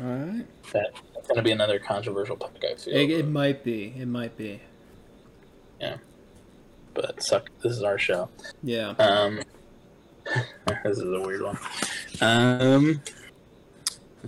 All 0.00 0.06
right. 0.06 0.46
that, 0.72 0.92
that's 1.14 1.28
gonna 1.28 1.42
be 1.42 1.50
another 1.50 1.78
controversial 1.78 2.36
pick. 2.36 2.64
I 2.64 2.74
feel, 2.76 2.94
It, 2.94 3.10
it 3.10 3.26
might 3.28 3.64
be. 3.64 3.94
It 3.98 4.06
might 4.06 4.36
be. 4.36 4.60
Yeah. 5.80 5.96
But 6.94 7.22
suck. 7.22 7.50
This 7.62 7.72
is 7.72 7.82
our 7.82 7.98
show. 7.98 8.28
Yeah. 8.62 8.90
Um, 8.98 9.40
this 10.84 10.98
is 10.98 11.02
a 11.02 11.20
weird 11.20 11.42
one. 11.42 11.58
Um, 12.20 13.02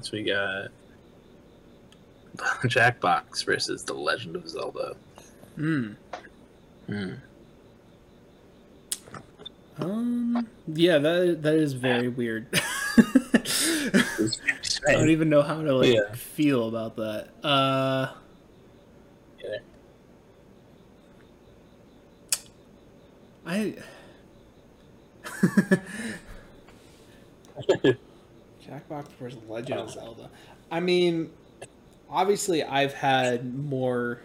so 0.01 0.11
we 0.13 0.25
got 0.25 0.69
Jackbox 2.65 3.45
versus 3.45 3.85
The 3.85 3.95
Legend 3.95 4.37
of 4.37 4.49
Zelda. 4.49 4.97
Mm. 5.59 5.97
Hmm. 6.87 7.13
Um. 9.79 10.47
Yeah. 10.67 10.99
That 10.99 11.43
that 11.43 11.55
is 11.55 11.73
very 11.73 12.09
weird. 12.09 12.47
I 14.89 14.93
don't 14.93 15.11
even 15.11 15.29
know 15.29 15.43
how 15.43 15.63
to 15.63 15.75
like 15.77 15.95
Yeah. 15.95 16.13
feel 16.15 16.69
about 16.69 16.97
that. 16.97 17.29
Uh. 17.45 18.13
Either. 19.41 19.63
I. 23.47 23.75
Jackbox 28.67 29.09
versus 29.19 29.39
Legend 29.49 29.81
of 29.81 29.91
Zelda. 29.91 30.31
I 30.71 30.81
mean, 30.81 31.31
obviously, 32.11 32.63
I've 32.63 32.95
had 32.95 33.55
more 33.55 34.21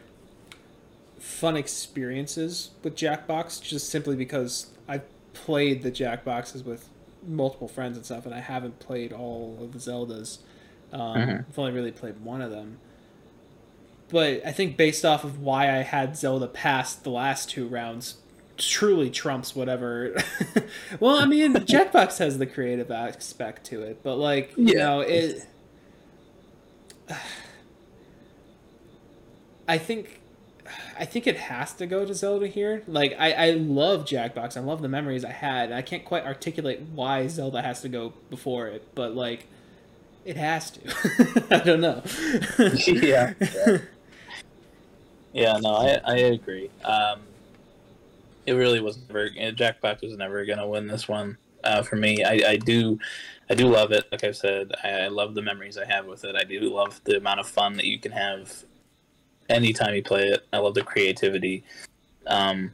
fun 1.19 1.55
experiences 1.55 2.71
with 2.83 2.95
Jackbox 2.95 3.61
just 3.61 3.89
simply 3.89 4.15
because 4.15 4.67
I've 4.87 5.03
played 5.33 5.81
the 5.83 5.91
Jackboxes 5.91 6.63
with 6.63 6.89
multiple 7.25 7.67
friends 7.67 7.97
and 7.97 8.05
stuff, 8.05 8.25
and 8.25 8.33
I 8.35 8.39
haven't 8.39 8.79
played 8.79 9.11
all 9.13 9.57
of 9.61 9.71
the 9.73 9.79
Zeldas. 9.79 10.39
Um, 10.91 10.99
Mhm. 11.17 11.45
I've 11.49 11.59
only 11.59 11.71
really 11.71 11.91
played 11.91 12.19
one 12.23 12.41
of 12.41 12.51
them. 12.51 12.77
But 14.09 14.45
I 14.45 14.51
think 14.51 14.77
based 14.77 15.03
off 15.05 15.23
of 15.23 15.39
why 15.41 15.63
I 15.75 15.81
had 15.81 16.15
Zelda 16.17 16.47
past 16.47 17.03
the 17.03 17.09
last 17.09 17.49
two 17.49 17.67
rounds, 17.67 18.17
truly 18.57 19.09
trumps 19.09 19.55
whatever. 19.55 20.15
well, 20.99 21.15
I 21.17 21.25
mean, 21.25 21.53
Jackbox 21.65 22.19
has 22.19 22.37
the 22.37 22.45
creative 22.45 22.91
aspect 22.91 23.65
to 23.67 23.81
it, 23.81 24.03
but 24.03 24.17
like 24.17 24.53
you 24.55 24.73
Yeah. 24.75 24.79
know 24.85 24.99
it. 24.99 25.45
I 29.67 29.77
think, 29.77 30.19
I 30.97 31.05
think 31.05 31.27
it 31.27 31.37
has 31.37 31.73
to 31.73 31.85
go 31.85 32.05
to 32.05 32.13
Zelda 32.13 32.47
here. 32.47 32.83
Like 32.87 33.15
I, 33.17 33.31
I 33.33 33.51
love 33.51 34.05
Jackbox. 34.05 34.57
I 34.57 34.61
love 34.61 34.81
the 34.81 34.87
memories 34.87 35.25
I 35.25 35.31
had. 35.31 35.71
I 35.71 35.81
can't 35.81 36.05
quite 36.05 36.25
articulate 36.25 36.81
why 36.93 37.27
Zelda 37.27 37.61
has 37.61 37.81
to 37.81 37.89
go 37.89 38.13
before 38.29 38.67
it, 38.67 38.87
but 38.95 39.15
like, 39.15 39.47
it 40.25 40.37
has 40.37 40.71
to. 40.71 41.45
I 41.51 41.59
don't 41.59 41.81
know. 41.81 42.03
yeah. 42.87 43.33
yeah. 43.39 43.77
Yeah, 45.33 45.57
no, 45.59 45.73
I, 45.73 45.99
I 46.05 46.15
agree. 46.17 46.69
Um, 46.85 47.21
it 48.45 48.53
really 48.53 48.79
was 48.79 48.99
never 49.09 49.29
Jackbox 49.29 50.03
was 50.03 50.15
never 50.15 50.45
gonna 50.45 50.67
win 50.67 50.87
this 50.87 51.07
one 51.07 51.37
uh, 51.63 51.81
for 51.81 51.95
me. 51.95 52.23
I, 52.23 52.51
I 52.51 52.57
do 52.57 52.99
I 53.49 53.55
do 53.55 53.67
love 53.67 53.91
it. 53.91 54.05
Like 54.11 54.23
I've 54.23 54.37
said, 54.37 54.73
I, 54.83 54.89
I 54.89 55.07
love 55.07 55.33
the 55.33 55.41
memories 55.41 55.77
I 55.77 55.85
have 55.85 56.05
with 56.05 56.23
it. 56.23 56.35
I 56.35 56.43
do 56.43 56.59
love 56.61 57.01
the 57.03 57.17
amount 57.17 57.39
of 57.39 57.47
fun 57.47 57.73
that 57.77 57.85
you 57.85 57.99
can 57.99 58.11
have 58.11 58.63
anytime 59.49 59.95
you 59.95 60.03
play 60.03 60.29
it. 60.29 60.47
I 60.51 60.57
love 60.57 60.73
the 60.73 60.83
creativity. 60.83 61.63
Um, 62.27 62.73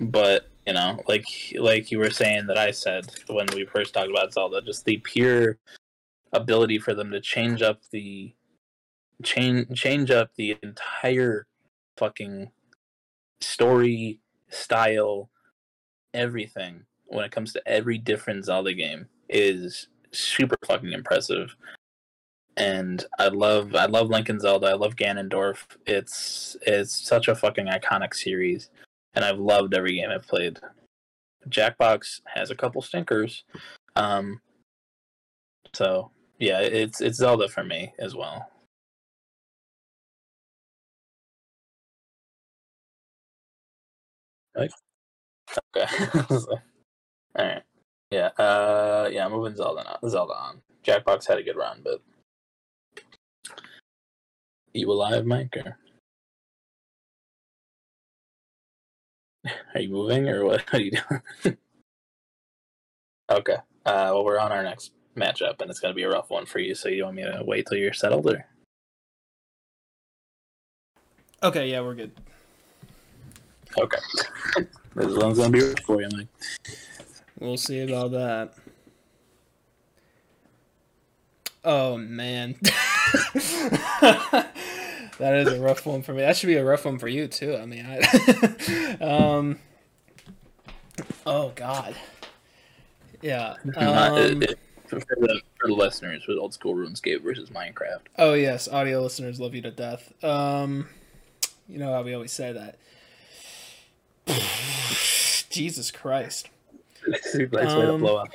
but 0.00 0.48
you 0.66 0.74
know, 0.74 1.02
like 1.08 1.26
like 1.58 1.90
you 1.90 1.98
were 1.98 2.10
saying 2.10 2.46
that 2.46 2.58
I 2.58 2.70
said 2.70 3.06
when 3.28 3.46
we 3.54 3.64
first 3.64 3.94
talked 3.94 4.10
about 4.10 4.32
Zelda, 4.32 4.62
just 4.62 4.84
the 4.84 4.98
pure 4.98 5.58
ability 6.32 6.78
for 6.78 6.94
them 6.94 7.10
to 7.10 7.20
change 7.20 7.62
up 7.62 7.80
the 7.90 8.32
change 9.22 9.78
change 9.78 10.10
up 10.10 10.30
the 10.36 10.56
entire 10.62 11.46
fucking 11.96 12.50
story 13.40 14.20
style 14.48 15.30
everything 16.14 16.84
when 17.06 17.24
it 17.24 17.32
comes 17.32 17.52
to 17.52 17.68
every 17.68 17.98
different 17.98 18.44
Zelda 18.44 18.72
game 18.72 19.06
is 19.28 19.88
super 20.12 20.56
fucking 20.66 20.92
impressive 20.92 21.54
and 22.60 23.06
I 23.18 23.28
love 23.28 23.74
I 23.74 23.86
love 23.86 24.10
Link 24.10 24.28
and 24.28 24.40
Zelda. 24.40 24.66
I 24.68 24.74
love 24.74 24.94
Ganondorf. 24.94 25.64
It's 25.86 26.56
it's 26.62 26.94
such 26.94 27.26
a 27.26 27.34
fucking 27.34 27.66
iconic 27.66 28.14
series, 28.14 28.70
and 29.14 29.24
I've 29.24 29.38
loved 29.38 29.74
every 29.74 29.96
game 29.96 30.10
I've 30.10 30.28
played. 30.28 30.60
Jackbox 31.48 32.20
has 32.26 32.50
a 32.50 32.54
couple 32.54 32.82
stinkers, 32.82 33.44
um, 33.96 34.40
so 35.74 36.10
yeah, 36.38 36.60
it's 36.60 37.00
it's 37.00 37.18
Zelda 37.18 37.48
for 37.48 37.64
me 37.64 37.94
as 37.98 38.14
well. 38.14 38.50
Right. 44.54 44.70
Okay. 45.76 45.86
All 46.30 46.58
right. 47.38 47.62
Yeah. 48.10 48.26
Uh. 48.38 49.08
Yeah. 49.10 49.28
Moving 49.28 49.56
Zelda 49.56 49.98
on. 50.02 50.10
Zelda 50.10 50.34
on. 50.34 50.60
Jackbox 50.84 51.26
had 51.26 51.38
a 51.38 51.42
good 51.42 51.56
run, 51.56 51.80
but 51.84 52.02
you 54.72 54.90
alive, 54.90 55.26
Mike? 55.26 55.56
Or... 55.56 55.78
Are 59.74 59.80
you 59.80 59.90
moving, 59.90 60.28
or 60.28 60.44
what? 60.44 60.60
What 60.70 60.74
are 60.74 60.80
you 60.80 60.92
doing? 60.92 61.56
okay. 63.30 63.56
Uh. 63.86 64.10
Well, 64.12 64.24
we're 64.24 64.38
on 64.38 64.52
our 64.52 64.62
next 64.62 64.92
matchup, 65.16 65.60
and 65.60 65.70
it's 65.70 65.80
going 65.80 65.92
to 65.92 65.96
be 65.96 66.02
a 66.02 66.08
rough 66.08 66.30
one 66.30 66.46
for 66.46 66.58
you. 66.58 66.74
So 66.74 66.88
you 66.88 67.04
want 67.04 67.16
me 67.16 67.22
to 67.22 67.42
wait 67.44 67.66
till 67.66 67.78
you're 67.78 67.92
settled, 67.92 68.26
or? 68.26 68.46
Okay. 71.42 71.70
Yeah, 71.70 71.80
we're 71.80 71.94
good. 71.94 72.12
Okay. 73.78 73.98
this 74.94 75.16
one's 75.16 75.38
going 75.38 75.52
to 75.52 75.58
be 75.58 75.64
rough 75.64 75.80
for 75.80 76.02
you, 76.02 76.08
Mike. 76.12 76.28
We'll 77.38 77.56
see 77.56 77.80
about 77.80 78.10
that. 78.12 78.54
Oh 81.64 81.96
man. 81.96 82.56
That 85.18 85.34
is 85.34 85.52
a 85.52 85.60
rough 85.60 85.86
one 85.86 86.02
for 86.02 86.12
me. 86.12 86.22
That 86.22 86.36
should 86.36 86.48
be 86.48 86.56
a 86.56 86.64
rough 86.64 86.84
one 86.84 86.98
for 86.98 87.08
you 87.08 87.28
too. 87.28 87.56
I 87.56 87.66
mean, 87.66 87.86
I, 87.86 88.96
um, 89.00 89.58
oh 91.26 91.52
god, 91.54 91.94
yeah. 93.22 93.54
Um, 93.76 94.42
for, 94.86 94.98
the, 94.98 95.40
for 95.58 95.68
the 95.68 95.74
listeners, 95.74 96.26
with 96.26 96.38
old 96.38 96.52
school 96.52 96.74
RuneScape 96.74 97.22
versus 97.22 97.50
Minecraft. 97.50 98.06
Oh 98.18 98.34
yes, 98.34 98.68
audio 98.68 99.02
listeners 99.02 99.40
love 99.40 99.54
you 99.54 99.62
to 99.62 99.70
death. 99.70 100.12
Um, 100.24 100.88
you 101.68 101.78
know 101.78 101.92
how 101.92 102.02
we 102.02 102.14
always 102.14 102.32
say 102.32 102.52
that. 102.52 102.78
Jesus 105.50 105.90
Christ. 105.90 106.48
nice 107.06 107.34
way 107.34 107.46
to 107.46 107.98
blow 107.98 108.16
up. 108.16 108.28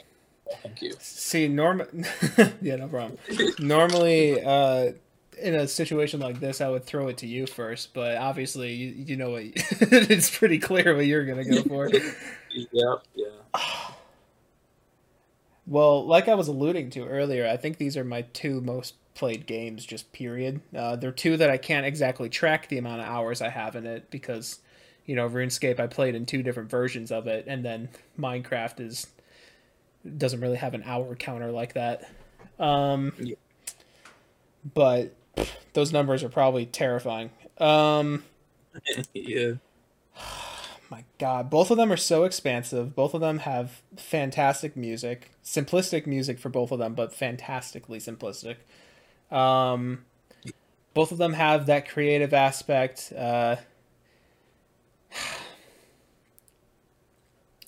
Thank 0.62 0.82
you. 0.82 0.94
See, 1.00 1.48
norm, 1.48 1.84
yeah, 2.62 2.76
no 2.76 2.88
problem. 2.88 3.18
Normally, 3.60 4.44
uh, 4.44 4.92
in 5.38 5.56
a 5.56 5.68
situation 5.68 6.20
like 6.20 6.40
this, 6.40 6.62
I 6.62 6.70
would 6.70 6.86
throw 6.86 7.08
it 7.08 7.18
to 7.18 7.28
you 7.28 7.48
first, 7.48 7.94
but 7.94 8.18
obviously, 8.18 8.74
you, 8.74 8.90
you 8.90 9.16
know 9.18 9.32
what? 9.32 9.44
it's 9.54 10.36
pretty 10.36 10.60
clear 10.60 10.96
what 10.96 11.06
you're 11.06 11.26
gonna 11.26 11.46
go 11.46 11.64
for. 11.64 11.90
yeah, 12.72 12.96
yeah. 13.16 13.28
Well, 15.68 16.06
like 16.06 16.28
I 16.28 16.36
was 16.36 16.48
alluding 16.48 16.92
to 16.92 17.06
earlier, 17.06 17.48
I 17.48 17.58
think 17.58 17.78
these 17.78 17.98
are 17.98 18.04
my 18.04 18.22
two 18.22 18.62
most 18.62 18.96
played 19.16 19.48
games, 19.48 19.86
just 19.86 20.12
period. 20.12 20.62
Uh, 20.76 20.96
they're 20.96 21.12
two 21.12 21.38
that 21.38 21.50
I 21.50 21.58
can't 21.58 21.86
exactly 21.86 22.30
track 22.30 22.68
the 22.68 22.78
amount 22.78 23.02
of 23.02 23.08
hours 23.08 23.42
I 23.42 23.50
have 23.50 23.76
in 23.76 23.86
it 23.86 24.12
because, 24.12 24.60
you 25.06 25.16
know, 25.16 25.28
RuneScape 25.28 25.80
I 25.80 25.88
played 25.88 26.14
in 26.14 26.26
two 26.26 26.44
different 26.44 26.70
versions 26.70 27.12
of 27.12 27.26
it, 27.26 27.46
and 27.48 27.66
then 27.66 27.90
Minecraft 28.20 28.80
is 28.80 29.08
doesn't 30.18 30.40
really 30.40 30.58
have 30.58 30.74
an 30.74 30.84
hour 30.86 31.16
counter 31.16 31.52
like 31.52 31.74
that. 31.74 32.10
Um, 32.60 33.14
yeah. 33.20 33.36
But 34.74 35.16
those 35.74 35.92
numbers 35.92 36.24
are 36.24 36.30
probably 36.30 36.66
terrifying. 36.66 37.32
Um, 37.58 38.24
yeah. 39.14 39.54
My 40.90 41.04
God, 41.18 41.50
both 41.50 41.72
of 41.72 41.78
them 41.78 41.92
are 41.92 41.98
so 41.98 42.24
expansive. 42.26 42.96
Both 42.96 43.16
of 43.16 43.22
them 43.22 43.40
have 43.40 43.82
fantastic 43.98 44.78
music, 44.78 45.32
simplistic 45.44 46.06
music 46.06 46.38
for 46.38 46.50
both 46.50 46.72
of 46.72 46.78
them, 46.78 46.94
but 46.94 47.14
fantastically 47.14 47.98
simplistic. 48.00 48.58
Um, 49.32 50.06
both 50.94 51.12
of 51.12 51.18
them 51.18 51.34
have 51.34 51.66
that 51.66 51.90
creative 51.90 52.34
aspect. 52.34 53.12
Uh, 53.18 53.56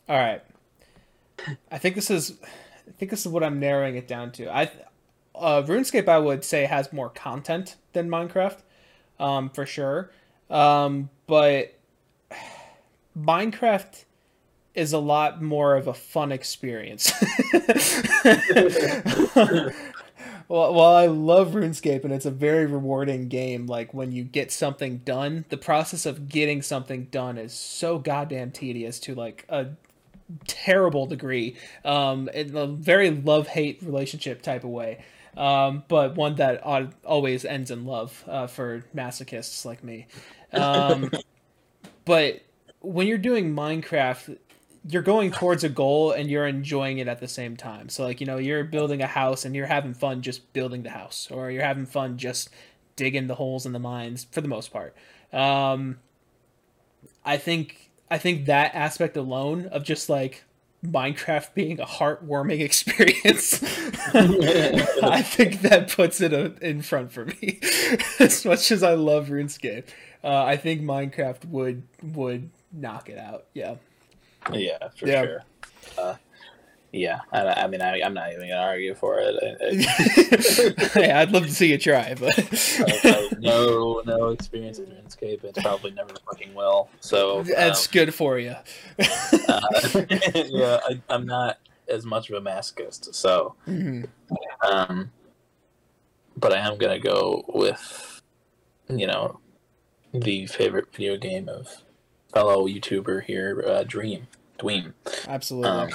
all 0.08 0.18
right, 0.18 0.44
I 1.72 1.78
think 1.78 1.96
this 1.96 2.10
is, 2.10 2.34
I 2.44 2.92
think 2.98 3.12
this 3.12 3.26
is 3.26 3.32
what 3.32 3.44
I'm 3.44 3.60
narrowing 3.60 3.96
it 3.96 4.08
down 4.08 4.32
to. 4.34 4.50
I, 4.50 4.72
uh, 5.36 5.64
RuneScape, 5.64 6.08
I 6.08 6.20
would 6.20 6.44
say 6.44 6.66
has 6.66 6.92
more 6.92 7.10
content 7.10 7.76
than 7.94 8.10
Minecraft, 8.10 8.60
um, 9.20 9.50
for 9.50 9.66
sure. 9.66 10.12
Um, 10.50 11.10
but 11.28 11.78
Minecraft 13.18 14.06
is 14.74 14.94
a 14.94 15.00
lot 15.00 15.42
more 15.42 15.76
of 15.76 15.88
a 15.88 15.94
fun 15.94 16.32
experience. 16.32 17.12
well, 20.48 20.74
while 20.74 20.96
I 20.96 21.08
love 21.08 21.54
RuneScape 21.54 22.04
and 22.04 22.14
it's 22.14 22.28
a 22.28 22.32
very 22.32 22.68
rewarding 22.68 23.28
game, 23.28 23.66
like 23.66 23.94
when 23.94 24.12
you 24.12 24.24
get 24.24 24.52
something 24.52 25.00
done, 25.00 25.46
the 25.50 25.58
process 25.58 26.06
of 26.06 26.30
getting 26.30 26.62
something 26.62 27.06
done 27.06 27.40
is 27.40 27.54
so 27.54 27.98
goddamn 27.98 28.52
tedious 28.52 29.00
to 29.02 29.16
like 29.16 29.46
a 29.50 29.68
terrible 30.48 31.06
degree, 31.06 31.56
um, 31.86 32.30
in 32.30 32.56
a 32.56 32.68
very 32.68 33.10
love 33.12 33.48
hate 33.48 33.82
relationship 33.82 34.42
type 34.42 34.64
of 34.64 34.70
way. 34.70 35.04
Um, 35.36 35.84
but 35.88 36.16
one 36.16 36.36
that 36.36 36.64
always 37.06 37.46
ends 37.46 37.70
in 37.70 37.86
love 37.86 38.24
uh, 38.28 38.48
for 38.48 38.84
masochists 38.96 39.66
like 39.66 39.84
me. 39.84 40.08
Um, 40.52 41.12
but 42.06 42.42
when 42.80 43.08
you're 43.08 43.20
doing 43.20 43.54
Minecraft, 43.54 44.38
you're 44.90 45.04
going 45.04 45.32
towards 45.32 45.64
a 45.64 45.70
goal 45.70 46.12
and 46.12 46.30
you're 46.30 46.48
enjoying 46.48 46.98
it 46.98 47.08
at 47.08 47.20
the 47.20 47.28
same 47.28 47.56
time. 47.56 47.90
So 47.90 48.04
like 48.04 48.20
you 48.20 48.26
know 48.26 48.38
you're 48.38 48.64
building 48.64 49.02
a 49.02 49.08
house 49.08 49.46
and 49.46 49.56
you're 49.56 49.68
having 49.68 49.94
fun 49.94 50.22
just 50.22 50.54
building 50.54 50.84
the 50.84 50.90
house, 50.90 51.30
or 51.30 51.52
you're 51.52 51.64
having 51.64 51.86
fun 51.86 52.18
just 52.18 52.50
digging 52.96 53.28
the 53.28 53.36
holes 53.36 53.66
in 53.66 53.74
the 53.74 53.80
mines 53.80 54.26
for 54.32 54.42
the 54.42 54.48
most 54.48 54.72
part. 54.72 54.96
Um, 55.32 56.00
I 57.24 57.38
think 57.38 57.87
I 58.10 58.18
think 58.18 58.46
that 58.46 58.74
aspect 58.74 59.18
alone 59.18 59.66
of 59.68 59.84
just 59.84 60.10
like 60.10 60.44
Minecraft 60.86 61.54
being 61.54 61.80
a 61.80 61.86
heartwarming 61.86 62.62
experience, 62.64 63.62
I 64.14 65.22
think 65.22 65.62
that 65.62 65.92
puts 65.94 66.22
it 66.22 66.34
uh, 66.34 66.52
in 66.62 66.82
front 66.82 67.12
for 67.12 67.26
me. 67.26 67.60
as 68.20 68.46
much 68.46 68.72
as 68.72 68.84
I 68.84 68.94
love 68.94 69.28
RuneScape, 69.28 69.86
uh, 70.24 70.44
I 70.44 70.58
think 70.58 70.82
Minecraft 70.82 71.46
would 71.46 71.84
would 72.02 72.50
knock 72.72 73.10
it 73.10 73.18
out. 73.18 73.46
Yeah. 73.54 73.76
Yeah, 74.54 74.90
for 74.96 75.08
yeah. 75.08 75.24
sure. 75.24 75.44
Uh, 75.98 76.16
yeah, 76.92 77.20
I, 77.32 77.42
I 77.44 77.68
mean, 77.68 77.82
I, 77.82 78.00
am 78.00 78.14
not 78.14 78.32
even 78.32 78.48
gonna 78.48 78.62
argue 78.62 78.96
for 78.96 79.20
it. 79.20 80.82
hey, 80.94 81.12
I'd 81.12 81.32
love 81.32 81.46
to 81.46 81.52
see 81.52 81.72
you 81.72 81.78
try, 81.78 82.16
but 82.16 82.36
no, 83.40 84.02
no 84.06 84.30
experience 84.30 84.80
in 84.80 84.86
RuneScape. 84.86 85.44
It's 85.44 85.62
probably 85.62 85.92
never 85.92 86.14
fucking 86.26 86.54
will. 86.54 86.90
So 87.02 87.44
that's 87.44 87.88
um, 87.88 87.92
good 87.92 88.14
for 88.14 88.40
you. 88.40 88.56
uh, 89.00 89.62
yeah, 90.34 90.80
I, 90.88 91.02
am 91.10 91.26
not 91.26 91.58
as 91.90 92.06
much 92.06 92.30
of 92.30 92.38
a 92.38 92.50
masochist, 92.50 93.14
so. 93.14 93.56
Mm-hmm. 93.68 94.04
Um, 94.66 95.12
but 96.38 96.54
I 96.54 96.60
am 96.60 96.78
gonna 96.78 97.00
go 97.00 97.44
with, 97.50 98.22
you 98.90 99.08
know, 99.08 99.40
the 100.14 100.46
favorite 100.48 100.94
video 100.96 101.18
game 101.18 101.50
of 101.50 101.84
fellow 102.34 102.68
YouTuber 102.68 103.24
here, 103.24 103.64
uh, 103.68 103.84
Dream, 103.84 104.28
Dweem. 104.60 104.94
Absolutely. 105.28 105.70
Um, 105.70 105.90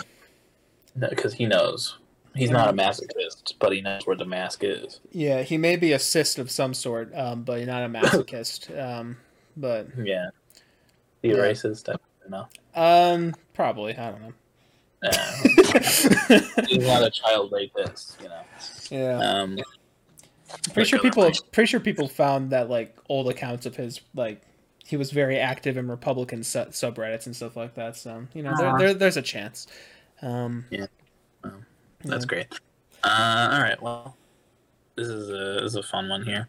because 0.99 1.35
he 1.35 1.47
knows 1.47 1.99
he's 2.35 2.51
not 2.51 2.69
a 2.69 2.73
masochist, 2.73 3.55
but 3.59 3.73
he 3.73 3.81
knows 3.81 4.07
where 4.07 4.17
the 4.17 4.25
mask 4.25 4.61
is. 4.63 5.01
Yeah, 5.11 5.43
he 5.43 5.59
may 5.59 5.77
be 5.77 5.93
a 5.93 5.99
cyst 5.99 6.39
of 6.39 6.51
some 6.51 6.75
sort, 6.75 7.15
um, 7.15 7.43
but 7.43 7.59
he's 7.59 7.67
not 7.67 7.83
a 7.83 7.89
masochist. 7.89 8.79
um, 8.83 9.17
but 9.57 9.89
yeah, 10.03 10.31
he 11.23 11.31
yeah. 11.31 11.37
racist. 11.37 11.89
I 11.89 11.97
don't 12.21 12.31
know. 12.31 12.49
Um, 12.75 13.35
probably. 13.55 13.97
I 13.97 14.11
don't 14.11 14.23
know. 14.23 14.33
Uh, 15.05 15.11
he's 16.69 16.87
not 16.87 17.03
a 17.03 17.11
child 17.11 17.51
rapist, 17.53 18.21
you 18.23 18.29
know. 18.29 18.43
Yeah. 18.91 19.19
Um, 19.19 19.59
pretty 20.73 20.89
sure 20.89 21.01
people. 21.01 21.31
Pretty 21.51 21.67
sure 21.67 21.81
people 21.81 22.09
found 22.09 22.51
that 22.51 22.71
like 22.71 22.97
old 23.09 23.29
accounts 23.29 23.67
of 23.67 23.77
his 23.77 24.01
like 24.15 24.43
he 24.85 24.97
was 24.97 25.11
very 25.11 25.39
active 25.39 25.77
in 25.77 25.89
Republican 25.89 26.43
su- 26.43 26.59
subreddits 26.67 27.27
and 27.27 27.35
stuff 27.35 27.57
like 27.57 27.75
that. 27.75 27.97
So 27.97 28.27
you 28.33 28.43
know, 28.43 28.51
uh-huh. 28.51 28.63
there, 28.63 28.79
there, 28.79 28.95
there's 28.95 29.17
a 29.17 29.23
chance. 29.23 29.67
Um, 30.23 30.65
yeah, 30.71 30.87
well, 31.43 31.55
that's 32.05 32.25
yeah. 32.25 32.29
great. 32.29 32.61
Uh, 33.03 33.51
all 33.53 33.61
right, 33.61 33.83
well, 33.83 34.17
this 34.97 35.09
is 35.09 35.29
a 35.29 35.63
this 35.63 35.73
is 35.73 35.77
a 35.77 35.83
fun 35.83 36.09
one 36.09 36.25
here. 36.25 36.49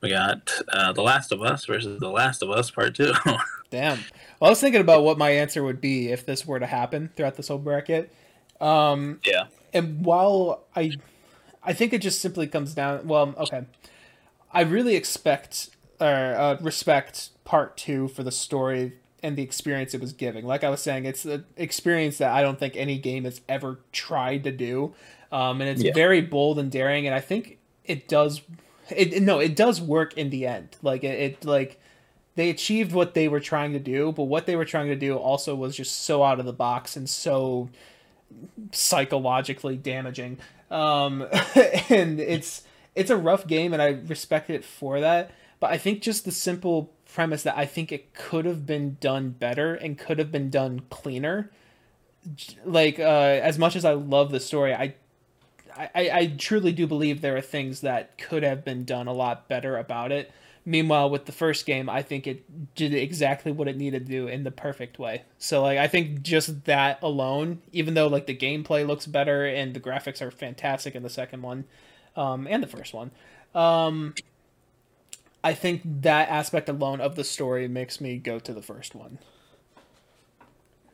We 0.00 0.10
got 0.10 0.52
uh, 0.68 0.92
The 0.92 1.02
Last 1.02 1.32
of 1.32 1.42
Us 1.42 1.64
versus 1.64 1.98
The 1.98 2.10
Last 2.10 2.42
of 2.42 2.50
Us 2.50 2.70
Part 2.70 2.94
Two. 2.94 3.12
Damn. 3.70 3.98
Well, 4.38 4.48
I 4.48 4.50
was 4.50 4.60
thinking 4.60 4.82
about 4.82 5.02
what 5.02 5.16
my 5.16 5.30
answer 5.30 5.64
would 5.64 5.80
be 5.80 6.10
if 6.10 6.26
this 6.26 6.46
were 6.46 6.60
to 6.60 6.66
happen 6.66 7.10
throughout 7.16 7.36
this 7.36 7.48
whole 7.48 7.58
bracket. 7.58 8.12
Um, 8.60 9.20
yeah. 9.24 9.46
And 9.72 10.04
while 10.04 10.64
I, 10.76 10.92
I 11.62 11.72
think 11.72 11.92
it 11.92 12.02
just 12.02 12.20
simply 12.20 12.46
comes 12.46 12.74
down. 12.74 13.08
Well, 13.08 13.34
okay, 13.38 13.64
I 14.52 14.60
really 14.60 14.94
expect 14.94 15.70
or 16.00 16.06
uh, 16.06 16.56
respect 16.60 17.30
part 17.44 17.76
two 17.76 18.08
for 18.08 18.22
the 18.22 18.30
story 18.30 18.92
and 19.24 19.38
the 19.38 19.42
experience 19.42 19.94
it 19.94 20.02
was 20.02 20.12
giving. 20.12 20.44
Like 20.44 20.62
I 20.62 20.68
was 20.68 20.82
saying, 20.82 21.06
it's 21.06 21.24
an 21.24 21.46
experience 21.56 22.18
that 22.18 22.30
I 22.30 22.42
don't 22.42 22.58
think 22.58 22.76
any 22.76 22.98
game 22.98 23.24
has 23.24 23.40
ever 23.48 23.80
tried 23.90 24.44
to 24.44 24.52
do, 24.52 24.94
um, 25.32 25.62
and 25.62 25.70
it's 25.70 25.82
yeah. 25.82 25.94
very 25.94 26.20
bold 26.20 26.58
and 26.58 26.70
daring. 26.70 27.06
And 27.06 27.14
I 27.14 27.20
think 27.20 27.58
it 27.84 28.06
does. 28.06 28.42
It 28.90 29.22
no, 29.22 29.38
it 29.38 29.56
does 29.56 29.80
work 29.80 30.18
in 30.18 30.28
the 30.28 30.46
end. 30.46 30.76
Like 30.82 31.04
it, 31.04 31.18
it 31.18 31.44
like 31.44 31.80
they 32.36 32.50
achieved 32.50 32.92
what 32.92 33.14
they 33.14 33.26
were 33.26 33.40
trying 33.40 33.72
to 33.72 33.78
do, 33.78 34.12
but 34.12 34.24
what 34.24 34.44
they 34.44 34.56
were 34.56 34.66
trying 34.66 34.88
to 34.88 34.96
do 34.96 35.16
also 35.16 35.54
was 35.54 35.74
just 35.74 36.02
so 36.02 36.22
out 36.22 36.38
of 36.38 36.44
the 36.44 36.52
box 36.52 36.94
and 36.94 37.08
so 37.08 37.70
psychologically 38.72 39.76
damaging. 39.76 40.38
Um, 40.70 41.22
and 41.88 42.20
it's 42.20 42.62
it's 42.94 43.10
a 43.10 43.16
rough 43.16 43.46
game, 43.46 43.72
and 43.72 43.80
I 43.80 43.88
respect 44.06 44.50
it 44.50 44.64
for 44.64 45.00
that. 45.00 45.30
But 45.60 45.72
I 45.72 45.78
think 45.78 46.02
just 46.02 46.26
the 46.26 46.30
simple 46.30 46.92
premise 47.14 47.44
that 47.44 47.56
I 47.56 47.64
think 47.64 47.92
it 47.92 48.12
could 48.12 48.44
have 48.44 48.66
been 48.66 48.96
done 49.00 49.30
better 49.30 49.74
and 49.74 49.96
could 49.96 50.18
have 50.18 50.32
been 50.32 50.50
done 50.50 50.82
cleaner. 50.90 51.50
Like 52.64 52.98
uh, 52.98 53.40
as 53.42 53.56
much 53.56 53.76
as 53.76 53.84
I 53.84 53.92
love 53.92 54.32
the 54.32 54.40
story, 54.40 54.74
I, 54.74 54.94
I 55.76 55.90
I 55.94 56.34
truly 56.36 56.72
do 56.72 56.86
believe 56.86 57.20
there 57.20 57.36
are 57.36 57.40
things 57.40 57.82
that 57.82 58.18
could 58.18 58.42
have 58.42 58.64
been 58.64 58.84
done 58.84 59.06
a 59.06 59.12
lot 59.12 59.48
better 59.48 59.76
about 59.76 60.10
it. 60.10 60.32
Meanwhile, 60.66 61.10
with 61.10 61.26
the 61.26 61.32
first 61.32 61.66
game, 61.66 61.88
I 61.88 62.02
think 62.02 62.26
it 62.26 62.74
did 62.74 62.94
exactly 62.94 63.52
what 63.52 63.68
it 63.68 63.76
needed 63.76 64.06
to 64.06 64.12
do 64.12 64.26
in 64.26 64.42
the 64.42 64.50
perfect 64.50 64.98
way. 64.98 65.22
So 65.38 65.62
like 65.62 65.78
I 65.78 65.86
think 65.86 66.22
just 66.22 66.64
that 66.64 66.98
alone, 67.00 67.62
even 67.70 67.94
though 67.94 68.08
like 68.08 68.26
the 68.26 68.36
gameplay 68.36 68.84
looks 68.84 69.06
better 69.06 69.44
and 69.44 69.72
the 69.72 69.80
graphics 69.80 70.20
are 70.20 70.32
fantastic 70.32 70.96
in 70.96 71.04
the 71.04 71.10
second 71.10 71.42
one, 71.42 71.66
um, 72.16 72.48
and 72.48 72.60
the 72.62 72.66
first 72.66 72.92
one, 72.92 73.12
um, 73.54 74.14
I 75.44 75.54
think 75.54 75.82
that 75.84 76.28
aspect 76.28 76.68
alone 76.68 77.00
of 77.00 77.14
the 77.14 77.22
story 77.22 77.68
makes 77.68 78.00
me 78.00 78.18
go 78.18 78.40
to 78.40 78.52
the 78.52 78.62
first 78.62 78.96
one. 78.96 79.18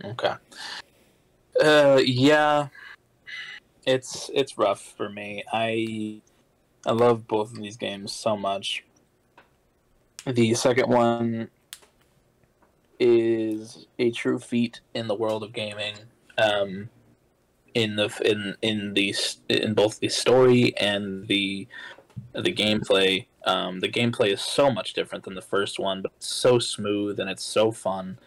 Okay. 0.04 0.34
Uh, 1.62 2.00
yeah, 2.04 2.68
it's 3.86 4.30
it's 4.34 4.58
rough 4.58 4.94
for 4.96 5.08
me. 5.08 5.44
I 5.52 6.20
I 6.84 6.92
love 6.92 7.26
both 7.26 7.52
of 7.52 7.58
these 7.58 7.76
games 7.76 8.12
so 8.12 8.36
much 8.36 8.84
the 10.26 10.54
second 10.54 10.88
one 10.88 11.48
is 12.98 13.86
a 13.98 14.10
true 14.10 14.38
feat 14.38 14.80
in 14.94 15.08
the 15.08 15.14
world 15.14 15.42
of 15.42 15.52
gaming. 15.52 15.94
Um, 16.36 16.90
in 17.74 17.96
the 17.96 18.10
in 18.24 18.56
in 18.62 18.94
the 18.94 19.14
in 19.48 19.74
both 19.74 20.00
the 20.00 20.08
story 20.08 20.76
and 20.76 21.26
the 21.28 21.66
the 22.32 22.52
gameplay. 22.52 23.26
Um, 23.44 23.80
the 23.80 23.88
gameplay 23.88 24.32
is 24.32 24.40
so 24.40 24.70
much 24.70 24.92
different 24.92 25.24
than 25.24 25.34
the 25.34 25.42
first 25.42 25.78
one, 25.78 26.02
but 26.02 26.12
it's 26.16 26.28
so 26.28 26.58
smooth 26.58 27.18
and 27.18 27.30
it's 27.30 27.44
so 27.44 27.72
fun. 27.72 28.18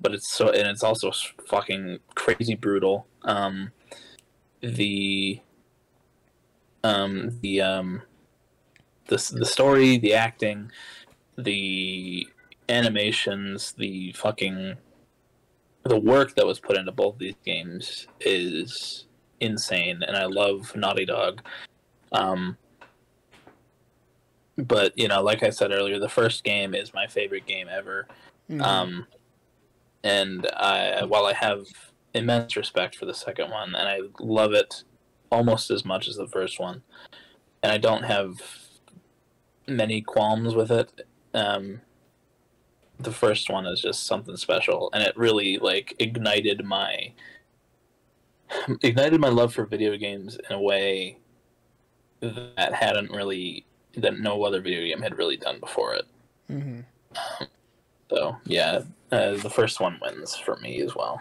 But 0.00 0.14
it's 0.14 0.32
so 0.32 0.48
and 0.48 0.68
it's 0.68 0.82
also 0.82 1.12
fucking 1.46 2.00
crazy 2.14 2.54
brutal. 2.54 3.06
Um, 3.22 3.72
the 4.60 5.40
um, 6.82 7.38
the 7.40 7.60
um, 7.60 8.02
the 9.06 9.16
the 9.34 9.46
story, 9.46 9.98
the 9.98 10.14
acting, 10.14 10.70
the 11.36 12.26
animations, 12.68 13.72
the 13.72 14.12
fucking 14.12 14.76
the 15.84 15.98
work 15.98 16.34
that 16.34 16.46
was 16.46 16.58
put 16.58 16.76
into 16.76 16.92
both 16.92 17.18
these 17.18 17.34
games 17.44 18.06
is 18.20 19.06
insane, 19.40 20.02
and 20.02 20.16
I 20.16 20.24
love 20.24 20.74
Naughty 20.74 21.04
Dog. 21.04 21.42
Um, 22.12 22.56
but 24.56 24.96
you 24.96 25.08
know, 25.08 25.22
like 25.22 25.42
I 25.42 25.50
said 25.50 25.72
earlier, 25.72 25.98
the 25.98 26.08
first 26.08 26.44
game 26.44 26.74
is 26.74 26.94
my 26.94 27.06
favorite 27.06 27.46
game 27.46 27.68
ever. 27.70 28.06
Mm-hmm. 28.50 28.62
Um, 28.62 29.06
and 30.02 30.46
I, 30.56 31.04
while 31.04 31.26
I 31.26 31.32
have 31.32 31.66
immense 32.12 32.56
respect 32.56 32.94
for 32.96 33.06
the 33.06 33.14
second 33.14 33.50
one, 33.50 33.74
and 33.74 33.88
I 33.88 34.00
love 34.20 34.52
it 34.52 34.84
almost 35.32 35.70
as 35.70 35.84
much 35.84 36.08
as 36.08 36.16
the 36.16 36.28
first 36.28 36.60
one, 36.60 36.82
and 37.62 37.72
I 37.72 37.78
don't 37.78 38.04
have 38.04 38.40
many 39.66 40.02
qualms 40.02 40.54
with 40.54 40.70
it 40.70 41.06
um, 41.34 41.80
the 42.98 43.12
first 43.12 43.50
one 43.50 43.66
is 43.66 43.80
just 43.80 44.06
something 44.06 44.36
special, 44.36 44.88
and 44.92 45.02
it 45.02 45.16
really 45.16 45.58
like 45.58 45.94
ignited 45.98 46.64
my 46.64 47.12
ignited 48.82 49.20
my 49.20 49.28
love 49.28 49.52
for 49.52 49.66
video 49.66 49.96
games 49.96 50.38
in 50.48 50.54
a 50.54 50.60
way 50.60 51.18
that 52.20 52.72
hadn't 52.72 53.10
really 53.10 53.66
that 53.96 54.18
no 54.18 54.42
other 54.44 54.60
video 54.60 54.80
game 54.82 55.02
had 55.02 55.16
really 55.18 55.36
done 55.36 55.60
before 55.60 55.94
it. 55.94 56.04
Mm-hmm. 56.50 56.80
So 58.10 58.36
yeah, 58.44 58.82
uh, 59.10 59.34
the 59.34 59.50
first 59.50 59.80
one 59.80 59.98
wins 60.02 60.36
for 60.36 60.56
me 60.56 60.80
as 60.80 60.94
well. 60.94 61.20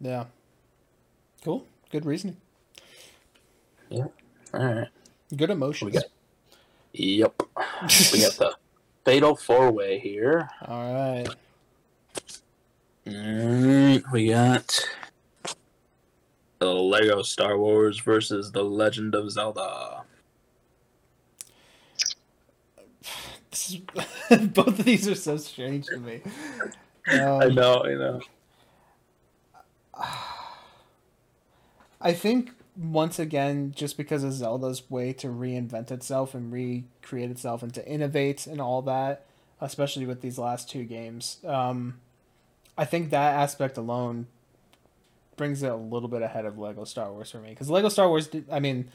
Yeah. 0.00 0.24
Cool. 1.42 1.64
Good 1.90 2.04
reasoning. 2.04 2.36
Yeah. 3.88 4.06
All 4.54 4.64
right. 4.64 4.88
Good 5.34 5.50
emotions. 5.50 5.92
Got, 5.92 6.04
yep. 6.92 7.42
we 8.12 8.20
got 8.20 8.32
the 8.34 8.54
fatal 9.04 9.36
four 9.36 9.70
way 9.70 9.98
here. 9.98 10.48
All 10.66 10.92
right. 10.92 11.28
Mm, 13.06 14.02
we 14.12 14.28
got 14.28 14.86
the 16.58 16.72
Lego 16.74 17.22
Star 17.22 17.56
Wars 17.56 18.00
versus 18.00 18.52
the 18.52 18.62
Legend 18.62 19.14
of 19.14 19.30
Zelda. 19.30 20.02
Is, 22.00 22.06
both 24.30 24.68
of 24.68 24.84
these 24.84 25.08
are 25.08 25.14
so 25.14 25.36
strange 25.36 25.86
to 25.86 25.98
me. 25.98 26.22
Um, 27.10 27.42
I 27.42 27.46
know, 27.46 27.82
I 27.84 27.94
know. 27.94 28.20
I 32.00 32.12
think 32.12 32.52
once 32.76 33.18
again, 33.18 33.72
just 33.74 33.96
because 33.96 34.22
of 34.22 34.32
Zelda's 34.32 34.88
way 34.88 35.12
to 35.14 35.26
reinvent 35.26 35.90
itself 35.90 36.34
and 36.34 36.52
recreate 36.52 37.30
itself 37.30 37.62
and 37.62 37.74
to 37.74 37.86
innovate 37.86 38.46
and 38.46 38.60
all 38.60 38.82
that, 38.82 39.26
especially 39.60 40.06
with 40.06 40.20
these 40.20 40.38
last 40.38 40.70
two 40.70 40.84
games, 40.84 41.38
um, 41.44 41.98
I 42.76 42.84
think 42.84 43.10
that 43.10 43.34
aspect 43.34 43.76
alone 43.76 44.28
brings 45.36 45.62
it 45.62 45.70
a 45.70 45.76
little 45.76 46.08
bit 46.08 46.22
ahead 46.22 46.44
of 46.44 46.58
Lego 46.58 46.84
Star 46.84 47.12
Wars 47.12 47.30
for 47.30 47.38
me. 47.38 47.50
Because 47.50 47.68
Lego 47.68 47.88
Star 47.88 48.08
Wars, 48.08 48.28
did, 48.28 48.44
I 48.50 48.60
mean, 48.60 48.90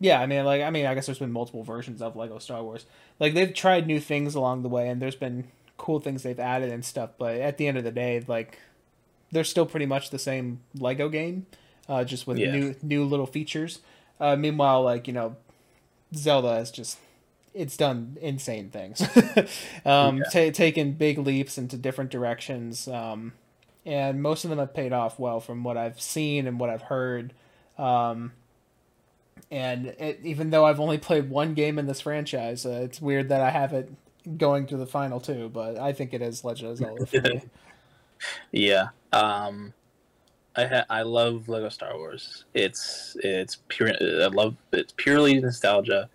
yeah, 0.00 0.20
I 0.20 0.26
mean, 0.26 0.44
like, 0.44 0.62
I 0.62 0.70
mean, 0.70 0.86
I 0.86 0.94
guess 0.94 1.06
there's 1.06 1.18
been 1.18 1.32
multiple 1.32 1.62
versions 1.62 2.02
of 2.02 2.16
Lego 2.16 2.38
Star 2.38 2.62
Wars. 2.62 2.86
Like, 3.18 3.34
they've 3.34 3.52
tried 3.52 3.86
new 3.86 4.00
things 4.00 4.34
along 4.34 4.62
the 4.62 4.68
way, 4.68 4.88
and 4.88 5.02
there's 5.02 5.16
been 5.16 5.48
cool 5.76 6.00
things 6.00 6.22
they've 6.22 6.38
added 6.38 6.70
and 6.70 6.84
stuff. 6.84 7.10
But 7.18 7.36
at 7.36 7.58
the 7.58 7.66
end 7.66 7.78
of 7.78 7.84
the 7.84 7.90
day, 7.90 8.22
like, 8.26 8.58
they're 9.30 9.44
still 9.44 9.66
pretty 9.66 9.86
much 9.86 10.10
the 10.10 10.18
same 10.18 10.60
Lego 10.74 11.08
game 11.08 11.46
uh, 11.88 12.04
just 12.04 12.26
with 12.26 12.38
yeah. 12.38 12.52
new 12.52 12.74
new 12.82 13.04
little 13.04 13.26
features. 13.26 13.80
Uh, 14.20 14.36
meanwhile, 14.36 14.82
like 14.82 15.06
you 15.06 15.12
know, 15.12 15.36
Zelda 16.14 16.54
has 16.56 16.70
just 16.70 16.98
it's 17.54 17.76
done 17.76 18.16
insane 18.20 18.70
things, 18.70 19.00
um, 19.84 20.18
yeah. 20.18 20.24
t- 20.30 20.50
taken 20.50 20.92
big 20.92 21.18
leaps 21.18 21.58
into 21.58 21.76
different 21.76 22.10
directions, 22.10 22.88
um, 22.88 23.32
and 23.86 24.22
most 24.22 24.44
of 24.44 24.50
them 24.50 24.58
have 24.58 24.74
paid 24.74 24.92
off 24.92 25.18
well 25.18 25.40
from 25.40 25.64
what 25.64 25.76
I've 25.76 26.00
seen 26.00 26.46
and 26.46 26.60
what 26.60 26.70
I've 26.70 26.82
heard. 26.82 27.32
Um, 27.78 28.32
and 29.50 29.86
it, 29.86 30.20
even 30.22 30.50
though 30.50 30.66
I've 30.66 30.80
only 30.80 30.98
played 30.98 31.30
one 31.30 31.54
game 31.54 31.78
in 31.78 31.86
this 31.86 32.00
franchise, 32.00 32.66
uh, 32.66 32.80
it's 32.84 33.00
weird 33.00 33.28
that 33.30 33.40
I 33.40 33.50
have 33.50 33.72
it 33.72 33.90
going 34.36 34.66
to 34.66 34.76
the 34.76 34.86
final 34.86 35.20
two. 35.20 35.48
But 35.48 35.78
I 35.78 35.92
think 35.92 36.12
it 36.12 36.22
is 36.22 36.44
Legend 36.44 36.72
of 36.72 36.76
Zelda 36.78 37.06
for 37.06 37.20
me. 37.20 37.42
Yeah. 38.50 38.88
Um, 39.12 39.72
I 40.56 40.66
ha- 40.66 40.86
I 40.90 41.02
love 41.02 41.48
Lego 41.48 41.68
Star 41.68 41.96
Wars. 41.96 42.46
It's 42.52 43.16
it's 43.22 43.58
pure. 43.68 43.90
I 43.90 44.26
love 44.26 44.56
it's 44.72 44.92
purely 44.96 45.38
nostalgia. 45.38 46.10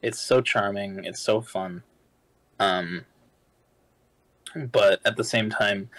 It's 0.00 0.20
so 0.20 0.40
charming. 0.40 1.04
It's 1.04 1.20
so 1.20 1.40
fun. 1.40 1.82
Um, 2.60 3.04
but 4.54 5.00
at 5.04 5.16
the 5.16 5.24
same 5.24 5.50
time, 5.50 5.90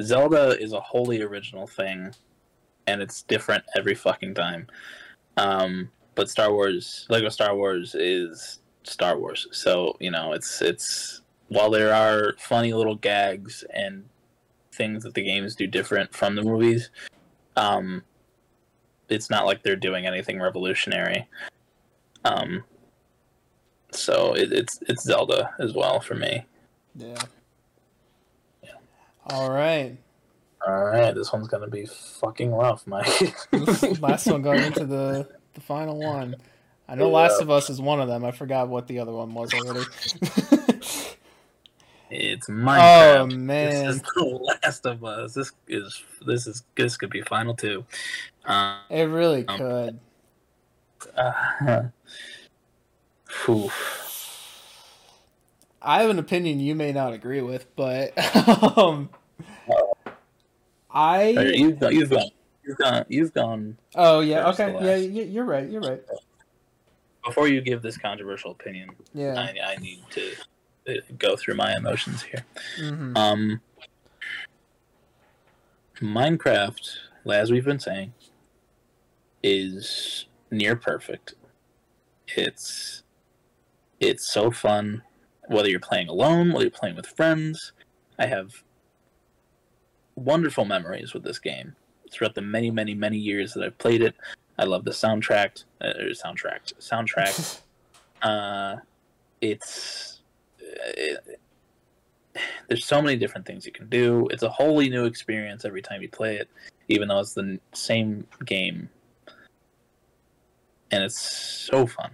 Zelda 0.00 0.60
is 0.60 0.74
a 0.74 0.80
wholly 0.80 1.22
original 1.22 1.66
thing, 1.66 2.14
and 2.86 3.00
it's 3.00 3.22
different 3.22 3.64
every 3.76 3.94
fucking 3.94 4.34
time. 4.34 4.66
Um, 5.38 5.90
but 6.14 6.30
Star 6.30 6.52
Wars, 6.52 7.06
Lego 7.08 7.28
Star 7.28 7.54
Wars, 7.56 7.94
is 7.94 8.60
Star 8.84 9.18
Wars. 9.18 9.46
So 9.52 9.96
you 10.00 10.10
know, 10.10 10.32
it's 10.32 10.60
it's 10.62 11.22
while 11.48 11.70
there 11.70 11.94
are 11.94 12.34
funny 12.38 12.72
little 12.72 12.94
gags 12.94 13.64
and 13.74 14.04
things 14.72 15.04
that 15.04 15.14
the 15.14 15.22
games 15.22 15.54
do 15.54 15.66
different 15.66 16.14
from 16.14 16.34
the 16.34 16.42
movies, 16.42 16.90
um, 17.56 18.02
it's 19.08 19.30
not 19.30 19.46
like 19.46 19.62
they're 19.62 19.76
doing 19.76 20.06
anything 20.06 20.40
revolutionary. 20.40 21.28
Um, 22.24 22.64
so 23.90 24.34
it, 24.34 24.52
it's 24.52 24.78
it's 24.88 25.02
Zelda 25.02 25.54
as 25.58 25.74
well 25.74 26.00
for 26.00 26.14
me. 26.14 26.44
Yeah. 26.96 27.22
yeah. 28.62 28.70
All 29.26 29.50
right. 29.50 29.96
All 30.64 30.84
right, 30.84 31.12
this 31.12 31.32
one's 31.32 31.48
gonna 31.48 31.68
be 31.68 31.86
fucking 31.86 32.52
rough, 32.52 32.86
Mike. 32.86 33.08
last 34.00 34.28
one 34.28 34.42
going 34.42 34.62
into 34.62 34.86
the 34.86 35.28
the 35.54 35.60
final 35.60 35.98
one. 35.98 36.36
I 36.88 36.94
know 36.94 37.10
Last 37.10 37.40
of 37.40 37.50
Us 37.50 37.70
is 37.70 37.80
one 37.80 38.00
of 38.00 38.08
them. 38.08 38.24
I 38.24 38.32
forgot 38.32 38.68
what 38.68 38.86
the 38.86 38.98
other 38.98 39.12
one 39.12 39.32
was 39.34 39.52
already. 39.54 39.80
it's 42.10 42.46
Minecraft. 42.48 43.16
Oh 43.20 43.26
man, 43.26 43.86
This 43.86 43.96
is 43.96 44.02
the 44.14 44.24
Last 44.64 44.86
of 44.86 45.04
Us. 45.04 45.34
This 45.34 45.52
is 45.68 46.02
this 46.26 46.46
is 46.46 46.62
this 46.76 46.96
could 46.96 47.10
be 47.10 47.22
final 47.22 47.54
two. 47.54 47.84
Um, 48.44 48.76
it 48.90 49.04
really 49.04 49.46
Um, 49.48 49.58
could. 49.58 49.98
uh. 51.16 51.82
I 55.84 56.00
have 56.02 56.10
an 56.10 56.18
opinion 56.18 56.60
you 56.60 56.74
may 56.74 56.92
not 56.92 57.12
agree 57.12 57.40
with, 57.40 57.74
but 57.74 58.12
um, 58.78 59.08
I 60.90 61.30
you've 61.30 61.80
got, 61.80 61.92
you've 61.94 62.10
gone, 62.10 62.30
you've 62.64 62.78
gone, 62.78 63.04
you've 63.08 63.32
gone. 63.34 63.76
oh 63.94 64.20
yeah 64.20 64.48
okay 64.48 64.72
yeah 64.80 64.96
you're 64.96 65.44
right 65.44 65.68
you're 65.68 65.80
right 65.82 66.02
Before 67.24 67.46
you 67.48 67.60
give 67.60 67.82
this 67.82 67.96
controversial 67.98 68.50
opinion, 68.52 68.90
yeah 69.14 69.34
I, 69.38 69.72
I 69.72 69.76
need 69.76 70.02
to 70.10 70.32
uh, 70.88 70.92
go 71.18 71.36
through 71.36 71.54
my 71.54 71.76
emotions 71.76 72.22
here. 72.22 72.44
hmm 72.78 73.16
Um, 73.16 73.60
Minecraft, 76.00 76.88
as 77.30 77.52
we've 77.52 77.64
been 77.64 77.78
saying, 77.78 78.12
is 79.42 80.26
near 80.50 80.74
perfect. 80.74 81.34
It's 82.36 83.02
it's 84.00 84.32
so 84.32 84.50
fun, 84.50 85.02
whether 85.48 85.68
you're 85.68 85.78
playing 85.80 86.08
alone, 86.08 86.52
whether 86.52 86.64
you're 86.64 86.70
playing 86.72 86.96
with 86.96 87.06
friends. 87.06 87.72
I 88.18 88.26
have 88.26 88.50
wonderful 90.16 90.64
memories 90.64 91.14
with 91.14 91.22
this 91.22 91.38
game 91.38 91.74
throughout 92.12 92.34
the 92.34 92.42
many, 92.42 92.70
many, 92.70 92.94
many 92.94 93.18
years 93.18 93.54
that 93.54 93.64
I've 93.64 93.78
played 93.78 94.02
it. 94.02 94.14
I 94.58 94.64
love 94.64 94.84
the 94.84 94.90
soundtrack, 94.90 95.64
uh, 95.80 95.92
soundtrack, 96.12 96.74
soundtrack. 96.78 97.60
uh, 98.22 98.76
it's 99.40 100.20
it, 100.58 101.40
there's 102.68 102.84
so 102.84 103.02
many 103.02 103.16
different 103.16 103.46
things 103.46 103.66
you 103.66 103.72
can 103.72 103.88
do. 103.88 104.28
It's 104.30 104.42
a 104.42 104.48
wholly 104.48 104.88
new 104.88 105.04
experience 105.04 105.64
every 105.64 105.82
time 105.82 106.02
you 106.02 106.08
play 106.08 106.36
it, 106.36 106.48
even 106.88 107.08
though 107.08 107.20
it's 107.20 107.34
the 107.34 107.58
same 107.72 108.26
game. 108.44 108.88
And 110.90 111.02
it's 111.02 111.18
so 111.18 111.86
fun. 111.86 112.10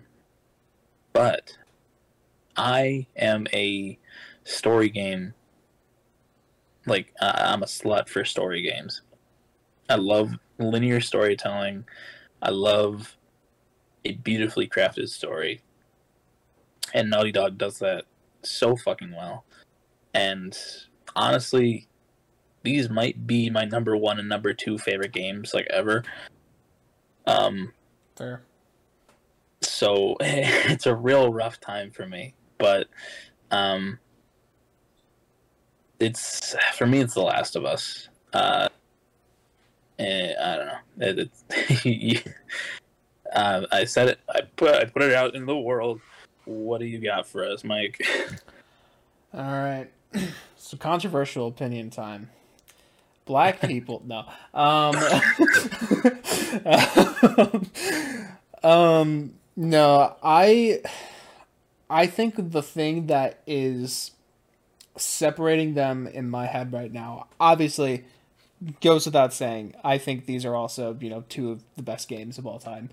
But 1.13 1.57
I 2.57 3.07
am 3.17 3.47
a 3.53 3.99
story 4.45 4.89
game. 4.89 5.35
Like, 6.87 7.13
I- 7.21 7.53
I'm 7.53 7.63
a 7.63 7.67
slut 7.67 8.09
for 8.09 8.25
story 8.25 8.63
games. 8.63 9.03
I 9.89 9.97
love 9.97 10.33
linear 10.59 11.01
storytelling. 11.01 11.85
I 12.43 12.51
love 12.51 13.17
a 14.05 14.13
beautifully 14.13 14.69
crafted 14.69 15.09
story. 15.09 15.63
And 16.95 17.11
Naughty 17.11 17.33
Dog 17.33 17.59
does 17.59 17.79
that 17.81 18.05
so 18.43 18.77
fucking 18.77 19.15
well 19.15 19.45
and 20.15 20.57
honestly 21.17 21.87
these 22.63 22.89
might 22.91 23.27
be 23.27 23.51
my 23.51 23.65
number 23.65 23.97
one 23.97 24.19
and 24.19 24.29
number 24.29 24.53
two 24.53 24.79
favorite 24.79 25.13
games 25.13 25.55
like 25.55 25.67
ever 25.71 26.03
um 27.27 27.73
fair 28.17 28.43
so 29.61 30.17
it's 30.21 30.87
a 30.87 30.95
real 30.95 31.33
rough 31.33 31.61
time 31.61 31.91
for 31.91 32.07
me 32.07 32.35
but 32.59 32.89
um 33.51 33.99
it's 36.01 36.55
for 36.75 36.87
me 36.87 37.01
it's 37.01 37.15
the 37.15 37.21
last 37.21 37.57
of 37.57 37.65
us 37.65 38.09
uh 38.33 38.68
and 39.99 40.37
i 40.39 40.57
don't 40.57 40.67
know. 40.67 40.79
It, 41.07 41.19
it's 41.19 42.25
uh, 43.35 43.67
i 43.73 43.85
said 43.85 44.09
it 44.09 44.21
i 44.29 44.41
put 44.57 44.75
i 44.75 44.85
put 44.85 45.03
it 45.03 45.15
out 45.15 45.35
in 45.35 45.47
the 45.47 45.57
world. 45.57 46.01
What 46.45 46.81
do 46.81 46.87
you 46.87 46.99
got 46.99 47.27
for 47.27 47.45
us 47.45 47.65
mike? 47.65 48.01
All 49.35 49.41
right. 49.43 49.89
So 50.61 50.77
controversial 50.77 51.47
opinion 51.47 51.89
time. 51.89 52.29
Black 53.25 53.61
people 53.67 54.03
no. 54.05 54.27
Um 54.53 54.95
um 58.63 59.35
no 59.57 60.17
i 60.23 60.81
i 61.89 62.07
think 62.07 62.35
the 62.51 62.63
thing 62.63 63.07
that 63.07 63.41
is 63.47 64.11
separating 64.97 65.75
them 65.75 66.07
in 66.07 66.29
my 66.29 66.47
head 66.47 66.73
right 66.73 66.93
now 66.93 67.29
obviously 67.39 68.05
goes 68.81 69.05
without 69.07 69.33
saying 69.33 69.75
i 69.85 69.97
think 69.99 70.27
these 70.27 70.45
are 70.45 70.55
also 70.57 70.97
you 71.01 71.09
know 71.09 71.25
two 71.29 71.51
of 71.51 71.63
the 71.77 71.83
best 71.83 72.09
games 72.09 72.39
of 72.39 72.47
all 72.47 72.59
time. 72.59 72.91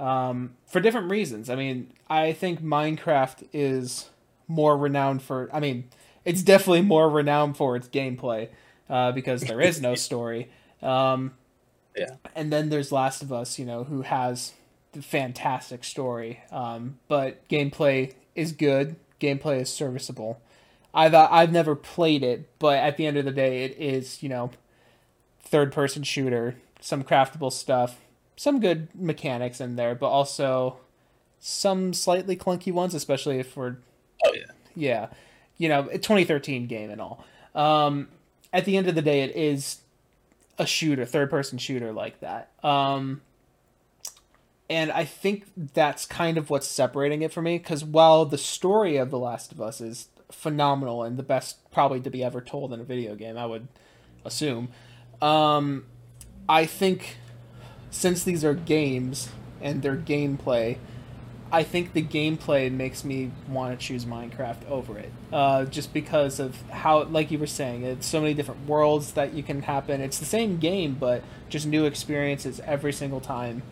Um, 0.00 0.52
for 0.68 0.80
different 0.80 1.10
reasons. 1.10 1.50
I 1.50 1.56
mean 1.56 1.92
i 2.08 2.32
think 2.32 2.62
minecraft 2.62 3.46
is 3.52 4.10
more 4.46 4.76
renowned 4.78 5.22
for 5.22 5.50
i 5.52 5.58
mean 5.60 5.84
it's 6.24 6.42
definitely 6.42 6.82
more 6.82 7.08
renowned 7.10 7.56
for 7.56 7.74
its 7.76 7.88
gameplay 7.88 8.48
uh, 8.88 9.12
because 9.12 9.42
there 9.42 9.60
is 9.60 9.80
no 9.80 9.94
story. 10.08 10.50
Um, 10.82 11.34
Yeah. 11.96 12.14
and 12.36 12.52
then 12.52 12.68
there's 12.68 12.92
last 12.92 13.22
of 13.22 13.32
us 13.32 13.58
you 13.58 13.64
know 13.64 13.84
who 13.84 14.02
has 14.02 14.52
the 14.92 15.02
fantastic 15.02 15.84
story. 15.84 16.40
Um, 16.52 16.98
but 17.08 17.46
gameplay 17.48 18.14
is 18.34 18.52
good. 18.52 18.96
Gameplay 19.20 19.60
is 19.62 19.68
serviceable. 19.70 20.40
I've 20.94 21.14
I've 21.14 21.52
never 21.52 21.74
played 21.74 22.22
it, 22.22 22.48
but 22.58 22.78
at 22.78 22.96
the 22.96 23.06
end 23.06 23.16
of 23.16 23.24
the 23.24 23.32
day, 23.32 23.64
it 23.64 23.76
is 23.78 24.22
you 24.22 24.28
know, 24.28 24.50
third 25.48 25.72
person 25.72 26.02
shooter, 26.02 26.56
some 26.80 27.02
craftable 27.02 27.52
stuff, 27.52 27.98
some 28.36 28.60
good 28.60 28.88
mechanics 28.94 29.60
in 29.60 29.76
there, 29.76 29.94
but 29.94 30.08
also 30.08 30.78
some 31.40 31.92
slightly 31.92 32.36
clunky 32.36 32.72
ones, 32.72 32.94
especially 32.94 33.38
if 33.38 33.56
we're 33.56 33.76
oh 34.24 34.32
yeah 34.34 34.52
yeah, 34.78 35.08
you 35.56 35.68
know, 35.68 35.84
2013 35.84 36.66
game 36.66 36.90
and 36.90 37.00
all. 37.00 37.24
Um, 37.54 38.08
at 38.52 38.64
the 38.64 38.76
end 38.76 38.86
of 38.86 38.94
the 38.94 39.02
day, 39.02 39.22
it 39.22 39.34
is 39.36 39.80
a 40.58 40.66
shooter, 40.66 41.04
third 41.04 41.30
person 41.30 41.58
shooter 41.58 41.92
like 41.92 42.20
that. 42.20 42.50
Um, 42.62 43.20
and 44.70 44.92
I 44.92 45.04
think 45.04 45.46
that's 45.74 46.06
kind 46.06 46.38
of 46.38 46.50
what's 46.50 46.66
separating 46.66 47.22
it 47.22 47.32
for 47.32 47.42
me 47.42 47.58
because 47.58 47.84
while 47.84 48.24
the 48.24 48.38
story 48.38 48.96
of 48.96 49.10
The 49.10 49.18
Last 49.18 49.52
of 49.52 49.60
Us 49.60 49.80
is 49.80 50.08
phenomenal 50.30 51.02
and 51.02 51.16
the 51.16 51.22
best 51.22 51.70
probably 51.70 52.00
to 52.00 52.10
be 52.10 52.22
ever 52.22 52.40
told 52.40 52.72
in 52.72 52.80
a 52.80 52.84
video 52.84 53.14
game, 53.14 53.36
I 53.36 53.46
would 53.46 53.68
assume. 54.24 54.68
Um, 55.20 55.86
I 56.48 56.66
think 56.66 57.16
since 57.90 58.22
these 58.24 58.44
are 58.44 58.54
games 58.54 59.30
and 59.60 59.82
their 59.82 59.96
gameplay, 59.96 60.78
I 61.50 61.62
think 61.62 61.94
the 61.94 62.02
gameplay 62.02 62.70
makes 62.70 63.04
me 63.04 63.30
want 63.48 63.78
to 63.78 63.86
choose 63.86 64.04
Minecraft 64.04 64.68
over 64.68 64.98
it. 64.98 65.10
Uh, 65.32 65.64
just 65.64 65.94
because 65.94 66.38
of 66.40 66.60
how, 66.70 67.04
like 67.04 67.30
you 67.30 67.38
were 67.38 67.46
saying, 67.46 67.84
it's 67.84 68.06
so 68.06 68.20
many 68.20 68.34
different 68.34 68.66
worlds 68.66 69.12
that 69.12 69.32
you 69.32 69.42
can 69.42 69.62
happen. 69.62 70.00
It's 70.00 70.18
the 70.18 70.26
same 70.26 70.58
game, 70.58 70.96
but 71.00 71.22
just 71.48 71.66
new 71.66 71.86
experiences 71.86 72.60
every 72.66 72.92
single 72.92 73.20
time, 73.20 73.62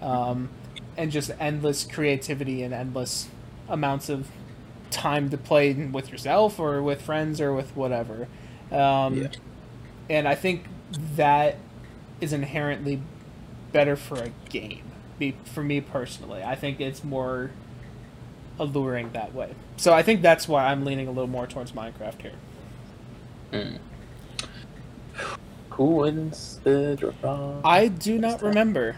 um, 0.00 0.50
and 0.96 1.10
just 1.10 1.32
endless 1.40 1.84
creativity 1.84 2.62
and 2.62 2.72
endless 2.72 3.28
amounts 3.68 4.08
of 4.08 4.28
time 4.90 5.28
to 5.30 5.36
play 5.36 5.72
with 5.72 6.12
yourself 6.12 6.60
or 6.60 6.80
with 6.82 7.02
friends 7.02 7.40
or 7.40 7.52
with 7.52 7.74
whatever. 7.76 8.28
Um, 8.70 9.16
Yeah. 9.16 9.28
And 10.08 10.28
I 10.28 10.34
think 10.34 10.64
that 11.16 11.56
is 12.20 12.32
inherently 12.32 13.02
better 13.72 13.96
for 13.96 14.22
a 14.22 14.30
game. 14.48 14.82
Be 15.18 15.36
for 15.44 15.62
me 15.62 15.80
personally, 15.80 16.42
I 16.42 16.54
think 16.54 16.80
it's 16.80 17.04
more 17.04 17.50
alluring 18.58 19.10
that 19.12 19.34
way. 19.34 19.54
So 19.76 19.92
I 19.92 20.02
think 20.02 20.22
that's 20.22 20.48
why 20.48 20.66
I'm 20.66 20.84
leaning 20.84 21.08
a 21.08 21.10
little 21.10 21.28
more 21.28 21.46
towards 21.46 21.72
Minecraft 21.72 22.22
here. 22.22 22.32
Mm. 23.52 23.78
Who 25.70 25.84
wins 25.84 26.60
the 26.62 26.96
draw? 26.96 27.60
I 27.64 27.88
do 27.88 28.18
not 28.18 28.42
remember. 28.42 28.96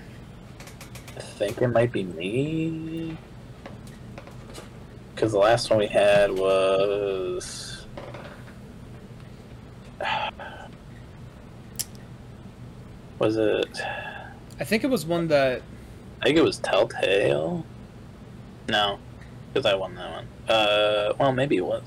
I 1.16 1.20
think 1.20 1.62
it 1.62 1.68
might 1.68 1.92
be 1.92 2.04
me. 2.04 3.16
Because 5.14 5.32
the 5.32 5.38
last 5.38 5.70
one 5.70 5.78
we 5.78 5.86
had 5.86 6.30
was. 6.30 7.65
Was 13.26 13.38
it. 13.38 13.82
I 14.60 14.62
think 14.62 14.84
it 14.84 14.86
was 14.86 15.04
one 15.04 15.26
that 15.28 15.60
I 16.22 16.26
think 16.26 16.38
it 16.38 16.44
was 16.44 16.58
Telltale? 16.58 17.66
No. 18.68 19.00
Because 19.52 19.66
I 19.66 19.74
won 19.74 19.96
that 19.96 20.10
one. 20.12 20.28
Uh, 20.48 21.12
well, 21.18 21.32
maybe 21.32 21.56
it 21.56 21.64
was. 21.64 21.82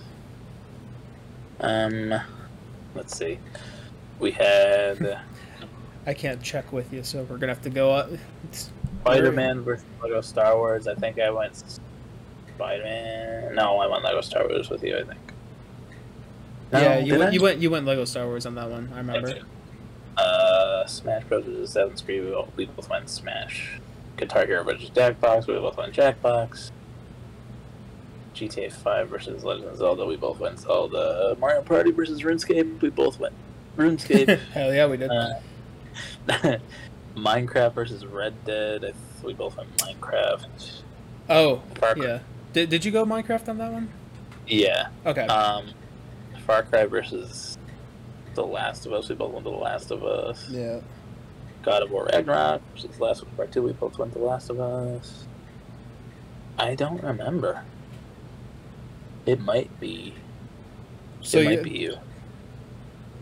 Um, 1.61 2.13
let's 2.93 3.17
see. 3.17 3.39
We 4.19 4.31
had 4.31 5.21
I 6.05 6.13
can't 6.13 6.43
check 6.43 6.73
with 6.73 6.91
you, 6.91 7.03
so 7.03 7.23
we're 7.23 7.37
gonna 7.37 7.53
have 7.53 7.63
to 7.63 7.69
go 7.69 7.93
up. 7.93 8.09
Spider 8.51 9.31
Man 9.31 9.61
versus 9.61 9.85
Lego 10.03 10.19
Star 10.19 10.57
Wars. 10.57 10.87
I 10.87 10.95
think 10.95 11.21
I 11.21 11.29
went 11.29 11.63
Spider 12.53 12.83
Man. 12.83 13.55
No, 13.55 13.77
I 13.77 13.87
went 13.87 14.03
Lego 14.03 14.19
Star 14.19 14.45
Wars 14.45 14.69
with 14.69 14.83
you. 14.83 14.97
I 14.97 15.03
think. 15.05 15.19
No, 16.73 16.81
yeah, 16.81 16.99
you 16.99 17.17
went, 17.17 17.29
I? 17.29 17.31
you 17.31 17.41
went 17.41 17.61
you 17.61 17.69
went 17.69 17.85
Lego 17.85 18.03
Star 18.03 18.25
Wars 18.25 18.45
on 18.45 18.55
that 18.55 18.69
one. 18.69 18.91
I 18.93 18.97
remember. 18.97 19.39
Uh, 20.17 20.85
Smash 20.85 21.23
Bros. 21.25 21.45
versus 21.45 21.69
Assassin's 21.69 22.01
Creed. 22.01 22.23
We 22.25 22.31
both- 22.31 22.49
we 22.55 22.65
both 22.65 22.89
went 22.89 23.09
Smash. 23.09 23.79
Guitar 24.17 24.45
Hero 24.45 24.63
versus 24.63 24.89
Jackbox. 24.89 25.47
We 25.47 25.53
both 25.55 25.77
went 25.77 25.93
Jackbox. 25.93 26.71
GTA 28.35 28.71
5 28.71 29.09
versus 29.09 29.43
Legend 29.43 29.69
of 29.69 29.77
Zelda. 29.77 30.05
We 30.05 30.15
both 30.15 30.39
went 30.39 30.59
Zelda. 30.59 31.35
Mario 31.39 31.61
Party 31.61 31.91
versus 31.91 32.21
RuneScape. 32.21 32.81
We 32.81 32.89
both 32.89 33.19
went 33.19 33.33
RuneScape. 33.77 34.39
Hell 34.53 34.73
yeah, 34.73 34.87
we 34.87 34.97
did. 34.97 35.09
uh, 35.09 35.33
Minecraft 37.15 37.73
versus 37.73 38.05
Red 38.05 38.33
Dead. 38.45 38.85
I- 38.85 38.93
We 39.25 39.33
both 39.33 39.57
went 39.57 39.75
Minecraft. 39.77 40.81
oh, 41.29 41.61
Far 41.75 41.95
Cry- 41.95 42.05
yeah. 42.05 42.19
Did, 42.53 42.69
did 42.69 42.85
you 42.85 42.91
go 42.91 43.05
Minecraft 43.05 43.49
on 43.49 43.57
that 43.57 43.71
one? 43.71 43.89
Yeah. 44.47 44.87
Okay. 45.05 45.27
Um, 45.27 45.67
Far 46.45 46.63
Cry 46.63 46.85
versus 46.85 47.48
The 48.35 48.45
Last 48.45 48.85
of 48.85 48.93
Us. 48.93 49.09
We 49.09 49.15
both 49.15 49.33
went 49.33 49.45
to 49.45 49.51
The 49.51 49.57
Last 49.57 49.91
of 49.91 50.03
Us. 50.03 50.49
yeah. 50.49 50.79
God 51.61 51.83
of 51.83 51.91
War 51.91 52.05
Ragnarok 52.11 52.61
versus 52.73 52.99
Last 52.99 53.21
Us 53.21 53.27
Part 53.35 53.51
Two. 53.51 53.63
We 53.63 53.73
both 53.73 53.97
went 53.97 54.13
to 54.13 54.19
The 54.19 54.25
Last 54.25 54.49
of 54.49 54.59
Us. 54.59 55.25
I 56.57 56.75
don't 56.75 57.03
remember. 57.03 57.63
It 59.25 59.41
might 59.41 59.77
be. 59.79 60.13
So 61.21 61.39
it 61.39 61.43
you, 61.43 61.49
might 61.49 61.63
be 61.63 61.77
you. 61.77 61.97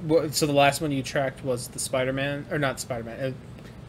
What, 0.03 0.35
so 0.35 0.45
the 0.45 0.53
last 0.53 0.81
one 0.81 0.91
you 0.91 1.01
tracked 1.01 1.43
was 1.43 1.67
the 1.69 1.79
Spider-Man, 1.79 2.45
or 2.51 2.59
not 2.59 2.79
Spider-Man? 2.79 3.33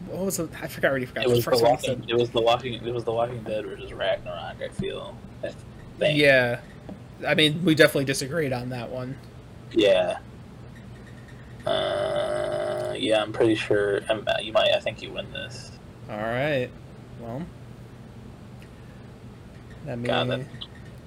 What 0.07 0.25
was 0.25 0.37
the? 0.37 0.49
I 0.61 0.67
forgot. 0.67 0.87
I 0.87 0.89
already 0.91 1.05
forgot. 1.05 1.25
It 1.25 1.29
was 1.29 1.39
the 1.39 1.51
first 1.51 1.61
one 1.61 1.71
Walking. 1.71 2.05
It 2.07 2.15
was 2.15 2.29
the 2.31 2.41
Walking. 2.41 2.73
It 2.73 2.93
was 2.93 3.03
the 3.03 3.11
Walking 3.11 3.43
Dead 3.43 3.65
versus 3.65 3.93
Ragnarok. 3.93 4.61
I 4.61 4.69
feel. 4.69 5.15
I. 5.43 6.07
Yeah, 6.07 6.61
I 7.27 7.35
mean, 7.35 7.63
we 7.63 7.75
definitely 7.75 8.05
disagreed 8.05 8.53
on 8.53 8.69
that 8.69 8.89
one. 8.89 9.17
Yeah. 9.71 10.19
Uh, 11.65 12.93
yeah, 12.97 13.21
I'm 13.21 13.31
pretty 13.33 13.55
sure. 13.55 14.01
Um, 14.09 14.25
you 14.41 14.51
might. 14.53 14.71
I 14.71 14.79
think 14.79 15.01
you 15.01 15.11
win 15.11 15.31
this. 15.31 15.71
All 16.09 16.17
right. 16.17 16.69
Well, 17.21 17.43
I 19.87 19.95
mean, 19.95 20.03
God, 20.03 20.29
that- 20.29 20.45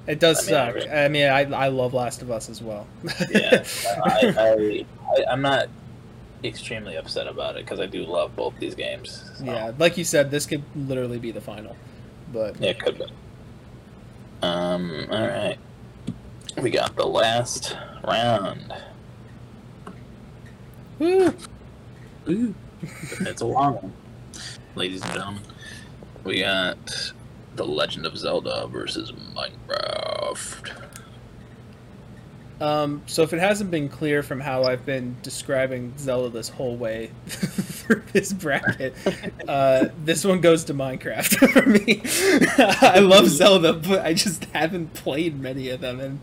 it 0.06 0.18
does 0.18 0.48
I 0.48 0.50
mean, 0.50 0.60
I 0.60 0.80
suck. 1.04 1.10
mean, 1.12 1.28
I, 1.28 1.64
I 1.66 1.68
love 1.68 1.94
Last 1.94 2.22
of 2.22 2.30
Us 2.30 2.48
as 2.50 2.60
well. 2.60 2.86
Yeah. 3.30 3.64
I, 4.04 4.34
I, 4.36 4.84
I, 5.16 5.24
I'm 5.30 5.42
not 5.42 5.68
extremely 6.42 6.96
upset 6.96 7.28
about 7.28 7.56
it 7.56 7.64
because 7.64 7.78
I 7.78 7.86
do 7.86 8.04
love 8.04 8.34
both 8.34 8.54
these 8.58 8.74
games. 8.74 9.30
so- 9.38 9.44
yeah, 9.44 9.72
like 9.78 9.96
you 9.96 10.04
said, 10.04 10.30
this 10.30 10.44
could 10.46 10.64
literally 10.74 11.18
be 11.20 11.30
the 11.30 11.40
final. 11.40 11.76
But 12.32 12.60
Yeah, 12.60 12.70
it 12.70 12.80
could 12.80 12.98
be. 12.98 13.04
Um. 14.42 15.06
All 15.10 15.26
right. 15.28 15.56
We 16.60 16.70
got 16.70 16.96
the 16.96 17.06
last 17.06 17.76
round. 18.04 18.74
Woo! 21.02 21.34
Ooh. 22.28 22.54
it's 23.22 23.40
a 23.40 23.44
long 23.44 23.74
one, 23.74 23.92
ladies 24.76 25.02
and 25.02 25.12
gentlemen. 25.12 25.42
We 26.22 26.42
got 26.42 27.12
the 27.56 27.66
Legend 27.66 28.06
of 28.06 28.16
Zelda 28.16 28.68
versus 28.68 29.10
Minecraft. 29.10 30.70
Um, 32.60 33.02
so 33.06 33.22
if 33.22 33.32
it 33.32 33.40
hasn't 33.40 33.72
been 33.72 33.88
clear 33.88 34.22
from 34.22 34.38
how 34.38 34.62
I've 34.62 34.86
been 34.86 35.16
describing 35.22 35.92
Zelda 35.98 36.28
this 36.28 36.48
whole 36.48 36.76
way 36.76 37.10
for 37.26 38.04
this 38.12 38.32
bracket, 38.32 38.94
uh, 39.48 39.88
this 40.04 40.24
one 40.24 40.40
goes 40.40 40.62
to 40.66 40.74
Minecraft 40.74 41.50
for 41.52 41.68
me. 41.68 42.00
I 42.80 43.00
love 43.00 43.26
Zelda, 43.26 43.72
but 43.72 44.06
I 44.06 44.14
just 44.14 44.44
haven't 44.52 44.94
played 44.94 45.40
many 45.40 45.68
of 45.68 45.80
them, 45.80 45.98
and 45.98 46.20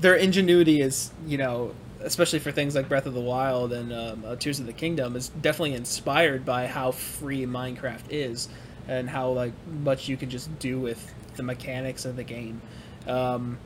their 0.00 0.14
ingenuity 0.14 0.80
is, 0.80 1.12
you 1.26 1.36
know, 1.36 1.74
especially 2.02 2.38
for 2.38 2.52
things 2.52 2.74
like 2.74 2.88
Breath 2.88 3.06
of 3.06 3.14
the 3.14 3.20
Wild 3.20 3.72
and 3.72 3.92
um, 3.92 4.24
uh, 4.26 4.36
Tears 4.36 4.60
of 4.60 4.66
the 4.66 4.72
Kingdom, 4.72 5.16
is 5.16 5.28
definitely 5.28 5.74
inspired 5.74 6.44
by 6.44 6.66
how 6.66 6.90
free 6.92 7.46
Minecraft 7.46 8.02
is, 8.10 8.48
and 8.88 9.08
how 9.08 9.30
like 9.30 9.52
much 9.82 10.08
you 10.08 10.16
can 10.16 10.30
just 10.30 10.56
do 10.58 10.78
with 10.80 11.14
the 11.36 11.42
mechanics 11.42 12.04
of 12.04 12.16
the 12.16 12.24
game. 12.24 12.60
Um, 13.06 13.58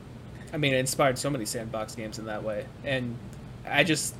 I 0.53 0.57
mean, 0.57 0.73
it 0.73 0.77
inspired 0.77 1.17
so 1.17 1.29
many 1.29 1.45
sandbox 1.45 1.95
games 1.95 2.19
in 2.19 2.25
that 2.25 2.43
way, 2.43 2.65
and 2.83 3.17
I 3.67 3.83
just, 3.83 4.15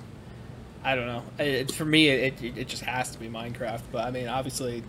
I 0.84 0.96
don't 0.96 1.08
know. 1.08 1.24
It, 1.40 1.72
for 1.72 1.86
me, 1.86 2.08
it, 2.10 2.42
it 2.42 2.58
it 2.58 2.68
just 2.68 2.84
has 2.84 3.12
to 3.12 3.20
be 3.20 3.28
Minecraft. 3.28 3.82
But 3.92 4.06
I 4.06 4.12
mean, 4.12 4.28
obviously, 4.28 4.84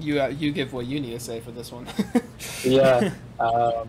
you 0.00 0.20
uh, 0.20 0.28
you 0.28 0.52
give 0.52 0.72
what 0.72 0.86
you 0.86 1.00
need 1.00 1.12
to 1.12 1.20
say 1.20 1.40
for 1.40 1.50
this 1.50 1.70
one. 1.72 1.86
Yeah. 2.64 3.12
um, 3.40 3.88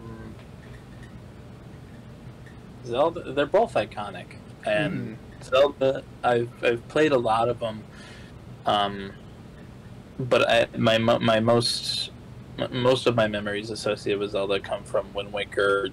Zelda. 2.86 3.34
They're 3.34 3.46
both 3.46 3.74
iconic, 3.74 4.37
and 4.68 5.18
Zelda. 5.44 6.04
I've 6.24 6.50
I've 6.64 6.88
played 6.88 7.12
a 7.12 7.18
lot 7.18 7.50
of 7.50 7.60
them. 7.60 7.84
Um, 8.66 9.14
but 10.20 10.50
I 10.50 10.68
my 10.78 10.98
my 10.98 11.40
most 11.40 12.12
most 12.72 13.08
of 13.08 13.16
my 13.16 13.28
memories 13.28 13.70
associated 13.70 14.20
with 14.20 14.32
Zelda 14.32 14.60
come 14.60 14.84
from 14.84 15.14
Wind 15.14 15.32
Waker, 15.32 15.90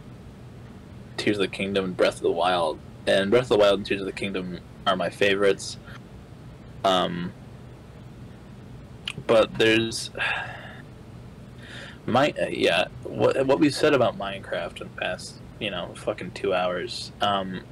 Tears 1.17 1.37
of 1.37 1.43
the 1.43 1.49
Kingdom, 1.49 1.85
and 1.85 1.97
Breath 1.97 2.17
of 2.17 2.23
the 2.23 2.31
Wild. 2.31 2.79
And 3.07 3.31
Breath 3.31 3.45
of 3.45 3.49
the 3.51 3.59
Wild 3.59 3.81
and 3.81 3.87
Tears 3.87 4.01
of 4.01 4.07
the 4.07 4.13
Kingdom 4.13 4.61
are 4.87 4.97
my 4.97 5.11
favorites. 5.11 5.79
Um, 6.85 7.33
but 9.27 9.57
there's 9.59 10.11
my 12.07 12.35
uh, 12.41 12.47
yeah 12.49 12.87
what 13.05 13.47
what 13.47 13.59
we 13.59 13.71
said 13.71 13.95
about 13.95 14.19
Minecraft 14.19 14.81
in 14.83 14.89
the 14.95 15.01
past 15.01 15.37
you 15.59 15.71
know 15.71 15.93
fucking 15.95 16.31
two 16.33 16.53
hours 16.53 17.13
um 17.21 17.63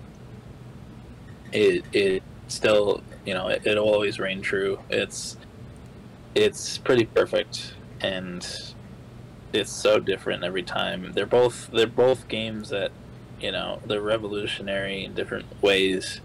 it 1.52 1.84
it 1.92 2.22
still 2.48 3.02
you 3.24 3.34
know 3.34 3.48
it, 3.48 3.66
it'll 3.66 3.88
always 3.88 4.18
reign 4.18 4.40
true 4.40 4.78
it's 4.90 5.36
it's 6.34 6.78
pretty 6.78 7.04
perfect 7.06 7.74
and 8.00 8.74
it's 9.52 9.70
so 9.70 10.00
different 10.00 10.42
every 10.44 10.62
time 10.62 11.12
they're 11.12 11.26
both 11.26 11.70
they're 11.72 11.86
both 11.86 12.26
games 12.28 12.70
that 12.70 12.90
you 13.40 13.52
know 13.52 13.80
they're 13.86 14.00
revolutionary 14.00 15.04
in 15.04 15.14
different 15.14 15.44
ways 15.62 16.20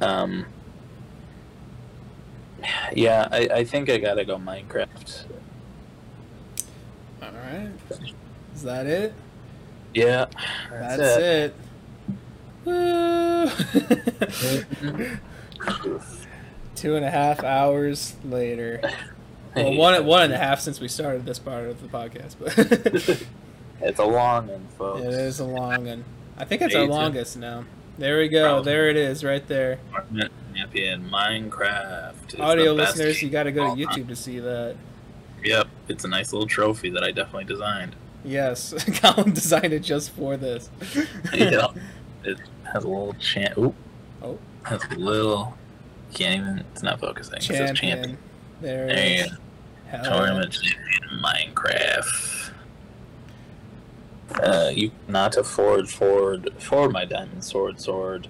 um 0.00 0.46
yeah 2.94 3.28
i 3.30 3.48
i 3.52 3.64
think 3.64 3.90
i 3.90 3.98
gotta 3.98 4.24
go 4.24 4.38
minecraft 4.38 5.24
All 7.22 7.30
right, 7.32 7.70
is 8.54 8.62
that 8.62 8.86
it? 8.86 9.14
yeah 9.94 10.26
That's, 10.70 11.18
it. 11.18 11.54
Woo! 11.54 11.71
Two 16.74 16.96
and 16.96 17.04
a 17.04 17.10
half 17.10 17.44
hours 17.44 18.14
later. 18.24 18.80
Well, 19.54 19.74
one 19.74 20.04
one 20.06 20.22
and 20.24 20.32
a 20.32 20.38
half 20.38 20.60
since 20.60 20.80
we 20.80 20.88
started 20.88 21.26
this 21.26 21.38
part 21.38 21.68
of 21.68 21.82
the 21.82 21.88
podcast, 21.88 22.36
but 22.38 22.56
It's 23.80 23.98
a 23.98 24.04
long 24.04 24.46
one, 24.46 24.66
folks. 24.78 25.02
it 25.02 25.12
is 25.12 25.40
a 25.40 25.44
long 25.44 25.86
one. 25.86 26.04
I 26.38 26.44
think 26.44 26.62
it's 26.62 26.74
our 26.74 26.86
longest 26.86 27.36
now. 27.36 27.64
There 27.98 28.18
we 28.18 28.28
go. 28.28 28.44
Probably. 28.44 28.72
There 28.72 28.88
it 28.88 28.96
is, 28.96 29.24
right 29.24 29.46
there. 29.48 29.78
Champion 30.54 31.10
Minecraft. 31.10 32.40
Audio 32.40 32.72
listeners, 32.72 33.20
you 33.22 33.28
got 33.28 33.42
to 33.44 33.52
go 33.52 33.74
to 33.74 33.84
time. 33.84 33.94
YouTube 33.94 34.08
to 34.08 34.16
see 34.16 34.38
that. 34.38 34.76
Yep, 35.44 35.68
it's 35.88 36.04
a 36.04 36.08
nice 36.08 36.32
little 36.32 36.46
trophy 36.46 36.90
that 36.90 37.02
I 37.02 37.10
definitely 37.10 37.44
designed. 37.44 37.96
Yes, 38.24 38.72
Colin 39.00 39.32
designed 39.32 39.72
it 39.72 39.80
just 39.80 40.10
for 40.10 40.36
this. 40.36 40.70
yeah, 41.34 41.66
it 42.24 42.38
has 42.72 42.84
a 42.84 42.88
little 42.88 43.14
champ. 43.14 43.56
Oop. 43.58 43.74
Oh. 44.22 44.38
has 44.64 44.82
a 44.90 44.94
little. 44.94 45.56
Can't 46.14 46.40
even. 46.42 46.58
It's 46.72 46.82
not 46.82 47.00
focusing. 47.00 47.36
It 47.36 47.42
says 47.42 47.58
champion. 47.72 47.76
Champion. 47.76 48.18
There 48.60 48.86
There 48.86 49.08
you 49.08 49.24
is. 49.24 49.32
Hell 49.88 50.04
Tournament 50.04 50.52
champion 50.52 51.22
Minecraft. 51.22 52.50
Uh, 54.42 54.70
you 54.74 54.90
not 55.08 55.36
afford 55.36 55.88
forward 55.90 56.50
for 56.58 56.88
my 56.88 57.04
diamond 57.04 57.44
sword 57.44 57.78
sword. 57.80 58.28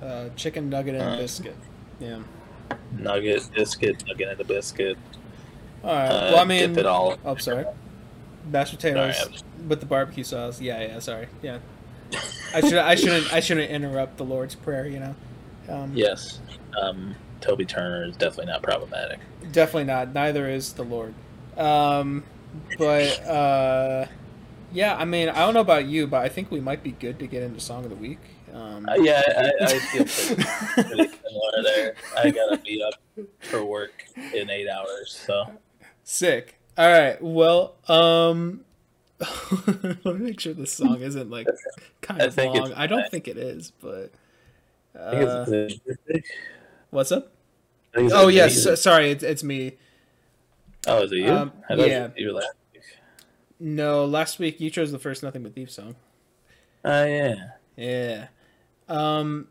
Uh, 0.00 0.28
chicken 0.36 0.68
nugget 0.70 0.94
and 0.94 1.14
Uh, 1.14 1.16
biscuit. 1.16 1.56
Yeah. 1.98 2.20
nugget 2.92 3.48
biscuit 3.54 4.04
nugget 4.06 4.28
and 4.28 4.40
a 4.40 4.44
biscuit. 4.44 4.96
All 5.82 5.92
right. 5.92 6.06
Uh, 6.08 6.30
well, 6.32 6.38
I 6.38 6.44
mean, 6.44 6.68
dip 6.70 6.78
it 6.78 6.86
all. 6.86 7.16
oh, 7.24 7.36
sorry. 7.36 7.64
Mashed 8.50 8.74
potatoes 8.74 9.16
Sorry, 9.16 9.34
with 9.66 9.80
the 9.80 9.86
barbecue 9.86 10.22
sauce. 10.22 10.60
Yeah, 10.60 10.80
yeah. 10.80 10.98
Sorry. 10.98 11.26
Yeah. 11.42 11.58
I 12.54 12.60
should. 12.60 12.74
I 12.74 12.94
shouldn't. 12.94 13.32
I 13.32 13.40
shouldn't 13.40 13.70
interrupt 13.70 14.16
the 14.16 14.24
Lord's 14.24 14.54
prayer. 14.54 14.86
You 14.86 15.00
know. 15.00 15.14
Um, 15.68 15.92
Yes. 15.94 16.40
Um, 16.80 17.14
Toby 17.40 17.64
Turner 17.64 18.04
is 18.04 18.16
definitely 18.16 18.52
not 18.52 18.62
problematic. 18.62 19.18
Definitely 19.52 19.84
not. 19.84 20.12
Neither 20.14 20.48
is 20.48 20.72
the 20.72 20.82
Lord. 20.84 21.14
Um, 21.56 22.24
but 22.78 23.20
uh, 23.26 24.06
yeah. 24.72 24.96
I 24.96 25.04
mean, 25.04 25.28
I 25.28 25.40
don't 25.40 25.54
know 25.54 25.60
about 25.60 25.86
you, 25.86 26.06
but 26.06 26.22
I 26.22 26.28
think 26.28 26.50
we 26.50 26.60
might 26.60 26.82
be 26.82 26.92
good 26.92 27.18
to 27.18 27.26
get 27.26 27.42
into 27.42 27.60
song 27.60 27.84
of 27.84 27.90
the 27.90 27.96
week. 27.96 28.18
Um, 28.52 28.88
Uh, 28.88 28.94
yeah, 28.96 29.22
I, 29.60 29.64
I 29.64 29.78
feel 29.78 30.04
pretty, 30.04 30.42
pretty 30.96 31.12
similar 31.26 31.62
there. 31.64 31.94
I 32.16 32.30
gotta 32.30 32.58
be 32.58 32.82
up 32.82 32.94
for 33.40 33.64
work 33.64 34.04
in 34.32 34.48
eight 34.48 34.68
hours, 34.68 35.20
so 35.26 35.50
Sick. 36.04 36.58
All 36.78 36.88
right. 36.90 37.20
Well, 37.20 37.74
um, 37.88 38.64
let 40.04 40.04
me 40.04 40.12
make 40.14 40.40
sure 40.40 40.52
this 40.54 40.72
song 40.72 41.00
isn't 41.00 41.30
like 41.30 41.46
kind 42.02 42.20
of 42.20 42.34
think 42.34 42.54
long. 42.54 42.72
I 42.74 42.86
don't 42.86 43.08
think 43.10 43.28
it 43.28 43.36
is, 43.36 43.72
but 43.80 44.10
uh, 44.98 45.46
what's 46.90 47.12
up? 47.12 47.32
I 47.96 48.08
Oh 48.12 48.28
yes, 48.28 48.62
so- 48.62 48.74
sorry, 48.74 49.10
it's 49.10 49.22
it's 49.22 49.44
me. 49.44 49.76
Oh, 50.86 51.02
is 51.02 51.12
it 51.12 51.16
you? 51.18 51.32
Um, 51.32 51.52
I 51.70 51.74
yeah. 51.74 52.08
You 52.16 52.32
last 52.32 52.48
week. 52.72 52.82
No, 53.60 54.04
last 54.04 54.38
week 54.38 54.60
you 54.60 54.68
chose 54.68 54.92
the 54.92 54.98
first 54.98 55.22
Nothing 55.22 55.42
But 55.42 55.54
Thieves 55.54 55.74
song. 55.74 55.96
Oh 56.84 57.04
yeah. 57.04 57.34
Yeah. 57.76 58.26
Um, 58.88 59.48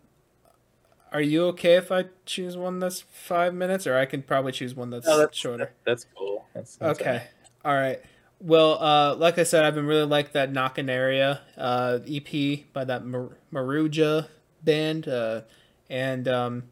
are 1.12 1.22
you 1.22 1.46
okay 1.48 1.76
if 1.76 1.92
I 1.92 2.06
choose 2.26 2.56
one 2.58 2.80
that's 2.80 3.02
five 3.02 3.54
minutes, 3.54 3.88
or 3.88 3.98
I 3.98 4.06
can 4.06 4.22
probably 4.22 4.52
choose 4.52 4.76
one 4.76 4.90
that's, 4.90 5.08
No, 5.08 5.18
that's- 5.18 5.38
shorter? 5.38 5.72
That's 5.86 6.06
cool. 6.16 6.46
That's, 6.54 6.76
that's 6.76 7.00
Okay. 7.00 7.24
All 7.66 7.74
right. 7.74 8.02
Well, 8.46 8.78
uh, 8.84 9.16
like 9.16 9.40
I 9.40 9.44
said, 9.44 9.64
I've 9.64 9.74
been 9.74 9.88
really 9.88 10.04
like 10.04 10.34
that 10.34 10.52
Knocknarea 10.52 11.40
uh, 11.58 12.00
EP 12.06 12.66
by 12.74 12.84
that 12.84 13.06
Mar- 13.06 13.38
Maruja 13.54 14.28
band, 14.62 15.08
uh, 15.08 15.44
and 15.90 16.28
um, 16.28 16.64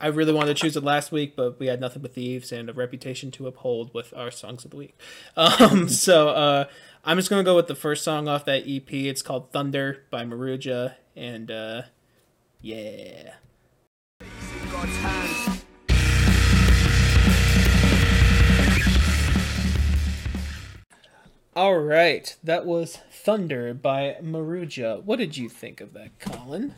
I 0.00 0.06
really 0.06 0.32
wanted 0.32 0.56
to 0.56 0.62
choose 0.62 0.76
it 0.76 0.84
last 0.84 1.10
week, 1.10 1.34
but 1.34 1.58
we 1.58 1.66
had 1.66 1.80
nothing 1.80 2.02
but 2.02 2.14
thieves 2.14 2.52
and 2.52 2.70
a 2.70 2.72
reputation 2.72 3.32
to 3.32 3.48
uphold 3.48 3.92
with 3.92 4.14
our 4.16 4.30
songs 4.30 4.64
of 4.64 4.70
the 4.70 4.76
week. 4.76 4.96
Um, 5.36 5.88
so 5.88 6.28
uh, 6.28 6.64
I'm 7.04 7.16
just 7.16 7.28
gonna 7.30 7.42
go 7.42 7.56
with 7.56 7.66
the 7.66 7.74
first 7.74 8.04
song 8.04 8.28
off 8.28 8.44
that 8.44 8.62
EP. 8.68 8.92
It's 8.92 9.22
called 9.22 9.50
Thunder 9.50 10.04
by 10.10 10.24
Maruja, 10.24 10.94
and 11.16 11.50
uh, 11.50 11.82
yeah. 12.60 13.34
All 21.58 21.78
right, 21.80 22.36
that 22.44 22.66
was 22.66 23.00
Thunder 23.10 23.74
by 23.74 24.14
Maruja. 24.22 25.02
What 25.02 25.18
did 25.18 25.36
you 25.36 25.48
think 25.48 25.80
of 25.80 25.92
that, 25.94 26.16
Colin? 26.20 26.72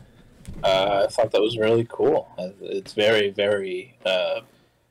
Uh, 0.63 1.05
I 1.05 1.07
thought 1.07 1.29
that 1.29 1.41
was 1.41 1.55
really 1.55 1.85
cool. 1.87 2.27
Uh, 2.35 2.49
It's 2.61 2.93
very, 2.93 3.29
very 3.29 3.95
uh, 4.03 4.39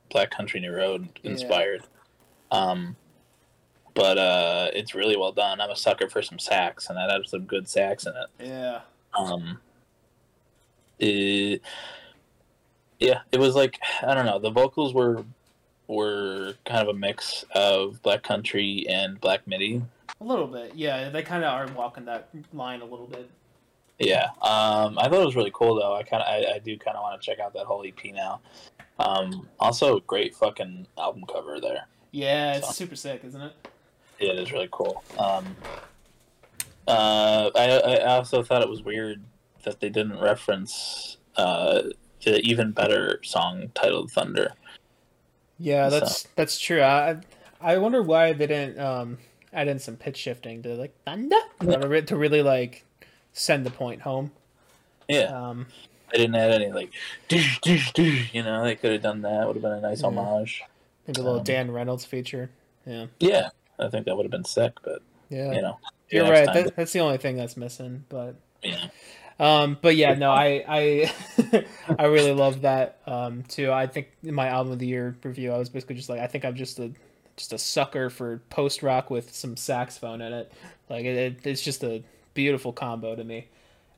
Black 0.08 0.30
Country 0.30 0.60
New 0.60 0.72
Road 0.72 1.08
inspired. 1.24 1.82
Um, 2.52 2.94
but 3.94 4.16
uh, 4.16 4.70
it's 4.74 4.94
really 4.94 5.16
well 5.16 5.32
done. 5.32 5.60
I'm 5.60 5.70
a 5.70 5.76
sucker 5.76 6.08
for 6.08 6.22
some 6.22 6.38
sax, 6.38 6.88
and 6.88 6.96
that 6.96 7.10
had 7.10 7.26
some 7.26 7.46
good 7.46 7.68
sax 7.68 8.06
in 8.06 8.12
it. 8.12 8.46
Yeah. 8.46 8.82
Um, 9.18 9.58
it, 11.00 11.62
yeah, 13.00 13.22
it 13.32 13.40
was 13.40 13.56
like 13.56 13.80
I 14.06 14.14
don't 14.14 14.26
know. 14.26 14.38
The 14.38 14.52
vocals 14.52 14.94
were 14.94 15.24
were 15.90 16.54
kind 16.64 16.80
of 16.80 16.94
a 16.94 16.98
mix 16.98 17.44
of 17.54 18.00
Black 18.02 18.22
Country 18.22 18.86
and 18.88 19.20
Black 19.20 19.46
MIDI. 19.46 19.82
A 20.20 20.24
little 20.24 20.46
bit, 20.46 20.72
yeah. 20.74 21.08
They 21.08 21.22
kind 21.22 21.44
of 21.44 21.52
are 21.52 21.66
walking 21.74 22.04
that 22.04 22.28
line 22.52 22.80
a 22.80 22.84
little 22.84 23.06
bit. 23.06 23.28
Yeah, 23.98 24.26
um, 24.40 24.98
I 24.98 25.08
thought 25.08 25.20
it 25.20 25.26
was 25.26 25.36
really 25.36 25.50
cool 25.52 25.74
though. 25.74 25.94
I 25.94 26.02
kind 26.04 26.22
of, 26.22 26.28
I, 26.28 26.54
I 26.54 26.58
do 26.58 26.78
kind 26.78 26.96
of 26.96 27.02
want 27.02 27.20
to 27.20 27.26
check 27.26 27.38
out 27.38 27.52
that 27.54 27.66
whole 27.66 27.84
EP 27.86 28.14
now. 28.14 28.40
Um, 28.98 29.48
also, 29.58 30.00
great 30.00 30.34
fucking 30.34 30.86
album 30.96 31.24
cover 31.30 31.60
there. 31.60 31.86
Yeah, 32.12 32.56
it's 32.56 32.68
So- 32.68 32.72
super 32.72 32.96
sick, 32.96 33.22
isn't 33.24 33.40
it? 33.40 33.52
Yeah, 34.18 34.32
it 34.32 34.38
is 34.38 34.52
really 34.52 34.68
cool. 34.70 35.02
Um, 35.18 35.56
uh, 36.86 37.50
I, 37.54 37.66
I 37.78 38.04
also 38.16 38.42
thought 38.42 38.62
it 38.62 38.68
was 38.68 38.82
weird 38.82 39.22
that 39.64 39.80
they 39.80 39.88
didn't 39.88 40.18
reference 40.20 41.16
uh, 41.36 41.82
the 42.24 42.40
even 42.40 42.72
better 42.72 43.20
song 43.22 43.70
titled 43.74 44.10
Thunder. 44.10 44.52
Yeah, 45.60 45.88
So- 45.90 46.00
that's 46.00 46.22
that's 46.34 46.58
true. 46.58 46.82
I 46.82 47.18
I 47.60 47.76
wonder 47.78 48.02
why 48.02 48.32
they 48.32 48.46
didn't 48.46 48.78
um 48.80 49.18
add 49.52 49.68
in 49.68 49.78
some 49.78 49.96
pitch 49.96 50.16
shifting 50.16 50.62
to 50.62 50.74
like 50.74 50.94
thunder 51.04 51.36
to 51.60 52.16
really 52.16 52.42
like 52.42 52.84
send 53.32 53.64
the 53.66 53.70
point 53.70 54.00
home. 54.02 54.32
Yeah, 55.08 55.24
Um, 55.48 55.66
they 56.12 56.18
didn't 56.18 56.36
add 56.36 56.52
any 56.52 56.70
like, 56.72 56.90
"Dish, 57.28 57.60
dish, 57.60 57.92
dish," 57.92 58.30
you 58.32 58.42
know, 58.42 58.64
they 58.64 58.76
could 58.76 58.92
have 58.92 59.02
done 59.02 59.22
that. 59.22 59.46
Would 59.46 59.56
have 59.56 59.62
been 59.62 59.72
a 59.72 59.80
nice 59.80 60.00
Yeah. 60.02 60.06
homage. 60.08 60.62
maybe 61.06 61.20
a 61.20 61.24
little 61.24 61.38
Um, 61.40 61.44
Dan 61.44 61.70
Reynolds 61.72 62.04
feature. 62.04 62.50
Yeah, 62.86 63.06
Yeah, 63.18 63.48
I 63.78 63.88
think 63.88 64.06
that 64.06 64.16
would 64.16 64.24
have 64.24 64.30
been 64.30 64.44
sick, 64.44 64.72
but 64.82 65.02
yeah. 65.28 65.52
you 65.52 65.60
know, 65.62 65.78
You're 66.10 66.30
right. 66.30 66.46
That, 66.52 66.76
that's 66.76 66.92
the 66.92 67.00
only 67.00 67.18
thing 67.18 67.36
that's 67.36 67.56
missing. 67.56 68.04
But 68.08 68.36
yeah. 68.62 68.86
Um, 69.40 69.78
but 69.80 69.96
yeah, 69.96 70.14
no, 70.14 70.30
I 70.30 70.64
I 70.68 71.14
I 71.98 72.04
really 72.06 72.32
love 72.32 72.60
that 72.60 73.00
um 73.06 73.42
too. 73.44 73.72
I 73.72 73.86
think 73.86 74.08
in 74.22 74.34
my 74.34 74.48
album 74.48 74.72
of 74.72 74.78
the 74.78 74.86
year 74.86 75.16
review, 75.24 75.50
I 75.50 75.58
was 75.58 75.70
basically 75.70 75.96
just 75.96 76.08
like, 76.08 76.20
I 76.20 76.26
think 76.26 76.44
I'm 76.44 76.54
just 76.54 76.78
a 76.78 76.92
just 77.36 77.54
a 77.54 77.58
sucker 77.58 78.10
for 78.10 78.42
post 78.50 78.82
rock 78.82 79.08
with 79.08 79.34
some 79.34 79.56
saxophone 79.56 80.20
in 80.20 80.32
it. 80.34 80.52
Like 80.90 81.06
it, 81.06 81.16
it 81.16 81.46
it's 81.46 81.62
just 81.62 81.82
a 81.82 82.02
beautiful 82.34 82.72
combo 82.72 83.16
to 83.16 83.24
me. 83.24 83.48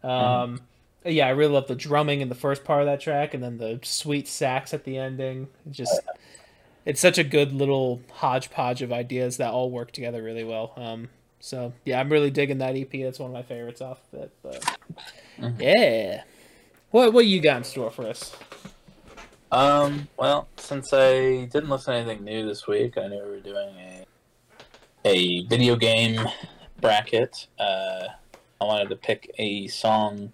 Um, 0.05 0.61
yeah, 1.05 1.27
I 1.27 1.31
really 1.31 1.53
love 1.53 1.67
the 1.67 1.75
drumming 1.75 2.21
in 2.21 2.29
the 2.29 2.37
first 2.37 2.63
part 2.63 2.81
of 2.81 2.87
that 2.87 3.01
track, 3.01 3.35
and 3.35 3.43
then 3.43 3.59
the 3.59 3.81
sweet 3.83 4.29
sax 4.29 4.73
at 4.73 4.85
the 4.85 4.97
ending. 4.97 5.49
Just 5.71 6.01
it's 6.85 7.01
such 7.01 7.19
a 7.19 7.25
good 7.25 7.53
little 7.53 8.01
hodgepodge 8.13 8.81
of 8.81 8.93
ideas 8.93 9.39
that 9.39 9.53
all 9.53 9.71
work 9.71 9.91
together 9.91 10.23
really 10.23 10.45
well. 10.45 10.73
Um, 10.77 11.09
so 11.41 11.73
yeah, 11.85 11.99
I'm 11.99 12.11
really 12.11 12.31
digging 12.31 12.59
that 12.59 12.77
EP. 12.77 12.91
That's 12.93 13.19
one 13.19 13.31
of 13.31 13.35
my 13.35 13.43
favorites 13.43 13.81
off 13.81 13.99
of 14.13 14.21
it. 14.21 14.33
But 14.43 14.79
yeah, 15.59 16.23
what 16.91 17.13
what 17.13 17.27
you 17.27 17.41
got 17.41 17.59
in 17.59 17.65
store 17.65 17.91
for 17.91 18.07
us? 18.07 18.37
Um, 19.51 20.09
well, 20.17 20.49
since 20.57 20.93
I 20.93 21.45
didn't 21.45 21.69
listen 21.69 21.93
to 21.93 22.01
anything 22.01 22.25
new 22.25 22.47
this 22.47 22.67
week, 22.67 22.97
I 22.97 23.09
knew 23.09 23.23
we 23.23 23.31
were 23.31 23.41
doing 23.41 23.75
a 23.77 24.05
a 25.05 25.47
video 25.47 25.77
game 25.77 26.21
bracket. 26.81 27.47
Uh, 27.59 28.09
I 28.61 28.65
wanted 28.65 28.89
to 28.91 28.97
pick 28.97 29.31
a 29.39 29.67
song 29.69 30.33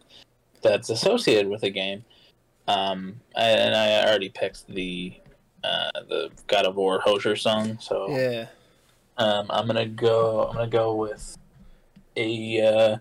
that's 0.62 0.91
associated 0.91 1.49
with 1.49 1.62
a 1.62 1.70
game. 1.70 2.05
Um, 2.67 3.20
and 3.35 3.75
I 3.75 4.07
already 4.07 4.28
picked 4.28 4.67
the 4.68 5.15
uh, 5.65 5.91
the 6.09 6.31
God 6.47 6.67
of 6.67 6.77
War 6.77 7.01
Hozier 7.01 7.36
song, 7.36 7.78
so 7.81 8.10
Yeah, 8.10 8.47
um, 9.17 9.47
I'm 9.51 9.67
gonna 9.67 9.86
go. 9.86 10.47
I'm 10.49 10.55
gonna 10.55 10.68
go 10.68 10.94
with 10.94 11.36
a 12.17 12.60
uh, 12.60 12.97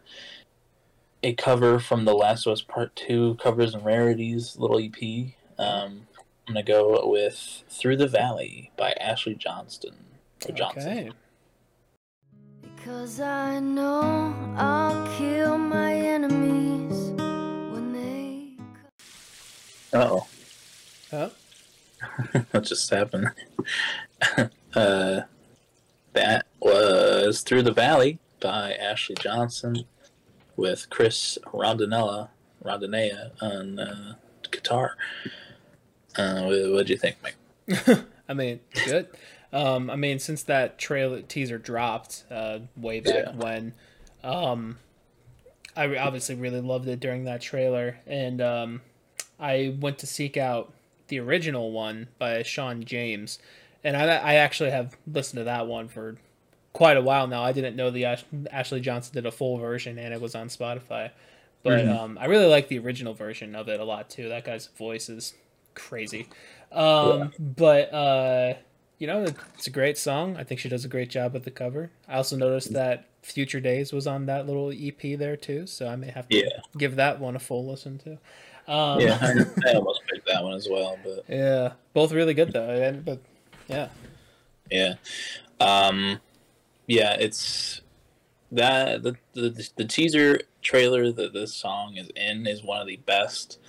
a 1.24 1.34
cover 1.34 1.80
from 1.80 2.06
the 2.06 2.14
Last 2.14 2.46
of 2.46 2.54
Us 2.54 2.62
Part 2.62 2.96
Two 2.96 3.36
covers 3.42 3.74
and 3.74 3.84
rarities 3.86 4.58
little 4.58 4.80
EP. 4.80 5.34
Um, 5.58 6.08
I'm 6.48 6.54
gonna 6.54 6.64
go 6.64 7.08
with 7.08 7.64
"Through 7.70 7.98
the 7.98 8.08
Valley" 8.08 8.72
by 8.78 8.92
Ashley 8.94 9.36
Johnston 9.36 9.96
or 10.48 10.54
Johnson. 10.56 10.88
okay. 10.88 11.12
Because 12.76 13.20
I 13.20 13.60
know 13.60 14.34
I'll 14.56 15.08
kill 15.18 15.58
my 15.58 15.94
enemies 15.94 17.12
when 17.72 17.94
they 17.94 18.54
Oh, 19.94 20.28
Oh, 21.12 21.32
what 22.52 22.64
just 22.64 22.90
happened? 22.90 23.32
uh, 24.76 25.22
that 26.14 26.46
was 26.60 27.42
"Through 27.42 27.64
the 27.64 27.72
Valley" 27.74 28.20
by 28.40 28.74
Ashley 28.74 29.16
Johnson 29.20 29.86
with 30.58 30.90
Chris 30.90 31.38
Rondinella 31.54 32.30
Rondinea 32.64 33.32
on 33.42 33.80
uh, 33.80 34.16
guitar. 34.52 34.98
Uh, 36.18 36.42
what 36.44 36.72
what'd 36.72 36.90
you 36.90 36.98
think, 36.98 37.16
Mike? 37.24 37.36
I 38.30 38.34
mean, 38.34 38.60
good. 38.86 39.08
Um, 39.54 39.90
I 39.90 39.96
mean, 39.96 40.20
since 40.20 40.44
that 40.44 40.78
trailer 40.78 41.22
teaser 41.22 41.58
dropped 41.58 42.26
uh, 42.30 42.60
way 42.76 43.00
back 43.00 43.14
Yeah. 43.28 43.32
when, 43.36 43.74
um, 44.24 44.80
I 45.76 45.96
obviously 45.98 46.36
really 46.36 46.60
loved 46.60 46.88
it 46.90 47.00
during 47.00 47.24
that 47.26 47.40
trailer, 47.42 48.00
and 48.06 48.42
um, 48.42 48.82
I 49.40 49.76
went 49.80 50.00
to 50.00 50.08
seek 50.08 50.36
out 50.36 50.74
the 51.08 51.20
original 51.20 51.72
one 51.72 52.10
by 52.20 52.44
Shawn 52.44 52.84
James, 52.84 53.40
and 53.84 53.96
I, 53.96 54.04
I 54.18 54.34
actually 54.36 54.72
have 54.72 54.98
listened 55.06 55.40
to 55.40 55.44
that 55.46 55.68
one 55.68 55.88
for 55.88 56.18
quite 56.78 56.96
a 56.96 57.02
while 57.02 57.26
now. 57.26 57.44
I 57.44 57.54
didn't 57.54 57.76
know 57.76 57.90
the 57.90 58.06
Ash- 58.06 58.24
Ashley 58.52 58.82
Johnson 58.82 59.16
did 59.16 59.26
a 59.26 59.32
full 59.32 59.58
version, 59.58 59.98
and 59.98 60.14
it 60.14 60.22
was 60.22 60.36
on 60.36 60.48
Spotify. 60.48 61.10
But 61.64 61.84
Mhm. 61.86 61.90
um, 61.90 62.18
I 62.22 62.26
really 62.26 62.46
like 62.46 62.68
the 62.68 62.78
original 62.78 63.16
version 63.16 63.56
of 63.56 63.68
it 63.68 63.80
a 63.80 63.84
lot 63.84 64.12
too. 64.12 64.30
That 64.30 64.46
guy's 64.46 64.68
voice 64.68 65.10
is 65.10 65.34
crazy. 65.74 66.28
Um, 66.72 67.34
But 67.40 67.92
uh, 67.92 68.54
you 69.00 69.08
know, 69.08 69.24
it's 69.24 69.66
a 69.66 69.72
great 69.72 69.98
song. 69.98 70.38
I 70.38 70.44
think 70.44 70.60
she 70.60 70.70
does 70.70 70.86
a 70.86 70.88
great 70.88 71.10
job 71.10 71.34
with 71.34 71.46
the 71.46 71.52
cover. 71.52 71.90
I 72.08 72.18
also 72.18 72.36
noticed 72.38 72.74
that 72.74 73.06
Future 73.24 73.60
Days 73.60 73.92
was 73.92 74.06
on 74.06 74.28
that 74.28 74.46
little 74.46 74.72
EP 74.72 75.16
there 75.16 75.36
too, 75.36 75.66
so 75.66 75.88
I 75.88 75.96
may 75.96 76.12
have 76.12 76.30
to 76.30 76.38
Yeah. 76.38 76.62
give 76.78 76.96
that 76.98 77.20
one 77.20 77.36
a 77.36 77.40
full 77.40 77.66
listen 77.66 77.98
to. 78.00 78.12
Um, 78.72 79.02
Yeah, 79.02 79.18
I, 79.20 79.32
I 79.72 79.74
almost 79.74 80.02
picked 80.08 80.28
that 80.28 80.44
one 80.44 80.54
as 80.54 80.68
well, 80.70 81.00
but 81.04 81.24
yeah, 81.28 81.74
both 81.94 82.12
really 82.12 82.36
good 82.36 82.54
though. 82.54 82.70
And, 82.70 83.04
but 83.04 83.20
yeah, 83.68 83.88
yeah, 84.70 84.94
um, 85.60 86.20
yeah, 86.88 87.16
it's 87.20 87.82
that 88.52 89.04
the, 89.04 89.16
the 89.34 89.70
the 89.76 89.86
teaser 89.86 90.40
trailer 90.62 91.12
that 91.12 91.34
this 91.34 91.54
song 91.54 91.98
is 91.98 92.10
in 92.16 92.48
is 92.48 92.64
one 92.64 92.82
of 92.82 92.88
the 92.88 92.98
best 93.06 93.60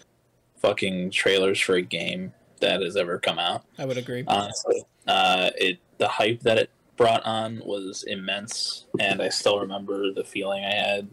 fucking 0.57 1.11
trailers 1.11 1.61
for 1.61 1.75
a 1.75 1.83
game 1.83 2.33
that 2.61 2.81
has 2.81 2.97
ever 2.97 3.19
come 3.19 3.39
out. 3.39 3.65
I 3.79 3.85
would 3.85 3.99
agree. 3.99 4.25
honestly. 4.27 4.85
Uh, 5.07 5.51
it 5.57 5.79
the 5.99 6.09
hype 6.09 6.41
that 6.41 6.59
it 6.59 6.71
brought 6.97 7.25
on 7.25 7.61
was 7.65 8.05
immense, 8.05 8.87
and 9.01 9.21
I 9.21 9.29
still 9.29 9.59
remember 9.61 10.13
the 10.13 10.25
feeling 10.25 10.65
I 10.65 10.75
had 10.75 11.09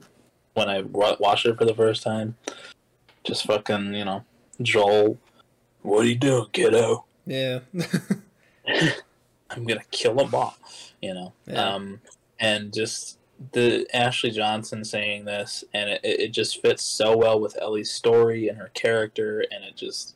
when 0.53 0.69
I 0.69 0.81
watched 0.81 1.45
it 1.45 1.57
for 1.57 1.65
the 1.65 1.75
first 1.75 2.03
time. 2.03 2.35
Just 3.23 3.45
fucking, 3.45 3.93
you 3.93 4.05
know, 4.05 4.23
Joel. 4.61 5.17
What 5.81 6.05
are 6.05 6.07
you 6.07 6.15
doing, 6.15 6.47
kiddo? 6.51 7.05
Yeah, 7.25 7.59
I'm 9.55 9.65
gonna 9.65 9.81
kill 9.91 10.15
them 10.15 10.33
all, 10.35 10.57
you 11.01 11.13
know. 11.13 11.33
Yeah. 11.47 11.73
Um, 11.75 12.01
and 12.39 12.73
just 12.73 13.17
the 13.51 13.85
Ashley 13.93 14.31
Johnson 14.31 14.83
saying 14.83 15.25
this, 15.25 15.63
and 15.73 15.89
it, 15.89 16.01
it 16.03 16.27
just 16.33 16.61
fits 16.61 16.83
so 16.83 17.15
well 17.17 17.39
with 17.39 17.57
Ellie's 17.61 17.91
story 17.91 18.47
and 18.47 18.57
her 18.57 18.69
character, 18.73 19.43
and 19.51 19.63
it 19.63 19.75
just 19.75 20.15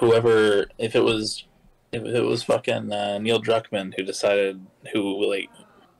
whoever 0.00 0.66
if 0.78 0.94
it 0.94 1.00
was 1.04 1.44
if 1.92 2.04
it 2.04 2.22
was 2.22 2.42
fucking 2.44 2.92
uh, 2.92 3.18
Neil 3.18 3.42
Druckmann 3.42 3.94
who 3.96 4.02
decided 4.04 4.64
who 4.92 5.28
like 5.28 5.50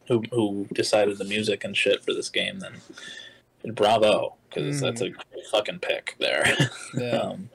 who 0.09 0.23
who 0.33 0.67
decided 0.73 1.19
the 1.19 1.25
music 1.25 1.65
and 1.65 1.77
shit 1.77 2.05
for 2.05 2.13
this 2.13 2.29
game, 2.29 2.61
then 2.61 2.81
bravo 3.75 4.37
because 4.49 4.77
Mm. 4.77 4.81
that's 4.81 5.03
a 5.03 5.13
fucking 5.51 5.79
pick 5.81 6.17
there. 6.19 6.45
Yeah. 6.95 7.11
um, 7.19 7.51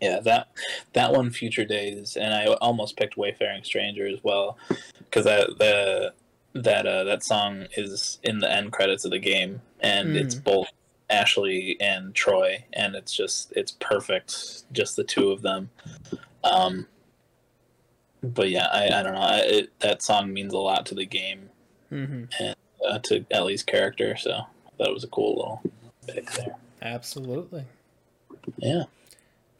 yeah, 0.00 0.20
that 0.20 0.48
that 0.92 1.12
one, 1.12 1.30
Future 1.30 1.64
Days, 1.64 2.16
and 2.16 2.34
I 2.34 2.46
almost 2.46 2.96
picked 2.96 3.16
Wayfaring 3.16 3.64
Stranger 3.64 4.06
as 4.06 4.18
well, 4.22 4.58
because 4.98 5.24
that 5.24 5.58
the 5.58 6.12
that 6.54 6.86
uh, 6.86 7.04
that 7.04 7.22
song 7.22 7.66
is 7.76 8.18
in 8.22 8.38
the 8.38 8.50
end 8.50 8.72
credits 8.72 9.04
of 9.04 9.10
the 9.10 9.18
game, 9.18 9.62
and 9.80 10.16
it's 10.16 10.34
Mm. 10.34 10.44
both 10.44 10.68
Ashley 11.08 11.76
and 11.80 12.14
Troy, 12.14 12.64
and 12.72 12.94
it's 12.96 13.14
just 13.14 13.52
it's 13.54 13.72
perfect, 13.72 14.64
just 14.72 14.96
the 14.96 15.04
two 15.04 15.30
of 15.30 15.42
them. 15.42 15.70
Um, 16.42 16.86
but 18.22 18.50
yeah, 18.50 18.66
I, 18.72 18.86
I 18.86 19.02
don't 19.02 19.14
know. 19.14 19.20
I, 19.20 19.38
it, 19.38 19.80
that 19.80 20.02
song 20.02 20.32
means 20.32 20.52
a 20.52 20.58
lot 20.58 20.86
to 20.86 20.94
the 20.94 21.06
game, 21.06 21.50
hmm 21.88 22.24
uh, 22.88 22.98
to 23.04 23.24
Ellie's 23.30 23.62
character, 23.62 24.16
so 24.16 24.32
I 24.32 24.70
thought 24.78 24.88
it 24.88 24.94
was 24.94 25.04
a 25.04 25.08
cool 25.08 25.36
little 25.36 25.62
pick 26.06 26.30
there. 26.32 26.56
Absolutely. 26.82 27.64
Yeah. 28.58 28.84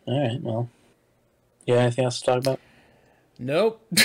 All 0.06 0.20
right. 0.20 0.40
Well. 0.42 0.68
Yeah. 1.66 1.76
Anything 1.76 2.04
else 2.04 2.20
to 2.20 2.26
talk 2.26 2.38
about? 2.38 2.60
Nope. 3.38 3.86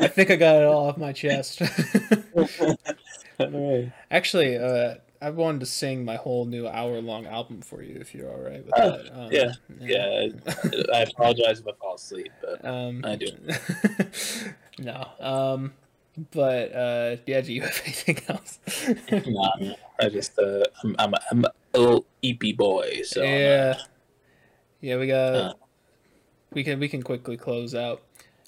I 0.00 0.08
think 0.08 0.30
I 0.30 0.36
got 0.36 0.56
it 0.56 0.64
all 0.64 0.88
off 0.88 0.96
my 0.96 1.12
chest. 1.12 1.60
Right. 3.40 3.90
Actually, 4.12 4.56
uh, 4.58 4.94
I 5.20 5.30
wanted 5.30 5.58
to 5.60 5.66
sing 5.66 6.04
my 6.04 6.14
whole 6.14 6.44
new 6.44 6.68
hour-long 6.68 7.26
album 7.26 7.62
for 7.62 7.82
you, 7.82 7.96
if 8.00 8.14
you're 8.14 8.30
all 8.30 8.38
right 8.40 8.64
with 8.64 8.72
Oh, 8.76 8.90
that. 8.92 9.18
Um, 9.18 9.32
yeah, 9.32 9.52
Yeah. 9.80 10.28
I, 10.46 10.98
I 10.98 11.00
apologize 11.02 11.58
if 11.58 11.66
I 11.66 11.72
fall 11.80 11.96
asleep, 11.96 12.30
but 12.40 12.64
Um, 12.68 13.00
I 13.04 13.16
do. 13.16 13.26
no. 14.78 15.08
Um, 15.18 15.72
but 16.32 16.74
uh, 16.74 17.16
yeah. 17.26 17.40
Do 17.40 17.52
you 17.52 17.62
have 17.62 17.80
anything 17.84 18.18
else? 18.28 18.58
no, 19.26 19.74
I 20.00 20.08
just 20.08 20.38
uh, 20.38 20.64
I'm 20.82 20.96
I'm 20.98 21.14
a, 21.14 21.20
I'm 21.30 21.44
a 21.44 21.78
little 21.78 22.06
EP 22.22 22.56
boy, 22.56 23.02
so 23.04 23.22
uh, 23.22 23.24
yeah. 23.24 23.78
Yeah, 24.80 24.98
we 24.98 25.06
got. 25.06 25.34
Uh. 25.34 25.54
we 26.52 26.62
can 26.62 26.78
we 26.78 26.88
can 26.88 27.02
quickly 27.02 27.36
close 27.36 27.74
out. 27.74 28.02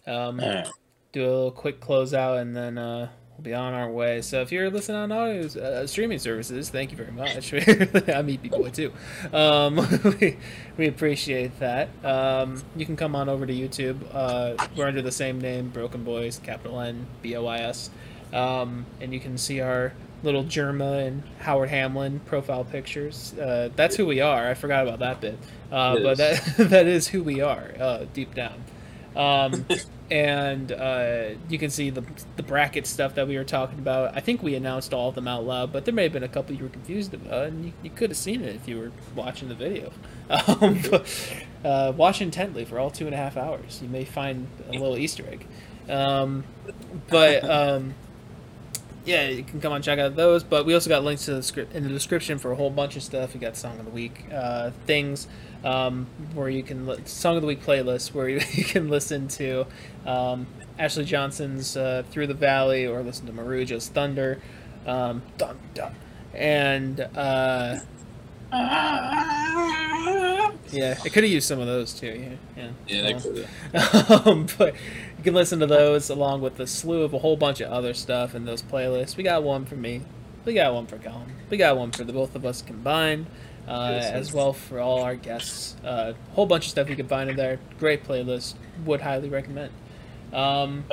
Um, 0.07 0.39
right. 0.39 0.69
do 1.13 1.23
a 1.23 1.27
little 1.27 1.51
quick 1.51 1.81
closeout 1.81 2.41
and 2.41 2.55
then 2.55 2.79
uh, 2.79 3.09
we'll 3.37 3.45
be 3.45 3.55
on 3.55 3.75
our 3.75 3.91
way. 3.91 4.23
So 4.23 4.41
if 4.41 4.51
you're 4.51 4.71
listening 4.71 4.99
on 4.99 5.13
audio 5.13 5.47
uh, 5.61 5.87
streaming 5.87 6.19
services, 6.19 6.71
thank 6.71 6.91
you 6.91 6.97
very 6.97 7.13
much. 7.13 7.53
I 8.09 8.23
meet 8.23 8.43
people 8.43 8.71
too. 8.71 8.93
Um, 9.33 9.77
we, 10.21 10.39
we 10.77 10.89
appreciate 10.89 11.59
that. 11.61 11.89
Um, 12.05 12.63
you 12.75 12.87
can 12.87 12.97
come 12.97 13.15
on 13.15 13.29
over 13.29 13.47
to 13.47 13.53
YouTube. 13.53 13.99
Uh, 14.13 14.67
we're 14.77 14.87
under 14.87 15.03
the 15.03 15.13
same 15.13 15.41
name, 15.41 15.69
Broken 15.69 16.05
Boys, 16.05 16.41
capital 16.43 16.81
N 16.81 17.07
B 17.23 17.37
O 17.37 17.47
I 17.47 17.59
S, 17.59 17.91
um, 18.33 18.87
and 19.01 19.13
you 19.13 19.21
can 19.21 19.37
see 19.39 19.61
our 19.61 19.93
little 20.23 20.45
Jerma 20.45 21.07
and 21.07 21.23
Howard 21.41 21.69
Hamlin 21.69 22.21
profile 22.21 22.65
pictures. 22.65 23.35
Uh, 23.39 23.69
that's 23.77 23.97
who 23.97 24.07
we 24.07 24.21
are. 24.21 24.49
I 24.49 24.55
forgot 24.55 24.87
about 24.87 25.01
that 25.01 25.21
bit, 25.21 25.39
uh, 25.71 25.99
but 26.01 26.17
that 26.17 26.43
that 26.59 26.87
is 26.87 27.09
who 27.09 27.23
we 27.23 27.41
are 27.41 27.73
uh, 27.79 28.07
deep 28.13 28.35
down. 28.35 28.65
Um, 29.17 29.67
and 30.11 30.71
uh, 30.71 31.31
you 31.49 31.59
can 31.59 31.71
see 31.71 31.91
the 31.91 32.05
the 32.37 32.43
bracket 32.43 32.87
stuff 32.87 33.15
that 33.17 33.27
we 33.27 33.37
were 33.37 33.45
talking 33.45 33.79
about. 33.79 34.17
I 34.17 34.21
think 34.21 34.43
we 34.43 34.55
announced 34.55 34.95
all 34.95 35.09
of 35.09 35.15
them 35.15 35.27
out 35.27 35.45
loud, 35.45 35.73
but 35.73 35.85
there 35.85 35.95
may 35.95 36.05
have 36.05 36.13
been 36.13 36.23
a 36.23 36.29
couple 36.29 36.55
you 36.55 36.63
were 36.63 36.69
confused 36.71 37.13
about, 37.15 37.49
and 37.49 37.67
you, 37.67 37.73
you 37.83 37.91
could 37.91 38.11
have 38.11 38.17
seen 38.17 38.43
it 38.43 38.55
if 38.55 38.69
you 38.69 38.79
were 38.79 38.93
watching 39.15 39.49
the 39.49 39.55
video. 39.55 39.93
Um, 40.29 40.81
but, 40.91 41.07
uh, 41.65 41.93
watch 41.97 42.21
intently 42.21 42.65
for 42.65 42.81
all 42.81 42.91
two 42.91 43.07
and 43.07 43.15
a 43.15 43.17
half 43.17 43.37
hours. 43.37 43.81
You 43.81 43.89
may 43.89 44.05
find 44.05 44.49
a 44.69 44.73
little 44.73 44.99
Easter 44.99 45.25
egg. 45.29 45.47
Um, 45.89 46.43
but 47.09 47.49
um, 47.49 47.95
yeah, 49.05 49.29
you 49.29 49.45
can 49.45 49.61
come 49.61 49.73
on 49.73 49.83
check 49.83 50.01
out 50.01 50.17
those. 50.17 50.43
But 50.43 50.67
we 50.67 50.75
also 50.75 50.91
got 50.91 51.05
links 51.05 51.25
to 51.27 51.35
the 51.35 51.43
script 51.45 51.75
in 51.75 51.85
the 51.85 51.89
description 51.89 52.39
for 52.39 52.51
a 52.51 52.57
whole 52.57 52.71
bunch 52.71 52.97
of 52.97 53.05
stuff. 53.05 53.35
We 53.35 53.41
got 53.41 53.57
song 53.57 53.79
of 53.79 53.85
the 53.85 53.93
week 53.93 54.25
uh, 54.33 54.73
things 54.85 55.29
um, 55.65 56.07
where 56.35 56.49
you 56.49 56.63
can 56.63 56.87
li- 56.87 56.99
song 57.05 57.37
of 57.37 57.43
the 57.43 57.49
week 57.49 57.63
playlist 57.63 58.15
where 58.15 58.29
you, 58.29 58.41
you 58.53 58.65
can 58.65 58.89
listen 58.89 59.29
to 59.29 59.67
um, 60.07 60.47
Ashley 60.79 61.05
Johnson's 61.05 61.77
uh, 61.77 62.03
Through 62.11 62.29
the 62.29 62.35
Valley 62.35 62.87
or 62.87 63.03
listen 63.03 63.27
to 63.27 63.33
Maruja's 63.33 63.89
Thunder, 63.89 64.41
um, 64.87 65.23
dun, 65.39 65.59
dun. 65.75 65.95
and 66.35 67.01
uh, 67.01 67.79
yeah, 70.73 70.97
I 71.05 71.09
could 71.09 71.25
have 71.25 71.33
used 71.33 71.49
some 71.49 71.61
of 71.61 71.67
those 71.67 71.93
too. 71.93 72.39
Yeah, 72.57 72.71
yeah. 72.87 73.03
Yeah, 73.03 73.19
could've. 73.19 74.27
um, 74.27 74.47
but 74.59 74.75
you 75.19 75.25
can 75.25 75.35
listen 75.35 75.61
to 75.61 75.67
those 75.67 76.11
along 76.11 76.41
with 76.43 76.61
a 76.61 76.67
slew 76.67 77.03
of 77.03 77.15
a 77.15 77.19
whole 77.19 77.37
bunch 77.37 77.61
of 77.61 77.71
other 77.73 77.95
stuff 77.95 78.35
in 78.35 78.45
those 78.45 78.63
playlists. 78.63 79.17
We 79.17 79.25
got 79.25 79.43
one 79.43 79.65
for 79.65 79.77
me. 79.77 80.03
We 80.45 80.55
got 80.55 80.73
one 80.75 80.87
for 80.87 80.99
Colin. 80.99 81.33
We 81.51 81.57
got 81.57 81.77
one 81.77 81.91
for 81.91 82.05
the 82.05 82.13
both 82.13 82.37
of 82.37 82.47
us 82.47 82.63
combined, 82.63 83.27
uh, 83.67 84.01
as 84.03 84.33
well 84.33 84.53
for 84.53 84.81
all 84.81 85.03
our 85.03 85.17
guests. 85.17 85.77
A 85.83 85.89
uh, 85.89 86.15
whole 86.33 86.47
bunch 86.47 86.67
of 86.67 86.71
stuff 86.71 86.89
you 86.89 86.97
can 86.97 87.09
find 87.09 87.31
in 87.31 87.37
there. 87.37 87.59
Great 87.79 88.05
playlist. 88.05 88.55
Would 88.85 89.01
highly 89.01 89.29
recommend. 89.29 89.73
Um, 90.33 90.85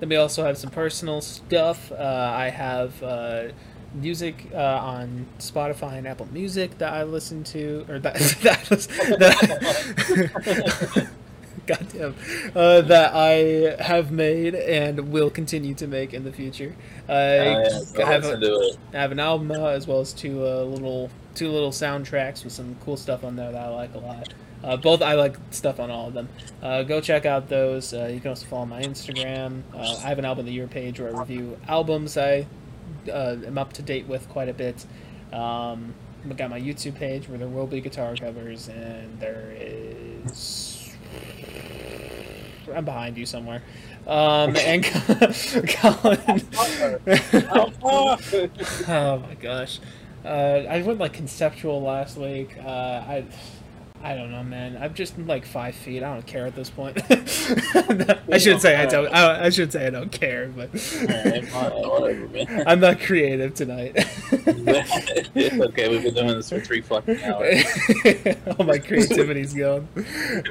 then 0.00 0.08
we 0.08 0.16
also 0.16 0.44
have 0.44 0.58
some 0.58 0.70
personal 0.70 1.20
stuff. 1.20 1.90
Uh, 1.90 2.32
I 2.34 2.50
have 2.50 3.02
uh, 3.02 3.48
music 3.94 4.48
uh, 4.52 4.58
on 4.58 5.26
Spotify 5.38 5.98
and 5.98 6.06
Apple 6.06 6.28
Music 6.32 6.78
that 6.78 6.92
I 6.92 7.04
listen 7.04 7.44
to, 7.44 7.86
or 7.88 7.98
that 8.00 8.14
that, 8.42 8.58
I 8.70 8.76
that 9.16 11.08
goddamn 11.66 12.14
uh, 12.54 12.80
that 12.82 13.12
I 13.14 13.82
have 13.82 14.10
made 14.10 14.54
and 14.54 15.10
will 15.10 15.30
continue 15.30 15.74
to 15.74 15.86
make 15.86 16.12
in 16.14 16.24
the 16.24 16.32
future. 16.32 16.76
I 17.08 17.12
Oh, 17.12 17.42
yeah, 17.42 17.80
go 17.94 18.04
have 18.06 18.24
listen 18.24 18.42
a, 18.42 18.46
to 18.46 18.54
it. 18.60 18.78
I 18.92 18.98
have 18.98 19.12
an 19.12 19.20
album 19.20 19.50
as 19.50 19.86
well 19.86 20.00
as 20.00 20.12
two 20.12 20.44
uh, 20.44 20.62
little 20.62 21.10
two 21.36 21.50
little 21.50 21.70
soundtracks 21.70 22.42
with 22.42 22.52
some 22.52 22.76
cool 22.84 22.96
stuff 22.96 23.22
on 23.22 23.36
there 23.36 23.52
that 23.52 23.66
I 23.66 23.68
like 23.68 23.94
a 23.94 23.98
lot. 23.98 24.34
Uh, 24.64 24.76
both 24.76 25.02
I 25.02 25.14
like 25.14 25.36
stuff 25.50 25.78
on 25.78 25.90
all 25.90 26.08
of 26.08 26.14
them. 26.14 26.28
Uh, 26.62 26.82
go 26.82 27.00
check 27.00 27.26
out 27.26 27.48
those. 27.48 27.94
Uh, 27.94 28.10
you 28.12 28.20
can 28.20 28.30
also 28.30 28.46
follow 28.46 28.66
my 28.66 28.82
Instagram. 28.82 29.62
Uh, 29.72 29.96
I 30.02 30.08
have 30.08 30.18
an 30.18 30.24
album 30.24 30.40
of 30.40 30.46
the 30.46 30.52
year 30.52 30.66
page 30.66 30.98
where 30.98 31.14
I 31.14 31.20
review 31.20 31.58
albums 31.68 32.16
I 32.16 32.46
uh, 33.08 33.36
am 33.46 33.58
up 33.58 33.72
to 33.74 33.82
date 33.82 34.06
with 34.06 34.28
quite 34.28 34.48
a 34.48 34.54
bit. 34.54 34.84
Um, 35.32 35.94
I 36.28 36.32
got 36.34 36.50
my 36.50 36.60
YouTube 36.60 36.96
page 36.96 37.28
where 37.28 37.38
there 37.38 37.48
will 37.48 37.66
be 37.66 37.80
guitar 37.80 38.16
covers 38.16 38.68
and 38.68 39.20
there 39.20 39.54
is. 39.56 40.94
I'm 42.74 42.84
behind 42.84 43.16
you 43.16 43.26
somewhere. 43.26 43.62
Um, 44.06 44.56
and 44.60 44.84
Colin. 44.84 45.34
oh 48.88 49.18
my 49.18 49.34
gosh. 49.40 49.80
Uh, 50.26 50.66
I 50.68 50.82
went 50.82 50.98
like 50.98 51.12
conceptual 51.12 51.80
last 51.80 52.16
week. 52.16 52.56
Uh, 52.58 52.68
I, 52.68 53.24
I 54.02 54.14
don't 54.14 54.30
know, 54.30 54.42
man. 54.42 54.76
I'm 54.80 54.92
just 54.94 55.18
like 55.18 55.46
five 55.46 55.74
feet. 55.74 56.02
I 56.02 56.12
don't 56.12 56.26
care 56.26 56.46
at 56.46 56.54
this 56.54 56.68
point. 56.68 56.98
I 57.10 58.38
should 58.38 58.60
say 58.60 58.76
I 58.76 58.86
don't. 58.86 59.06
I, 59.08 59.46
I 59.46 59.50
should 59.50 59.72
say 59.72 59.86
I 59.86 59.90
don't 59.90 60.10
care, 60.10 60.48
but 60.48 60.70
Alright, 60.70 61.48
fine, 61.48 61.70
whatever, 61.72 62.28
man. 62.28 62.64
I'm 62.66 62.80
not 62.80 63.00
creative 63.00 63.54
tonight. 63.54 63.92
it's 63.96 65.54
okay. 65.60 65.88
We've 65.88 66.02
been 66.02 66.14
doing 66.14 66.28
this 66.28 66.50
for 66.50 66.60
three 66.60 66.82
fucking 66.82 67.22
hours. 67.22 67.64
All 68.58 68.66
my 68.66 68.78
creativity's 68.78 69.54
gone. 69.54 69.88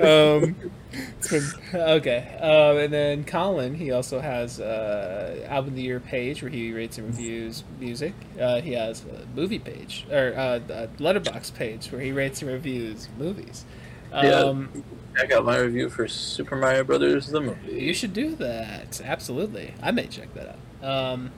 Um, 0.01 0.55
okay. 1.73 2.37
Um, 2.39 2.77
and 2.77 2.93
then 2.93 3.23
Colin, 3.23 3.75
he 3.75 3.91
also 3.91 4.19
has 4.19 4.59
uh, 4.59 5.45
album 5.49 5.69
of 5.69 5.75
the 5.75 5.81
year 5.81 5.99
page 5.99 6.41
where 6.41 6.51
he 6.51 6.71
rates 6.73 6.97
and 6.97 7.07
reviews 7.07 7.63
music. 7.79 8.13
Uh, 8.39 8.61
he 8.61 8.73
has 8.73 9.03
a 9.05 9.25
movie 9.35 9.59
page 9.59 10.05
or 10.11 10.33
uh, 10.37 10.59
a 10.69 10.87
Letterboxd 10.99 11.53
page 11.55 11.91
where 11.91 12.01
he 12.01 12.11
rates 12.11 12.41
and 12.41 12.51
reviews 12.51 13.09
movies. 13.17 13.65
Um, 14.11 14.83
Check 15.17 15.31
out 15.31 15.45
my 15.45 15.57
review 15.57 15.89
for 15.89 16.07
Super 16.07 16.55
Mario 16.55 16.83
Brothers 16.83 17.27
the 17.27 17.41
movie. 17.41 17.81
You 17.81 17.93
should 17.93 18.13
do 18.13 18.35
that. 18.35 19.01
Absolutely. 19.03 19.73
I 19.81 19.91
may 19.91 20.07
check 20.07 20.33
that 20.33 20.57
out. 20.81 20.87
Um, 20.87 21.31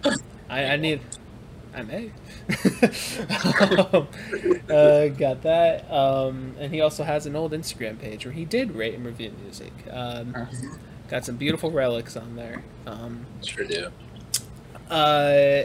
I, 0.49 0.65
I 0.65 0.75
need. 0.77 1.01
I 1.73 1.83
may. 1.83 2.11
um, 3.59 4.07
uh, 4.69 5.07
got 5.09 5.41
that. 5.43 5.85
Um, 5.91 6.55
and 6.59 6.73
he 6.73 6.81
also 6.81 7.03
has 7.03 7.25
an 7.25 7.35
old 7.35 7.51
Instagram 7.51 7.99
page 7.99 8.25
where 8.25 8.33
he 8.33 8.45
did 8.45 8.71
rate 8.73 8.95
and 8.95 9.05
review 9.05 9.31
music. 9.43 9.73
Um, 9.91 10.47
got 11.07 11.25
some 11.25 11.37
beautiful 11.37 11.71
relics 11.71 12.15
on 12.17 12.35
there. 12.35 12.63
Um, 12.85 13.25
Sure 13.41 13.65
do. 13.65 13.91
uh, 14.89 14.93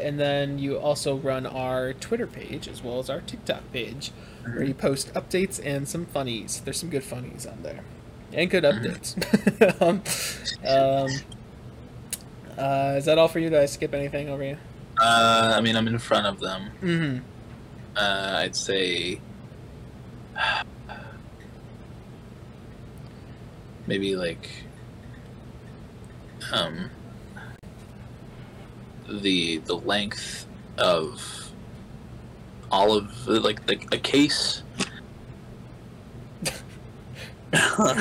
and 0.03 0.19
then 0.19 0.59
you 0.59 0.79
also 0.79 1.17
run 1.17 1.47
our 1.47 1.93
Twitter 1.95 2.27
page 2.27 2.69
as 2.69 2.83
well 2.83 2.99
as 2.99 3.09
our 3.09 3.21
TikTok 3.21 3.73
page 3.73 4.13
where 4.55 4.65
you 4.67 4.75
post 4.75 5.13
updates 5.15 5.61
and 5.65 5.89
some 5.89 6.07
funnies. 6.07 6.61
There's 6.65 6.79
some 6.79 6.91
good 6.91 7.05
funnies 7.05 7.47
on 7.47 7.63
there. 7.63 7.81
and 8.33 8.51
good 8.51 8.65
updates. 8.65 9.17
um, 9.81 10.03
um, 10.67 11.23
uh, 12.59 12.95
is 12.97 13.05
that 13.07 13.19
all 13.19 13.29
for 13.29 13.39
you? 13.39 13.51
Did 13.51 13.61
I 13.61 13.67
skip 13.67 13.95
anything 13.95 14.29
over 14.29 14.45
you? 14.45 14.59
Uh, 15.01 15.55
I 15.57 15.61
mean, 15.61 15.77
I'm 15.77 15.89
in 15.89 15.99
front 15.99 16.27
of 16.27 16.41
them. 16.41 16.71
Mm-hmm. 16.83 17.25
Uh, 17.97 18.33
I'd 18.39 18.57
say 18.57 19.21
maybe 23.87 24.17
like 24.17 24.49
um 26.53 26.91
the 29.09 29.59
the 29.59 29.75
length 29.75 30.47
of 30.79 31.53
all 32.71 32.97
of 32.97 33.27
like 33.27 33.67
the, 33.67 33.79
a 33.93 33.99
case. 33.99 34.63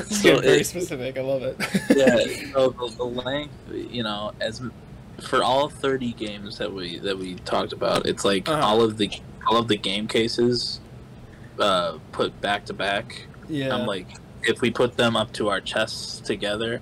So 0.05 0.39
very 0.39 0.63
specific. 0.63 1.17
I 1.17 1.21
love 1.21 1.43
it. 1.43 1.57
yeah, 1.93 2.51
so 2.53 2.69
the, 2.69 2.93
the 2.95 3.03
length, 3.03 3.53
you 3.69 4.01
know, 4.01 4.31
as 4.39 4.61
for 5.21 5.43
all 5.43 5.69
30 5.69 6.13
games 6.13 6.57
that 6.57 6.71
we 6.73 6.99
that 6.99 7.17
we 7.17 7.35
talked 7.35 7.73
about, 7.73 8.05
it's 8.05 8.25
like 8.25 8.47
Uh-huh. 8.49 8.65
all 8.65 8.81
of 8.81 8.97
the 8.97 9.09
all 9.47 9.57
of 9.57 9.67
the 9.67 9.77
game 9.77 10.07
cases 10.07 10.79
uh, 11.59 11.97
put 12.11 12.39
back 12.41 12.65
to 12.65 12.73
back. 12.73 13.27
yeah. 13.49 13.73
I'm 13.75 13.85
like, 13.85 14.07
if 14.43 14.61
we 14.61 14.71
put 14.71 14.97
them 14.97 15.15
up 15.15 15.31
to 15.33 15.49
our 15.49 15.59
chests 15.61 16.19
together, 16.21 16.81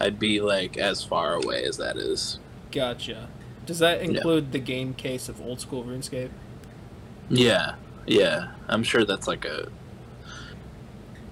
I'd 0.00 0.18
be 0.18 0.40
like 0.40 0.76
as 0.76 1.02
far 1.04 1.34
away 1.34 1.64
as 1.64 1.76
that 1.78 1.96
is. 1.96 2.38
Gotcha. 2.72 3.28
Does 3.66 3.78
that 3.80 3.98
Yeah. 4.00 4.08
include 4.10 4.52
the 4.52 4.58
game 4.58 4.94
case 4.94 5.28
of 5.28 5.40
old 5.40 5.60
school 5.60 5.84
RuneScape? 5.84 6.30
Yeah, 7.30 7.74
yeah. 8.06 8.48
I'm 8.68 8.82
sure 8.82 9.04
that's 9.04 9.26
like 9.28 9.44
a, 9.44 9.68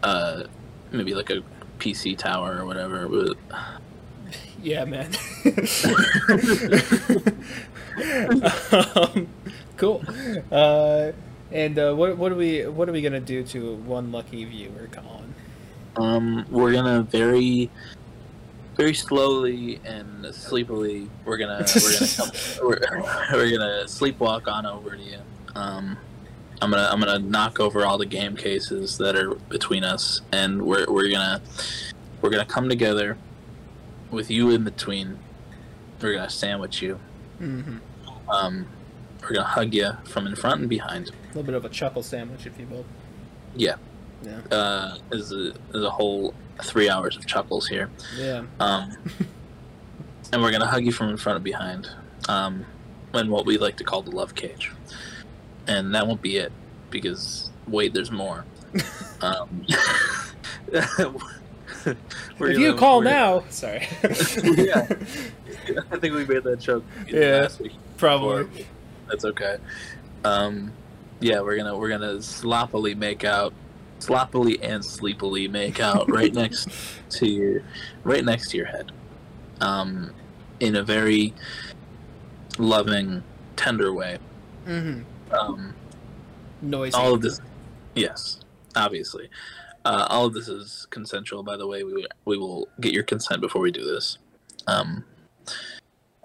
uh, 0.02 0.44
maybe 0.90 1.14
like 1.14 1.30
a 1.30 1.42
PC 1.78 2.16
tower 2.16 2.58
or 2.60 2.66
whatever. 2.66 3.08
But 3.08 3.36
Yeah, 4.66 4.84
man. 4.84 5.10
um, 8.96 9.28
cool. 9.76 10.02
Uh, 10.50 11.12
and 11.52 11.78
uh, 11.78 11.94
what 11.94 12.18
what 12.18 12.32
are 12.32 12.34
we 12.34 12.66
what 12.66 12.88
are 12.88 12.92
we 12.92 13.00
gonna 13.00 13.20
do 13.20 13.44
to 13.44 13.76
one 13.76 14.10
lucky 14.10 14.44
viewer, 14.44 14.88
Colin? 14.90 15.32
Um, 15.94 16.46
we're 16.50 16.72
gonna 16.72 17.04
very, 17.04 17.70
very 18.76 18.92
slowly 18.92 19.80
and 19.84 20.34
sleepily. 20.34 21.08
We're 21.24 21.36
gonna 21.36 21.64
we're 21.72 21.92
gonna 21.92 22.08
come, 22.16 22.30
we're, 22.66 22.80
we're 23.34 23.50
gonna 23.56 23.84
sleepwalk 23.84 24.48
on 24.48 24.66
over 24.66 24.96
to 24.96 25.02
you. 25.02 25.18
Um, 25.54 25.96
I'm 26.60 26.72
gonna 26.72 26.88
I'm 26.90 26.98
gonna 26.98 27.20
knock 27.20 27.60
over 27.60 27.86
all 27.86 27.98
the 27.98 28.04
game 28.04 28.34
cases 28.34 28.98
that 28.98 29.14
are 29.14 29.36
between 29.36 29.84
us, 29.84 30.22
and 30.32 30.60
we're 30.60 30.90
we're 30.90 31.08
gonna 31.08 31.40
we're 32.20 32.30
gonna 32.30 32.44
come 32.44 32.68
together 32.68 33.16
with 34.10 34.30
you 34.30 34.50
in 34.50 34.64
between. 34.64 35.18
We're 36.00 36.14
gonna 36.14 36.30
sandwich 36.30 36.82
you. 36.82 36.98
Mm-hmm. 37.40 37.78
Um, 38.30 38.66
we're 39.22 39.34
gonna 39.34 39.44
hug 39.44 39.74
you 39.74 39.92
from 40.04 40.26
in 40.26 40.36
front 40.36 40.60
and 40.60 40.68
behind. 40.68 41.08
A 41.08 41.26
little 41.28 41.42
bit 41.42 41.54
of 41.54 41.64
a 41.64 41.68
chuckle 41.68 42.02
sandwich, 42.02 42.46
if 42.46 42.58
you 42.58 42.66
will. 42.66 42.84
Yeah. 43.54 43.76
Yeah. 44.22 44.40
Uh, 44.50 44.98
is 45.12 45.32
a 45.32 45.54
a 45.74 45.90
whole 45.90 46.34
three 46.62 46.88
hours 46.88 47.16
of 47.16 47.26
chuckles 47.26 47.68
here. 47.68 47.90
Yeah. 48.16 48.44
Um, 48.60 48.96
and 50.32 50.42
we're 50.42 50.52
gonna 50.52 50.66
hug 50.66 50.84
you 50.84 50.92
from 50.92 51.10
in 51.10 51.16
front 51.16 51.36
and 51.36 51.44
behind, 51.44 51.90
um, 52.28 52.64
in 53.14 53.30
what 53.30 53.46
we 53.46 53.58
like 53.58 53.76
to 53.76 53.84
call 53.84 54.02
the 54.02 54.10
love 54.10 54.34
cage. 54.34 54.72
And 55.66 55.94
that 55.94 56.06
won't 56.06 56.22
be 56.22 56.36
it, 56.36 56.52
because 56.90 57.50
wait, 57.66 57.92
there's 57.92 58.10
more. 58.10 58.44
um, 59.20 59.66
if 62.40 62.58
you 62.58 62.74
call 62.74 63.00
now, 63.00 63.44
sorry. 63.50 63.86
Yeah. 64.44 64.86
I 65.90 65.98
think 65.98 66.14
we 66.14 66.24
made 66.24 66.44
that 66.44 66.58
joke 66.60 66.84
Yeah. 67.08 67.40
last 67.42 67.60
week. 67.60 67.72
Probably. 67.96 68.44
before. 68.44 68.66
That's 69.08 69.24
okay. 69.24 69.56
Um, 70.24 70.72
yeah, 71.20 71.40
we're 71.40 71.56
gonna 71.56 71.76
we're 71.76 71.88
gonna 71.88 72.20
sloppily 72.20 72.94
make 72.94 73.24
out, 73.24 73.52
sloppily 74.00 74.62
and 74.62 74.84
sleepily 74.84 75.48
make 75.48 75.80
out 75.80 76.10
right 76.10 76.32
next 76.34 76.68
to 77.10 77.28
your, 77.28 77.62
right 78.04 78.24
next 78.24 78.50
to 78.50 78.56
your 78.58 78.66
head, 78.66 78.92
um, 79.60 80.12
in 80.60 80.76
a 80.76 80.82
very 80.82 81.32
loving, 82.58 83.22
tender 83.56 83.92
way. 83.92 84.18
Mm-hmm. 84.66 85.34
Um, 85.34 85.74
Noisy. 86.60 86.94
all 86.96 87.14
of 87.14 87.22
this, 87.22 87.40
yes, 87.94 88.40
obviously, 88.74 89.30
uh, 89.86 90.06
all 90.10 90.26
of 90.26 90.34
this 90.34 90.48
is 90.48 90.86
consensual. 90.90 91.44
By 91.44 91.56
the 91.56 91.66
way, 91.66 91.84
we 91.84 92.06
we 92.24 92.36
will 92.36 92.68
get 92.80 92.92
your 92.92 93.04
consent 93.04 93.40
before 93.40 93.62
we 93.62 93.70
do 93.70 93.84
this. 93.84 94.18
Um, 94.66 95.04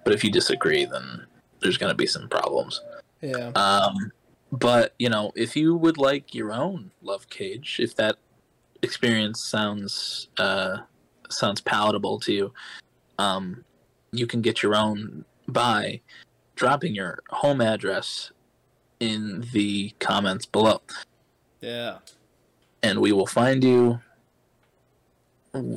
but 0.03 0.13
if 0.13 0.23
you 0.23 0.31
disagree, 0.31 0.85
then 0.85 1.27
there's 1.61 1.77
going 1.77 1.91
to 1.91 1.95
be 1.95 2.07
some 2.07 2.27
problems. 2.27 2.81
Yeah. 3.21 3.49
Um, 3.49 4.11
but 4.51 4.95
you 4.97 5.09
know, 5.09 5.31
if 5.35 5.55
you 5.55 5.75
would 5.75 5.99
like 5.99 6.33
your 6.33 6.51
own 6.51 6.89
love 7.03 7.29
cage, 7.29 7.77
if 7.79 7.95
that 7.97 8.15
experience 8.81 9.45
sounds 9.45 10.29
uh, 10.39 10.77
sounds 11.29 11.61
palatable 11.61 12.19
to 12.21 12.33
you, 12.33 12.53
um, 13.19 13.63
you 14.11 14.25
can 14.25 14.41
get 14.41 14.63
your 14.63 14.75
own 14.75 15.23
by 15.47 16.01
dropping 16.55 16.95
your 16.95 17.19
home 17.29 17.61
address 17.61 18.31
in 18.99 19.45
the 19.53 19.91
comments 19.99 20.45
below, 20.47 20.81
Yeah. 21.59 21.97
And 22.83 22.99
we 22.99 23.11
will 23.11 23.27
find 23.27 23.63
you 23.63 23.99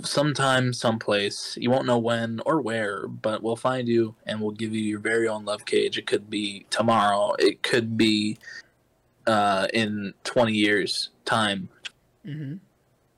sometime, 0.02 0.73
someplace. 0.73 1.57
You 1.60 1.70
won't 1.70 1.86
know 1.86 1.99
when 1.99 2.41
or 2.47 2.60
where, 2.60 3.07
but 3.08 3.42
we'll 3.42 3.57
find 3.57 3.89
you 3.89 4.15
and 4.26 4.41
we'll 4.41 4.52
give 4.52 4.74
you 4.74 4.81
your 4.81 5.00
very 5.00 5.28
own 5.28 5.44
love 5.44 5.65
cage. 5.65 5.99
It 5.99 6.07
could 6.07 6.31
be 6.31 6.66
tomorrow. 6.70 7.34
It 7.39 7.62
could 7.62 7.97
be 7.97 8.39
uh, 9.26 9.66
in 9.73 10.15
20 10.24 10.52
years' 10.52 11.10
time. 11.24 11.68
Mm-hmm. 12.26 12.57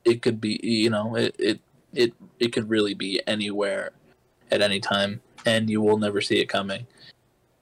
It 0.05 0.23
could 0.23 0.41
be, 0.41 0.61
you 0.63 0.91
know, 0.91 1.17
it, 1.17 1.35
it, 1.39 1.61
it, 1.93 2.15
it 2.39 2.53
could 2.53 2.69
really 2.69 2.95
be 2.95 3.21
anywhere 3.27 3.93
at 4.51 4.63
any 4.63 4.81
time, 4.81 5.21
and 5.45 5.69
you 5.69 5.81
will 5.81 5.99
never 5.99 6.21
see 6.21 6.39
it 6.41 6.47
coming. 6.47 6.87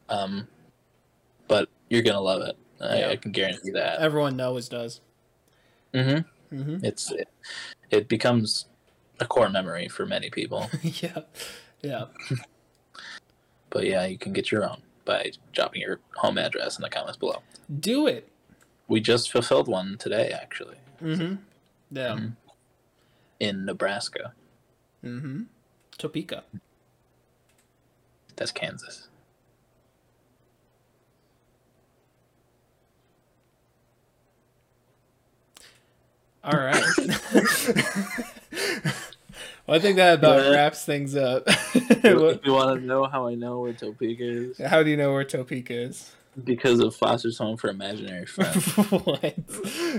Um, 0.09 0.47
but 1.49 1.69
you're 1.89 2.03
going 2.03 2.15
to 2.15 2.21
love 2.21 2.43
it. 2.43 2.57
I, 2.81 2.99
Yeah. 2.99 3.09
I 3.09 3.17
can 3.17 3.33
guarantee 3.33 3.71
that. 3.71 4.01
Everyone 4.01 4.37
knows 4.37 4.69
does. 4.69 5.01
Hmm 5.95 6.19
Mm-hmm. 6.53 6.85
It's, 6.85 7.11
it, 7.11 7.29
it 7.91 8.09
becomes 8.09 8.67
a 9.19 9.27
core 9.27 9.49
memory 9.49 9.89
for 9.89 10.07
many 10.07 10.31
people. 10.31 10.71
yeah. 10.83 11.21
Yeah. 11.83 12.05
But 13.71 13.87
yeah, 13.87 14.07
you 14.07 14.19
can 14.19 14.33
get 14.33 14.53
your 14.53 14.63
own 14.69 14.83
by 15.05 15.33
dropping 15.53 15.83
your 15.83 15.99
home 16.17 16.39
address 16.39 16.77
in 16.79 16.83
the 16.83 16.89
comments 16.89 17.17
below. 17.17 17.43
Do 17.81 18.07
it. 18.07 18.29
We 18.87 19.01
just 19.01 19.33
fulfilled 19.33 19.67
one 19.67 19.97
today, 19.99 20.31
actually, 20.31 20.77
Mm-hmm. 21.03 21.35
Yeah. 21.91 22.13
Mhm. 22.15 22.37
in 23.41 23.65
Nebraska. 23.65 24.33
Mm-hmm. 25.05 25.43
Topeka. 25.99 26.45
That's 28.37 28.53
Kansas. 28.53 29.09
All 36.45 36.59
right. 36.59 36.83
well, 39.67 39.77
I 39.77 39.79
think 39.79 39.97
that 39.97 40.19
about 40.19 40.45
Yeah. 40.45 40.51
wraps 40.51 40.85
things 40.85 41.17
up. 41.17 41.45
if 41.75 42.45
you 42.45 42.53
want 42.53 42.81
to 42.81 42.87
know 42.87 43.05
how 43.07 43.27
I 43.27 43.35
know 43.35 43.61
where 43.61 43.73
Topeka 43.73 44.23
is, 44.25 44.59
How 44.59 44.83
do 44.83 44.91
you 44.91 44.97
know 44.97 45.13
where 45.13 45.25
Topeka 45.25 45.75
is? 45.75 46.13
because 46.45 46.81
of 46.81 46.95
Foster's 46.97 47.39
Home 47.39 47.57
for 47.57 47.69
Imaginary 47.71 48.27
Friends. 48.27 48.67
what? 48.77 49.35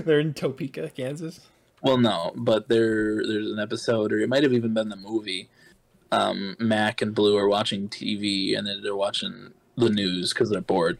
They're 0.04 0.20
in 0.20 0.34
Topeka, 0.34 0.90
Kansas. 0.90 1.40
well, 1.82 1.96
no, 1.96 2.32
but 2.36 2.68
there 2.68 3.26
there's 3.26 3.50
an 3.50 3.58
episode, 3.58 4.12
or 4.12 4.20
it 4.20 4.28
might 4.28 4.42
have 4.42 4.52
even 4.52 4.74
been 4.74 4.90
the 4.90 4.96
movie. 4.96 5.48
Um, 6.12 6.54
Mac 6.60 7.00
and 7.02 7.14
Blue 7.14 7.36
are 7.38 7.48
watching 7.48 7.88
TV, 7.88 8.56
and 8.56 8.66
then 8.66 8.82
they're 8.82 8.94
watching 8.94 9.52
the 9.76 9.88
news 9.88 10.32
because 10.34 10.50
they're 10.50 10.60
bored, 10.60 10.98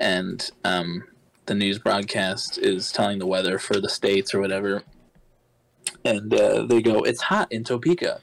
and 0.00 0.50
um, 0.64 1.04
the 1.46 1.54
news 1.54 1.78
broadcast 1.78 2.58
is 2.58 2.92
telling 2.92 3.18
the 3.18 3.26
weather 3.26 3.58
for 3.58 3.80
the 3.80 3.88
states 3.88 4.34
or 4.34 4.40
whatever, 4.40 4.82
and 6.04 6.32
uh, 6.34 6.62
they 6.66 6.82
go, 6.82 7.02
"It's 7.02 7.22
hot 7.22 7.50
in 7.52 7.64
Topeka," 7.64 8.20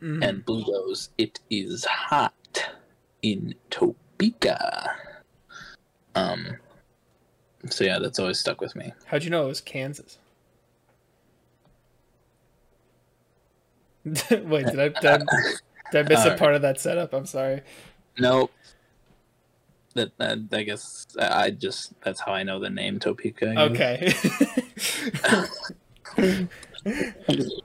Mhm. 0.00 0.24
and 0.26 0.44
Blue 0.44 0.64
goes, 0.64 1.10
"It 1.18 1.40
is 1.50 1.84
hot 1.84 2.34
in 3.22 3.54
Topeka." 3.70 4.94
Um. 6.14 6.56
So 7.68 7.84
yeah, 7.84 7.98
that's 7.98 8.18
always 8.18 8.40
stuck 8.40 8.60
with 8.60 8.74
me. 8.74 8.94
How'd 9.06 9.22
you 9.24 9.30
know 9.30 9.44
it 9.44 9.48
was 9.48 9.60
Kansas? 9.60 10.18
Wait, 14.30 14.66
did 14.66 14.80
I, 14.80 14.88
did 14.88 15.04
I, 15.04 15.18
did 15.92 16.06
I 16.06 16.08
miss 16.08 16.24
a 16.24 16.34
part 16.36 16.54
of 16.54 16.62
that 16.62 16.80
setup? 16.80 17.12
I'm 17.12 17.26
sorry. 17.26 17.60
Nope. 18.18 18.50
That, 19.94 20.16
that 20.18 20.38
I 20.52 20.62
guess 20.62 21.06
I 21.18 21.50
just 21.50 22.00
that's 22.02 22.20
how 22.20 22.32
I 22.32 22.42
know 22.44 22.60
the 22.60 22.70
name 22.70 22.98
Topeka. 23.00 23.58
Okay. 23.60 24.12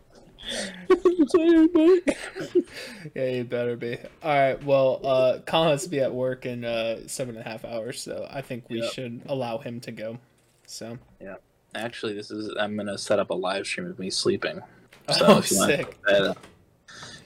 Yeah, 3.16 3.26
you 3.30 3.44
better 3.46 3.76
be. 3.76 3.98
All 4.24 4.34
right. 4.36 4.64
Well, 4.64 5.00
uh, 5.04 5.40
Colin 5.46 5.70
has 5.70 5.84
to 5.84 5.90
be 5.90 6.00
at 6.02 6.14
work 6.14 6.46
in 6.46 6.64
uh, 6.66 7.08
seven 7.08 7.36
and 7.36 7.46
a 7.46 7.50
half 7.50 7.66
hours, 7.66 8.02
so 8.02 8.28
I 8.30 8.42
think 8.42 8.70
we 8.70 8.82
Yep. 8.82 8.94
should 8.94 9.22
allow 9.28 9.58
him 9.58 9.80
to 9.82 9.92
go. 9.92 10.18
So, 10.68 10.98
Yeah. 11.22 11.36
Actually, 11.74 12.14
this 12.14 12.32
is 12.32 12.54
I'm 12.60 12.78
gonna 12.78 12.98
set 12.98 13.20
up 13.20 13.32
a 13.32 13.34
live 13.34 13.66
stream 13.66 13.88
of 13.88 14.00
me 14.00 14.10
sleeping. 14.10 14.62
So 15.12 15.26
oh, 15.28 15.38
if 15.40 15.52
you 15.52 15.58
want 15.58 15.72
to 15.72 15.78
sick. 15.78 16.02
put 16.02 16.06
that 16.06 16.38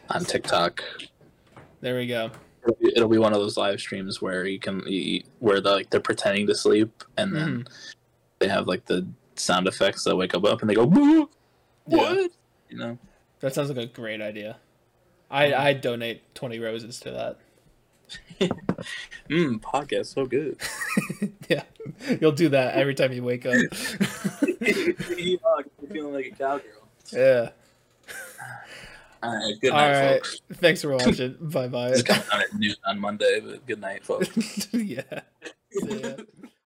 on 0.10 0.26
TikTok, 0.26 0.84
There 1.82 1.96
we 1.96 2.08
go. 2.08 2.32
It'll 2.70 2.80
be, 2.80 2.94
it'll 2.96 3.10
be 3.10 3.18
one 3.18 3.34
of 3.34 3.40
those 3.40 3.58
live 3.58 3.80
streams 3.80 4.22
where 4.22 4.46
you 4.46 4.60
can 4.60 4.82
you, 4.86 5.24
where 5.40 5.62
the, 5.62 5.72
like 5.72 5.90
they're 5.90 6.00
pretending 6.00 6.48
to 6.48 6.56
sleep 6.56 7.04
and 7.18 7.36
then 7.36 7.68
they 8.40 8.48
have 8.48 8.68
like 8.68 8.86
the 8.86 9.08
sound 9.36 9.68
effects 9.68 10.04
that 10.04 10.16
wake 10.16 10.34
up 10.34 10.46
up 10.46 10.62
and 10.62 10.70
they 10.70 10.76
go 10.76 10.86
"Boo! 10.86 11.30
Yeah. 11.88 11.98
what 11.98 12.32
you 12.70 12.78
know 12.78 12.98
That 13.40 13.54
sounds 13.54 13.70
like 13.70 13.78
a 13.78 13.86
great 13.86 14.22
idea. 14.22 14.58
I 15.30 15.54
I 15.54 15.74
donate 15.74 16.34
twenty 16.36 16.60
roses 16.60 17.00
to 17.02 17.12
that. 17.12 17.38
mm, 19.30 19.60
podcast 19.62 20.08
so 20.08 20.26
good 20.26 20.58
yeah, 21.48 21.62
you'll 22.20 22.32
do 22.32 22.50
that 22.50 22.74
every 22.74 22.96
time 22.96 23.12
you 23.14 23.24
wake 23.24 23.46
up. 23.46 23.54
you're 24.62 24.94
feeling 24.96 26.14
like 26.14 26.26
a 26.26 26.32
cowgirl 26.32 26.90
yeah. 27.12 27.50
All 29.22 29.36
right, 29.36 29.54
good 29.60 29.74
night, 29.74 29.96
All 29.96 30.02
right. 30.12 30.16
folks. 30.26 30.42
Thanks 30.54 30.82
for 30.82 30.90
watching. 30.96 31.36
bye 31.42 31.68
bye. 31.68 31.90
It's 31.90 32.04
coming 32.04 32.24
out 32.32 32.42
at 32.42 32.54
noon 32.54 32.76
on 32.86 33.00
Monday, 33.00 33.42
but 33.44 33.66
good 33.66 33.82
night, 33.82 34.04
folks. 34.06 34.30
yeah. 34.74 35.02